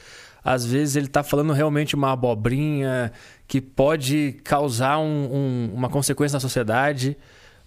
Às 0.43 0.65
vezes 0.65 0.97
ele 0.97 1.07
tá 1.07 1.23
falando 1.23 1.53
realmente 1.53 1.95
uma 1.95 2.11
abobrinha 2.11 3.13
que 3.47 3.61
pode 3.61 4.35
causar 4.43 4.97
um- 4.99 5.33
um- 5.33 5.71
uma 5.73 5.87
consequência 5.87 6.35
na 6.35 6.41
sociedade. 6.41 7.15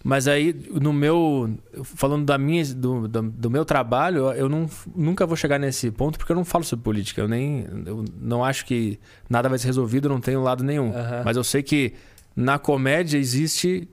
Mas 0.03 0.27
aí, 0.27 0.53
no 0.79 0.93
meu. 0.93 1.57
Falando 1.83 2.23
da 2.23 2.37
minha, 2.37 2.63
do, 2.75 3.07
do, 3.07 3.21
do 3.23 3.49
meu 3.49 3.65
trabalho, 3.65 4.31
eu- 4.33 4.47
não, 4.47 4.69
nunca 4.95 5.25
vou 5.25 5.35
chegar 5.35 5.57
nesse 5.57 5.89
ponto 5.89 6.19
porque 6.19 6.31
eu 6.31 6.35
não 6.35 6.45
falo 6.45 6.63
sobre 6.63 6.83
política. 6.83 7.21
Eu 7.21 7.27
nem. 7.27 7.65
Eu 7.83 8.05
não 8.21 8.45
acho 8.45 8.63
que 8.67 8.99
nada 9.27 9.49
vai 9.49 9.57
ser 9.57 9.65
resolvido, 9.65 10.05
eu 10.07 10.11
não 10.11 10.21
tenho 10.21 10.43
lado 10.43 10.63
nenhum. 10.63 10.93
Aham. 10.93 11.23
Mas 11.25 11.35
eu 11.35 11.43
sei 11.43 11.63
que 11.63 11.93
na 12.35 12.59
comédia 12.59 13.17
existe 13.17 13.89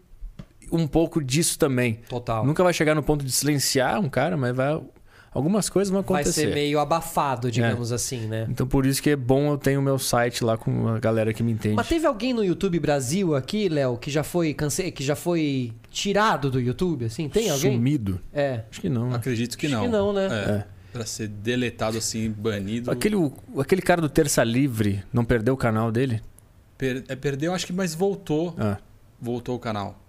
um 0.72 0.86
pouco 0.86 1.22
disso 1.22 1.58
também. 1.58 2.00
Total. 2.08 2.44
Nunca 2.46 2.62
vai 2.64 2.72
chegar 2.72 2.94
no 2.94 3.02
ponto 3.02 3.24
de 3.24 3.30
silenciar 3.30 4.00
um 4.00 4.08
cara, 4.08 4.36
mas 4.36 4.56
vai, 4.56 4.80
algumas 5.32 5.68
coisas 5.68 5.90
vão 5.92 6.02
Vai 6.02 6.22
acontecer. 6.22 6.48
ser 6.48 6.54
meio 6.54 6.78
abafado, 6.80 7.50
digamos 7.50 7.92
assim, 7.92 8.26
né? 8.26 8.46
Então 8.48 8.66
por 8.66 8.84
isso 8.86 9.02
que 9.02 9.10
é 9.10 9.16
bom 9.16 9.50
eu 9.52 9.58
tenho 9.58 9.80
o 9.80 9.82
meu 9.82 9.98
site 9.98 10.42
lá 10.42 10.56
com 10.56 10.88
a 10.88 10.98
galera 10.98 11.32
que 11.32 11.42
me 11.42 11.52
entende. 11.52 11.74
Mas 11.76 11.88
teve 11.88 12.06
alguém 12.06 12.32
no 12.32 12.42
YouTube 12.44 12.78
Brasil 12.80 13.34
aqui, 13.34 13.68
Léo, 13.68 13.96
que 13.96 14.10
já 14.10 14.22
foi 14.24 14.52
cance... 14.54 14.90
que 14.90 15.04
já 15.04 15.14
foi 15.14 15.72
tirado 15.90 16.50
do 16.50 16.60
YouTube, 16.60 17.04
assim? 17.04 17.28
Tem 17.28 17.50
alguém? 17.50 17.72
Sumido? 17.76 18.20
É. 18.32 18.62
Acho 18.70 18.80
que 18.80 18.88
não. 18.88 19.10
né? 19.10 19.16
Acredito 19.16 19.56
que 19.58 19.66
Acho 19.66 19.74
não. 19.76 19.82
que 19.82 19.88
não, 19.88 20.12
né? 20.12 20.26
É. 20.26 20.64
Pra 20.92 21.06
ser 21.06 21.28
deletado 21.28 21.96
assim, 21.96 22.30
banido. 22.30 22.90
Aquele, 22.90 23.16
aquele 23.58 23.80
cara 23.80 24.00
do 24.02 24.10
Terça 24.10 24.44
Livre 24.44 25.02
não 25.10 25.24
perdeu 25.24 25.54
o 25.54 25.56
canal 25.56 25.90
dele? 25.90 26.20
Per- 26.76 27.04
é, 27.08 27.16
perdeu, 27.16 27.54
acho 27.54 27.66
que, 27.66 27.72
mas 27.72 27.94
voltou. 27.94 28.54
Ah. 28.58 28.76
Voltou 29.18 29.56
o 29.56 29.58
canal. 29.58 30.01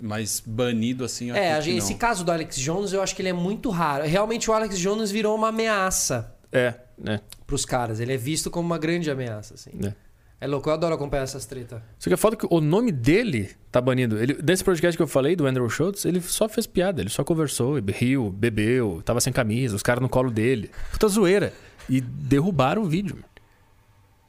Mas 0.00 0.42
banido 0.44 1.04
assim, 1.04 1.28
eu 1.30 1.36
É, 1.36 1.60
gente- 1.60 1.78
esse 1.78 1.94
caso 1.94 2.24
do 2.24 2.32
Alex 2.32 2.56
Jones, 2.56 2.92
eu 2.92 3.02
acho 3.02 3.14
que 3.14 3.22
ele 3.22 3.28
é 3.28 3.32
muito 3.34 3.68
raro. 3.70 4.04
Realmente 4.04 4.50
o 4.50 4.54
Alex 4.54 4.78
Jones 4.78 5.10
virou 5.10 5.36
uma 5.36 5.48
ameaça 5.48 6.34
É, 6.52 6.74
né? 6.98 7.20
pros 7.46 7.64
caras. 7.66 8.00
Ele 8.00 8.12
é 8.12 8.16
visto 8.16 8.50
como 8.50 8.66
uma 8.66 8.78
grande 8.78 9.10
ameaça, 9.10 9.54
assim. 9.54 9.70
É. 9.84 9.92
É 10.42 10.46
louco, 10.46 10.70
eu 10.70 10.72
adoro 10.72 10.94
acompanhar 10.94 11.24
essas 11.24 11.44
tretas. 11.44 11.82
Só 11.98 12.08
que 12.08 12.14
é 12.14 12.16
foda 12.16 12.34
que 12.34 12.46
o 12.50 12.62
nome 12.62 12.90
dele 12.90 13.50
tá 13.70 13.78
banido. 13.78 14.16
Ele, 14.18 14.32
desse 14.32 14.64
podcast 14.64 14.96
que 14.96 15.02
eu 15.02 15.06
falei, 15.06 15.36
do 15.36 15.46
Andrew 15.46 15.68
Schultz, 15.68 16.06
ele 16.06 16.18
só 16.22 16.48
fez 16.48 16.66
piada, 16.66 17.02
ele 17.02 17.10
só 17.10 17.22
conversou, 17.22 17.74
riu, 17.78 18.30
bebeu, 18.30 19.02
tava 19.04 19.20
sem 19.20 19.34
camisa, 19.34 19.76
os 19.76 19.82
caras 19.82 20.00
no 20.00 20.08
colo 20.08 20.30
dele. 20.30 20.70
Puta 20.90 21.08
zoeira. 21.08 21.52
E 21.90 22.00
derrubaram 22.00 22.80
o 22.82 22.86
vídeo. 22.86 23.22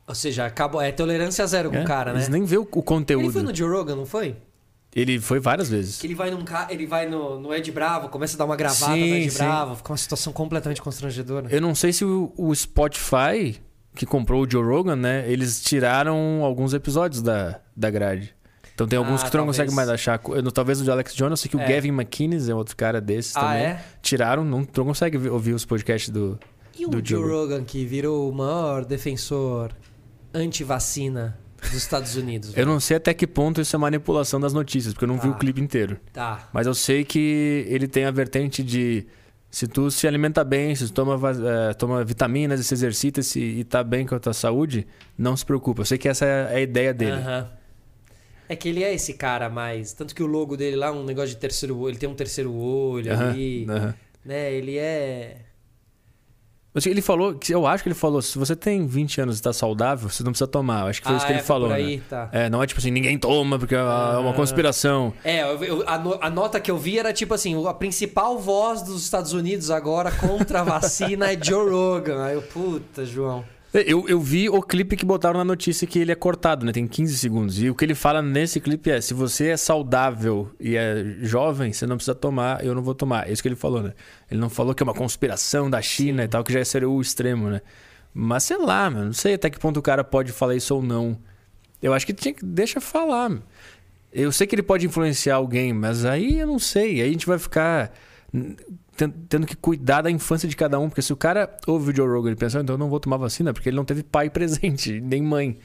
Ou 0.06 0.14
seja, 0.14 0.45
acabou, 0.45 0.81
é 0.81 0.91
tolerância 0.91 1.48
zero 1.48 1.69
com 1.69 1.77
É, 1.77 1.84
o 1.84 1.85
cara, 1.85 2.11
né? 2.11 2.18
Eles 2.19 2.27
nem 2.27 2.43
vê 2.43 2.57
o, 2.57 2.64
o 2.64 2.84
conteúdo. 2.84 3.23
Ele 3.27 3.31
foi 3.31 3.43
no 3.43 3.56
Joe 3.56 3.69
Rogan, 3.69 3.95
não 3.95 4.06
foi? 4.06 4.35
Ele 4.95 5.19
foi 5.22 5.39
várias 5.39 5.69
vezes. 5.69 5.97
Que 5.99 6.07
ele 6.07 6.15
vai 6.15 6.30
num 6.31 6.43
ca... 6.43 6.68
ele 6.69 6.85
vai 6.85 7.07
no, 7.07 7.39
no 7.39 7.53
Ed 7.53 7.72
Bravo, 7.72 8.09
começa 8.09 8.35
a 8.35 8.38
dar 8.39 8.45
uma 8.45 8.55
gravata 8.57 8.91
Sim, 8.93 9.09
no 9.09 9.15
Ed 9.15 9.31
sim. 9.31 9.38
Bravo, 9.38 9.76
fica 9.76 9.91
uma 9.91 9.97
situação 9.97 10.34
completamente 10.34 10.81
constrangedora. 10.81 11.47
Eu 11.49 11.61
não 11.61 11.73
sei 11.73 11.93
se 11.93 12.03
o, 12.03 12.34
o 12.35 12.53
Spotify, 12.53 13.61
que 13.95 14.05
comprou 14.05 14.43
o 14.43 14.49
Joe 14.49 14.63
Rogan, 14.63 14.97
né? 14.97 15.23
Eles 15.31 15.61
tiraram 15.61 16.43
alguns 16.43 16.73
episódios 16.73 17.22
da, 17.22 17.61
da 17.76 17.89
grade. 17.89 18.35
Então 18.73 18.85
tem 18.88 18.97
alguns 18.97 19.22
Ah, 19.22 19.26
que 19.26 19.31
tu 19.31 19.38
não 19.38 19.45
talvez. 19.45 19.57
consegue 19.57 19.76
mais 19.76 19.88
achar. 19.89 20.19
Eu, 20.27 20.51
talvez 20.51 20.81
o 20.81 20.84
de 20.84 20.91
Alex 20.91 21.13
Jones, 21.15 21.31
eu 21.31 21.38
sei 21.38 21.49
que 21.51 21.55
o 21.55 21.59
É. 21.61 21.68
Gavin 21.68 21.89
McInnes 21.89 22.49
é 22.49 22.55
outro 22.55 22.76
cara 22.76 22.99
desses 22.99 23.35
Ah, 23.38 23.41
também. 23.41 23.61
é? 23.63 23.84
Tiraram, 24.01 24.43
não, 24.43 24.65
tu 24.65 24.80
não 24.81 24.88
consegue 24.88 25.18
ouvir 25.30 25.53
os 25.53 25.63
podcasts 25.65 26.09
do. 26.09 26.38
E 26.77 26.85
o 26.85 26.89
do 26.89 26.97
Joe 26.97 27.22
Joe 27.22 27.30
Rogan, 27.31 27.63
que 27.63 27.85
virou 27.85 28.30
o 28.30 28.34
maior 28.34 28.84
defensor 28.84 29.72
anti-vacina 30.34 31.38
dos 31.61 31.73
Estados 31.73 32.15
Unidos? 32.15 32.55
Eu 32.57 32.65
não 32.65 32.79
sei 32.79 32.97
até 32.97 33.13
que 33.13 33.25
ponto 33.27 33.61
isso 33.61 33.75
é 33.75 33.79
manipulação 33.79 34.39
das 34.39 34.53
notícias, 34.53 34.93
porque 34.93 35.05
eu 35.05 35.07
não 35.09 35.15
vi 35.17 35.29
Tá. 35.29 35.35
o 35.35 35.38
clipe 35.38 35.61
inteiro. 35.61 35.99
Tá. 36.11 36.49
Mas 36.53 36.67
eu 36.67 36.73
sei 36.73 37.03
que 37.05 37.65
ele 37.69 37.88
tem 37.88 38.05
a 38.05 38.11
vertente 38.11 38.63
de 38.63 39.05
se 39.49 39.67
tu 39.67 39.91
se 39.91 40.07
alimenta 40.07 40.43
bem, 40.43 40.73
se 40.75 40.88
tu 40.88 40.93
toma, 40.93 41.19
eh, 41.29 41.73
toma 41.73 42.03
vitaminas 42.05 42.65
se 42.65 42.73
exercita 42.73 43.21
se, 43.21 43.39
e 43.39 43.63
tá 43.65 43.83
bem 43.83 44.05
com 44.05 44.15
a 44.15 44.19
tua 44.19 44.33
saúde, 44.33 44.88
não 45.17 45.35
se 45.35 45.45
preocupa. 45.45 45.81
Eu 45.81 45.85
sei 45.85 45.97
que 45.97 46.07
essa 46.07 46.25
é 46.25 46.55
a 46.55 46.61
ideia 46.61 46.93
dele. 46.93 47.11
Aham. 47.11 47.49
É 48.47 48.55
que 48.55 48.67
ele 48.67 48.83
é 48.83 48.93
esse 48.93 49.13
cara 49.13 49.49
mais. 49.49 49.93
Tanto 49.93 50.13
que 50.15 50.21
o 50.23 50.25
logo 50.27 50.57
dele 50.57 50.75
lá, 50.75 50.91
um 50.91 51.03
negócio 51.05 51.29
de 51.29 51.38
terceiro 51.38 51.77
olho, 51.77 51.91
ele 51.91 51.97
tem 51.99 52.09
um 52.09 52.15
terceiro 52.15 52.53
olho 52.53 53.11
Aham, 53.13 53.29
ali. 53.29 53.65
aham. 53.69 53.93
Né? 54.25 54.53
Ele 54.53 54.77
é. 54.77 55.38
Assim, 56.73 56.89
Ele 56.89 57.02
falou, 57.02 57.38
eu 57.49 57.68
acho 57.68 57.84
que 57.84 57.89
ele 57.89 57.93
falou, 57.95 58.22
se 58.22 58.38
você 58.38 58.56
tem 58.56 58.88
20 58.88 59.19
anos 59.19 59.39
e 59.39 59.41
tá 59.41 59.52
saudável, 59.52 60.07
você 60.10 60.23
não 60.23 60.31
precisa 60.31 60.48
tomar. 60.48 60.84
Eu 60.84 60.88
acho 60.88 61.02
que 61.02 61.07
foi 61.07 61.15
Ah, 61.15 61.18
isso 61.18 61.26
que 61.27 61.34
é, 61.34 61.35
ele 61.35 61.43
falou. 61.43 61.68
por 61.68 61.76
aí, 61.76 61.98
né? 61.98 62.03
tá. 62.10 62.30
É, 62.31 62.49
não 62.49 62.64
é 62.64 62.65
tipo 62.68 62.80
assim, 62.80 62.91
ninguém 62.91 63.18
toma 63.18 63.60
porque 63.60 63.76
é 63.76 63.81
uma 63.81 64.31
Ah. 64.31 64.34
conspiração. 64.34 65.14
É, 65.23 65.41
eu- 65.43 65.84
a, 65.85 65.95
a 66.27 66.30
nota 66.30 66.61
que 66.61 66.72
eu 66.72 66.77
vi 66.77 66.98
era 66.98 67.11
tipo 67.11 67.34
assim: 67.34 67.61
a 67.68 67.73
principal 67.73 68.39
voz 68.39 68.81
dos 68.84 69.03
Estados 69.03 69.34
Unidos 69.34 69.69
agora 69.69 70.11
contra 70.11 70.61
a 70.61 70.64
vacina 70.64 71.30
é 71.34 71.38
Joe 71.41 71.69
Rogan. 71.69 72.23
Aí 72.23 72.35
eu, 72.35 72.41
puta, 72.41 73.06
João. 73.06 73.43
Eu, 73.73 74.06
eu 74.10 74.19
vi 74.19 74.49
o 74.49 74.61
clipe 74.61 74.98
que 74.98 75.06
botaram 75.06 75.38
na 75.38 75.45
notícia 75.45 75.88
que 75.88 75.98
ele 75.98 76.11
é 76.11 76.15
cortado, 76.15 76.65
né? 76.65 76.73
Tem 76.73 76.85
15 76.85 77.18
segundos. 77.18 77.61
E 77.61 77.69
o 77.69 77.76
que 77.76 77.85
ele 77.85 77.95
fala 77.95 78.22
nesse 78.22 78.60
clipe 78.60 78.91
é: 78.91 78.99
se 78.99 79.14
você 79.14 79.48
é 79.49 79.57
saudável 79.57 80.52
e 80.60 80.76
é 80.76 81.06
jovem, 81.22 81.72
você 81.72 81.88
não 81.88 81.95
precisa 81.95 82.14
tomar, 82.14 82.65
eu 82.65 82.76
não 82.76 82.81
vou 82.81 82.93
tomar. 82.93 83.30
É 83.30 83.31
isso 83.31 83.41
que 83.41 83.48
ele 83.48 83.56
falou, 83.56 83.81
né? 83.81 83.93
Ele 84.30 84.41
não 84.41 84.49
falou 84.49 84.76
que 84.76 84.84
é 84.84 84.85
uma 84.85 84.93
conspiração 84.93 85.69
da 85.69 85.81
China 85.81 86.23
e 86.23 86.27
tal, 86.27 86.43
que 86.43 86.52
já 86.52 86.64
seria 86.65 86.89
o 86.89 86.99
extremo, 86.99 87.49
né? 87.49 87.61
Mas 88.14 88.43
sei 88.43 88.57
lá, 88.57 88.89
mano, 88.89 89.06
não 89.06 89.14
sei 89.14 89.35
até 89.35 89.49
que 89.49 89.57
ponto 89.57 89.77
o 89.77 89.81
cara 89.81 90.03
pode 90.03 90.34
falar 90.34 90.56
isso 90.56 90.76
ou 90.76 90.84
não. 90.84 91.18
Eu 91.81 91.93
acho 91.93 92.06
que 92.06 92.14
tinha 92.14 92.34
que 92.34 92.43
deixa 92.45 92.81
falar. 92.81 93.30
mano. 93.30 93.43
Eu 94.11 94.34
sei 94.34 94.45
que 94.45 94.53
ele 94.53 94.64
pode 94.64 94.85
influenciar 94.85 95.35
alguém, 95.35 95.72
mas 95.72 96.03
aí 96.03 96.39
eu 96.39 96.48
não 96.48 96.60
sei. 96.60 97.02
Aí 97.02 97.07
a 97.07 97.11
gente 97.11 97.26
vai 97.26 97.39
ficar 97.39 97.93
tendo 98.95 99.47
que 99.47 99.55
cuidar 99.55 100.01
da 100.01 100.11
infância 100.11 100.47
de 100.47 100.55
cada 100.55 100.80
um. 100.80 100.88
Porque 100.89 101.01
se 101.01 101.11
o 101.13 101.15
cara 101.15 101.55
ouve 101.65 101.91
o 101.91 101.95
Joe 101.95 102.07
Rogan 102.07 102.31
e 102.31 102.35
pensa, 102.35 102.59
"Ah, 102.59 102.61
então 102.61 102.76
eu 102.76 102.77
não 102.80 102.89
vou 102.89 102.99
tomar 102.99 103.18
vacina, 103.18 103.53
porque 103.53 103.69
ele 103.69 103.76
não 103.77 103.85
teve 103.85 104.03
pai 104.03 104.30
presente, 104.31 104.99
nem 105.01 105.22
mãe. 105.22 105.57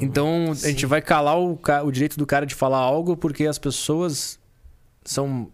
então 0.00 0.50
a 0.52 0.54
gente 0.54 0.86
vai 0.86 1.00
calar 1.02 1.38
o, 1.38 1.58
o 1.84 1.90
direito 1.92 2.16
do 2.18 2.26
cara 2.26 2.46
de 2.46 2.54
falar 2.54 2.78
algo 2.78 3.16
porque 3.16 3.46
as 3.46 3.58
pessoas 3.58 4.38
são 5.04 5.50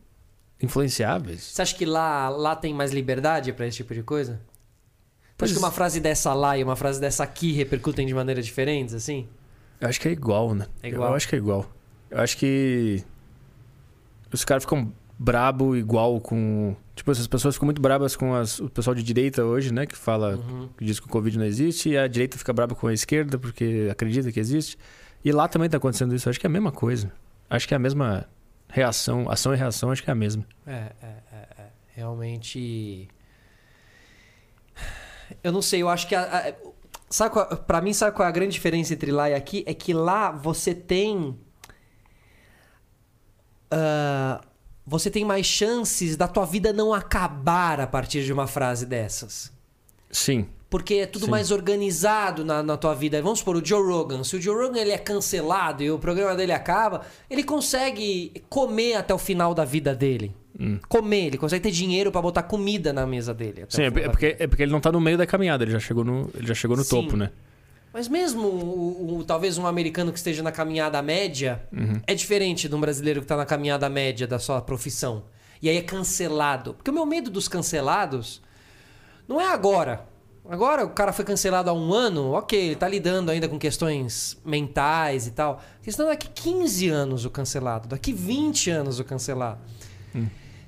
influenciáveis. 0.62 1.42
Você 1.42 1.62
acha 1.62 1.74
que 1.74 1.84
lá, 1.84 2.28
lá 2.28 2.56
tem 2.56 2.72
mais 2.72 2.92
liberdade 2.92 3.52
pra 3.52 3.66
esse 3.66 3.78
tipo 3.78 3.92
de 3.94 4.02
coisa? 4.02 4.40
Pois- 5.36 5.50
Acho 5.50 5.58
que 5.60 5.64
uma 5.64 5.72
frase 5.72 6.00
dessa 6.00 6.32
lá 6.32 6.56
e 6.56 6.62
uma 6.62 6.76
frase 6.76 7.00
dessa 7.00 7.24
aqui 7.24 7.52
repercutem 7.52 8.06
de 8.06 8.14
maneiras 8.14 8.46
diferentes, 8.46 8.94
assim? 8.94 9.26
Eu 9.80 9.88
acho 9.88 10.00
que 10.00 10.08
é 10.08 10.12
igual, 10.12 10.54
né? 10.54 10.66
É 10.82 10.88
igual? 10.88 11.10
Eu 11.10 11.16
acho 11.16 11.28
que 11.28 11.34
é 11.34 11.38
igual. 11.38 11.66
Eu 12.10 12.20
acho 12.20 12.36
que 12.38 13.04
os 14.32 14.44
caras 14.44 14.62
ficam 14.64 14.92
brabo 15.18 15.76
igual 15.76 16.20
com. 16.20 16.74
Tipo, 16.94 17.10
essas 17.10 17.26
pessoas 17.26 17.54
ficam 17.54 17.66
muito 17.66 17.80
brabas 17.82 18.14
com 18.16 18.34
as- 18.34 18.60
o 18.60 18.68
pessoal 18.68 18.94
de 18.94 19.02
direita 19.02 19.44
hoje, 19.44 19.72
né? 19.72 19.84
Que 19.86 19.96
fala, 19.96 20.36
Uhum. 20.36 20.68
que 20.76 20.84
diz 20.84 20.98
que 21.00 21.06
o 21.06 21.08
Covid 21.10 21.38
não 21.38 21.44
existe, 21.44 21.90
e 21.90 21.98
a 21.98 22.06
direita 22.06 22.38
fica 22.38 22.52
braba 22.52 22.74
com 22.74 22.86
a 22.86 22.92
esquerda 22.92 23.38
porque 23.38 23.88
acredita 23.90 24.30
que 24.30 24.38
existe. 24.40 24.76
E 25.24 25.32
lá 25.32 25.48
também 25.48 25.68
tá 25.68 25.76
acontecendo 25.78 26.14
isso. 26.14 26.28
Acho 26.28 26.38
que 26.38 26.46
é 26.46 26.48
a 26.48 26.52
mesma 26.52 26.70
coisa. 26.72 27.12
Acho 27.50 27.66
que 27.66 27.74
é 27.74 27.76
a 27.76 27.80
mesma 27.80 28.26
reação, 28.68 29.30
ação 29.30 29.54
e 29.54 29.56
reação, 29.56 29.90
acho 29.90 30.02
que 30.02 30.10
é 30.10 30.12
a 30.12 30.16
mesma. 30.16 30.44
É, 30.66 30.72
é, 30.72 31.06
é, 31.32 31.36
é. 31.62 31.66
Realmente. 31.94 33.08
Eu 35.42 35.52
não 35.52 35.62
sei, 35.62 35.80
eu 35.82 35.88
acho 35.88 36.06
que. 36.08 36.14
A, 36.14 36.22
a, 36.50 36.54
sabe 37.08 37.32
qual, 37.32 37.46
pra 37.58 37.80
mim, 37.80 37.92
sabe 37.92 38.14
qual 38.16 38.26
é 38.26 38.28
a 38.28 38.32
grande 38.32 38.52
diferença 38.52 38.92
entre 38.92 39.10
lá 39.12 39.30
e 39.30 39.34
aqui? 39.34 39.62
É 39.66 39.72
que 39.74 39.92
lá 39.94 40.30
você 40.30 40.74
tem. 40.74 41.38
ah, 43.70 44.40
você 44.86 45.10
tem 45.10 45.24
mais 45.24 45.46
chances 45.46 46.16
da 46.16 46.28
tua 46.28 46.44
vida 46.44 46.72
não 46.72 46.92
acabar 46.92 47.80
a 47.80 47.86
partir 47.86 48.24
de 48.24 48.32
uma 48.32 48.46
frase 48.46 48.86
dessas. 48.86 49.52
Sim. 50.10 50.46
Porque 50.68 50.94
é 50.94 51.06
tudo 51.06 51.26
Sim. 51.26 51.30
mais 51.30 51.50
organizado 51.50 52.44
na, 52.44 52.62
na 52.62 52.76
tua 52.76 52.94
vida. 52.94 53.20
Vamos 53.22 53.38
supor, 53.38 53.56
o 53.56 53.64
Joe 53.64 53.82
Rogan. 53.82 54.24
Se 54.24 54.36
o 54.36 54.42
Joe 54.42 54.56
Rogan 54.56 54.80
ele 54.80 54.90
é 54.90 54.98
cancelado 54.98 55.82
e 55.82 55.90
o 55.90 55.98
programa 55.98 56.34
dele 56.34 56.52
acaba, 56.52 57.02
ele 57.30 57.44
consegue 57.44 58.32
comer 58.48 58.94
até 58.94 59.14
o 59.14 59.18
final 59.18 59.54
da 59.54 59.64
vida 59.64 59.94
dele. 59.94 60.34
Comer, 60.88 61.26
ele 61.26 61.38
consegue 61.38 61.64
ter 61.64 61.72
dinheiro 61.72 62.12
pra 62.12 62.22
botar 62.22 62.44
comida 62.44 62.92
na 62.92 63.04
mesa 63.04 63.34
dele. 63.34 63.64
Sim, 63.68 63.82
é, 63.82 63.86
é 63.86 63.90
porque, 64.08 64.36
é 64.38 64.46
porque 64.46 64.62
ele 64.62 64.70
não 64.70 64.80
tá 64.80 64.92
no 64.92 65.00
meio 65.00 65.18
da 65.18 65.26
caminhada, 65.26 65.64
ele 65.64 65.72
já 65.72 65.80
chegou 65.80 66.04
no, 66.04 66.30
ele 66.32 66.46
já 66.46 66.54
chegou 66.54 66.76
no 66.76 66.84
Sim. 66.84 66.90
topo, 66.90 67.16
né? 67.16 67.30
Mas 67.94 68.08
mesmo 68.08 68.46
o, 68.48 69.18
o- 69.18 69.24
talvez 69.24 69.56
um 69.56 69.66
americano 69.68 70.10
que 70.12 70.18
esteja 70.18 70.42
na 70.42 70.50
caminhada 70.50 71.00
média 71.00 71.62
Uhum. 71.72 72.00
é 72.06 72.12
diferente 72.14 72.68
de 72.68 72.74
um 72.74 72.80
brasileiro 72.80 73.20
que 73.20 73.26
tá 73.28 73.36
na 73.36 73.46
caminhada 73.46 73.88
média 73.88 74.26
da 74.26 74.38
sua 74.40 74.60
profissão. 74.60 75.22
E 75.62 75.68
aí 75.70 75.76
é 75.76 75.82
cancelado. 75.82 76.74
Porque 76.74 76.90
o 76.90 76.94
meu 76.94 77.06
medo 77.06 77.30
dos 77.30 77.46
cancelados 77.46 78.42
não 79.28 79.40
é 79.40 79.46
agora. 79.46 80.06
Agora 80.46 80.84
o 80.84 80.90
cara 80.90 81.10
foi 81.12 81.24
cancelado 81.24 81.70
há 81.70 81.72
um 81.72 81.94
ano, 81.94 82.32
ok, 82.32 82.58
ele 82.60 82.74
tá 82.76 82.86
lidando 82.86 83.30
ainda 83.30 83.48
com 83.48 83.58
questões 83.58 84.36
mentais 84.44 85.26
e 85.26 85.30
tal. 85.30 85.62
A 85.80 85.84
questão 85.84 86.06
é 86.06 86.10
daqui 86.10 86.28
15 86.28 86.88
anos 86.90 87.24
o 87.24 87.30
cancelado, 87.30 87.88
daqui 87.88 88.12
20 88.12 88.70
anos 88.70 88.98
o 89.00 89.04
cancelado. 89.04 89.60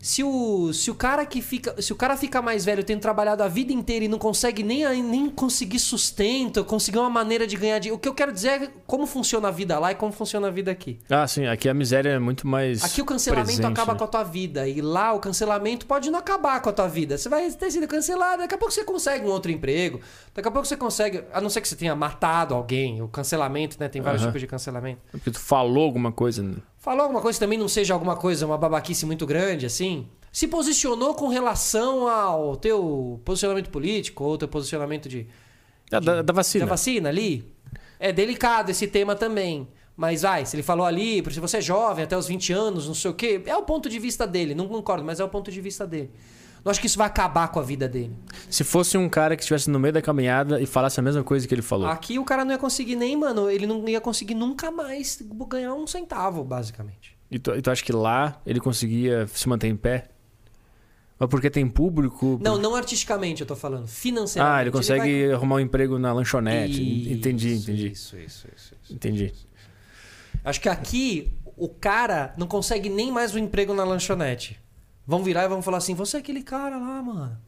Se 0.06 0.22
o, 0.22 0.72
se 0.72 0.88
o 0.88 0.94
cara 0.94 1.26
que 1.26 1.42
fica. 1.42 1.82
Se 1.82 1.92
o 1.92 1.96
cara 1.96 2.16
fica 2.16 2.40
mais 2.40 2.64
velho, 2.64 2.84
tendo 2.84 3.00
trabalhado 3.00 3.42
a 3.42 3.48
vida 3.48 3.72
inteira 3.72 4.04
e 4.04 4.08
não 4.08 4.18
consegue 4.20 4.62
nem, 4.62 5.02
nem 5.02 5.28
conseguir 5.28 5.80
sustento, 5.80 6.64
conseguir 6.64 6.98
uma 6.98 7.10
maneira 7.10 7.44
de 7.44 7.56
ganhar 7.56 7.80
dinheiro. 7.80 7.96
O 7.96 7.98
que 7.98 8.08
eu 8.08 8.14
quero 8.14 8.30
dizer 8.32 8.62
é 8.62 8.70
como 8.86 9.04
funciona 9.04 9.48
a 9.48 9.50
vida 9.50 9.76
lá 9.80 9.90
e 9.90 9.96
como 9.96 10.12
funciona 10.12 10.46
a 10.46 10.50
vida 10.50 10.70
aqui. 10.70 11.00
Ah, 11.10 11.26
sim, 11.26 11.46
aqui 11.46 11.68
a 11.68 11.74
miséria 11.74 12.10
é 12.10 12.18
muito 12.20 12.46
mais. 12.46 12.84
Aqui 12.84 13.02
o 13.02 13.04
cancelamento 13.04 13.46
presente, 13.56 13.66
acaba 13.72 13.94
né? 13.94 13.98
com 13.98 14.04
a 14.04 14.06
tua 14.06 14.22
vida. 14.22 14.68
E 14.68 14.80
lá 14.80 15.12
o 15.12 15.18
cancelamento 15.18 15.86
pode 15.86 16.08
não 16.08 16.20
acabar 16.20 16.62
com 16.62 16.68
a 16.68 16.72
tua 16.72 16.86
vida. 16.86 17.18
Você 17.18 17.28
vai 17.28 17.50
ter 17.50 17.68
sido 17.72 17.88
cancelado, 17.88 18.38
daqui 18.42 18.54
a 18.54 18.58
pouco 18.58 18.72
você 18.72 18.84
consegue 18.84 19.26
um 19.26 19.30
outro 19.30 19.50
emprego. 19.50 20.00
Daqui 20.32 20.46
a 20.46 20.52
pouco 20.52 20.68
você 20.68 20.76
consegue. 20.76 21.24
A 21.32 21.40
não 21.40 21.50
ser 21.50 21.60
que 21.60 21.66
você 21.66 21.74
tenha 21.74 21.96
matado 21.96 22.54
alguém. 22.54 23.02
O 23.02 23.08
cancelamento, 23.08 23.76
né? 23.80 23.88
Tem 23.88 24.00
vários 24.00 24.22
Aham. 24.22 24.30
tipos 24.30 24.40
de 24.40 24.46
cancelamento. 24.46 25.00
Porque 25.10 25.32
tu 25.32 25.40
falou 25.40 25.82
alguma 25.82 26.12
coisa. 26.12 26.44
né? 26.44 26.54
Falou 26.86 27.02
alguma 27.02 27.20
coisa 27.20 27.36
que 27.36 27.44
também 27.44 27.58
não 27.58 27.66
seja 27.66 27.94
alguma 27.94 28.14
coisa, 28.14 28.46
uma 28.46 28.56
babaquice 28.56 29.04
muito 29.04 29.26
grande, 29.26 29.66
assim. 29.66 30.06
Se 30.30 30.46
posicionou 30.46 31.14
com 31.14 31.26
relação 31.26 32.06
ao 32.06 32.54
teu 32.54 33.20
posicionamento 33.24 33.70
político 33.70 34.22
ou 34.22 34.38
teu 34.38 34.46
posicionamento 34.46 35.08
de, 35.08 35.26
Da, 35.90 35.98
da, 35.98 36.22
da 36.22 36.32
vacina. 36.32 36.64
da 36.64 36.70
vacina 36.70 37.08
ali. 37.08 37.52
É 37.98 38.12
delicado 38.12 38.70
esse 38.70 38.86
tema 38.86 39.16
também. 39.16 39.66
Mas 39.96 40.22
vai, 40.22 40.46
se 40.46 40.54
ele 40.54 40.62
falou 40.62 40.86
ali, 40.86 41.24
se 41.28 41.40
você 41.40 41.56
é 41.56 41.60
jovem, 41.60 42.04
até 42.04 42.16
os 42.16 42.28
20 42.28 42.52
anos, 42.52 42.86
não 42.86 42.94
sei 42.94 43.10
o 43.10 43.14
quê, 43.14 43.42
é 43.46 43.56
o 43.56 43.62
ponto 43.62 43.88
de 43.88 43.98
vista 43.98 44.24
dele. 44.24 44.54
Não 44.54 44.68
concordo, 44.68 45.04
mas 45.04 45.18
é 45.18 45.24
o 45.24 45.28
ponto 45.28 45.50
de 45.50 45.60
vista 45.60 45.84
dele. 45.84 46.12
Não 46.66 46.72
acho 46.72 46.80
que 46.80 46.88
isso 46.88 46.98
vai 46.98 47.06
acabar 47.06 47.46
com 47.46 47.60
a 47.60 47.62
vida 47.62 47.88
dele. 47.88 48.12
Se 48.50 48.64
fosse 48.64 48.98
um 48.98 49.08
cara 49.08 49.36
que 49.36 49.42
estivesse 49.42 49.70
no 49.70 49.78
meio 49.78 49.94
da 49.94 50.02
caminhada 50.02 50.60
e 50.60 50.66
falasse 50.66 50.98
a 50.98 51.02
mesma 51.02 51.22
coisa 51.22 51.46
que 51.46 51.54
ele 51.54 51.62
falou. 51.62 51.86
Aqui 51.86 52.18
o 52.18 52.24
cara 52.24 52.44
não 52.44 52.50
ia 52.50 52.58
conseguir 52.58 52.96
nem, 52.96 53.16
mano, 53.16 53.48
ele 53.48 53.68
não 53.68 53.88
ia 53.88 54.00
conseguir 54.00 54.34
nunca 54.34 54.68
mais 54.68 55.22
ganhar 55.48 55.74
um 55.74 55.86
centavo, 55.86 56.42
basicamente. 56.42 57.16
E, 57.30 57.38
tu, 57.38 57.54
e 57.54 57.62
tu 57.62 57.70
acha 57.70 57.84
que 57.84 57.92
lá 57.92 58.42
ele 58.44 58.58
conseguia 58.58 59.28
se 59.28 59.48
manter 59.48 59.68
em 59.68 59.76
pé? 59.76 60.08
Mas 61.16 61.30
porque 61.30 61.48
tem 61.50 61.68
público? 61.68 62.36
Não, 62.42 62.58
não 62.58 62.74
artisticamente 62.74 63.42
eu 63.42 63.46
tô 63.46 63.54
falando, 63.54 63.86
financeiramente. 63.86 64.58
Ah, 64.58 64.62
ele 64.62 64.72
consegue 64.72 65.26
vai- 65.28 65.34
arrumar 65.34 65.54
um 65.56 65.60
emprego 65.60 66.00
na 66.00 66.12
lanchonete. 66.12 66.82
entendi, 67.12 67.52
Isso, 67.52 67.70
entendi. 67.70 67.92
Isso, 67.92 68.18
isso, 68.18 68.48
isso, 68.56 68.74
isso. 68.82 68.92
Entendi. 68.92 69.32
Acho 70.44 70.60
que 70.60 70.68
aqui 70.68 71.32
o 71.56 71.68
cara 71.68 72.34
não 72.36 72.48
consegue 72.48 72.88
nem 72.88 73.12
mais 73.12 73.36
um 73.36 73.38
emprego 73.38 73.72
na 73.72 73.84
lanchonete. 73.84 74.58
Vão 75.06 75.22
virar 75.22 75.44
e 75.44 75.48
vão 75.48 75.62
falar 75.62 75.78
assim: 75.78 75.94
você 75.94 76.16
é 76.16 76.20
aquele 76.20 76.42
cara 76.42 76.76
lá, 76.76 77.02
mano. 77.02 77.38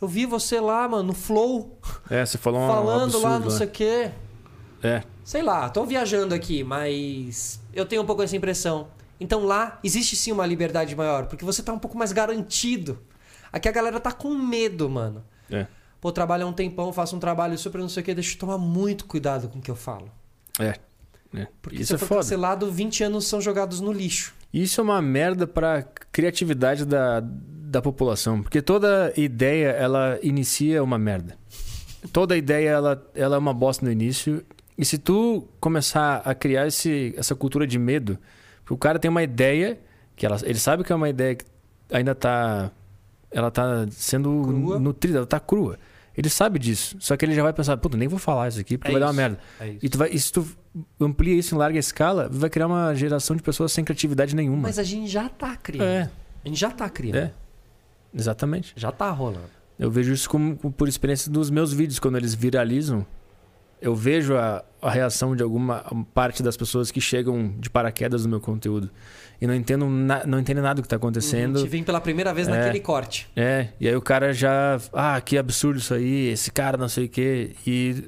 Eu 0.00 0.08
vi 0.08 0.24
você 0.24 0.58
lá, 0.58 0.88
mano, 0.88 1.02
no 1.02 1.12
Flow, 1.12 1.78
É, 2.08 2.24
você 2.24 2.38
falou 2.38 2.60
um 2.60 2.66
falando 2.66 3.02
absurdo, 3.04 3.24
lá, 3.24 3.38
não 3.38 3.50
né? 3.50 3.56
sei 3.56 3.66
o 3.66 3.70
quê. 3.70 4.10
É. 4.82 5.02
Sei 5.22 5.42
lá, 5.42 5.68
tô 5.68 5.84
viajando 5.84 6.34
aqui, 6.34 6.64
mas 6.64 7.60
eu 7.74 7.84
tenho 7.84 8.00
um 8.02 8.06
pouco 8.06 8.22
essa 8.22 8.34
impressão. 8.34 8.88
Então 9.20 9.44
lá 9.44 9.78
existe 9.84 10.16
sim 10.16 10.32
uma 10.32 10.46
liberdade 10.46 10.96
maior, 10.96 11.26
porque 11.26 11.44
você 11.44 11.62
tá 11.62 11.72
um 11.74 11.78
pouco 11.78 11.98
mais 11.98 12.12
garantido. 12.12 12.98
Aqui 13.52 13.68
a 13.68 13.72
galera 13.72 14.00
tá 14.00 14.10
com 14.10 14.30
medo, 14.34 14.88
mano. 14.88 15.22
É. 15.50 15.66
Pô, 16.00 16.10
trabalho 16.10 16.46
há 16.46 16.48
um 16.48 16.52
tempão, 16.54 16.90
faço 16.94 17.14
um 17.14 17.18
trabalho 17.20 17.58
super 17.58 17.78
não 17.82 17.88
sei 17.90 18.02
o 18.02 18.06
quê, 18.06 18.14
deixa 18.14 18.34
eu 18.34 18.38
tomar 18.38 18.56
muito 18.56 19.04
cuidado 19.04 19.50
com 19.50 19.58
o 19.58 19.62
que 19.62 19.70
eu 19.70 19.76
falo. 19.76 20.10
É. 20.58 20.76
é. 21.34 21.46
Porque 21.62 21.76
Isso 21.76 21.86
se 21.88 21.94
é 21.94 21.98
for 21.98 22.06
foda. 22.06 22.20
cancelado, 22.22 22.70
20 22.70 23.04
anos 23.04 23.26
são 23.26 23.40
jogados 23.40 23.80
no 23.80 23.92
lixo. 23.92 24.34
Isso 24.52 24.80
é 24.80 24.84
uma 24.84 25.00
merda 25.00 25.46
pra 25.46 25.82
criatividade 26.10 26.84
da, 26.84 27.20
da 27.20 27.80
população. 27.80 28.42
Porque 28.42 28.60
toda 28.60 29.12
ideia, 29.16 29.68
ela 29.68 30.18
inicia 30.22 30.82
uma 30.82 30.98
merda. 30.98 31.36
Toda 32.12 32.36
ideia, 32.36 32.70
ela, 32.70 33.10
ela 33.14 33.36
é 33.36 33.38
uma 33.38 33.54
bosta 33.54 33.84
no 33.84 33.92
início. 33.92 34.42
E 34.76 34.84
se 34.84 34.98
tu 34.98 35.46
começar 35.60 36.22
a 36.24 36.34
criar 36.34 36.66
esse, 36.66 37.14
essa 37.16 37.34
cultura 37.34 37.66
de 37.66 37.78
medo, 37.78 38.18
o 38.68 38.76
cara 38.76 38.98
tem 38.98 39.10
uma 39.10 39.22
ideia, 39.22 39.78
que 40.16 40.24
ela, 40.26 40.38
ele 40.42 40.58
sabe 40.58 40.82
que 40.82 40.92
é 40.92 40.96
uma 40.96 41.08
ideia 41.08 41.34
que 41.36 41.44
ainda 41.92 42.14
tá. 42.14 42.70
Ela 43.30 43.50
tá 43.50 43.86
sendo 43.90 44.42
Crua. 44.42 44.78
nutrida, 44.80 45.18
ela 45.18 45.26
tá 45.26 45.38
crua. 45.38 45.78
Ele 46.16 46.28
sabe 46.28 46.58
disso. 46.58 46.96
Só 46.98 47.16
que 47.16 47.24
ele 47.24 47.34
já 47.34 47.42
vai 47.44 47.52
pensar, 47.52 47.76
puta, 47.76 47.96
nem 47.96 48.08
vou 48.08 48.18
falar 48.18 48.48
isso 48.48 48.58
aqui, 48.58 48.76
porque 48.76 48.90
É 48.90 48.92
vai 48.92 49.00
dar 49.00 49.06
uma 49.06 49.12
isso. 49.12 49.20
merda. 49.20 49.38
É 49.60 49.68
isso. 49.68 49.78
E, 49.80 49.88
tu 49.88 49.98
vai, 49.98 50.10
e 50.10 50.18
se 50.18 50.32
tu 50.32 50.48
amplia 51.00 51.34
isso 51.34 51.54
em 51.54 51.58
larga 51.58 51.78
escala, 51.78 52.28
vai 52.30 52.48
criar 52.50 52.66
uma 52.66 52.94
geração 52.94 53.34
de 53.36 53.42
pessoas 53.42 53.72
sem 53.72 53.84
criatividade 53.84 54.34
nenhuma. 54.36 54.62
Mas 54.62 54.78
a 54.78 54.82
gente 54.84 55.08
já 55.08 55.28
tá 55.28 55.56
criando. 55.56 55.86
É, 55.88 56.10
A 56.44 56.48
gente 56.48 56.58
já 56.60 56.70
tá 56.70 56.88
criando. 56.88 57.16
é. 57.16 57.32
Exatamente. 58.14 58.72
Já 58.76 58.90
tá 58.90 59.10
rolando. 59.10 59.48
Eu 59.78 59.90
vejo 59.90 60.12
isso 60.12 60.28
como, 60.28 60.56
por 60.56 60.88
experiência 60.88 61.30
dos 61.30 61.48
meus 61.50 61.72
vídeos, 61.72 61.98
quando 61.98 62.16
eles 62.16 62.34
viralizam. 62.34 63.06
eu 63.80 63.94
vejo 63.94 64.36
a, 64.36 64.62
a 64.82 64.90
reação 64.90 65.34
de 65.34 65.42
alguma 65.42 65.84
parte 66.12 66.42
das 66.42 66.56
pessoas 66.56 66.90
que 66.90 67.00
chegam 67.00 67.54
de 67.58 67.70
paraquedas 67.70 68.24
no 68.24 68.28
meu 68.30 68.40
conteúdo 68.40 68.90
e 69.40 69.46
não 69.46 69.54
entendem, 69.54 69.88
na, 69.88 70.26
não 70.26 70.38
entendem 70.38 70.62
nada 70.62 70.74
do 70.76 70.82
que 70.82 70.86
está 70.86 70.96
acontecendo. 70.96 71.62
Te 71.62 71.68
vem 71.68 71.82
pela 71.82 71.98
primeira 72.00 72.34
vez 72.34 72.46
É. 72.46 72.50
naquele 72.50 72.80
corte. 72.80 73.30
É, 73.34 73.68
e 73.80 73.88
aí 73.88 73.96
o 73.96 74.02
cara 74.02 74.34
já. 74.34 74.78
Ah, 74.92 75.18
que 75.20 75.38
absurdo 75.38 75.78
isso 75.78 75.94
aí, 75.94 76.28
esse 76.28 76.50
cara 76.50 76.76
não 76.76 76.88
sei 76.88 77.06
o 77.06 77.08
quê. 77.08 77.52
E 77.66 78.04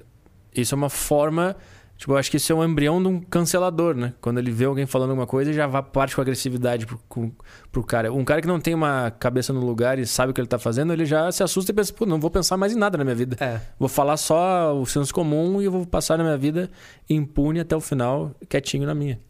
isso 0.54 0.74
é 0.74 0.76
uma 0.76 0.90
forma. 0.90 1.56
Tipo, 1.96 2.14
eu 2.14 2.16
acho 2.16 2.30
que 2.30 2.36
isso 2.36 2.52
é 2.52 2.54
um 2.56 2.64
embrião 2.64 3.00
de 3.00 3.08
um 3.08 3.20
cancelador, 3.20 3.94
né? 3.94 4.12
Quando 4.20 4.38
ele 4.38 4.50
vê 4.50 4.64
alguém 4.64 4.86
falando 4.86 5.10
alguma 5.10 5.26
coisa 5.26 5.50
e 5.50 5.54
já 5.54 5.66
vai 5.68 5.82
parte 5.82 6.16
com 6.16 6.20
agressividade 6.20 6.84
pro, 6.84 6.98
com, 7.08 7.30
pro 7.70 7.84
cara. 7.84 8.12
Um 8.12 8.24
cara 8.24 8.40
que 8.40 8.48
não 8.48 8.58
tem 8.58 8.74
uma 8.74 9.10
cabeça 9.12 9.52
no 9.52 9.60
lugar 9.60 9.98
e 9.98 10.06
sabe 10.06 10.32
o 10.32 10.34
que 10.34 10.40
ele 10.40 10.48
tá 10.48 10.58
fazendo, 10.58 10.92
ele 10.92 11.04
já 11.04 11.30
se 11.30 11.44
assusta 11.44 11.70
e 11.70 11.74
pensa, 11.74 11.92
pô, 11.92 12.04
não 12.04 12.18
vou 12.18 12.30
pensar 12.30 12.56
mais 12.56 12.72
em 12.72 12.76
nada 12.76 12.98
na 12.98 13.04
minha 13.04 13.14
vida. 13.14 13.36
É. 13.38 13.60
Vou 13.78 13.88
falar 13.88 14.16
só 14.16 14.76
o 14.76 14.84
senso 14.84 15.14
comum 15.14 15.62
e 15.62 15.66
eu 15.66 15.70
vou 15.70 15.86
passar 15.86 16.18
na 16.18 16.24
minha 16.24 16.36
vida 16.36 16.70
impune 17.08 17.60
até 17.60 17.76
o 17.76 17.80
final, 17.80 18.34
quietinho 18.48 18.84
na 18.84 18.94
minha. 18.94 19.20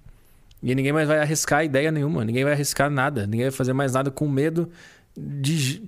E 0.63 0.75
ninguém 0.75 0.93
mais 0.93 1.09
vai 1.09 1.19
arriscar 1.19 1.65
ideia 1.65 1.91
nenhuma, 1.91 2.25
ninguém 2.25 2.45
vai 2.45 2.53
arriscar 2.53 2.89
nada, 2.89 3.27
ninguém 3.27 3.47
vai 3.47 3.51
fazer 3.51 3.73
mais 3.73 3.93
nada 3.93 4.11
com 4.11 4.29
medo 4.29 4.71
de. 5.17 5.83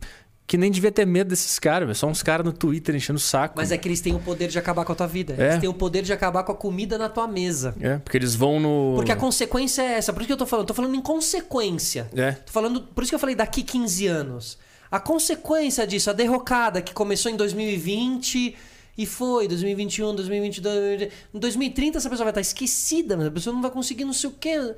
Que 0.46 0.58
nem 0.58 0.70
devia 0.70 0.92
ter 0.92 1.06
medo 1.06 1.30
desses 1.30 1.58
caras, 1.58 1.86
velho. 1.86 1.96
Só 1.96 2.06
uns 2.06 2.22
caras 2.22 2.44
no 2.44 2.52
Twitter 2.52 2.94
enchendo 2.94 3.16
o 3.16 3.20
saco. 3.20 3.54
Mas 3.56 3.72
é 3.72 3.78
que 3.78 3.88
eles 3.88 4.02
têm 4.02 4.14
o 4.14 4.20
poder 4.20 4.48
de 4.48 4.58
acabar 4.58 4.84
com 4.84 4.92
a 4.92 4.94
tua 4.94 5.06
vida. 5.06 5.34
É. 5.38 5.48
Eles 5.48 5.60
têm 5.60 5.68
o 5.68 5.74
poder 5.74 6.02
de 6.02 6.12
acabar 6.12 6.44
com 6.44 6.52
a 6.52 6.54
comida 6.54 6.98
na 6.98 7.08
tua 7.08 7.26
mesa. 7.26 7.74
É, 7.80 7.96
porque 7.96 8.18
eles 8.18 8.34
vão 8.34 8.60
no. 8.60 8.92
Porque 8.96 9.10
a 9.10 9.16
consequência 9.16 9.80
é 9.80 9.94
essa. 9.94 10.12
Por 10.12 10.20
isso 10.20 10.26
que 10.26 10.32
eu 10.34 10.36
tô 10.36 10.46
falando. 10.46 10.66
Tô 10.66 10.74
falando 10.74 10.94
em 10.94 11.00
consequência. 11.00 12.10
É. 12.14 12.32
Tô 12.32 12.52
falando. 12.52 12.82
Por 12.82 13.02
isso 13.02 13.10
que 13.10 13.14
eu 13.14 13.18
falei 13.18 13.34
daqui 13.34 13.62
15 13.62 14.06
anos. 14.06 14.58
A 14.90 15.00
consequência 15.00 15.86
disso, 15.86 16.10
a 16.10 16.12
derrocada 16.12 16.82
que 16.82 16.92
começou 16.92 17.32
em 17.32 17.36
2020 17.36 18.54
e 18.96 19.06
foi 19.06 19.48
2021, 19.48 20.14
2022. 20.14 21.12
Em 21.32 21.38
2030 21.38 21.98
essa 21.98 22.08
pessoa 22.08 22.24
vai 22.24 22.30
estar 22.30 22.40
esquecida, 22.40 23.16
mas 23.16 23.26
a 23.26 23.30
pessoa 23.30 23.52
não 23.52 23.62
vai 23.62 23.70
conseguir 23.70 24.04
não 24.04 24.12
sei 24.12 24.30
o 24.30 24.32
quê. 24.32 24.74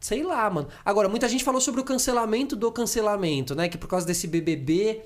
Sei 0.00 0.22
lá, 0.22 0.48
mano. 0.50 0.68
Agora, 0.84 1.08
muita 1.08 1.28
gente 1.28 1.42
falou 1.44 1.60
sobre 1.60 1.80
o 1.80 1.84
cancelamento 1.84 2.54
do 2.54 2.70
cancelamento, 2.70 3.54
né? 3.54 3.68
Que 3.68 3.78
por 3.78 3.88
causa 3.88 4.06
desse 4.06 4.26
BBB, 4.26 5.00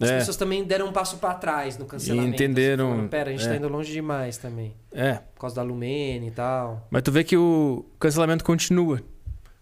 as 0.00 0.10
É. 0.10 0.18
pessoas 0.18 0.36
também 0.36 0.64
deram 0.64 0.88
um 0.88 0.92
passo 0.92 1.16
pra 1.18 1.32
trás 1.34 1.78
no 1.78 1.84
cancelamento. 1.86 2.34
entenderam- 2.34 2.86
Assim, 2.86 2.92
falaram, 2.94 3.08
Pera, 3.08 3.30
a 3.30 3.32
gente 3.32 3.46
tá 3.46 3.54
é. 3.54 3.56
indo 3.56 3.68
longe 3.68 3.92
demais 3.92 4.36
também. 4.36 4.74
É. 4.92 5.14
Por 5.34 5.40
causa 5.42 5.56
da 5.56 5.62
Lumene 5.62 6.28
e 6.28 6.30
tal. 6.32 6.86
Mas 6.90 7.02
tu 7.02 7.12
vê 7.12 7.22
que 7.24 7.36
o 7.36 7.84
cancelamento 8.00 8.44
continua. 8.44 9.00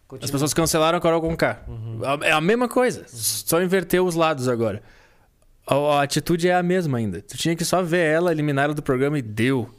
Continua. 0.09 0.25
As 0.25 0.31
pessoas 0.31 0.53
cancelaram 0.55 0.99
a 0.99 1.01
Carol 1.01 1.21
Conká. 1.21 1.63
Uhum. 1.69 2.01
É 2.23 2.33
a 2.33 2.41
mesma 2.41 2.69
coisa. 2.69 3.05
Só 3.07 3.63
inverteu 3.63 4.05
os 4.05 4.15
lados 4.17 4.49
agora. 4.49 4.83
A, 5.67 5.75
a 5.77 6.03
atitude 6.03 6.49
é 6.49 6.55
a 6.55 6.63
mesma 6.65 6.99
ainda. 6.99 7.21
Tu 7.23 7.37
tinha 7.37 7.55
que 7.55 7.65
só 7.65 7.81
ver 7.83 8.07
ela, 8.07 8.33
eliminar 8.33 8.65
ela 8.65 8.75
do 8.75 8.83
programa 8.83 9.19
e 9.19 9.23
deu. 9.23 9.71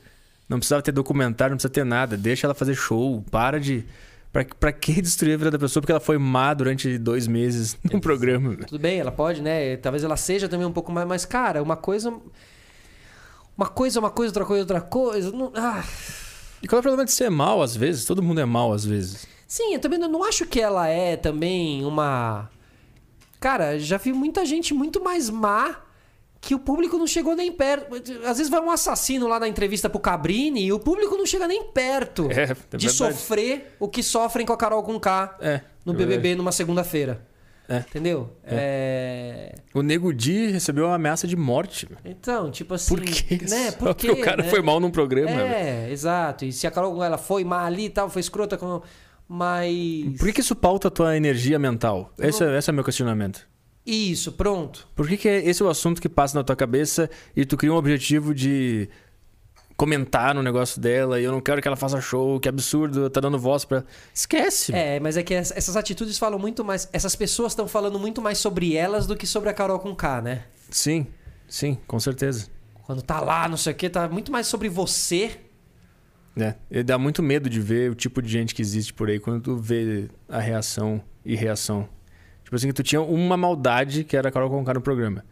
Não 0.48 0.58
precisava 0.58 0.82
ter 0.82 0.92
documentário, 0.94 1.52
não 1.52 1.58
precisa 1.58 1.74
ter 1.74 1.84
nada. 1.84 2.16
Deixa 2.16 2.48
ela 2.48 2.54
fazer 2.54 2.76
show. 2.76 3.22
Para 3.30 3.60
de. 3.60 3.84
Pra, 4.32 4.46
pra 4.46 4.72
que 4.72 5.02
destruir 5.02 5.34
a 5.34 5.38
vida 5.38 5.52
da 5.52 5.60
pessoa 5.60 5.82
porque 5.82 5.92
ela 5.92 6.00
foi 6.00 6.18
má 6.18 6.54
durante 6.54 6.98
dois 6.98 7.28
meses 7.28 7.78
no 7.84 8.00
programa? 8.00 8.56
Tudo 8.66 8.80
bem, 8.80 9.00
ela 9.00 9.12
pode, 9.12 9.42
né? 9.42 9.76
Talvez 9.78 10.04
ela 10.06 10.16
seja 10.16 10.48
também 10.48 10.66
um 10.66 10.72
pouco 10.72 10.92
mais. 10.92 11.06
Mas, 11.08 11.26
cara, 11.26 11.62
uma 11.62 11.76
coisa. 11.76 12.14
Uma 13.58 13.68
coisa, 13.68 14.00
uma 14.00 14.10
coisa, 14.10 14.30
outra 14.32 14.46
coisa, 14.46 14.62
outra 14.64 14.82
coisa. 14.82 15.32
Não... 15.32 15.52
Ah. 15.56 15.84
E 16.64 16.68
qual 16.68 16.78
é 16.78 16.80
o 16.80 16.84
problema 16.84 17.04
de 17.06 17.12
ser 17.12 17.30
mal 17.30 17.62
às 17.62 17.76
vezes? 17.76 18.06
Todo 18.06 18.24
mundo 18.24 18.40
é 18.40 18.46
mal 18.46 18.72
às 18.72 18.86
vezes. 18.86 19.28
Sim, 19.48 19.74
eu 19.74 19.80
também 19.80 20.00
não- 20.00 20.08
não 20.08 20.24
acho 20.24 20.46
que 20.46 20.62
ela 20.62 20.88
é 20.88 21.18
também 21.18 21.84
uma. 21.84 22.50
Cara, 23.40 23.78
já 23.80 23.98
vi 23.98 24.14
muita 24.14 24.46
gente 24.46 24.74
muito 24.74 25.04
mais 25.04 25.30
má 25.30 25.76
que 26.42 26.56
o 26.56 26.60
público 26.60 26.98
não 26.98 27.06
chegou 27.06 27.36
nem 27.36 27.52
perto. 27.52 27.96
Às 28.26 28.40
vezes 28.40 28.50
vai 28.50 28.60
um 28.60 28.72
assassino 28.72 29.28
lá 29.28 29.40
na 29.40 29.48
entrevista 29.48 29.88
pro 29.88 30.00
Cabrini 30.00 30.66
e 30.66 30.74
o 30.74 30.80
público 30.80 31.16
não 31.16 31.26
chega 31.26 31.48
nem 31.48 31.66
perto 31.66 32.30
É, 32.32 32.52
é 32.74 32.78
de 32.78 32.90
sofrer 32.90 33.76
o 33.80 33.88
que 33.88 34.02
sofrem 34.02 34.46
com 34.46 34.52
a 34.52 34.58
Carol 34.58 34.82
com 34.82 35.00
K 35.00 35.38
É. 35.40 35.62
no 35.86 35.94
é 35.94 35.96
BBB 35.96 36.34
numa 36.36 36.52
segunda-feira. 36.52 37.28
É. 37.70 37.78
Entendeu? 37.78 38.36
É. 38.44 39.56
O 39.74 39.82
Nego 39.82 40.12
Di 40.14 40.48
recebeu 40.48 40.88
uma 40.88 40.96
ameaça 40.96 41.26
de 41.26 41.38
morte. 41.38 41.88
Então, 42.04 42.52
tipo 42.52 42.74
assim. 42.74 42.94
Por 42.96 43.00
quê? 43.06 43.40
Né? 43.48 43.72
Porque 43.72 44.12
o 44.12 44.20
cara 44.20 44.44
né? 44.44 44.50
foi 44.50 44.62
mal 44.62 44.80
num 44.80 44.92
programa. 44.92 45.30
É, 45.30 45.90
exato. 45.90 46.44
E 46.44 46.52
se 46.52 46.68
a 46.68 46.72
Carol 46.72 47.02
ela 47.02 47.18
foi 47.18 47.46
má 47.46 47.64
ali 47.66 47.86
e 47.86 47.90
tal, 47.90 48.10
foi 48.10 48.20
escrota 48.20 48.58
com. 48.58 48.82
Mas. 49.26 50.18
Por 50.18 50.26
que, 50.28 50.34
que 50.34 50.42
isso 50.42 50.56
pauta 50.56 50.90
a 50.90 50.92
tua 50.92 51.16
energia 51.16 51.58
mental? 51.58 52.12
Esse, 52.20 52.44
é- 52.44 52.58
esse 52.58 52.70
é 52.70 52.74
o 52.74 52.76
meu 52.76 52.84
questionamento. 52.84 53.48
Isso, 53.86 54.32
pronto. 54.34 54.88
Por 54.96 55.08
que, 55.08 55.18
que 55.18 55.28
é- 55.28 55.44
esse 55.48 55.62
é 55.62 55.66
o 55.66 55.70
assunto 55.70 56.02
que 56.02 56.08
passa 56.10 56.38
na 56.38 56.44
tua 56.44 56.56
cabeça 56.56 57.10
e 57.36 57.46
tu 57.46 57.58
cria 57.58 57.74
um 57.74 57.76
objetivo 57.78 58.34
de 58.36 58.88
comentar 59.76 60.36
no 60.36 60.44
negócio 60.44 60.80
dela 60.80 61.20
e 61.20 61.24
eu 61.24 61.32
não 61.32 61.42
quero 61.42 61.60
que 61.62 61.68
ela 61.68 61.76
faça 61.78 62.00
show, 62.00 62.40
que 62.40 62.48
absurdo, 62.48 63.10
tá 63.10 63.20
dando 63.20 63.40
voz 63.40 63.66
pra. 63.66 63.84
Esquece! 64.14 64.72
É, 64.76 65.00
mas 65.00 65.18
é 65.18 65.24
que 65.24 65.34
ess- 65.34 65.52
essas 65.56 65.76
atitudes 65.76 66.18
falam 66.20 66.38
muito 66.38 66.64
mais. 66.64 66.88
Essas 66.94 67.16
pessoas 67.16 67.54
estão 67.54 67.68
falando 67.68 67.98
muito 67.98 68.22
mais 68.22 68.38
sobre 68.38 68.76
elas 68.76 69.08
do 69.08 69.16
que 69.16 69.26
sobre 69.26 69.50
a 69.50 69.54
Carol 69.54 69.80
com 69.80 69.96
K, 69.96 70.22
né? 70.22 70.44
Sim, 70.70 71.08
sim, 71.48 71.78
com 71.88 72.00
certeza. 72.00 72.48
Quando 72.84 73.02
tá 73.02 73.20
lá, 73.20 73.48
não 73.50 73.58
sei 73.58 73.74
o 73.74 73.76
quê, 73.76 73.90
tá 73.90 74.08
muito 74.08 74.32
mais 74.32 74.46
sobre 74.46 74.70
você. 74.70 75.32
É, 76.38 76.54
e 76.70 76.84
dá 76.84 76.98
muito 77.00 77.22
medo 77.24 77.50
de 77.50 77.60
ver 77.60 77.90
o 77.92 77.96
tipo 77.96 78.22
de 78.22 78.30
gente 78.30 78.54
que 78.54 78.62
existe 78.62 78.94
por 78.94 79.10
aí 79.10 79.20
quando 79.20 79.42
tu 79.42 79.58
vê 79.58 80.08
a 80.30 80.40
reação 80.40 81.02
e 81.26 81.36
reação. 81.36 81.90
Tipo 82.52 82.56
assim, 82.58 82.68
que 82.68 82.74
tu 82.74 82.84
tinha 82.84 83.02
uma 83.02 83.38
maldade 83.38 84.04
que 84.04 84.18
era 84.18 84.28
a 84.28 84.32
Carol 84.32 84.50
Conká 84.50 84.74
no 84.74 84.82
programa. 84.82 85.24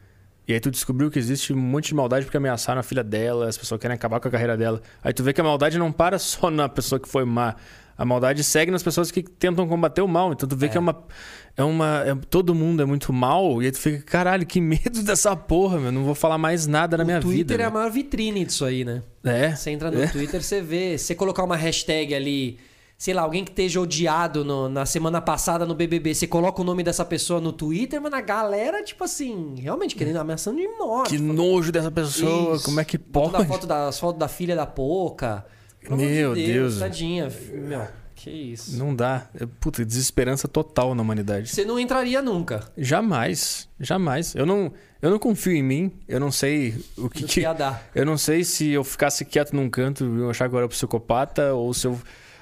E 0.47 0.53
aí 0.53 0.59
tu 0.61 0.71
descobriu 0.71 1.11
que 1.11 1.19
existe 1.19 1.51
um 1.51 1.57
monte 1.57 1.89
de 1.89 1.95
maldade 1.95 2.25
porque 2.25 2.37
ameaçaram 2.37 2.79
a 2.79 2.83
filha 2.83 3.03
dela, 3.03 3.49
as 3.49 3.57
pessoas 3.57 3.79
querem 3.81 3.93
acabar 3.93 4.21
com 4.21 4.29
a 4.29 4.31
carreira 4.31 4.55
dela. 4.55 4.81
Aí 5.03 5.11
tu 5.11 5.21
vê 5.21 5.33
que 5.33 5.41
a 5.41 5.43
maldade 5.43 5.77
não 5.77 5.91
para 5.91 6.17
só 6.17 6.49
na 6.49 6.69
pessoa 6.69 6.97
que 6.97 7.09
foi 7.09 7.25
má. 7.25 7.55
A 7.97 8.05
maldade 8.05 8.41
segue 8.41 8.71
nas 8.71 8.81
pessoas 8.81 9.11
que 9.11 9.21
tentam 9.21 9.67
combater 9.67 10.01
o 10.01 10.07
mal. 10.07 10.31
Então 10.31 10.47
tu 10.47 10.55
vê 10.55 10.69
que 10.69 10.77
é 10.77 10.79
uma. 10.79 11.03
É 11.57 11.63
uma 11.65 12.03
é- 12.07 12.15
todo 12.29 12.55
mundo 12.55 12.81
é 12.81 12.85
muito 12.85 13.11
mal. 13.11 13.61
E 13.61 13.65
aí 13.65 13.71
tu 13.73 13.77
fica, 13.79 14.01
caralho, 14.01 14.45
que 14.45 14.61
medo 14.61 15.03
dessa 15.03 15.35
porra, 15.35 15.77
meu. 15.77 15.91
Não 15.91 16.05
vou 16.05 16.15
falar 16.15 16.37
mais 16.37 16.65
nada 16.65 16.95
na 16.95 17.03
o 17.03 17.05
minha 17.05 17.19
Twitter 17.19 17.57
vida. 17.57 17.63
é 17.63 17.65
a 17.65 17.69
meu. 17.69 17.79
maior 17.79 17.91
vitrine 17.91 18.45
disso 18.45 18.63
aí, 18.63 18.85
né? 18.85 19.03
É. 19.25 19.53
Você 19.53 19.71
entra 19.71 19.91
no 19.91 20.01
É. 20.01 20.07
Twitter, 20.07 20.41
você 20.41 20.61
vê. 20.61 20.97
Você 20.97 21.13
colocar 21.13 21.43
uma 21.43 21.57
hashtag 21.57 22.15
ali, 22.15 22.57
sei 22.99 23.13
lá, 23.13 23.21
alguém 23.21 23.45
que 23.45 23.51
esteja 23.51 23.79
odiado 23.79 24.43
no- 24.43 24.67
na 24.67 24.85
semana 24.85 25.21
passada 25.21 25.65
no 25.65 25.73
BBB, 25.73 26.13
você 26.13 26.27
coloca 26.27 26.61
o 26.61 26.65
nome 26.65 26.83
dessa 26.83 27.05
pessoa 27.05 27.39
no 27.39 27.53
Twitter, 27.53 28.01
mas 28.01 28.13
a 28.13 28.19
galera, 28.19 28.83
tipo 28.83 29.05
assim, 29.05 29.55
realmente 29.57 29.95
querendo 29.95 30.17
ameaçando 30.17 30.57
de 30.59 30.67
morte. 30.67 31.11
Que 31.15 31.17
nojo 31.17 31.71
dessa 31.71 31.89
pessoa, 31.89 32.57
Isso. 32.57 32.65
como 32.65 32.77
é 32.81 32.83
que 32.83 32.97
Botando 32.97 33.31
pode? 33.31 33.43
a 33.43 33.47
foto 33.47 33.65
da, 33.65 33.87
as 33.87 33.97
fotos 33.97 34.19
da 34.19 34.27
filha 34.27 34.53
da 34.53 34.65
Poca. 34.65 35.45
Amor 35.87 35.97
de 35.97 36.05
Meu 36.07 36.33
Deus. 36.35 36.77
Tadinha. 36.79 37.31
Meu, 37.53 37.87
que 38.15 38.29
isso. 38.29 38.77
Não 38.77 38.93
dá. 38.93 39.29
É, 39.33 39.45
Puta, 39.61 39.85
desesperança 39.85 40.45
total 40.45 40.93
na 40.93 41.01
humanidade. 41.01 41.47
Você 41.47 41.63
não 41.63 41.79
entraria 41.79 42.21
nunca. 42.21 42.69
Jamais, 42.77 43.69
jamais. 43.79 44.35
Eu 44.35 44.45
não, 44.45 44.73
eu 45.01 45.09
não 45.09 45.17
confio 45.17 45.53
em 45.53 45.63
mim. 45.63 45.91
Eu 46.05 46.19
não 46.19 46.33
sei 46.33 46.75
o 46.97 47.09
que 47.09 47.23
que 47.23 47.39
ia 47.39 47.53
dar. 47.53 47.81
eu 47.95 48.05
não 48.05 48.17
sei 48.17 48.43
se 48.43 48.69
eu 48.71 48.83
ficasse 48.83 49.23
quieto 49.23 49.53
num 49.55 49.69
canto 49.69 50.03
e 50.03 50.19
eu 50.19 50.29
achar 50.29 50.49
que 50.49 50.53
eu 50.55 50.59
era 50.59 50.67
psicopata 50.67 51.53
ou 51.53 51.73
se 51.73 51.87
eu 51.87 51.97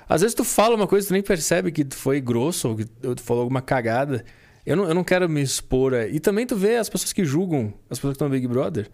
às 0.07 0.21
vezes 0.21 0.33
tu 0.33 0.43
fala 0.43 0.75
uma 0.75 0.87
coisa 0.87 1.05
e 1.05 1.07
tu 1.09 1.13
nem 1.13 1.21
percebe 1.23 1.71
que 1.71 1.83
tu 1.85 1.95
foi 1.95 2.19
grosso 2.21 2.69
ou 2.69 2.75
que 2.75 2.85
tu 2.85 3.21
falou 3.21 3.41
alguma 3.43 3.61
cagada. 3.61 4.23
Eu 4.65 4.75
não, 4.75 4.87
eu 4.87 4.93
não 4.95 5.03
quero 5.03 5.27
me 5.29 5.41
expor. 5.41 5.93
a- 5.93 6.07
E 6.07 6.19
também 6.19 6.45
tu 6.45 6.55
vê 6.55 6.75
as 6.77 6.89
pessoas 6.89 7.13
que 7.13 7.23
julgam, 7.23 7.73
as 7.89 7.97
pessoas 7.97 8.11
que 8.13 8.15
estão 8.15 8.27
no 8.27 8.33
Big 8.33 8.47
Brother. 8.47 8.89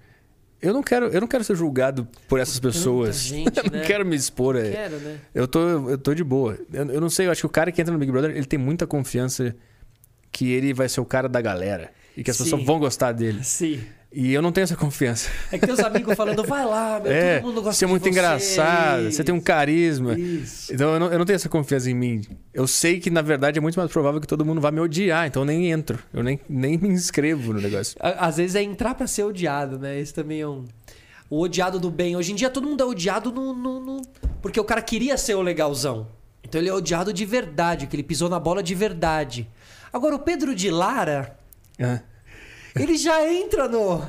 Eu 0.62 0.72
não 0.74 0.82
quero, 0.84 1.08
eu 1.08 1.20
não 1.20 1.28
quero 1.28 1.44
ser 1.44 1.56
julgado 1.56 2.08
por 2.28 2.40
essas 2.40 2.60
pessoas. 2.60 3.18
gente, 3.18 3.58
eu 3.60 3.64
não 3.66 3.80
né? 3.80 3.86
quero 3.86 4.06
me 4.06 4.16
expor. 4.16 4.56
a- 4.56 4.62
Quero, 4.62 4.98
né? 4.98 5.18
Eu 5.34 5.48
tô, 5.48 5.90
eu 5.90 5.98
tô 5.98 6.14
de 6.14 6.24
boa. 6.24 6.58
Eu, 6.72 6.86
eu 6.92 7.02
não 7.02 7.10
sei, 7.10 7.28
eu 7.28 7.32
acho 7.32 7.42
que 7.42 7.46
o 7.48 7.50
cara 7.50 7.72
que 7.72 7.82
entra 7.82 7.92
no 7.94 8.00
Big 8.00 8.12
Brother, 8.12 8.32
ele 8.32 8.46
tem 8.46 8.58
muita 8.60 8.86
confiança 8.88 9.56
que 10.32 10.52
ele 10.52 10.74
vai 10.74 10.88
ser 10.88 11.02
o 11.02 11.06
cara 11.06 11.28
da 11.28 11.42
galera. 11.42 11.92
E 12.16 12.24
que 12.24 12.30
as 12.32 12.38
Sim. 12.38 12.44
pessoas 12.44 12.64
vão 12.64 12.80
gostar 12.80 13.12
dele. 13.12 13.44
Sim. 13.44 13.82
E 14.16 14.32
eu 14.32 14.44
não 14.44 14.52
tenho 14.52 14.64
essa 14.64 14.76
confiança. 14.76 15.28
É 15.52 15.58
que 15.58 15.66
teus 15.66 15.80
amigos 15.80 16.14
falando, 16.16 16.44
vai 16.44 16.64
lá, 16.64 17.00
meu, 17.00 17.12
é, 17.12 17.40
todo 17.40 17.48
mundo 17.48 17.62
gosta 17.64 17.74
você 17.80 17.86
é 17.86 17.88
de 17.88 17.92
muito 17.92 18.04
você. 18.04 18.10
engraçado, 18.10 19.12
você 19.12 19.24
tem 19.24 19.34
um 19.34 19.40
carisma. 19.40 20.14
Isso. 20.18 20.72
Então 20.72 20.94
eu 20.94 21.00
não, 21.00 21.12
eu 21.12 21.18
não 21.18 21.26
tenho 21.26 21.36
essa 21.36 21.50
confiança 21.50 21.90
em 21.90 21.96
mim. 21.96 22.22
Eu 22.54 22.68
sei 22.68 23.00
que, 23.00 23.10
na 23.10 23.24
verdade, 23.24 23.58
é 23.58 23.62
muito 23.62 23.76
mais 23.80 23.92
provável 23.92 24.22
que 24.22 24.28
todo 24.28 24.46
mundo 24.46 24.62
vá 24.62 24.70
me 24.72 24.80
odiar, 24.80 25.26
então 25.26 25.42
eu 25.42 25.46
nem 25.48 25.72
entro. 25.72 25.98
Eu 26.14 26.22
nem, 26.22 26.40
nem 26.48 26.78
me 26.78 26.90
inscrevo 26.90 27.54
no 27.54 27.60
negócio. 27.62 27.98
Às 28.00 28.38
vezes 28.38 28.56
é 28.56 28.62
entrar 28.62 28.94
pra 28.94 29.08
ser 29.08 29.24
odiado, 29.24 29.80
né? 29.80 30.00
Esse 30.00 30.14
também 30.14 30.42
é 30.42 30.48
um. 30.48 30.64
O 31.30 31.40
odiado 31.42 31.80
do 31.80 31.90
bem. 31.90 32.16
Hoje 32.16 32.34
em 32.34 32.36
dia 32.36 32.52
todo 32.52 32.68
mundo 32.68 32.84
é 32.84 32.86
odiado 32.86 33.32
no, 33.32 33.52
no- 33.56 33.80
no- 33.84 34.02
Porque 34.44 34.60
o 34.60 34.64
cara 34.64 34.82
queria 34.84 35.18
ser 35.18 35.34
o 35.34 35.42
legalzão. 35.42 36.06
Então 36.44 36.62
ele 36.62 36.70
é 36.70 36.74
odiado 36.74 37.12
de 37.12 37.26
verdade, 37.26 37.88
que 37.88 37.96
ele 37.96 38.04
pisou 38.04 38.30
na 38.30 38.40
bola 38.40 38.62
de 38.62 38.76
verdade. 38.76 39.50
Agora 39.92 40.16
o 40.16 40.20
Pedro 40.20 40.54
de 40.54 40.70
Lara, 40.70 41.36
Ah, 41.82 42.00
ele 42.76 42.98
já 42.98 43.26
entra 43.32 43.68
no. 43.68 44.02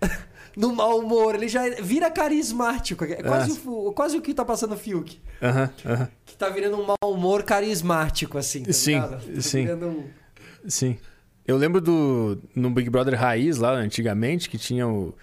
no 0.56 0.72
mau 0.74 0.98
humor, 0.98 1.34
ele 1.34 1.48
já 1.48 1.68
vira 1.82 2.10
carismático. 2.10 3.04
É 3.04 3.22
quase, 3.22 3.60
Ah. 3.64 3.70
o, 3.70 3.92
quase 3.92 4.16
o 4.16 4.22
que 4.22 4.34
tá 4.34 4.44
passando 4.44 4.74
o 4.74 4.76
Fiuk. 4.76 5.20
Aham, 5.42 5.70
aham. 5.86 6.08
Que 6.26 6.36
tá 6.36 6.48
virando 6.48 6.76
um 6.80 6.86
mau 6.86 7.12
humor 7.12 7.42
carismático, 7.44 8.36
assim. 8.38 8.62
Tá 8.64 8.72
Sim? 8.72 9.00
Tá 9.00 9.20
sim. 9.40 9.68
um- 9.72 10.04
Sim. 10.66 10.98
Eu 11.46 11.56
lembro 11.56 11.80
do 11.80 12.38
no 12.54 12.70
Big 12.70 12.90
Brother 12.90 13.18
Raiz 13.18 13.56
lá 13.56 13.72
antigamente 13.72 14.50
que 14.50 14.58
tinha 14.58 14.86
o, 14.86 15.14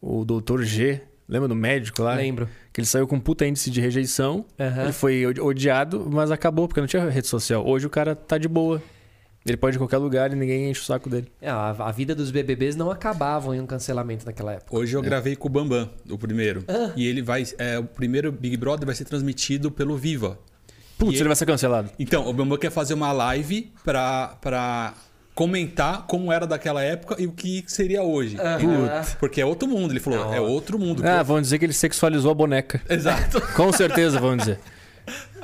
o 0.00 0.24
Dr. 0.24 0.62
G 0.62 1.02
Lembra 1.28 1.46
do 1.46 1.54
médico 1.54 2.02
lá? 2.02 2.14
Lembro. 2.14 2.48
Que 2.72 2.80
ele 2.80 2.86
saiu 2.86 3.06
com 3.06 3.16
um 3.16 3.20
puta 3.20 3.46
índice 3.46 3.70
de 3.70 3.82
rejeição. 3.82 4.46
Ele 4.58 4.92
foi 4.92 5.26
odi- 5.26 5.40
odiado, 5.42 6.08
mas 6.10 6.30
acabou, 6.30 6.66
porque 6.66 6.80
não 6.80 6.86
tinha 6.88 7.06
rede 7.10 7.26
social. 7.26 7.66
Hoje 7.68 7.86
o 7.86 7.90
cara 7.90 8.16
tá 8.16 8.38
de 8.38 8.48
boa. 8.48 8.82
Ele 9.50 9.56
pode 9.56 9.74
ir 9.74 9.76
em 9.76 9.80
qualquer 9.80 9.98
lugar 9.98 10.32
e 10.32 10.36
ninguém 10.36 10.70
enche 10.70 10.80
o 10.80 10.84
saco 10.84 11.08
dele. 11.08 11.30
É, 11.40 11.50
a, 11.50 11.70
a 11.70 11.92
vida 11.92 12.14
dos 12.14 12.30
BBBs 12.30 12.76
não 12.76 12.90
acabavam 12.90 13.54
em 13.54 13.60
um 13.60 13.66
cancelamento 13.66 14.26
naquela 14.26 14.52
época. 14.52 14.76
Hoje 14.76 14.96
eu 14.96 15.02
gravei 15.02 15.34
com 15.36 15.48
o 15.48 15.50
Bambam, 15.50 15.90
o 16.10 16.18
primeiro. 16.18 16.64
Ah. 16.68 16.92
E 16.96 17.06
ele 17.06 17.22
vai. 17.22 17.44
É, 17.58 17.78
o 17.78 17.84
primeiro 17.84 18.30
Big 18.30 18.56
Brother 18.56 18.86
vai 18.86 18.94
ser 18.94 19.04
transmitido 19.04 19.70
pelo 19.70 19.96
Viva. 19.96 20.38
Putz, 20.98 21.14
E 21.14 21.16
ele 21.20 21.28
vai 21.28 21.36
ser 21.36 21.46
cancelado. 21.46 21.90
Então, 21.98 22.28
o 22.28 22.32
Bambam 22.32 22.58
quer 22.58 22.70
fazer 22.70 22.94
uma 22.94 23.12
live 23.12 23.72
pra, 23.84 24.36
pra 24.40 24.94
comentar 25.32 26.04
como 26.08 26.32
era 26.32 26.44
daquela 26.44 26.82
época 26.82 27.14
e 27.22 27.26
o 27.26 27.30
que 27.30 27.62
seria 27.68 28.02
hoje. 28.02 28.36
Aham. 28.40 29.02
Porque 29.20 29.40
é 29.40 29.46
outro 29.46 29.68
mundo. 29.68 29.92
Ele 29.92 30.00
falou, 30.00 30.18
Não, 30.18 30.34
é 30.34 30.40
outro 30.40 30.76
mundo. 30.78 31.00
Ah, 31.06 31.22
vão 31.22 31.40
dizer 31.40 31.60
que 31.60 31.64
ele 31.64 31.72
sexualizou 31.72 32.32
a 32.32 32.34
boneca. 32.34 32.82
Exato. 32.90 33.40
Com 33.54 33.72
certeza 33.72 34.18
vão 34.18 34.36
dizer. 34.36 34.58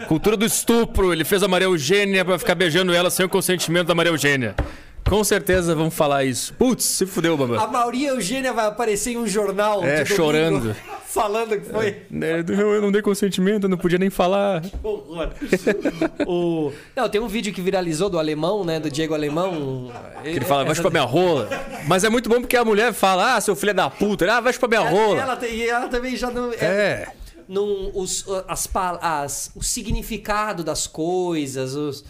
Cultura 0.09 0.37
do 0.37 0.45
estupro. 0.45 1.13
Ele 1.13 1.25
fez 1.25 1.43
a 1.43 1.49
Maria 1.49 1.67
Eugênia 1.67 2.25
pra 2.25 2.39
ficar 2.39 2.55
beijando 2.55 2.93
ela 2.93 3.11
sem 3.11 3.25
o 3.25 3.29
consentimento 3.29 3.89
da 3.89 3.95
Maria 3.95 4.11
Eugênia. 4.11 4.55
Com 5.09 5.23
certeza 5.23 5.75
vão 5.75 5.91
falar 5.91 6.25
isso. 6.25 6.55
Putz, 6.55 6.85
se 6.85 7.07
fudeu, 7.07 7.35
A 7.35 7.37
Bambam. 7.37 7.71
Maria 7.71 8.09
Eugênia 8.09 8.53
vai 8.53 8.67
aparecer 8.67 9.13
em 9.13 9.19
um 9.19 9.27
jornal. 9.27 9.85
É, 9.85 10.05
chorando. 10.05 10.75
Falando 11.07 11.61
que 11.61 11.71
foi. 11.71 12.03
É, 12.21 12.45
Eu 12.49 12.83
não 12.83 12.91
dei 12.91 13.01
consentimento, 13.01 13.65
eu 13.65 13.69
não 13.69 13.77
podia 13.77 13.99
nem 13.99 14.11
falar. 14.11 14.63
Horror. 14.83 15.31
o... 16.27 16.73
Não, 16.97 17.09
tem 17.09 17.21
um 17.21 17.29
vídeo 17.29 17.53
que 17.53 17.61
viralizou 17.61 18.11
do 18.11 18.19
alemão, 18.19 18.65
né? 18.65 18.81
Do 18.81 18.91
Diego 18.91 19.15
Alemão. 19.15 19.93
Que 20.23 20.31
ele 20.31 20.45
fala, 20.45 20.65
vai 20.65 20.75
chupar 20.75 20.91
minha 20.91 21.05
rola. 21.05 21.49
Mas 21.87 22.03
é 22.03 22.09
muito 22.09 22.29
bom 22.29 22.41
porque 22.41 22.57
a 22.57 22.65
mulher 22.65 22.93
fala, 22.93 23.37
ah, 23.37 23.41
seu 23.41 23.55
filho 23.55 23.71
é 23.71 23.75
da 23.75 23.89
puta. 23.89 24.29
Ah, 24.33 24.41
vai 24.41 24.53
chupar 24.53 24.69
minha 24.69 24.81
rola. 24.81 25.21
Ela, 25.21 25.37
tem, 25.37 25.63
ela 25.65 25.87
também 25.87 26.17
já 26.17 26.31
não. 26.31 26.51
É. 26.55 27.07
num, 27.49 27.91
os, 27.95 28.25
as, 28.49 28.69
as, 29.01 29.51
o 29.55 29.63
significado 29.63 30.63
das 30.65 30.87
coisas, 30.87 31.75
os, 31.75 32.05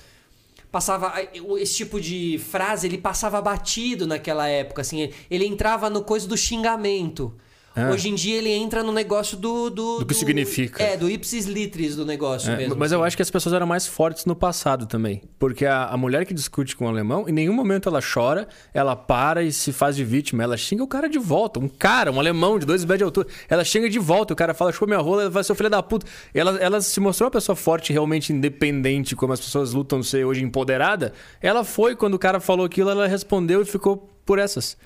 passava 0.70 1.14
esse 1.58 1.76
tipo 1.76 2.00
de 2.00 2.36
frase 2.38 2.88
ele 2.88 2.98
passava 2.98 3.40
batido 3.40 4.08
naquela 4.08 4.48
época 4.48 4.82
assim 4.82 5.08
ele 5.30 5.46
entrava 5.46 5.88
no 5.88 6.02
coisa 6.02 6.26
do 6.26 6.36
xingamento 6.36 7.32
Ah. 7.76 7.90
hoje 7.90 8.08
em 8.08 8.14
dia 8.14 8.36
ele 8.38 8.50
entra 8.50 8.82
no 8.82 8.92
negócio 8.92 9.36
do 9.36 9.68
do, 9.68 9.98
Do 9.98 10.06
que 10.06 10.14
significa. 10.14 10.82
é 10.82 10.96
do 10.96 11.10
ipsis 11.10 11.46
litris 11.46 11.96
do 11.96 12.04
negócio 12.06 12.50
É, 12.52 12.56
mesmo 12.56 12.76
mas 12.76 12.92
eu 12.92 12.98
assim. 13.00 13.06
acho 13.08 13.16
que 13.16 13.22
as 13.22 13.30
pessoas 13.30 13.52
eram 13.52 13.66
mais 13.66 13.86
fortes 13.86 14.24
no 14.24 14.36
passado 14.36 14.86
também. 14.86 15.22
Porque 15.38 15.66
a, 15.66 15.86
a 15.86 15.96
mulher 15.96 16.24
que 16.24 16.32
discute 16.32 16.76
com 16.76 16.84
o 16.86 16.88
alemão, 16.88 17.28
em 17.28 17.32
nenhum 17.32 17.52
momento 17.52 17.88
ela 17.88 18.00
chora, 18.00 18.46
ela 18.72 18.94
para 18.94 19.42
e 19.42 19.52
se 19.52 19.72
faz 19.72 19.96
de 19.96 20.04
vítima. 20.04 20.42
Ela 20.42 20.56
xinga 20.56 20.84
o 20.84 20.88
cara 20.88 21.08
de 21.08 21.18
volta. 21.18 21.58
Um 21.58 21.68
cara, 21.68 22.12
um 22.12 22.20
alemão 22.20 22.58
de 22.58 22.66
dois 22.66 22.82
metros 22.84 22.98
de 22.98 23.04
altura. 23.04 23.26
Ela 23.48 23.64
xinga 23.64 23.90
de 23.90 23.98
volta. 23.98 24.32
O 24.32 24.36
cara 24.36 24.54
fala, 24.54 24.70
chupa 24.72 24.86
minha 24.86 25.00
rola, 25.00 25.28
vai 25.28 25.42
ser 25.42 25.54
filho 25.54 25.68
da 25.70 25.82
puta. 25.82 26.06
Ela, 26.32 26.56
ela 26.58 26.80
se 26.80 27.00
mostrou 27.00 27.26
uma 27.26 27.32
pessoa 27.32 27.56
forte, 27.56 27.92
realmente 27.92 28.32
independente, 28.32 29.16
como 29.16 29.32
as 29.32 29.40
pessoas 29.40 29.72
lutam 29.72 30.02
ser 30.02 30.24
hoje 30.24 30.42
empoderada. 30.44 31.12
Ela 31.42 31.64
foi, 31.64 31.96
quando 31.96 32.14
o 32.14 32.18
cara 32.18 32.38
falou 32.40 32.64
aquilo, 32.66 32.90
ela 32.90 33.06
respondeu 33.06 33.62
e 33.62 33.64
ficou 33.64 33.96
por 34.24 34.38
essas. 34.38 34.76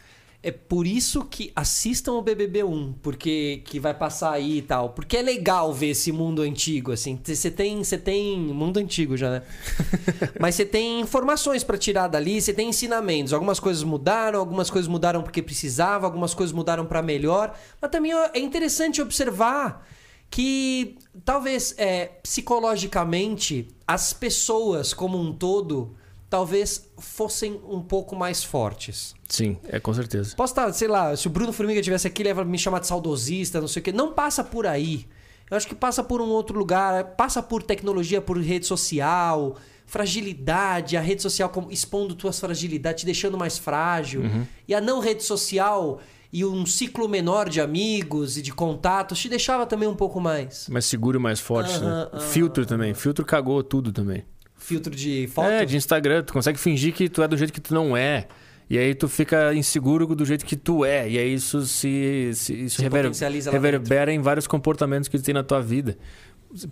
É 0.41 0.53
por 0.53 0.87
isso 0.87 1.25
que 1.25 1.51
assistam 1.55 2.13
o 2.13 2.23
BBB1, 2.23 2.95
porque 3.03 3.61
que 3.65 3.81
vai 3.81 3.93
passar 3.93 4.31
aí 4.33 4.59
e 4.59 4.63
tal. 4.63 4.91
Porque 4.91 5.17
é 5.17 5.23
legal 5.23 5.75
ver 5.75 5.89
esse 5.89 6.13
mundo 6.13 6.43
antigo, 6.43 6.93
assim. 6.93 7.19
Você 7.23 7.51
tem, 7.51 7.83
você 7.83 7.99
tem 7.99 8.39
mundo 8.39 8.79
antigo 8.79 9.17
já, 9.17 9.31
né? 9.31 9.43
Mas 10.39 10.55
você 10.55 10.65
tem 10.65 11.01
informações 11.01 11.65
pra 11.65 11.77
tirar 11.77 12.07
dali, 12.07 12.41
você 12.41 12.53
tem 12.53 12.69
ensinamentos. 12.69 13.33
Algumas 13.33 13.59
coisas 13.59 13.83
mudaram, 13.83 14.39
algumas 14.39 14.71
coisas 14.71 14.89
mudaram 14.89 15.23
porque 15.23 15.43
precisava, 15.43 16.07
algumas 16.07 16.35
coisas 16.35 16.55
mudaram 16.55 16.87
pra 16.87 17.03
melhor. 17.03 17.59
Mas 17.81 17.91
também 17.91 18.13
é 18.13 18.39
interessante 18.39 19.03
observar 19.03 19.85
que 20.31 20.99
talvez 21.25 21.75
é, 21.79 22.13
psicologicamente 22.23 23.67
as 23.87 24.13
pessoas 24.13 24.95
como 24.95 25.19
um 25.19 25.33
todo 25.33 25.97
talvez 26.31 26.89
fossem 26.99 27.61
um 27.69 27.81
pouco 27.81 28.15
mais 28.17 28.45
fortes. 28.45 29.15
Sim, 29.29 29.57
é 29.69 29.79
com 29.81 29.93
certeza. 29.95 30.35
Posso 30.37 30.53
estar, 30.53 30.73
sei 30.73 30.89
lá, 30.89 31.15
se 31.17 31.27
o 31.27 31.31
Bruno 31.31 31.53
Formiga 31.53 31.81
tivesse 31.83 32.07
aqui, 32.07 32.23
ele 32.23 32.29
ia 32.29 32.45
me 32.45 32.59
chamar 32.59 32.81
de 32.81 32.87
saudosista, 32.87 33.61
não 33.61 33.69
sei 33.69 33.81
o 33.81 33.85
quê. 33.85 33.93
Não 33.93 34.13
passa 34.13 34.43
por 34.45 34.67
aí. 34.67 35.07
Eu 35.51 35.57
acho 35.57 35.67
que 35.67 35.75
passa 35.75 36.05
por 36.05 36.21
um 36.21 36.29
outro 36.29 36.59
lugar, 36.59 37.03
passa 37.17 37.43
por 37.43 37.63
tecnologia, 37.63 38.21
por 38.21 38.39
rede 38.39 38.67
social, 38.67 39.57
fragilidade, 39.87 40.97
a 40.97 41.01
rede 41.01 41.23
social 41.23 41.49
como- 41.49 41.71
expondo 41.71 42.15
tuas 42.15 42.39
fragilidades, 42.39 43.01
te 43.01 43.07
deixando 43.07 43.37
mais 43.37 43.59
frágil. 43.59 44.23
E 44.67 44.75
a 44.75 44.81
não 44.81 45.01
rede 45.01 45.23
social 45.25 46.01
e 46.33 46.45
um 46.45 46.67
ciclo 46.67 47.09
menor 47.09 47.49
de 47.49 47.61
amigos 47.61 48.37
e 48.37 48.43
de 48.43 48.53
contatos 48.53 49.19
te 49.19 49.29
deixava 49.31 49.65
também 49.67 49.89
um 49.89 49.95
pouco 49.97 50.21
mais. 50.21 50.69
Mais 50.69 50.85
seguro 50.85 51.19
e 51.19 51.23
mais 51.23 51.41
forte, 51.41 51.73
Aham, 51.77 51.85
né? 52.05 52.09
aham. 52.13 52.21
Filtro 52.21 52.67
também. 52.67 52.93
Filtro 52.95 53.25
cagou 53.25 53.63
tudo 53.63 53.91
também. 53.93 54.25
Filtro 54.69 54.95
de 54.95 55.27
foto. 55.33 55.49
É, 55.49 55.65
de 55.65 55.77
Instagram. 55.77 56.23
Tu 56.23 56.33
consegue 56.33 56.59
fingir 56.59 56.93
que 56.93 57.09
tu 57.09 57.23
é 57.23 57.29
do 57.29 57.37
jeito 57.37 57.53
que 57.53 57.61
tu 57.61 57.73
não 57.75 57.97
é. 57.97 58.27
E 58.71 58.77
aí 58.79 58.95
tu 58.95 59.09
fica 59.09 59.55
inseguro 59.55 60.07
do 60.15 60.25
jeito 60.27 60.45
que 60.45 60.55
tu 60.55 60.85
é. 60.85 61.09
E 61.09 61.19
aí 61.19 61.33
isso 61.33 61.63
se, 61.63 62.31
se- 62.35 62.53
isso 62.65 62.77
Se 62.77 62.83
rever- 62.83 63.11
reverbera 63.51 64.13
em 64.13 64.21
vários 64.21 64.47
comportamentos 64.47 65.09
que 65.09 65.19
tu 65.19 65.25
tem 65.25 65.33
na 65.35 65.43
tua 65.43 65.63
vida. 65.63 65.97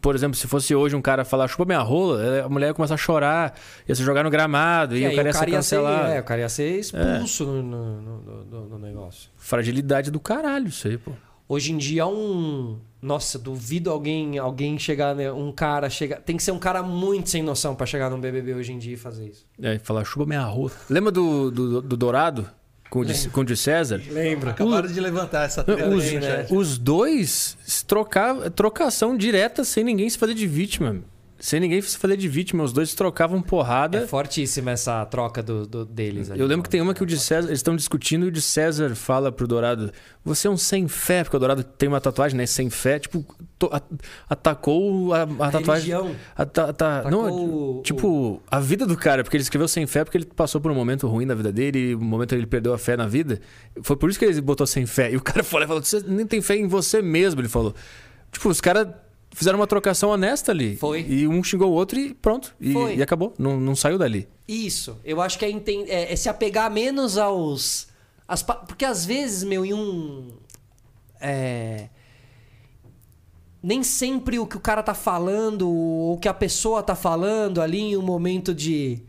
Por 0.00 0.14
exemplo, 0.14 0.36
se 0.36 0.46
fosse 0.46 0.74
hoje 0.74 0.96
um 0.96 1.02
cara 1.02 1.22
falar 1.24 1.48
chupa 1.48 1.64
minha 1.66 1.80
rola, 1.80 2.22
eh, 2.22 2.40
a 2.42 2.48
mulher 2.48 2.68
ia 2.68 2.74
começar 2.74 2.94
a 2.94 2.98
chorar, 2.98 3.54
ia 3.86 3.94
se 3.94 4.02
jogar 4.02 4.22
no 4.24 4.30
gramado, 4.30 4.96
e, 4.96 5.04
aí 5.04 5.12
o 5.12 5.16
cara 5.16 5.28
ia 5.28 5.32
ser 5.34 5.50
cancelado. 5.50 6.12
é, 6.12 6.20
o 6.20 6.24
cara 6.24 6.40
ia 6.42 6.48
ser 6.48 6.78
expulso 6.80 7.44
no, 7.44 7.62
no- 7.62 8.00
no- 8.22 8.44
no- 8.44 8.68
no 8.70 8.78
negócio. 8.78 9.30
Fragilidade 9.36 10.10
do 10.10 10.18
caralho, 10.18 10.68
isso 10.68 10.88
aí, 10.88 10.96
pô. 10.96 11.12
Hoje 11.48 11.72
em 11.72 11.76
dia 11.78 12.06
um. 12.06 12.78
Nossa, 13.06 13.38
duvido 13.38 13.88
alguém 13.88 14.36
alguém 14.36 14.76
chegar. 14.78 15.14
né, 15.14 15.30
Um 15.30 15.52
cara 15.52 15.88
chegar. 15.88 16.20
Tem 16.20 16.36
que 16.36 16.42
ser 16.42 16.50
um 16.50 16.58
cara 16.58 16.82
muito 16.82 17.30
sem 17.30 17.40
noção 17.42 17.74
pra 17.74 17.86
chegar 17.86 18.10
num 18.10 18.20
BBB 18.20 18.54
hoje 18.54 18.72
em 18.72 18.78
dia 18.78 18.94
e 18.94 18.96
fazer 18.96 19.28
isso. 19.28 19.46
É, 19.62 19.78
falar 19.78 20.04
chupa 20.04 20.26
minha 20.26 20.42
rola. 20.42 20.72
Lembra 20.90 21.12
do, 21.12 21.50
do, 21.50 21.82
do 21.82 21.96
Dourado? 21.96 22.50
Com 22.90 23.00
o, 23.00 23.04
de, 23.04 23.28
com 23.30 23.40
o 23.40 23.44
de 23.44 23.56
César? 23.56 24.00
Lembra? 24.10 24.50
Acabaram 24.52 24.88
de 24.88 25.00
levantar 25.00 25.44
essa 25.44 25.62
treta 25.62 25.88
Os, 25.88 26.12
né? 26.12 26.46
os 26.50 26.78
dois 26.78 27.56
trocavam, 27.86 28.48
trocação 28.50 29.16
direta 29.16 29.64
sem 29.64 29.82
ninguém 29.82 30.08
se 30.08 30.16
fazer 30.18 30.34
de 30.34 30.46
vítima. 30.46 30.96
Sem 31.38 31.60
ninguém 31.60 31.82
se 31.82 31.98
fazer 31.98 32.16
de 32.16 32.28
vítima. 32.28 32.64
Os 32.64 32.72
dois 32.72 32.94
trocavam 32.94 33.42
porrada. 33.42 33.98
É 33.98 34.06
fortíssima 34.06 34.70
essa 34.70 35.04
troca 35.06 35.42
do, 35.42 35.66
do- 35.66 35.84
deles. 35.84 36.30
ali. 36.30 36.40
Eu 36.40 36.46
lembro 36.46 36.62
que 36.64 36.70
tem 36.70 36.80
uma 36.80 36.94
que 36.94 37.02
o 37.02 37.06
de 37.06 37.18
César, 37.18 37.48
eles 37.48 37.58
estão 37.58 37.76
discutindo 37.76 38.24
e 38.24 38.28
o 38.28 38.32
de 38.32 38.40
César 38.40 38.94
fala 38.94 39.30
pro 39.30 39.46
Dourado: 39.46 39.92
Você 40.24 40.48
é 40.48 40.50
um 40.50 40.56
sem 40.56 40.88
fé, 40.88 41.22
porque 41.22 41.36
o 41.36 41.38
Dourado 41.40 41.62
tem 41.62 41.88
uma 41.88 42.00
tatuagem, 42.00 42.36
né? 42.38 42.46
Sem 42.46 42.70
fé. 42.70 42.98
Tipo, 42.98 43.24
to- 43.58 43.68
a- 43.72 43.82
atacou 44.28 45.12
a, 45.14 45.22
a 45.22 45.50
tatuagem. 45.50 45.90
religião. 45.92 46.16
a- 46.36 46.46
tá- 46.46 46.68
Atacou 46.70 47.10
não, 47.10 47.78
o- 47.78 47.82
tipo, 47.82 48.42
a 48.50 48.58
vida 48.60 48.86
do 48.86 48.96
cara, 48.96 49.22
porque 49.22 49.36
ele 49.36 49.42
escreveu 49.42 49.68
sem 49.68 49.86
fé 49.86 50.04
porque 50.04 50.18
ele 50.18 50.26
passou 50.26 50.60
por 50.60 50.70
um 50.70 50.74
momento 50.74 51.06
ruim 51.06 51.24
na 51.26 51.34
vida 51.34 51.52
dele, 51.52 51.94
um 51.94 52.00
momento 52.04 52.34
ele 52.34 52.46
perdeu 52.46 52.72
a 52.74 52.78
fé 52.78 52.96
na 52.96 53.06
vida. 53.06 53.40
Foi 53.82 53.96
por 53.96 54.08
isso 54.10 54.18
que 54.18 54.24
ele 54.24 54.40
botou 54.40 54.66
sem 54.66 54.86
fé. 54.86 55.12
E 55.12 55.16
o 55.16 55.20
cara 55.22 55.42
falou: 55.44 55.82
Você 55.82 56.00
nem 56.06 56.26
tem 56.26 56.40
fé 56.40 56.56
em 56.56 56.66
você 56.66 57.00
mesmo, 57.02 57.40
ele 57.40 57.48
falou. 57.48 57.74
Tipo, 58.32 58.48
os 58.48 58.60
caras 58.60 58.88
fizeram 59.36 59.58
uma 59.58 59.66
trocação 59.66 60.10
honesta 60.10 60.50
ali. 60.50 60.76
Foi. 60.76 61.02
E 61.08 61.28
um 61.28 61.42
xingou 61.44 61.70
o 61.70 61.74
outro 61.74 61.98
e 62.00 62.14
pronto. 62.14 62.54
E, 62.60 62.72
e 62.96 63.02
acabou. 63.02 63.34
Não, 63.38 63.60
não 63.60 63.76
saiu 63.76 63.98
dali. 63.98 64.26
Isso. 64.48 64.98
Eu 65.04 65.20
acho 65.20 65.38
que 65.38 65.44
é, 65.44 65.50
é- 65.88 66.12
é 66.12 66.16
se 66.16 66.28
apegar 66.28 66.70
menos 66.70 67.18
aos. 67.18 67.86
pa- 68.46 68.54
porque 68.56 68.84
às 68.84 69.04
vezes, 69.04 69.44
meu, 69.44 69.64
em 69.64 69.74
um. 69.74 70.30
É. 71.20 71.88
Nem 73.62 73.82
sempre 73.82 74.38
o 74.38 74.46
que 74.46 74.56
o 74.56 74.60
cara 74.60 74.82
tá 74.82 74.94
falando, 74.94 75.68
ou 75.68 76.14
o 76.14 76.18
que 76.18 76.28
a 76.28 76.34
pessoa 76.34 76.82
tá 76.82 76.94
falando 76.94 77.60
ali 77.60 77.80
em 77.80 77.96
um 77.96 78.02
momento 78.02 78.54
de. 78.54 79.00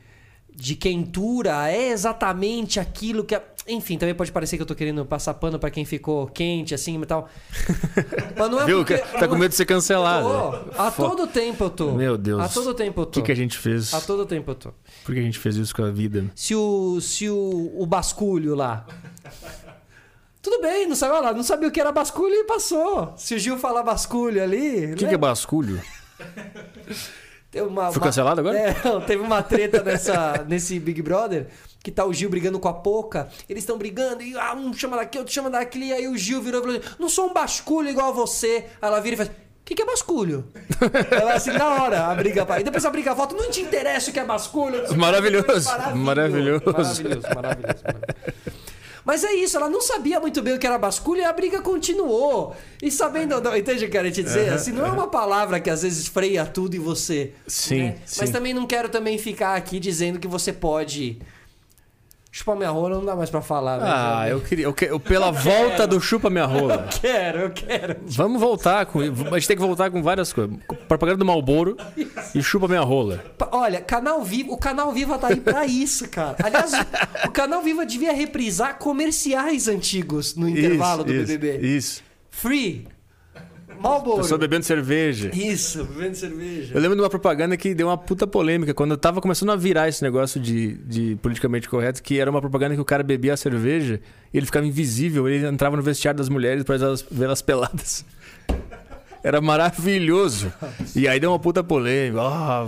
De 0.60 0.76
quentura 0.76 1.70
é 1.72 1.90
exatamente 1.90 2.80
aquilo 2.80 3.24
que. 3.24 3.36
A... 3.36 3.42
Enfim, 3.68 3.96
também 3.98 4.16
pode 4.16 4.32
parecer 4.32 4.56
que 4.58 4.64
eu 4.64 4.66
tô 4.66 4.74
querendo 4.74 5.06
passar 5.06 5.36
pano 5.36 5.60
pra 5.60 5.70
quem 5.70 5.86
ficou 5.86 6.26
quente 6.28 6.74
assim 6.74 7.00
e 7.00 7.06
tal. 7.06 7.30
Mas 8.36 8.50
não 8.50 8.62
é 8.62 8.66
Viu? 8.66 8.78
porque. 8.80 8.98
Tá 8.98 9.28
com 9.28 9.36
medo 9.36 9.50
de 9.52 9.56
ser 9.56 9.66
cancelado. 9.66 10.28
Tô. 10.28 10.82
A 10.82 10.90
todo 10.90 11.28
tempo 11.28 11.64
eu 11.66 11.70
tô. 11.70 11.92
Meu 11.92 12.18
Deus. 12.18 12.42
A 12.42 12.50
todo 12.50 12.74
tempo 12.74 13.02
eu 13.02 13.04
O 13.04 13.06
tô. 13.06 13.12
que, 13.12 13.22
que 13.28 13.32
a 13.32 13.36
gente 13.36 13.56
fez? 13.56 13.94
A 13.94 14.02
todo 14.02 14.26
tempo 14.26 14.50
eu 14.50 14.56
tô. 14.56 14.72
Por 15.06 15.14
que 15.14 15.20
a 15.20 15.24
gente 15.24 15.38
fez 15.38 15.56
isso 15.58 15.76
com 15.76 15.84
a 15.84 15.92
vida? 15.92 16.26
Se 16.34 16.56
o. 16.56 17.00
Se 17.02 17.30
o, 17.30 17.74
o 17.78 17.86
basculho 17.86 18.56
lá. 18.56 18.84
Tudo 20.42 20.62
bem, 20.62 20.88
não 20.88 20.96
sabia 20.96 21.20
lá, 21.20 21.34
não 21.34 21.44
sabia 21.44 21.68
o 21.68 21.72
que 21.72 21.80
era 21.80 21.92
basculho 21.92 22.34
e 22.34 22.46
passou. 22.46 23.14
Se 23.18 23.36
o 23.36 23.40
Gil 23.40 23.58
falar 23.60 23.84
basculho 23.84 24.42
ali. 24.42 24.94
O 24.94 24.96
que, 24.96 25.06
que 25.06 25.14
é 25.14 25.18
basculho? 25.18 25.80
Uma, 27.62 27.90
uma- 27.90 28.00
cancelado 28.00 28.40
agora? 28.42 28.58
É, 28.58 28.76
não, 28.84 29.02
teve 29.06 29.22
uma 29.22 29.42
treta 29.44 29.82
nessa, 29.84 30.46
nesse 30.48 30.80
Big 30.80 31.02
Brother 31.02 31.48
que 31.84 31.92
tá 31.92 32.04
o 32.06 32.14
Gil 32.14 32.30
brigando 32.30 32.60
com 32.60 32.68
a 32.68 32.74
Poca. 32.74 33.30
Eles 33.48 33.64
estão 33.64 33.78
brigando 33.78 34.22
e 34.22 34.38
ah, 34.38 34.54
um 34.54 34.74
chama 34.74 34.98
daqui, 34.98 35.18
outro 35.18 35.34
chama 35.34 35.50
daquele. 35.50 35.94
Aí 35.94 36.08
o 36.08 36.18
Gil 36.18 36.42
virou 36.42 36.60
e 36.62 36.64
falou: 36.64 36.82
Não 37.00 37.08
sou 37.08 37.30
um 37.30 37.34
basculho 37.34 37.90
igual 37.90 38.10
a 38.10 38.12
você. 38.12 38.66
Aí 38.82 38.90
ela 38.90 39.00
vira 39.00 39.14
e 39.14 39.18
faz. 39.18 39.30
O 39.30 39.34
que, 39.68 39.76
que 39.76 39.82
é 39.82 39.86
basculho? 39.86 40.48
Ela 41.12 41.34
assim, 41.34 41.52
na 41.52 41.84
hora, 41.84 42.06
a 42.06 42.16
briga. 42.16 42.46
pá. 42.46 42.58
E 42.58 42.64
depois 42.64 42.86
a 42.86 42.90
briga 42.90 43.14
volta, 43.14 43.36
não 43.36 43.52
te 43.52 43.60
interessa 43.60 44.10
o 44.10 44.14
que 44.14 44.20
é 44.20 44.24
basculho. 44.24 44.82
Maravilhoso. 44.96 45.70
Maravilhoso. 45.70 45.98
Maravilhoso. 46.06 46.64
Maravilhoso, 46.66 47.28
maravilhoso. 47.36 47.84
maravilhoso. 47.84 47.84
Mas 49.08 49.24
é 49.24 49.34
isso, 49.36 49.56
ela 49.56 49.70
não 49.70 49.80
sabia 49.80 50.20
muito 50.20 50.42
bem 50.42 50.54
o 50.54 50.60
que 50.60 50.68
era 50.68 50.78
basculho 50.78 51.22
e 51.22 51.24
a 51.24 51.32
briga 51.32 51.62
continuou. 51.62 52.54
E 52.82 52.92
sabendo, 52.92 53.40
não, 53.40 53.56
entende 53.56 53.78
o 53.78 53.80
que 53.80 53.86
eu 53.86 53.90
quero 53.90 54.12
te 54.12 54.22
dizer? 54.22 54.52
Assim, 54.52 54.74
não 54.74 54.86
é 54.86 54.92
uma 54.92 55.08
palavra 55.08 55.62
que 55.62 55.70
às 55.70 55.82
vezes 55.82 56.10
freia 56.10 56.46
tudo 56.46 56.76
em 56.76 56.80
você. 56.80 57.32
Sim, 57.48 57.84
né? 57.84 57.96
sim. 58.06 58.20
Mas 58.20 58.32
também 58.32 58.54
não 58.54 58.68
quero 58.68 58.90
também 58.90 59.18
ficar 59.18 59.56
aqui 59.56 59.80
dizendo 59.80 60.20
que 60.20 60.28
você 60.28 60.52
pode. 60.52 61.20
Chupar 62.38 62.56
minha 62.56 62.70
rola 62.70 62.98
não 62.98 63.04
dá 63.04 63.16
mais 63.16 63.32
pra 63.32 63.42
falar, 63.42 63.80
né? 63.80 63.86
Ah, 63.88 64.28
eu 64.30 64.40
queria. 64.40 64.66
Eu 64.66 64.74
que- 64.74 64.86
eu- 64.86 65.00
pela 65.00 65.32
volta 65.32 65.88
do 65.88 66.00
chupa 66.00 66.30
minha 66.30 66.46
rola. 66.46 66.88
quero, 67.02 67.40
eu 67.40 67.50
quero. 67.50 67.96
Vamos 68.06 68.40
voltar 68.40 68.86
com. 68.86 69.00
A 69.00 69.04
gente 69.40 69.48
tem 69.48 69.58
que 69.58 69.62
voltar 69.64 69.90
com 69.90 70.04
várias 70.04 70.32
coisas. 70.32 70.56
Propaganda 70.88 71.18
do 71.18 71.26
Malboro 71.26 71.76
e 72.36 72.44
chupa 72.44 72.68
minha 72.68 72.82
rola. 72.82 73.24
Olha, 73.52 73.82
canal 73.82 74.24
Viva, 74.24 74.52
o 74.52 74.58
canal 74.58 74.92
Viva 74.92 75.18
tá 75.18 75.30
aí 75.30 75.38
pra 75.40 75.66
isso, 75.66 76.08
cara. 76.10 76.36
Aliás, 76.44 76.74
o 77.26 77.32
canal 77.32 77.64
Viva 77.64 77.84
devia 77.88 78.14
reprisar 78.14 78.78
comerciais 78.78 79.68
antigos 79.68 80.36
no 80.36 80.48
intervalo 80.48 81.04
do 81.04 81.12
isso, 81.16 81.26
BBB. 81.26 81.66
Isso. 81.66 82.04
Free. 82.30 82.88
Malboro. 83.80 84.22
Pessoa 84.22 84.38
bebendo 84.38 84.64
cerveja. 84.64 85.32
Isso, 85.34 85.86
bebendo 85.86 86.16
cerveja. 86.16 86.74
Eu 86.74 86.82
lembro 86.82 86.96
de 86.96 87.02
uma 87.02 87.10
propaganda 87.10 87.56
que 87.56 87.74
deu 87.74 87.88
uma 87.88 87.98
puta 87.98 88.26
polêmica 88.26 88.74
quando 88.74 88.92
eu 88.92 88.98
tava 88.98 89.22
começando 89.22 89.52
a 89.52 89.56
virar 89.56 89.88
esse 89.88 90.04
negócio 90.04 90.40
de, 90.40 90.74
de 90.78 91.16
politicamente 91.22 91.70
correto, 91.70 92.02
que 92.02 92.20
era 92.20 92.30
uma 92.30 92.42
propaganda 92.42 92.76
que 92.76 92.82
o 92.82 92.86
cara 92.86 93.04
bebia 93.04 93.34
a 93.34 93.38
cerveja 93.38 94.00
e 94.34 94.38
ele 94.38 94.46
ficava 94.46 94.66
invisível, 94.66 95.28
ele 95.28 95.46
entrava 95.46 95.76
no 95.76 95.84
vestiário 95.84 96.18
das 96.18 96.30
mulheres 96.30 96.64
pra 96.64 96.76
elas 96.76 97.06
ver 97.10 97.26
elas 97.26 97.42
peladas. 97.42 98.06
Era 99.24 99.42
maravilhoso. 99.42 100.54
E 100.96 101.08
aí 101.08 101.20
deu 101.20 101.32
uma 101.32 101.40
puta 101.40 101.64
polêmica. 101.64 102.22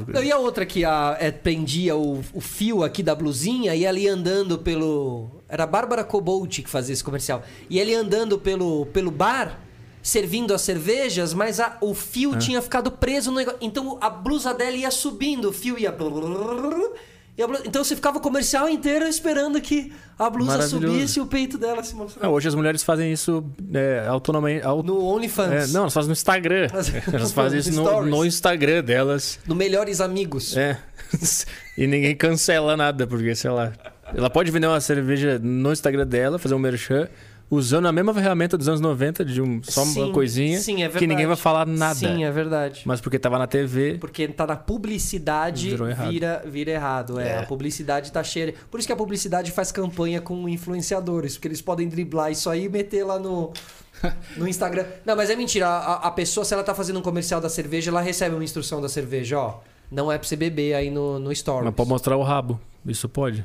Não, 0.08 0.22
e 0.22 0.30
a 0.30 0.38
outra 0.38 0.66
que 0.66 0.84
a, 0.84 1.16
é, 1.20 1.32
prendia 1.32 1.96
o, 1.96 2.22
o 2.34 2.42
fio 2.42 2.84
aqui 2.84 3.02
da 3.02 3.16
blusinha 3.16 3.74
e 3.76 3.86
ali 3.86 4.08
andando 4.08 4.58
pelo. 4.58 5.30
Era 5.48 5.64
a 5.64 5.68
Bárbara 5.68 6.04
Cobolt 6.04 6.62
que 6.62 6.70
fazia 6.70 6.92
esse 6.92 7.04
comercial. 7.04 7.44
E 7.70 7.80
ele 7.80 7.96
andando 7.96 8.38
pelo, 8.38 8.86
pelo 8.88 9.10
bar, 9.12 9.60
servindo 10.02 10.54
as 10.54 10.62
cervejas, 10.62 11.34
mas 11.34 11.60
a- 11.60 11.78
o 11.82 11.94
fio 11.94 12.38
tinha 12.38 12.62
ficado 12.62 12.92
preso 12.92 13.32
no 13.32 13.38
negócio. 13.38 13.60
Então 13.62 13.98
a 14.02 14.10
blusa 14.10 14.54
dela 14.54 14.76
ia 14.76 14.92
subindo, 14.92 15.50
o 15.50 15.54
fio 15.54 15.78
ia. 15.78 15.92
blusa- 15.92 17.64
Então 17.66 17.84
você 17.84 17.96
ficava 17.96 18.18
o 18.18 18.22
comercial 18.22 18.68
inteiro 18.68 19.06
esperando 19.08 19.62
que 19.62 19.94
a 20.18 20.30
blusa 20.30 20.62
subisse 20.68 21.20
e 21.20 21.22
o 21.22 21.26
peito 21.26 21.58
dela 21.58 21.82
se 21.84 21.96
mostrasse. 21.96 22.26
Ah, 22.26 22.30
hoje 22.30 22.48
as 22.48 22.56
mulheres 22.56 22.84
fazem 22.84 23.12
isso 23.14 23.44
é, 23.74 24.06
autonomamente. 24.08 24.66
au- 24.66 24.84
No 24.84 25.04
OnlyFans. 25.06 25.70
É, 25.70 25.74
não, 25.74 25.82
elas 25.82 25.94
fazem 25.94 26.08
no 26.10 26.14
Instagram. 26.14 26.68
Elas 27.14 27.32
fazem 27.32 27.60
isso 27.60 27.72
no, 27.72 28.06
no 28.06 28.26
Instagram 28.26 28.84
delas. 28.84 29.40
No 29.48 29.56
Melhores 29.56 30.02
Amigos. 30.02 30.56
É. 30.58 30.78
e 31.78 31.88
ninguém 31.88 32.16
cancela 32.16 32.76
nada, 32.78 33.08
porque, 33.08 33.34
sei 33.36 33.50
lá. 33.52 33.72
Ela 34.14 34.30
pode 34.30 34.50
vender 34.52 34.68
uma 34.68 34.82
cerveja 34.82 35.40
no 35.42 35.72
Instagram 35.72 36.06
dela, 36.06 36.38
fazer 36.40 36.56
um 36.56 36.60
merchan, 36.60 37.08
usando 37.52 37.88
a 37.88 37.92
mesma 37.92 38.14
ferramenta 38.14 38.58
dos 38.58 38.68
anos 38.68 38.80
90, 38.82 39.26
de 39.26 39.42
um, 39.42 39.62
só 39.64 39.84
uma 39.84 39.92
Sim, 39.94 40.12
coisinha, 40.12 40.60
sim, 40.60 40.84
é 40.84 40.90
que 40.90 41.08
ninguém 41.08 41.26
vai 41.26 41.36
falar 41.36 41.66
nada. 41.66 41.96
Sim, 41.96 42.24
é 42.24 42.32
verdade. 42.32 42.82
Mas 42.86 43.02
porque 43.02 43.18
tava 43.18 43.40
na 43.40 43.48
TV. 43.48 43.98
Porque 44.00 44.28
tá 44.28 44.46
na 44.46 44.56
publicidade, 44.56 45.70
Virou 45.70 45.90
errado. 45.90 46.10
vira, 46.12 46.44
vira 46.46 46.72
errado. 46.72 47.20
É, 47.20 47.30
É. 47.30 47.38
a 47.40 47.44
publicidade 47.44 48.12
tá 48.12 48.24
cheia. 48.24 48.54
Por 48.70 48.80
isso 48.80 48.88
que 48.88 48.94
a 48.94 48.96
publicidade 48.96 49.52
faz 49.52 49.72
campanha 49.72 50.22
com 50.22 50.48
influenciadores, 50.48 51.36
porque 51.36 51.48
eles 51.48 51.62
podem 51.62 51.88
driblar 51.88 52.32
isso 52.32 52.50
aí 52.50 52.66
e 52.66 52.70
meter 52.70 53.04
lá 53.04 53.18
no, 53.18 53.52
no 54.38 54.48
Instagram. 54.48 54.86
Não, 55.06 55.16
mas 55.16 55.30
é 55.30 55.36
mentira. 55.36 55.68
A, 55.68 56.08
a 56.08 56.12
pessoa, 56.12 56.46
se 56.46 56.54
ela 56.54 56.64
tá 56.64 56.76
fazendo 56.76 57.00
um 57.00 57.02
comercial 57.02 57.42
da 57.42 57.50
cerveja, 57.50 57.90
ela 57.92 58.02
recebe 58.02 58.36
uma 58.36 58.44
instrução 58.44 58.82
da 58.82 58.90
cerveja, 58.90 59.40
ó. 59.40 59.60
Não 59.92 60.12
é 60.12 60.18
pra 60.20 60.28
você 60.28 60.36
beber 60.36 60.76
aí 60.76 60.92
no, 60.92 61.18
no 61.18 61.34
Stories. 61.36 61.66
Mas 61.66 61.74
pode 61.74 61.90
mostrar 61.90 62.16
o 62.16 62.22
rabo. 62.22 62.60
Isso 62.86 63.10
pode. 63.10 63.44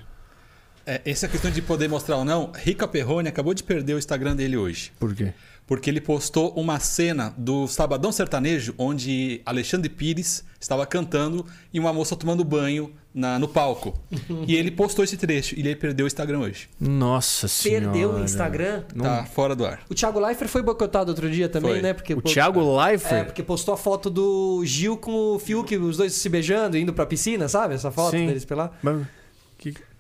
É, 0.87 1.01
essa 1.05 1.27
questão 1.29 1.51
de 1.51 1.63
poder 1.63 1.89
mostrar 1.89 2.17
ou 2.17 2.25
não, 2.25 2.53
Rica 2.55 2.87
Perrone 2.87 3.29
acabou 3.29 3.55
de 3.55 3.63
perder 3.63 3.95
o 3.95 3.99
Instagram 3.99 4.37
dele 4.37 4.57
hoje. 4.57 4.93
Por 4.99 5.15
quê? 5.15 5.33
Porque 5.67 5.89
ele 5.89 6.01
postou 6.01 6.53
uma 6.53 6.79
cena 6.79 7.33
do 7.39 7.67
Sabadão 7.67 8.13
Sertanejo, 8.13 8.75
onde 8.77 9.41
Alexandre 9.47 9.89
Pires 9.89 10.45
estava 10.61 10.85
cantando 10.85 11.47
e 11.73 11.81
uma 11.81 11.91
moça 11.91 12.15
tomando 12.15 12.45
banho 12.45 12.93
na- 13.15 13.39
no 13.39 13.49
palco. 13.49 13.99
e 14.47 14.55
ele 14.55 14.71
postou 14.71 15.03
esse 15.03 15.17
trecho 15.17 15.55
e 15.57 15.61
ele 15.61 15.75
perdeu 15.75 16.05
o 16.05 16.07
Instagram 16.07 16.41
hoje. 16.41 16.69
Nossa 16.79 17.49
senhora. 17.49 17.85
Perdeu 17.87 18.13
o 18.13 18.23
Instagram. 18.23 18.83
Tá 19.01 19.25
fora 19.25 19.57
do 19.57 19.65
ar. 19.65 19.81
O 19.89 19.95
Thiago 19.95 20.21
Leifert 20.21 20.51
foi 20.51 20.61
boicotado 20.63 21.11
outro 21.11 21.31
dia 21.31 21.49
também, 21.49 21.73
Foi. 21.73 21.81
né? 21.81 21.95
Porque, 21.95 22.13
O 22.13 22.21
Thiago 22.21 22.61
É, 22.61 22.85
Leifert? 22.89 23.25
porque 23.25 23.43
postou 23.43 23.73
a 23.73 23.79
foto 23.79 24.11
do 24.11 24.61
Gil 24.67 24.99
com 24.99 25.37
o 25.37 25.39
Fiuk, 25.39 25.75
os 25.79 25.97
dois 25.97 26.13
se 26.13 26.29
beijando, 26.29 26.77
indo 26.77 26.93
pra 26.93 27.07
piscina, 27.07 27.49
sabe? 27.49 27.73
Essa 27.73 27.91
foto 27.91 28.11
Sim. 28.11 28.27
deles 28.27 28.45
pelados. 28.45 28.77
Mas- 28.83 29.07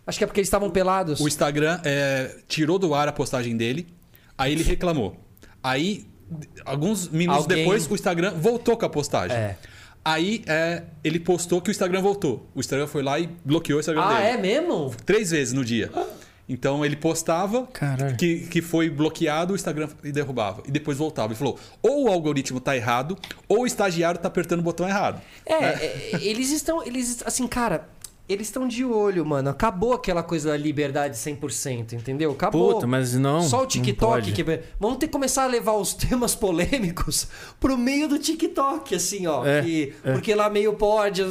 Acho 0.06 0.18
que 0.18 0.24
é 0.24 0.26
porque 0.26 0.40
eles 0.40 0.48
estavam 0.48 0.70
pelados. 0.70 1.20
O 1.20 1.26
Instagram 1.28 1.80
é, 1.84 2.36
tirou 2.46 2.78
do 2.78 2.94
ar 2.94 3.08
a 3.08 3.12
postagem 3.12 3.56
dele, 3.56 3.86
aí 4.36 4.52
ele 4.52 4.62
reclamou. 4.62 5.16
Aí, 5.62 6.06
alguns 6.64 7.08
minutos 7.08 7.42
Alguém- 7.42 7.58
depois, 7.58 7.90
o 7.90 7.94
Instagram 7.94 8.34
voltou 8.36 8.76
com 8.76 8.84
a 8.84 8.88
postagem. 8.90 9.36
É. 9.36 9.56
Aí 10.04 10.44
é, 10.46 10.82
ele 11.02 11.18
postou 11.18 11.62
que 11.62 11.70
o 11.70 11.72
Instagram 11.72 12.02
voltou. 12.02 12.46
O 12.54 12.60
Instagram 12.60 12.86
foi 12.86 13.02
lá 13.02 13.18
e 13.18 13.26
bloqueou 13.42 13.78
o 13.78 13.80
Instagram 13.80 14.02
Ah, 14.02 14.14
dele. 14.14 14.26
é 14.26 14.36
mesmo? 14.36 14.94
Três 15.06 15.30
vezes 15.30 15.54
no 15.54 15.64
dia. 15.64 15.90
Então 16.46 16.84
ele 16.84 16.94
postava 16.94 17.66
Caralho. 17.72 18.14
que, 18.18 18.40
que 18.48 18.60
foi 18.60 18.90
bloqueado, 18.90 19.54
o 19.54 19.56
Instagram 19.56 19.88
e 20.04 20.12
derrubava. 20.12 20.62
E 20.66 20.70
depois 20.70 20.98
voltava. 20.98 21.28
Ele 21.28 21.38
falou: 21.38 21.58
ou 21.80 22.04
o 22.04 22.08
algoritmo 22.08 22.60
tá 22.60 22.76
errado, 22.76 23.16
ou 23.48 23.60
o 23.62 23.66
estagiário 23.66 24.20
tá 24.20 24.28
apertando 24.28 24.60
o 24.60 24.62
botão 24.62 24.86
errado. 24.86 25.22
É, 25.46 25.54
é, 25.54 26.18
eles 26.20 26.50
estão. 26.50 26.84
Eles, 26.84 27.22
assim, 27.24 27.46
cara, 27.46 27.88
eles 28.28 28.46
estão 28.46 28.66
de 28.66 28.84
olho, 28.84 29.24
mano. 29.24 29.50
Acabou 29.50 29.92
aquela 29.92 30.22
coisa 30.22 30.50
da 30.50 30.56
liberdade 30.56 31.16
100%, 31.16 31.92
entendeu? 31.92 32.30
Acabou. 32.32 32.74
Puta, 32.74 32.86
mas 32.86 33.14
não. 33.14 33.42
Só 33.42 33.62
o 33.62 33.66
TikTok 33.66 34.32
que. 34.32 34.42
Vamos 34.80 34.98
ter 34.98 35.06
que 35.06 35.12
começar 35.12 35.44
a 35.44 35.46
levar 35.46 35.72
os 35.74 35.92
temas 35.94 36.34
polêmicos 36.34 37.28
pro 37.60 37.76
meio 37.76 38.08
do 38.08 38.18
TikTok, 38.18 38.94
assim, 38.94 39.26
ó. 39.26 39.44
É, 39.46 39.62
que- 39.62 39.92
é. 40.02 40.12
Porque 40.12 40.34
lá 40.34 40.48
meio 40.48 40.72
pode. 40.74 41.22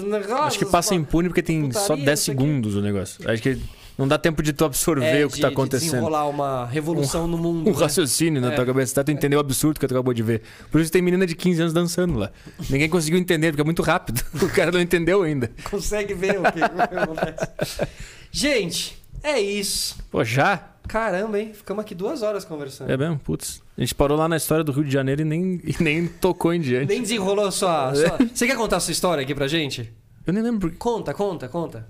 Acho 0.44 0.60
que 0.60 0.66
passa 0.66 0.94
impune 0.94 1.30
porque 1.30 1.42
tem 1.42 1.72
só 1.72 1.82
putaria, 1.82 2.06
10 2.06 2.20
o 2.20 2.22
quê. 2.22 2.26
segundos 2.32 2.76
o 2.76 2.82
negócio. 2.82 3.30
Acho 3.30 3.42
que 3.42 3.60
não 3.98 4.08
dá 4.08 4.18
tempo 4.18 4.42
de 4.42 4.54
tu 4.54 4.66
absorver 4.66 5.22
é, 5.22 5.26
o 5.26 5.30
que 5.30 5.36
de- 5.36 5.42
tá 5.42 5.48
de 5.50 5.54
acontecendo. 5.54 5.92
desenrolar 5.92 6.28
uma 6.28 6.66
revolução 6.66 7.28
no 7.28 7.38
mundo. 7.38 7.70
Um 7.70 7.74
né? 7.74 7.80
raciocínio 7.80 8.42
na 8.42 8.52
É. 8.52 8.56
tua 8.56 8.66
cabeça, 8.66 9.00
até 9.00 9.12
tu 9.12 9.16
entender 9.16 9.36
o 9.36 9.40
absurdo 9.40 9.80
que 9.80 9.88
tu 9.88 9.94
acabou 9.94 10.14
de 10.14 10.24
ver. 10.24 10.42
Por 10.72 10.82
isso 10.82 10.92
tem 10.92 11.02
menina 11.02 11.26
de 11.28 11.36
15 11.36 11.62
anos 11.62 11.74
dançando 11.74 12.18
lá. 12.18 12.32
Ninguém 12.70 12.90
conseguiu 12.90 13.20
entender, 13.20 13.52
porque 13.52 13.62
é 13.62 13.66
muito 13.66 13.82
rápido. 13.82 14.22
O 14.44 14.50
cara 14.50 14.72
não 14.72 14.82
entendeu 14.82 15.24
ainda. 15.24 15.52
Consegue 15.70 16.14
ver 16.14 16.40
o 16.40 16.44
que 16.52 16.62
acontece. 16.64 17.88
Gente, 18.32 18.98
é 19.22 19.40
isso. 19.40 19.96
Pô, 20.12 20.24
já? 20.24 20.70
Caramba, 20.88 21.40
hein? 21.40 21.52
Ficamos 21.54 21.82
aqui 21.84 21.96
duas 21.96 22.22
horas 22.24 22.44
conversando. 22.44 22.92
É 22.92 22.98
mesmo? 22.98 23.18
Putz. 23.20 23.62
A 23.78 23.82
gente 23.82 23.96
parou 23.96 24.18
lá 24.18 24.28
na 24.28 24.36
história 24.38 24.64
do 24.64 24.72
Rio 24.72 24.84
de 24.84 24.92
Janeiro 24.92 25.22
e 25.22 25.26
nem, 25.26 25.62
e 25.64 25.76
nem 25.82 26.08
tocou 26.08 26.54
em 26.54 26.60
diante. 26.60 26.88
Nem 26.90 27.02
desenrolou 27.02 27.46
a 27.46 27.52
sua, 27.52 27.94
Você 28.34 28.46
quer 28.46 28.58
contar 28.58 28.78
a 28.78 28.80
sua 28.80 28.92
história 28.92 29.24
aqui 29.24 29.34
pra 29.34 29.48
gente? 29.48 29.92
Eu 30.28 30.34
nem 30.34 30.44
lembro. 30.44 30.72
Conta, 30.78 31.14
conta, 31.14 31.48
conta. 31.48 31.88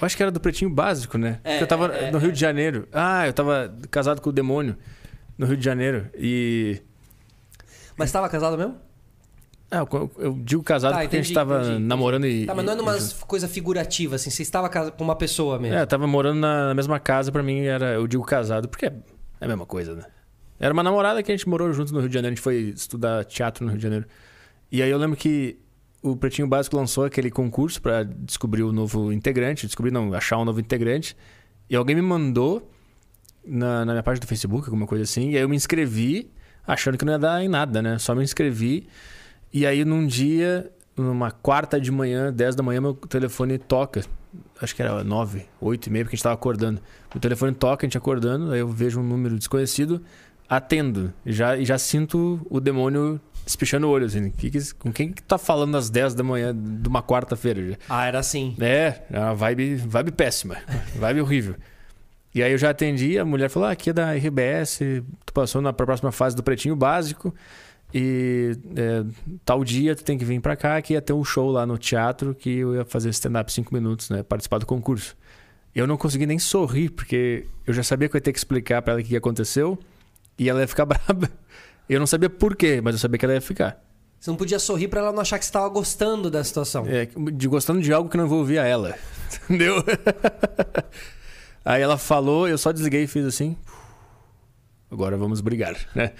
Eu 0.00 0.04
acho 0.06 0.16
que 0.16 0.22
era 0.22 0.30
do 0.30 0.40
Pretinho 0.40 0.70
Básico, 0.70 1.16
né? 1.16 1.40
É, 1.42 1.60
eu 1.60 1.66
tava 1.66 1.86
é, 1.86 2.10
no 2.10 2.18
Rio 2.18 2.30
de 2.30 2.38
Janeiro. 2.38 2.86
Ah, 2.92 3.26
eu 3.26 3.32
tava 3.32 3.74
casado 3.90 4.20
com 4.20 4.28
o 4.28 4.32
demônio 4.32 4.76
no 5.38 5.46
Rio 5.46 5.56
de 5.56 5.64
Janeiro. 5.64 6.08
E. 6.14 6.80
Mas 7.96 8.12
tava 8.12 8.28
casado 8.28 8.58
mesmo? 8.58 8.76
Ah, 9.70 9.78
eu, 9.78 10.10
eu 10.18 10.38
digo 10.44 10.62
casado 10.62 10.92
Tá, 10.92 11.00
porque 11.00 11.16
a 11.16 11.18
entendi, 11.18 11.28
gente 11.28 11.34
tava 11.34 11.56
entendi, 11.56 11.70
entendi. 11.72 11.86
namorando 11.88 12.26
e. 12.26 12.46
Tá, 12.46 12.54
mas 12.54 12.64
não 12.64 12.72
é 12.74 12.76
numa 12.76 12.96
coisa 13.26 13.48
figurativa, 13.48 14.16
assim. 14.16 14.30
Você 14.30 14.42
estava 14.42 14.68
com 14.68 15.02
uma 15.02 15.16
pessoa 15.16 15.58
mesmo. 15.58 15.76
É, 15.76 15.86
tava 15.86 16.06
morando 16.06 16.40
na, 16.40 16.74
mesma 16.74 17.00
casa, 17.00 17.32
pra 17.32 17.42
mim 17.42 17.64
era. 17.64 17.94
Eu 17.94 18.06
digo 18.06 18.22
casado, 18.22 18.68
porque 18.68 18.86
é 18.86 18.92
a 19.40 19.48
mesma 19.48 19.66
coisa, 19.66 19.94
né? 19.94 20.04
Era 20.60 20.72
uma 20.72 20.82
namorada 20.82 21.22
que 21.22 21.32
a 21.32 21.36
gente 21.36 21.48
morou 21.48 21.72
junto 21.72 21.92
no 21.92 22.00
Rio 22.00 22.08
de 22.08 22.14
Janeiro, 22.14 22.32
a 22.32 22.36
gente 22.36 22.42
foi 22.42 22.56
estudar 22.74 23.24
teatro 23.24 23.64
no 23.64 23.70
Rio 23.70 23.78
de 23.78 23.82
Janeiro. 23.82 24.06
E 24.70 24.82
aí 24.82 24.90
eu 24.90 24.98
lembro 24.98 25.16
que 25.16 25.58
o 26.10 26.16
Pretinho 26.16 26.46
Básico 26.46 26.76
lançou 26.76 27.04
aquele 27.04 27.30
concurso 27.30 27.80
pra 27.80 28.02
descobrir 28.02 28.62
o 28.62 28.72
novo 28.72 29.12
integrante, 29.12 29.66
descobrir 29.66 29.90
não, 29.90 30.14
achar 30.14 30.38
um 30.38 30.44
novo 30.44 30.60
integrante. 30.60 31.16
E 31.68 31.74
alguém 31.74 31.96
me 31.96 32.02
mandou 32.02 32.70
na, 33.44 33.84
na 33.84 33.92
minha 33.92 34.02
página 34.02 34.24
do 34.24 34.28
Facebook, 34.28 34.66
alguma 34.66 34.86
coisa 34.86 35.04
assim, 35.04 35.30
e 35.30 35.36
aí 35.36 35.42
eu 35.42 35.48
me 35.48 35.56
inscrevi, 35.56 36.30
achando 36.66 36.96
que 36.96 37.04
não 37.04 37.12
ia 37.12 37.18
dar 37.18 37.42
em 37.42 37.48
nada, 37.48 37.82
né? 37.82 37.98
Só 37.98 38.14
me 38.14 38.22
inscrevi. 38.22 38.88
E 39.52 39.66
aí 39.66 39.84
num 39.84 40.06
dia, 40.06 40.70
numa 40.96 41.30
quarta 41.30 41.80
de 41.80 41.90
manhã, 41.90 42.32
10 42.32 42.54
da 42.54 42.62
manhã, 42.62 42.80
meu 42.80 42.94
telefone 42.94 43.58
toca. 43.58 44.02
Acho 44.60 44.74
que 44.74 44.82
era 44.82 45.02
9, 45.02 45.46
8 45.60 45.86
e 45.86 45.90
meia, 45.90 46.04
porque 46.04 46.14
a 46.14 46.16
gente 46.16 46.22
tava 46.22 46.34
acordando. 46.34 46.80
O 47.14 47.18
telefone 47.18 47.52
toca, 47.52 47.84
a 47.84 47.86
gente 47.86 47.96
acordando, 47.96 48.52
aí 48.52 48.60
eu 48.60 48.68
vejo 48.68 49.00
um 49.00 49.02
número 49.02 49.36
desconhecido, 49.36 50.02
atendo. 50.48 51.12
Já, 51.24 51.56
já 51.62 51.78
sinto 51.78 52.46
o 52.50 52.60
demônio 52.60 53.20
espichando 53.46 53.86
o 53.86 53.90
olho, 53.90 54.04
assim. 54.06 54.28
Que 54.30 54.50
que- 54.50 54.74
com 54.74 54.92
quem 54.92 55.12
que 55.12 55.22
tá 55.22 55.38
falando 55.38 55.76
às 55.76 55.88
10 55.88 56.14
da 56.14 56.22
manhã 56.24 56.54
de 56.54 56.88
uma 56.88 57.02
quarta-feira? 57.02 57.78
Ah, 57.88 58.04
era 58.06 58.18
assim. 58.18 58.56
É, 58.60 59.02
é 59.10 59.18
uma 59.20 59.34
vibe, 59.34 59.76
vibe 59.76 60.12
péssima. 60.12 60.56
Vibe 60.96 61.20
horrível. 61.22 61.54
E 62.34 62.42
aí 62.42 62.52
eu 62.52 62.58
já 62.58 62.70
atendi, 62.70 63.18
a 63.18 63.24
mulher 63.24 63.48
falou: 63.48 63.68
ah, 63.68 63.72
aqui 63.72 63.90
é 63.90 63.92
da 63.92 64.12
RBS, 64.12 64.80
tu 65.24 65.32
passou 65.32 65.62
na 65.62 65.72
pra 65.72 65.86
próxima 65.86 66.12
fase 66.12 66.36
do 66.36 66.42
Pretinho 66.42 66.76
Básico. 66.76 67.34
E 67.94 68.58
é, 68.76 69.04
tal 69.44 69.64
dia 69.64 69.94
tu 69.94 70.02
tem 70.04 70.18
que 70.18 70.24
vir 70.24 70.40
pra 70.40 70.56
cá, 70.56 70.82
que 70.82 70.92
ia 70.92 71.00
ter 71.00 71.12
um 71.12 71.24
show 71.24 71.50
lá 71.50 71.64
no 71.64 71.78
teatro 71.78 72.34
que 72.34 72.50
eu 72.58 72.74
ia 72.74 72.84
fazer 72.84 73.08
stand-up 73.10 73.50
cinco 73.50 73.72
minutos, 73.72 74.10
né? 74.10 74.22
Participar 74.22 74.58
do 74.58 74.66
concurso. 74.66 75.16
Eu 75.74 75.86
não 75.86 75.96
consegui 75.96 76.26
nem 76.26 76.38
sorrir, 76.38 76.90
porque 76.90 77.46
eu 77.66 77.72
já 77.72 77.82
sabia 77.82 78.08
que 78.08 78.16
eu 78.16 78.18
ia 78.18 78.22
ter 78.22 78.32
que 78.32 78.38
explicar 78.38 78.82
pra 78.82 78.94
ela 78.94 79.00
o 79.02 79.04
que 79.04 79.16
aconteceu 79.16 79.78
e 80.38 80.48
ela 80.48 80.60
ia 80.60 80.68
ficar 80.68 80.84
braba. 80.86 81.30
Eu 81.88 82.00
não 82.00 82.06
sabia 82.06 82.28
por 82.28 82.56
quê, 82.56 82.80
mas 82.82 82.94
eu 82.94 82.98
sabia 82.98 83.18
que 83.18 83.24
ela 83.24 83.34
ia 83.34 83.40
ficar. 83.40 83.80
Você 84.18 84.30
não 84.30 84.36
podia 84.36 84.58
sorrir 84.58 84.88
pra 84.88 85.00
ela 85.00 85.12
não 85.12 85.20
achar 85.20 85.38
que 85.38 85.44
você 85.44 85.52
tava 85.52 85.68
gostando 85.68 86.30
da 86.30 86.42
situação. 86.42 86.84
É, 86.86 87.08
de 87.32 87.46
gostando 87.48 87.80
de 87.80 87.92
algo 87.92 88.08
que 88.08 88.16
não 88.16 88.24
envolvia 88.24 88.62
ela. 88.62 88.96
Entendeu? 89.48 89.76
Aí 91.64 91.82
ela 91.82 91.96
falou, 91.96 92.48
eu 92.48 92.58
só 92.58 92.72
desliguei 92.72 93.04
e 93.04 93.06
fiz 93.06 93.24
assim. 93.24 93.56
Agora 94.90 95.16
vamos 95.16 95.40
brigar, 95.40 95.76
né? 95.94 96.12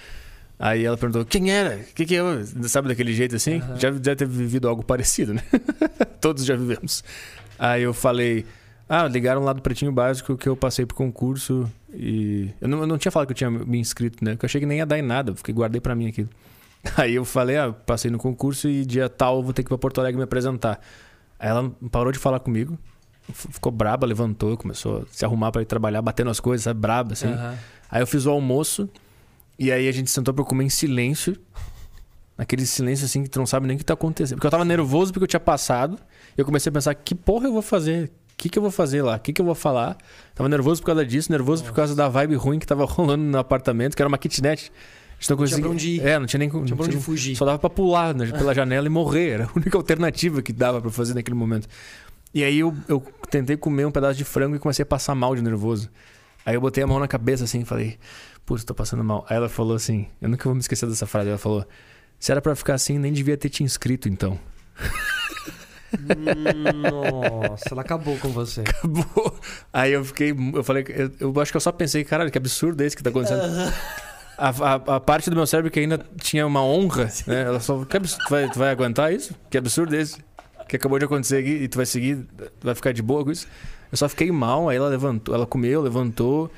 Aí 0.59 0.83
ela 0.85 0.97
perguntou, 0.97 1.23
quem 1.25 1.51
era? 1.51 1.75
O 1.75 1.93
que, 1.93 2.05
que 2.05 2.15
eu. 2.15 2.45
Sabe 2.63 2.87
daquele 2.87 3.13
jeito 3.13 3.35
assim? 3.35 3.59
Aham. 3.59 3.79
Já, 3.79 3.91
já 3.91 4.15
teve 4.15 4.37
vivido 4.37 4.67
algo 4.67 4.83
parecido, 4.83 5.33
né? 5.33 5.43
Todos 6.19 6.45
já 6.45 6.55
vivemos. 6.55 7.03
Aí 7.59 7.83
eu 7.83 7.93
falei, 7.93 8.45
ah, 8.89 9.07
ligaram 9.07 9.43
lá 9.43 9.53
do 9.53 9.61
Pretinho 9.61 9.91
Básico 9.91 10.37
que 10.37 10.47
eu 10.47 10.55
passei 10.55 10.85
pro 10.85 10.95
concurso 10.95 11.69
e. 11.97 12.53
Eu 12.61 12.67
não, 12.67 12.81
eu 12.81 12.87
não 12.87 12.97
tinha 12.97 13.11
falado 13.11 13.27
que 13.27 13.31
eu 13.31 13.37
tinha 13.37 13.49
me 13.49 13.79
inscrito, 13.79 14.23
né? 14.23 14.31
Porque 14.31 14.45
eu 14.45 14.47
achei 14.47 14.61
que 14.61 14.67
nem 14.67 14.77
ia 14.77 14.85
dar 14.85 14.99
em 14.99 15.01
nada, 15.01 15.35
fiquei, 15.35 15.53
guardei 15.53 15.81
pra 15.81 15.95
mim 15.95 16.07
aquilo. 16.07 16.29
Aí 16.95 17.15
eu 17.15 17.25
falei, 17.25 17.57
ah, 17.57 17.73
passei 17.73 18.11
no 18.11 18.19
concurso 18.19 18.69
e 18.69 18.85
dia 18.85 19.09
tal 19.09 19.37
eu 19.37 19.43
vou 19.43 19.51
ter 19.51 19.63
que 19.63 19.67
ir 19.67 19.69
pra 19.69 19.77
Porto 19.79 19.99
Alegre 19.99 20.17
me 20.17 20.23
apresentar. 20.23 20.79
Aí 21.39 21.49
ela 21.49 21.71
parou 21.91 22.11
de 22.11 22.19
falar 22.19 22.39
comigo, 22.39 22.77
ficou 23.33 23.71
braba, 23.71 24.05
levantou, 24.05 24.55
começou 24.57 24.99
a 24.99 25.05
se 25.11 25.25
arrumar 25.25 25.51
pra 25.51 25.61
ir 25.61 25.65
trabalhar, 25.65 26.01
batendo 26.01 26.29
as 26.29 26.39
coisas, 26.39 26.63
sabe? 26.63 26.79
Braba, 26.79 27.13
assim. 27.13 27.27
Aham. 27.27 27.57
Aí 27.89 28.01
eu 28.01 28.07
fiz 28.07 28.25
o 28.25 28.29
almoço 28.29 28.87
e 29.57 29.71
aí 29.71 29.87
a 29.87 29.91
gente 29.91 30.11
sentou 30.11 30.33
pra 30.33 30.43
comer 30.43 30.65
em 30.65 30.69
silêncio. 30.69 31.35
Naquele 32.37 32.65
silêncio 32.67 33.05
assim 33.05 33.23
que 33.23 33.29
tu 33.29 33.39
não 33.39 33.47
sabe 33.47 33.65
nem 33.65 33.75
o 33.75 33.79
que 33.79 33.85
tá 33.85 33.95
acontecendo. 33.95 34.37
Porque 34.37 34.45
eu 34.45 34.51
tava 34.51 34.63
nervoso 34.63 35.11
porque 35.11 35.23
eu 35.23 35.27
tinha 35.27 35.39
passado. 35.39 35.97
E 36.37 36.41
eu 36.41 36.45
comecei 36.45 36.69
a 36.69 36.73
pensar, 36.73 36.93
que 36.93 37.15
porra 37.15 37.47
eu 37.47 37.53
vou 37.53 37.63
fazer? 37.63 38.11
O 38.37 38.43
que, 38.43 38.49
que 38.49 38.59
eu 38.59 38.61
vou 38.61 38.69
fazer 38.69 39.01
lá? 39.01 39.15
O 39.15 39.19
que, 39.19 39.33
que 39.33 39.41
eu 39.41 39.45
vou 39.45 39.55
falar? 39.55 39.97
Tava 40.35 40.47
nervoso 40.47 40.79
por 40.79 40.85
causa 40.85 41.03
disso, 41.03 41.31
nervoso 41.31 41.63
por 41.63 41.73
causa 41.73 41.95
da 41.95 42.07
vibe 42.07 42.35
ruim 42.35 42.59
que 42.59 42.67
tava 42.67 42.85
rolando 42.85 43.23
no 43.23 43.37
apartamento, 43.39 43.95
que 43.95 44.01
era 44.01 44.07
uma 44.07 44.17
kitnet. 44.17 44.71
A 45.17 45.19
gente 45.19 45.29
não 45.31 45.37
Não 45.37 45.45
tinha 45.47 45.59
pra 45.59 45.69
onde 45.69 45.89
ir. 45.89 46.05
É, 46.05 46.19
não 46.19 46.27
tinha 46.27 46.37
nem 46.37 46.47
Tinha 46.47 46.75
pra 46.75 46.85
onde 46.85 46.97
fugir. 46.97 47.35
Só 47.35 47.45
dava 47.45 47.57
pra 47.57 47.67
pular 47.67 48.13
né, 48.13 48.31
pela 48.31 48.53
janela 48.53 48.85
e 48.85 48.89
morrer. 48.91 49.29
Era 49.29 49.45
a 49.45 49.49
única 49.55 49.75
alternativa 49.75 50.43
que 50.43 50.53
dava 50.53 50.79
pra 50.79 50.91
fazer 50.91 51.15
naquele 51.15 51.35
momento. 51.35 51.67
E 52.31 52.43
aí 52.43 52.59
eu, 52.59 52.75
eu 52.87 53.03
tentei 53.27 53.57
comer 53.57 53.85
um 53.85 53.91
pedaço 53.91 54.15
de 54.15 54.23
frango 54.23 54.55
e 54.55 54.59
comecei 54.59 54.83
a 54.83 54.85
passar 54.85 55.15
mal 55.15 55.35
de 55.35 55.41
nervoso. 55.41 55.89
Aí 56.45 56.53
eu 56.53 56.61
botei 56.61 56.83
a 56.83 56.87
mão 56.87 56.99
na 56.99 57.07
cabeça 57.07 57.45
assim 57.45 57.61
e 57.61 57.65
falei, 57.65 57.97
putz, 58.45 58.63
tô 58.63 58.75
passando 58.75 59.03
mal. 59.03 59.25
Aí 59.27 59.35
ela 59.35 59.49
falou 59.49 59.75
assim, 59.75 60.05
eu 60.21 60.29
nunca 60.29 60.43
vou 60.43 60.53
me 60.53 60.61
esquecer 60.61 60.87
dessa 60.87 61.07
frase. 61.07 61.29
Ela 61.29 61.39
falou, 61.39 61.65
se 62.19 62.31
era 62.31 62.39
pra 62.39 62.55
ficar 62.55 62.75
assim, 62.75 62.99
nem 62.99 63.11
devia 63.11 63.35
ter 63.35 63.49
te 63.49 63.63
inscrito 63.63 64.07
então. 64.07 64.39
Nossa, 66.73 67.69
ela 67.71 67.81
acabou 67.81 68.17
com 68.17 68.29
você. 68.29 68.61
Acabou. 68.61 69.37
Aí 69.71 69.93
eu 69.93 70.03
fiquei, 70.03 70.35
eu 70.53 70.63
falei, 70.63 70.85
eu, 70.89 71.11
eu 71.19 71.41
acho 71.41 71.51
que 71.51 71.57
eu 71.57 71.61
só 71.61 71.71
pensei, 71.71 72.03
caralho, 72.03 72.31
que 72.31 72.37
absurdo 72.37 72.81
é 72.83 72.85
esse 72.85 72.95
que 72.95 73.03
tá 73.03 73.09
acontecendo. 73.09 73.41
A, 74.37 74.49
a, 74.49 74.73
a 74.95 74.99
parte 74.99 75.29
do 75.29 75.35
meu 75.35 75.47
cérebro 75.47 75.71
que 75.71 75.79
ainda 75.79 75.99
tinha 76.21 76.45
uma 76.45 76.63
honra, 76.63 77.09
né? 77.25 77.41
Ela 77.43 77.59
só, 77.59 77.83
que 77.85 77.97
absurdo, 77.97 78.23
tu, 78.25 78.29
vai, 78.29 78.49
tu 78.49 78.59
vai 78.59 78.69
aguentar 78.69 79.11
isso? 79.11 79.33
Que 79.49 79.57
absurdo 79.57 79.95
é 79.95 80.01
esse? 80.01 80.17
Que 80.67 80.75
acabou 80.75 80.99
de 80.99 81.05
acontecer 81.05 81.37
aqui 81.37 81.49
e 81.63 81.67
tu 81.67 81.77
vai 81.77 81.85
seguir, 81.85 82.27
vai 82.61 82.75
ficar 82.75 82.91
de 82.91 83.01
boa 83.01 83.23
com 83.23 83.31
isso? 83.31 83.47
Eu 83.91 83.97
só 83.97 84.07
fiquei 84.09 84.31
mal, 84.31 84.67
aí 84.69 84.77
ela 84.77 84.89
levantou, 84.89 85.33
ela 85.33 85.45
comeu, 85.47 85.81
levantou. 85.81 86.51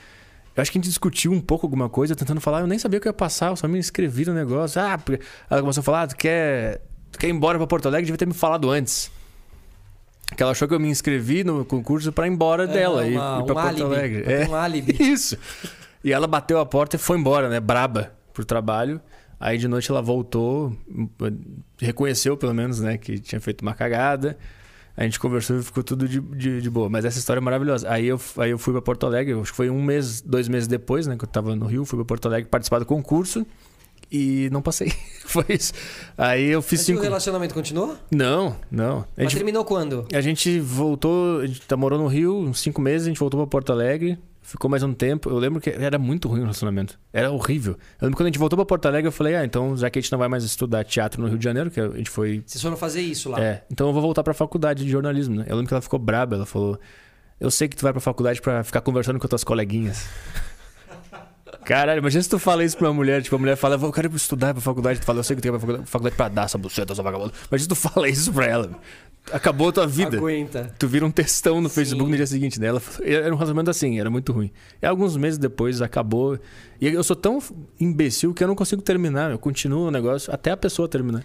Eu 0.56 0.62
acho 0.62 0.72
que 0.72 0.78
a 0.78 0.82
gente 0.82 0.90
discutiu 0.90 1.32
um 1.32 1.40
pouco 1.40 1.68
alguma 1.68 1.88
coisa, 1.88 2.16
tentando 2.16 2.42
falar, 2.42 2.62
eu 2.62 2.68
nem 2.68 2.78
sabia 2.80 2.98
o 2.98 3.02
que 3.02 3.08
ia 3.08 3.14
passar, 3.14 3.52
eu 3.52 3.56
só 3.56 3.68
me 3.68 3.78
inscrevi 3.80 4.26
no 4.26 4.34
negócio. 4.34 4.82
Ah, 4.82 4.98
porque- 4.98 5.24
ela 5.50 5.62
começou 5.62 5.80
a 5.82 5.84
falar, 5.84 6.02
ah, 6.02 6.08
tu 6.08 6.18
quer, 6.18 6.82
tu 7.12 7.20
quer 7.20 7.28
ir 7.28 7.32
embora 7.32 7.58
pra 7.58 7.68
Porto 7.68 7.86
Alegre, 7.86 8.08
devia 8.08 8.18
ter 8.18 8.26
me 8.28 8.34
falado 8.34 8.70
antes. 8.70 9.10
Que 10.36 10.44
ela 10.44 10.52
achou 10.52 10.68
que 10.68 10.74
eu 10.74 10.80
me 10.80 10.88
inscrevi 10.90 11.44
no 11.44 11.66
concurso 11.66 12.12
pra 12.12 12.28
ir 12.28 12.32
embora 12.32 12.66
dela 12.68 13.06
É, 13.06 13.12
e 13.12 13.16
uma- 13.18 13.40
ir 13.42 13.44
pra 13.46 13.54
um 13.54 13.56
Porto 13.56 13.60
álibi. 13.60 13.82
Alegre. 13.84 14.24
É. 14.34 14.48
Um 14.48 14.56
álibi. 14.56 14.96
Isso. 15.04 15.38
E 16.04 16.14
ela 16.14 16.28
bateu 16.28 16.60
a 16.60 16.66
porta 16.66 16.96
e 16.96 17.00
foi 17.00 17.18
embora, 17.18 17.50
né? 17.50 17.60
Braba 17.60 18.14
pro 18.34 18.46
trabalho. 18.46 19.02
Aí 19.40 19.58
de 19.58 19.68
noite 19.68 19.90
ela 19.90 20.02
voltou, 20.02 20.76
reconheceu 21.80 22.36
pelo 22.38 22.54
menos, 22.54 22.80
né, 22.80 22.98
que 22.98 23.20
tinha 23.20 23.40
feito 23.40 23.62
uma 23.62 23.74
cagada. 23.74 24.38
A 24.98 25.04
gente 25.04 25.18
conversou 25.20 25.58
e 25.60 25.64
ficou 25.64 25.82
tudo 25.82 26.08
de, 26.10 26.20
de, 26.20 26.62
de 26.62 26.70
boa. 26.70 26.90
Mas 26.90 27.06
essa 27.06 27.18
história 27.18 27.40
é 27.40 27.42
maravilhosa. 27.42 27.90
Aí 27.90 28.06
eu, 28.08 28.20
aí 28.38 28.52
eu 28.52 28.58
fui 28.58 28.74
pra 28.74 28.82
Porto 28.82 29.06
Alegre, 29.06 29.34
acho 29.40 29.52
que 29.52 29.56
foi 29.56 29.70
um 29.70 29.82
mês, 29.82 30.20
dois 30.20 30.50
meses 30.50 30.68
depois, 30.68 31.08
né, 31.08 31.16
que 31.18 31.24
eu 31.24 31.28
tava 31.30 31.56
no 31.56 31.66
Rio, 31.68 31.86
fui 31.86 31.98
pra 31.98 32.06
Porto 32.06 32.26
Alegre 32.28 32.50
participar 32.50 32.80
do 32.80 32.86
concurso 32.86 33.46
e 34.12 34.50
não 34.52 34.62
passei. 34.62 34.92
foi 35.26 35.46
isso. 35.50 35.74
Aí 36.18 36.48
eu 36.50 36.62
fiz 36.62 36.80
Mas 36.80 36.86
cinco. 36.88 37.00
o 37.00 37.04
relacionamento 37.04 37.54
continuou? 37.54 37.96
Não, 38.12 38.56
não. 38.72 39.00
A 39.00 39.06
Mas 39.18 39.26
gente, 39.26 39.36
terminou 39.36 39.64
quando? 39.66 40.08
a 40.14 40.22
gente 40.22 40.60
voltou, 40.60 41.40
a 41.40 41.48
gente 41.48 41.62
tá- 41.62 41.78
morou 41.78 42.00
no 42.00 42.08
Rio 42.08 42.38
uns 42.38 42.60
cinco 42.60 42.82
meses, 42.82 43.06
a 43.08 43.10
gente 43.10 43.20
voltou 43.20 43.40
pra 43.40 43.48
Porto 43.48 43.72
Alegre, 43.72 44.18
ficou 44.42 44.70
mais 44.70 44.82
um 44.82 44.94
tempo. 44.94 45.30
Eu 45.30 45.38
lembro 45.38 45.62
que 45.62 45.70
era 45.70 46.00
muito 46.00 46.28
ruim 46.28 46.40
o 46.40 46.44
relacionamento. 46.44 47.00
Era 47.14 47.30
horrível. 47.32 47.74
Eu 47.74 48.06
lembro 48.08 48.12
que 48.12 48.18
quando 48.18 48.28
a 48.28 48.30
gente 48.30 48.40
voltou 48.40 48.58
pra 48.58 48.66
Porto 48.66 48.86
Alegre, 48.88 49.08
eu 49.08 49.12
falei, 49.12 49.36
ah, 49.36 49.46
então 49.46 49.78
já 49.78 49.90
que 49.90 50.00
a 50.00 50.02
gente 50.02 50.12
não 50.12 50.18
vai 50.20 50.28
mais 50.28 50.44
estudar 50.44 50.84
teatro 50.84 51.22
no 51.22 51.28
Rio 51.28 51.38
de 51.38 51.44
Janeiro, 51.44 51.70
que 51.70 51.80
a 51.80 51.90
gente 51.90 52.10
foi. 52.10 52.42
Vocês 52.46 52.62
foram 52.62 52.76
fazer 52.76 53.02
isso 53.02 53.30
lá? 53.30 53.40
É, 53.40 53.64
então 53.72 53.88
eu 53.88 53.94
vou 53.94 54.02
voltar 54.02 54.24
pra 54.24 54.34
faculdade 54.34 54.84
de 54.84 54.90
jornalismo, 54.90 55.36
né? 55.36 55.46
Eu 55.48 55.56
lembro 55.56 55.68
que 55.68 55.74
ela 55.74 55.82
ficou 55.82 56.00
braba, 56.00 56.36
ela 56.36 56.46
falou. 56.46 56.80
Eu 57.40 57.50
sei 57.50 57.70
que 57.70 57.76
tu 57.78 57.84
vai 57.84 57.94
pra 57.94 58.02
faculdade 58.02 58.42
pra 58.42 58.64
ficar 58.66 58.82
conversando 58.82 59.18
com 59.18 59.26
as 59.26 59.30
tuas 59.30 59.44
coleguinhas. 59.46 60.06
Caralho, 61.64 62.00
imagina 62.00 62.24
se 62.24 62.30
tu 62.30 62.40
fala 62.40 62.64
isso 62.64 62.78
pra 62.78 62.88
uma 62.88 62.94
mulher, 62.94 63.22
tipo, 63.22 63.36
a 63.36 63.40
mulher 63.40 63.56
fala, 63.56 63.76
eu 63.76 63.92
quero 63.92 64.12
ir 64.12 64.16
estudar 64.16 64.54
pra 64.54 64.62
faculdade, 64.62 65.00
tu 65.00 65.06
fala, 65.06 65.20
eu 65.20 65.24
sei 65.24 65.36
que 65.36 65.42
tu 65.42 65.52
quer 65.52 65.60
pra 65.60 65.86
faculdade, 65.86 66.16
pra 66.16 66.30
dar 66.30 66.46
essa 66.46 66.58
buceta, 66.58 66.94
essa 66.94 67.04
vagabunda. 67.04 67.34
Imagina 67.50 67.60
se 67.60 67.68
tu 67.68 67.76
fala 67.76 68.10
isso 68.10 68.32
pra 68.34 68.46
ela. 68.46 68.72
Acabou 69.32 69.70
a 69.70 69.72
tua 69.72 69.86
vida. 69.86 70.18
Aguenta. 70.18 70.74
Tu 70.80 70.88
vira 70.88 71.06
um 71.06 71.12
textão 71.12 71.62
no 71.62 71.70
Sim. 71.70 71.76
Facebook 71.76 72.10
no 72.10 72.18
dia 72.18 72.26
seguinte 72.26 72.60
dela. 72.60 72.82
Era 73.02 73.28
um 73.28 73.38
relacionamento 73.38 73.70
assim, 73.70 74.00
era 74.00 74.10
muito 74.10 74.32
ruim. 74.32 74.50
E 74.82 74.86
alguns 74.86 75.16
meses 75.18 75.38
depois 75.38 75.82
acabou. 75.82 76.40
E 76.82 76.88
eu 76.88 77.04
sou 77.04 77.16
tão 77.16 77.40
imbecil 77.80 78.34
que 78.34 78.44
eu 78.44 78.48
não 78.48 78.56
consigo 78.56 78.82
terminar. 78.82 79.30
Eu 79.30 79.38
continuo 79.38 79.88
o 79.88 79.92
negócio 79.92 80.34
até 80.34 80.50
a 80.52 80.58
pessoa 80.58 80.88
terminar. 80.88 81.24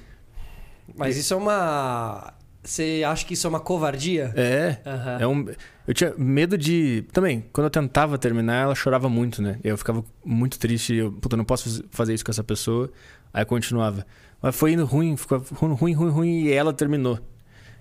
Mas 0.95 1.17
isso 1.17 1.33
é 1.33 1.37
uma. 1.37 2.34
Você 2.65 3.03
acha 3.07 3.25
que 3.27 3.35
isso 3.35 3.47
é 3.47 3.51
uma 3.51 3.61
covardia? 3.61 4.33
É. 4.35 4.79
Aham. 4.87 5.19
É 5.21 5.27
um... 5.27 5.47
Eu 5.87 5.93
tinha 5.93 6.15
medo 6.17 6.57
de. 6.57 7.05
Também, 7.13 7.45
quando 7.53 7.67
eu 7.67 7.71
tentava 7.71 8.17
terminar, 8.17 8.63
ela 8.65 8.75
chorava 8.75 9.07
muito, 9.07 9.43
né? 9.43 9.59
Eu 9.63 9.77
ficava 9.77 10.03
muito 10.25 10.59
triste. 10.59 10.95
Eu, 10.95 11.13
puta, 11.13 11.37
não 11.37 11.45
posso 11.45 11.65
faz- 11.69 11.83
fazer 11.91 12.15
isso 12.15 12.25
com 12.25 12.31
essa 12.31 12.43
pessoa. 12.43 12.91
Aí 13.35 13.43
eu 13.43 13.47
continuava. 13.47 14.07
Mas 14.41 14.57
foi 14.57 14.73
indo 14.73 14.87
ruim, 14.87 15.15
ficou 15.15 15.39
ruim, 15.51 15.93
ruim, 15.93 16.11
ruim. 16.11 16.41
E 16.45 16.53
ela 16.53 16.73
terminou. 16.73 17.19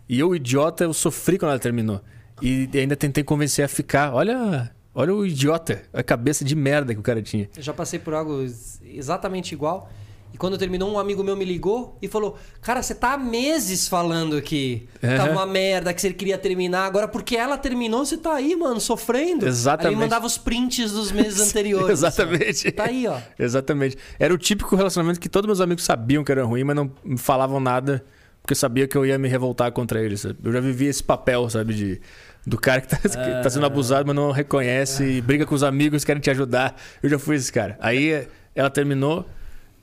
E 0.09 0.19
eu, 0.19 0.35
idiota, 0.35 0.83
eu 0.83 0.93
sofri 0.93 1.37
quando 1.39 1.51
ela 1.51 1.59
terminou. 1.59 2.01
E 2.41 2.69
ainda 2.73 2.97
tentei 2.97 3.23
convencer 3.23 3.63
a 3.63 3.69
ficar. 3.69 4.13
Olha. 4.13 4.69
Olha 4.95 5.11
o 5.15 5.25
idiota, 5.25 5.81
a 5.91 6.03
cabeça 6.03 6.43
de 6.45 6.55
merda 6.55 6.93
que 6.93 6.99
o 6.99 7.03
cara 7.03 7.19
tinha. 7.21 7.49
Eu 7.55 7.63
já 7.63 7.73
passei 7.73 7.97
por 7.97 8.13
algo 8.13 8.41
ex- 8.41 8.79
exatamente 8.85 9.53
igual. 9.53 9.89
E 10.33 10.37
quando 10.37 10.57
terminou, 10.57 10.91
um 10.91 10.97
amigo 10.97 11.23
meu 11.23 11.35
me 11.37 11.45
ligou 11.45 11.95
e 12.01 12.07
falou: 12.07 12.35
Cara, 12.61 12.81
você 12.81 12.95
tá 12.95 13.13
há 13.13 13.17
meses 13.17 13.87
falando 13.87 14.41
que 14.41 14.87
É. 15.01 15.15
tá 15.15 15.25
uma 15.25 15.45
merda, 15.45 15.93
que 15.93 16.01
você 16.01 16.11
queria 16.11 16.37
terminar. 16.39 16.85
Agora, 16.85 17.07
porque 17.07 17.35
ela 17.37 17.55
terminou, 17.57 18.03
você 18.03 18.17
tá 18.17 18.33
aí, 18.33 18.55
mano, 18.55 18.79
sofrendo. 18.81 19.47
Exatamente. 19.47 19.89
Aí 19.89 19.95
me 19.95 20.01
mandava 20.01 20.25
os 20.25 20.37
prints 20.37 20.91
dos 20.91 21.11
meses 21.11 21.39
anteriores. 21.49 21.89
Exatamente. 21.91 22.49
assim. 22.49 22.71
Tá 22.71 22.85
aí, 22.85 23.05
ó. 23.07 23.17
Exatamente. 23.37 23.95
Era 24.19 24.33
o 24.33 24.37
típico 24.37 24.75
relacionamento 24.75 25.19
que 25.19 25.29
todos 25.29 25.45
meus 25.45 25.61
amigos 25.61 25.83
sabiam 25.83 26.23
que 26.23 26.31
era 26.31 26.43
ruim, 26.43 26.63
mas 26.63 26.75
não 26.75 26.91
falavam 27.15 27.59
nada, 27.59 28.03
porque 28.41 28.55
sabia 28.55 28.87
que 28.87 28.97
eu 28.97 29.05
ia 29.05 29.19
me 29.19 29.27
revoltar 29.27 29.71
contra 29.71 30.01
eles. 30.01 30.25
Eu 30.25 30.51
já 30.51 30.59
vivi 30.59 30.85
esse 30.87 31.03
papel, 31.03 31.47
sabe, 31.49 31.75
de 31.75 32.01
do 32.45 32.57
cara 32.57 32.81
que 32.81 32.87
tá, 32.89 32.97
que 33.07 33.07
tá 33.43 33.49
sendo 33.51 33.65
abusado, 33.67 34.05
mas 34.07 34.15
não 34.15 34.31
reconhece, 34.31 35.03
e 35.03 35.21
briga 35.21 35.45
com 35.45 35.53
os 35.53 35.61
amigos, 35.63 36.03
querem 36.03 36.19
te 36.21 36.31
ajudar. 36.31 36.75
Eu 37.03 37.09
já 37.09 37.19
fui 37.19 37.35
esse 37.35 37.51
cara. 37.53 37.77
Aí 37.79 38.27
ela 38.55 38.69
terminou, 38.69 39.25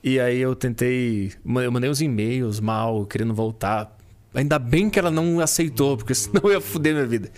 e 0.03 0.19
aí 0.19 0.39
eu 0.39 0.55
tentei. 0.55 1.31
Eu 1.45 1.71
mandei 1.71 1.89
uns 1.89 2.01
e-mails 2.01 2.59
mal, 2.59 3.05
querendo 3.05 3.33
voltar. 3.33 3.95
Ainda 4.33 4.57
bem 4.57 4.89
que 4.89 4.97
ela 4.97 5.11
não 5.11 5.39
aceitou, 5.39 5.97
porque 5.97 6.15
senão 6.15 6.41
eu 6.45 6.51
ia 6.53 6.61
foder 6.61 6.93
minha 6.93 7.05
vida. 7.05 7.29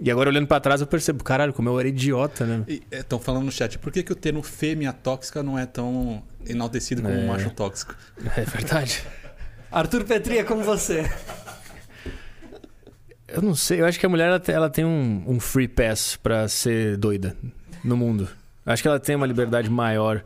E 0.00 0.10
agora 0.10 0.28
olhando 0.28 0.48
pra 0.48 0.58
trás 0.58 0.80
eu 0.80 0.86
percebo, 0.88 1.22
caralho, 1.22 1.52
como 1.52 1.68
eu 1.68 1.78
era 1.78 1.88
idiota, 1.88 2.44
né? 2.44 2.64
Estão 2.90 3.20
falando 3.20 3.44
no 3.44 3.52
chat, 3.52 3.78
por 3.78 3.92
que, 3.92 4.02
que 4.02 4.12
o 4.12 4.16
termo 4.16 4.42
fêmea 4.42 4.92
tóxica 4.92 5.40
não 5.42 5.56
é 5.56 5.64
tão 5.66 6.20
enaltecido 6.44 7.00
como 7.00 7.14
É. 7.14 7.24
macho 7.26 7.50
tóxico? 7.50 7.94
É 8.36 8.40
verdade. 8.42 9.04
Arthur 9.70 10.02
Petri 10.04 10.38
é 10.38 10.42
como 10.44 10.62
você. 10.64 11.08
Eu 13.28 13.40
não 13.42 13.54
sei, 13.54 13.80
eu 13.80 13.86
acho 13.86 13.98
que 13.98 14.06
a 14.06 14.08
mulher 14.08 14.28
ela 14.28 14.40
tem, 14.40 14.54
ela 14.54 14.70
tem 14.70 14.84
um, 14.84 15.24
um 15.26 15.40
free 15.40 15.66
pass 15.68 16.16
pra 16.16 16.46
ser 16.48 16.96
doida 16.96 17.36
no 17.82 17.96
mundo. 17.96 18.28
Eu 18.66 18.72
acho 18.72 18.82
que 18.82 18.88
ela 18.88 19.00
tem 19.00 19.16
uma 19.16 19.26
liberdade 19.26 19.70
maior. 19.70 20.22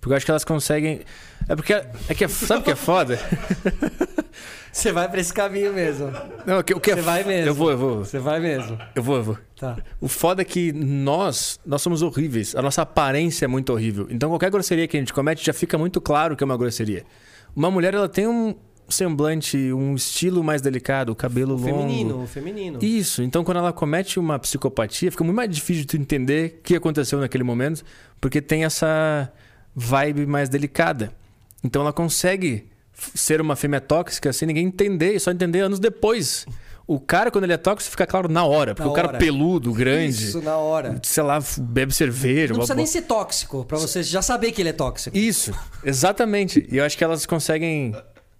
Porque 0.00 0.12
eu 0.12 0.16
acho 0.16 0.24
que 0.24 0.30
elas 0.30 0.44
conseguem. 0.44 1.00
É 1.48 1.54
porque. 1.54 1.72
É 2.08 2.14
que 2.14 2.24
é- 2.24 2.28
sabe 2.28 2.60
o 2.60 2.64
que 2.64 2.70
é 2.70 2.76
foda? 2.76 3.18
Você 4.72 4.92
vai 4.92 5.08
pra 5.08 5.20
esse 5.20 5.32
caminho 5.32 5.72
mesmo. 5.72 6.12
Não, 6.46 6.60
o 6.60 6.64
que, 6.64 6.72
o 6.72 6.80
que 6.80 6.92
é 6.92 6.94
Você 6.94 7.02
vai 7.02 7.24
mesmo. 7.24 7.48
Eu 7.48 7.54
vou, 7.54 7.70
eu 7.70 7.78
vou. 7.78 8.04
Você 8.04 8.18
vai 8.18 8.38
mesmo. 8.40 8.78
Eu 8.94 9.02
vou, 9.02 9.16
eu 9.16 9.22
vou. 9.22 9.38
Tá. 9.58 9.76
O 10.00 10.06
foda 10.08 10.42
é 10.42 10.44
que 10.44 10.72
nós, 10.72 11.58
nós 11.66 11.82
somos 11.82 12.02
horríveis. 12.02 12.54
A 12.54 12.62
nossa 12.62 12.82
aparência 12.82 13.44
é 13.44 13.48
muito 13.48 13.72
horrível. 13.72 14.06
Então 14.10 14.28
qualquer 14.30 14.50
grosseria 14.50 14.86
que 14.86 14.96
a 14.96 15.00
gente 15.00 15.12
comete 15.12 15.44
já 15.44 15.52
fica 15.52 15.76
muito 15.76 16.00
claro 16.00 16.36
que 16.36 16.44
é 16.44 16.46
uma 16.46 16.56
grosseria. 16.56 17.04
Uma 17.54 17.68
mulher, 17.68 17.94
ela 17.94 18.08
tem 18.08 18.28
um, 18.28 18.54
semblante, 18.88 19.56
um 19.72 19.96
estilo 19.96 20.42
mais 20.44 20.62
delicado, 20.62 21.10
o 21.10 21.16
cabelo 21.16 21.54
O 21.54 21.56
longo. 21.56 21.64
feminino, 21.66 22.22
o 22.22 22.26
feminino. 22.28 22.78
Isso, 22.80 23.22
então 23.24 23.42
quando 23.42 23.56
ela 23.58 23.72
comete 23.72 24.20
uma 24.20 24.38
psicopatia, 24.38 25.10
fica 25.10 25.24
muito 25.24 25.36
mais 25.36 25.50
difícil 25.50 25.82
de 25.82 25.88
tu 25.88 25.96
entender 25.96 26.58
o 26.60 26.62
que 26.62 26.76
aconteceu 26.76 27.18
naquele 27.18 27.42
momento, 27.42 27.82
porque 28.20 28.40
tem 28.40 28.64
essa 28.64 29.32
vibe 29.80 30.26
mais 30.26 30.48
delicada. 30.48 31.12
Então 31.64 31.82
ela 31.82 31.92
consegue 31.92 32.68
ser 33.14 33.40
uma 33.40 33.56
fêmea 33.56 33.80
tóxica 33.80 34.32
sem 34.32 34.46
ninguém 34.46 34.66
entender, 34.66 35.18
só 35.18 35.30
entender 35.30 35.60
anos 35.60 35.78
depois. 35.78 36.46
O 36.86 36.98
cara, 36.98 37.30
quando 37.30 37.44
ele 37.44 37.52
é 37.52 37.56
tóxico, 37.56 37.92
fica 37.92 38.06
claro 38.06 38.28
na 38.28 38.44
hora, 38.44 38.74
porque 38.74 38.86
Na 38.86 38.92
o 38.92 38.94
cara 38.94 39.08
hora. 39.08 39.18
peludo, 39.18 39.72
grande, 39.72 40.24
Isso, 40.24 40.42
na 40.42 40.56
hora. 40.56 41.00
sei 41.04 41.22
lá, 41.22 41.38
bebe 41.58 41.94
cerveja. 41.94 42.48
Não 42.52 42.56
precisa 42.58 42.74
nem 42.74 42.84
ser 42.86 43.02
tóxico 43.02 43.64
pra 43.64 43.78
você 43.78 44.02
já 44.02 44.20
saber 44.20 44.50
que 44.52 44.60
ele 44.60 44.70
é 44.70 44.72
tóxico. 44.72 45.16
Isso, 45.16 45.52
exatamente. 45.84 46.66
E 46.70 46.76
eu 46.78 46.84
acho 46.84 46.98
que 46.98 47.04
elas 47.04 47.24
conseguem. 47.26 47.94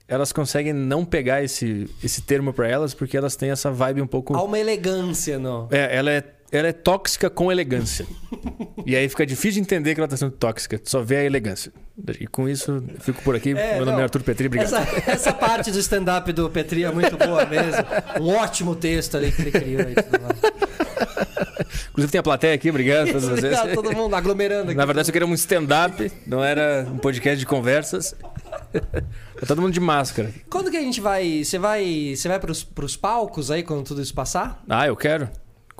Elas 0.08 0.32
conseguem 0.32 0.72
não 0.72 1.04
pegar 1.04 1.44
esse, 1.44 1.88
esse 2.02 2.22
termo 2.22 2.52
pra 2.52 2.66
elas, 2.68 2.92
porque 2.92 3.16
elas 3.16 3.36
têm 3.36 3.50
essa 3.52 3.70
vibe 3.70 4.02
um 4.02 4.06
pouco. 4.08 4.34
Há 4.34 4.42
uma 4.42 4.58
elegância, 4.58 5.38
não. 5.38 5.68
É, 5.70 5.96
ela 5.96 6.10
é, 6.10 6.24
ela 6.52 6.68
é 6.68 6.72
tóxica 6.72 7.30
com 7.30 7.50
elegância. 7.50 8.06
e 8.84 8.96
aí 8.96 9.08
fica 9.08 9.24
difícil 9.24 9.54
de 9.54 9.60
entender 9.60 9.94
que 9.94 10.00
ela 10.00 10.08
tá 10.08 10.16
sendo 10.16 10.32
tóxica. 10.32 10.80
Só 10.84 11.02
vê 11.02 11.16
a 11.18 11.24
elegância. 11.24 11.72
E 12.18 12.26
com 12.26 12.48
isso, 12.48 12.72
eu 12.72 13.00
fico 13.00 13.22
por 13.22 13.36
aqui. 13.36 13.50
É, 13.50 13.76
Meu 13.76 13.84
nome 13.84 13.92
não. 13.92 14.00
é 14.00 14.02
Arthur 14.04 14.22
Petri, 14.22 14.46
obrigado. 14.46 14.74
Essa, 14.74 15.10
essa 15.10 15.32
parte 15.32 15.70
do 15.70 15.78
stand-up 15.78 16.32
do 16.32 16.48
Petri 16.50 16.84
é 16.84 16.90
muito 16.90 17.16
boa 17.16 17.44
mesmo. 17.46 17.84
Um 18.20 18.34
ótimo 18.34 18.74
texto 18.74 19.16
ali 19.16 19.30
que 19.30 19.42
ele 19.42 19.52
criou 19.52 19.80
aí. 19.86 19.94
Tudo. 19.94 20.70
Inclusive 21.90 22.12
tem 22.12 22.18
a 22.18 22.22
plateia 22.22 22.54
aqui, 22.54 22.70
obrigado 22.70 23.08
a 23.08 23.12
todos 23.12 23.28
vocês. 23.28 23.58
Obrigado, 23.58 23.74
todo 23.74 23.92
mundo 23.94 24.16
aglomerando 24.16 24.70
aqui. 24.70 24.74
Na 24.74 24.86
verdade, 24.86 25.10
aqui 25.10 25.18
era 25.18 25.26
um 25.26 25.34
stand-up, 25.34 26.10
não 26.26 26.42
era 26.42 26.86
um 26.90 26.98
podcast 26.98 27.38
de 27.38 27.46
conversas. 27.46 28.14
tá 28.72 29.46
todo 29.46 29.60
mundo 29.60 29.72
de 29.72 29.80
máscara. 29.80 30.32
Quando 30.48 30.70
que 30.70 30.76
a 30.76 30.80
gente 30.80 31.00
vai. 31.00 31.44
Você 31.44 31.58
vai. 31.58 32.14
Você 32.16 32.28
vai 32.28 32.40
pros, 32.40 32.64
pros 32.64 32.96
palcos 32.96 33.50
aí 33.50 33.62
quando 33.62 33.84
tudo 33.84 34.00
isso 34.00 34.14
passar? 34.14 34.62
Ah, 34.68 34.86
eu 34.86 34.96
quero. 34.96 35.28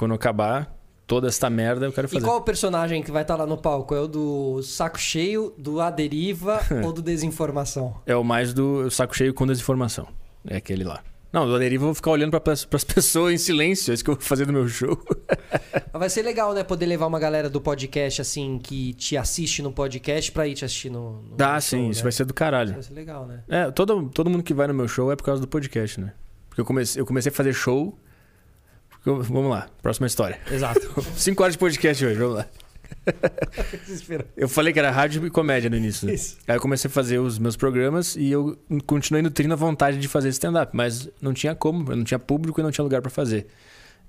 Quando 0.01 0.15
acabar 0.15 0.75
toda 1.07 1.29
esta 1.29 1.51
merda, 1.51 1.85
eu 1.85 1.93
quero 1.93 2.07
E 2.07 2.11
fazer. 2.11 2.25
qual 2.25 2.39
o 2.39 2.41
personagem 2.41 3.03
que 3.03 3.11
vai 3.11 3.21
estar 3.21 3.37
lá 3.37 3.45
no 3.45 3.59
palco? 3.59 3.95
É 3.95 4.01
o 4.01 4.09
do 4.09 4.63
saco 4.63 4.99
cheio, 4.99 5.53
do 5.59 5.79
A 5.79 5.91
Deriva 5.91 6.59
ou 6.83 6.91
do 6.91 7.03
Desinformação? 7.03 8.01
É 8.07 8.17
o 8.17 8.25
mais 8.25 8.55
do 8.55 8.91
saco 8.91 9.15
cheio 9.15 9.35
com 9.35 9.47
desinformação. 9.47 10.09
É 10.47 10.57
aquele 10.57 10.85
lá. 10.85 11.03
Não, 11.31 11.47
do 11.47 11.55
Aderiva 11.55 11.83
eu 11.83 11.89
vou 11.89 11.95
ficar 11.95 12.13
olhando 12.13 12.31
para 12.41 12.51
as 12.51 12.65
pessoas 12.65 13.35
em 13.35 13.37
silêncio. 13.37 13.91
É 13.91 13.95
isso 13.95 14.03
que 14.03 14.09
eu 14.09 14.15
vou 14.15 14.25
fazer 14.25 14.47
no 14.47 14.55
meu 14.55 14.67
show. 14.67 14.99
Mas 15.93 15.93
vai 16.01 16.09
ser 16.09 16.23
legal, 16.23 16.55
né? 16.55 16.65
Poder 16.65 16.87
levar 16.87 17.07
uma 17.07 17.21
galera 17.21 17.51
do 17.51 17.61
podcast, 17.61 18.23
assim, 18.23 18.59
que 18.59 18.95
te 18.95 19.19
assiste 19.19 19.61
no 19.61 19.71
podcast 19.71 20.33
pra 20.33 20.49
ir 20.49 20.55
te 20.55 20.65
assistir 20.65 20.89
no. 20.89 21.21
no 21.21 21.37
Dá, 21.37 21.61
sim, 21.61 21.77
show, 21.83 21.91
isso 21.91 22.01
né? 22.01 22.03
vai 22.05 22.13
ser 22.13 22.25
do 22.25 22.33
caralho. 22.33 22.73
Vai 22.73 22.83
ser 22.83 22.95
legal, 22.95 23.27
né? 23.27 23.45
É, 23.47 23.71
todo, 23.71 24.09
todo 24.09 24.31
mundo 24.31 24.43
que 24.43 24.55
vai 24.55 24.67
no 24.67 24.73
meu 24.73 24.89
show 24.89 25.13
é 25.13 25.17
por 25.17 25.25
causa 25.25 25.43
do 25.43 25.47
podcast, 25.47 26.01
né? 26.01 26.15
Porque 26.49 26.63
eu 26.63 26.65
comecei, 26.65 27.03
eu 27.03 27.05
comecei 27.05 27.31
a 27.31 27.35
fazer 27.35 27.53
show. 27.53 27.97
Vamos 29.05 29.51
lá, 29.51 29.69
próxima 29.83 30.07
história. 30.07 30.39
Exato. 30.51 30.81
Cinco 31.17 31.43
horas 31.43 31.55
de 31.55 31.59
podcast 31.59 32.05
hoje, 32.05 32.19
vamos 32.19 32.37
lá. 32.37 32.47
Eu 34.37 34.49
falei 34.49 34.73
que 34.73 34.79
era 34.79 34.91
rádio 34.91 35.27
e 35.27 35.31
comédia 35.31 35.71
no 35.71 35.77
início. 35.77 36.07
Né? 36.07 36.15
Isso. 36.15 36.37
Aí 36.47 36.57
eu 36.57 36.61
comecei 36.61 36.89
a 36.89 36.93
fazer 36.93 37.19
os 37.19 37.39
meus 37.39 37.57
programas 37.57 38.17
e 38.17 38.31
eu 38.31 38.59
continuei 38.87 39.23
nutrindo 39.23 39.53
a 39.55 39.57
vontade 39.57 39.99
de 39.99 40.09
fazer 40.09 40.29
stand-up, 40.31 40.77
mas 40.77 41.09
não 41.21 41.33
tinha 41.33 41.55
como, 41.55 41.91
eu 41.93 41.97
não 41.97 42.05
tinha 42.05 42.19
público 42.19 42.61
e 42.61 42.63
não 42.63 42.71
tinha 42.71 42.83
lugar 42.83 43.01
pra 43.01 43.11
fazer. 43.11 43.47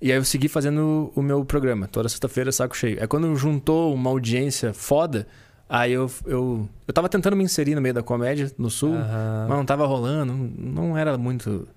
E 0.01 0.11
aí 0.11 0.17
eu 0.17 0.23
segui 0.25 0.47
fazendo 0.47 1.11
o 1.15 1.21
meu 1.21 1.45
programa, 1.45 1.87
toda 1.87 2.09
sexta-feira, 2.09 2.51
saco 2.51 2.75
cheio. 2.75 2.99
Aí 2.99 3.07
quando 3.07 3.33
juntou 3.35 3.93
uma 3.93 4.09
audiência 4.09 4.73
foda, 4.73 5.27
aí 5.69 5.91
eu, 5.91 6.11
eu, 6.25 6.67
eu 6.87 6.93
tava 6.93 7.07
tentando 7.07 7.35
me 7.35 7.43
inserir 7.43 7.75
no 7.75 7.81
meio 7.81 7.93
da 7.93 8.01
comédia, 8.01 8.51
no 8.57 8.69
sul, 8.69 8.95
Aham. 8.95 9.45
mas 9.47 9.57
não 9.57 9.65
tava 9.65 9.85
rolando, 9.85 10.33
não 10.33 10.97
era 10.97 11.17
muito. 11.17 11.67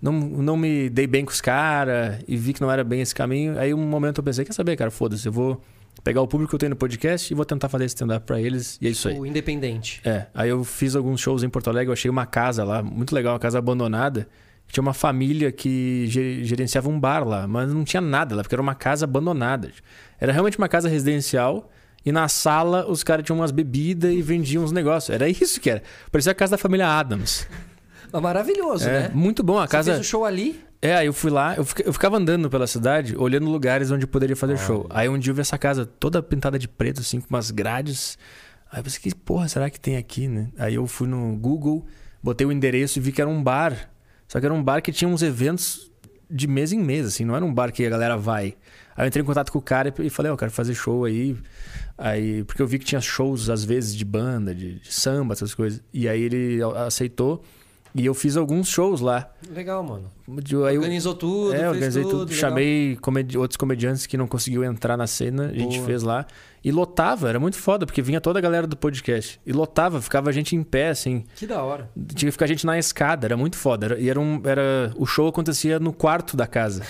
Não, 0.00 0.12
não 0.12 0.56
me 0.56 0.88
dei 0.90 1.06
bem 1.06 1.24
com 1.24 1.30
os 1.32 1.40
caras 1.40 2.18
e 2.28 2.36
vi 2.36 2.52
que 2.52 2.60
não 2.60 2.70
era 2.70 2.84
bem 2.84 3.00
esse 3.00 3.14
caminho. 3.14 3.58
Aí 3.58 3.72
um 3.72 3.78
momento 3.78 4.18
eu 4.18 4.24
pensei, 4.24 4.44
quer 4.44 4.52
saber, 4.52 4.76
cara, 4.76 4.90
foda-se, 4.90 5.26
eu 5.26 5.32
vou 5.32 5.60
pegar 6.04 6.20
o 6.20 6.28
público 6.28 6.50
que 6.50 6.54
eu 6.54 6.58
tenho 6.58 6.70
no 6.70 6.76
podcast 6.76 7.32
e 7.32 7.34
vou 7.34 7.44
tentar 7.44 7.68
fazer 7.68 7.86
stand-up 7.86 8.26
pra 8.26 8.40
eles. 8.40 8.78
E 8.80 8.86
é 8.86 8.90
isso 8.90 9.08
aí. 9.08 9.18
O 9.18 9.24
Independente. 9.26 10.00
É, 10.04 10.26
aí 10.34 10.50
eu 10.50 10.62
fiz 10.62 10.94
alguns 10.94 11.20
shows 11.20 11.42
em 11.42 11.48
Porto 11.48 11.68
Alegre, 11.70 11.88
eu 11.88 11.92
achei 11.94 12.10
uma 12.10 12.26
casa 12.26 12.62
lá, 12.62 12.82
muito 12.82 13.14
legal, 13.14 13.32
uma 13.34 13.40
casa 13.40 13.58
abandonada. 13.58 14.28
Tinha 14.68 14.82
uma 14.82 14.92
família 14.92 15.50
que 15.52 16.06
ge- 16.08 16.44
gerenciava 16.44 16.88
um 16.88 16.98
bar 17.00 17.26
lá, 17.26 17.46
mas 17.46 17.72
não 17.72 17.84
tinha 17.84 18.00
nada 18.00 18.34
lá, 18.34 18.42
porque 18.42 18.54
era 18.54 18.60
uma 18.62 18.74
casa 18.74 19.04
abandonada. 19.04 19.70
Era 20.20 20.32
realmente 20.32 20.58
uma 20.58 20.68
casa 20.68 20.88
residencial 20.88 21.70
e 22.04 22.12
na 22.12 22.28
sala 22.28 22.84
os 22.90 23.02
caras 23.02 23.24
tinham 23.24 23.38
umas 23.38 23.50
bebidas 23.52 24.12
e 24.12 24.20
vendiam 24.20 24.62
uns 24.64 24.72
negócios. 24.72 25.14
Era 25.14 25.28
isso 25.28 25.60
que 25.60 25.70
era. 25.70 25.82
Parecia 26.12 26.32
a 26.32 26.34
casa 26.34 26.52
da 26.52 26.58
família 26.58 26.86
Adams. 26.88 27.46
Maravilhoso, 28.20 28.88
É, 28.88 29.02
né? 29.08 29.10
muito 29.14 29.42
bom. 29.42 29.58
A 29.58 29.66
Você 29.66 29.72
casa. 29.72 29.92
fez 29.92 30.06
o 30.06 30.08
show 30.08 30.24
ali? 30.24 30.60
É, 30.82 30.94
aí 30.96 31.06
eu 31.06 31.12
fui 31.12 31.30
lá, 31.30 31.56
eu, 31.56 31.64
fica- 31.64 31.82
eu 31.84 31.92
ficava 31.92 32.16
andando 32.18 32.48
pela 32.50 32.66
cidade, 32.66 33.16
olhando 33.16 33.46
lugares 33.48 33.90
onde 33.90 34.04
eu 34.04 34.08
poderia 34.08 34.36
fazer 34.36 34.58
show. 34.58 34.86
Aí 34.90 35.08
um 35.08 35.18
dia 35.18 35.30
eu 35.30 35.34
vi 35.34 35.40
essa 35.40 35.56
casa 35.58 35.86
toda 35.86 36.22
pintada 36.22 36.58
de 36.58 36.68
preto, 36.68 37.00
assim, 37.00 37.20
com 37.20 37.26
umas 37.30 37.50
grades. 37.50 38.18
Aí 38.70 38.80
eu 38.80 38.84
pensei, 38.84 39.00
que 39.00 39.14
porra 39.14 39.48
será 39.48 39.70
que 39.70 39.80
tem 39.80 39.96
aqui, 39.96 40.28
né? 40.28 40.48
Aí 40.58 40.74
eu 40.74 40.86
fui 40.86 41.08
no 41.08 41.34
Google, 41.36 41.86
botei 42.22 42.46
o 42.46 42.52
endereço 42.52 42.98
e 42.98 43.02
vi 43.02 43.10
que 43.10 43.20
era 43.20 43.30
um 43.30 43.42
bar. 43.42 43.90
Só 44.28 44.38
que 44.38 44.44
era 44.46 44.52
um 44.54 44.62
bar 44.62 44.82
que 44.82 44.92
tinha 44.92 45.08
uns 45.08 45.22
eventos 45.22 45.90
de 46.30 46.46
mês 46.48 46.72
em 46.72 46.78
mês, 46.80 47.06
assim, 47.06 47.24
não 47.24 47.36
era 47.36 47.44
um 47.44 47.54
bar 47.54 47.70
que 47.72 47.86
a 47.86 47.88
galera 47.90 48.16
vai. 48.16 48.54
Aí 48.96 49.04
eu 49.04 49.06
entrei 49.06 49.22
em 49.22 49.26
contato 49.26 49.50
com 49.52 49.58
o 49.58 49.62
cara 49.62 49.94
e 50.00 50.10
falei, 50.10 50.30
ó, 50.30 50.34
eu 50.34 50.38
quero 50.38 50.50
fazer 50.50 50.74
show 50.74 51.04
aí. 51.04 51.36
Aí, 51.96 52.44
porque 52.44 52.60
eu 52.60 52.66
vi 52.66 52.78
que 52.78 52.84
tinha 52.84 53.00
shows, 53.00 53.48
às 53.48 53.64
vezes, 53.64 53.94
de 53.94 54.04
banda, 54.04 54.54
de, 54.54 54.80
de 54.80 54.92
samba, 54.92 55.32
essas 55.32 55.54
coisas. 55.54 55.80
E 55.92 56.08
aí 56.08 56.20
ele 56.20 56.58
aceitou. 56.86 57.42
E 57.98 58.04
eu 58.04 58.12
fiz 58.14 58.36
alguns 58.36 58.68
shows 58.68 59.00
lá. 59.00 59.30
Legal, 59.50 59.82
mano. 59.82 60.10
Aí 60.68 60.74
eu- 60.74 60.80
Organizou 60.82 61.14
tudo, 61.14 61.54
é, 61.54 61.68
organizei 61.68 62.02
tudo. 62.02 62.18
tudo. 62.20 62.32
Chamei 62.34 62.96
comedi- 63.00 63.38
outros 63.38 63.56
comediantes 63.56 64.06
que 64.06 64.16
não 64.16 64.26
conseguiu 64.26 64.62
entrar 64.64 64.96
na 64.96 65.06
cena, 65.06 65.46
a 65.46 65.52
gente 65.54 65.76
Boa. 65.76 65.86
fez 65.86 66.02
lá. 66.02 66.26
E 66.62 66.70
lotava, 66.72 67.28
era 67.28 67.38
muito 67.40 67.56
foda, 67.56 67.86
porque 67.86 68.02
vinha 68.02 68.20
toda 68.20 68.38
a 68.38 68.42
galera 68.42 68.66
do 68.66 68.76
podcast. 68.76 69.40
E 69.46 69.52
lotava, 69.52 70.02
ficava 70.02 70.28
a 70.28 70.32
gente 70.32 70.54
em 70.54 70.62
pé, 70.62 70.88
assim. 70.90 71.24
Que 71.36 71.46
da 71.46 71.62
hora. 71.62 71.88
Tinha 72.14 72.28
que 72.28 72.32
ficar 72.32 72.44
a 72.44 72.48
gente 72.48 72.66
na 72.66 72.78
escada, 72.78 73.26
era 73.26 73.36
muito 73.36 73.56
foda. 73.56 73.86
Era- 73.86 73.98
e 74.00 74.10
era 74.10 74.20
um. 74.20 74.42
Era, 74.44 74.92
o 74.96 75.06
show 75.06 75.28
acontecia 75.28 75.78
no 75.78 75.92
quarto 75.92 76.36
da 76.36 76.46
casa. 76.46 76.82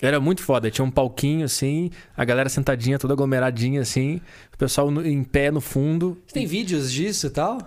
Era 0.00 0.20
muito 0.20 0.40
foda. 0.42 0.70
Tinha 0.70 0.84
um 0.84 0.90
palquinho, 0.92 1.44
assim, 1.44 1.90
a 2.16 2.24
galera 2.24 2.48
sentadinha, 2.48 2.98
toda 3.00 3.14
aglomeradinha, 3.14 3.80
assim. 3.80 4.20
O 4.54 4.56
pessoal 4.56 4.88
em 5.04 5.24
pé 5.24 5.50
no 5.50 5.60
fundo. 5.60 6.16
Você 6.24 6.34
tem 6.34 6.46
vídeos 6.46 6.92
disso 6.92 7.26
e 7.26 7.30
tal? 7.30 7.58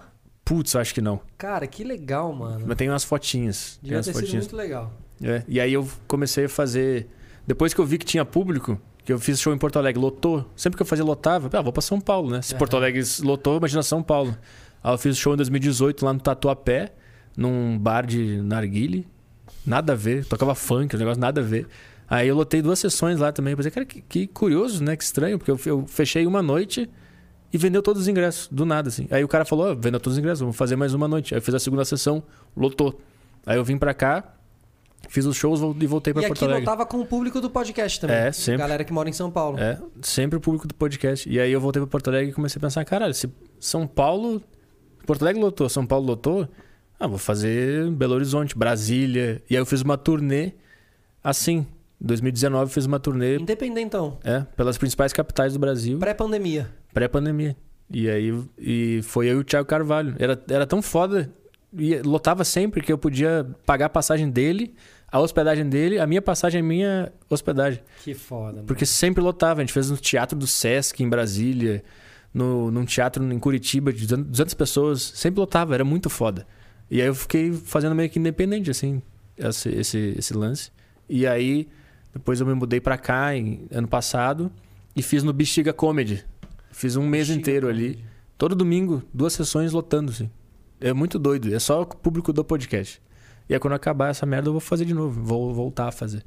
Putz, 0.51 0.75
acho 0.75 0.93
que 0.93 0.99
não. 0.99 1.21
Cara, 1.37 1.65
que 1.65 1.81
legal, 1.81 2.33
mano. 2.33 2.65
Mas 2.67 2.75
tem 2.75 2.89
umas 2.89 3.05
fotinhas. 3.05 3.77
Tem 3.77 3.83
Devia 3.83 3.97
umas 3.99 4.05
ter 4.05 4.11
sido 4.11 4.21
fotinhas. 4.25 4.43
muito 4.43 4.55
legal. 4.57 4.91
É, 5.23 5.43
E 5.47 5.61
aí 5.61 5.71
eu 5.71 5.87
comecei 6.09 6.43
a 6.43 6.49
fazer. 6.49 7.07
Depois 7.47 7.73
que 7.73 7.79
eu 7.79 7.85
vi 7.85 7.97
que 7.97 8.05
tinha 8.05 8.25
público, 8.25 8.77
que 9.05 9.13
eu 9.13 9.17
fiz 9.17 9.39
show 9.39 9.53
em 9.53 9.57
Porto 9.57 9.79
Alegre, 9.79 10.01
lotou. 10.01 10.45
Sempre 10.53 10.75
que 10.75 10.81
eu 10.81 10.85
fazia 10.85 11.05
lotava, 11.05 11.49
ah, 11.57 11.61
vou 11.61 11.71
pra 11.71 11.81
São 11.81 12.01
Paulo, 12.01 12.29
né? 12.29 12.41
Se. 12.41 12.53
Porto 12.55 12.75
Alegre 12.75 13.01
lotou, 13.21 13.55
imagina 13.55 13.81
São 13.81 14.03
Paulo. 14.03 14.37
Aí 14.83 14.93
eu 14.93 14.97
fiz 14.97 15.15
show 15.17 15.33
em 15.33 15.37
2018 15.37 16.03
lá 16.03 16.11
no 16.11 16.19
Tatuapé, 16.19 16.91
num 17.37 17.79
bar 17.79 18.05
de 18.05 18.41
narguile. 18.41 19.07
Nada 19.65 19.93
a 19.93 19.95
ver, 19.95 20.25
tocava 20.25 20.53
funk, 20.53 20.97
um 20.97 20.99
negócio 20.99 21.21
nada 21.21 21.39
a 21.39 21.43
ver. 21.45 21.65
Aí 22.09 22.27
eu 22.27 22.35
lotei 22.35 22.61
duas 22.61 22.77
sessões 22.77 23.21
lá 23.21 23.31
também. 23.31 23.51
Eu 23.51 23.57
pensei, 23.57 23.71
cara, 23.71 23.85
que, 23.85 24.01
que 24.01 24.27
curioso, 24.27 24.83
né? 24.83 24.97
Que 24.97 25.03
estranho, 25.05 25.37
porque 25.37 25.51
eu, 25.51 25.57
eu 25.65 25.85
fechei 25.87 26.27
uma 26.27 26.41
noite 26.41 26.89
e 27.53 27.57
vendeu 27.57 27.81
todos 27.81 28.03
os 28.03 28.07
ingressos, 28.07 28.47
do 28.51 28.65
nada, 28.65 28.89
assim. 28.89 29.07
Aí 29.11 29.23
o 29.23 29.27
cara 29.27 29.45
falou, 29.45 29.71
ó, 29.71 29.75
vendeu 29.75 29.99
todos 29.99 30.13
os 30.13 30.19
ingressos, 30.19 30.39
vamos 30.41 30.55
fazer 30.55 30.75
mais 30.75 30.93
uma 30.93 31.07
noite. 31.07 31.33
Aí 31.33 31.37
eu 31.39 31.41
fiz 31.41 31.53
a 31.53 31.59
segunda 31.59 31.83
sessão, 31.85 32.23
lotou. 32.55 32.99
Aí 33.45 33.57
eu 33.57 33.63
vim 33.63 33.77
pra 33.77 33.93
cá, 33.93 34.35
fiz 35.09 35.25
os 35.25 35.35
shows 35.35 35.59
e 35.81 35.85
voltei 35.87 36.13
pra 36.13 36.23
E 36.23 36.27
Porto 36.27 36.37
aqui 36.39 36.45
Alegre. 36.45 36.65
lotava 36.65 36.85
com 36.85 36.99
o 37.01 37.05
público 37.05 37.41
do 37.41 37.49
podcast 37.49 37.99
também. 37.99 38.15
É, 38.15 38.31
sempre. 38.31 38.59
Galera 38.59 38.83
que 38.83 38.93
mora 38.93 39.09
em 39.09 39.13
São 39.13 39.29
Paulo. 39.31 39.59
É, 39.59 39.79
sempre 40.01 40.37
o 40.37 40.41
público 40.41 40.67
do 40.67 40.75
podcast. 40.75 41.27
E 41.29 41.39
aí 41.39 41.51
eu 41.51 41.59
voltei 41.59 41.81
pra 41.81 41.87
Porto 41.89 42.07
Alegre 42.09 42.31
e 42.31 42.33
comecei 42.33 42.59
a 42.59 42.61
pensar, 42.61 42.85
caralho, 42.85 43.13
se 43.13 43.29
São 43.59 43.85
Paulo. 43.87 44.41
Porto 45.05 45.23
Alegre 45.23 45.41
lotou, 45.41 45.67
São 45.67 45.85
Paulo 45.85 46.05
lotou. 46.05 46.47
Ah, 46.99 47.07
vou 47.07 47.17
fazer 47.17 47.89
Belo 47.91 48.13
Horizonte, 48.13 48.55
Brasília. 48.57 49.41
E 49.49 49.55
aí 49.55 49.61
eu 49.61 49.65
fiz 49.65 49.81
uma 49.81 49.97
turnê 49.97 50.53
assim. 51.23 51.65
Em 51.99 52.05
2019 52.07 52.63
eu 52.65 52.69
fiz 52.69 52.85
uma 52.85 52.99
turnê 52.99 53.37
Independentão. 53.37 54.17
é, 54.23 54.41
pelas 54.55 54.77
principais 54.77 55.11
capitais 55.13 55.53
do 55.53 55.59
Brasil, 55.59 55.97
Pré-pandemia. 55.99 56.69
Pré-pandemia. 56.93 57.55
E 57.89 58.09
aí 58.09 58.33
e 58.57 59.01
foi 59.03 59.27
eu 59.27 59.37
e 59.37 59.39
o 59.41 59.43
Thiago 59.43 59.67
Carvalho. 59.67 60.15
Era, 60.17 60.41
era 60.49 60.65
tão 60.65 60.81
foda. 60.81 61.31
E 61.77 61.97
lotava 62.01 62.43
sempre 62.43 62.81
que 62.81 62.91
eu 62.91 62.97
podia 62.97 63.47
pagar 63.65 63.85
a 63.85 63.89
passagem 63.89 64.29
dele, 64.29 64.73
a 65.11 65.19
hospedagem 65.19 65.67
dele, 65.67 65.99
a 65.99 66.07
minha 66.07 66.21
passagem, 66.21 66.61
a 66.61 66.63
minha 66.63 67.11
hospedagem. 67.29 67.81
Que 68.03 68.13
foda, 68.13 68.55
mano. 68.55 68.65
Porque 68.65 68.85
sempre 68.85 69.21
lotava. 69.21 69.61
A 69.61 69.63
gente 69.63 69.73
fez 69.73 69.89
no 69.89 69.97
Teatro 69.97 70.37
do 70.37 70.47
Sesc, 70.47 71.01
em 71.01 71.09
Brasília, 71.09 71.83
no, 72.33 72.71
num 72.71 72.85
teatro 72.85 73.23
em 73.23 73.39
Curitiba, 73.39 73.91
de 73.91 74.07
200 74.07 74.53
pessoas. 74.53 75.01
Sempre 75.01 75.39
lotava, 75.39 75.73
era 75.73 75.83
muito 75.83 76.09
foda. 76.09 76.45
E 76.89 77.01
aí 77.01 77.07
eu 77.07 77.15
fiquei 77.15 77.53
fazendo 77.53 77.95
meio 77.95 78.09
que 78.09 78.19
independente, 78.19 78.69
assim, 78.69 79.01
esse, 79.37 79.69
esse, 79.69 80.15
esse 80.17 80.33
lance. 80.33 80.71
E 81.07 81.25
aí, 81.25 81.69
depois 82.13 82.41
eu 82.41 82.45
me 82.45 82.53
mudei 82.53 82.81
pra 82.81 82.97
cá, 82.97 83.35
em, 83.35 83.65
ano 83.71 83.87
passado, 83.87 84.51
e 84.93 85.01
fiz 85.01 85.23
no 85.23 85.31
Bexiga 85.31 85.71
Comedy. 85.71 86.25
Fiz 86.71 86.95
um 86.95 87.05
mês 87.07 87.27
Bexiga 87.27 87.39
inteiro 87.39 87.67
ali. 87.67 88.03
Todo 88.37 88.55
domingo, 88.55 89.03
duas 89.13 89.33
sessões 89.33 89.71
lotando, 89.71 90.11
assim. 90.11 90.29
É 90.79 90.93
muito 90.93 91.19
doido. 91.19 91.53
É 91.53 91.59
só 91.59 91.81
o 91.81 91.85
público 91.85 92.33
do 92.33 92.43
podcast. 92.43 93.01
E 93.47 93.53
aí 93.53 93.59
quando 93.59 93.73
acabar 93.73 94.09
essa 94.09 94.25
merda 94.25 94.49
eu 94.49 94.53
vou 94.53 94.61
fazer 94.61 94.85
de 94.85 94.93
novo. 94.93 95.21
Vou 95.21 95.53
voltar 95.53 95.87
a 95.87 95.91
fazer. 95.91 96.23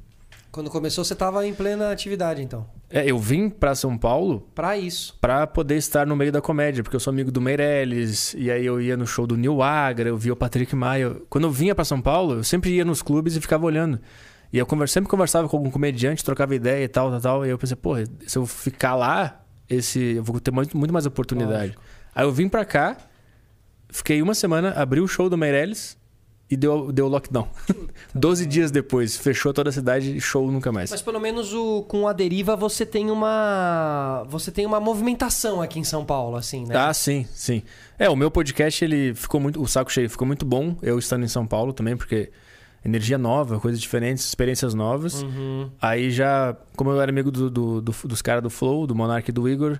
Quando 0.51 0.69
começou, 0.69 1.03
você 1.03 1.13
tava 1.13 1.45
em 1.45 1.53
plena 1.53 1.91
atividade, 1.91 2.41
então. 2.41 2.65
É, 2.89 3.09
eu 3.09 3.19
vim 3.19 3.49
pra 3.49 3.75
São 3.75 3.97
Paulo 3.97 4.47
Pra 4.55 4.77
isso. 4.77 5.17
pra 5.19 5.45
poder 5.45 5.75
estar 5.75 6.07
no 6.07 6.15
meio 6.15 6.31
da 6.31 6.39
comédia, 6.39 6.81
porque 6.81 6.95
eu 6.95 6.99
sou 6.99 7.11
amigo 7.11 7.29
do 7.29 7.41
Meirelles, 7.41 8.33
e 8.37 8.49
aí 8.49 8.65
eu 8.65 8.79
ia 8.79 8.95
no 8.95 9.05
show 9.05 9.27
do 9.27 9.35
Neil 9.35 9.61
Agra, 9.61 10.07
eu 10.07 10.17
via 10.17 10.31
o 10.31 10.35
Patrick 10.35 10.73
Maia. 10.73 11.17
Quando 11.29 11.43
eu 11.43 11.51
vinha 11.51 11.75
pra 11.75 11.83
São 11.83 11.99
Paulo, 11.99 12.35
eu 12.35 12.43
sempre 12.45 12.69
ia 12.71 12.85
nos 12.85 13.01
clubes 13.01 13.35
e 13.35 13.41
ficava 13.41 13.65
olhando. 13.65 13.99
E 14.53 14.57
eu 14.57 14.65
sempre 14.87 15.09
conversava 15.09 15.49
com 15.49 15.57
algum 15.57 15.69
comediante, 15.69 16.23
trocava 16.23 16.55
ideia 16.55 16.85
e 16.85 16.87
tal, 16.87 17.11
tal, 17.11 17.19
tal. 17.19 17.45
E 17.45 17.49
eu 17.49 17.57
pensei, 17.57 17.75
porra, 17.75 18.05
se 18.25 18.37
eu 18.37 18.45
ficar 18.45 18.95
lá, 18.95 19.44
esse, 19.69 20.15
eu 20.15 20.23
vou 20.23 20.39
ter 20.39 20.51
muito, 20.51 20.77
mais 20.93 21.05
oportunidade. 21.05 21.75
Aí 22.13 22.25
eu 22.25 22.31
vim 22.31 22.47
pra 22.47 22.63
cá, 22.63 22.97
fiquei 23.89 24.21
uma 24.21 24.33
semana, 24.33 24.71
abri 24.71 25.01
o 25.01 25.07
show 25.07 25.29
do 25.29 25.37
Meirelles 25.37 25.97
e 26.49 26.55
deu, 26.55 26.91
deu 26.91 27.07
lockdown. 27.07 27.47
Doze 28.13 28.45
dias 28.45 28.69
depois, 28.71 29.17
fechou 29.17 29.53
toda 29.53 29.69
a 29.69 29.73
cidade, 29.73 30.19
show 30.21 30.49
nunca 30.51 30.71
mais. 30.71 30.91
Mas 30.91 31.01
pelo 31.01 31.19
menos 31.19 31.53
o, 31.53 31.83
com 31.83 32.07
a 32.07 32.13
deriva 32.13 32.55
você 32.55 32.85
tem 32.85 33.09
uma. 33.09 34.23
Você 34.29 34.51
tem 34.51 34.65
uma 34.65 34.79
movimentação 34.79 35.61
aqui 35.61 35.79
em 35.79 35.83
São 35.83 36.05
Paulo, 36.05 36.37
assim, 36.37 36.65
né? 36.65 36.75
Ah, 36.77 36.93
sim, 36.93 37.25
sim. 37.33 37.63
É, 37.97 38.09
o 38.09 38.15
meu 38.15 38.29
podcast, 38.29 38.83
ele 38.83 39.13
ficou 39.15 39.39
muito. 39.39 39.61
O 39.61 39.67
saco 39.67 39.91
cheio 39.91 40.09
ficou 40.09 40.27
muito 40.27 40.45
bom. 40.45 40.77
Eu 40.81 40.99
estando 40.99 41.25
em 41.25 41.27
São 41.27 41.47
Paulo 41.47 41.73
também, 41.73 41.97
porque 41.97 42.31
energia 42.85 43.17
nova, 43.17 43.59
coisas 43.59 43.81
diferentes, 43.81 44.23
experiências 44.23 44.73
novas. 44.73 45.23
Uhum. 45.23 45.69
Aí 45.81 46.11
já, 46.11 46.55
como 46.77 46.91
eu 46.91 47.01
era 47.01 47.11
amigo 47.11 47.31
do, 47.31 47.49
do- 47.49 47.81
do- 47.81 47.95
dos 48.07 48.21
caras 48.21 48.43
do 48.43 48.49
Flow, 48.49 48.85
do 48.85 48.93
Monark 48.95 49.27
e 49.27 49.33
do 49.33 49.49
Igor, 49.49 49.79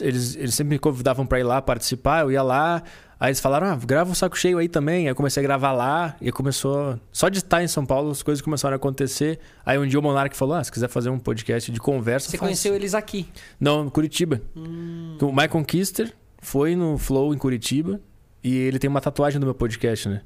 eles, 0.00 0.34
eles 0.36 0.54
sempre 0.54 0.74
me 0.74 0.78
convidavam 0.78 1.26
pra 1.26 1.38
ir 1.38 1.42
lá 1.44 1.60
participar, 1.60 2.22
eu 2.22 2.32
ia 2.32 2.42
lá. 2.42 2.82
Aí 3.20 3.28
eles 3.28 3.40
falaram, 3.40 3.68
ah, 3.68 3.76
grava 3.76 4.10
o 4.12 4.14
saco 4.14 4.36
cheio 4.36 4.58
aí 4.58 4.68
também. 4.68 5.02
Aí 5.06 5.06
eu 5.06 5.14
comecei 5.14 5.42
a 5.42 5.46
gravar 5.46 5.72
lá 5.72 6.16
e 6.20 6.30
começou. 6.32 6.98
Só 7.12 7.28
de 7.28 7.38
estar 7.38 7.62
em 7.62 7.68
São 7.68 7.84
Paulo, 7.86 8.10
as 8.10 8.22
coisas 8.22 8.42
começaram 8.42 8.74
a 8.74 8.76
acontecer. 8.76 9.38
Aí 9.64 9.78
um 9.78 9.86
dia 9.86 9.98
o 9.98 10.02
Monark 10.02 10.36
falou: 10.36 10.54
ah, 10.56 10.64
se 10.64 10.70
quiser 10.72 10.88
fazer 10.88 11.08
um 11.10 11.18
podcast 11.18 11.70
de 11.70 11.78
conversa. 11.80 12.28
Você 12.30 12.36
faz. 12.36 12.48
conheceu 12.48 12.74
eles 12.74 12.94
aqui. 12.94 13.26
Não, 13.60 13.86
em 13.86 13.88
Curitiba. 13.88 14.40
Hum. 14.54 15.16
O 15.22 15.26
Michael 15.32 15.64
Kister 15.64 16.12
foi 16.42 16.74
no 16.76 16.98
Flow 16.98 17.32
em 17.34 17.38
Curitiba 17.38 18.00
e 18.44 18.54
ele 18.54 18.78
tem 18.78 18.88
uma 18.90 19.00
tatuagem 19.00 19.40
do 19.40 19.46
meu 19.46 19.54
podcast, 19.54 20.08
né? 20.10 20.20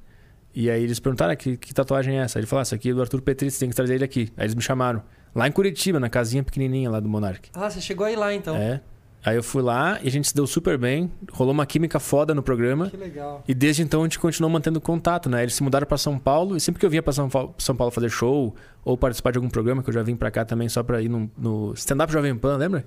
E 0.54 0.70
aí 0.70 0.82
eles 0.82 0.98
perguntaram 0.98 1.32
ah, 1.32 1.36
que, 1.36 1.56
que 1.56 1.72
tatuagem 1.72 2.18
é 2.18 2.22
essa? 2.22 2.38
Ele 2.38 2.46
falou: 2.46 2.60
ah, 2.60 2.62
essa 2.62 2.74
aqui 2.74 2.90
é 2.90 2.94
do 2.94 3.00
Arthur 3.00 3.20
Petri, 3.20 3.50
você 3.50 3.60
tem 3.60 3.68
que 3.68 3.76
trazer 3.76 3.94
ele 3.94 4.04
aqui. 4.04 4.32
Aí 4.36 4.44
eles 4.44 4.54
me 4.54 4.62
chamaram. 4.62 5.02
Lá 5.34 5.46
em 5.46 5.52
Curitiba, 5.52 6.00
na 6.00 6.08
casinha 6.08 6.42
pequenininha 6.42 6.90
lá 6.90 6.98
do 6.98 7.08
Monark. 7.08 7.50
Ah, 7.54 7.70
você 7.70 7.80
chegou 7.80 8.04
aí 8.04 8.16
lá 8.16 8.34
então. 8.34 8.56
É. 8.56 8.80
Aí 9.24 9.36
eu 9.36 9.42
fui 9.42 9.62
lá 9.62 9.98
e 10.02 10.08
a 10.08 10.10
gente 10.10 10.28
se 10.28 10.34
deu 10.34 10.46
super 10.46 10.78
bem. 10.78 11.12
Rolou 11.30 11.52
uma 11.52 11.66
química 11.66 12.00
foda 12.00 12.34
no 12.34 12.42
programa. 12.42 12.88
Que 12.88 12.96
legal. 12.96 13.44
E 13.46 13.54
desde 13.54 13.82
então 13.82 14.00
a 14.00 14.04
gente 14.04 14.18
continuou 14.18 14.50
mantendo 14.50 14.80
contato, 14.80 15.28
né? 15.28 15.42
Eles 15.42 15.54
se 15.54 15.62
mudaram 15.62 15.86
pra 15.86 15.98
São 15.98 16.18
Paulo 16.18 16.56
e 16.56 16.60
sempre 16.60 16.80
que 16.80 16.86
eu 16.86 16.90
vinha 16.90 17.02
pra 17.02 17.12
São 17.12 17.28
Paulo, 17.28 17.54
São 17.58 17.76
Paulo 17.76 17.92
fazer 17.92 18.08
show 18.08 18.54
ou 18.82 18.96
participar 18.96 19.30
de 19.30 19.38
algum 19.38 19.50
programa, 19.50 19.82
que 19.82 19.90
eu 19.90 19.94
já 19.94 20.02
vim 20.02 20.16
pra 20.16 20.30
cá 20.30 20.44
também 20.44 20.68
só 20.70 20.82
pra 20.82 21.02
ir 21.02 21.10
no, 21.10 21.30
no 21.36 21.72
stand-up 21.74 22.10
Jovem 22.10 22.34
Pan, 22.34 22.56
lembra? 22.56 22.86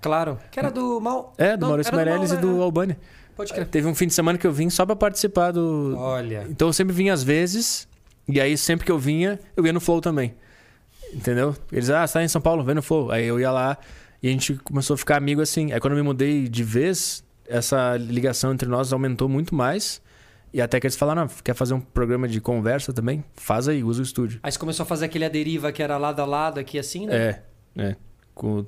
Claro. 0.00 0.38
Que 0.50 0.60
era 0.60 0.70
do 0.70 1.00
Mal. 1.00 1.34
É, 1.36 1.56
do 1.56 1.62
Não, 1.62 1.68
Maurício 1.68 1.94
Meirelles 1.94 2.30
e 2.30 2.36
do 2.36 2.52
né? 2.52 2.62
Albani. 2.62 2.96
Pode 3.36 3.52
crer. 3.52 3.66
Teve 3.66 3.86
um 3.86 3.94
fim 3.94 4.06
de 4.06 4.14
semana 4.14 4.38
que 4.38 4.46
eu 4.46 4.52
vim 4.52 4.70
só 4.70 4.86
pra 4.86 4.94
participar 4.94 5.52
do. 5.52 5.94
Olha. 5.96 6.46
Então 6.48 6.68
eu 6.68 6.72
sempre 6.72 6.94
vinha 6.94 7.12
às 7.12 7.22
vezes, 7.22 7.88
e 8.28 8.40
aí 8.40 8.56
sempre 8.56 8.86
que 8.86 8.92
eu 8.92 8.98
vinha, 8.98 9.38
eu 9.56 9.66
ia 9.66 9.72
no 9.72 9.80
Flow 9.80 10.00
também. 10.00 10.34
Entendeu? 11.12 11.54
Eles, 11.70 11.90
ah, 11.90 12.06
você 12.06 12.14
tá 12.14 12.24
em 12.24 12.28
São 12.28 12.40
Paulo, 12.40 12.64
vem 12.64 12.74
no 12.74 12.82
Flow. 12.82 13.10
Aí 13.10 13.24
eu 13.24 13.38
ia 13.38 13.50
lá 13.50 13.78
e 14.22 14.28
a 14.28 14.30
gente 14.30 14.54
começou 14.54 14.94
a 14.94 14.96
ficar 14.96 15.16
amigo 15.16 15.40
assim. 15.40 15.72
Aí 15.72 15.80
quando 15.80 15.92
eu 15.92 15.96
me 15.96 16.02
mudei 16.02 16.48
de 16.48 16.64
vez, 16.64 17.24
essa 17.48 17.96
ligação 17.96 18.52
entre 18.52 18.68
nós 18.68 18.92
aumentou 18.92 19.28
muito 19.28 19.54
mais. 19.54 20.02
E 20.52 20.62
até 20.62 20.78
que 20.78 20.86
eles 20.86 20.96
falaram, 20.96 21.22
ah, 21.22 21.28
quer 21.42 21.54
fazer 21.54 21.74
um 21.74 21.80
programa 21.80 22.28
de 22.28 22.40
conversa 22.40 22.92
também? 22.92 23.24
Faz 23.34 23.66
aí, 23.66 23.82
usa 23.82 24.00
o 24.00 24.04
estúdio. 24.04 24.38
Aí 24.40 24.52
você 24.52 24.58
começou 24.58 24.84
a 24.84 24.86
fazer 24.86 25.06
aquele 25.06 25.24
a 25.24 25.28
deriva 25.28 25.72
que 25.72 25.82
era 25.82 25.98
lado 25.98 26.20
a 26.20 26.24
lado 26.24 26.60
aqui 26.60 26.78
assim, 26.78 27.06
né? 27.06 27.16
É, 27.16 27.42
é. 27.76 27.96
Com 28.32 28.64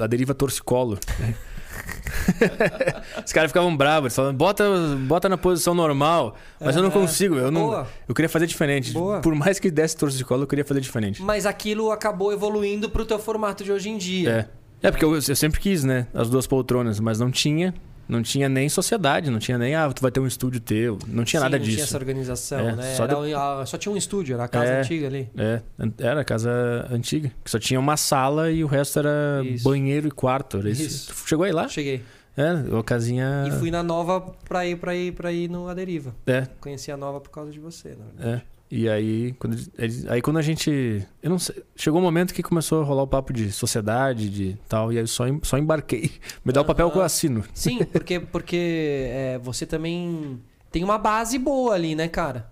a 0.00 0.06
deriva 0.06 0.34
torcicolo. 0.34 0.98
Os 3.24 3.32
caras 3.32 3.50
ficavam 3.50 3.76
bravos, 3.76 4.06
eles 4.06 4.16
falavam, 4.16 4.34
bota, 4.36 4.64
bota 5.06 5.28
na 5.28 5.36
posição 5.38 5.74
normal. 5.74 6.36
Mas 6.60 6.76
eu 6.76 6.82
não 6.82 6.90
Aham. 6.90 7.00
consigo, 7.00 7.36
eu 7.36 7.50
não. 7.50 7.62
Boa. 7.66 7.86
Eu 8.08 8.14
queria 8.14 8.28
fazer 8.28 8.46
diferente. 8.46 8.92
Boa. 8.92 9.20
Por 9.20 9.34
mais 9.34 9.58
que 9.58 9.70
desse 9.70 9.96
torcicolo, 9.96 10.42
eu 10.42 10.46
queria 10.46 10.64
fazer 10.64 10.80
diferente. 10.80 11.22
Mas 11.22 11.46
aquilo 11.46 11.90
acabou 11.90 12.32
evoluindo 12.32 12.88
pro 12.90 13.04
teu 13.04 13.18
formato 13.18 13.64
de 13.64 13.72
hoje 13.72 13.88
em 13.88 13.98
dia. 13.98 14.48
É. 14.82 14.88
É, 14.88 14.90
porque 14.90 15.04
eu, 15.04 15.14
eu 15.14 15.20
sempre 15.36 15.58
quis, 15.58 15.84
né? 15.84 16.06
As 16.12 16.28
duas 16.28 16.46
poltronas, 16.46 17.00
mas 17.00 17.18
não 17.18 17.30
tinha. 17.30 17.74
Não 18.08 18.22
tinha 18.22 18.48
nem 18.48 18.68
sociedade, 18.68 19.30
não 19.30 19.38
tinha 19.38 19.58
nem, 19.58 19.74
ah, 19.74 19.92
tu 19.92 20.00
vai 20.00 20.10
ter 20.10 20.20
um 20.20 20.26
estúdio 20.26 20.60
teu. 20.60 20.98
Não 21.08 21.24
tinha 21.24 21.40
Sim, 21.40 21.44
nada 21.44 21.58
não 21.58 21.64
disso. 21.64 21.76
tinha 21.76 21.84
essa 21.84 21.96
organização, 21.98 22.60
É, 22.60 22.76
né? 22.76 22.94
só 22.94 23.04
Era 23.04 23.62
de- 23.62 23.68
só 23.68 23.76
tinha 23.76 23.92
um 23.92 23.96
estúdio, 23.96 24.34
era 24.34 24.44
a 24.44 24.48
casa 24.48 24.70
É. 24.70 24.80
antiga 24.80 25.06
ali. 25.08 25.28
É, 25.36 25.60
era 25.98 26.20
a 26.20 26.24
casa 26.24 26.86
antiga, 26.90 27.32
que 27.44 27.50
só 27.50 27.58
tinha 27.58 27.80
uma 27.80 27.96
sala 27.96 28.50
e 28.50 28.62
o 28.62 28.66
resto 28.66 28.98
era 29.00 29.42
Isso. 29.44 29.64
banheiro 29.64 30.06
e 30.06 30.10
quarto. 30.10 30.58
Era 30.58 30.70
isso. 30.70 30.82
Isso. 30.82 31.14
Tu 31.24 31.28
chegou 31.28 31.44
aí 31.44 31.52
lá? 31.52 31.68
Cheguei. 31.68 32.02
É, 32.36 32.52
uma 32.52 32.84
casinha. 32.84 33.44
E 33.48 33.50
fui 33.52 33.70
na 33.70 33.82
nova 33.82 34.20
pra 34.46 34.64
ir, 34.66 34.76
pra 34.76 34.94
ir, 34.94 35.12
pra 35.12 35.32
ir 35.32 35.48
no 35.48 35.68
A 35.68 35.74
Deriva. 35.74 36.14
É, 36.26 36.46
Conheci 36.60 36.92
a 36.92 36.96
nova 36.96 37.18
por 37.20 37.30
causa 37.30 37.50
de 37.50 37.58
você, 37.58 37.96
na 37.98 38.04
verdade. 38.04 38.42
É. 38.42 38.55
E 38.70 38.88
aí 38.88 39.32
quando, 39.38 39.56
eles- 39.78 40.06
aí, 40.08 40.20
quando 40.20 40.38
a 40.38 40.42
gente. 40.42 41.06
Eu 41.22 41.30
não 41.30 41.38
sei. 41.38 41.62
Chegou 41.76 42.00
um 42.00 42.02
momento 42.04 42.34
que 42.34 42.42
começou 42.42 42.82
a 42.82 42.84
rolar 42.84 43.02
o 43.02 43.06
papo 43.06 43.32
de 43.32 43.52
sociedade, 43.52 44.28
de 44.28 44.56
tal, 44.68 44.92
e 44.92 44.96
aí 44.96 45.02
eu 45.04 45.06
só, 45.06 45.24
só 45.42 45.56
embarquei. 45.56 46.10
Me 46.44 46.52
dá 46.52 46.60
o 46.60 46.64
papel 46.64 46.90
que 46.90 46.98
eu 46.98 47.02
assino. 47.02 47.44
Sim, 47.54 47.84
porque, 47.84 48.18
porque 48.20 49.06
é, 49.08 49.38
você 49.42 49.64
também 49.66 50.40
tem 50.72 50.82
uma 50.82 50.98
base 50.98 51.38
boa 51.38 51.74
ali, 51.74 51.94
né, 51.94 52.08
cara? 52.08 52.50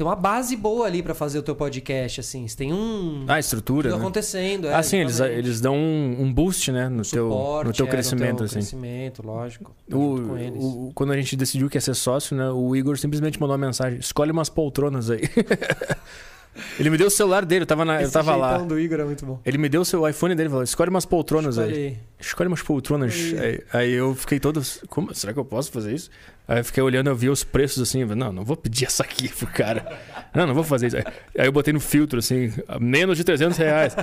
Tem 0.00 0.06
uma 0.06 0.16
base 0.16 0.56
boa 0.56 0.86
ali 0.86 1.02
pra 1.02 1.14
fazer 1.14 1.38
o 1.38 1.42
teu 1.42 1.54
podcast, 1.54 2.20
assim. 2.20 2.48
Você 2.48 2.56
tem 2.56 2.72
um. 2.72 3.26
Ah, 3.28 3.38
estrutura. 3.38 3.90
tudo 3.90 3.98
Né? 3.98 4.02
acontecendo. 4.02 4.66
É, 4.68 4.72
ah, 4.74 4.82
sim, 4.82 4.96
eles, 4.96 5.20
eles 5.20 5.60
dão 5.60 5.76
um, 5.76 6.22
um 6.22 6.32
boost, 6.32 6.72
né, 6.72 6.88
no, 6.88 7.02
teu, 7.02 7.28
Suporte, 7.28 7.66
no 7.68 7.72
teu 7.74 7.84
é, 7.84 7.88
crescimento, 7.90 8.36
teu 8.38 8.46
assim. 8.46 8.54
crescimento, 8.54 9.22
lógico. 9.22 9.76
O- 9.92 10.86
o- 10.86 10.92
quando 10.94 11.12
a 11.12 11.16
gente 11.16 11.36
decidiu 11.36 11.68
que 11.68 11.76
ia 11.76 11.82
ser 11.82 11.92
sócio, 11.94 12.34
né? 12.34 12.48
O 12.48 12.74
Igor 12.74 12.96
simplesmente 12.96 13.38
mandou 13.38 13.54
uma 13.54 13.66
mensagem: 13.66 13.98
escolhe 13.98 14.32
umas 14.32 14.48
poltronas 14.48 15.10
aí. 15.10 15.20
Ele 16.78 16.90
me 16.90 16.96
deu 16.96 17.06
o 17.06 17.10
celular 17.10 17.44
dele, 17.44 17.62
eu 17.62 17.66
tava, 17.66 17.84
na, 17.84 18.02
eu 18.02 18.10
tava 18.10 18.34
lá. 18.34 18.58
do 18.58 18.78
Igor 18.78 19.00
é 19.00 19.04
muito 19.04 19.24
bom. 19.24 19.40
Ele 19.44 19.56
me 19.56 19.68
deu 19.68 19.82
o 19.82 19.84
seu 19.84 20.06
iPhone 20.08 20.34
dele 20.34 20.48
e 20.48 20.50
falou: 20.50 20.64
escolhe 20.64 20.90
umas 20.90 21.04
poltronas 21.04 21.58
aí. 21.58 21.68
Escolhe 21.68 21.86
aí. 21.86 21.98
Escolhe 22.20 22.48
umas 22.48 22.62
poltronas. 22.62 23.14
Aí. 23.14 23.38
Aí, 23.38 23.62
aí 23.72 23.92
eu 23.92 24.14
fiquei 24.14 24.40
todo. 24.40 24.60
Como? 24.88 25.14
Será 25.14 25.32
que 25.32 25.38
eu 25.38 25.44
posso 25.44 25.70
fazer 25.70 25.94
isso? 25.94 26.10
Aí 26.46 26.58
eu 26.58 26.64
fiquei 26.64 26.82
olhando, 26.82 27.08
eu 27.08 27.14
vi 27.14 27.28
os 27.30 27.44
preços 27.44 27.80
assim. 27.82 28.02
falei, 28.02 28.16
Não, 28.16 28.32
não 28.32 28.44
vou 28.44 28.56
pedir 28.56 28.86
essa 28.86 29.02
aqui 29.04 29.28
pro 29.28 29.46
cara. 29.46 29.98
Não, 30.34 30.46
não 30.46 30.54
vou 30.54 30.62
fazer 30.62 30.86
isso. 30.86 30.96
Aí 30.96 31.04
aí 31.36 31.46
eu 31.46 31.50
botei 31.50 31.72
no 31.72 31.80
filtro, 31.80 32.20
assim, 32.20 32.52
menos 32.80 33.16
de 33.16 33.24
300 33.24 33.56
reais. 33.58 33.96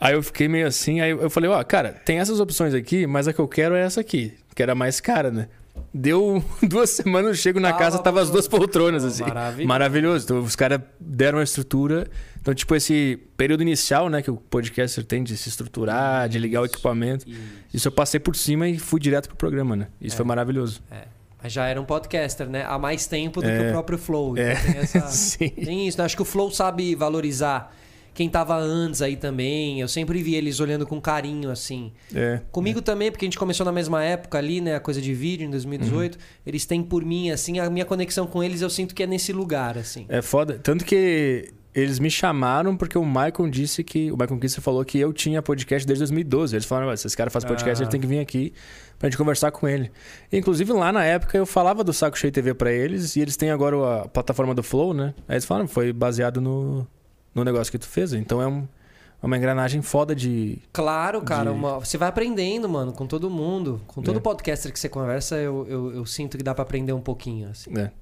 Aí 0.00 0.14
eu 0.14 0.20
fiquei 0.20 0.48
meio 0.48 0.66
assim. 0.66 1.00
Aí 1.00 1.10
eu 1.12 1.30
falei: 1.30 1.48
Ó, 1.48 1.62
cara, 1.62 1.92
tem 2.04 2.18
essas 2.18 2.40
opções 2.40 2.74
aqui, 2.74 3.06
mas 3.06 3.28
a 3.28 3.32
que 3.32 3.38
eu 3.38 3.46
quero 3.46 3.76
é 3.76 3.82
essa 3.82 4.00
aqui, 4.00 4.34
que 4.56 4.62
era 4.62 4.74
mais 4.74 5.00
cara, 5.00 5.30
né? 5.30 5.48
Deu 5.94 6.42
duas 6.62 6.90
semanas, 6.90 7.28
eu 7.30 7.34
chego 7.34 7.60
na 7.60 7.68
Tava 7.68 7.78
casa, 7.84 7.98
tava 7.98 8.20
as 8.20 8.30
duas 8.30 8.48
poltronas, 8.48 9.04
assim. 9.04 9.22
maravilhoso. 9.22 9.68
Maravilhoso. 9.68 10.24
Então, 10.24 10.38
os 10.40 10.56
caras 10.56 10.80
deram 11.00 11.38
a 11.38 11.42
estrutura. 11.42 12.06
Então, 12.40 12.52
tipo, 12.54 12.74
esse 12.74 13.18
período 13.36 13.62
inicial, 13.62 14.08
né, 14.08 14.20
que 14.22 14.30
o 14.30 14.36
podcaster 14.36 15.04
tem 15.04 15.22
de 15.22 15.36
se 15.36 15.48
estruturar, 15.48 16.28
de 16.28 16.38
ligar 16.38 16.62
o 16.62 16.64
equipamento. 16.64 17.28
Isso. 17.28 17.40
Isso 17.74 17.88
eu 17.88 17.92
passei 17.92 18.18
por 18.18 18.34
cima 18.36 18.68
e 18.68 18.78
fui 18.78 18.98
direto 19.00 19.28
pro 19.28 19.36
programa, 19.36 19.76
né? 19.76 19.88
Isso 20.00 20.14
É. 20.14 20.16
foi 20.16 20.26
maravilhoso. 20.26 20.82
É. 20.90 21.04
Mas 21.42 21.52
já 21.52 21.66
era 21.66 21.80
um 21.80 21.84
podcaster, 21.84 22.48
né? 22.48 22.64
Há 22.66 22.78
mais 22.78 23.06
tempo 23.06 23.40
do 23.40 23.46
que 23.46 23.52
É. 23.52 23.68
o 23.68 23.72
próprio 23.72 23.98
Flow. 23.98 24.32
Então 24.36 24.44
É. 24.44 24.54
tem, 24.54 24.76
essa... 24.78 25.00
Sim. 25.10 25.48
tem 25.50 25.88
isso, 25.88 25.98
né? 25.98 26.04
Acho 26.04 26.16
que 26.16 26.22
o 26.22 26.24
Flow 26.26 26.50
sabe 26.50 26.94
valorizar 26.94 27.74
quem 28.14 28.28
tava 28.28 28.56
antes 28.56 29.00
aí 29.02 29.16
também. 29.16 29.80
Eu 29.80 29.88
sempre 29.88 30.22
vi 30.22 30.34
eles 30.34 30.60
olhando 30.60 30.86
com 30.86 31.00
carinho, 31.00 31.50
assim. 31.50 31.92
É. 32.14 32.40
Comigo 32.50 32.82
também, 32.82 33.10
porque 33.10 33.24
a 33.24 33.28
gente 33.28 33.38
começou 33.38 33.64
na 33.64 33.72
mesma 33.72 34.02
época 34.04 34.38
ali, 34.38 34.60
né? 34.60 34.76
A 34.76 34.80
coisa 34.80 35.00
de 35.00 35.14
vídeo, 35.14 35.46
em 35.46 35.50
2018. 35.50 36.14
Uhum. 36.16 36.20
Eles 36.46 36.66
têm 36.66 36.82
por 36.82 37.04
mim, 37.04 37.30
assim, 37.30 37.58
a 37.58 37.68
minha 37.70 37.84
conexão 37.84 38.26
com 38.26 38.42
eles 38.42 38.60
eu 38.60 38.70
sinto 38.70 38.94
que 38.94 39.02
é 39.02 39.06
nesse 39.06 39.32
lugar, 39.32 39.78
assim. 39.78 40.04
É 40.08 40.20
foda. 40.20 40.58
Tanto 40.62 40.84
que 40.84 41.52
eles 41.74 41.98
me 41.98 42.10
chamaram 42.10 42.76
porque 42.76 42.98
o 42.98 43.04
Michael 43.04 43.48
disse 43.50 43.82
que. 43.82 44.12
O 44.12 44.16
Michael 44.16 44.38
Kisser 44.38 44.60
falou 44.62 44.84
que 44.84 44.98
eu 44.98 45.10
tinha 45.12 45.40
podcast 45.40 45.86
desde 45.86 46.00
2012. 46.02 46.54
Eles 46.54 46.66
falaram: 46.66 46.88
"Ó, 46.92 46.96
se 46.96 47.06
esse 47.06 47.16
cara 47.16 47.30
faz 47.30 47.44
podcast, 47.46 47.82
Ah. 47.82 47.84
ele 47.84 47.90
tem 47.90 48.00
que 48.00 48.06
vir 48.06 48.18
aqui 48.18 48.52
pra 48.98 49.08
gente 49.08 49.16
conversar 49.16 49.50
com 49.50 49.66
ele. 49.66 49.90
E, 50.30 50.36
inclusive, 50.36 50.70
lá 50.74 50.92
na 50.92 51.02
época 51.02 51.36
eu 51.38 51.46
falava 51.46 51.82
do 51.82 51.92
Saco 51.92 52.18
Cheio 52.18 52.30
TV 52.32 52.52
pra 52.52 52.70
eles 52.70 53.16
e 53.16 53.20
eles 53.20 53.38
têm 53.38 53.50
agora 53.50 54.02
a 54.02 54.08
plataforma 54.08 54.54
do 54.54 54.62
Flow, 54.62 54.92
né? 54.92 55.14
Aí 55.26 55.34
eles 55.36 55.46
falaram: 55.46 55.66
foi 55.66 55.94
baseado 55.94 56.42
no, 56.42 56.86
no 57.34 57.44
negócio 57.44 57.70
que 57.70 57.78
tu 57.78 57.86
fez. 57.88 58.12
Então 58.12 58.40
é 58.42 58.46
um- 58.46 58.66
é 59.22 59.26
uma 59.26 59.36
engrenagem 59.36 59.80
foda 59.82 60.14
de. 60.14 60.58
Claro, 60.72 61.22
cara, 61.22 61.50
De- 61.50 61.56
uma- 61.56 61.78
você 61.78 61.96
vai 61.96 62.08
aprendendo, 62.08 62.68
mano, 62.68 62.92
com 62.92 63.06
todo 63.06 63.30
mundo. 63.30 63.80
Com 63.86 64.02
todo 64.02 64.16
É. 64.18 64.20
podcaster 64.20 64.72
que 64.72 64.78
você 64.80 64.88
conversa, 64.88 65.36
eu, 65.36 65.66
eu, 65.68 65.94
eu 65.94 66.06
sinto 66.06 66.36
que 66.36 66.42
dá 66.42 66.54
pra 66.54 66.62
aprender 66.62 66.92
um 66.92 67.00
pouquinho, 67.00 67.48
assim. 67.50 67.70
né? 67.70 67.92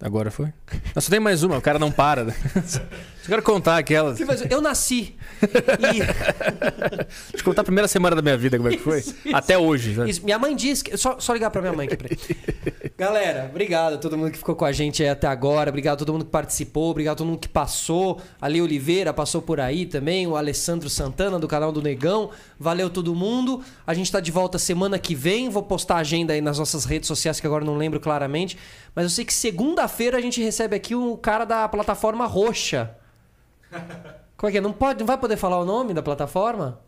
Agora 0.00 0.30
foi. 0.30 0.52
Não, 0.94 1.00
só 1.00 1.10
tem 1.10 1.20
mais 1.20 1.42
uma, 1.42 1.56
o 1.56 1.62
cara 1.62 1.78
não 1.78 1.90
para. 1.90 2.24
Né? 2.24 2.34
Eu 3.26 3.30
quero 3.30 3.42
contar 3.42 3.76
aquela. 3.76 4.14
Eu 4.48 4.60
nasci. 4.60 5.16
E 5.42 5.98
Deixa 5.98 7.38
eu 7.38 7.44
contar 7.44 7.62
a 7.62 7.64
primeira 7.64 7.88
semana 7.88 8.14
da 8.14 8.22
minha 8.22 8.36
vida, 8.36 8.56
como 8.56 8.68
é 8.68 8.76
que 8.76 8.82
foi. 8.82 9.02
Até 9.32 9.58
hoje. 9.58 9.98
né? 9.98 10.08
Isso, 10.08 10.24
minha 10.24 10.38
mãe 10.38 10.54
disse 10.54 10.84
que. 10.84 10.96
Só, 10.96 11.18
só 11.18 11.32
ligar 11.32 11.50
pra 11.50 11.60
minha 11.60 11.72
mãe 11.72 11.88
aqui. 11.88 11.96
Peraí. 11.96 12.16
Galera, 12.96 13.46
obrigado 13.50 13.94
a 13.94 13.98
todo 13.98 14.16
mundo 14.16 14.30
que 14.30 14.38
ficou 14.38 14.54
com 14.54 14.64
a 14.64 14.70
gente 14.70 15.02
aí 15.02 15.08
até 15.08 15.26
agora. 15.26 15.70
Obrigado 15.70 15.94
a 15.94 15.98
todo 15.98 16.12
mundo 16.12 16.24
que 16.24 16.30
participou. 16.30 16.92
Obrigado 16.92 17.14
a 17.14 17.16
todo 17.16 17.26
mundo 17.26 17.40
que 17.40 17.48
passou. 17.48 18.20
Ali 18.40 18.62
Oliveira 18.62 19.12
passou 19.12 19.42
por 19.42 19.58
aí 19.58 19.86
também. 19.86 20.24
O 20.28 20.36
Alessandro 20.36 20.88
Santana 20.88 21.36
do 21.36 21.48
canal 21.48 21.72
do 21.72 21.82
Negão. 21.82 22.30
Valeu 22.58 22.88
todo 22.88 23.14
mundo. 23.14 23.62
A 23.86 23.92
gente 23.92 24.10
tá 24.10 24.20
de 24.20 24.30
volta 24.30 24.58
semana 24.58 24.98
que 24.98 25.14
vem. 25.14 25.48
Vou 25.48 25.62
postar 25.62 25.96
a 25.96 25.98
agenda 25.98 26.32
aí 26.32 26.40
nas 26.40 26.58
nossas 26.58 26.84
redes 26.84 27.06
sociais 27.06 27.38
que 27.38 27.46
agora 27.46 27.64
não 27.64 27.76
lembro 27.76 28.00
claramente. 28.00 28.56
Mas 28.94 29.04
eu 29.04 29.10
sei 29.10 29.24
que 29.24 29.34
segunda-feira 29.34 30.16
a 30.16 30.20
gente 30.20 30.42
recebe 30.42 30.74
aqui 30.74 30.94
o 30.94 31.16
cara 31.16 31.44
da 31.44 31.68
plataforma 31.68 32.26
roxa. 32.26 32.96
Como 34.36 34.48
é 34.48 34.52
que 34.52 34.58
é? 34.58 34.60
Não, 34.60 34.72
pode, 34.72 35.00
não 35.00 35.06
vai 35.06 35.18
poder 35.18 35.36
falar 35.36 35.58
o 35.58 35.64
nome 35.64 35.92
da 35.92 36.02
plataforma? 36.02 36.80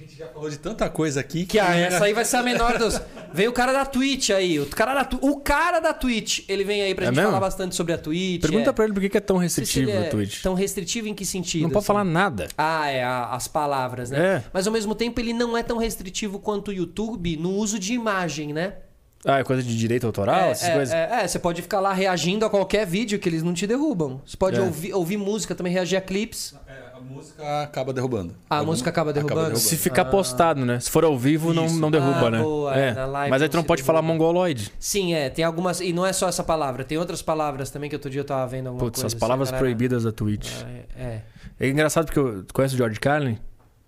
A 0.00 0.02
gente 0.02 0.16
já 0.16 0.28
falou 0.28 0.48
de 0.48 0.56
tanta 0.58 0.88
coisa 0.88 1.20
aqui 1.20 1.44
Que 1.44 1.58
ah, 1.58 1.76
essa 1.76 2.06
aí 2.06 2.14
vai 2.14 2.24
ser 2.24 2.38
a 2.38 2.42
menor 2.42 2.78
dos. 2.78 2.98
Vem 3.34 3.46
o 3.48 3.52
cara 3.52 3.70
da 3.70 3.84
Twitch 3.84 4.30
aí. 4.30 4.58
O 4.58 4.64
cara 4.64 4.94
da, 4.94 5.04
Tu- 5.04 5.18
o 5.20 5.40
cara 5.40 5.78
da 5.78 5.92
Twitch. 5.92 6.40
Ele 6.48 6.64
vem 6.64 6.80
aí 6.80 6.94
pra 6.94 7.04
É 7.04 7.08
gente 7.08 7.16
mesmo? 7.16 7.28
falar 7.30 7.40
bastante 7.40 7.76
sobre 7.76 7.92
a 7.92 7.98
Twitch. 7.98 8.40
Pergunta 8.40 8.70
é. 8.70 8.72
pra 8.72 8.84
ele 8.86 8.94
por 8.94 9.00
que 9.00 9.10
que 9.10 9.18
é 9.18 9.20
tão 9.20 9.36
restritivo 9.36 9.90
ele 9.90 9.98
é 9.98 10.08
o 10.08 10.10
Twitch. 10.10 10.40
Tão 10.42 10.54
restritivo 10.54 11.06
em 11.06 11.12
que 11.14 11.26
sentido? 11.26 11.62
Não 11.64 11.68
pode 11.68 11.78
assim? 11.80 11.86
falar 11.86 12.04
nada. 12.04 12.48
Ah, 12.56 12.88
é, 12.88 13.04
a- 13.04 13.26
as 13.34 13.46
palavras, 13.46 14.10
né? 14.10 14.36
É. 14.36 14.44
Mas 14.54 14.66
ao 14.66 14.72
mesmo 14.72 14.94
tempo 14.94 15.20
ele 15.20 15.34
não 15.34 15.54
é 15.54 15.62
tão 15.62 15.76
restritivo 15.76 16.38
quanto 16.38 16.68
o 16.68 16.72
YouTube 16.72 17.36
no 17.36 17.50
uso 17.50 17.78
de 17.78 17.92
imagem, 17.92 18.54
né? 18.54 18.74
Ah, 19.22 19.38
é 19.40 19.44
coisa 19.44 19.62
de 19.62 19.76
direito 19.76 20.06
autoral, 20.06 20.48
é, 20.48 20.50
essas 20.52 20.68
é, 20.70 20.72
coisas? 20.74 20.94
é, 20.94 21.10
é, 21.24 21.28
você 21.28 21.38
pode 21.38 21.60
ficar 21.60 21.78
lá 21.78 21.92
reagindo 21.92 22.46
a 22.46 22.48
qualquer 22.48 22.86
vídeo 22.86 23.18
que 23.18 23.28
eles 23.28 23.42
não 23.42 23.52
te 23.52 23.66
derrubam. 23.66 24.22
Você 24.24 24.34
pode 24.36 24.56
É. 24.56 24.62
ouvir, 24.62 24.94
ouvir 24.94 25.18
música, 25.18 25.54
também 25.54 25.70
reagir 25.74 25.96
a 25.96 26.00
clipes. 26.00 26.54
É, 26.66 26.89
a 27.00 27.14
música 27.14 27.62
acaba 27.62 27.92
derrubando. 27.92 28.34
Ah, 28.48 28.56
a 28.56 28.58
Algum- 28.58 28.72
música 28.72 28.90
acaba 28.90 29.12
derrubando? 29.12 29.56
Se 29.58 29.76
ficar 29.76 30.04
postado, 30.06 30.64
né? 30.64 30.78
Se 30.80 30.90
for 30.90 31.04
ao 31.04 31.18
vivo, 31.18 31.52
não, 31.54 31.66
Isso. 31.66 31.78
não 31.80 31.90
derruba, 31.90 32.26
Ah, 32.26 32.30
né? 32.30 32.38
boa, 32.42 32.74
é. 32.76 32.92
na 32.94 33.06
live 33.06 33.30
Mas 33.30 33.42
aí 33.42 33.48
tu 33.48 33.56
não 33.56 33.64
pode 33.64 33.82
falar 33.82 34.00
derruba. 34.00 34.14
mongoloide. 34.18 34.72
Sim, 34.78 35.14
é. 35.14 35.30
Tem 35.30 35.44
algumas. 35.44 35.80
E 35.80 35.92
não 35.92 36.04
é 36.04 36.12
só 36.12 36.28
essa 36.28 36.44
palavra, 36.44 36.84
tem 36.84 36.98
outras 36.98 37.22
palavras 37.22 37.70
também 37.70 37.88
que 37.88 37.96
outro 37.96 38.10
dia 38.10 38.20
eu 38.20 38.24
tava 38.24 38.46
vendo 38.46 38.66
alguma 38.68 38.84
Putz, 38.84 38.96
coisa. 39.00 39.06
as 39.06 39.12
assim, 39.14 39.20
palavras 39.20 39.48
a 39.48 39.52
galera- 39.52 39.64
proibidas 39.64 40.04
da 40.04 40.12
Twitch. 40.12 40.50
É, 40.96 41.02
é. 41.02 41.22
É 41.58 41.68
engraçado 41.68 42.06
porque 42.06 42.18
eu 42.18 42.44
conhece 42.52 42.74
o 42.74 42.78
George 42.78 42.98
Carlin? 43.00 43.38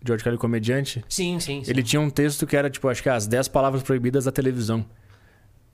George 0.05 0.25
Carlin 0.25 0.39
comediante. 0.39 1.05
Sim, 1.09 1.39
sim, 1.39 1.63
sim. 1.63 1.71
Ele 1.71 1.83
tinha 1.83 2.01
um 2.01 2.11
texto 2.11 2.47
que 2.47 2.57
era, 2.57 2.69
tipo, 2.69 2.89
acho 2.89 3.03
que 3.03 3.09
as 3.09 3.27
10 3.27 3.47
palavras 3.49 3.83
proibidas 3.83 4.25
da 4.25 4.33
televisão. 4.33 4.85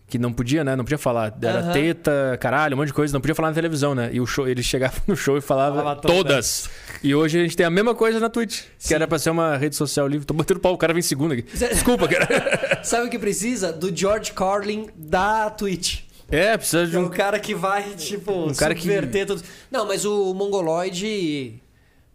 Que 0.08 0.18
não 0.18 0.32
podia, 0.32 0.64
né? 0.64 0.74
Não 0.74 0.84
podia 0.84 0.96
falar. 0.96 1.36
Era 1.42 1.58
Aham. 1.60 1.72
teta, 1.72 2.38
caralho, 2.40 2.74
um 2.74 2.78
monte 2.78 2.86
de 2.88 2.94
coisa. 2.94 3.12
Não 3.12 3.20
podia 3.20 3.34
falar 3.34 3.48
na 3.50 3.54
televisão, 3.54 3.94
né? 3.94 4.08
E 4.10 4.20
o 4.20 4.26
show, 4.26 4.48
ele 4.48 4.62
chegava 4.62 4.94
no 5.06 5.14
show 5.14 5.36
e 5.36 5.40
falava, 5.42 5.76
Falava 5.76 6.00
todas. 6.00 6.16
todas. 6.16 6.70
E 7.02 7.14
hoje 7.14 7.38
a 7.38 7.42
gente 7.42 7.54
tem 7.54 7.66
a 7.66 7.70
mesma 7.70 7.94
coisa 7.94 8.18
na 8.18 8.30
Twitch. 8.30 8.62
Sim. 8.78 8.88
Que 8.88 8.94
era 8.94 9.06
pra 9.06 9.18
ser 9.18 9.28
uma 9.30 9.56
rede 9.58 9.76
social 9.76 10.08
livre. 10.08 10.26
Tô 10.26 10.32
batendo 10.32 10.60
pau, 10.60 10.72
o 10.72 10.78
cara 10.78 10.94
vem 10.94 11.00
em 11.00 11.02
segundo 11.02 11.32
aqui. 11.32 11.42
Desculpa, 11.42 12.08
cara. 12.08 12.26
Sabe 12.82 13.06
o 13.06 13.10
que 13.10 13.18
precisa? 13.18 13.70
Do 13.70 13.94
George 13.94 14.32
Carlin 14.32 14.88
da 14.96 15.50
Twitch. 15.50 16.04
É, 16.30 16.56
precisa 16.56 16.86
de 16.86 16.96
É 16.96 16.98
um. 16.98 17.08
cara 17.10 17.38
que 17.38 17.54
vai, 17.54 17.82
tipo, 17.94 18.32
Um 18.48 18.54
cara 18.54 18.74
que- 18.74 18.80
subverter 18.82 19.26
tudo. 19.26 19.42
Não, 19.70 19.86
mas 19.86 20.04
o 20.06 20.32
Mongoloid 20.34 21.62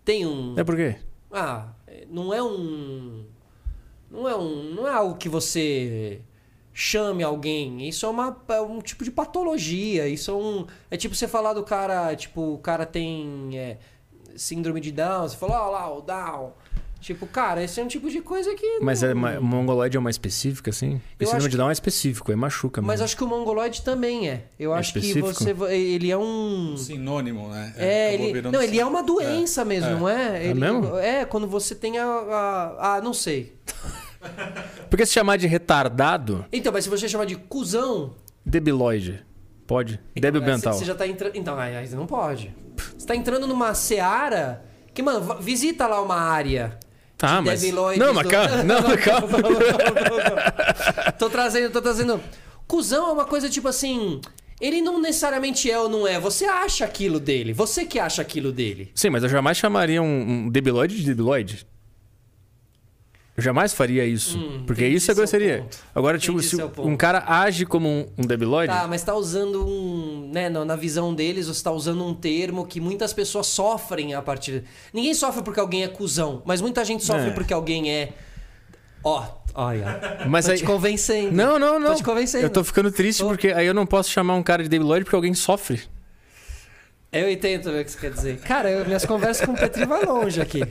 tem 0.03 0.25
um. 0.25 0.55
É 0.57 0.63
por 0.63 0.75
quê? 0.75 0.95
Ah, 1.31 1.67
não 2.09 2.33
é 2.33 2.41
um. 2.41 3.23
Não 4.11 4.27
é 4.27 4.35
um. 4.35 4.73
Não 4.75 4.87
é 4.87 4.91
algo 4.91 5.15
que 5.15 5.29
você 5.29 6.21
chame 6.73 7.23
alguém. 7.23 7.87
Isso 7.87 8.05
é, 8.05 8.09
uma, 8.09 8.35
é 8.49 8.59
um 8.61 8.79
tipo 8.81 9.03
de 9.03 9.11
patologia. 9.11 10.07
Isso 10.07 10.31
é 10.31 10.33
um. 10.33 10.65
É 10.89 10.97
tipo 10.97 11.13
você 11.15 11.27
falar 11.27 11.53
do 11.53 11.63
cara, 11.63 12.15
tipo, 12.15 12.53
o 12.53 12.57
cara 12.57 12.85
tem 12.85 13.51
é, 13.53 13.77
síndrome 14.35 14.81
de 14.81 14.91
Down. 14.91 15.27
Você 15.29 15.37
falou, 15.37 15.55
ó 15.55 15.69
lá, 15.69 15.93
o 15.95 16.01
Down. 16.01 16.53
Tipo, 16.99 17.27
cara, 17.27 17.61
esse 17.61 17.81
é 17.81 17.83
um 17.83 17.87
tipo 17.87 18.09
de 18.09 18.21
coisa 18.21 18.55
que. 18.55 18.79
Mas 18.79 19.01
não- 19.01 19.09
é 19.09 19.13
uma, 19.13 19.41
mongoloide 19.41 19.97
é 19.97 19.99
uma 19.99 20.09
específica, 20.09 20.69
assim? 20.69 21.01
Porque 21.09 21.25
Eu 21.25 21.27
síndrome 21.27 21.49
de 21.51 21.57
Down 21.57 21.69
é 21.69 21.73
específico, 21.73 22.31
é 22.31 22.35
machuca 22.37 22.81
Mas 22.81 22.91
mesmo. 22.91 23.03
acho 23.03 23.17
que 23.17 23.23
o 23.25 23.27
mongoloide 23.27 23.81
também 23.81 24.29
é. 24.29 24.45
Eu 24.57 24.73
É 24.73 24.79
acho 24.79 24.93
que 24.93 24.99
específico? 24.99 25.33
você. 25.33 25.75
Ele 25.75 26.09
é 26.09 26.17
um. 26.17 26.77
Sinônimo, 26.77 27.49
né? 27.49 27.73
É, 27.77 28.07
acabou 28.13 28.27
ele, 28.29 28.41
não, 28.43 28.61
ele 28.63 28.79
é 28.79 28.85
uma 28.85 29.03
doença 29.03 29.65
mesmo, 29.65 29.89
é. 29.89 29.95
não 29.95 30.07
é? 30.07 30.37
É 30.45 30.47
Ele- 30.51 30.59
mesmo? 30.61 30.97
É, 30.97 31.25
quando 31.25 31.45
você 31.45 31.75
tem 31.75 31.99
a, 31.99 32.05
a- 32.05 32.95
Ah, 32.95 33.01
não 33.01 33.13
sei. 33.13 33.53
Porque 34.89 35.05
se 35.05 35.13
chamar 35.13 35.37
de 35.37 35.47
retardado, 35.47 36.45
Então, 36.51 36.71
mas 36.71 36.83
se 36.83 36.89
você 36.89 37.07
chamar 37.07 37.25
de 37.25 37.35
cuzão. 37.35 38.15
debiloide. 38.45 39.25
Pode. 39.65 39.99
Débil 40.15 40.41
é, 40.43 40.45
mental. 40.45 40.73
Você 40.73 40.85
já 40.85 40.93
tá 40.93 41.07
entrando. 41.07 41.35
Então, 41.35 41.57
aí, 41.57 41.89
não 41.91 42.05
pode. 42.05 42.53
Você 42.97 43.07
tá 43.07 43.15
entrando 43.15 43.47
numa 43.47 43.73
seara. 43.73 44.63
Que, 44.93 45.01
mano, 45.01 45.39
visita 45.39 45.87
lá 45.87 46.01
uma 46.01 46.15
área. 46.15 46.77
Tá, 47.17 47.39
de 47.39 47.45
mas. 47.45 47.63
Não, 47.97 48.13
mas 48.13 48.27
calma. 48.27 48.63
Não, 48.63 48.81
mas 48.81 49.03
calma. 49.03 49.27
tô 51.17 51.29
trazendo, 51.29 51.71
tô 51.71 51.81
trazendo. 51.81 52.19
Cusão 52.67 53.09
é 53.09 53.11
uma 53.13 53.25
coisa 53.25 53.49
tipo 53.49 53.67
assim. 53.67 54.19
Ele 54.59 54.81
não 54.81 55.01
necessariamente 55.01 55.69
é 55.69 55.77
ou 55.77 55.89
não 55.89 56.07
é. 56.07 56.19
Você 56.19 56.45
acha 56.45 56.85
aquilo 56.85 57.19
dele. 57.19 57.51
Você 57.53 57.85
que 57.85 57.99
acha 57.99 58.21
aquilo 58.21 58.51
dele. 58.51 58.91
Sim, 58.95 59.09
mas 59.09 59.23
eu 59.23 59.29
jamais 59.29 59.57
chamaria 59.57 60.01
um, 60.01 60.45
um 60.45 60.45
de 60.45 60.51
debiloide. 61.03 61.65
Eu 63.35 63.41
jamais 63.41 63.73
faria 63.73 64.05
isso. 64.05 64.37
Hum, 64.37 64.63
porque 64.67 64.85
isso 64.85 65.09
eu 65.09 65.15
seu 65.15 65.23
gostaria. 65.23 65.65
Agora, 65.95 66.19
tipo, 66.19 66.39
se 66.41 66.55
um 66.77 66.95
cara 66.95 67.23
age 67.25 67.65
como 67.65 67.89
um, 67.89 68.05
um 68.15 68.21
debiloide. 68.27 68.71
Tá, 68.71 68.87
mas 68.87 69.01
tá 69.01 69.15
usando 69.15 69.65
um. 69.67 70.29
Né, 70.31 70.49
na 70.49 70.75
visão 70.75 71.13
deles, 71.15 71.47
você 71.47 71.63
tá 71.63 71.71
usando 71.71 72.05
um 72.05 72.13
termo 72.13 72.65
que 72.67 72.79
muitas 72.79 73.11
pessoas 73.11 73.47
sofrem 73.47 74.13
a 74.13 74.21
partir. 74.21 74.63
Ninguém 74.93 75.15
sofre 75.15 75.41
porque 75.41 75.59
alguém 75.59 75.83
é 75.83 75.87
cuzão, 75.87 76.43
mas 76.45 76.61
muita 76.61 76.85
gente 76.85 77.03
sofre 77.03 77.29
É. 77.29 77.33
porque 77.33 77.53
alguém 77.53 77.91
é. 77.91 78.09
Ó, 79.03 79.25
olha. 79.55 80.19
Mas 80.27 80.45
tô 80.45 80.51
aí- 80.51 80.57
te 80.59 80.63
convencendo. 80.63 81.31
Não, 81.31 81.57
não, 81.57 81.79
não. 81.79 81.89
Tô 81.89 81.95
te 81.95 82.03
convencendo. 82.03 82.43
Eu 82.45 82.49
tô 82.51 82.63
ficando 82.63 82.91
triste 82.91 83.19
Tô. 83.23 83.27
porque 83.29 83.47
aí 83.47 83.65
eu 83.65 83.73
não 83.73 83.85
posso 83.87 84.11
chamar 84.11 84.35
um 84.35 84.43
cara 84.43 84.61
de 84.61 84.69
debiloide 84.69 85.05
porque 85.05 85.15
alguém 85.15 85.33
sofre. 85.33 85.81
Eu 87.11 87.29
entendo 87.29 87.67
o 87.69 87.83
que 87.83 87.91
você 87.91 87.97
quer 87.99 88.11
dizer. 88.11 88.39
Cara, 88.41 88.71
eu- 88.71 88.85
minhas 88.85 89.05
conversas 89.05 89.45
com 89.45 89.53
o 89.53 89.57
Petri 89.57 89.85
vai 89.85 90.03
longe 90.03 90.41
aqui. 90.41 90.63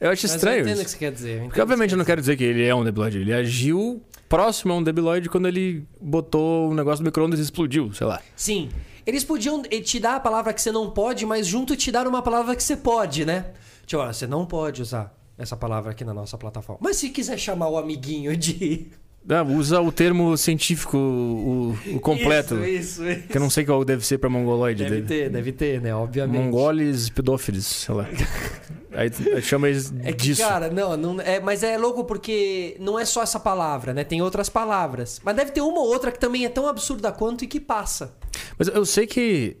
Eu 0.00 0.10
acho 0.10 0.26
Mas 0.26 0.34
estranho 0.34 0.58
eu 0.58 0.62
entendo 0.62 0.80
o 0.80 0.84
que 0.84 0.90
você 0.90 0.98
quer 0.98 1.12
dizer. 1.12 1.42
Porque, 1.42 1.60
obviamente, 1.60 1.88
que 1.88 1.94
eu 1.94 1.98
não 1.98 2.04
quero 2.04 2.20
dizer 2.20 2.36
que 2.36 2.44
ele 2.44 2.64
é 2.64 2.74
um 2.74 2.84
debiloide. 2.84 3.18
Ele 3.18 3.32
agiu 3.32 4.02
próximo 4.28 4.72
a 4.72 4.76
um 4.76 4.82
debiloide 4.82 5.28
quando 5.28 5.48
ele 5.48 5.84
botou 6.00 6.70
o 6.70 6.74
negócio 6.74 7.02
do 7.02 7.06
micro-ondas 7.06 7.40
e 7.40 7.42
explodiu, 7.42 7.92
sei 7.92 8.06
lá. 8.06 8.20
Sim. 8.36 8.68
Eles 9.04 9.24
podiam 9.24 9.62
eh, 9.70 9.80
te 9.80 9.98
dar 9.98 10.16
a 10.16 10.20
palavra 10.20 10.52
que 10.52 10.60
você 10.60 10.70
não 10.70 10.90
pode, 10.90 11.24
mas 11.24 11.46
junto 11.46 11.74
te 11.74 11.90
dar 11.90 12.06
uma 12.06 12.22
palavra 12.22 12.54
que 12.54 12.62
você 12.62 12.76
pode, 12.76 13.24
né? 13.24 13.52
Tipo, 13.86 14.02
olha, 14.02 14.12
você 14.12 14.26
não 14.26 14.44
pode 14.44 14.82
usar 14.82 15.16
essa 15.38 15.56
palavra 15.56 15.92
aqui 15.92 16.04
na 16.04 16.12
nossa 16.12 16.36
plataforma. 16.36 16.80
Mas 16.82 16.96
se 16.96 17.08
quiser 17.08 17.38
chamar 17.38 17.68
o 17.68 17.78
amiguinho 17.78 18.36
de. 18.36 18.88
Ah, 19.30 19.42
usa 19.42 19.80
o 19.80 19.92
termo 19.92 20.36
científico, 20.36 20.96
o, 20.96 21.76
o 21.94 22.00
completo. 22.00 22.54
Isso, 22.64 23.02
isso, 23.04 23.08
isso. 23.08 23.28
Que 23.28 23.36
eu 23.36 23.40
não 23.40 23.50
sei 23.50 23.64
qual 23.64 23.84
deve 23.84 24.04
ser 24.06 24.16
pra 24.18 24.30
mongoloide 24.30 24.82
Deve 24.84 25.02
dele. 25.02 25.06
ter, 25.06 25.30
deve 25.30 25.52
ter, 25.52 25.80
né? 25.82 25.94
Obviamente. 25.94 26.40
Mongoles 26.42 27.10
pedófilos, 27.10 27.66
sei 27.66 27.94
lá. 27.94 28.08
Aí 28.92 29.10
chama 29.42 29.68
eles 29.68 29.92
É 30.02 30.12
que, 30.12 30.16
disso. 30.28 30.40
cara, 30.42 30.70
não, 30.70 30.96
não 30.96 31.20
é, 31.20 31.38
mas 31.40 31.62
é 31.62 31.76
louco 31.76 32.04
porque 32.04 32.74
não 32.80 32.98
é 32.98 33.04
só 33.04 33.22
essa 33.22 33.38
palavra, 33.38 33.92
né? 33.92 34.02
Tem 34.02 34.22
outras 34.22 34.48
palavras. 34.48 35.20
Mas 35.22 35.36
deve 35.36 35.50
ter 35.52 35.60
uma 35.60 35.78
ou 35.80 35.86
outra 35.88 36.10
que 36.10 36.18
também 36.18 36.44
é 36.46 36.48
tão 36.48 36.66
absurda 36.66 37.12
quanto 37.12 37.44
e 37.44 37.46
que 37.46 37.60
passa. 37.60 38.14
Mas 38.58 38.68
eu 38.68 38.84
sei 38.86 39.06
que 39.06 39.56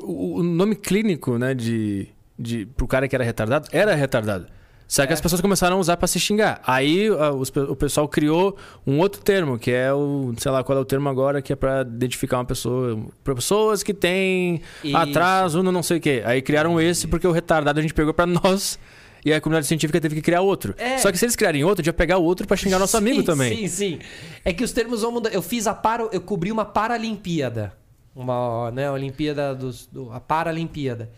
o, 0.00 0.38
o 0.38 0.42
nome 0.44 0.76
clínico, 0.76 1.36
né, 1.38 1.54
de, 1.54 2.06
de 2.38 2.66
pro 2.66 2.86
cara 2.86 3.08
que 3.08 3.16
era 3.16 3.24
retardado, 3.24 3.68
era 3.72 3.94
retardado. 3.96 4.46
Só 4.88 5.04
que 5.06 5.12
É. 5.12 5.14
as 5.14 5.20
pessoas 5.20 5.42
começaram 5.42 5.76
a 5.76 5.78
usar 5.78 5.98
pra 5.98 6.08
se 6.08 6.18
xingar. 6.18 6.62
Aí 6.66 7.08
a- 7.08 7.30
os 7.30 7.50
o 7.50 7.76
pessoal 7.76 8.08
criou 8.08 8.56
um 8.86 8.98
outro 9.00 9.20
termo, 9.20 9.58
que 9.58 9.70
é 9.70 9.92
o, 9.92 10.32
sei 10.38 10.50
lá 10.50 10.64
qual 10.64 10.78
é 10.78 10.80
o 10.80 10.84
termo 10.84 11.08
agora, 11.10 11.42
que 11.42 11.52
é 11.52 11.56
pra 11.56 11.82
identificar 11.82 12.38
uma 12.38 12.46
pessoa, 12.46 12.98
pessoas 13.22 13.82
que 13.82 13.92
têm 13.92 14.62
Isso. 14.82 14.96
atraso 14.96 15.62
no 15.62 15.70
não 15.70 15.82
sei 15.82 15.98
o 15.98 16.00
quê. 16.00 16.22
Aí 16.24 16.40
criaram 16.40 16.80
esse 16.80 17.06
porque 17.06 17.26
o 17.26 17.32
retardado 17.32 17.78
a 17.78 17.82
gente 17.82 17.92
pegou 17.94 18.14
pra 18.14 18.26
nós. 18.26 18.78
E 19.24 19.32
a 19.32 19.40
comunidade 19.40 19.66
científica 19.66 20.00
teve 20.00 20.14
que 20.14 20.22
criar 20.22 20.42
outro. 20.42 20.74
É. 20.78 20.96
Só 20.98 21.10
que 21.10 21.18
se 21.18 21.24
eles 21.24 21.34
criarem 21.34 21.64
outro, 21.64 21.84
já 21.84 21.92
pegar 21.92 22.18
o 22.18 22.22
outro 22.22 22.46
pra 22.46 22.56
xingar 22.56 22.78
nosso 22.78 22.96
amigo 22.96 23.18
Sim, 23.18 23.24
também. 23.26 23.56
Sim, 23.56 23.68
sim. 23.68 23.98
É 24.44 24.52
que 24.52 24.62
os 24.62 24.70
termos 24.70 25.02
vão 25.02 25.10
mudar. 25.10 25.30
Eu 25.34 25.42
fiz 25.42 25.66
a 25.66 25.74
para, 25.74 26.04
eu 26.12 26.20
cobri 26.20 26.52
uma 26.52 26.64
Paralimpíada. 26.64 27.72
Uma, 28.14 28.70
né, 28.70 28.88
Olimpíada 28.90 29.56
dos, 29.56 29.86
do, 29.86 30.10
a 30.12 30.20
Paralimpíada. 30.20 31.10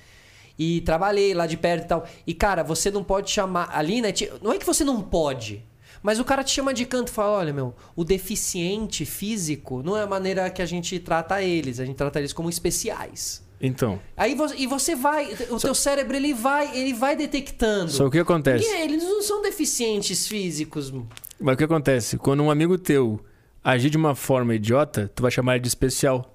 E 0.62 0.82
trabalhei 0.82 1.32
lá 1.32 1.46
de 1.46 1.56
perto 1.56 1.84
e 1.84 1.88
tal. 1.88 2.06
E, 2.26 2.34
cara, 2.34 2.62
você 2.62 2.90
não 2.90 3.02
pode 3.02 3.30
chamar. 3.30 3.70
Ali, 3.72 4.02
né? 4.02 4.12
Não 4.42 4.52
é 4.52 4.58
que 4.58 4.66
você 4.66 4.84
não 4.84 5.00
pode. 5.00 5.64
Mas 6.02 6.20
o 6.20 6.24
cara 6.24 6.44
te 6.44 6.50
chama 6.50 6.74
de 6.74 6.84
canto 6.84 7.08
e 7.08 7.12
fala: 7.12 7.38
olha, 7.38 7.52
meu, 7.52 7.74
o 7.96 8.04
deficiente 8.04 9.06
físico 9.06 9.82
não 9.82 9.96
é 9.96 10.02
a 10.02 10.06
maneira 10.06 10.50
que 10.50 10.60
a 10.60 10.66
gente 10.66 10.98
trata 10.98 11.42
eles. 11.42 11.80
A 11.80 11.86
gente 11.86 11.96
trata 11.96 12.18
eles 12.18 12.34
como 12.34 12.50
especiais. 12.50 13.42
Então, 13.58 13.98
Aí 14.16 14.34
você, 14.34 14.56
e 14.56 14.66
você 14.66 14.94
vai, 14.94 15.34
o 15.50 15.58
teu 15.58 15.74
cérebro 15.74 16.14
ele 16.16 16.34
vai, 16.34 16.76
ele 16.76 16.92
vai 16.94 17.16
detectando. 17.16 17.90
só 17.90 18.06
o 18.06 18.10
que 18.10 18.18
acontece? 18.18 18.64
E 18.66 18.82
eles 18.82 19.02
não 19.02 19.22
são 19.22 19.40
deficientes 19.42 20.26
físicos. 20.26 20.92
Mas 21.38 21.54
o 21.54 21.56
que 21.56 21.64
acontece? 21.64 22.18
Quando 22.18 22.42
um 22.42 22.50
amigo 22.50 22.76
teu 22.76 23.18
agir 23.64 23.88
de 23.90 23.96
uma 23.96 24.14
forma 24.14 24.54
idiota, 24.54 25.10
tu 25.14 25.22
vai 25.22 25.30
chamar 25.30 25.56
ele 25.56 25.62
de 25.62 25.68
especial. 25.68 26.34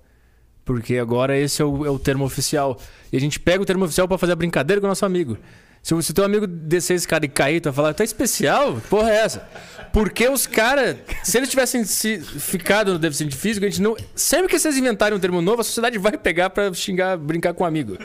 Porque 0.66 0.98
agora 0.98 1.38
esse 1.38 1.62
é 1.62 1.66
o, 1.66 1.86
é 1.86 1.90
o 1.90 2.00
termo 2.00 2.26
oficial. 2.26 2.78
E 3.14 3.16
a 3.16 3.20
gente 3.22 3.40
pega 3.40 3.62
o 3.62 3.66
termo 3.66 3.86
oficial 3.86 4.08
pra 4.08 4.18
fazer 4.18 4.34
a 4.34 4.36
brincadeira 4.36 4.82
com 4.82 4.88
o 4.88 4.90
nosso 4.90 5.06
amigo. 5.06 5.38
Se 5.84 5.94
o 5.94 6.02
teu 6.16 6.26
amigo 6.26 6.48
descer 6.48 6.96
esse 6.96 7.08
cara 7.08 7.24
e 7.26 7.30
cair, 7.30 7.62
tu 7.62 7.66
vai 7.66 7.74
falar, 7.74 7.94
tá 7.94 8.04
especial? 8.04 8.82
Porra 8.90 9.12
é 9.12 9.18
essa? 9.18 9.48
Porque 9.94 10.28
os 10.28 10.48
caras, 10.48 10.98
se 11.24 11.38
eles 11.38 11.48
tivessem 11.48 11.84
se- 11.86 12.20
ficado 12.20 12.94
no 12.94 12.98
deficiente 12.98 13.36
físico, 13.36 13.68
a 13.68 13.70
gente 13.70 13.84
não. 13.84 13.96
Sempre 14.16 14.48
que 14.50 14.58
vocês 14.58 14.76
inventarem 14.76 15.16
um 15.16 15.22
termo 15.22 15.44
novo, 15.44 15.62
a 15.62 15.64
sociedade 15.64 16.00
vai 16.00 16.18
pegar 16.18 16.50
pra 16.50 16.74
xingar, 16.74 17.16
brincar 17.18 17.54
com 17.54 17.64
o 17.64 17.68
amigo. 17.68 18.00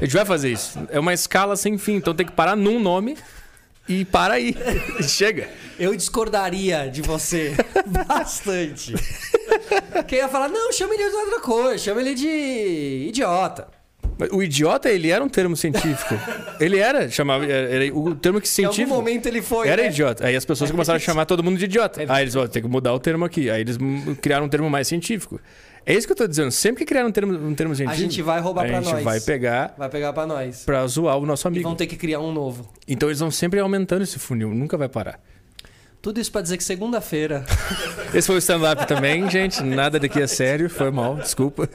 A 0.00 0.02
gente 0.02 0.14
vai 0.16 0.24
fazer 0.24 0.50
isso. 0.50 0.78
É 0.90 0.98
uma 0.98 1.12
escala 1.12 1.56
sem 1.56 1.76
fim. 1.76 1.96
Então 1.96 2.14
tem 2.14 2.24
que 2.24 2.32
parar 2.32 2.56
num 2.56 2.80
nome 2.80 3.18
e 3.88 4.04
para 4.04 4.34
aí. 4.34 4.54
Chega. 5.06 5.48
Eu 5.78 5.94
discordaria 5.94 6.88
de 6.88 7.02
você 7.02 7.54
bastante. 8.06 8.94
Quem 10.08 10.18
ia 10.18 10.28
falar, 10.28 10.48
não, 10.48 10.72
chama 10.72 10.94
ele 10.94 11.08
de 11.08 11.16
outra 11.16 11.40
coisa, 11.40 11.78
chama 11.78 12.00
ele 12.00 12.14
de 12.14 13.06
idiota. 13.08 13.68
O 14.32 14.42
idiota, 14.42 14.88
ele 14.88 15.10
era 15.10 15.22
um 15.22 15.28
termo 15.28 15.54
científico. 15.54 16.14
Ele 16.58 16.78
era, 16.78 17.10
chamava. 17.10 17.44
Era, 17.44 17.84
era 17.84 17.94
o 17.94 18.14
termo 18.14 18.40
que 18.40 18.48
Em 18.48 18.64
algum 18.64 18.74
científico. 18.74 18.88
momento 18.88 19.26
ele 19.26 19.42
foi. 19.42 19.68
Era 19.68 19.82
né? 19.82 19.88
idiota. 19.88 20.26
Aí 20.26 20.34
as 20.34 20.44
pessoas 20.44 20.70
começaram 20.70 20.96
a 20.96 21.00
chamar 21.00 21.26
todo 21.26 21.44
mundo 21.44 21.58
de 21.58 21.66
idiota. 21.66 22.02
É 22.02 22.06
Aí 22.08 22.24
eles, 22.24 22.34
ó, 22.34 22.46
tem 22.48 22.62
que 22.62 22.68
mudar 22.68 22.94
o 22.94 22.98
termo 22.98 23.26
aqui. 23.26 23.50
Aí 23.50 23.60
eles 23.60 23.76
criaram 24.22 24.46
um 24.46 24.48
termo 24.48 24.70
mais 24.70 24.88
científico. 24.88 25.38
É 25.86 25.94
isso 25.94 26.06
que 26.06 26.12
eu 26.12 26.16
tô 26.16 26.26
dizendo. 26.26 26.50
Sempre 26.50 26.80
que 26.84 26.88
criaram 26.88 27.08
um 27.08 27.12
termo, 27.12 27.32
um 27.32 27.54
termo 27.54 27.74
científico. 27.74 28.02
gente 28.02 28.20
vai 28.20 28.40
roubar 28.40 28.64
a 28.64 28.66
pra 28.68 28.80
gente 28.80 28.92
nós. 28.92 29.04
vai 29.04 29.20
pegar 29.20 29.72
Vai 29.78 29.88
pegar 29.88 30.12
pra 30.12 30.26
nós. 30.26 30.64
pra 30.64 30.84
zoar 30.88 31.16
o 31.16 31.24
nosso 31.24 31.46
E 31.46 31.48
amigo. 31.48 31.62
vão 31.62 31.76
ter 31.76 31.86
que 31.86 31.96
criar 31.96 32.18
um 32.20 32.32
novo. 32.32 32.68
Então 32.88 33.08
eles 33.08 33.20
vão 33.20 33.30
sempre 33.30 33.60
aumentando 33.60 34.02
esse 34.02 34.18
funil. 34.18 34.52
Nunca 34.52 34.76
vai 34.76 34.88
parar. 34.88 35.20
Tudo 36.02 36.20
isso 36.20 36.30
pra 36.30 36.40
dizer 36.42 36.56
que 36.56 36.62
segunda-feira. 36.64 37.44
Esse 38.14 38.26
foi 38.28 38.36
o 38.36 38.38
stand-up 38.38 38.86
também, 38.86 39.28
gente. 39.28 39.60
Nada 39.64 39.98
daqui 39.98 40.20
é 40.20 40.26
sério. 40.28 40.70
Foi 40.70 40.88
mal. 40.92 41.16
Desculpa. 41.16 41.68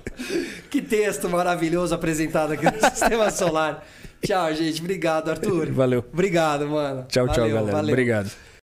que 0.70 0.82
texto 0.82 1.28
maravilhoso 1.30 1.94
apresentado 1.94 2.54
aqui 2.54 2.64
no 2.64 2.80
Sistema 2.92 3.30
Solar. 3.30 3.84
Tchau, 4.24 4.54
gente. 4.54 4.80
Obrigado, 4.80 5.30
Arthur. 5.32 5.72
Valeu. 5.72 6.06
Obrigado, 6.14 6.66
mano. 6.70 7.06
Tchau, 7.10 7.26
tchau, 7.28 7.36
Valeu, 7.40 7.56
galera. 7.56 7.72
valeu. 7.76 7.90
Obrigado. 7.90 8.32